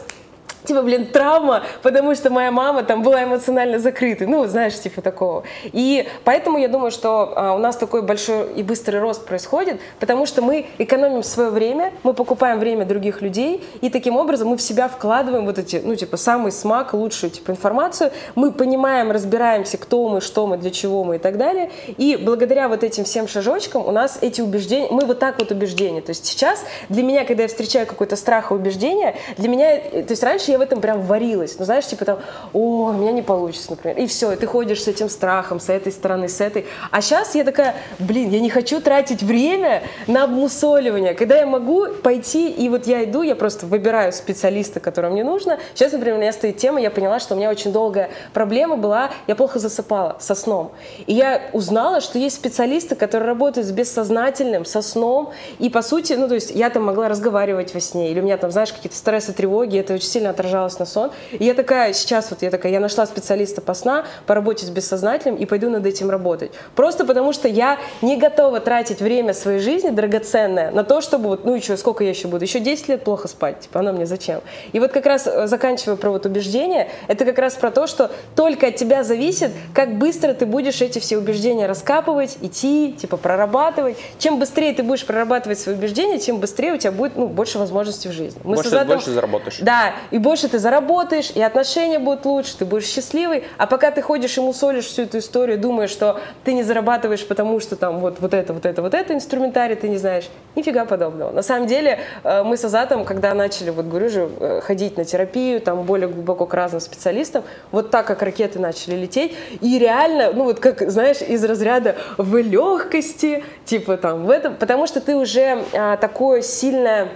типа, 0.65 0.83
блин, 0.83 1.07
травма, 1.07 1.63
потому 1.83 2.15
что 2.15 2.31
моя 2.31 2.51
мама 2.51 2.83
там 2.83 3.03
была 3.03 3.25
эмоционально 3.25 3.79
закрытой, 3.79 4.27
ну, 4.27 4.47
знаешь, 4.47 4.79
типа 4.79 5.03
такого. 5.03 5.45
И 5.65 6.07
поэтому 6.25 6.59
я 6.59 6.69
думаю, 6.69 6.91
что 6.91 7.33
а, 7.35 7.55
у 7.55 7.59
нас 7.59 7.77
такой 7.77 8.03
большой 8.03 8.53
и 8.55 8.63
быстрый 8.63 9.01
рост 9.01 9.25
происходит, 9.27 9.81
потому 9.99 10.27
что 10.27 10.43
мы 10.43 10.67
экономим 10.79 11.23
свое 11.23 11.51
время, 11.51 11.93
мы 12.03 12.15
покупаем 12.15 12.59
время 12.59 12.85
других 12.85 13.23
людей, 13.23 13.65
и 13.81 13.91
таким 13.91 14.17
образом 14.17 14.49
мы 14.49 14.57
в 14.57 14.63
себя 14.63 14.89
вкладываем 14.89 15.47
вот 15.47 15.59
эти, 15.59 15.81
ну, 15.83 15.95
типа, 15.97 16.17
самый 16.17 16.53
смак, 16.53 16.95
лучшую, 16.95 17.31
типа, 17.31 17.53
информацию, 17.53 18.11
мы 18.35 18.53
понимаем, 18.53 19.11
разбираемся, 19.11 19.79
кто 19.79 20.09
мы, 20.09 20.21
что 20.21 20.47
мы, 20.47 20.57
для 20.59 20.71
чего 20.71 21.05
мы 21.05 21.17
и 21.17 21.19
так 21.19 21.39
далее, 21.39 21.71
и 21.97 22.17
благодаря 22.17 22.69
вот 22.69 22.85
этим 22.85 23.05
всем 23.05 23.29
шажочкам 23.29 23.87
у 23.87 23.91
нас 23.91 24.19
эти 24.21 24.41
убеждения, 24.41 24.89
мы 24.91 25.05
вот 25.05 25.19
так 25.19 25.39
вот 25.39 25.51
убеждения, 25.51 26.01
то 26.01 26.11
есть 26.11 26.27
сейчас 26.27 26.65
для 26.89 27.03
меня, 27.03 27.25
когда 27.25 27.45
я 27.45 27.49
встречаю 27.49 27.87
какой-то 27.87 28.17
страх 28.17 28.51
и 28.51 28.55
убеждение, 28.55 29.17
для 29.37 29.49
меня, 29.49 29.77
то 29.79 30.11
есть 30.11 30.23
раньше 30.23 30.50
я 30.53 30.59
в 30.59 30.61
этом 30.61 30.81
прям 30.81 31.03
варилась. 31.03 31.59
Ну, 31.59 31.65
знаешь, 31.65 31.87
типа 31.87 32.05
там, 32.05 32.19
о, 32.53 32.91
у 32.91 32.93
меня 32.93 33.13
не 33.13 33.23
получится, 33.23 33.71
например. 33.71 33.99
И 33.99 34.07
все, 34.07 34.33
и 34.33 34.37
ты 34.37 34.47
ходишь 34.47 34.83
с 34.83 34.89
этим 34.89 35.09
страхом, 35.09 35.61
с 35.61 35.69
этой 35.69 35.93
стороны, 35.93 36.29
с 36.29 36.41
этой. 36.41 36.67
А 36.91 37.01
сейчас 37.01 37.35
я 37.35 37.45
такая, 37.45 37.75
блин, 37.99 38.31
я 38.31 38.41
не 38.41 38.51
хочу 38.51 38.81
тратить 38.81 39.23
время 39.23 39.83
на 40.07 40.25
обмусоливание. 40.25 41.15
Когда 41.15 41.39
я 41.39 41.47
могу 41.47 41.87
пойти, 42.03 42.51
и 42.51 42.69
вот 42.69 42.87
я 42.87 43.05
иду, 43.05 43.23
я 43.23 43.37
просто 43.37 43.67
выбираю 43.67 44.13
специалиста, 44.13 44.81
которого 44.81 45.13
мне 45.13 45.25
нужно. 45.25 45.59
Сейчас, 45.75 45.93
например, 45.93 46.17
у 46.17 46.21
меня 46.21 46.33
стоит 46.33 46.57
тема, 46.57 46.81
я 46.81 46.91
поняла, 46.91 47.21
что 47.21 47.35
у 47.35 47.37
меня 47.39 47.51
очень 47.51 47.73
долгая 47.73 48.11
проблема 48.33 48.77
была, 48.77 49.11
я 49.27 49.35
плохо 49.35 49.59
засыпала 49.59 50.17
со 50.21 50.35
сном. 50.35 50.73
И 51.07 51.15
я 51.15 51.43
узнала, 51.53 52.01
что 52.01 52.19
есть 52.19 52.37
специалисты, 52.37 52.95
которые 52.95 53.29
работают 53.29 53.67
с 53.67 53.71
бессознательным, 53.71 54.65
со 54.65 54.83
сном, 54.83 55.31
и 55.59 55.71
по 55.71 55.83
сути, 55.83 56.15
ну, 56.15 56.29
то 56.29 56.35
есть 56.35 56.51
я 56.51 56.71
там 56.71 56.85
могла 56.85 57.09
разговаривать 57.09 57.75
во 57.75 57.81
сне, 57.81 58.11
или 58.11 58.21
у 58.21 58.23
меня 58.23 58.37
там, 58.37 58.51
знаешь, 58.51 58.73
какие-то 58.73 58.97
стрессы, 58.97 59.33
тревоги, 59.33 59.79
это 59.79 59.95
очень 59.95 60.09
сильно 60.09 60.31
отражалось 60.41 60.79
на 60.79 60.87
сон. 60.87 61.11
И 61.33 61.45
я 61.45 61.55
такая, 61.55 61.93
сейчас 61.93 62.31
вот 62.31 62.43
я 62.43 62.51
такая, 62.51 62.73
я 62.73 62.81
нашла 62.81 63.07
специалиста 63.07 63.61
по 63.61 63.75
сна, 63.75 64.05
по 64.27 64.35
работе 64.35 64.67
с 64.67 64.71
бессознательным, 64.71 65.37
и 65.37 65.47
пойду 65.47 65.71
над 65.71 65.87
этим 65.87 66.11
работать. 66.11 66.51
Просто 66.75 67.05
потому 67.05 67.33
что 67.33 67.49
я 67.49 67.79
не 68.03 68.17
готова 68.17 68.61
тратить 68.61 69.01
время 69.01 69.35
своей 69.35 69.61
жизни 69.61 69.91
драгоценное 69.91 70.71
на 70.71 70.85
то, 70.85 71.01
чтобы 71.01 71.29
вот, 71.29 71.45
ну 71.45 71.55
и 71.55 71.61
что, 71.61 71.77
сколько 71.77 72.05
я 72.05 72.11
еще 72.11 72.29
буду? 72.29 72.45
Еще 72.45 72.61
10 72.61 72.89
лет 72.89 73.05
плохо 73.05 73.29
спать, 73.29 73.61
типа, 73.61 73.81
оно 73.81 73.93
мне 73.93 74.07
зачем? 74.07 74.41
И 74.73 74.81
вот 74.81 74.93
как 74.93 75.07
раз 75.07 75.27
э, 75.27 75.47
заканчивая 75.47 75.97
про 75.97 76.11
вот 76.11 76.27
убеждения, 76.27 76.89
это 77.09 77.25
как 77.25 77.39
раз 77.39 77.55
про 77.55 77.71
то, 77.71 77.87
что 77.87 78.11
только 78.35 78.69
от 78.69 78.77
тебя 78.77 79.05
зависит, 79.05 79.53
как 79.75 79.97
быстро 79.97 80.35
ты 80.35 80.47
будешь 80.47 80.81
эти 80.81 80.99
все 80.99 81.19
убеждения 81.19 81.67
раскапывать, 81.67 82.39
идти, 82.41 82.95
типа, 82.99 83.17
прорабатывать. 83.17 83.97
Чем 84.19 84.39
быстрее 84.39 84.73
ты 84.73 84.83
будешь 84.83 85.05
прорабатывать 85.05 85.59
свои 85.59 85.75
убеждения, 85.75 86.19
тем 86.19 86.39
быстрее 86.39 86.75
у 86.75 86.77
тебя 86.79 86.93
будет 86.93 87.17
ну, 87.17 87.27
больше 87.27 87.59
возможностей 87.59 88.09
в 88.09 88.13
жизни. 88.13 88.41
Мы 88.45 88.55
больше, 88.55 88.69
Азатом, 88.69 88.89
больше 88.89 89.11
заработаешь. 89.11 89.59
Да, 89.61 89.95
и 90.11 90.19
больше 90.19 90.30
ты 90.49 90.59
заработаешь, 90.59 91.31
и 91.35 91.43
отношения 91.43 91.99
будут 91.99 92.25
лучше, 92.25 92.57
ты 92.59 92.65
будешь 92.65 92.87
счастливый. 92.87 93.45
А 93.59 93.67
пока 93.67 93.91
ты 93.91 94.03
ходишь 94.03 94.37
и 94.39 94.41
мусолишь 94.41 94.87
всю 94.87 95.03
эту 95.03 95.19
историю, 95.19 95.59
думаешь, 95.59 95.91
что 95.91 96.21
ты 96.45 96.53
не 96.53 96.63
зарабатываешь, 96.63 97.27
потому 97.27 97.61
что 97.61 97.77
там 97.77 98.01
вот, 98.01 98.21
вот 98.21 98.35
это, 98.35 98.53
вот 98.53 98.67
это, 98.67 98.83
вот 98.83 98.95
это 98.95 99.15
инструментарий 99.15 99.77
ты 99.77 99.89
не 99.89 99.99
знаешь, 99.99 100.29
нифига 100.57 100.85
подобного. 100.85 101.33
На 101.33 101.43
самом 101.43 101.67
деле 101.67 102.01
э, 102.23 102.43
мы 102.43 102.57
с 102.57 102.65
Азатом, 102.65 103.05
когда 103.05 103.35
начали, 103.35 103.71
вот 103.71 103.87
говорю 103.87 104.09
же, 104.09 104.31
э, 104.39 104.61
ходить 104.63 104.97
на 104.97 105.05
терапию, 105.05 105.61
там 105.61 105.83
более 105.83 106.09
глубоко 106.09 106.47
к 106.47 106.55
разным 106.55 106.81
специалистам, 106.81 107.45
вот 107.73 107.91
так 107.91 108.07
как 108.07 108.23
ракеты 108.23 108.59
начали 108.59 108.97
лететь, 108.97 109.37
и 109.61 109.79
реально, 109.79 110.33
ну 110.33 110.45
вот 110.45 110.61
как, 110.61 110.89
знаешь, 110.91 111.23
из 111.23 111.45
разряда 111.45 111.97
в 112.19 112.37
легкости, 112.37 113.45
типа 113.65 113.97
там 113.97 114.25
в 114.27 114.31
этом, 114.31 114.57
потому 114.57 114.87
что 114.87 115.01
ты 115.01 115.17
уже 115.17 115.65
а, 115.73 115.97
такое 115.97 116.43
сильное 116.43 117.09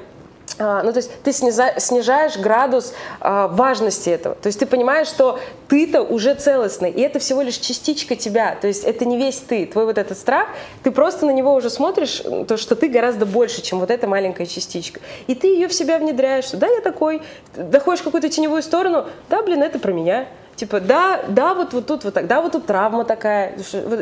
ну, 0.58 0.92
то 0.92 0.98
есть 0.98 1.10
ты 1.22 1.32
снижаешь, 1.32 1.82
снижаешь 1.82 2.36
градус 2.36 2.94
а, 3.20 3.48
важности 3.48 4.10
этого. 4.10 4.34
То 4.36 4.46
есть 4.46 4.58
ты 4.58 4.66
понимаешь, 4.66 5.08
что 5.08 5.38
ты-то 5.68 6.02
уже 6.02 6.34
целостный, 6.34 6.90
и 6.90 7.00
это 7.00 7.18
всего 7.18 7.42
лишь 7.42 7.56
частичка 7.56 8.16
тебя. 8.16 8.56
То 8.60 8.66
есть 8.66 8.84
это 8.84 9.04
не 9.04 9.16
весь 9.16 9.38
ты. 9.38 9.66
Твой 9.66 9.86
вот 9.86 9.98
этот 9.98 10.16
страх, 10.16 10.48
ты 10.82 10.90
просто 10.90 11.26
на 11.26 11.32
него 11.32 11.54
уже 11.54 11.70
смотришь, 11.70 12.22
то, 12.46 12.56
что 12.56 12.76
ты 12.76 12.88
гораздо 12.88 13.26
больше, 13.26 13.62
чем 13.62 13.80
вот 13.80 13.90
эта 13.90 14.06
маленькая 14.06 14.46
частичка. 14.46 15.00
И 15.26 15.34
ты 15.34 15.48
ее 15.48 15.68
в 15.68 15.74
себя 15.74 15.98
внедряешь. 15.98 16.44
Что, 16.44 16.56
да, 16.58 16.68
я 16.68 16.80
такой. 16.80 17.22
Доходишь 17.56 18.00
в 18.00 18.04
какую-то 18.04 18.28
теневую 18.28 18.62
сторону, 18.62 19.06
да, 19.28 19.42
блин, 19.42 19.62
это 19.62 19.78
про 19.78 19.92
меня. 19.92 20.26
Типа, 20.56 20.80
да, 20.80 21.22
да, 21.28 21.54
вот, 21.54 21.72
вот 21.72 21.86
тут 21.86 22.04
вот 22.04 22.14
так, 22.14 22.26
да, 22.26 22.40
вот 22.40 22.52
тут 22.52 22.66
травма 22.66 23.04
такая. 23.04 23.54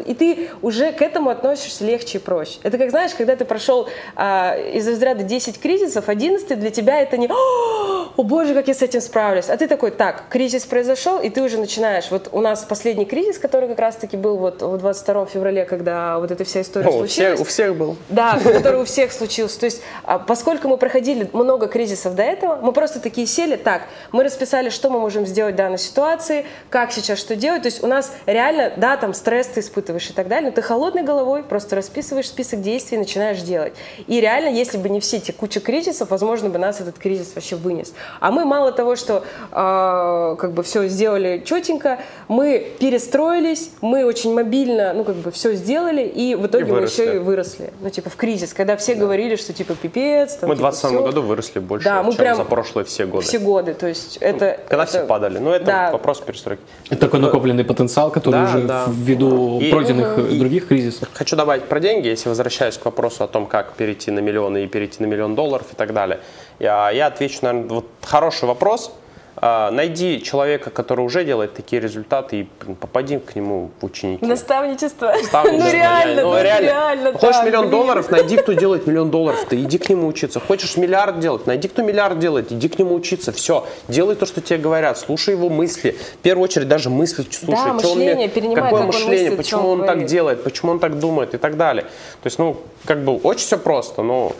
И 0.06 0.14
ты 0.14 0.50
уже 0.60 0.92
к 0.92 1.02
этому 1.02 1.30
относишься 1.30 1.84
легче 1.84 2.18
и 2.18 2.20
проще. 2.20 2.58
Это 2.62 2.78
как, 2.78 2.90
знаешь, 2.90 3.12
когда 3.14 3.36
ты 3.36 3.44
прошел 3.44 3.88
а, 4.16 4.56
из 4.56 4.86
разряда 4.86 5.22
10 5.22 5.60
кризисов, 5.60 6.08
11 6.08 6.58
для 6.58 6.70
тебя 6.70 7.00
это 7.00 7.16
не 7.16 7.28
«О, 7.28 8.22
боже, 8.22 8.54
как 8.54 8.68
я 8.68 8.74
с 8.74 8.82
этим 8.82 9.00
справлюсь!» 9.00 9.48
А 9.48 9.56
ты 9.56 9.66
такой, 9.66 9.90
так, 9.90 10.24
кризис 10.28 10.64
произошел, 10.64 11.18
и 11.18 11.30
ты 11.30 11.42
уже 11.42 11.58
начинаешь. 11.58 12.10
Вот 12.10 12.28
у 12.32 12.40
нас 12.40 12.64
последний 12.64 13.04
кризис, 13.04 13.38
который 13.38 13.68
как 13.68 13.78
раз-таки 13.78 14.16
был 14.16 14.36
вот 14.36 14.58
22 14.58 15.26
февраля, 15.26 15.64
когда 15.64 16.18
вот 16.18 16.30
эта 16.30 16.44
вся 16.44 16.60
история 16.60 16.86
ну, 16.86 16.98
случилась. 16.98 17.40
У 17.40 17.44
всех, 17.44 17.70
у 17.70 17.72
всех 17.72 17.76
был. 17.76 17.96
Да, 18.08 18.38
который 18.42 18.82
у 18.82 18.84
всех 18.84 19.12
случился. 19.12 19.58
То 19.60 19.66
есть, 19.66 19.82
а, 20.04 20.18
поскольку 20.18 20.68
мы 20.68 20.76
проходили 20.76 21.28
много 21.32 21.66
кризисов 21.66 22.14
до 22.14 22.22
этого, 22.22 22.56
мы 22.56 22.72
просто 22.72 23.00
такие 23.00 23.26
сели, 23.26 23.56
так, 23.56 23.82
мы 24.10 24.24
расписали, 24.24 24.68
что 24.68 24.90
мы 24.90 25.00
можем 25.00 25.26
сделать 25.26 25.54
в 25.54 25.56
данной 25.56 25.78
ситуации, 25.78 26.41
как 26.70 26.92
сейчас 26.92 27.18
что 27.18 27.36
делать. 27.36 27.62
То 27.62 27.68
есть 27.68 27.82
у 27.82 27.86
нас 27.86 28.12
реально, 28.26 28.72
да, 28.76 28.96
там 28.96 29.14
стресс 29.14 29.48
ты 29.48 29.60
испытываешь 29.60 30.08
и 30.10 30.12
так 30.12 30.28
далее, 30.28 30.50
но 30.50 30.54
ты 30.54 30.62
холодной 30.62 31.02
головой 31.02 31.42
просто 31.42 31.76
расписываешь 31.76 32.28
список 32.28 32.60
действий 32.60 32.96
и 32.96 33.00
начинаешь 33.00 33.40
делать. 33.40 33.74
И 34.06 34.20
реально, 34.20 34.48
если 34.48 34.78
бы 34.78 34.88
не 34.88 35.00
все 35.00 35.18
эти 35.18 35.32
куча 35.32 35.60
кризисов, 35.60 36.10
возможно 36.10 36.48
бы 36.48 36.58
нас 36.58 36.80
этот 36.80 36.98
кризис 36.98 37.34
вообще 37.34 37.56
вынес. 37.56 37.94
А 38.20 38.30
мы 38.30 38.44
мало 38.44 38.72
того, 38.72 38.96
что 38.96 39.24
э, 39.50 40.36
как 40.38 40.52
бы 40.52 40.62
все 40.62 40.86
сделали 40.88 41.42
четенько, 41.44 41.98
мы 42.28 42.72
перестроились, 42.78 43.70
мы 43.80 44.04
очень 44.04 44.34
мобильно, 44.34 44.92
ну 44.92 45.04
как 45.04 45.16
бы 45.16 45.30
все 45.30 45.54
сделали, 45.54 46.02
и 46.02 46.34
в 46.34 46.46
итоге 46.46 46.68
и 46.68 46.72
мы 46.72 46.80
еще 46.82 47.16
и 47.16 47.18
выросли. 47.18 47.72
Ну 47.80 47.90
типа 47.90 48.10
в 48.10 48.16
кризис, 48.16 48.52
когда 48.52 48.76
все 48.76 48.94
да. 48.94 49.00
говорили, 49.00 49.36
что 49.36 49.52
типа 49.52 49.74
пипец. 49.74 50.36
Там, 50.36 50.48
мы 50.48 50.56
типа, 50.56 50.70
в 50.70 50.80
20 50.80 50.92
году 51.02 51.22
выросли 51.22 51.58
больше, 51.58 51.84
да, 51.84 52.02
мы 52.02 52.12
чем 52.12 52.18
прям 52.18 52.36
за 52.36 52.44
прошлые 52.44 52.84
все 52.84 53.06
годы. 53.06 53.24
Все 53.24 53.38
годы, 53.38 53.74
то 53.74 53.86
есть 53.86 54.18
это... 54.18 54.58
Когда 54.68 54.84
это, 54.84 54.92
все 54.92 55.06
падали. 55.06 55.38
Ну 55.38 55.50
это 55.50 55.64
да. 55.64 55.90
вопрос 55.92 56.20
перестройки. 56.32 56.62
Это 56.90 57.00
такой 57.00 57.20
накопленный 57.20 57.64
потенциал, 57.64 58.10
который 58.10 58.32
да, 58.32 58.44
уже 58.44 58.62
да. 58.62 58.84
ввиду 58.88 59.60
и, 59.60 59.70
пройденных 59.70 60.18
и, 60.18 60.38
других 60.38 60.66
кризисов. 60.68 61.08
Хочу 61.12 61.36
добавить 61.36 61.64
про 61.64 61.80
деньги, 61.80 62.08
если 62.08 62.28
возвращаюсь 62.28 62.78
к 62.78 62.84
вопросу 62.84 63.24
о 63.24 63.28
том, 63.28 63.46
как 63.46 63.74
перейти 63.74 64.10
на 64.10 64.20
миллионы 64.20 64.64
и 64.64 64.66
перейти 64.66 65.02
на 65.02 65.06
миллион 65.06 65.34
долларов 65.34 65.66
и 65.72 65.76
так 65.76 65.92
далее. 65.92 66.20
Я, 66.58 66.90
я 66.90 67.06
отвечу, 67.06 67.38
наверное, 67.42 67.68
вот 67.68 67.86
хороший 68.02 68.46
вопрос– 68.46 68.92
найди 69.42 70.22
человека, 70.22 70.70
который 70.70 71.04
уже 71.04 71.24
делает 71.24 71.54
такие 71.54 71.82
результаты, 71.82 72.40
и 72.40 72.44
попади 72.74 73.18
к 73.18 73.34
нему 73.34 73.72
в 73.80 73.84
ученики. 73.84 74.24
Наставничество. 74.24 75.06
Наставничество. 75.06 75.66
Ну 75.66 75.72
реально, 75.72 76.22
ну, 76.22 76.40
реально. 76.40 76.64
реально 76.64 77.12
Хочешь 77.12 77.36
так, 77.36 77.46
миллион 77.46 77.68
блин. 77.68 77.80
долларов, 77.80 78.10
найди, 78.10 78.36
кто 78.36 78.52
делает 78.52 78.86
миллион 78.86 79.10
долларов, 79.10 79.44
ты 79.48 79.60
иди 79.60 79.78
к 79.78 79.88
нему 79.88 80.06
учиться. 80.06 80.38
Хочешь 80.38 80.76
миллиард 80.76 81.18
делать, 81.18 81.46
найди, 81.46 81.66
кто 81.66 81.82
миллиард 81.82 82.20
делает, 82.20 82.52
иди 82.52 82.68
к 82.68 82.78
нему 82.78 82.94
учиться. 82.94 83.32
Все, 83.32 83.66
делай 83.88 84.14
то, 84.14 84.26
что 84.26 84.40
тебе 84.40 84.58
говорят, 84.60 84.96
слушай 84.96 85.34
его 85.34 85.48
мысли. 85.48 85.96
В 86.14 86.18
первую 86.18 86.44
очередь 86.44 86.68
даже 86.68 86.88
мысли 86.88 87.26
слушай. 87.30 87.64
Да, 87.64 87.72
мышление, 87.72 88.28
какое 88.28 88.54
как 88.54 88.86
мышление, 88.86 89.30
мыслит, 89.30 89.36
почему 89.36 89.68
он, 89.70 89.80
он 89.80 89.86
так 89.86 90.04
делает, 90.04 90.44
почему 90.44 90.70
он 90.70 90.78
так 90.78 90.98
думает 91.00 91.34
и 91.34 91.38
так 91.38 91.56
далее. 91.56 91.84
То 92.22 92.26
есть, 92.26 92.38
ну, 92.38 92.58
как 92.84 93.02
бы 93.02 93.16
очень 93.16 93.46
все 93.46 93.58
просто, 93.58 94.02
но 94.02 94.32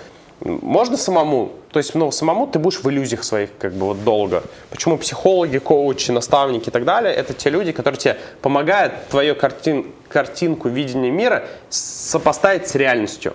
можно 0.44 0.96
самому, 0.96 1.52
то 1.70 1.78
есть, 1.78 1.94
ну, 1.94 2.10
самому 2.10 2.46
ты 2.46 2.58
будешь 2.58 2.80
в 2.82 2.90
иллюзиях 2.90 3.24
своих 3.24 3.50
как 3.58 3.72
бы 3.74 3.86
вот 3.86 4.04
долго. 4.04 4.42
Почему 4.70 4.98
психологи, 4.98 5.58
коучи, 5.58 6.10
наставники 6.10 6.68
и 6.68 6.72
так 6.72 6.84
далее, 6.84 7.14
это 7.14 7.32
те 7.32 7.50
люди, 7.50 7.72
которые 7.72 7.98
тебе 7.98 8.18
помогают 8.40 8.92
твою 9.08 9.36
картин, 9.36 9.86
картинку 10.08 10.68
видения 10.68 11.10
мира 11.10 11.44
сопоставить 11.70 12.68
с 12.68 12.74
реальностью. 12.74 13.34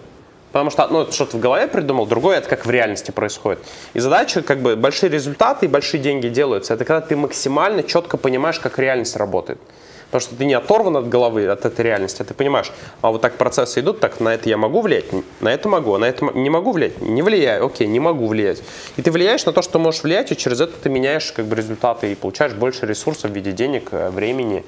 Потому 0.51 0.69
что 0.69 0.83
одно, 0.83 1.11
что 1.11 1.25
ты 1.25 1.37
в 1.37 1.39
голове 1.39 1.67
придумал, 1.67 2.05
другое 2.05 2.37
это 2.37 2.49
как 2.49 2.65
в 2.65 2.69
реальности 2.69 3.11
происходит. 3.11 3.59
И 3.93 3.99
задача, 3.99 4.41
как 4.41 4.59
бы, 4.59 4.75
большие 4.75 5.09
результаты 5.09 5.65
и 5.65 5.69
большие 5.69 6.01
деньги 6.01 6.29
делаются. 6.29 6.73
Это 6.73 6.85
когда 6.85 7.01
ты 7.01 7.15
максимально 7.15 7.83
четко 7.83 8.17
понимаешь, 8.17 8.59
как 8.59 8.79
реальность 8.79 9.15
работает. 9.15 9.59
Потому 10.07 10.21
что 10.21 10.35
ты 10.35 10.45
не 10.45 10.53
оторван 10.53 10.95
от 10.97 11.09
головы, 11.09 11.47
от 11.47 11.65
этой 11.65 11.83
реальности, 11.83 12.21
а 12.21 12.25
ты 12.25 12.33
понимаешь, 12.33 12.71
а 13.01 13.11
вот 13.11 13.21
так 13.21 13.37
процессы 13.37 13.81
идут, 13.81 13.99
так 13.99 14.19
на 14.19 14.33
это 14.33 14.47
я 14.47 14.57
могу 14.57 14.81
влиять, 14.81 15.05
на 15.41 15.49
это 15.49 15.67
могу, 15.67 15.93
а 15.95 15.99
на 15.99 16.05
это 16.05 16.25
не 16.33 16.49
могу 16.49 16.71
влиять, 16.71 17.01
не 17.01 17.21
влияю, 17.21 17.65
окей, 17.65 17.87
не 17.87 17.99
могу 17.99 18.27
влиять. 18.27 18.63
И 18.95 19.01
ты 19.01 19.11
влияешь 19.11 19.45
на 19.45 19.51
то, 19.51 19.61
что 19.61 19.79
можешь 19.79 20.03
влиять, 20.03 20.31
и 20.31 20.37
через 20.37 20.61
это 20.61 20.73
ты 20.81 20.89
меняешь 20.89 21.31
как 21.33 21.45
бы 21.45 21.55
результаты 21.55 22.11
и 22.11 22.15
получаешь 22.15 22.53
больше 22.53 22.85
ресурсов 22.85 23.31
в 23.31 23.33
виде 23.33 23.51
денег, 23.51 23.89
э, 23.91 24.09
времени, 24.09 24.63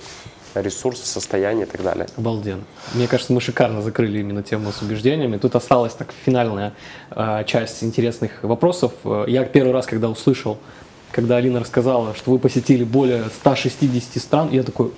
ресурсы, 0.55 1.05
состояния 1.05 1.63
и 1.63 1.67
так 1.67 1.83
далее. 1.83 2.07
Обалденно. 2.17 2.63
Мне 2.93 3.07
кажется, 3.07 3.33
мы 3.33 3.41
шикарно 3.41 3.81
закрыли 3.81 4.19
именно 4.19 4.43
тему 4.43 4.71
с 4.71 4.81
убеждениями. 4.81 5.37
Тут 5.37 5.55
осталась 5.55 5.93
так 5.93 6.13
финальная 6.25 6.73
э, 7.11 7.43
часть 7.45 7.83
интересных 7.83 8.43
вопросов. 8.43 8.91
Э, 9.03 9.25
я 9.27 9.43
первый 9.45 9.71
раз, 9.71 9.85
когда 9.85 10.09
услышал, 10.09 10.57
когда 11.11 11.37
Алина 11.37 11.59
рассказала, 11.59 12.13
что 12.15 12.31
вы 12.31 12.39
посетили 12.39 12.83
более 12.83 13.25
160 13.29 14.21
стран, 14.21 14.49
я 14.51 14.63
такой, 14.63 14.91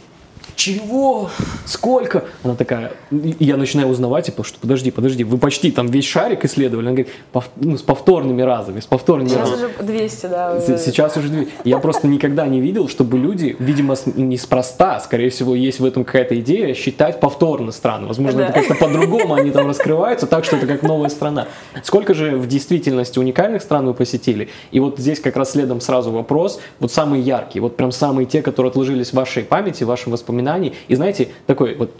чего? 0.62 1.32
Сколько? 1.66 2.26
Она 2.44 2.54
такая, 2.54 2.92
я 3.10 3.58
начинаю 3.58 3.88
узнавать, 3.88 4.28
типа, 4.28 4.44
что 4.44 4.60
подожди, 4.60 4.92
подожди, 4.92 5.24
вы 5.24 5.40
почти 5.40 5.72
там 5.72 5.88
весь 5.88 6.06
шарик 6.06 6.46
исследовали. 6.46 6.86
Она 6.86 6.96
говорит, 6.96 7.14
пов, 7.32 7.50
ну, 7.56 7.78
с 7.78 7.82
повторными 7.82 8.44
разами, 8.44 8.80
с 8.80 8.86
повторными 8.86 9.30
Сейчас 9.30 9.50
разами. 9.50 9.72
уже 9.74 9.84
200, 9.84 10.26
да. 10.28 10.56
Уже. 10.56 10.78
Сейчас 10.78 11.18
уже 11.18 11.30
200. 11.30 11.52
Я 11.64 11.80
просто 11.80 12.08
никогда 12.08 12.46
не 12.46 12.62
видел, 12.62 12.90
чтобы 12.90 13.18
люди, 13.18 13.56
видимо, 13.58 13.96
неспроста, 14.16 15.00
скорее 15.00 15.32
всего, 15.32 15.56
есть 15.56 15.80
в 15.80 15.86
этом 15.86 16.06
какая-то 16.06 16.40
идея, 16.40 16.76
считать 16.76 17.20
повторно 17.20 17.72
страны. 17.72 18.06
Возможно, 18.06 18.42
да. 18.42 18.46
это 18.46 18.54
как-то 18.54 18.76
по-другому 18.76 19.34
они 19.34 19.50
там 19.50 19.68
раскрываются, 19.68 20.28
так 20.28 20.46
что 20.46 20.58
это 20.58 20.68
как 20.68 20.84
новая 20.84 21.10
страна. 21.10 21.48
Сколько 21.82 22.14
же 22.14 22.38
в 22.38 22.48
действительности 22.48 23.18
уникальных 23.18 23.64
стран 23.64 23.88
вы 23.88 23.96
посетили? 23.96 24.50
И 24.70 24.80
вот 24.80 25.00
здесь 25.00 25.20
как 25.20 25.38
раз 25.38 25.54
следом 25.54 25.82
сразу 25.82 26.12
вопрос, 26.12 26.60
вот 26.80 26.92
самые 26.92 27.24
яркие, 27.24 27.64
вот 27.64 27.78
прям 27.78 27.92
самые 27.92 28.28
те, 28.28 28.44
которые 28.44 28.70
отложились 28.70 29.10
в 29.10 29.14
вашей 29.14 29.44
памяти, 29.44 29.86
в 29.86 29.88
вашем 29.88 30.12
воспоминаниям, 30.12 30.51
воспоминаний. 30.52 30.74
И 30.88 30.96
знаете, 30.96 31.30
такой 31.48 31.76
вот 31.76 31.92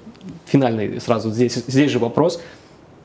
финальный 0.46 1.00
сразу 1.00 1.32
здесь, 1.32 1.56
здесь 1.56 1.92
же 1.92 2.00
вопрос. 2.00 2.42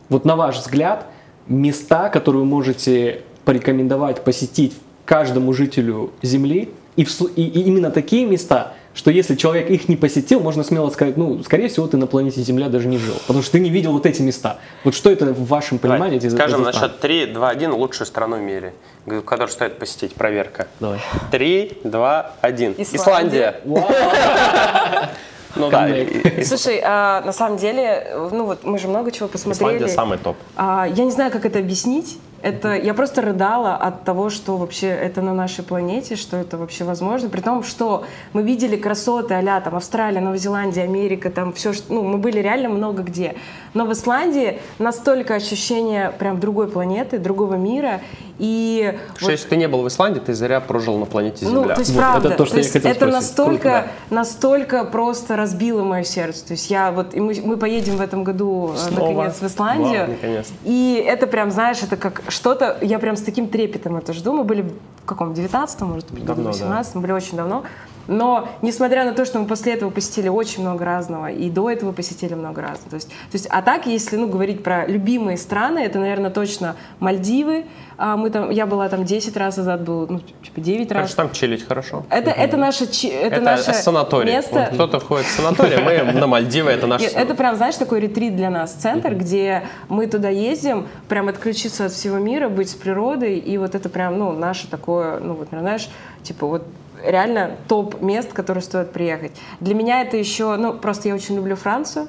Вот 0.08 0.24
на 0.24 0.36
ваш 0.36 0.58
взгляд, 0.58 1.06
места, 1.48 2.08
которые 2.08 2.42
вы 2.42 2.48
можете 2.48 3.22
порекомендовать 3.44 4.24
посетить 4.24 4.74
каждому 5.04 5.52
жителю 5.52 6.10
Земли, 6.22 6.70
и, 6.96 7.04
в, 7.04 7.20
и, 7.20 7.42
и 7.42 7.62
именно 7.62 7.90
такие 7.90 8.24
места, 8.24 8.72
что 8.94 9.10
если 9.10 9.34
человек 9.34 9.70
их 9.70 9.88
не 9.88 9.96
посетил, 9.96 10.40
можно 10.40 10.64
смело 10.64 10.88
сказать, 10.90 11.18
ну, 11.18 11.42
скорее 11.42 11.68
всего, 11.68 11.86
ты 11.86 11.98
на 11.98 12.06
планете 12.06 12.40
Земля 12.40 12.68
даже 12.68 12.88
не 12.88 12.96
жил, 12.96 13.14
потому 13.26 13.42
что 13.42 13.52
ты 13.52 13.60
не 13.60 13.68
видел 13.68 13.92
вот 13.92 14.06
эти 14.06 14.22
места. 14.22 14.58
Вот 14.84 14.94
что 14.94 15.10
это 15.10 15.26
в 15.26 15.46
вашем 15.46 15.78
понимании? 15.78 16.18
Давай, 16.18 16.28
эти, 16.28 16.34
скажем 16.34 16.62
эти 16.62 16.66
на 16.66 16.72
счет 16.72 16.98
3, 17.00 17.26
2, 17.26 17.48
1 17.48 17.72
лучшую 17.72 18.06
страну 18.06 18.36
в 18.36 18.40
мире, 18.40 18.72
которую 19.06 19.48
стоит 19.48 19.78
посетить, 19.78 20.14
проверка. 20.14 20.66
Давай. 20.80 21.00
3, 21.30 21.78
2, 21.84 22.32
1. 22.40 22.74
Исландия. 22.78 23.60
Исландия. 23.64 25.10
Ну 25.56 25.70
да. 25.70 25.86
Коннект. 25.86 26.14
и- 26.26 26.40
и- 26.40 26.44
Слушай, 26.44 26.80
а, 26.84 27.22
на 27.22 27.32
самом 27.32 27.56
деле, 27.58 28.06
ну 28.32 28.44
вот 28.46 28.64
мы 28.64 28.78
же 28.78 28.88
много 28.88 29.10
чего 29.10 29.28
посмотрели. 29.28 29.76
Исландия 29.76 29.88
самый 29.94 30.18
топ. 30.18 30.36
А, 30.56 30.86
я 30.94 31.04
не 31.04 31.10
знаю, 31.10 31.30
как 31.32 31.44
это 31.46 31.58
объяснить. 31.58 32.18
Это 32.42 32.74
я 32.74 32.94
просто 32.94 33.22
рыдала 33.22 33.74
от 33.76 34.04
того, 34.04 34.30
что 34.30 34.56
вообще 34.56 34.88
это 34.88 35.22
на 35.22 35.32
нашей 35.32 35.64
планете, 35.64 36.16
что 36.16 36.36
это 36.36 36.58
вообще 36.58 36.84
возможно. 36.84 37.28
При 37.28 37.40
том, 37.40 37.62
что 37.62 38.04
мы 38.32 38.42
видели 38.42 38.76
красоты 38.76 39.34
а 39.34 39.60
там 39.60 39.76
Австралия, 39.76 40.20
Новая 40.20 40.38
Зеландия, 40.38 40.82
Америка, 40.82 41.30
там 41.30 41.52
все, 41.52 41.72
что, 41.72 41.92
ну, 41.92 42.02
мы 42.02 42.18
были 42.18 42.40
реально 42.40 42.68
много 42.68 43.02
где. 43.02 43.34
Но 43.74 43.86
в 43.86 43.92
Исландии 43.92 44.58
настолько 44.78 45.34
ощущение 45.34 46.12
прям 46.18 46.40
другой 46.40 46.68
планеты, 46.68 47.18
другого 47.18 47.54
мира. 47.54 48.00
И 48.38 48.94
Что 49.16 49.26
вот- 49.26 49.32
если 49.32 49.48
ты 49.48 49.56
не 49.56 49.66
был 49.66 49.82
в 49.82 49.88
Исландии, 49.88 50.20
ты 50.20 50.34
зря 50.34 50.60
прожил 50.60 50.98
на 50.98 51.06
планете 51.06 51.46
Земля. 51.46 51.60
ну, 51.60 51.74
то 51.74 51.80
есть, 51.80 51.92
Вот, 51.92 52.00
правда, 52.00 52.28
это 52.28 52.36
то, 52.38 52.46
что 52.46 52.56
я 52.56 52.62
есть 52.62 52.72
хотел 52.72 52.90
это 52.90 53.00
спросить. 53.00 53.14
настолько, 53.14 53.58
Круто, 53.60 53.90
настолько 54.10 54.84
просто 54.84 55.36
разбило 55.36 55.82
мое 55.84 56.04
сердце. 56.04 56.46
То 56.46 56.52
есть 56.52 56.70
я 56.70 56.90
вот, 56.90 57.14
и 57.14 57.20
мы, 57.20 57.34
мы 57.42 57.56
поедем 57.56 57.96
в 57.96 58.00
этом 58.00 58.24
году 58.24 58.72
э, 58.74 58.78
Снова? 58.78 59.12
наконец 59.12 59.40
в 59.40 59.46
Исландию. 59.46 60.00
Вау, 60.00 60.10
наконец-то. 60.10 60.52
И 60.64 61.02
это 61.06 61.26
прям, 61.26 61.50
знаешь, 61.50 61.82
это 61.82 61.96
как 61.96 62.22
что-то, 62.28 62.78
я 62.82 62.98
прям 62.98 63.16
с 63.16 63.22
таким 63.22 63.48
трепетом 63.48 63.96
это 63.96 64.12
жду. 64.12 64.32
Мы 64.32 64.44
были 64.44 64.62
в 64.62 65.06
каком, 65.06 65.32
19-м, 65.32 65.88
может 65.88 66.10
быть, 66.10 66.24
году, 66.24 66.42
Давно, 66.42 66.44
да. 66.44 66.66
18 66.66 66.96
были 66.96 67.12
очень 67.12 67.36
давно. 67.36 67.64
Но, 68.08 68.48
несмотря 68.62 69.04
на 69.04 69.12
то, 69.12 69.24
что 69.24 69.38
мы 69.38 69.46
после 69.46 69.74
этого 69.74 69.90
посетили 69.90 70.28
очень 70.28 70.62
много 70.62 70.84
разного, 70.84 71.30
и 71.30 71.50
до 71.50 71.70
этого 71.70 71.92
посетили 71.92 72.34
много 72.34 72.62
разного. 72.62 72.90
То 72.90 72.96
есть, 72.96 73.08
то 73.08 73.14
есть 73.34 73.46
а 73.50 73.62
так, 73.62 73.86
если 73.86 74.16
ну, 74.16 74.28
говорить 74.28 74.62
про 74.62 74.86
любимые 74.86 75.36
страны, 75.36 75.80
это, 75.80 75.98
наверное, 75.98 76.30
точно 76.30 76.76
Мальдивы. 77.00 77.64
А 77.98 78.16
мы 78.16 78.28
там, 78.28 78.50
я 78.50 78.66
была 78.66 78.88
там 78.90 79.04
10 79.04 79.36
раз 79.38 79.56
назад, 79.56 79.82
был, 79.82 80.06
ну, 80.06 80.20
типа 80.20 80.60
9 80.60 80.88
Так 80.88 80.98
раз. 80.98 81.08
что 81.08 81.16
там 81.16 81.32
чилить 81.32 81.66
хорошо. 81.66 82.04
Это, 82.10 82.30
это 82.30 82.58
наше, 82.58 82.86
чи- 82.86 83.08
это 83.08 83.36
Это, 83.36 83.40
наше 83.44 83.72
санаторий. 83.72 84.32
место. 84.32 84.54
Вот 84.54 84.74
Кто-то 84.74 85.00
входит 85.00 85.26
в 85.26 85.30
санаторий, 85.30 85.78
мы 85.78 86.12
на 86.20 86.26
Мальдивы, 86.26 86.70
это 86.70 86.86
наш 86.86 87.02
это 87.02 87.34
прям, 87.34 87.56
знаешь, 87.56 87.76
такой 87.76 88.00
ретрит 88.00 88.36
для 88.36 88.50
нас, 88.50 88.72
центр, 88.72 89.14
где 89.14 89.62
мы 89.88 90.06
туда 90.08 90.28
ездим, 90.28 90.88
прям 91.08 91.28
отключиться 91.28 91.86
от 91.86 91.92
всего 91.92 92.18
мира, 92.18 92.50
быть 92.50 92.68
с 92.68 92.74
природой, 92.74 93.38
и 93.38 93.56
вот 93.56 93.74
это 93.74 93.88
прям, 93.88 94.18
ну, 94.18 94.32
наше 94.32 94.68
такое, 94.68 95.18
ну, 95.18 95.32
вот, 95.34 95.48
знаешь, 95.50 95.88
типа 96.22 96.46
вот 96.46 96.66
реально 97.06 97.52
топ 97.68 98.00
мест, 98.02 98.32
которые 98.32 98.62
стоит 98.62 98.92
приехать. 98.92 99.32
Для 99.60 99.74
меня 99.74 100.02
это 100.02 100.16
еще, 100.16 100.56
ну, 100.56 100.74
просто 100.74 101.08
я 101.08 101.14
очень 101.14 101.36
люблю 101.36 101.56
Францию, 101.56 102.08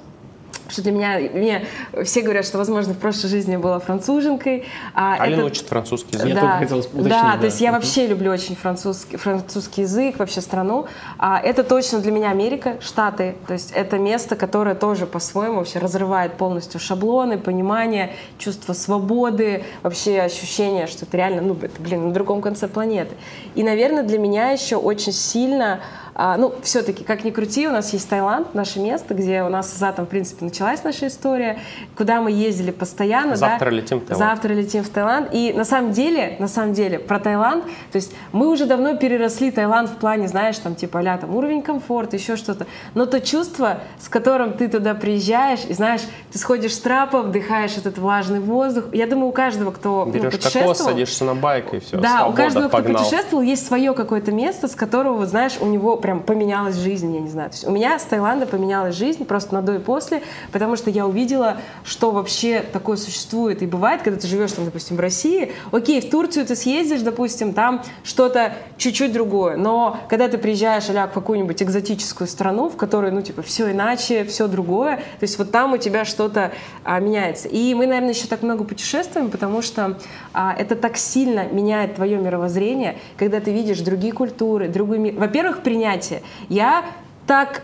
что 0.70 0.82
для 0.82 0.92
меня, 0.92 1.20
мне 1.34 1.66
все 2.04 2.22
говорят, 2.22 2.46
что, 2.46 2.58
возможно, 2.58 2.94
в 2.94 2.98
прошлой 2.98 3.30
жизни 3.30 3.54
я 3.54 3.60
была 3.60 3.80
француженкой. 3.80 4.66
А 4.94 5.16
Алина 5.16 5.38
это- 5.40 5.46
учит 5.46 5.68
французский 5.68 6.18
Я 6.18 6.26
язык. 6.26 6.40
только 6.42 6.58
хотел 6.58 6.78
уточнить, 6.80 7.04
да, 7.08 7.32
да. 7.34 7.38
то 7.38 7.46
есть 7.46 7.62
я 7.62 7.72
вообще 7.72 8.08
люблю 8.08 8.32
очень 8.32 8.56
французский, 8.56 9.18
французский 9.18 9.82
язык, 9.84 10.20
вообще 10.20 10.42
страну. 10.42 10.88
А 11.18 11.40
это 11.40 11.64
точно 11.64 12.00
для 12.00 12.12
меня 12.12 12.32
Америка, 12.32 12.78
Штаты. 12.82 13.36
То 13.48 13.54
есть 13.54 13.72
это 13.72 13.98
место, 13.98 14.36
которое 14.36 14.76
тоже 14.76 15.06
по-своему 15.06 15.58
вообще 15.60 15.80
разрывает 15.80 16.34
полностью 16.34 16.80
шаблоны, 16.80 17.38
понимание, 17.38 18.14
чувство 18.38 18.74
свободы, 18.74 19.64
вообще 19.84 20.20
ощущение, 20.22 20.88
что 20.88 21.06
это 21.06 21.16
реально, 21.18 21.42
ну, 21.44 21.58
это, 21.62 21.82
блин, 21.82 22.08
на 22.10 22.14
другом 22.14 22.42
конце 22.42 22.68
планеты. 22.68 23.16
И, 23.56 23.64
наверное, 23.64 24.04
для 24.04 24.18
меня 24.20 24.50
еще 24.50 24.76
очень 24.76 25.14
сильно 25.14 25.80
а, 26.20 26.36
ну, 26.36 26.52
все-таки, 26.64 27.04
как 27.04 27.24
ни 27.24 27.30
крути, 27.30 27.68
у 27.68 27.72
нас 27.72 27.94
есть 27.94 28.10
Таиланд, 28.10 28.56
наше 28.56 28.80
место, 28.80 29.14
где 29.14 29.44
у 29.44 29.50
нас 29.50 29.72
с 29.72 29.76
Азатом, 29.76 30.08
в 30.08 30.10
принципе, 30.10 30.46
началась 30.46 30.84
наша 30.84 31.08
история, 31.08 31.60
куда 31.96 32.22
мы 32.22 32.32
ездили 32.32 32.72
постоянно. 32.72 33.32
да. 33.32 33.36
Завтра 33.36 33.70
летим 33.70 34.00
в 34.00 34.06
Таиланд. 34.06 34.18
Завтра 34.18 34.54
летим 34.54 34.84
в 34.84 34.90
Таиланд. 34.90 35.30
И 35.32 35.54
на 35.54 35.64
самом 35.64 35.92
деле, 35.92 36.36
на 36.40 36.48
самом 36.48 36.74
деле, 36.74 36.98
про 36.98 37.20
Таиланд, 37.20 37.66
то 37.92 37.98
есть 37.98 38.14
мы 38.32 38.50
уже 38.50 38.66
давно 38.66 38.98
переросли 38.98 39.52
Таиланд 39.52 39.92
в 39.92 39.98
плане, 39.98 40.28
знаешь, 40.28 40.58
там 40.58 40.74
типа 40.74 41.02
а 41.02 41.18
там 41.20 41.36
уровень 41.36 41.62
комфорта, 41.62 42.16
еще 42.16 42.36
что-то. 42.36 42.66
Но 42.96 43.06
то 43.06 43.22
чувство, 43.22 43.82
с 44.00 44.10
которым 44.10 44.54
ты 44.54 44.70
туда 44.70 44.96
приезжаешь, 44.96 45.66
и 45.70 45.74
знаешь, 45.74 46.02
ты 46.32 46.40
сходишь 46.40 46.74
с 46.74 46.80
трапа, 46.80 47.22
вдыхаешь 47.22 47.78
этот 47.78 48.00
влажный 48.00 48.40
воздух. 48.40 48.86
Я 48.92 49.06
думаю, 49.06 49.28
у 49.28 49.32
каждого, 49.32 49.70
кто 49.70 50.06
ну, 50.06 50.12
Берешь 50.12 50.32
кокос, 50.32 50.46
путешествовал, 50.46 50.92
садишься 50.94 51.26
на 51.26 51.36
байк 51.36 51.76
и 51.76 51.80
все. 51.80 51.98
да, 51.98 52.26
у 52.26 52.34
каждого, 52.34 52.70
кто 52.70 52.78
погнал. 52.78 53.04
путешествовал, 53.04 53.44
есть 53.44 53.68
свое 53.68 53.94
какое-то 53.94 54.32
место, 54.32 54.68
с 54.68 54.74
которого, 54.74 55.18
вот, 55.18 55.30
знаешь, 55.30 55.58
у 55.62 55.68
него 55.68 55.96
прям 56.08 56.22
поменялась 56.22 56.78
жизнь, 56.78 57.14
я 57.14 57.20
не 57.20 57.28
знаю. 57.28 57.50
То 57.50 57.56
есть 57.56 57.68
у 57.68 57.72
меня 57.72 58.00
с 58.00 58.04
Таиланда 58.04 58.46
поменялась 58.46 58.96
жизнь 58.96 59.26
просто 59.26 59.54
на 59.54 59.62
до 59.62 59.76
и 59.76 59.80
после, 59.80 60.24
потому 60.54 60.78
что 60.78 60.90
я 60.90 61.06
увидела, 61.06 61.58
что 61.84 62.12
вообще 62.12 62.62
такое 62.62 62.96
существует. 62.96 63.62
И 63.62 63.66
бывает, 63.66 64.04
когда 64.04 64.18
ты 64.18 64.26
живешь, 64.26 64.54
там, 64.54 64.64
допустим, 64.64 64.96
в 64.96 65.02
России, 65.02 65.52
окей, 65.74 66.00
в 66.00 66.10
Турцию 66.10 66.46
ты 66.46 66.56
съездишь, 66.56 67.02
допустим, 67.02 67.52
там 67.52 67.84
что-то 68.06 68.54
чуть-чуть 68.78 69.12
другое, 69.12 69.58
но 69.58 70.00
когда 70.08 70.30
ты 70.30 70.38
приезжаешь, 70.38 70.90
аля, 70.90 71.08
в 71.08 71.12
какую-нибудь 71.12 71.62
экзотическую 71.62 72.30
страну, 72.30 72.70
в 72.70 72.78
которой, 72.78 73.12
ну, 73.12 73.22
типа, 73.22 73.42
все 73.42 73.74
иначе, 73.74 74.24
все 74.24 74.48
другое, 74.48 74.96
то 74.96 75.24
есть 75.24 75.38
вот 75.38 75.52
там 75.52 75.74
у 75.74 75.78
тебя 75.78 76.06
что-то 76.06 76.54
а, 76.86 77.02
меняется. 77.02 77.50
И 77.50 77.74
мы, 77.74 77.86
наверное, 77.86 78.14
еще 78.14 78.28
так 78.28 78.44
много 78.44 78.64
путешествуем, 78.64 79.30
потому 79.30 79.62
что 79.62 79.98
а, 80.32 80.56
это 80.58 80.78
так 80.78 80.96
сильно 80.96 81.48
меняет 81.52 81.96
твое 81.96 82.18
мировоззрение, 82.18 82.98
когда 83.18 83.42
ты 83.42 83.52
видишь 83.52 83.80
другие 83.82 84.14
культуры, 84.14 84.70
мир. 84.98 85.16
Во-первых, 85.18 85.64
принятие. 85.98 86.22
Я 86.50 86.86
так 87.26 87.62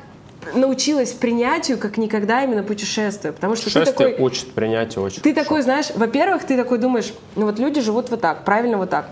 научилась 0.54 1.14
принятию, 1.14 1.78
как 1.78 1.98
никогда 1.98 2.44
именно 2.44 2.64
путешествуя, 2.64 3.32
потому 3.32 3.56
что 3.56 3.66
ты 3.66 3.72
Путешествие 3.72 4.10
такой... 4.10 4.26
учит 4.26 4.52
принятию 4.52 5.04
очень 5.04 5.22
Ты 5.22 5.30
хорошо. 5.32 5.44
такой, 5.44 5.62
знаешь, 5.62 5.86
во-первых, 5.96 6.44
ты 6.44 6.58
такой 6.58 6.80
думаешь, 6.80 7.14
ну 7.36 7.46
вот 7.46 7.60
люди 7.60 7.80
живут 7.80 8.10
вот 8.10 8.20
так, 8.20 8.44
правильно 8.44 8.78
вот 8.78 8.90
так. 8.90 9.10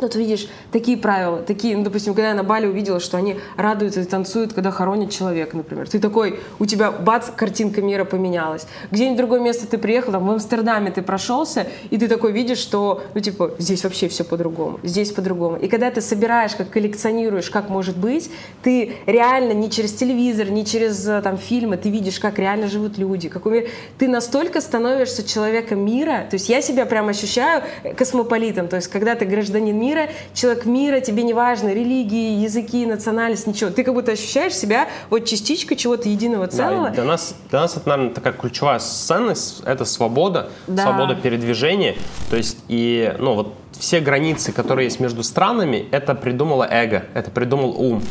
Ну, 0.00 0.08
ты 0.08 0.18
видишь 0.18 0.48
такие 0.72 0.96
правила, 0.96 1.38
такие, 1.38 1.76
ну, 1.76 1.84
допустим, 1.84 2.14
когда 2.14 2.30
я 2.30 2.34
на 2.34 2.42
Бали 2.42 2.66
увидела, 2.66 3.00
что 3.00 3.18
они 3.18 3.36
радуются 3.56 4.00
и 4.00 4.04
танцуют, 4.04 4.52
когда 4.54 4.70
хоронят 4.70 5.10
человека, 5.10 5.56
например. 5.56 5.88
Ты 5.88 5.98
такой, 5.98 6.40
у 6.58 6.66
тебя, 6.66 6.90
бац, 6.90 7.28
картинка 7.34 7.82
мира 7.82 8.04
поменялась. 8.04 8.66
Где-нибудь 8.90 9.16
в 9.16 9.18
другое 9.18 9.40
место 9.40 9.66
ты 9.66 9.78
приехал, 9.78 10.12
там, 10.12 10.26
в 10.26 10.30
Амстердаме 10.30 10.90
ты 10.90 11.02
прошелся, 11.02 11.66
и 11.90 11.98
ты 11.98 12.08
такой 12.08 12.32
видишь, 12.32 12.58
что, 12.58 13.02
ну, 13.14 13.20
типа, 13.20 13.52
здесь 13.58 13.84
вообще 13.84 14.08
все 14.08 14.24
по-другому, 14.24 14.80
здесь 14.82 15.12
по-другому. 15.12 15.56
И 15.56 15.68
когда 15.68 15.90
ты 15.90 16.00
собираешь, 16.00 16.54
как 16.54 16.70
коллекционируешь, 16.70 17.50
как 17.50 17.68
может 17.68 17.96
быть, 17.96 18.30
ты 18.62 18.94
реально 19.06 19.52
не 19.52 19.70
через 19.70 19.92
телевизор, 19.92 20.50
не 20.50 20.64
через, 20.64 21.06
э, 21.06 21.20
там, 21.22 21.36
фильмы, 21.36 21.76
ты 21.76 21.90
видишь, 21.90 22.18
как 22.20 22.38
реально 22.38 22.68
живут 22.68 22.96
люди, 22.96 23.28
какой 23.28 23.52
мир. 23.52 23.68
Ты 23.98 24.08
настолько 24.08 24.60
становишься 24.60 25.26
человеком 25.26 25.84
мира, 25.84 26.26
то 26.30 26.34
есть 26.34 26.48
я 26.48 26.62
себя 26.62 26.86
прям 26.86 27.08
ощущаю 27.08 27.62
космополитом, 27.96 28.68
то 28.68 28.76
есть 28.76 28.88
когда 28.88 29.14
ты 29.14 29.26
гражданин 29.26 29.78
мира, 29.78 29.89
человек 30.34 30.64
мира, 30.66 31.00
тебе 31.00 31.22
не 31.22 31.34
важно 31.34 31.68
религии, 31.68 32.40
языки, 32.42 32.86
национальность, 32.86 33.46
ничего. 33.46 33.70
Ты 33.70 33.84
как 33.84 33.94
будто 33.94 34.12
ощущаешь 34.12 34.54
себя 34.54 34.88
вот 35.10 35.24
частичкой 35.24 35.76
чего-то 35.76 36.08
единого 36.08 36.46
Да, 36.46 36.52
целого. 36.52 36.88
и 36.88 36.92
для 36.92 37.04
нас, 37.04 37.34
для 37.50 37.60
нас 37.60 37.76
это, 37.76 37.88
наверное, 37.88 38.14
такая 38.14 38.32
ключевая 38.32 38.78
ценность, 38.78 39.62
это 39.64 39.84
свобода, 39.84 40.50
Да. 40.66 40.82
свобода 40.84 41.14
передвижения. 41.14 41.96
То 42.30 42.36
есть, 42.36 42.58
и, 42.68 43.14
ну, 43.18 43.34
вот 43.34 43.54
все 43.78 44.00
границы, 44.00 44.52
которые 44.52 44.86
есть 44.86 45.00
между 45.00 45.22
странами, 45.22 45.86
это 45.90 46.14
придумало 46.14 46.66
эго, 46.70 47.04
это 47.14 47.30
придумал 47.30 47.70
ум. 47.80 48.02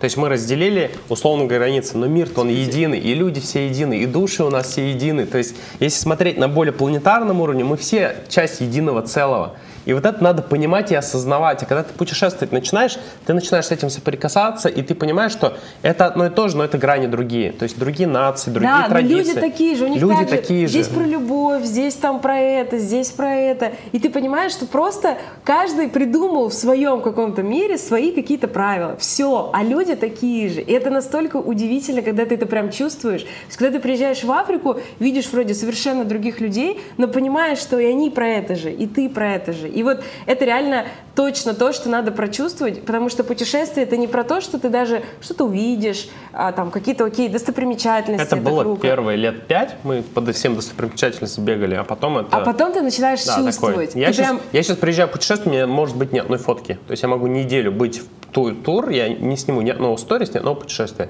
То 0.00 0.06
есть 0.06 0.16
мы 0.16 0.28
разделили 0.28 0.90
условно 1.08 1.44
границы, 1.44 1.96
но 1.96 2.08
мир-то 2.08 2.40
он 2.40 2.48
единый, 2.48 2.98
и 2.98 3.14
люди 3.14 3.40
все 3.40 3.68
едины, 3.68 3.98
и 3.98 4.06
души 4.06 4.42
у 4.42 4.50
нас 4.50 4.66
все 4.66 4.90
едины. 4.90 5.26
То 5.26 5.38
есть 5.38 5.54
если 5.78 5.96
смотреть 6.00 6.38
на 6.38 6.48
более 6.48 6.72
планетарном 6.72 7.40
уровне, 7.40 7.62
мы 7.62 7.76
все 7.76 8.16
часть 8.28 8.60
единого 8.60 9.02
целого. 9.02 9.54
И 9.84 9.92
вот 9.92 10.06
это 10.06 10.22
надо 10.22 10.42
понимать 10.42 10.92
и 10.92 10.94
осознавать. 10.94 11.62
И 11.62 11.66
когда 11.66 11.82
ты 11.82 11.92
путешествовать 11.94 12.52
начинаешь, 12.52 12.98
ты 13.26 13.34
начинаешь 13.34 13.66
с 13.66 13.70
этим 13.70 13.90
соприкасаться, 13.90 14.68
и 14.68 14.82
ты 14.82 14.94
понимаешь, 14.94 15.32
что 15.32 15.56
это 15.82 16.06
одно 16.06 16.26
и 16.26 16.30
то 16.30 16.48
же, 16.48 16.56
но 16.56 16.64
это 16.64 16.78
грани 16.78 17.06
другие. 17.06 17.52
То 17.52 17.64
есть 17.64 17.78
другие 17.78 18.08
нации, 18.08 18.50
другие 18.50 18.72
да, 18.72 18.88
традиции. 18.88 19.14
но 19.14 19.18
люди 19.18 19.34
такие 19.34 19.76
же, 19.76 19.84
у 19.84 19.88
них 19.88 20.00
Люди 20.00 20.18
также 20.18 20.36
такие 20.36 20.66
здесь 20.66 20.88
же. 20.88 20.94
про 20.94 21.04
любовь, 21.04 21.64
здесь 21.64 21.94
там 21.94 22.20
про 22.20 22.38
это, 22.38 22.78
здесь 22.78 23.10
про 23.10 23.34
это. 23.34 23.72
И 23.92 23.98
ты 23.98 24.10
понимаешь, 24.10 24.52
что 24.52 24.66
просто 24.66 25.18
каждый 25.44 25.88
придумал 25.88 26.48
в 26.48 26.54
своем 26.54 27.00
каком-то 27.00 27.42
мире 27.42 27.78
свои 27.78 28.12
какие-то 28.12 28.48
правила. 28.48 28.96
Все, 28.98 29.50
а 29.52 29.62
люди 29.62 29.96
такие 29.96 30.48
же. 30.48 30.60
И 30.60 30.72
это 30.72 30.90
настолько 30.90 31.36
удивительно, 31.36 32.02
когда 32.02 32.24
ты 32.24 32.34
это 32.34 32.46
прям 32.46 32.70
чувствуешь. 32.70 33.22
То 33.22 33.28
есть, 33.46 33.58
когда 33.58 33.78
ты 33.78 33.82
приезжаешь 33.82 34.22
в 34.22 34.30
Африку, 34.30 34.76
видишь 34.98 35.28
вроде 35.32 35.54
совершенно 35.54 36.04
других 36.04 36.40
людей, 36.40 36.80
но 36.98 37.08
понимаешь, 37.08 37.58
что 37.58 37.78
и 37.78 37.86
они 37.86 38.10
про 38.10 38.28
это 38.28 38.54
же, 38.54 38.70
и 38.72 38.86
ты 38.86 39.08
про 39.08 39.34
это 39.34 39.52
же. 39.52 39.71
И 39.72 39.82
вот 39.82 40.02
это 40.26 40.44
реально 40.44 40.86
точно 41.14 41.54
то, 41.54 41.72
что 41.72 41.88
надо 41.88 42.12
прочувствовать, 42.12 42.82
потому 42.84 43.08
что 43.08 43.24
путешествие 43.24 43.84
это 43.86 43.96
не 43.96 44.06
про 44.06 44.24
то, 44.24 44.40
что 44.40 44.58
ты 44.58 44.68
даже 44.68 45.02
что-то 45.20 45.44
увидишь, 45.44 46.08
а, 46.32 46.52
там 46.52 46.70
какие-то 46.70 47.04
окей, 47.04 47.28
достопримечательности. 47.28 48.26
Это 48.26 48.36
было 48.36 48.62
круто. 48.62 48.80
первые 48.82 49.16
лет 49.16 49.46
пять, 49.46 49.76
мы 49.82 50.02
по 50.02 50.24
всем 50.32 50.56
достопримечательностям 50.56 51.44
бегали, 51.44 51.74
а 51.74 51.84
потом 51.84 52.18
это... 52.18 52.36
А 52.36 52.40
потом 52.40 52.72
ты 52.72 52.80
начинаешь 52.82 53.24
Да, 53.24 53.34
такой. 53.36 53.46
чувствовать. 53.48 53.94
Я, 53.94 54.08
Ты 54.08 54.12
сейчас, 54.14 54.26
прям- 54.26 54.40
я 54.52 54.62
сейчас 54.62 54.76
приезжаю 54.76 55.08
в 55.08 55.12
путешествие, 55.12 55.50
мне 55.52 55.66
может 55.66 55.96
быть 55.96 56.12
ни 56.12 56.18
одной 56.18 56.38
фотки. 56.38 56.78
То 56.86 56.92
есть 56.92 57.02
я 57.02 57.08
могу 57.08 57.26
неделю 57.26 57.72
быть 57.72 58.00
в 58.00 58.32
тур, 58.32 58.54
тур 58.54 58.88
я 58.90 59.08
не 59.08 59.36
сниму 59.36 59.60
ни 59.62 59.70
одного 59.70 59.96
сторис, 59.96 60.32
ни 60.34 60.38
одного 60.38 60.56
путешествия. 60.56 61.08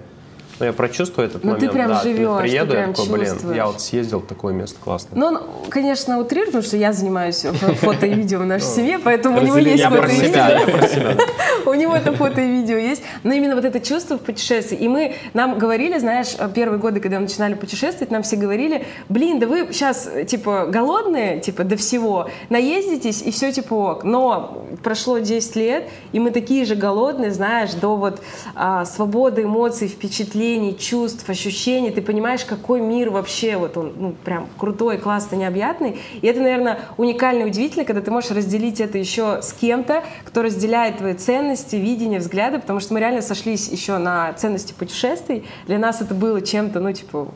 Но 0.60 0.66
я 0.66 0.72
прочувствую 0.72 1.26
этот 1.28 1.44
Но 1.44 1.52
Ну, 1.52 1.58
ты 1.58 1.66
момент. 1.66 1.72
прям 1.74 1.88
да, 1.88 2.02
живешь, 2.02 2.36
ты 2.36 2.42
приеду, 2.42 2.74
я 2.74 2.80
прям 2.82 2.94
такой, 2.94 3.18
блин, 3.18 3.54
я 3.54 3.66
вот 3.66 3.80
съездил 3.80 4.20
в 4.20 4.26
такое 4.26 4.52
место 4.54 4.78
классное. 4.82 5.18
Ну, 5.18 5.26
он, 5.26 5.40
конечно, 5.70 6.18
утрирует, 6.20 6.48
потому 6.50 6.62
что 6.64 6.76
я 6.76 6.92
занимаюсь 6.92 7.44
фо- 7.44 7.74
фото 7.74 8.06
и 8.06 8.14
видео 8.14 8.38
в 8.40 8.46
нашей 8.46 8.66
семье, 8.66 8.98
поэтому 8.98 9.38
у 9.38 9.42
него 9.42 9.58
есть 9.58 9.78
я 9.80 9.90
фото 9.90 10.08
и 10.08 10.20
видео. 10.20 10.36
я. 10.36 11.16
У 11.66 11.74
него 11.74 11.94
это 11.94 12.12
фото 12.12 12.40
и 12.40 12.48
видео 12.50 12.76
есть. 12.76 13.02
Но 13.22 13.32
именно 13.32 13.54
вот 13.54 13.64
это 13.64 13.78
чувство 13.80 14.16
в 14.18 14.20
путешествии. 14.20 14.76
И 14.76 14.88
мы, 14.88 15.14
нам 15.32 15.58
говорили, 15.58 15.98
знаешь, 15.98 16.34
первые 16.54 16.78
годы, 16.80 16.98
когда 17.00 17.16
мы 17.16 17.22
начинали 17.22 17.54
путешествовать, 17.54 18.10
нам 18.10 18.22
все 18.24 18.36
говорили, 18.36 18.84
блин, 19.08 19.38
да 19.38 19.46
вы 19.46 19.68
сейчас, 19.70 20.08
типа, 20.26 20.66
голодные, 20.68 21.40
типа, 21.40 21.62
до 21.64 21.76
всего, 21.76 22.28
наездитесь, 22.50 23.22
и 23.22 23.30
все, 23.30 23.52
типа, 23.52 23.74
ок. 23.74 24.04
Но 24.04 24.64
прошло 24.82 25.18
10 25.18 25.56
лет, 25.56 25.88
и 26.12 26.18
мы 26.18 26.30
такие 26.32 26.64
же 26.64 26.74
голодные, 26.74 27.30
знаешь, 27.30 27.72
до 27.74 27.94
вот 27.96 28.20
а, 28.56 28.84
свободы 28.84 29.42
эмоций, 29.44 29.86
впечатлений, 29.88 30.41
чувств, 30.78 31.28
ощущений. 31.28 31.90
Ты 31.90 32.02
понимаешь, 32.02 32.44
какой 32.44 32.80
мир 32.80 33.10
вообще, 33.10 33.56
вот 33.56 33.76
он, 33.76 33.92
ну, 33.96 34.14
прям 34.24 34.48
крутой, 34.58 34.98
классный, 34.98 35.38
необъятный. 35.38 36.00
И 36.20 36.26
это, 36.26 36.40
наверное, 36.40 36.80
уникально 36.96 37.42
и 37.42 37.46
удивительно, 37.46 37.84
когда 37.84 38.00
ты 38.00 38.10
можешь 38.10 38.30
разделить 38.30 38.80
это 38.80 38.98
еще 38.98 39.40
с 39.42 39.52
кем-то, 39.52 40.02
кто 40.24 40.42
разделяет 40.42 40.98
твои 40.98 41.14
ценности, 41.14 41.76
видения, 41.76 42.18
взгляды, 42.18 42.58
потому 42.58 42.80
что 42.80 42.94
мы 42.94 43.00
реально 43.00 43.22
сошлись 43.22 43.68
еще 43.68 43.98
на 43.98 44.32
ценности 44.34 44.72
путешествий. 44.72 45.44
Для 45.66 45.78
нас 45.78 46.00
это 46.00 46.14
было 46.14 46.40
чем-то, 46.40 46.80
ну, 46.80 46.92
типа, 46.92 47.28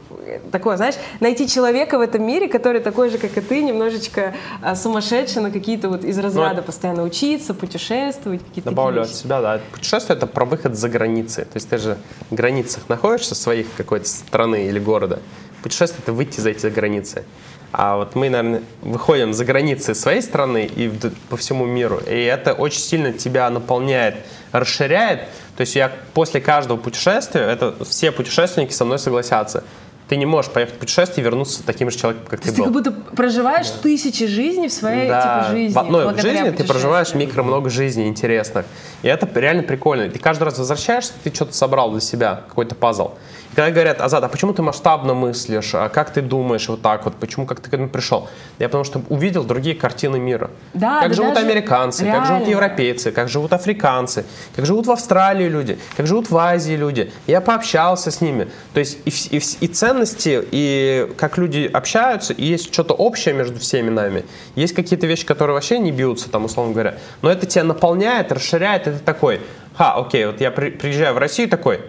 такое, 0.51 0.76
знаешь, 0.76 0.97
найти 1.20 1.49
человека 1.49 1.99
в 1.99 2.01
этом 2.01 2.25
мире, 2.25 2.49
который 2.49 2.81
такой 2.81 3.10
же, 3.10 3.18
как 3.18 3.36
и 3.36 3.41
ты, 3.41 3.62
немножечко 3.62 4.35
а, 4.62 4.75
сумасшедший, 4.75 5.43
но 5.43 5.51
какие-то 5.51 5.89
вот 5.89 6.05
из 6.05 6.18
разряда 6.18 6.62
постоянно 6.62 7.02
учиться, 7.02 7.55
путешествовать, 7.55 8.43
какие-то 8.44 8.70
Добавлю 8.70 9.02
от 9.02 9.10
себя, 9.10 9.41
да. 9.41 9.60
Путешествие 9.73 10.17
это 10.17 10.26
про 10.26 10.44
выход 10.44 10.76
за 10.76 10.89
границы. 10.89 11.43
То 11.43 11.57
есть 11.57 11.68
ты 11.68 11.78
же 11.78 11.99
в 12.31 12.35
границах 12.35 12.89
находишься 12.97 13.34
своих 13.34 13.66
какой-то 13.76 14.08
страны 14.08 14.66
или 14.66 14.78
города. 14.78 15.20
Путешествие 15.62 16.00
это 16.02 16.12
выйти 16.12 16.41
за 16.41 16.50
эти 16.50 16.66
границы. 16.66 17.25
А 17.73 17.97
вот 17.97 18.15
мы, 18.15 18.31
наверное, 18.31 18.62
выходим 18.81 19.34
за 19.34 19.44
границы 19.44 19.94
своей 19.94 20.23
страны 20.23 20.65
и 20.65 20.91
по 21.28 21.36
всему 21.36 21.66
миру. 21.66 22.00
И 22.07 22.15
это 22.15 22.55
очень 22.55 22.81
сильно 22.81 23.12
тебя 23.12 23.50
наполняет, 23.50 24.16
расширяет. 24.52 25.20
То 25.57 25.62
есть 25.62 25.76
я 25.76 25.92
после 26.15 26.41
каждого 26.41 26.78
путешествия, 26.78 27.42
это 27.42 27.75
все 27.84 28.12
путешественники 28.12 28.73
со 28.73 28.84
мной 28.84 28.99
согласятся. 28.99 29.62
Ты 30.09 30.17
не 30.17 30.26
можешь 30.26 30.52
поехать 30.52 30.76
в 30.76 30.78
путешествие 30.78 31.23
и 31.23 31.25
вернуться 31.25 31.65
таким 31.65 31.91
же 31.91 31.99
человеком, 31.99 32.26
как 32.28 32.39
То 32.41 32.44
ты 32.44 32.49
есть 32.51 32.57
ты 32.57 32.62
был. 32.62 32.83
как 32.83 32.94
будто 32.94 33.17
проживаешь 33.17 33.68
тысячи 33.83 34.26
жизней 34.26 34.68
в 34.68 34.73
своей 34.73 35.07
типа, 35.07 35.47
жизни. 35.51 35.75
В 35.75 35.78
одной 35.78 36.20
жизни 36.20 36.51
ты 36.51 36.65
проживаешь 36.65 37.09
путешествиям. 37.09 37.28
микро 37.28 37.43
много 37.43 37.70
жизней 37.70 38.07
интересных. 38.07 38.67
И 39.02 39.09
это 39.09 39.28
реально 39.39 39.65
прикольно. 39.65 40.09
Ты 40.09 40.18
каждый 40.18 40.44
раз 40.44 40.59
возвращаешься, 40.59 41.12
ты 41.25 41.35
что-то 41.35 41.55
собрал 41.55 41.91
для 41.91 42.01
себя, 42.01 42.43
какой-то 42.49 42.76
пазл. 42.76 43.12
Когда 43.57 43.70
говорят, 43.70 44.02
Азат, 44.02 44.23
а 44.23 44.28
почему 44.28 44.52
ты 44.52 44.60
масштабно 44.60 45.15
мыслишь? 45.15 45.75
А 45.75 45.89
как 45.89 46.10
ты 46.10 46.20
думаешь 46.20 46.68
вот 46.68 46.83
так 46.83 47.07
вот? 47.07 47.15
Почему, 47.17 47.47
как 47.47 47.60
ты 47.60 47.70
к 47.70 47.73
этому 47.73 47.89
пришел? 47.89 48.28
Я 48.59 48.68
потому 48.68 48.85
что 48.85 49.01
увидел 49.09 49.44
другие 49.44 49.75
картины 49.75 50.18
мира. 50.18 50.51
Да, 50.75 51.01
как 51.01 51.09
да 51.09 51.15
живут 51.15 51.39
американцы, 51.39 52.05
как 52.05 52.26
живут 52.26 52.41
реально. 52.43 52.51
европейцы, 52.51 53.12
как 53.12 53.31
живут 53.31 53.55
африканцы, 53.55 54.26
как 54.55 54.67
живут 54.67 54.86
в 54.86 54.91
Австралии 54.91 55.49
люди, 55.49 55.78
как 55.97 56.07
живут 56.07 56.31
в 56.31 56.36
Азии 56.36 56.75
люди. 56.75 57.10
Я 57.26 57.41
пообщался 57.41 58.10
с 58.10 58.20
ними. 58.20 58.49
То 58.75 58.81
есть 58.81 58.99
и, 59.07 59.10
и 59.35 59.41
и 59.60 59.68
ценности, 59.68 60.47
и 60.51 61.10
как 61.17 61.39
люди 61.39 61.70
общаются, 61.73 62.35
и 62.35 62.44
есть 62.44 62.70
что-то 62.70 62.93
общее 62.93 63.33
между 63.33 63.59
всеми 63.59 63.89
нами. 63.89 64.26
Есть 64.55 64.75
какие-то 64.75 65.07
вещи, 65.07 65.25
которые 65.25 65.55
вообще 65.55 65.78
не 65.78 65.93
бьются, 65.93 66.28
там, 66.28 66.44
условно 66.44 66.75
говоря. 66.75 66.97
Но 67.23 67.31
это 67.31 67.47
тебя 67.47 67.65
наполняет, 67.65 68.33
расширяет, 68.33 68.86
это 68.86 68.99
такой, 68.99 69.41
ха, 69.78 69.94
окей, 69.94 70.26
вот 70.26 70.43
я 70.43 70.51
при- 70.51 70.73
приезжаю 70.73 71.15
в 71.15 71.18
Россию 71.18 71.49
такой, 71.49 71.81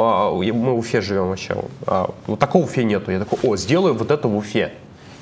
«А, 0.00 0.32
мы 0.32 0.72
в 0.74 0.78
Уфе 0.78 1.00
живем 1.00 1.28
вообще. 1.28 1.56
А, 1.86 2.10
вот 2.26 2.38
такого 2.38 2.62
в 2.62 2.70
Уфе 2.70 2.84
нету. 2.84 3.10
Я 3.10 3.18
такой, 3.18 3.38
о, 3.42 3.56
сделаю 3.56 3.94
вот 3.94 4.10
это 4.10 4.28
в 4.28 4.36
Уфе. 4.36 4.72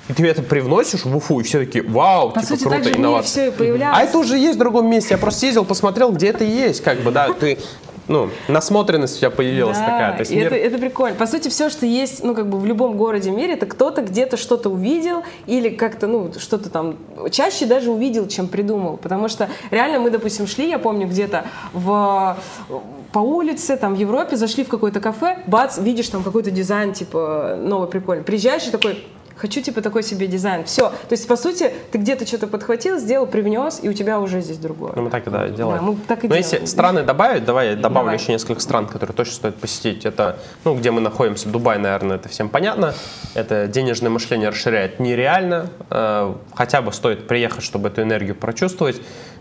И 0.08 0.14
ты 0.14 0.26
это 0.26 0.42
привносишь 0.42 1.04
в 1.04 1.14
Уфу, 1.14 1.40
и 1.40 1.42
все 1.42 1.58
такие, 1.58 1.84
вау, 1.84 2.30
По 2.30 2.40
типа 2.40 2.46
сути, 2.56 2.64
так 2.64 2.72
круто, 2.72 2.84
же 2.84 2.90
в 2.90 2.92
мире 2.92 3.00
инновация. 3.08 3.28
все 3.28 3.46
и 3.48 3.50
появлялось. 3.50 3.98
А 3.98 4.02
это 4.04 4.18
уже 4.18 4.38
есть 4.38 4.56
в 4.56 4.58
другом 4.58 4.88
месте. 4.88 5.10
Я 5.14 5.18
просто 5.18 5.44
ездил, 5.46 5.64
посмотрел, 5.66 6.12
где 6.12 6.28
это 6.28 6.44
есть, 6.44 6.82
как 6.82 7.00
бы, 7.00 7.10
да, 7.10 7.30
ты, 7.34 7.58
ну, 8.08 8.30
насмотренность 8.48 9.16
у 9.16 9.20
тебя 9.20 9.30
появилась 9.30 9.78
Да, 9.78 9.84
такая. 9.84 10.12
То 10.14 10.20
есть 10.20 10.32
мир- 10.32 10.46
это, 10.46 10.56
это 10.56 10.78
прикольно. 10.78 11.16
По 11.16 11.26
сути, 11.26 11.48
все, 11.48 11.70
что 11.70 11.86
есть, 11.86 12.24
ну, 12.24 12.34
как 12.34 12.48
бы 12.48 12.58
в 12.58 12.66
любом 12.66 12.96
городе 12.96 13.30
мире, 13.30 13.54
это 13.54 13.66
кто-то 13.66 14.02
где-то 14.02 14.36
что-то 14.36 14.70
увидел 14.70 15.22
или 15.46 15.68
как-то, 15.68 16.06
ну, 16.06 16.32
что-то 16.38 16.70
там 16.70 16.96
чаще 17.30 17.66
даже 17.66 17.90
увидел, 17.90 18.26
чем 18.28 18.48
придумал. 18.48 18.96
Потому 18.96 19.28
что 19.28 19.48
реально 19.70 20.00
мы, 20.00 20.10
допустим, 20.10 20.46
шли, 20.46 20.68
я 20.68 20.78
помню, 20.78 21.06
где-то 21.06 21.44
в 21.72 22.36
по 23.12 23.20
улице, 23.20 23.76
там, 23.76 23.94
в 23.94 23.98
Европе, 23.98 24.36
зашли 24.36 24.64
в 24.64 24.68
какое-то 24.68 25.00
кафе, 25.00 25.38
бац, 25.46 25.78
видишь 25.78 26.08
там 26.08 26.22
какой-то 26.22 26.50
дизайн, 26.50 26.92
типа, 26.92 27.56
новый, 27.58 27.88
прикольный. 27.88 28.22
Приезжаешь 28.22 28.66
и 28.66 28.70
такой, 28.70 29.02
хочу, 29.38 29.62
типа, 29.62 29.80
такой 29.80 30.02
себе 30.02 30.26
дизайн. 30.26 30.64
Все. 30.64 30.88
То 30.90 31.12
есть, 31.12 31.26
по 31.26 31.36
сути, 31.36 31.72
ты 31.90 31.98
где-то 31.98 32.26
что-то 32.26 32.46
подхватил, 32.46 32.98
сделал, 32.98 33.26
привнес, 33.26 33.80
и 33.82 33.88
у 33.88 33.92
тебя 33.92 34.20
уже 34.20 34.40
здесь 34.40 34.58
другое. 34.58 34.92
Ну, 34.96 35.02
мы 35.02 35.10
так 35.10 35.26
и 35.26 35.30
да, 35.30 35.48
делаем. 35.48 35.78
Да, 35.78 35.90
мы 35.92 35.96
так 36.06 36.24
и 36.24 36.28
Но 36.28 36.34
если 36.34 36.52
делаем. 36.52 36.66
страны 36.66 37.02
добавить, 37.02 37.44
давай 37.44 37.70
я 37.70 37.76
добавлю 37.76 38.08
Давай. 38.08 38.16
еще 38.16 38.32
несколько 38.32 38.60
стран, 38.60 38.86
которые 38.86 39.14
точно 39.14 39.34
стоит 39.34 39.54
посетить. 39.56 40.04
Это, 40.04 40.38
ну, 40.64 40.74
где 40.74 40.90
мы 40.90 41.00
находимся, 41.00 41.48
Дубай, 41.48 41.78
наверное, 41.78 42.16
это 42.16 42.28
всем 42.28 42.48
понятно. 42.48 42.94
Это 43.34 43.66
денежное 43.66 44.10
мышление 44.10 44.48
расширяет 44.50 45.00
нереально. 45.00 45.70
Э, 45.90 46.34
Хотя 46.54 46.82
бы 46.82 46.92
стоит 46.92 47.28
приехать, 47.28 47.62
чтобы 47.62 47.88
эту 47.88 48.02
энергию 48.02 48.34
прочувствовать. 48.34 49.00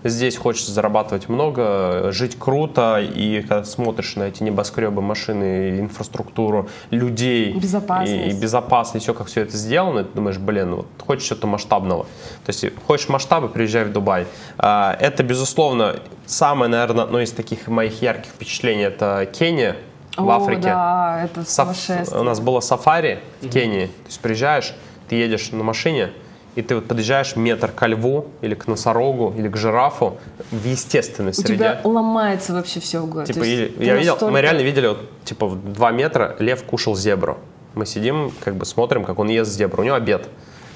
Здесь 0.09 0.37
хочется 0.37 0.71
зарабатывать 0.71 1.27
много, 1.29 2.11
жить 2.11 2.37
круто, 2.39 2.99
и 2.99 3.41
когда 3.41 3.63
смотришь 3.63 4.15
на 4.15 4.23
эти 4.23 4.43
небоскребы, 4.43 5.01
машины, 5.01 5.79
инфраструктуру, 5.79 6.69
людей, 6.91 7.53
Безопасность. 7.53 8.11
и, 8.11 8.29
и 8.29 8.33
безопасность, 8.39 9.03
все, 9.03 9.13
как 9.13 9.27
все 9.27 9.41
это 9.41 9.55
сделано, 9.57 10.03
ты 10.03 10.13
думаешь, 10.15 10.37
блин, 10.37 10.75
вот 10.75 10.87
хочешь 11.05 11.25
что-то 11.25 11.47
масштабного. 11.47 12.03
То 12.45 12.49
есть 12.51 12.65
хочешь 12.85 13.09
масштаба, 13.09 13.47
приезжай 13.47 13.85
в 13.85 13.91
Дубай. 13.91 14.27
А, 14.57 14.95
Это, 14.99 15.23
безусловно, 15.23 15.97
самое, 16.25 16.69
наверное, 16.71 17.03
одно 17.03 17.19
из 17.21 17.31
таких 17.31 17.67
моих 17.67 18.01
ярких 18.01 18.31
впечатлений, 18.31 18.83
это 18.83 19.27
Кения 19.31 19.75
в 20.15 20.29
О, 20.29 20.37
Африке. 20.41 20.61
да, 20.63 21.21
это 21.25 21.43
Саф-. 21.49 22.13
У 22.19 22.23
нас 22.23 22.39
было 22.39 22.59
сафари 22.59 23.19
в 23.41 23.49
Кении. 23.49 23.87
То 23.87 24.07
есть 24.07 24.19
приезжаешь, 24.19 24.73
ты 25.09 25.15
едешь 25.15 25.51
на 25.51 25.63
машине, 25.63 26.11
и 26.57 26.61
ты 26.63 26.75
вот 26.75 26.87
подъезжаешь 26.87 27.35
метр 27.35 27.71
к 27.71 27.87
льву, 27.87 28.25
или 28.41 28.55
к 28.55 28.67
носорогу, 28.67 29.33
или 29.37 29.47
к 29.47 29.55
жирафу 29.55 30.17
в 30.51 30.65
естественной 30.65 31.29
У 31.31 31.33
среде. 31.33 31.53
тебя 31.55 31.81
ломается 31.83 32.53
вообще 32.53 32.79
все 32.79 32.99
в 32.99 33.05
городе. 33.07 33.33
Типа, 33.33 33.43
я 33.43 33.95
видел, 33.95 34.13
настолько- 34.13 34.33
мы 34.33 34.41
реально 34.41 34.61
видели, 34.61 34.87
вот, 34.87 34.99
типа, 35.23 35.45
в 35.47 35.73
2 35.73 35.91
метра 35.91 36.35
лев 36.39 36.63
кушал 36.63 36.95
зебру. 36.95 37.37
Мы 37.75 37.85
сидим, 37.85 38.31
как 38.43 38.55
бы 38.55 38.65
смотрим, 38.65 39.03
как 39.05 39.19
он 39.19 39.27
ест 39.29 39.51
зебру. 39.51 39.83
У 39.83 39.85
него 39.85 39.95
обед. 39.95 40.27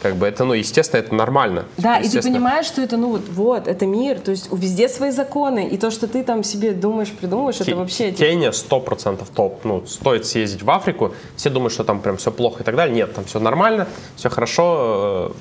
Как 0.03 0.15
бы 0.15 0.25
это, 0.25 0.45
ну, 0.45 0.53
естественно, 0.53 0.99
это 0.99 1.13
нормально. 1.13 1.65
Да, 1.77 1.99
и 1.99 2.09
ты 2.09 2.23
понимаешь, 2.23 2.65
что 2.65 2.81
это, 2.81 2.97
ну 2.97 3.11
вот, 3.11 3.21
вот, 3.29 3.67
это 3.67 3.85
мир, 3.85 4.19
то 4.19 4.31
есть 4.31 4.51
у- 4.51 4.55
везде 4.55 4.89
свои 4.89 5.11
законы, 5.11 5.67
и 5.67 5.77
то, 5.77 5.91
что 5.91 6.07
ты 6.07 6.23
там 6.23 6.43
себе 6.43 6.71
думаешь, 6.71 7.11
придумаешь, 7.11 7.57
это 7.57 7.65
Ке- 7.65 7.75
вообще... 7.75 8.11
типа, 8.11 8.17
Кения 8.31 8.51
100% 8.51 9.23
топ. 9.35 9.63
Ну, 9.63 9.83
стоит 9.85 10.25
съездить 10.25 10.63
в 10.63 10.69
Африку. 10.71 11.13
Все 11.35 11.51
думают, 11.51 11.71
что 11.73 11.83
там 11.83 11.99
прям 12.01 12.17
все 12.17 12.31
плохо 12.31 12.63
и 12.63 12.65
так 12.65 12.75
далее. 12.75 12.95
Нет, 12.95 13.13
там 13.13 13.25
все 13.25 13.39
нормально, 13.39 13.87
все 14.15 14.29
хорошо. 14.29 15.33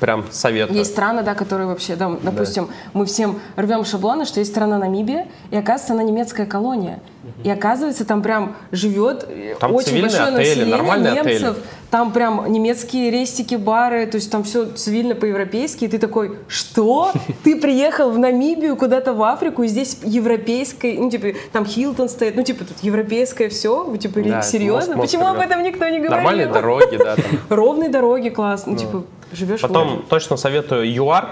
Прям 0.00 0.24
советую. 0.30 0.78
Есть 0.78 0.92
страны, 0.92 1.22
да, 1.22 1.34
которые 1.34 1.66
вообще, 1.66 1.96
там, 1.96 2.18
допустим, 2.22 2.68
мы 2.92 3.06
всем 3.06 3.40
рвем 3.56 3.84
шаблоны, 3.84 4.24
что 4.24 4.40
есть 4.40 4.50
страна 4.50 4.78
Намибия, 4.78 5.26
и 5.50 5.56
оказывается, 5.56 5.92
она 5.94 6.02
немецкая 6.02 6.46
колония. 6.46 7.00
И 7.42 7.50
оказывается, 7.50 8.04
там 8.04 8.22
прям 8.22 8.56
живет 8.70 9.24
э, 9.28 9.54
Там 9.58 9.74
очень 9.74 10.00
большое 10.00 10.30
население 10.30 10.76
немцев. 10.76 11.20
отели. 11.20 11.54
Там 11.94 12.10
прям 12.12 12.50
немецкие 12.50 13.08
рестики, 13.12 13.54
бары, 13.54 14.04
то 14.06 14.16
есть 14.16 14.28
там 14.28 14.42
все 14.42 14.66
цивильно 14.66 15.14
по-европейски. 15.14 15.84
И 15.84 15.88
ты 15.88 15.98
такой, 15.98 16.38
что? 16.48 17.12
Ты 17.44 17.54
приехал 17.54 18.10
в 18.10 18.18
Намибию, 18.18 18.74
куда-то 18.74 19.14
в 19.14 19.22
Африку, 19.22 19.62
и 19.62 19.68
здесь 19.68 19.98
европейское, 20.02 20.98
ну, 20.98 21.08
типа, 21.08 21.38
там 21.52 21.64
Хилтон 21.64 22.08
стоит, 22.08 22.34
ну, 22.34 22.42
типа, 22.42 22.64
тут 22.64 22.78
европейское 22.82 23.48
все, 23.48 23.84
вы, 23.84 23.98
типа, 23.98 24.22
Да, 24.22 24.42
серьезно? 24.42 24.96
мозг- 24.96 25.12
Почему 25.12 25.28
об 25.28 25.38
этом 25.38 25.62
никто 25.62 25.84
не 25.88 25.98
говорил? 25.98 26.10
Нормальные 26.10 26.48
дороги, 26.48 26.96
да. 26.96 27.14
там. 27.14 27.24
Ровные 27.48 27.90
дороги, 27.90 28.28
класс, 28.28 28.64
ну, 28.66 28.76
типа, 28.76 29.04
живешь 29.32 29.60
в 29.60 29.62
Потом 29.62 30.04
точно 30.08 30.36
советую 30.36 30.92
ЮАР. 30.92 31.28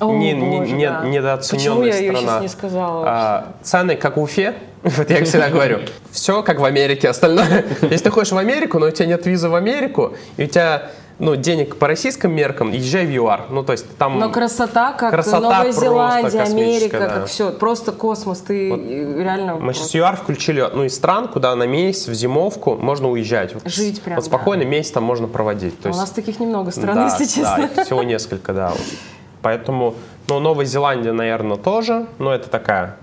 О, 0.00 0.12
не, 0.12 0.32
не- 0.32 0.58
боже, 0.58 0.72
не- 0.72 0.88
да. 0.88 1.04
недооцененная 1.04 1.70
Почему 1.70 1.86
я 1.86 1.96
ее 1.96 2.16
сейчас 2.16 2.42
не 2.42 2.48
сказала 2.48 3.04
А, 3.06 3.52
цены 3.62 3.96
как 3.96 4.16
в 4.16 4.20
Уфе. 4.20 4.54
Вот 4.82 5.10
я 5.10 5.24
всегда 5.24 5.50
говорю, 5.50 5.80
все 6.10 6.42
как 6.42 6.58
в 6.58 6.64
Америке, 6.64 7.08
остальное. 7.08 7.64
Если 7.82 8.04
ты 8.04 8.10
хочешь 8.10 8.32
в 8.32 8.38
Америку, 8.38 8.78
но 8.78 8.86
у 8.86 8.90
тебя 8.90 9.06
нет 9.06 9.26
визы 9.26 9.50
в 9.50 9.54
Америку, 9.54 10.14
и 10.38 10.44
у 10.44 10.46
тебя 10.46 10.90
ну, 11.20 11.36
денег 11.36 11.76
по 11.76 11.86
российским 11.86 12.32
меркам, 12.32 12.72
езжай 12.72 13.04
в 13.04 13.10
ЮАР. 13.10 13.48
Ну, 13.50 13.62
то 13.62 13.72
есть 13.72 13.86
там... 13.98 14.18
Но 14.18 14.30
красота, 14.30 14.92
как 14.92 15.10
красота 15.10 15.40
Новая 15.40 15.72
Зеландия, 15.72 16.40
Америка, 16.40 16.44
космическая, 16.44 16.98
как 16.98 17.14
да. 17.14 17.26
все, 17.26 17.50
просто 17.52 17.92
космос, 17.92 18.38
ты 18.38 18.70
Вот 18.70 18.80
реально... 18.80 19.56
Мы 19.56 19.74
сейчас 19.74 19.94
ЮАР 19.94 20.16
включили 20.16 20.60
одну 20.60 20.84
из 20.84 20.94
стран, 20.94 21.28
куда 21.28 21.54
на 21.54 21.64
месяц 21.64 22.08
в 22.08 22.14
зимовку 22.14 22.76
можно 22.76 23.10
уезжать. 23.10 23.54
Жить 23.66 24.00
прям, 24.00 24.16
Вот 24.16 24.24
спокойно 24.24 24.62
месяц 24.62 24.92
там 24.92 25.04
можно 25.04 25.28
проводить. 25.28 25.78
То 25.80 25.88
А 25.88 25.90
У 25.90 25.92
есть, 25.92 26.00
нас 26.00 26.10
таких 26.10 26.40
немного 26.40 26.70
стран, 26.70 26.94
да, 26.94 27.04
если 27.04 27.24
да, 27.24 27.30
честно. 27.30 27.80
их 27.80 27.86
всего 27.86 28.02
несколько, 28.02 28.54
да. 28.54 28.70
вот. 28.70 28.80
Поэтому, 29.42 29.94
ну, 30.28 30.38
Новая 30.40 30.64
Зеландия, 30.66 31.12
наверное, 31.12 31.56
тоже, 31.56 32.06
но 32.18 32.32
это 32.34 32.48
такая. 32.50 32.96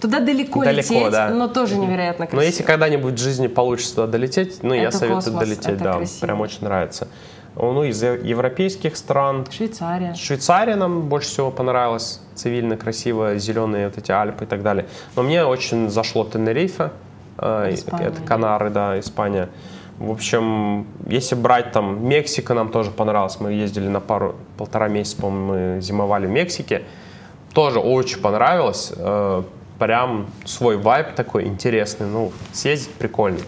Туда 0.00 0.20
далеко, 0.20 0.64
Далеко, 0.64 0.94
лететь, 0.94 1.12
да. 1.12 1.28
но 1.28 1.46
тоже 1.46 1.76
невероятно 1.76 2.26
красиво. 2.26 2.40
Но 2.40 2.46
если 2.46 2.62
когда-нибудь 2.62 3.14
в 3.14 3.18
жизни 3.22 3.48
получится 3.48 3.96
туда 3.96 4.06
долететь, 4.06 4.62
ну, 4.62 4.72
я 4.72 4.84
Это 4.84 4.96
советую 4.96 5.22
космос, 5.22 5.40
долететь, 5.40 5.76
да, 5.78 5.92
красиво. 5.98 6.26
прям 6.26 6.40
очень 6.40 6.64
нравится. 6.64 7.08
Ну, 7.56 7.84
из 7.84 8.02
е- 8.02 8.18
европейских 8.22 8.96
стран, 8.96 9.44
Швейцария. 9.50 10.14
Швейцария 10.14 10.76
нам 10.76 11.02
больше 11.02 11.28
всего 11.28 11.50
понравилась, 11.50 12.22
цивильно, 12.34 12.76
красиво, 12.78 13.36
зеленые 13.36 13.88
вот 13.88 13.98
эти 13.98 14.10
Альпы 14.10 14.44
и 14.44 14.46
так 14.46 14.62
далее. 14.62 14.86
Но 15.16 15.22
мне 15.22 15.44
очень 15.44 15.90
зашло 15.90 16.24
Тенерифе, 16.24 16.90
э, 17.36 17.74
Испания, 17.74 18.06
это. 18.06 18.22
Канары, 18.22 18.70
да, 18.70 18.98
Испания. 18.98 19.50
В 20.00 20.10
общем, 20.12 20.86
если 21.06 21.34
брать 21.34 21.72
там 21.72 22.08
Мексика, 22.08 22.54
нам 22.54 22.70
тоже 22.70 22.90
понравилось. 22.90 23.38
Мы 23.38 23.52
ездили 23.52 23.86
на 23.86 24.00
пару, 24.00 24.34
полтора 24.56 24.88
месяца, 24.88 25.20
по-моему, 25.20 25.74
мы 25.74 25.80
зимовали 25.82 26.26
в 26.26 26.30
Мексике. 26.30 26.82
Тоже 27.52 27.78
очень 27.80 28.18
понравилось. 28.20 28.92
э, 28.96 29.42
Прям 29.78 30.26
свой 30.44 30.78
вайб 30.78 31.14
такой 31.14 31.46
интересный. 31.46 32.06
Ну, 32.06 32.32
съездить 32.52 32.92
прикольно. 32.94 33.40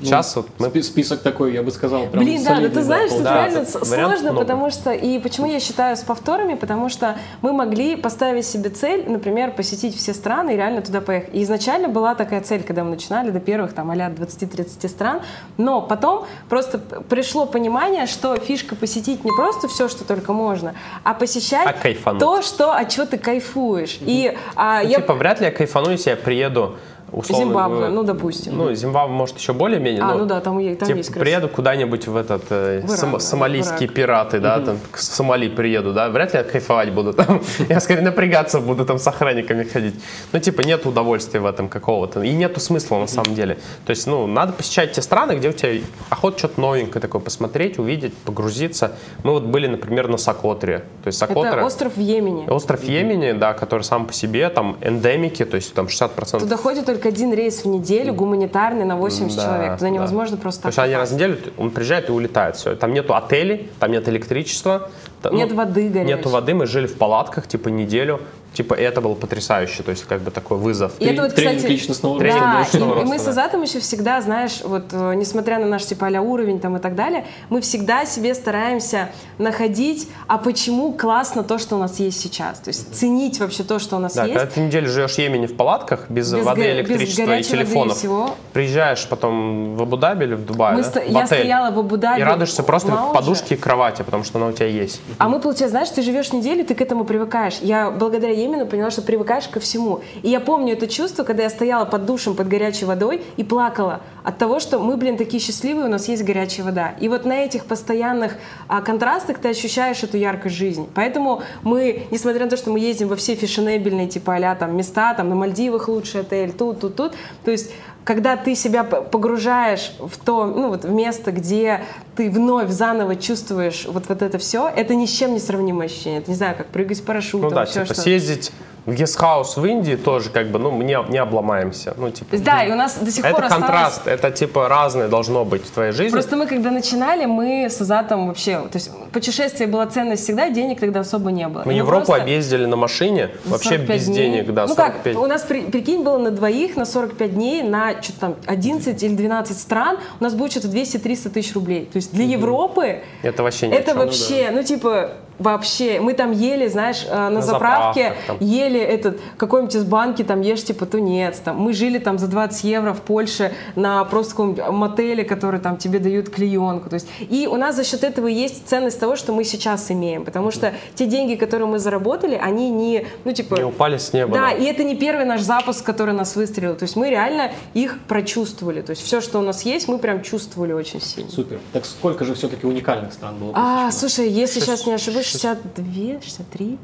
Сейчас 0.00 0.36
вот 0.36 0.48
мы 0.58 0.68
Спи- 0.68 0.82
Список 0.82 1.22
такой, 1.22 1.54
я 1.54 1.62
бы 1.62 1.70
сказал, 1.70 2.06
прям 2.06 2.22
Блин, 2.22 2.42
да, 2.42 2.50
да 2.50 2.56
солидный, 2.56 2.74
ты 2.74 2.82
знаешь, 2.84 3.10
тут 3.10 3.22
да, 3.22 3.34
реально 3.48 3.64
сложно, 3.66 4.32
много. 4.32 4.38
потому 4.40 4.70
что, 4.70 4.92
и 4.92 5.18
почему 5.18 5.46
я 5.46 5.58
считаю 5.58 5.96
с 5.96 6.00
повторами, 6.00 6.54
потому 6.54 6.88
что 6.88 7.16
мы 7.40 7.52
могли 7.52 7.96
поставить 7.96 8.44
себе 8.46 8.68
цель, 8.70 9.08
например, 9.08 9.52
посетить 9.52 9.96
все 9.96 10.12
страны 10.12 10.52
и 10.52 10.56
реально 10.56 10.82
туда 10.82 11.00
поехать. 11.00 11.34
И 11.34 11.42
изначально 11.42 11.88
была 11.88 12.14
такая 12.14 12.42
цель, 12.42 12.62
когда 12.62 12.84
мы 12.84 12.90
начинали, 12.90 13.30
до 13.30 13.40
первых 13.40 13.72
там 13.72 13.90
а 13.90 13.94
20-30 13.94 14.88
стран, 14.88 15.20
но 15.56 15.80
потом 15.80 16.26
просто 16.48 16.78
пришло 16.78 17.46
понимание, 17.46 18.06
что 18.06 18.36
фишка 18.36 18.76
посетить 18.76 19.24
не 19.24 19.30
просто 19.32 19.68
все, 19.68 19.88
что 19.88 20.04
только 20.04 20.32
можно, 20.32 20.74
а 21.04 21.14
посещать 21.14 21.66
А 21.66 21.72
кайфануть. 21.72 22.20
то, 22.20 22.42
что, 22.42 22.72
от 22.72 22.88
чего 22.90 23.06
ты 23.06 23.16
кайфуешь. 23.16 23.98
И 24.00 24.36
а, 24.54 24.82
Ну, 24.82 24.88
я... 24.88 24.96
Типа, 24.96 25.14
вряд 25.14 25.40
ли 25.40 25.46
я 25.46 25.52
кайфану, 25.52 25.90
если 25.90 26.10
я 26.10 26.16
приеду 26.16 26.76
условно... 27.16 27.46
Зимбабве, 27.46 27.76
говоря, 27.76 27.92
ну, 27.92 28.02
допустим. 28.02 28.56
Ну, 28.56 28.74
Зимбабве, 28.74 29.14
может, 29.14 29.38
еще 29.38 29.52
более-менее. 29.52 30.02
А, 30.02 30.12
но, 30.12 30.18
ну 30.18 30.26
да, 30.26 30.40
там, 30.40 30.58
там 30.58 30.86
типа, 30.86 30.96
есть 30.96 31.08
красиво. 31.08 31.20
приеду 31.20 31.48
куда-нибудь 31.48 32.06
в 32.06 32.16
этот 32.16 32.44
э, 32.50 32.82
В 32.84 32.90
сом- 32.90 33.12
да, 33.12 33.18
сомалийские 33.18 33.88
в 33.88 33.94
пираты, 33.94 34.38
да, 34.38 34.60
там 34.60 34.78
к 34.90 34.98
Сомали 34.98 35.48
приеду, 35.48 35.92
да, 35.92 36.10
вряд 36.10 36.34
ли 36.34 36.38
я 36.38 36.44
кайфовать 36.44 36.92
буду 36.92 37.12
там. 37.12 37.40
Я 37.68 37.80
скорее 37.80 38.02
напрягаться 38.02 38.60
буду 38.60 38.84
там 38.84 38.98
с 38.98 39.06
охранниками 39.06 39.64
ходить. 39.64 39.94
Ну, 40.32 40.38
типа, 40.38 40.60
нет 40.60 40.86
удовольствия 40.86 41.40
в 41.40 41.46
этом 41.46 41.68
какого-то. 41.68 42.22
И 42.22 42.32
нету 42.32 42.60
смысла 42.60 42.98
на 42.98 43.06
самом 43.06 43.34
деле. 43.34 43.56
То 43.86 43.90
есть, 43.90 44.06
ну, 44.06 44.26
надо 44.26 44.52
посещать 44.52 44.92
те 44.92 45.02
страны, 45.02 45.32
где 45.32 45.48
у 45.48 45.52
тебя 45.52 45.80
охота 46.10 46.38
что-то 46.38 46.60
новенькое 46.60 47.00
такое 47.00 47.20
посмотреть, 47.20 47.78
увидеть, 47.78 48.14
погрузиться. 48.14 48.92
Мы 49.24 49.32
вот 49.32 49.44
были, 49.44 49.66
например, 49.66 50.08
на 50.08 50.18
Сокотре. 50.18 50.80
То 51.02 51.08
есть 51.08 51.18
Сокотра... 51.18 51.48
Это 51.48 51.64
остров 51.64 51.96
в 51.96 52.00
Йемене. 52.00 52.46
Остров 52.48 52.84
Йемени, 52.84 53.32
да, 53.32 53.54
который 53.54 53.82
сам 53.82 54.06
по 54.06 54.12
себе, 54.12 54.48
там 54.50 54.76
эндемики, 54.80 55.44
то 55.44 55.56
есть 55.56 55.72
там 55.74 55.86
60%. 55.86 56.40
Туда 56.40 56.56
ходит 56.56 56.86
только 56.86 57.05
один 57.06 57.32
рейс 57.32 57.64
в 57.64 57.68
неделю, 57.68 58.12
гуманитарный, 58.12 58.84
на 58.84 58.96
80 58.96 59.36
Да, 59.36 59.42
человек. 59.44 59.72
Туда 59.74 59.86
да. 59.86 59.90
невозможно 59.90 60.36
просто 60.36 60.62
То 60.62 60.68
есть 60.68 60.78
они 60.78 60.94
раз 60.94 61.10
в 61.10 61.14
неделю, 61.14 61.38
он 61.56 61.70
приезжает 61.70 62.08
и 62.08 62.12
улетает, 62.12 62.56
все. 62.56 62.74
Там 62.76 62.92
нету 62.92 63.14
отелей, 63.14 63.70
там 63.78 63.92
нет 63.92 64.08
электричества. 64.08 64.90
Нет 65.32 65.52
воды 65.52 65.88
горячей. 65.88 66.14
Нету 66.14 66.28
воды, 66.28 66.54
мы 66.54 66.66
жили 66.66 66.86
в 66.86 66.96
палатках, 66.96 67.46
типа, 67.48 67.68
неделю. 67.68 68.20
Типа, 68.56 68.72
и 68.72 68.82
это 68.82 69.02
было 69.02 69.14
потрясающе, 69.14 69.82
то 69.82 69.90
есть 69.90 70.04
как 70.04 70.22
бы 70.22 70.30
такой 70.30 70.56
вызов. 70.56 70.92
И 70.98 71.04
это 71.04 71.22
вот, 71.24 71.34
Тренинг 71.34 71.56
кстати, 71.58 71.72
личностного 71.72 72.18
Тренинг 72.18 72.40
да, 72.40 72.60
личностного 72.60 72.98
и, 72.98 73.02
и 73.02 73.04
мы 73.04 73.12
роста, 73.16 73.32
с 73.32 73.34
да. 73.34 73.42
Азатом 73.42 73.62
еще 73.62 73.80
всегда, 73.80 74.22
знаешь, 74.22 74.60
вот 74.64 74.84
э, 74.92 75.14
несмотря 75.14 75.58
на 75.58 75.66
наш 75.66 75.84
типа 75.84 76.06
а 76.06 76.20
уровень 76.22 76.58
там 76.58 76.74
и 76.76 76.80
так 76.80 76.94
далее, 76.94 77.26
мы 77.50 77.60
всегда 77.60 78.06
себе 78.06 78.34
стараемся 78.34 79.10
находить, 79.36 80.08
а 80.26 80.38
почему 80.38 80.92
классно 80.94 81.42
то, 81.42 81.58
что 81.58 81.76
у 81.76 81.78
нас 81.78 82.00
есть 82.00 82.18
сейчас. 82.18 82.60
То 82.60 82.68
есть 82.68 82.94
ценить 82.94 83.38
вообще 83.40 83.62
то, 83.62 83.78
что 83.78 83.96
у 83.96 83.98
нас 83.98 84.14
Да, 84.14 84.24
есть. 84.24 84.34
когда 84.34 84.50
ты 84.50 84.60
неделю 84.60 84.88
живешь 84.88 85.12
в 85.14 85.18
Йемене 85.18 85.46
в 85.48 85.56
палатках, 85.56 86.06
без, 86.08 86.32
Без 86.32 86.42
воды, 86.44 86.62
го- 86.62 86.66
без 86.66 86.74
электричества 86.76 87.22
и 87.22 87.26
горячей 87.26 87.50
воды 87.50 87.62
и 87.62 87.66
телефонов, 87.66 87.96
всего. 87.98 88.30
приезжаешь 88.54 89.06
потом 89.06 89.76
в 89.76 89.82
Абу-Даби 89.82 90.24
или 90.24 90.34
в 90.34 90.46
Дубай, 90.46 90.74
Мы 90.76 90.82
да, 90.82 90.88
сто- 90.88 91.00
в 91.00 91.06
я 91.10 91.24
отель, 91.24 91.38
стояла 91.40 91.70
в 91.70 91.78
Абу-Даби 91.78 92.20
и 92.20 92.24
радуешься 92.24 92.62
просто 92.62 92.92
лаунже. 92.94 93.14
подушке 93.14 93.54
и 93.54 93.58
кровати, 93.58 94.02
потому 94.02 94.24
что 94.24 94.38
она 94.38 94.46
у 94.48 94.52
тебя 94.52 94.66
есть. 94.66 95.00
А 95.18 95.28
мы, 95.28 95.40
получается, 95.40 95.72
знаешь, 95.72 95.90
ты 95.90 96.00
живешь 96.00 96.32
неделю, 96.32 96.64
ты 96.64 96.74
к 96.74 96.80
этому 96.80 97.04
привыкаешь. 97.04 97.58
Я 97.60 97.90
благодаря 97.90 98.32
Йемену 98.46 98.66
поняла, 98.66 98.90
что 98.90 99.02
привыкаешь 99.02 99.48
ко 99.48 99.60
всему. 99.60 100.00
И 100.22 100.30
я 100.30 100.40
помню 100.40 100.72
это 100.72 100.86
чувство, 100.86 101.24
когда 101.24 101.42
я 101.42 101.50
стояла 101.50 101.84
под 101.84 102.06
душем, 102.06 102.34
под 102.34 102.48
горячей 102.48 102.84
водой 102.84 103.22
и 103.36 103.44
плакала 103.44 104.00
от 104.24 104.38
того, 104.38 104.58
что 104.60 104.78
мы, 104.78 104.96
блин, 104.96 105.16
такие 105.16 105.40
счастливые, 105.40 105.86
у 105.86 105.90
нас 105.90 106.08
есть 106.08 106.24
горячая 106.24 106.64
вода. 106.64 106.94
И 107.00 107.08
вот 107.08 107.24
на 107.24 107.44
этих 107.44 107.66
постоянных 107.66 108.36
а, 108.68 108.82
контрастах 108.82 109.38
ты 109.38 109.48
ощущаешь 109.48 110.02
эту 110.02 110.16
яркость 110.16 110.56
жизни. 110.56 110.88
Поэтому 110.94 111.42
мы, 111.62 112.06
несмотря 112.10 112.44
на 112.44 112.50
то, 112.50 112.56
что 112.56 112.70
мы 112.70 112.80
ездим 112.80 113.08
во 113.08 113.16
все 113.16 113.34
фешенебельные 113.34 114.08
типа 114.08 114.36
а 114.36 114.54
там 114.54 114.76
места, 114.76 115.14
там 115.14 115.28
на 115.28 115.34
Мальдивах 115.34 115.88
лучший 115.88 116.20
отель, 116.20 116.52
тут, 116.52 116.80
тут, 116.80 116.96
тут, 116.96 117.14
то 117.44 117.50
есть 117.50 117.70
когда 118.06 118.36
ты 118.36 118.54
себя 118.54 118.84
погружаешь 118.84 119.92
в 119.98 120.16
то, 120.24 120.46
ну 120.46 120.68
вот 120.68 120.84
в 120.84 120.90
место, 120.92 121.32
где 121.32 121.82
ты 122.14 122.30
вновь 122.30 122.70
заново 122.70 123.16
чувствуешь 123.16 123.84
вот, 123.88 124.04
вот 124.08 124.22
это 124.22 124.38
все, 124.38 124.68
это 124.68 124.94
ни 124.94 125.06
с 125.06 125.10
чем 125.10 125.34
не 125.34 125.40
сравнимое 125.40 125.86
ощущение. 125.86 126.20
Это 126.20 126.30
не 126.30 126.36
знаю, 126.36 126.56
как 126.56 126.68
прыгать 126.68 126.98
с 126.98 127.00
парашютом, 127.00 127.50
Ну 127.50 127.56
да, 127.56 127.66
типа 127.66 127.84
что- 127.86 127.94
съездить 128.00 128.52
гестхаус 128.86 129.56
в 129.56 129.64
Индии 129.64 129.96
тоже 129.96 130.30
как 130.30 130.48
бы, 130.48 130.58
ну, 130.58 130.70
не, 130.82 130.96
не 131.10 131.18
обломаемся. 131.18 131.94
Ну, 131.96 132.10
типа, 132.10 132.36
да, 132.38 132.64
и 132.64 132.70
у 132.70 132.74
нас 132.76 132.98
до 132.98 133.10
сих 133.10 133.22
пор 133.22 133.32
это 133.32 133.44
осталось... 133.46 133.64
контраст, 133.66 134.06
это 134.06 134.30
типа 134.30 134.68
разное 134.68 135.08
должно 135.08 135.44
быть 135.44 135.64
в 135.64 135.70
твоей 135.70 135.92
жизни. 135.92 136.12
Просто 136.12 136.36
мы, 136.36 136.46
когда 136.46 136.70
начинали, 136.70 137.24
мы 137.26 137.66
с 137.68 137.80
Азатом 137.80 138.28
вообще... 138.28 138.60
То 138.70 138.76
есть 138.76 138.90
путешествие 139.12 139.68
была 139.68 139.86
ценность 139.86 140.22
всегда, 140.24 140.50
денег 140.50 140.80
тогда 140.80 141.00
особо 141.00 141.30
не 141.30 141.48
было. 141.48 141.62
Мы 141.64 141.74
И 141.74 141.76
Европу 141.76 142.06
просто 142.06 142.22
объездили 142.22 142.64
на 142.66 142.76
машине, 142.76 143.30
вообще 143.44 143.70
45 143.70 143.96
без 143.96 144.04
дней. 144.06 144.16
денег, 144.16 144.54
да, 144.54 144.66
Ну 144.66 144.74
45. 144.74 145.14
как, 145.14 145.22
у 145.22 145.26
нас, 145.26 145.42
при- 145.42 145.62
прикинь, 145.62 146.02
было 146.02 146.18
на 146.18 146.30
двоих 146.30 146.76
на 146.76 146.84
45 146.84 147.34
дней, 147.34 147.62
на 147.62 148.00
что-то 148.02 148.20
там 148.20 148.34
11 148.46 149.02
или 149.02 149.14
12 149.14 149.58
стран, 149.58 149.98
у 150.20 150.24
нас 150.24 150.34
будет 150.34 150.52
что-то 150.52 150.68
200-300 150.68 151.30
тысяч 151.30 151.54
рублей. 151.54 151.86
То 151.92 151.96
есть 151.96 152.12
для 152.12 152.24
Европы 152.24 153.00
Это 153.22 153.42
вообще 153.42 153.66
о 153.66 153.74
это 153.74 153.94
вообще, 153.94 154.50
ну 154.52 154.62
типа, 154.62 155.10
вообще, 155.38 156.00
мы 156.00 156.14
там 156.14 156.32
ели, 156.32 156.66
знаешь, 156.68 157.06
э, 157.08 157.14
на, 157.14 157.30
На 157.30 157.42
заправке, 157.42 158.14
заправках 158.20 158.46
ели 158.46 158.80
этот, 158.80 159.20
какой-нибудь 159.36 159.74
из 159.74 159.84
банки, 159.84 160.22
там 160.22 160.40
ешь 160.40 160.64
типа 160.64 160.86
тунец, 160.86 161.38
там, 161.38 161.58
мы 161.58 161.72
жили 161.72 161.98
там 161.98 162.18
за 162.18 162.26
20 162.26 162.64
евро 162.64 162.92
в 162.92 163.02
Польше 163.02 163.52
на 163.74 164.04
просто 164.04 164.32
каком-нибудь 164.32 164.68
мотеле, 164.68 165.24
который 165.24 165.60
там 165.60 165.76
тебе 165.76 165.98
дают 165.98 166.30
клеенку, 166.30 166.88
то 166.88 166.94
есть, 166.94 167.08
и 167.20 167.46
у 167.46 167.56
нас 167.56 167.76
за 167.76 167.84
счет 167.84 168.04
этого 168.04 168.26
есть 168.26 168.68
ценность 168.68 168.98
того, 169.00 169.16
что 169.16 169.32
мы 169.32 169.44
сейчас 169.44 169.90
имеем, 169.90 170.24
потому 170.24 170.50
что 170.50 170.72
те 170.94 171.06
деньги, 171.06 171.34
которые 171.34 171.68
мы 171.68 171.78
заработали, 171.78 172.34
они 172.34 172.70
не, 172.70 173.06
ну 173.24 173.32
типа, 173.32 173.56
Не 173.56 173.64
упали 173.64 173.98
с 173.98 174.12
неба. 174.12 174.34
да, 174.34 174.40
да. 174.40 174.52
и 174.52 174.64
это 174.64 174.84
не 174.84 174.96
первый 174.96 175.24
наш 175.24 175.40
запуск, 175.40 175.84
который 175.84 176.14
нас 176.14 176.36
выстрелил. 176.36 176.74
То 176.74 176.84
есть 176.84 176.96
мы 176.96 177.10
реально 177.10 177.52
их 177.74 177.98
прочувствовали. 178.08 178.82
То 178.82 178.90
есть 178.90 179.02
все, 179.02 179.20
что 179.20 179.38
у 179.38 179.42
нас 179.42 179.62
есть, 179.62 179.88
мы 179.88 179.98
прям 179.98 180.22
чувствовали 180.22 180.72
очень 180.72 181.00
сильно. 181.00 181.30
Супер. 181.30 181.60
Так 181.72 181.84
сколько 181.84 182.24
же 182.24 182.34
все-таки 182.34 182.66
уникальных 182.66 183.12
стран 183.12 183.36
было 183.38 183.52
А, 183.54 183.90
слушай, 183.90 184.28
если 184.28 184.60
сейчас 184.60 184.86
не 184.86 184.92
ошибусь, 184.92 185.25
62, 185.32 186.22
63? 186.22 186.78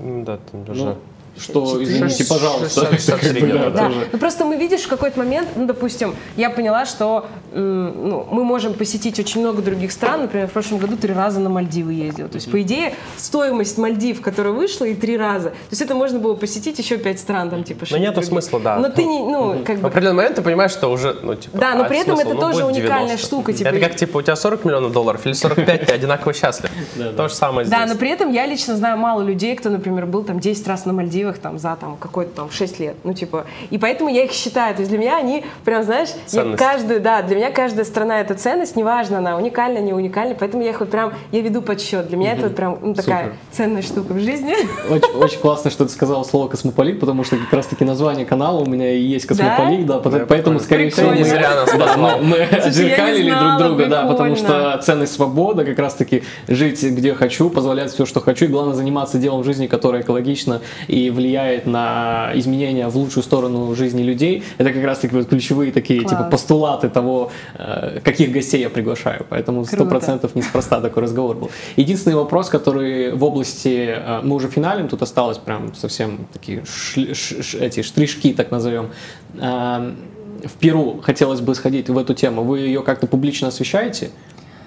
Ну 0.00 0.24
Да, 0.24 0.38
там 0.38 0.64
даже... 0.64 0.84
Ну, 0.84 0.96
что, 1.38 1.82
извините, 1.82 2.24
пожалуйста. 2.24 2.86
63 2.90 3.32
Как 3.40 3.40
бы, 3.40 3.46
где-то, 3.48 3.70
да, 3.70 3.70
Да. 3.70 3.86
тоже. 3.88 4.08
Ну 4.12 4.18
просто 4.18 4.44
мы 4.44 4.56
видишь 4.56 4.82
в 4.82 4.88
какой-то 4.88 5.18
момент, 5.18 5.48
ну, 5.56 5.66
допустим, 5.66 6.14
я 6.36 6.50
поняла, 6.50 6.86
что 6.86 7.26
м, 7.52 8.08
ну, 8.08 8.26
мы 8.30 8.44
можем 8.44 8.74
посетить 8.74 9.18
очень 9.18 9.40
много 9.40 9.62
других 9.62 9.92
стран. 9.92 10.22
Например, 10.22 10.46
в 10.48 10.52
прошлом 10.52 10.78
году 10.78 10.96
три 10.96 11.12
раза 11.14 11.40
на 11.40 11.48
Мальдивы 11.50 11.92
ездила. 11.94 12.28
То 12.28 12.36
есть, 12.36 12.50
по 12.50 12.60
идее, 12.62 12.94
стоимость 13.16 13.78
Мальдив, 13.78 14.20
которая 14.20 14.52
вышла, 14.52 14.84
и 14.84 14.94
три 14.94 15.16
раза. 15.16 15.50
То 15.50 15.56
есть 15.70 15.82
это 15.82 15.94
можно 15.94 16.18
было 16.18 16.34
посетить 16.34 16.78
еще 16.78 16.98
пять 16.98 17.18
стран, 17.20 17.50
там, 17.50 17.64
типа, 17.64 17.80
Но 17.82 17.86
шесть 17.86 18.00
нету 18.00 18.22
смысла, 18.22 18.60
да. 18.60 18.76
Но 18.78 18.88
ты 18.90 19.04
не, 19.04 19.18
ну, 19.18 19.62
как 19.64 19.78
В 19.78 19.80
бы... 19.82 19.88
определенный 19.88 20.16
момент 20.16 20.36
ты 20.36 20.42
понимаешь, 20.42 20.72
что 20.72 20.88
уже, 20.90 21.16
ну, 21.22 21.34
типа, 21.34 21.58
Да, 21.58 21.74
но 21.74 21.84
а 21.84 21.88
при 21.88 21.98
этом 21.98 22.16
смысл? 22.16 22.28
это 22.30 22.34
Ну, 22.34 22.40
тоже 22.40 22.64
уникальная 22.64 23.16
90. 23.16 23.26
штука, 23.26 23.52
типа- 23.52 23.68
Это 23.68 23.80
как, 23.80 23.96
типа, 23.96 24.18
у 24.18 24.22
тебя 24.22 24.36
40 24.36 24.64
миллионов 24.64 24.92
долларов 24.92 25.24
или 25.26 25.32
45, 25.32 25.86
ты 25.86 25.92
одинаково 25.94 26.32
счастлив. 26.34 26.70
То 27.16 27.28
же 27.28 27.34
самое 27.34 27.66
здесь. 27.66 27.78
Да, 27.78 27.86
но 27.86 27.94
при 27.96 28.10
этом 28.10 28.30
я 28.32 28.46
лично 28.46 28.76
знаю 28.76 28.98
мало 28.98 29.22
людей, 29.22 29.56
кто, 29.56 29.70
например, 29.70 30.06
был 30.06 30.22
там 30.24 30.38
10 30.40 30.66
раз 30.68 30.84
на 30.84 30.92
Мальдивах, 30.92 31.27
счастливых 31.28 31.38
там 31.38 31.58
за 31.58 31.76
там 31.76 31.96
какой-то 31.96 32.34
там 32.34 32.50
6 32.50 32.80
лет. 32.80 32.96
Ну, 33.04 33.12
типа, 33.12 33.44
и 33.70 33.78
поэтому 33.78 34.10
я 34.10 34.24
их 34.24 34.32
считаю. 34.32 34.74
То 34.74 34.80
есть 34.80 34.90
для 34.90 34.98
меня 34.98 35.18
они 35.18 35.44
прям, 35.64 35.82
знаешь, 35.82 36.10
я 36.28 36.56
каждую, 36.56 37.00
да, 37.00 37.22
для 37.22 37.36
меня 37.36 37.50
каждая 37.50 37.84
страна 37.84 38.20
это 38.20 38.34
ценность, 38.34 38.76
неважно, 38.76 39.18
она 39.18 39.36
уникальна, 39.36 39.78
не 39.78 39.92
уникальна, 39.92 40.34
поэтому 40.38 40.62
я 40.62 40.70
их 40.70 40.80
вот 40.80 40.90
прям, 40.90 41.12
я 41.32 41.40
веду 41.40 41.62
подсчет. 41.62 42.08
Для 42.08 42.16
меня 42.16 42.32
mm-hmm. 42.32 42.36
это 42.36 42.42
вот 42.42 42.56
прям 42.56 42.78
ну, 42.82 42.94
такая 42.94 43.24
Супер. 43.24 43.36
ценная 43.52 43.82
штука 43.82 44.12
в 44.12 44.20
жизни. 44.20 44.54
Очень, 44.90 45.14
очень 45.14 45.40
классно, 45.40 45.70
что 45.70 45.84
ты 45.84 45.90
сказала 45.90 46.22
слово 46.24 46.48
космополит, 46.48 47.00
потому 47.00 47.24
что 47.24 47.36
как 47.36 47.52
раз-таки 47.52 47.84
название 47.84 48.24
канала 48.26 48.60
у 48.60 48.66
меня 48.66 48.92
и 48.92 49.00
есть 49.00 49.26
космополит, 49.26 49.86
да, 49.86 49.98
да 49.98 50.26
поэтому, 50.26 50.60
скорее 50.60 50.90
всего, 50.90 51.10
мы, 51.10 51.24
да, 51.24 51.96
мы, 51.96 52.22
мы 52.22 52.36
отзеркалили 52.42 53.30
друг 53.30 53.58
друга, 53.58 53.86
да, 53.86 54.06
потому 54.06 54.36
что 54.36 54.80
ценность 54.82 55.12
свобода, 55.12 55.64
как 55.64 55.78
раз-таки 55.78 56.22
жить 56.48 56.82
где 56.82 57.14
хочу, 57.14 57.50
позволять 57.50 57.92
все, 57.92 58.06
что 58.06 58.20
хочу, 58.20 58.46
и 58.46 58.48
главное 58.48 58.74
заниматься 58.74 59.18
делом 59.18 59.42
в 59.42 59.44
жизни, 59.44 59.66
которое 59.66 60.02
экологично 60.02 60.60
и 60.86 61.07
влияет 61.10 61.66
на 61.66 62.30
изменения 62.34 62.88
в 62.88 62.96
лучшую 62.96 63.22
сторону 63.24 63.74
жизни 63.74 64.02
людей. 64.02 64.42
Это 64.58 64.72
как 64.72 64.84
раз-таки 64.84 65.14
вот 65.14 65.28
ключевые 65.28 65.72
такие 65.72 66.00
типа, 66.00 66.10
Класс. 66.10 66.20
типа 66.20 66.30
постулаты 66.30 66.88
того, 66.88 67.30
э, 67.54 68.00
каких 68.02 68.32
гостей 68.32 68.60
я 68.60 68.70
приглашаю. 68.70 69.26
Поэтому 69.28 69.64
сто 69.64 69.86
процентов 69.86 70.34
неспроста 70.34 70.80
такой 70.80 71.02
разговор 71.02 71.36
был. 71.36 71.50
Единственный 71.76 72.16
вопрос, 72.16 72.48
который 72.48 73.12
в 73.12 73.24
области, 73.24 73.94
э, 73.96 74.20
мы 74.22 74.36
уже 74.36 74.48
финалем, 74.48 74.88
тут 74.88 75.02
осталось 75.02 75.38
прям 75.38 75.74
совсем 75.74 76.26
такие 76.32 76.62
шли, 76.64 77.14
ш, 77.14 77.58
эти 77.58 77.82
штришки, 77.82 78.32
так 78.32 78.50
назовем. 78.50 78.90
Эм, 79.38 79.96
в 80.44 80.52
Перу 80.58 81.00
хотелось 81.02 81.40
бы 81.40 81.54
сходить 81.54 81.88
в 81.88 81.98
эту 81.98 82.14
тему. 82.14 82.42
Вы 82.42 82.60
ее 82.60 82.82
как-то 82.82 83.06
публично 83.06 83.48
освещаете? 83.48 84.10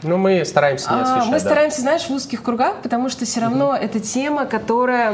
Ну, 0.04 0.18
мы 0.18 0.44
стараемся 0.46 0.92
не 0.94 1.02
освещать. 1.02 1.24
А, 1.24 1.26
мы 1.26 1.34
да. 1.34 1.40
стараемся, 1.40 1.82
знаешь, 1.82 2.04
в 2.08 2.12
узких 2.12 2.44
кругах, 2.44 2.78
потому 2.82 3.10
что 3.10 3.26
все 3.26 3.40
равно 3.40 3.70
угу. 3.70 3.76
это 3.76 4.00
тема, 4.00 4.46
которая 4.46 5.14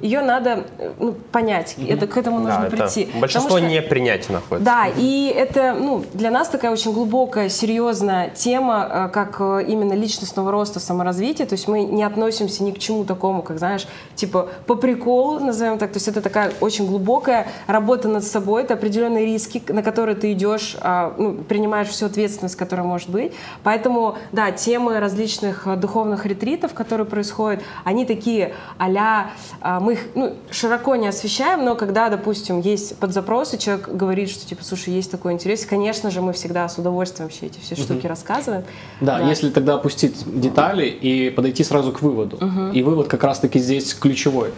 ее 0.00 0.22
надо 0.22 0.64
ну, 0.98 1.12
понять. 1.12 1.74
Угу. 1.76 1.86
Это 1.88 2.06
к 2.06 2.16
этому 2.16 2.38
нужно 2.38 2.68
да, 2.70 2.76
прийти. 2.76 3.08
Большинство 3.14 3.58
что, 3.58 3.66
не 3.66 3.82
принятия 3.82 4.32
находится. 4.32 4.64
Да, 4.64 4.86
и 4.96 5.32
это 5.34 5.74
ну, 5.78 6.04
для 6.14 6.30
нас 6.30 6.48
такая 6.48 6.70
очень 6.70 6.92
глубокая, 6.92 7.48
серьезная 7.48 8.30
тема, 8.30 8.88
э, 8.90 9.08
как 9.12 9.36
э, 9.40 9.64
именно 9.66 9.92
личностного 9.92 10.50
роста, 10.50 10.80
саморазвития. 10.80 11.46
То 11.46 11.54
есть 11.54 11.68
мы 11.68 11.84
не 11.84 12.02
относимся 12.02 12.62
ни 12.64 12.70
к 12.70 12.78
чему 12.78 13.04
такому, 13.04 13.42
как, 13.42 13.58
знаешь, 13.58 13.86
типа 14.14 14.48
по 14.66 14.74
приколу, 14.74 15.40
назовем 15.40 15.78
так. 15.78 15.92
То 15.92 15.96
есть 15.96 16.08
это 16.08 16.20
такая 16.20 16.52
очень 16.60 16.86
глубокая 16.86 17.46
работа 17.66 18.08
над 18.08 18.24
собой, 18.24 18.62
это 18.62 18.74
определенные 18.74 19.26
риски, 19.26 19.62
на 19.68 19.82
которые 19.82 20.16
ты 20.16 20.32
идешь, 20.32 20.76
а, 20.80 21.14
ну, 21.18 21.34
принимаешь 21.34 21.88
всю 21.88 22.06
ответственность, 22.06 22.56
которая 22.56 22.86
может 22.86 23.10
быть. 23.10 23.32
Поэтому 23.62 24.13
да, 24.32 24.50
темы 24.52 25.00
различных 25.00 25.66
э, 25.66 25.76
духовных 25.76 26.26
ретритов, 26.26 26.74
которые 26.74 27.06
происходят, 27.06 27.62
они 27.84 28.04
такие 28.06 28.54
а 28.78 29.80
мы 29.80 29.94
их 29.94 30.00
ну, 30.14 30.34
широко 30.50 30.96
не 30.96 31.06
освещаем, 31.06 31.64
но 31.64 31.74
когда, 31.74 32.08
допустим, 32.08 32.60
есть 32.60 32.96
подзапросы, 32.98 33.58
человек 33.58 33.88
говорит, 33.88 34.30
что 34.30 34.46
типа, 34.46 34.64
слушай, 34.64 34.92
есть 34.92 35.10
такой 35.10 35.32
интерес, 35.32 35.64
конечно 35.64 36.10
же, 36.10 36.20
мы 36.20 36.32
всегда 36.32 36.68
с 36.68 36.78
удовольствием 36.78 37.28
вообще 37.28 37.46
эти 37.46 37.58
все 37.60 37.76
штуки 37.76 38.06
рассказываем. 38.06 38.64
Да, 39.00 39.18
да, 39.18 39.28
если 39.28 39.50
тогда 39.50 39.74
опустить 39.74 40.16
детали 40.40 40.86
и 40.86 41.30
подойти 41.30 41.64
сразу 41.64 41.92
к 41.92 42.02
выводу. 42.02 42.36
Угу. 42.36 42.72
И 42.72 42.82
вывод 42.82 43.08
как 43.08 43.24
раз-таки 43.24 43.58
здесь 43.58 43.94
ключевой. 43.94 44.50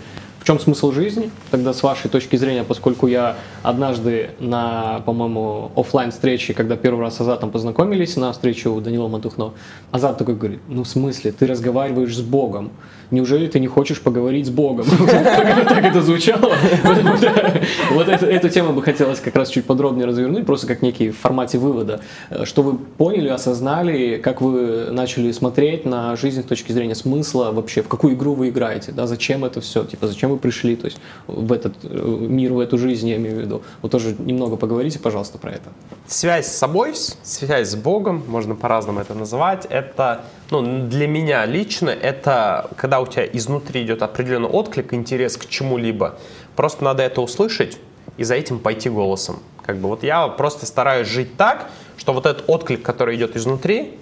Чем 0.47 0.61
смысл 0.61 0.93
жизни? 0.93 1.33
Тогда 1.51 1.73
с 1.73 1.83
вашей 1.83 2.09
точки 2.09 2.37
зрения, 2.37 2.63
поскольку 2.63 3.09
я 3.09 3.37
однажды 3.65 4.31
на, 4.39 5.03
по-моему, 5.05 5.73
офлайн 5.75 6.13
встрече, 6.13 6.55
когда 6.55 6.77
первый 6.77 7.01
раз 7.01 7.17
с 7.17 7.21
Азатом 7.21 7.51
познакомились 7.51 8.15
на 8.15 8.31
встречу 8.31 8.73
у 8.73 8.81
Данила 8.81 9.09
Матухно, 9.09 9.55
Азат 9.91 10.19
такой 10.19 10.37
говорит, 10.37 10.61
ну 10.69 10.85
в 10.85 10.89
смысле, 10.89 11.33
ты 11.33 11.49
разговариваешь 11.49 12.17
с 12.17 12.21
Богом 12.21 12.71
неужели 13.11 13.47
ты 13.47 13.61
не 13.61 13.67
хочешь 13.67 14.01
поговорить 14.01 14.47
с 14.47 14.51
Богом? 14.51 14.87
Так 15.67 15.85
это 15.85 16.03
звучало. 16.03 16.53
Вот 17.91 18.09
эту 18.09 18.49
тему 18.49 18.73
бы 18.73 18.83
хотелось 18.83 19.21
как 19.21 19.35
раз 19.37 19.49
чуть 19.49 19.65
подробнее 19.65 20.07
развернуть, 20.07 20.47
просто 20.47 20.67
как 20.67 20.83
некий 20.83 21.11
в 21.11 21.19
формате 21.19 21.59
вывода, 21.59 22.01
э, 22.31 22.45
что 22.45 22.63
вы 22.63 22.77
поняли, 22.77 23.29
осознали, 23.29 24.17
как 24.23 24.41
вы 24.41 24.91
начали 24.91 25.33
смотреть 25.33 25.85
на 25.85 26.17
жизнь 26.17 26.43
с 26.43 26.45
точки 26.45 26.73
зрения 26.73 26.95
смысла 26.95 27.53
вообще, 27.53 27.83
в 27.83 27.89
какую 27.89 28.15
игру 28.15 28.35
вы 28.35 28.49
играете, 28.49 28.93
да, 28.93 29.07
зачем 29.07 29.45
это 29.45 29.61
все, 29.61 29.85
типа, 29.85 30.07
зачем 30.07 30.31
вы 30.31 30.36
пришли, 30.39 30.77
то 30.77 30.87
есть 30.87 30.99
в 31.27 31.53
этот 31.53 31.75
э, 31.83 31.89
мир, 31.89 32.53
в 32.53 32.61
эту 32.61 32.79
жизнь, 32.79 33.09
я 33.09 33.17
имею 33.17 33.37
в 33.37 33.41
виду. 33.41 33.63
Вот 33.83 33.91
тоже 33.91 34.15
немного 34.19 34.57
поговорите, 34.57 34.99
пожалуйста, 34.99 35.39
про 35.39 35.53
это. 35.53 35.71
Связь 36.07 36.47
с 36.47 36.57
собой, 36.57 36.95
связь 37.23 37.69
с 37.69 37.77
Богом, 37.77 38.23
можно 38.29 38.55
по-разному 38.55 39.01
это 39.01 39.15
называть, 39.15 39.67
это, 39.71 40.25
ну, 40.51 40.87
для 40.89 41.07
меня 41.07 41.47
лично, 41.47 41.91
это 41.91 42.71
когда 42.77 43.01
у 43.01 43.07
тебя 43.07 43.27
изнутри 43.27 43.83
идет 43.83 44.03
определенный 44.03 44.49
отклик, 44.49 44.95
интерес 44.95 45.37
к 45.37 45.47
чему-либо, 45.49 46.19
просто 46.55 46.85
надо 46.85 47.03
это 47.03 47.21
услышать 47.21 47.79
и 48.17 48.25
за 48.25 48.35
этим 48.35 48.59
пойти 48.59 48.89
голосом. 48.89 49.41
Как 49.65 49.79
бы 49.79 49.89
вот 49.89 50.03
я 50.03 50.29
просто 50.29 50.65
стараюсь 50.65 51.09
жить 51.09 51.37
так, 51.37 51.69
что 51.97 52.13
вот 52.13 52.27
этот 52.27 52.45
отклик, 52.49 52.83
который 52.83 53.17
идет 53.17 53.37
изнутри, 53.37 53.99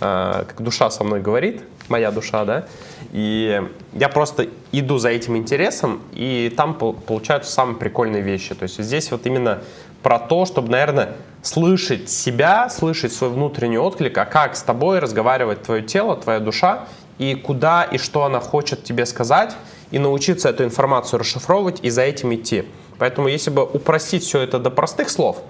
как 0.00 0.56
душа 0.58 0.90
со 0.90 1.04
мной 1.04 1.20
говорит, 1.20 1.62
моя 1.88 2.10
душа, 2.10 2.44
да, 2.44 2.66
и 3.12 3.62
я 3.92 4.08
просто 4.08 4.48
иду 4.72 4.98
за 4.98 5.10
этим 5.10 5.36
интересом, 5.36 6.00
и 6.12 6.52
там 6.56 6.74
получаются 6.74 7.52
самые 7.52 7.76
прикольные 7.76 8.22
вещи. 8.22 8.54
То 8.54 8.62
есть 8.64 8.82
здесь 8.82 9.10
вот 9.10 9.26
именно 9.26 9.62
про 10.02 10.18
то, 10.18 10.46
чтобы, 10.46 10.70
наверное, 10.70 11.12
слышать 11.42 12.08
себя, 12.08 12.70
слышать 12.70 13.12
свой 13.12 13.30
внутренний 13.30 13.78
отклик, 13.78 14.16
а 14.18 14.24
как 14.24 14.56
с 14.56 14.62
тобой 14.62 14.98
разговаривает 14.98 15.62
твое 15.62 15.82
тело, 15.82 16.16
твоя 16.16 16.40
душа, 16.40 16.86
и 17.18 17.34
куда 17.34 17.84
и 17.84 17.98
что 17.98 18.24
она 18.24 18.40
хочет 18.40 18.82
тебе 18.82 19.04
сказать, 19.04 19.54
и 19.90 19.98
научиться 19.98 20.48
эту 20.48 20.64
информацию 20.64 21.20
расшифровывать 21.20 21.80
и 21.82 21.90
за 21.90 22.02
этим 22.02 22.34
идти. 22.34 22.64
Поэтому 22.98 23.28
если 23.28 23.50
бы 23.50 23.64
упростить 23.64 24.22
все 24.22 24.40
это 24.40 24.58
до 24.58 24.70
простых 24.70 25.10
слов, 25.10 25.42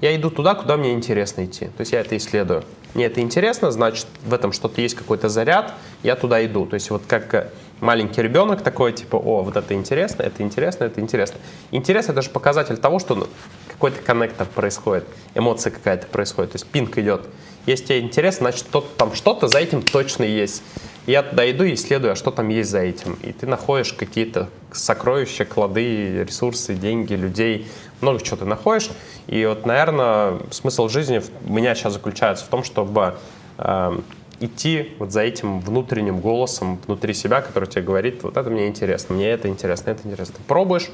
я 0.00 0.16
иду 0.16 0.30
туда, 0.30 0.54
куда 0.54 0.76
мне 0.76 0.92
интересно 0.92 1.44
идти. 1.44 1.66
То 1.66 1.80
есть 1.80 1.92
я 1.92 2.00
это 2.00 2.16
исследую. 2.16 2.64
Мне 2.94 3.06
это 3.06 3.20
интересно, 3.20 3.70
значит, 3.70 4.06
в 4.24 4.34
этом 4.34 4.52
что-то 4.52 4.80
есть 4.80 4.94
какой-то 4.94 5.28
заряд, 5.28 5.74
я 6.02 6.16
туда 6.16 6.44
иду. 6.44 6.66
То 6.66 6.74
есть 6.74 6.90
вот 6.90 7.02
как 7.06 7.34
э, 7.34 7.50
маленький 7.80 8.22
ребенок 8.22 8.62
такой, 8.62 8.92
типа, 8.92 9.16
о, 9.16 9.42
вот 9.42 9.56
это 9.56 9.74
интересно, 9.74 10.22
это 10.22 10.42
интересно, 10.42 10.84
это 10.84 11.00
интересно. 11.00 11.38
Интерес— 11.70 12.08
это 12.08 12.22
же 12.22 12.30
показатель 12.30 12.76
того, 12.76 12.98
что 12.98 13.14
ну, 13.14 13.26
какой-то 13.68 14.02
коннектор 14.02 14.46
происходит, 14.46 15.04
эмоция 15.34 15.70
какая-то 15.70 16.06
происходит, 16.06 16.52
то 16.52 16.56
есть 16.56 16.66
пинг 16.66 16.98
идет. 16.98 17.28
Если 17.66 17.84
тебе 17.84 18.00
интересно, 18.00 18.50
значит, 18.50 18.66
там 18.96 19.14
что-то 19.14 19.46
за 19.46 19.58
этим 19.58 19.82
точно 19.82 20.24
есть 20.24 20.62
я 21.06 21.22
туда 21.22 21.50
иду 21.50 21.64
и 21.64 21.74
исследую, 21.74 22.12
а 22.12 22.16
что 22.16 22.30
там 22.30 22.48
есть 22.48 22.70
за 22.70 22.80
этим. 22.80 23.14
И 23.22 23.32
ты 23.32 23.46
находишь 23.46 23.92
какие-то 23.92 24.48
сокровища, 24.72 25.44
клады, 25.44 26.24
ресурсы, 26.24 26.74
деньги, 26.74 27.14
людей, 27.14 27.66
много 28.00 28.20
чего 28.20 28.36
ты 28.36 28.44
находишь. 28.44 28.90
И 29.26 29.44
вот, 29.46 29.66
наверное, 29.66 30.38
смысл 30.50 30.88
жизни 30.88 31.22
у 31.46 31.52
меня 31.52 31.74
сейчас 31.74 31.94
заключается 31.94 32.44
в 32.44 32.48
том, 32.48 32.64
чтобы 32.64 33.14
э, 33.58 33.98
идти 34.40 34.94
вот 34.98 35.12
за 35.12 35.20
этим 35.20 35.60
внутренним 35.60 36.20
голосом 36.20 36.78
внутри 36.86 37.14
себя, 37.14 37.42
который 37.42 37.68
тебе 37.68 37.82
говорит, 37.82 38.22
вот 38.22 38.36
это 38.36 38.50
мне 38.50 38.68
интересно, 38.68 39.14
мне 39.14 39.28
это 39.28 39.48
интересно, 39.48 39.90
это 39.90 40.08
интересно. 40.08 40.34
Ты 40.38 40.42
пробуешь, 40.42 40.90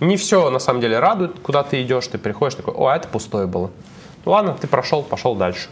не 0.00 0.16
все 0.16 0.50
на 0.50 0.58
самом 0.58 0.80
деле 0.80 0.98
радует, 1.00 1.38
куда 1.40 1.62
ты 1.62 1.82
идешь, 1.82 2.06
ты 2.06 2.18
приходишь 2.18 2.54
такой, 2.54 2.74
о, 2.74 2.86
а 2.86 2.96
это 2.96 3.08
пустое 3.08 3.46
было. 3.46 3.70
Ну 4.24 4.32
ладно, 4.32 4.56
ты 4.58 4.66
прошел, 4.66 5.02
пошел 5.02 5.34
дальше. 5.34 5.68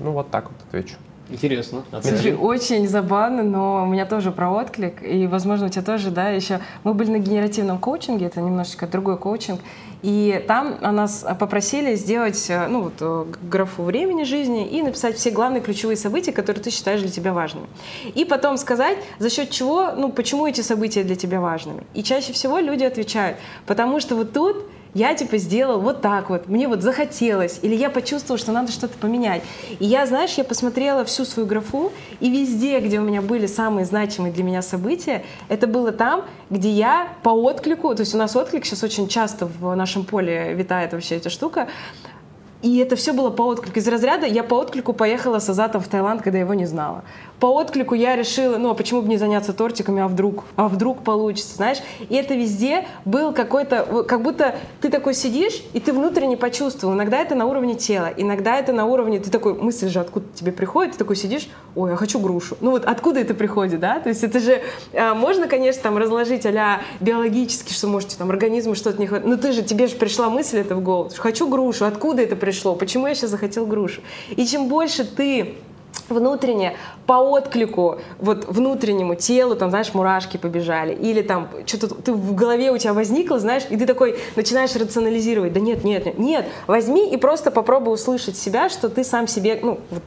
Ну 0.00 0.12
вот 0.12 0.30
так 0.30 0.46
вот 0.50 0.56
отвечу. 0.68 0.96
Интересно. 1.28 1.82
Слушай, 2.02 2.34
очень 2.34 2.86
забавно, 2.86 3.42
но 3.42 3.82
у 3.82 3.86
меня 3.86 4.06
тоже 4.06 4.30
про 4.30 4.48
отклик, 4.50 5.02
и, 5.02 5.26
возможно, 5.26 5.66
у 5.66 5.68
тебя 5.68 5.82
тоже, 5.82 6.10
да, 6.10 6.28
еще... 6.28 6.60
Мы 6.84 6.94
были 6.94 7.10
на 7.10 7.18
генеративном 7.18 7.78
коучинге, 7.78 8.26
это 8.26 8.40
немножечко 8.40 8.86
другой 8.86 9.18
коучинг, 9.18 9.60
и 10.02 10.44
там 10.46 10.78
нас 10.80 11.24
попросили 11.38 11.94
сделать, 11.94 12.46
э, 12.48 12.66
ну, 12.68 12.82
вот, 12.82 12.94
э, 13.00 13.24
графу 13.42 13.82
времени 13.82 14.24
жизни 14.24 14.66
и 14.68 14.82
написать 14.82 15.16
все 15.16 15.30
главные 15.30 15.60
ключевые 15.60 15.96
события, 15.96 16.32
которые 16.32 16.62
ты 16.62 16.70
считаешь 16.70 17.00
для 17.00 17.10
тебя 17.10 17.32
важными. 17.32 17.66
И 18.14 18.24
потом 18.24 18.56
сказать, 18.56 18.98
за 19.18 19.30
счет 19.30 19.50
чего, 19.50 19.92
ну, 19.96 20.10
почему 20.10 20.46
эти 20.46 20.60
события 20.60 21.02
для 21.02 21.16
тебя 21.16 21.40
важными. 21.40 21.84
И 21.94 22.02
чаще 22.02 22.32
всего 22.32 22.58
люди 22.58 22.84
отвечают, 22.84 23.38
потому 23.66 24.00
что 24.00 24.16
вот 24.16 24.32
тут 24.32 24.66
я 24.96 25.14
типа 25.14 25.36
сделал 25.36 25.80
вот 25.80 26.00
так 26.00 26.30
вот, 26.30 26.48
мне 26.48 26.68
вот 26.68 26.80
захотелось, 26.80 27.60
или 27.60 27.74
я 27.74 27.90
почувствовал, 27.90 28.38
что 28.38 28.50
надо 28.50 28.72
что-то 28.72 28.96
поменять. 28.96 29.42
И 29.78 29.84
я, 29.84 30.06
знаешь, 30.06 30.32
я 30.38 30.44
посмотрела 30.44 31.04
всю 31.04 31.26
свою 31.26 31.46
графу, 31.46 31.92
и 32.18 32.30
везде, 32.30 32.80
где 32.80 32.98
у 32.98 33.02
меня 33.02 33.20
были 33.20 33.46
самые 33.46 33.84
значимые 33.84 34.32
для 34.32 34.42
меня 34.42 34.62
события, 34.62 35.22
это 35.48 35.66
было 35.66 35.92
там, 35.92 36.24
где 36.48 36.70
я 36.70 37.08
по 37.22 37.28
отклику, 37.28 37.94
то 37.94 38.00
есть 38.00 38.14
у 38.14 38.18
нас 38.18 38.34
отклик 38.34 38.64
сейчас 38.64 38.82
очень 38.82 39.06
часто 39.06 39.46
в 39.46 39.74
нашем 39.74 40.04
поле 40.04 40.54
витает 40.54 40.94
вообще 40.94 41.16
эта 41.16 41.28
штука, 41.28 41.68
и 42.62 42.78
это 42.78 42.96
все 42.96 43.12
было 43.12 43.28
по 43.28 43.42
отклику. 43.42 43.78
Из 43.78 43.86
разряда 43.86 44.26
я 44.26 44.42
по 44.42 44.54
отклику 44.54 44.94
поехала 44.94 45.40
с 45.40 45.48
Азатом 45.48 45.82
в 45.82 45.88
Таиланд, 45.88 46.22
когда 46.22 46.38
его 46.38 46.54
не 46.54 46.64
знала. 46.64 47.04
По 47.40 47.46
отклику 47.46 47.94
я 47.94 48.16
решила, 48.16 48.56
ну 48.56 48.70
а 48.70 48.74
почему 48.74 49.02
бы 49.02 49.08
не 49.08 49.18
заняться 49.18 49.52
тортиками, 49.52 50.02
а 50.02 50.08
вдруг, 50.08 50.44
а 50.56 50.68
вдруг 50.68 51.02
получится, 51.02 51.56
знаешь? 51.56 51.78
И 52.08 52.14
это 52.14 52.34
везде 52.34 52.86
был 53.04 53.32
какой-то, 53.32 54.04
как 54.04 54.22
будто 54.22 54.54
ты 54.80 54.88
такой 54.88 55.14
сидишь, 55.14 55.62
и 55.72 55.80
ты 55.80 55.92
внутренне 55.92 56.36
почувствовал. 56.36 56.94
Иногда 56.94 57.18
это 57.18 57.34
на 57.34 57.46
уровне 57.46 57.74
тела, 57.74 58.10
иногда 58.16 58.56
это 58.56 58.72
на 58.72 58.86
уровне, 58.86 59.20
ты 59.20 59.30
такой, 59.30 59.54
мысль 59.54 59.88
же 59.88 60.00
откуда 60.00 60.26
тебе 60.34 60.52
приходит, 60.52 60.92
ты 60.92 60.98
такой 60.98 61.16
сидишь, 61.16 61.48
ой, 61.74 61.90
я 61.90 61.96
хочу 61.96 62.18
грушу. 62.18 62.56
Ну 62.60 62.70
вот 62.70 62.84
откуда 62.84 63.20
это 63.20 63.34
приходит, 63.34 63.80
да? 63.80 64.00
То 64.00 64.08
есть 64.08 64.24
это 64.24 64.40
же, 64.40 64.62
а, 64.94 65.14
можно, 65.14 65.46
конечно, 65.46 65.82
там 65.82 65.98
разложить 65.98 66.46
а 66.46 66.80
биологически, 67.00 67.72
что 67.72 67.88
можете 67.88 68.16
там 68.16 68.30
организму 68.30 68.74
что-то 68.74 69.00
не 69.00 69.06
хватает, 69.06 69.28
но 69.28 69.36
ты 69.36 69.52
же, 69.52 69.62
тебе 69.62 69.88
же 69.88 69.96
пришла 69.96 70.30
мысль 70.30 70.58
это 70.58 70.74
в 70.76 70.82
голову, 70.82 71.10
хочу 71.16 71.48
грушу, 71.48 71.84
откуда 71.84 72.22
это 72.22 72.36
пришло, 72.36 72.74
почему 72.74 73.06
я 73.06 73.14
сейчас 73.14 73.30
захотел 73.30 73.66
грушу? 73.66 74.00
И 74.36 74.46
чем 74.46 74.68
больше 74.68 75.04
ты 75.04 75.56
внутренне 76.08 76.76
по 77.06 77.14
отклику 77.14 77.98
вот 78.18 78.46
внутреннему 78.46 79.14
телу, 79.14 79.56
там, 79.56 79.70
знаешь, 79.70 79.94
мурашки 79.94 80.36
побежали, 80.36 80.94
или 80.94 81.22
там 81.22 81.48
что-то 81.66 81.94
ты 81.94 82.12
в 82.12 82.34
голове 82.34 82.70
у 82.72 82.78
тебя 82.78 82.94
возникло, 82.94 83.38
знаешь, 83.38 83.64
и 83.68 83.76
ты 83.76 83.86
такой 83.86 84.18
начинаешь 84.36 84.74
рационализировать, 84.74 85.52
да 85.52 85.60
нет, 85.60 85.84
нет, 85.84 86.06
нет, 86.06 86.18
нет, 86.18 86.46
возьми 86.66 87.10
и 87.10 87.16
просто 87.16 87.50
попробуй 87.50 87.94
услышать 87.94 88.36
себя, 88.36 88.68
что 88.68 88.88
ты 88.88 89.04
сам 89.04 89.28
себе, 89.28 89.58
ну, 89.62 89.80
вот, 89.90 90.02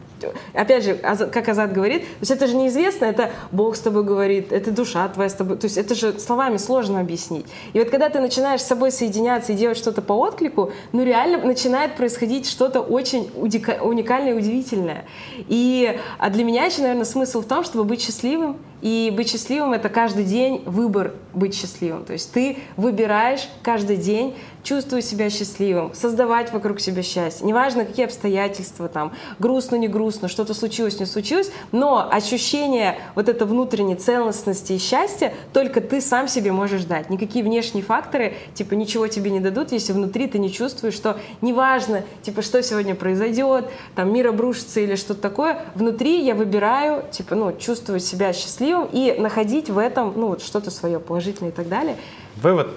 опять 0.53 0.83
же, 0.83 0.95
как 0.95 1.48
Азат 1.48 1.73
говорит, 1.73 2.01
то 2.01 2.22
есть 2.22 2.31
это 2.31 2.48
же 2.48 2.56
неизвестно, 2.56 3.06
это 3.06 3.31
Бог 3.51 3.75
с 3.75 3.80
тобой 3.80 4.03
говорит, 4.03 4.51
это 4.51 4.72
душа 4.72 5.07
твоя 5.09 5.30
с 5.30 5.33
тобой, 5.33 5.57
то 5.57 5.65
есть 5.65 5.77
это 5.77 5.95
же 5.95 6.19
словами 6.19 6.57
сложно 6.57 6.99
объяснить. 6.99 7.45
И 7.73 7.80
вот 7.80 7.89
когда 7.89 8.09
ты 8.09 8.19
начинаешь 8.19 8.61
с 8.61 8.67
собой 8.67 8.91
соединяться 8.91 9.53
и 9.53 9.56
делать 9.56 9.77
что-то 9.77 10.01
по 10.01 10.14
отклику, 10.14 10.72
ну 10.91 11.03
реально 11.03 11.39
начинает 11.45 11.95
происходить 11.95 12.48
что-то 12.48 12.81
очень 12.81 13.30
уникальное 13.35 14.31
и 14.31 14.38
удивительное. 14.38 15.06
И 15.48 15.99
а 16.17 16.30
для 16.30 16.43
меня 16.43 16.65
еще, 16.65 16.81
наверное, 16.81 17.06
смысл 17.06 17.41
в 17.41 17.45
том, 17.45 17.64
чтобы 17.64 17.83
быть 17.83 18.01
счастливым, 18.01 18.57
и 18.81 19.11
быть 19.15 19.30
счастливым— 19.30 19.73
это 19.73 19.89
каждый 19.89 20.23
день 20.23 20.64
выбор 20.65 21.14
быть 21.33 21.53
счастливым. 21.53 22.06
То 22.06 22.14
есть 22.14 22.31
ты 22.31 22.57
выбираешь 22.77 23.49
каждый 23.61 23.98
день 23.98 24.35
чувствовать 24.63 25.05
себя 25.05 25.29
счастливым, 25.29 25.93
создавать 25.93 26.51
вокруг 26.51 26.79
себя 26.79 27.01
счастье. 27.03 27.45
Неважно, 27.45 27.85
какие 27.85 28.05
обстоятельства 28.05 28.88
там, 28.88 29.13
грустно, 29.39 29.75
не 29.75 29.88
грустно, 29.88 30.27
что-то 30.27 30.53
случилось, 30.53 30.99
не 30.99 31.05
случилось, 31.05 31.51
но 31.71 32.07
ощущение 32.11 32.97
вот 33.15 33.29
этой 33.29 33.47
внутренней 33.47 33.95
целостности 33.95 34.73
и 34.73 34.77
счастья 34.77 35.33
только 35.53 35.81
ты 35.81 36.01
сам 36.01 36.27
себе 36.27 36.51
можешь 36.51 36.83
дать. 36.83 37.09
Никакие 37.09 37.43
внешние 37.43 37.83
факторы, 37.83 38.35
типа, 38.53 38.73
ничего 38.73 39.07
тебе 39.07 39.31
не 39.31 39.39
дадут, 39.39 39.71
если 39.71 39.93
внутри 39.93 40.27
ты 40.27 40.39
не 40.39 40.51
чувствуешь, 40.51 40.93
что 40.93 41.17
неважно, 41.41 42.03
типа, 42.21 42.41
что 42.41 42.61
сегодня 42.61 42.95
произойдет, 42.95 43.65
там, 43.95 44.13
мир 44.13 44.27
обрушится 44.27 44.79
или 44.79 44.95
что-то 44.95 45.21
такое, 45.21 45.61
внутри 45.75 46.23
я 46.23 46.35
выбираю, 46.35 47.03
типа, 47.11 47.35
ну, 47.35 47.53
чувствовать 47.57 48.03
себя 48.03 48.33
счастливым 48.33 48.89
и 48.91 49.15
находить 49.17 49.69
в 49.69 49.77
этом 49.77 50.13
ну, 50.15 50.27
вот 50.27 50.41
что-то 50.41 50.71
свое 50.71 50.99
положительное 50.99 51.51
и 51.51 51.53
так 51.53 51.69
далее. 51.69 51.95
Вывод. 52.41 52.69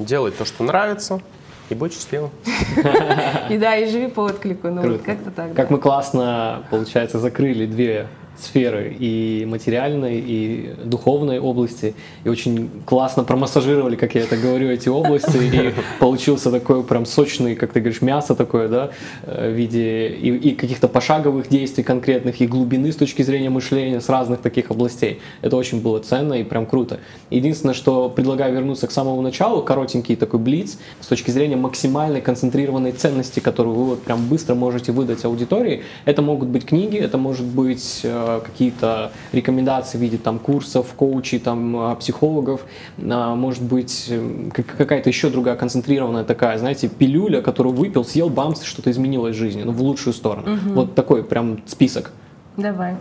Делай 0.00 0.30
то, 0.32 0.44
что 0.46 0.64
нравится, 0.64 1.20
и 1.68 1.74
будь 1.74 1.92
счастливым. 1.92 2.30
И 3.50 3.58
да, 3.58 3.76
и 3.76 3.88
живи 3.88 4.08
по 4.08 4.22
отклику. 4.22 4.68
Ну, 4.68 4.92
вот 4.92 5.02
как-то 5.02 5.30
так. 5.30 5.54
Как 5.54 5.70
мы 5.70 5.78
классно, 5.78 6.64
получается, 6.70 7.18
закрыли 7.18 7.66
две 7.66 8.08
сферы 8.42 8.96
и 8.98 9.44
материальной, 9.46 10.20
и 10.20 10.74
духовной 10.84 11.38
области. 11.38 11.94
И 12.24 12.28
очень 12.28 12.70
классно 12.84 13.24
промассажировали, 13.24 13.96
как 13.96 14.14
я 14.14 14.22
это 14.22 14.36
говорю, 14.36 14.70
эти 14.70 14.88
области. 14.88 15.36
И 15.36 15.74
получился 15.98 16.50
такой 16.50 16.82
прям 16.84 17.06
сочный, 17.06 17.54
как 17.54 17.72
ты 17.72 17.80
говоришь, 17.80 18.02
мясо 18.02 18.34
такое, 18.34 18.68
да, 18.68 18.90
э, 19.22 19.50
в 19.50 19.54
виде 19.54 20.08
и, 20.08 20.36
и 20.36 20.54
каких-то 20.54 20.88
пошаговых 20.88 21.48
действий 21.48 21.84
конкретных, 21.84 22.40
и 22.40 22.46
глубины 22.46 22.92
с 22.92 22.96
точки 22.96 23.22
зрения 23.22 23.50
мышления 23.50 24.00
с 24.00 24.08
разных 24.08 24.40
таких 24.40 24.70
областей. 24.70 25.20
Это 25.42 25.56
очень 25.56 25.80
было 25.80 26.00
ценно 26.00 26.34
и 26.34 26.44
прям 26.44 26.66
круто. 26.66 27.00
Единственное, 27.30 27.74
что 27.74 28.08
предлагаю 28.08 28.54
вернуться 28.54 28.86
к 28.86 28.90
самому 28.90 29.22
началу, 29.22 29.62
коротенький 29.62 30.16
такой 30.16 30.40
блиц, 30.40 30.78
с 31.00 31.06
точки 31.06 31.30
зрения 31.30 31.56
максимальной 31.56 32.20
концентрированной 32.20 32.92
ценности, 32.92 33.40
которую 33.40 33.74
вы 33.74 33.84
вот 33.84 34.02
прям 34.02 34.26
быстро 34.26 34.54
можете 34.54 34.92
выдать 34.92 35.24
аудитории. 35.24 35.82
Это 36.04 36.22
могут 36.22 36.48
быть 36.48 36.64
книги, 36.64 36.98
это 36.98 37.18
может 37.18 37.46
быть 37.46 38.00
э, 38.04 38.29
какие-то 38.38 39.10
рекомендации 39.32 39.98
в 39.98 40.00
виде 40.00 40.16
там 40.16 40.38
курсов, 40.38 40.94
коучей, 40.94 41.40
там 41.40 41.76
а, 41.76 41.94
психологов, 41.96 42.60
а, 42.98 43.34
может 43.34 43.62
быть 43.62 44.12
какая-то 44.54 45.08
еще 45.08 45.30
другая 45.30 45.56
концентрированная 45.56 46.24
такая, 46.24 46.56
знаете, 46.58 46.88
пилюля, 46.88 47.42
которую 47.42 47.74
выпил, 47.74 48.04
съел 48.04 48.28
бамс, 48.28 48.62
что-то 48.62 48.90
изменилось 48.90 49.34
в 49.34 49.38
жизни, 49.38 49.62
ну 49.64 49.72
в 49.72 49.82
лучшую 49.82 50.14
сторону. 50.14 50.54
Угу. 50.54 50.74
Вот 50.74 50.94
такой 50.94 51.24
прям 51.24 51.62
список. 51.66 52.12
Давай. 52.56 52.94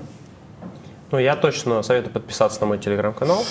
Ну, 1.12 1.18
я 1.18 1.36
точно 1.36 1.82
советую 1.82 2.14
подписаться 2.14 2.62
на 2.62 2.68
мой 2.68 2.78
телеграм-канал. 2.78 3.44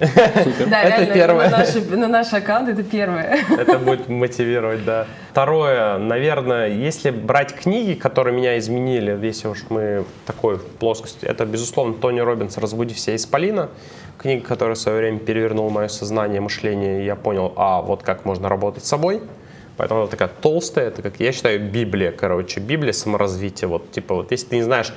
Супер. 0.00 0.66
Да, 0.68 0.82
это 0.82 0.96
реально, 0.96 1.14
первое. 1.14 1.50
На, 1.50 1.58
наши, 1.58 1.80
на 1.82 2.08
наш 2.08 2.32
аккаунт 2.32 2.68
это 2.68 2.82
первое. 2.82 3.38
Это 3.50 3.78
будет 3.78 4.08
мотивировать, 4.08 4.84
да. 4.84 5.06
Второе, 5.30 5.98
наверное, 5.98 6.68
если 6.68 7.10
брать 7.10 7.54
книги, 7.54 7.92
которые 7.92 8.34
меня 8.34 8.58
изменили, 8.58 9.18
если 9.22 9.48
уж 9.48 9.66
мы 9.68 10.04
такой 10.26 10.58
плоскости, 10.58 11.26
это, 11.26 11.44
безусловно, 11.44 11.94
Тони 11.94 12.20
Робинс 12.20 12.56
«Разбуди 12.56 12.94
все 12.94 13.14
из 13.14 13.26
Полина». 13.26 13.68
Книга, 14.18 14.46
которая 14.46 14.74
в 14.74 14.78
свое 14.78 14.98
время 14.98 15.18
перевернула 15.18 15.70
мое 15.70 15.88
сознание, 15.88 16.40
мышление, 16.40 17.02
и 17.02 17.04
я 17.04 17.16
понял, 17.16 17.52
а 17.56 17.80
вот 17.80 18.02
как 18.02 18.24
можно 18.24 18.48
работать 18.48 18.84
с 18.84 18.88
собой. 18.88 19.22
Поэтому 19.78 20.00
она 20.00 20.10
такая 20.10 20.28
толстая, 20.28 20.88
это 20.88 21.00
как, 21.00 21.20
я 21.20 21.32
считаю, 21.32 21.58
Библия, 21.58 22.12
короче, 22.12 22.60
Библия 22.60 22.92
саморазвития. 22.92 23.66
Вот, 23.66 23.90
типа, 23.90 24.14
вот 24.14 24.30
если 24.30 24.48
ты 24.48 24.56
не 24.56 24.62
знаешь, 24.62 24.92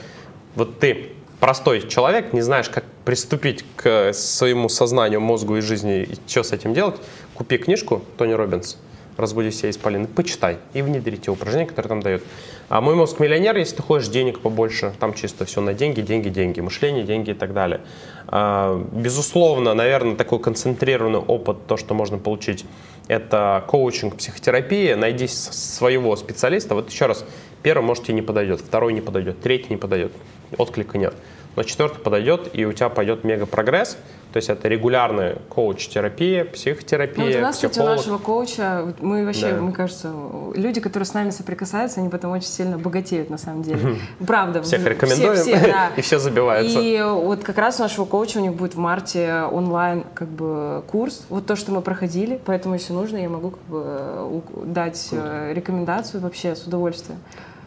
вот 0.56 0.80
ты 0.80 1.13
простой 1.44 1.86
человек, 1.90 2.32
не 2.32 2.40
знаешь, 2.40 2.70
как 2.70 2.86
приступить 3.04 3.66
к 3.76 4.14
своему 4.14 4.70
сознанию, 4.70 5.20
мозгу 5.20 5.58
и 5.58 5.60
жизни, 5.60 6.04
и 6.04 6.16
что 6.26 6.42
с 6.42 6.54
этим 6.54 6.74
делать, 6.74 6.96
купи 7.34 7.58
книжку 7.58 8.02
Тони 8.18 8.32
Робинс 8.32 8.78
«Разбуди 9.18 9.50
все 9.50 9.68
из 9.68 9.78
Полины», 9.78 10.08
почитай 10.08 10.60
и 10.74 10.82
внедри 10.82 11.18
те 11.18 11.32
упражнения, 11.32 11.68
которые 11.68 11.90
там 11.90 12.02
дают. 12.02 12.24
А 12.70 12.80
«Мой 12.80 12.96
мозг 12.96 13.20
миллионер», 13.20 13.58
если 13.58 13.76
ты 13.76 13.84
хочешь 13.84 14.08
денег 14.08 14.40
побольше, 14.40 14.94
там 15.02 15.14
чисто 15.14 15.44
все 15.44 15.60
на 15.60 15.74
деньги, 15.74 16.00
деньги, 16.00 16.30
деньги, 16.30 16.62
мышление, 16.62 17.04
деньги 17.04 17.32
и 17.32 17.34
так 17.34 17.54
далее. 17.54 17.82
А, 18.28 18.82
безусловно, 18.94 19.74
наверное, 19.74 20.16
такой 20.16 20.40
концентрированный 20.40 21.20
опыт, 21.20 21.68
то, 21.68 21.76
что 21.76 21.94
можно 21.94 22.18
получить, 22.18 22.64
это 23.08 23.64
коучинг, 23.68 24.18
психотерапия. 24.18 24.96
Найди 24.96 25.28
своего 25.28 26.16
специалиста. 26.16 26.76
Вот 26.76 26.90
еще 26.90 27.06
раз, 27.06 27.26
первый, 27.62 27.84
может, 27.84 28.06
тебе 28.06 28.16
не 28.16 28.22
подойдет, 28.22 28.62
второй 28.62 28.94
не 28.94 29.02
подойдет, 29.02 29.42
третий 29.42 29.70
не 29.70 29.78
подойдет, 29.78 30.12
отклика 30.58 30.98
нет 30.98 31.14
но 31.56 31.64
четвертый 31.64 32.00
подойдет, 32.00 32.50
и 32.54 32.66
у 32.66 32.74
тебя 32.74 32.90
пойдет 32.90 33.24
мега 33.24 33.46
прогресс. 33.46 33.98
То 34.34 34.38
есть 34.38 34.50
это 34.50 34.68
регулярная 34.68 35.38
коуч-терапия, 35.50 36.44
психотерапия, 36.44 37.24
ну, 37.24 37.32
вот 37.32 37.38
у 37.38 37.42
нас, 37.42 37.58
психолог. 37.58 37.72
кстати, 37.72 37.86
у 37.86 37.96
нашего 37.96 38.18
коуча, 38.18 38.96
мы 39.00 39.26
вообще, 39.26 39.52
да. 39.52 39.62
мне 39.62 39.72
кажется, 39.72 40.12
люди, 40.56 40.82
которые 40.82 41.06
с 41.06 41.14
нами 41.14 41.30
соприкасаются, 41.30 42.00
они 42.00 42.10
потом 42.10 42.32
очень 42.32 42.48
сильно 42.48 42.80
богатеют 42.80 43.30
на 43.30 43.38
самом 43.38 43.62
деле. 43.62 43.98
Правда. 44.26 44.64
Всех 44.64 44.84
рекомендуем, 44.88 45.36
все, 45.36 45.58
все, 45.58 45.68
да. 45.68 45.92
и 45.98 46.02
все 46.02 46.18
забивается. 46.18 46.80
И 46.80 47.00
вот 47.04 47.44
как 47.44 47.60
раз 47.60 47.80
у 47.80 47.84
нашего 47.84 48.06
коуча 48.06 48.40
у 48.40 48.42
них 48.42 48.54
будет 48.54 48.74
в 48.74 48.80
марте 48.80 49.44
онлайн 49.52 50.04
как 50.16 50.30
бы 50.30 50.84
курс, 50.88 51.24
вот 51.30 51.46
то, 51.46 51.56
что 51.56 51.72
мы 51.72 51.82
проходили, 51.82 52.42
поэтому 52.44 52.74
если 52.74 52.94
нужно, 52.94 53.18
я 53.18 53.30
могу 53.30 53.52
как 53.52 53.64
бы 53.68 54.42
дать. 54.66 55.10
Э, 55.12 55.54
рекомендацию 55.54 56.22
вообще 56.22 56.56
с 56.56 56.64
удовольствием. 56.66 57.20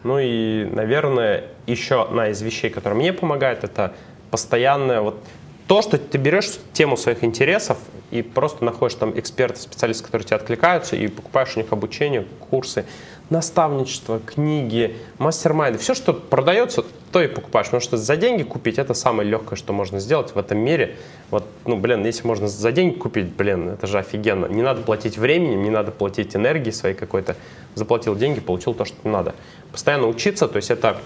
Ну 0.03 0.19
и, 0.19 0.65
наверное, 0.65 1.45
еще 1.65 2.03
одна 2.03 2.29
из 2.29 2.41
вещей, 2.41 2.69
которая 2.69 2.97
мне 2.97 3.13
помогает, 3.13 3.63
это 3.63 3.93
постоянное 4.31 5.01
вот 5.01 5.21
то, 5.67 5.81
что 5.81 5.97
ты 5.97 6.17
берешь 6.17 6.51
тему 6.73 6.95
своих 6.95 7.23
интересов 7.23 7.77
и 8.09 8.21
просто 8.21 8.63
находишь 8.63 8.95
там 8.95 9.17
экспертов, 9.19 9.61
специалистов, 9.61 10.05
которые 10.07 10.25
тебе 10.25 10.37
откликаются, 10.37 10.95
и 10.95 11.07
покупаешь 11.07 11.55
у 11.55 11.59
них 11.59 11.71
обучение, 11.71 12.25
курсы, 12.49 12.85
наставничество, 13.29 14.19
книги, 14.19 14.95
мастер-майнды. 15.17 15.79
Все, 15.79 15.93
что 15.93 16.13
продается, 16.13 16.83
то 17.11 17.21
и 17.21 17.27
покупаешь. 17.27 17.67
Потому 17.67 17.81
что 17.81 17.97
за 17.97 18.15
деньги 18.15 18.43
купить 18.43 18.77
это 18.77 18.93
самое 18.93 19.29
легкое, 19.29 19.57
что 19.57 19.73
можно 19.73 19.99
сделать 19.99 20.33
в 20.33 20.37
этом 20.37 20.57
мире. 20.59 20.95
Вот, 21.29 21.45
ну, 21.65 21.77
блин, 21.77 22.05
если 22.05 22.25
можно 22.25 22.47
за 22.47 22.71
деньги 22.71 22.95
купить, 22.95 23.27
блин, 23.27 23.69
это 23.69 23.87
же 23.87 23.99
офигенно. 23.99 24.45
Не 24.45 24.61
надо 24.61 24.81
платить 24.81 25.17
временем, 25.17 25.63
не 25.63 25.69
надо 25.69 25.91
платить 25.91 26.35
энергией 26.35 26.73
своей 26.73 26.95
какой-то. 26.95 27.35
Заплатил 27.75 28.15
деньги, 28.15 28.39
получил 28.39 28.73
то, 28.73 28.85
что 28.85 29.07
надо. 29.07 29.35
Постоянно 29.71 30.07
учиться, 30.07 30.47
то 30.47 30.57
есть 30.57 30.71
это 30.71 30.97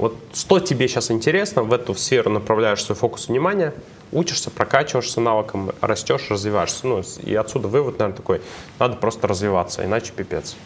вот 0.00 0.16
что 0.32 0.60
тебе 0.60 0.88
сейчас 0.88 1.10
интересно, 1.10 1.62
в 1.62 1.74
эту 1.74 1.94
сферу 1.94 2.30
направляешь 2.30 2.82
свой 2.82 2.96
фокус 2.96 3.28
внимания, 3.28 3.74
учишься, 4.12 4.50
прокачиваешься 4.50 5.20
навыком, 5.20 5.72
растешь, 5.82 6.30
развиваешься. 6.30 6.86
Ну, 6.86 7.02
и 7.22 7.34
отсюда 7.34 7.68
вывод, 7.68 7.98
наверное, 7.98 8.16
такой, 8.16 8.40
надо 8.78 8.96
просто 8.96 9.28
развиваться, 9.28 9.84
иначе 9.84 10.12
пипец. 10.16 10.56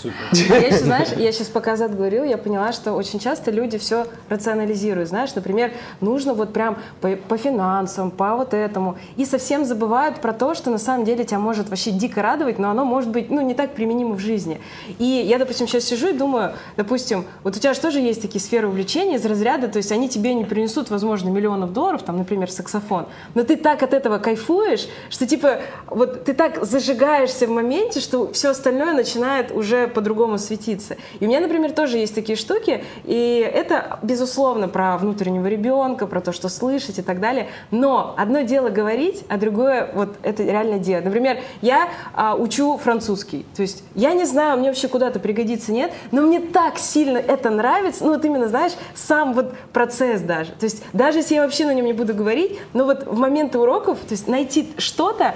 Супер. 0.00 0.14
Я 0.60 0.66
еще, 0.68 0.84
знаешь, 0.84 1.08
я 1.16 1.32
сейчас 1.32 1.48
пока 1.48 1.72
Азат 1.72 1.96
говорил, 1.96 2.24
я 2.24 2.36
поняла, 2.36 2.72
что 2.72 2.92
очень 2.92 3.18
часто 3.18 3.50
люди 3.50 3.78
все 3.78 4.06
рационализируют. 4.28 5.08
Знаешь, 5.08 5.34
например, 5.34 5.72
нужно 6.00 6.34
вот 6.34 6.52
прям 6.52 6.78
по, 7.00 7.16
по 7.16 7.36
финансам, 7.36 8.10
по 8.10 8.36
вот 8.36 8.54
этому. 8.54 8.96
И 9.16 9.24
совсем 9.24 9.64
забывают 9.64 10.20
про 10.20 10.32
то, 10.32 10.54
что 10.54 10.70
на 10.70 10.78
самом 10.78 11.04
деле 11.04 11.24
тебя 11.24 11.38
может 11.38 11.68
вообще 11.68 11.90
дико 11.90 12.22
радовать, 12.22 12.58
но 12.58 12.70
оно 12.70 12.84
может 12.84 13.10
быть, 13.10 13.30
ну, 13.30 13.40
не 13.40 13.54
так 13.54 13.74
применимо 13.74 14.14
в 14.14 14.18
жизни. 14.20 14.60
И 14.98 15.04
я, 15.04 15.38
допустим, 15.38 15.66
сейчас 15.66 15.84
сижу 15.84 16.08
и 16.08 16.12
думаю, 16.12 16.52
допустим, 16.76 17.24
вот 17.42 17.56
у 17.56 17.58
тебя 17.58 17.74
же 17.74 17.80
тоже 17.80 18.00
есть 18.00 18.20
такие 18.22 18.40
сферы 18.40 18.68
увлечений 18.68 19.16
из 19.16 19.24
разряда, 19.24 19.68
то 19.68 19.78
есть 19.78 19.92
они 19.92 20.08
тебе 20.08 20.34
не 20.34 20.44
принесут, 20.44 20.90
возможно, 20.90 21.28
миллионов 21.30 21.72
долларов, 21.72 22.02
там, 22.02 22.18
например, 22.18 22.50
саксофон, 22.50 23.06
но 23.34 23.44
ты 23.44 23.56
так 23.56 23.82
от 23.82 23.94
этого 23.94 24.18
кайфуешь, 24.18 24.86
что 25.08 25.26
типа 25.26 25.60
вот 25.88 26.24
ты 26.24 26.34
так 26.34 26.64
зажигаешься 26.64 27.46
в 27.46 27.50
моменте, 27.50 28.00
что 28.00 28.30
все 28.32 28.50
остальное 28.50 28.92
начинает 28.92 29.50
уже 29.50 29.63
по-другому 29.94 30.38
светиться. 30.38 30.96
И 31.20 31.24
у 31.24 31.28
меня, 31.28 31.40
например, 31.40 31.72
тоже 31.72 31.98
есть 31.98 32.14
такие 32.14 32.36
штуки, 32.36 32.84
и 33.04 33.50
это, 33.54 33.98
безусловно, 34.02 34.68
про 34.68 34.96
внутреннего 34.98 35.46
ребенка, 35.46 36.06
про 36.06 36.20
то, 36.20 36.32
что 36.32 36.48
слышать 36.48 36.98
и 36.98 37.02
так 37.02 37.20
далее. 37.20 37.48
Но 37.70 38.14
одно 38.16 38.42
дело 38.42 38.68
говорить, 38.68 39.24
а 39.28 39.36
другое 39.36 39.90
вот 39.94 40.16
это 40.22 40.42
реально 40.42 40.78
делать. 40.78 41.04
Например, 41.04 41.38
я 41.62 41.88
а, 42.14 42.34
учу 42.34 42.76
французский. 42.78 43.46
То 43.56 43.62
есть 43.62 43.84
я 43.94 44.12
не 44.14 44.24
знаю, 44.24 44.58
мне 44.58 44.68
вообще 44.68 44.88
куда-то 44.88 45.20
пригодится, 45.20 45.72
нет, 45.72 45.92
но 46.10 46.22
мне 46.22 46.40
так 46.40 46.78
сильно 46.78 47.18
это 47.18 47.50
нравится, 47.50 48.04
ну 48.04 48.14
вот 48.14 48.24
именно, 48.24 48.48
знаешь, 48.48 48.72
сам 48.94 49.32
вот 49.34 49.54
процесс 49.72 50.20
даже. 50.20 50.52
То 50.52 50.64
есть 50.64 50.82
даже 50.92 51.18
если 51.18 51.34
я 51.34 51.42
вообще 51.42 51.66
на 51.66 51.74
нем 51.74 51.86
не 51.86 51.92
буду 51.92 52.14
говорить, 52.14 52.58
но 52.72 52.84
вот 52.84 53.06
в 53.06 53.18
моменты 53.18 53.58
уроков, 53.58 53.98
то 54.00 54.12
есть 54.12 54.28
найти 54.28 54.72
что-то, 54.78 55.34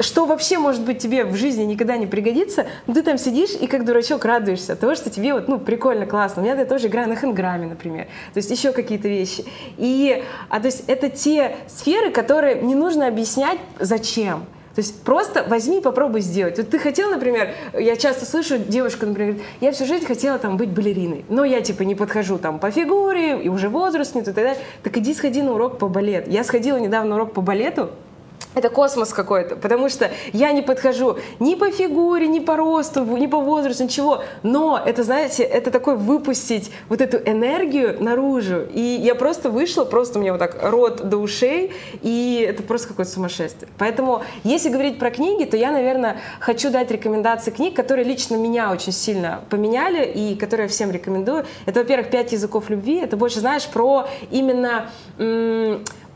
что 0.00 0.26
вообще, 0.26 0.58
может 0.58 0.82
быть, 0.82 0.98
тебе 0.98 1.24
в 1.24 1.34
жизни 1.36 1.64
никогда 1.64 1.96
не 1.96 2.06
пригодится, 2.06 2.66
но 2.86 2.94
ты 2.94 3.02
там 3.02 3.18
сидишь 3.18 3.50
и 3.60 3.66
как 3.66 3.84
дурачок 3.84 4.24
радуешься 4.24 4.76
того, 4.76 4.94
что 4.94 5.10
тебе 5.10 5.34
вот, 5.34 5.48
ну, 5.48 5.58
прикольно, 5.58 6.06
классно. 6.06 6.42
У 6.42 6.44
меня 6.44 6.56
я 6.56 6.64
тоже 6.64 6.88
играю 6.88 7.08
на 7.08 7.16
хэнграме, 7.16 7.66
например. 7.66 8.06
То 8.34 8.38
есть 8.38 8.50
еще 8.50 8.72
какие-то 8.72 9.08
вещи. 9.08 9.44
И, 9.76 10.22
а, 10.48 10.60
то 10.60 10.66
есть 10.66 10.84
это 10.86 11.08
те 11.10 11.56
сферы, 11.68 12.10
которые 12.10 12.62
не 12.62 12.74
нужно 12.74 13.06
объяснять, 13.06 13.58
зачем. 13.78 14.44
То 14.78 14.80
есть 14.80 15.02
просто 15.02 15.44
возьми 15.48 15.78
и 15.78 15.80
попробуй 15.80 16.20
сделать. 16.20 16.56
Вот 16.56 16.70
ты 16.70 16.78
хотел, 16.78 17.10
например, 17.10 17.50
я 17.72 17.96
часто 17.96 18.24
слышу 18.24 18.58
девушку, 18.58 19.06
например, 19.06 19.34
я 19.60 19.72
всю 19.72 19.86
жизнь 19.86 20.06
хотела 20.06 20.38
там 20.38 20.56
быть 20.56 20.68
балериной, 20.68 21.24
но 21.28 21.44
я 21.44 21.62
типа 21.62 21.82
не 21.82 21.96
подхожу 21.96 22.38
там 22.38 22.60
по 22.60 22.70
фигуре, 22.70 23.42
и 23.42 23.48
уже 23.48 23.68
возраст 23.68 24.14
не 24.14 24.20
и 24.20 24.24
так 24.24 24.34
далее. 24.34 24.56
Так 24.84 24.96
иди 24.96 25.14
сходи 25.14 25.42
на 25.42 25.54
урок 25.54 25.78
по 25.78 25.88
балету. 25.88 26.30
Я 26.30 26.44
сходила 26.44 26.76
недавно 26.76 27.10
на 27.10 27.16
урок 27.16 27.32
по 27.32 27.40
балету, 27.40 27.90
это 28.54 28.70
космос 28.70 29.12
какой-то, 29.12 29.56
потому 29.56 29.88
что 29.88 30.10
я 30.32 30.52
не 30.52 30.62
подхожу 30.62 31.18
ни 31.38 31.54
по 31.54 31.70
фигуре, 31.70 32.26
ни 32.26 32.40
по 32.40 32.56
росту, 32.56 33.04
ни 33.04 33.26
по 33.26 33.38
возрасту, 33.38 33.84
ничего. 33.84 34.22
Но 34.42 34.80
это, 34.84 35.04
знаете, 35.04 35.42
это 35.42 35.70
такой 35.70 35.96
выпустить 35.96 36.70
вот 36.88 37.00
эту 37.00 37.18
энергию 37.18 38.02
наружу. 38.02 38.66
И 38.72 38.80
я 38.80 39.14
просто 39.14 39.50
вышла, 39.50 39.84
просто 39.84 40.18
у 40.18 40.22
меня 40.22 40.32
вот 40.32 40.38
так 40.38 40.58
рот 40.62 41.08
до 41.08 41.18
ушей, 41.18 41.72
и 42.02 42.46
это 42.48 42.62
просто 42.62 42.88
какое-то 42.88 43.12
сумасшествие. 43.12 43.68
Поэтому, 43.78 44.22
если 44.44 44.68
говорить 44.68 44.98
про 44.98 45.10
книги, 45.10 45.44
то 45.44 45.56
я, 45.56 45.70
наверное, 45.70 46.18
хочу 46.40 46.70
дать 46.70 46.90
рекомендации 46.90 47.50
книг, 47.50 47.74
которые 47.74 48.04
лично 48.04 48.36
меня 48.36 48.72
очень 48.72 48.92
сильно 48.92 49.40
поменяли, 49.50 50.04
и 50.04 50.34
которые 50.34 50.64
я 50.64 50.68
всем 50.68 50.90
рекомендую. 50.90 51.44
Это, 51.66 51.80
во-первых, 51.80 52.10
«Пять 52.10 52.32
языков 52.32 52.70
любви». 52.70 52.96
Это 52.96 53.16
больше, 53.16 53.40
знаешь, 53.40 53.66
про 53.66 54.08
именно 54.30 54.90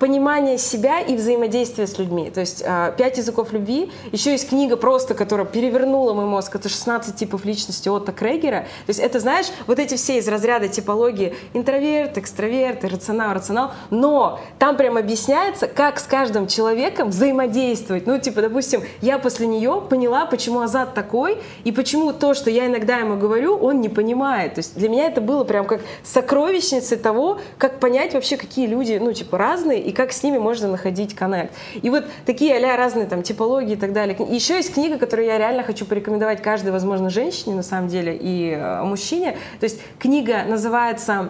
понимание 0.02 0.58
себя 0.58 0.98
и 0.98 1.14
взаимодействие 1.14 1.86
с 1.86 1.96
людьми. 1.96 2.28
То 2.28 2.40
есть 2.40 2.60
а, 2.66 2.90
«Пять 2.90 3.18
языков 3.18 3.52
любви». 3.52 3.88
Еще 4.10 4.32
есть 4.32 4.48
книга 4.48 4.76
просто, 4.76 5.14
которая 5.14 5.46
перевернула 5.46 6.12
мой 6.12 6.24
мозг. 6.24 6.56
Это 6.56 6.68
«16 6.68 7.14
типов 7.14 7.44
личности» 7.44 7.88
Отто 7.88 8.10
Крегера. 8.10 8.62
То 8.86 8.88
есть 8.88 8.98
это, 8.98 9.20
знаешь, 9.20 9.46
вот 9.68 9.78
эти 9.78 9.94
все 9.94 10.18
из 10.18 10.26
разряда 10.26 10.66
типологии 10.66 11.36
интроверт, 11.54 12.18
экстраверт, 12.18 12.84
рационал, 12.84 13.32
рационал. 13.32 13.70
Но 13.90 14.40
там 14.58 14.76
прям 14.76 14.96
объясняется, 14.96 15.68
как 15.68 16.00
с 16.00 16.02
каждым 16.02 16.48
человеком 16.48 17.10
взаимодействовать. 17.10 18.04
Ну, 18.08 18.18
типа, 18.18 18.42
допустим, 18.42 18.82
я 19.02 19.20
после 19.20 19.46
нее 19.46 19.80
поняла, 19.88 20.26
почему 20.26 20.62
Азат 20.62 20.94
такой, 20.94 21.38
и 21.62 21.70
почему 21.70 22.12
то, 22.12 22.34
что 22.34 22.50
я 22.50 22.66
иногда 22.66 22.96
ему 22.96 23.16
говорю, 23.16 23.54
он 23.56 23.80
не 23.80 23.88
понимает. 23.88 24.54
То 24.54 24.58
есть 24.58 24.76
для 24.76 24.88
меня 24.88 25.06
это 25.06 25.20
было 25.20 25.44
прям 25.44 25.64
как 25.64 25.80
сокровищница 26.02 26.96
того, 26.96 27.38
как 27.56 27.78
понять 27.78 28.14
вообще, 28.14 28.36
какие 28.36 28.66
люди, 28.66 28.98
ну, 29.00 29.12
типа, 29.12 29.38
разные, 29.38 29.80
и 29.80 29.91
как 29.92 30.12
с 30.12 30.22
ними 30.22 30.38
можно 30.38 30.68
находить 30.68 31.14
коннект. 31.14 31.54
И 31.80 31.90
вот 31.90 32.04
такие 32.26 32.56
а 32.56 32.76
разные 32.76 33.06
там 33.06 33.22
типологии 33.22 33.74
и 33.74 33.76
так 33.76 33.92
далее. 33.92 34.16
Еще 34.28 34.56
есть 34.56 34.74
книга, 34.74 34.98
которую 34.98 35.26
я 35.26 35.38
реально 35.38 35.62
хочу 35.62 35.84
порекомендовать 35.84 36.42
каждой, 36.42 36.72
возможно, 36.72 37.10
женщине 37.10 37.54
на 37.54 37.62
самом 37.62 37.88
деле 37.88 38.16
и 38.20 38.52
э, 38.52 38.82
мужчине. 38.82 39.36
То 39.60 39.64
есть 39.64 39.80
книга 39.98 40.44
называется 40.44 41.28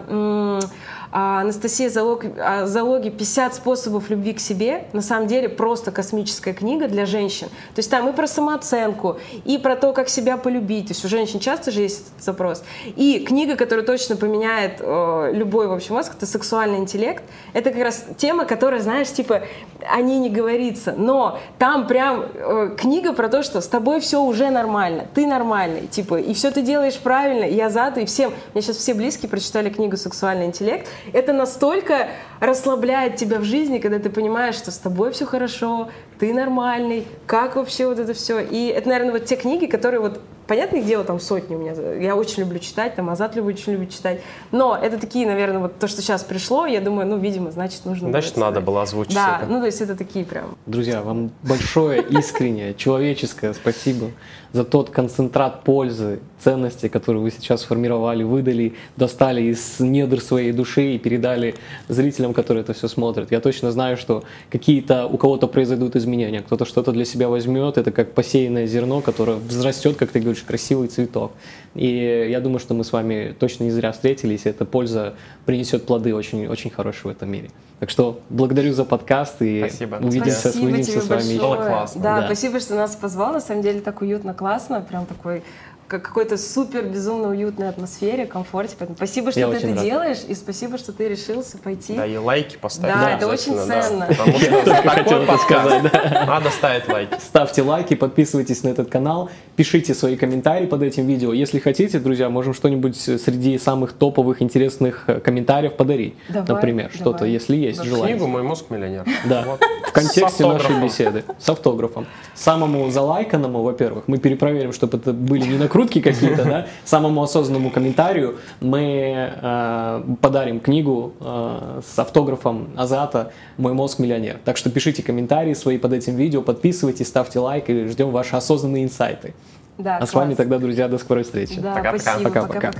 Анастасия 1.13 1.91
Залог, 1.91 2.25
а, 2.39 2.65
Залоги 2.65 3.09
«50 3.09 3.53
способов 3.53 4.09
любви 4.09 4.33
к 4.33 4.39
себе» 4.39 4.85
на 4.93 5.01
самом 5.01 5.27
деле 5.27 5.47
просто 5.47 5.91
космическая 5.91 6.53
книга 6.53 6.87
для 6.87 7.05
женщин. 7.05 7.49
То 7.75 7.79
есть 7.79 7.91
там 7.91 8.09
и 8.09 8.13
про 8.13 8.25
самооценку, 8.25 9.17
и 9.45 9.59
про 9.59 9.75
то, 9.75 9.93
как 9.93 10.09
себя 10.09 10.37
полюбить. 10.37 10.87
То 10.87 10.93
есть 10.93 11.05
у 11.05 11.07
женщин 11.07 11.39
часто 11.39 11.69
же 11.69 11.81
есть 11.81 12.07
этот 12.07 12.23
запрос. 12.23 12.63
И 12.95 13.19
книга, 13.19 13.55
которая 13.55 13.85
точно 13.85 14.15
поменяет 14.15 14.77
э, 14.79 15.31
любой, 15.33 15.67
в 15.67 15.73
общем, 15.73 15.95
мозг, 15.95 16.13
это 16.17 16.25
«Сексуальный 16.25 16.79
интеллект». 16.79 17.23
Это 17.53 17.69
как 17.69 17.83
раз 17.83 18.05
тема, 18.17 18.45
которая, 18.45 18.81
знаешь, 18.81 19.11
типа, 19.11 19.43
о 19.87 20.01
ней 20.01 20.17
не 20.17 20.31
говорится. 20.31 20.95
Но 20.97 21.37
там 21.59 21.85
прям 21.85 22.25
э, 22.33 22.75
книга 22.75 23.13
про 23.13 23.29
то, 23.29 23.43
что 23.43 23.61
с 23.61 23.67
тобой 23.67 23.99
все 23.99 24.19
уже 24.19 24.49
нормально, 24.49 25.05
ты 25.13 25.27
нормальный, 25.27 25.85
типа, 25.85 26.19
и 26.19 26.33
все 26.33 26.49
ты 26.49 26.63
делаешь 26.63 26.97
правильно, 26.97 27.43
я 27.43 27.69
за, 27.69 27.93
и 27.97 28.05
всем. 28.05 28.33
Меня 28.55 28.63
сейчас 28.63 28.77
все 28.77 28.95
близкие 28.95 29.29
прочитали 29.29 29.69
книгу 29.69 29.95
«Сексуальный 29.95 30.45
интеллект», 30.45 30.87
это 31.11 31.33
настолько 31.33 32.09
расслабляет 32.39 33.15
тебя 33.15 33.39
в 33.39 33.43
жизни, 33.43 33.79
когда 33.79 33.99
ты 33.99 34.09
понимаешь, 34.09 34.55
что 34.55 34.71
с 34.71 34.77
тобой 34.77 35.11
все 35.11 35.25
хорошо, 35.25 35.89
ты 36.19 36.33
нормальный, 36.33 37.05
как 37.25 37.55
вообще 37.55 37.87
вот 37.87 37.99
это 37.99 38.13
все. 38.13 38.39
И 38.39 38.67
это, 38.67 38.89
наверное, 38.89 39.13
вот 39.13 39.25
те 39.25 39.35
книги, 39.35 39.65
которые 39.65 39.99
вот 39.99 40.21
Понятное 40.47 40.81
дело, 40.81 41.05
там 41.05 41.19
сотни 41.19 41.55
у 41.55 41.59
меня. 41.59 41.71
Я 41.71 42.15
очень 42.15 42.41
люблю 42.41 42.59
читать, 42.59 42.95
там 42.95 43.09
Азат 43.09 43.35
любит, 43.35 43.57
очень 43.57 43.73
любит 43.73 43.91
читать. 43.91 44.19
Но 44.51 44.77
это 44.77 44.99
такие, 44.99 45.25
наверное, 45.25 45.59
вот 45.59 45.79
то, 45.79 45.87
что 45.87 46.01
сейчас 46.01 46.23
пришло, 46.23 46.65
я 46.65 46.81
думаю, 46.81 47.07
ну, 47.07 47.17
видимо, 47.17 47.51
значит, 47.51 47.85
нужно... 47.85 48.09
Значит, 48.09 48.35
надо 48.35 48.59
было 48.59 48.81
озвучить 48.81 49.15
Да, 49.15 49.39
это. 49.41 49.51
ну, 49.51 49.59
то 49.59 49.67
есть 49.67 49.79
это 49.79 49.95
такие 49.95 50.25
прям... 50.25 50.57
Друзья, 50.65 51.01
вам 51.01 51.31
большое, 51.43 52.01
искреннее, 52.01 52.73
человеческое 52.73 53.53
спасибо 53.53 54.11
за 54.53 54.63
тот 54.63 54.91
концентрат 54.91 55.63
пользы, 55.63 56.19
ценности, 56.39 56.87
которые 56.87 57.23
вы 57.23 57.31
сейчас 57.31 57.61
сформировали, 57.61 58.23
выдали, 58.23 58.73
достали 58.97 59.41
из 59.41 59.79
недр 59.79 60.21
своей 60.21 60.51
души 60.51 60.95
и 60.95 60.97
передали 60.99 61.55
зрителям, 61.87 62.33
которые 62.33 62.61
это 62.63 62.73
все 62.73 62.87
смотрят. 62.87 63.31
Я 63.31 63.39
точно 63.39 63.71
знаю, 63.71 63.97
что 63.97 64.23
какие-то 64.51 65.07
у 65.07 65.17
кого-то 65.17 65.47
произойдут 65.47 65.95
изменения, 65.95 66.41
кто-то 66.41 66.65
что-то 66.65 66.91
для 66.91 67.05
себя 67.05 67.29
возьмет, 67.29 67.77
это 67.77 67.91
как 67.91 68.13
посеянное 68.13 68.67
зерно, 68.67 69.01
которое 69.01 69.37
взрастет, 69.37 69.97
как 69.97 70.11
ты 70.11 70.19
говоришь, 70.19 70.43
красивый 70.43 70.87
цветок. 70.87 71.31
И 71.73 72.27
я 72.29 72.39
думаю, 72.39 72.59
что 72.59 72.75
мы 72.75 72.83
с 72.83 72.91
вами 72.91 73.35
точно 73.39 73.63
не 73.63 73.71
зря 73.71 73.91
встретились, 73.91 74.45
и 74.45 74.49
эта 74.49 74.65
польза 74.65 75.15
принесет 75.45 75.85
плоды 75.85 76.13
очень, 76.13 76.47
очень 76.47 76.69
хорошие 76.69 77.11
в 77.11 77.15
этом 77.15 77.31
мире. 77.31 77.49
Так 77.79 77.89
что 77.89 78.21
благодарю 78.29 78.71
за 78.73 78.85
подкаст 78.85 79.41
и 79.41 79.59
спасибо. 79.67 79.95
увидимся, 79.95 80.39
спасибо 80.39 80.63
увидимся 80.65 81.01
с 81.01 81.09
вами 81.09 81.19
большое. 81.21 81.39
Было 81.39 81.55
классно. 81.55 82.01
Да, 82.01 82.19
Да. 82.21 82.25
спасибо, 82.27 82.59
что 82.59 82.75
нас 82.75 82.95
позвал. 82.95 83.33
На 83.33 83.41
самом 83.41 83.61
деле 83.61 83.81
так 83.81 84.01
уютно, 84.01 84.33
классно. 84.43 84.81
Прям 84.81 85.05
такой 85.05 85.41
как 85.87 86.01
какой-то 86.03 86.37
супер 86.37 86.83
безумно 86.83 87.29
уютной 87.29 87.69
атмосфере, 87.69 88.25
комфорте. 88.25 88.75
Поэтому 88.79 88.95
спасибо, 88.95 89.31
что 89.31 89.39
Я 89.39 89.47
ты 89.49 89.57
это 89.57 89.67
рад. 89.67 89.81
делаешь, 89.83 90.17
и 90.27 90.33
спасибо, 90.35 90.77
что 90.77 90.91
ты 90.91 91.07
решился 91.07 91.57
пойти. 91.57 91.93
Да, 91.95 92.05
и 92.05 92.17
лайки 92.17 92.57
поставить. 92.57 92.95
Да, 92.95 93.11
это 93.11 93.29
обязательно, 93.29 93.61
очень 93.61 93.67
да. 93.67 93.81
ценно. 93.81 94.07
Такой 94.07 94.89
хотел 94.89 95.21
это 95.21 95.37
сказать, 95.37 95.83
надо 96.27 96.49
ставить 96.49 96.87
лайки. 96.87 97.17
Ставьте 97.19 97.61
лайки, 97.61 97.93
подписывайтесь 97.95 98.63
на 98.63 98.69
этот 98.69 98.89
канал, 98.89 99.29
пишите 99.55 99.93
свои 99.93 100.15
комментарии 100.15 100.65
под 100.65 100.81
этим 100.83 101.05
видео. 101.05 101.33
Если 101.33 101.59
хотите, 101.59 101.99
друзья, 101.99 102.29
можем 102.29 102.53
что-нибудь 102.53 102.97
среди 102.97 103.57
самых 103.57 103.93
топовых, 103.93 104.41
интересных 104.41 105.03
э, 105.07 105.19
комментариев 105.19 105.73
подарить. 105.75 106.15
Давай, 106.29 106.47
Например, 106.47 106.85
давай. 106.87 106.97
что-то, 106.99 107.25
если 107.25 107.55
есть 107.55 107.83
желание. 107.83 108.15
Книгу 108.15 108.27
«Мой 108.27 108.43
мозг 108.43 108.69
миллионер». 108.69 109.05
Да, 109.25 109.43
Вот. 109.45 109.61
в 109.87 109.91
контексте 109.91 110.45
нашей 110.45 110.81
беседы, 110.81 111.23
с 111.39 111.49
автографом. 111.49 112.07
Самому 112.35 112.89
залайканному, 112.89 113.61
во-первых, 113.61 114.05
мы 114.07 114.17
перепроверим, 114.17 114.73
чтобы 114.73 114.97
это 114.97 115.13
были 115.13 115.43
не 115.45 115.57
закрутки 115.83 116.01
какие-то, 116.01 116.43
да, 116.45 116.67
самому 116.85 117.21
осознанному 117.23 117.69
комментарию 117.69 118.37
мы 118.61 119.31
э, 119.41 120.03
подарим 120.21 120.59
книгу 120.59 121.13
э, 121.19 121.81
с 121.85 121.99
автографом 121.99 122.69
Азата 122.75 123.31
«Мой 123.57 123.73
мозг 123.73 123.99
миллионер». 123.99 124.39
Так 124.43 124.57
что 124.57 124.69
пишите 124.69 125.03
комментарии 125.03 125.53
свои 125.53 125.77
под 125.77 125.93
этим 125.93 126.15
видео, 126.15 126.41
подписывайтесь, 126.41 127.07
ставьте 127.07 127.39
лайк 127.39 127.69
и 127.69 127.87
ждем 127.87 128.11
ваши 128.11 128.35
осознанные 128.35 128.83
инсайты. 128.83 129.33
Да, 129.77 129.95
а 129.95 129.99
класс. 129.99 130.11
с 130.11 130.13
вами 130.13 130.35
тогда, 130.35 130.59
друзья, 130.59 130.87
до 130.87 130.97
скорой 130.97 131.23
встречи. 131.23 131.59
Да, 131.59 131.73
пока-пока. 131.73 132.19
Пока-пока. 132.19 132.73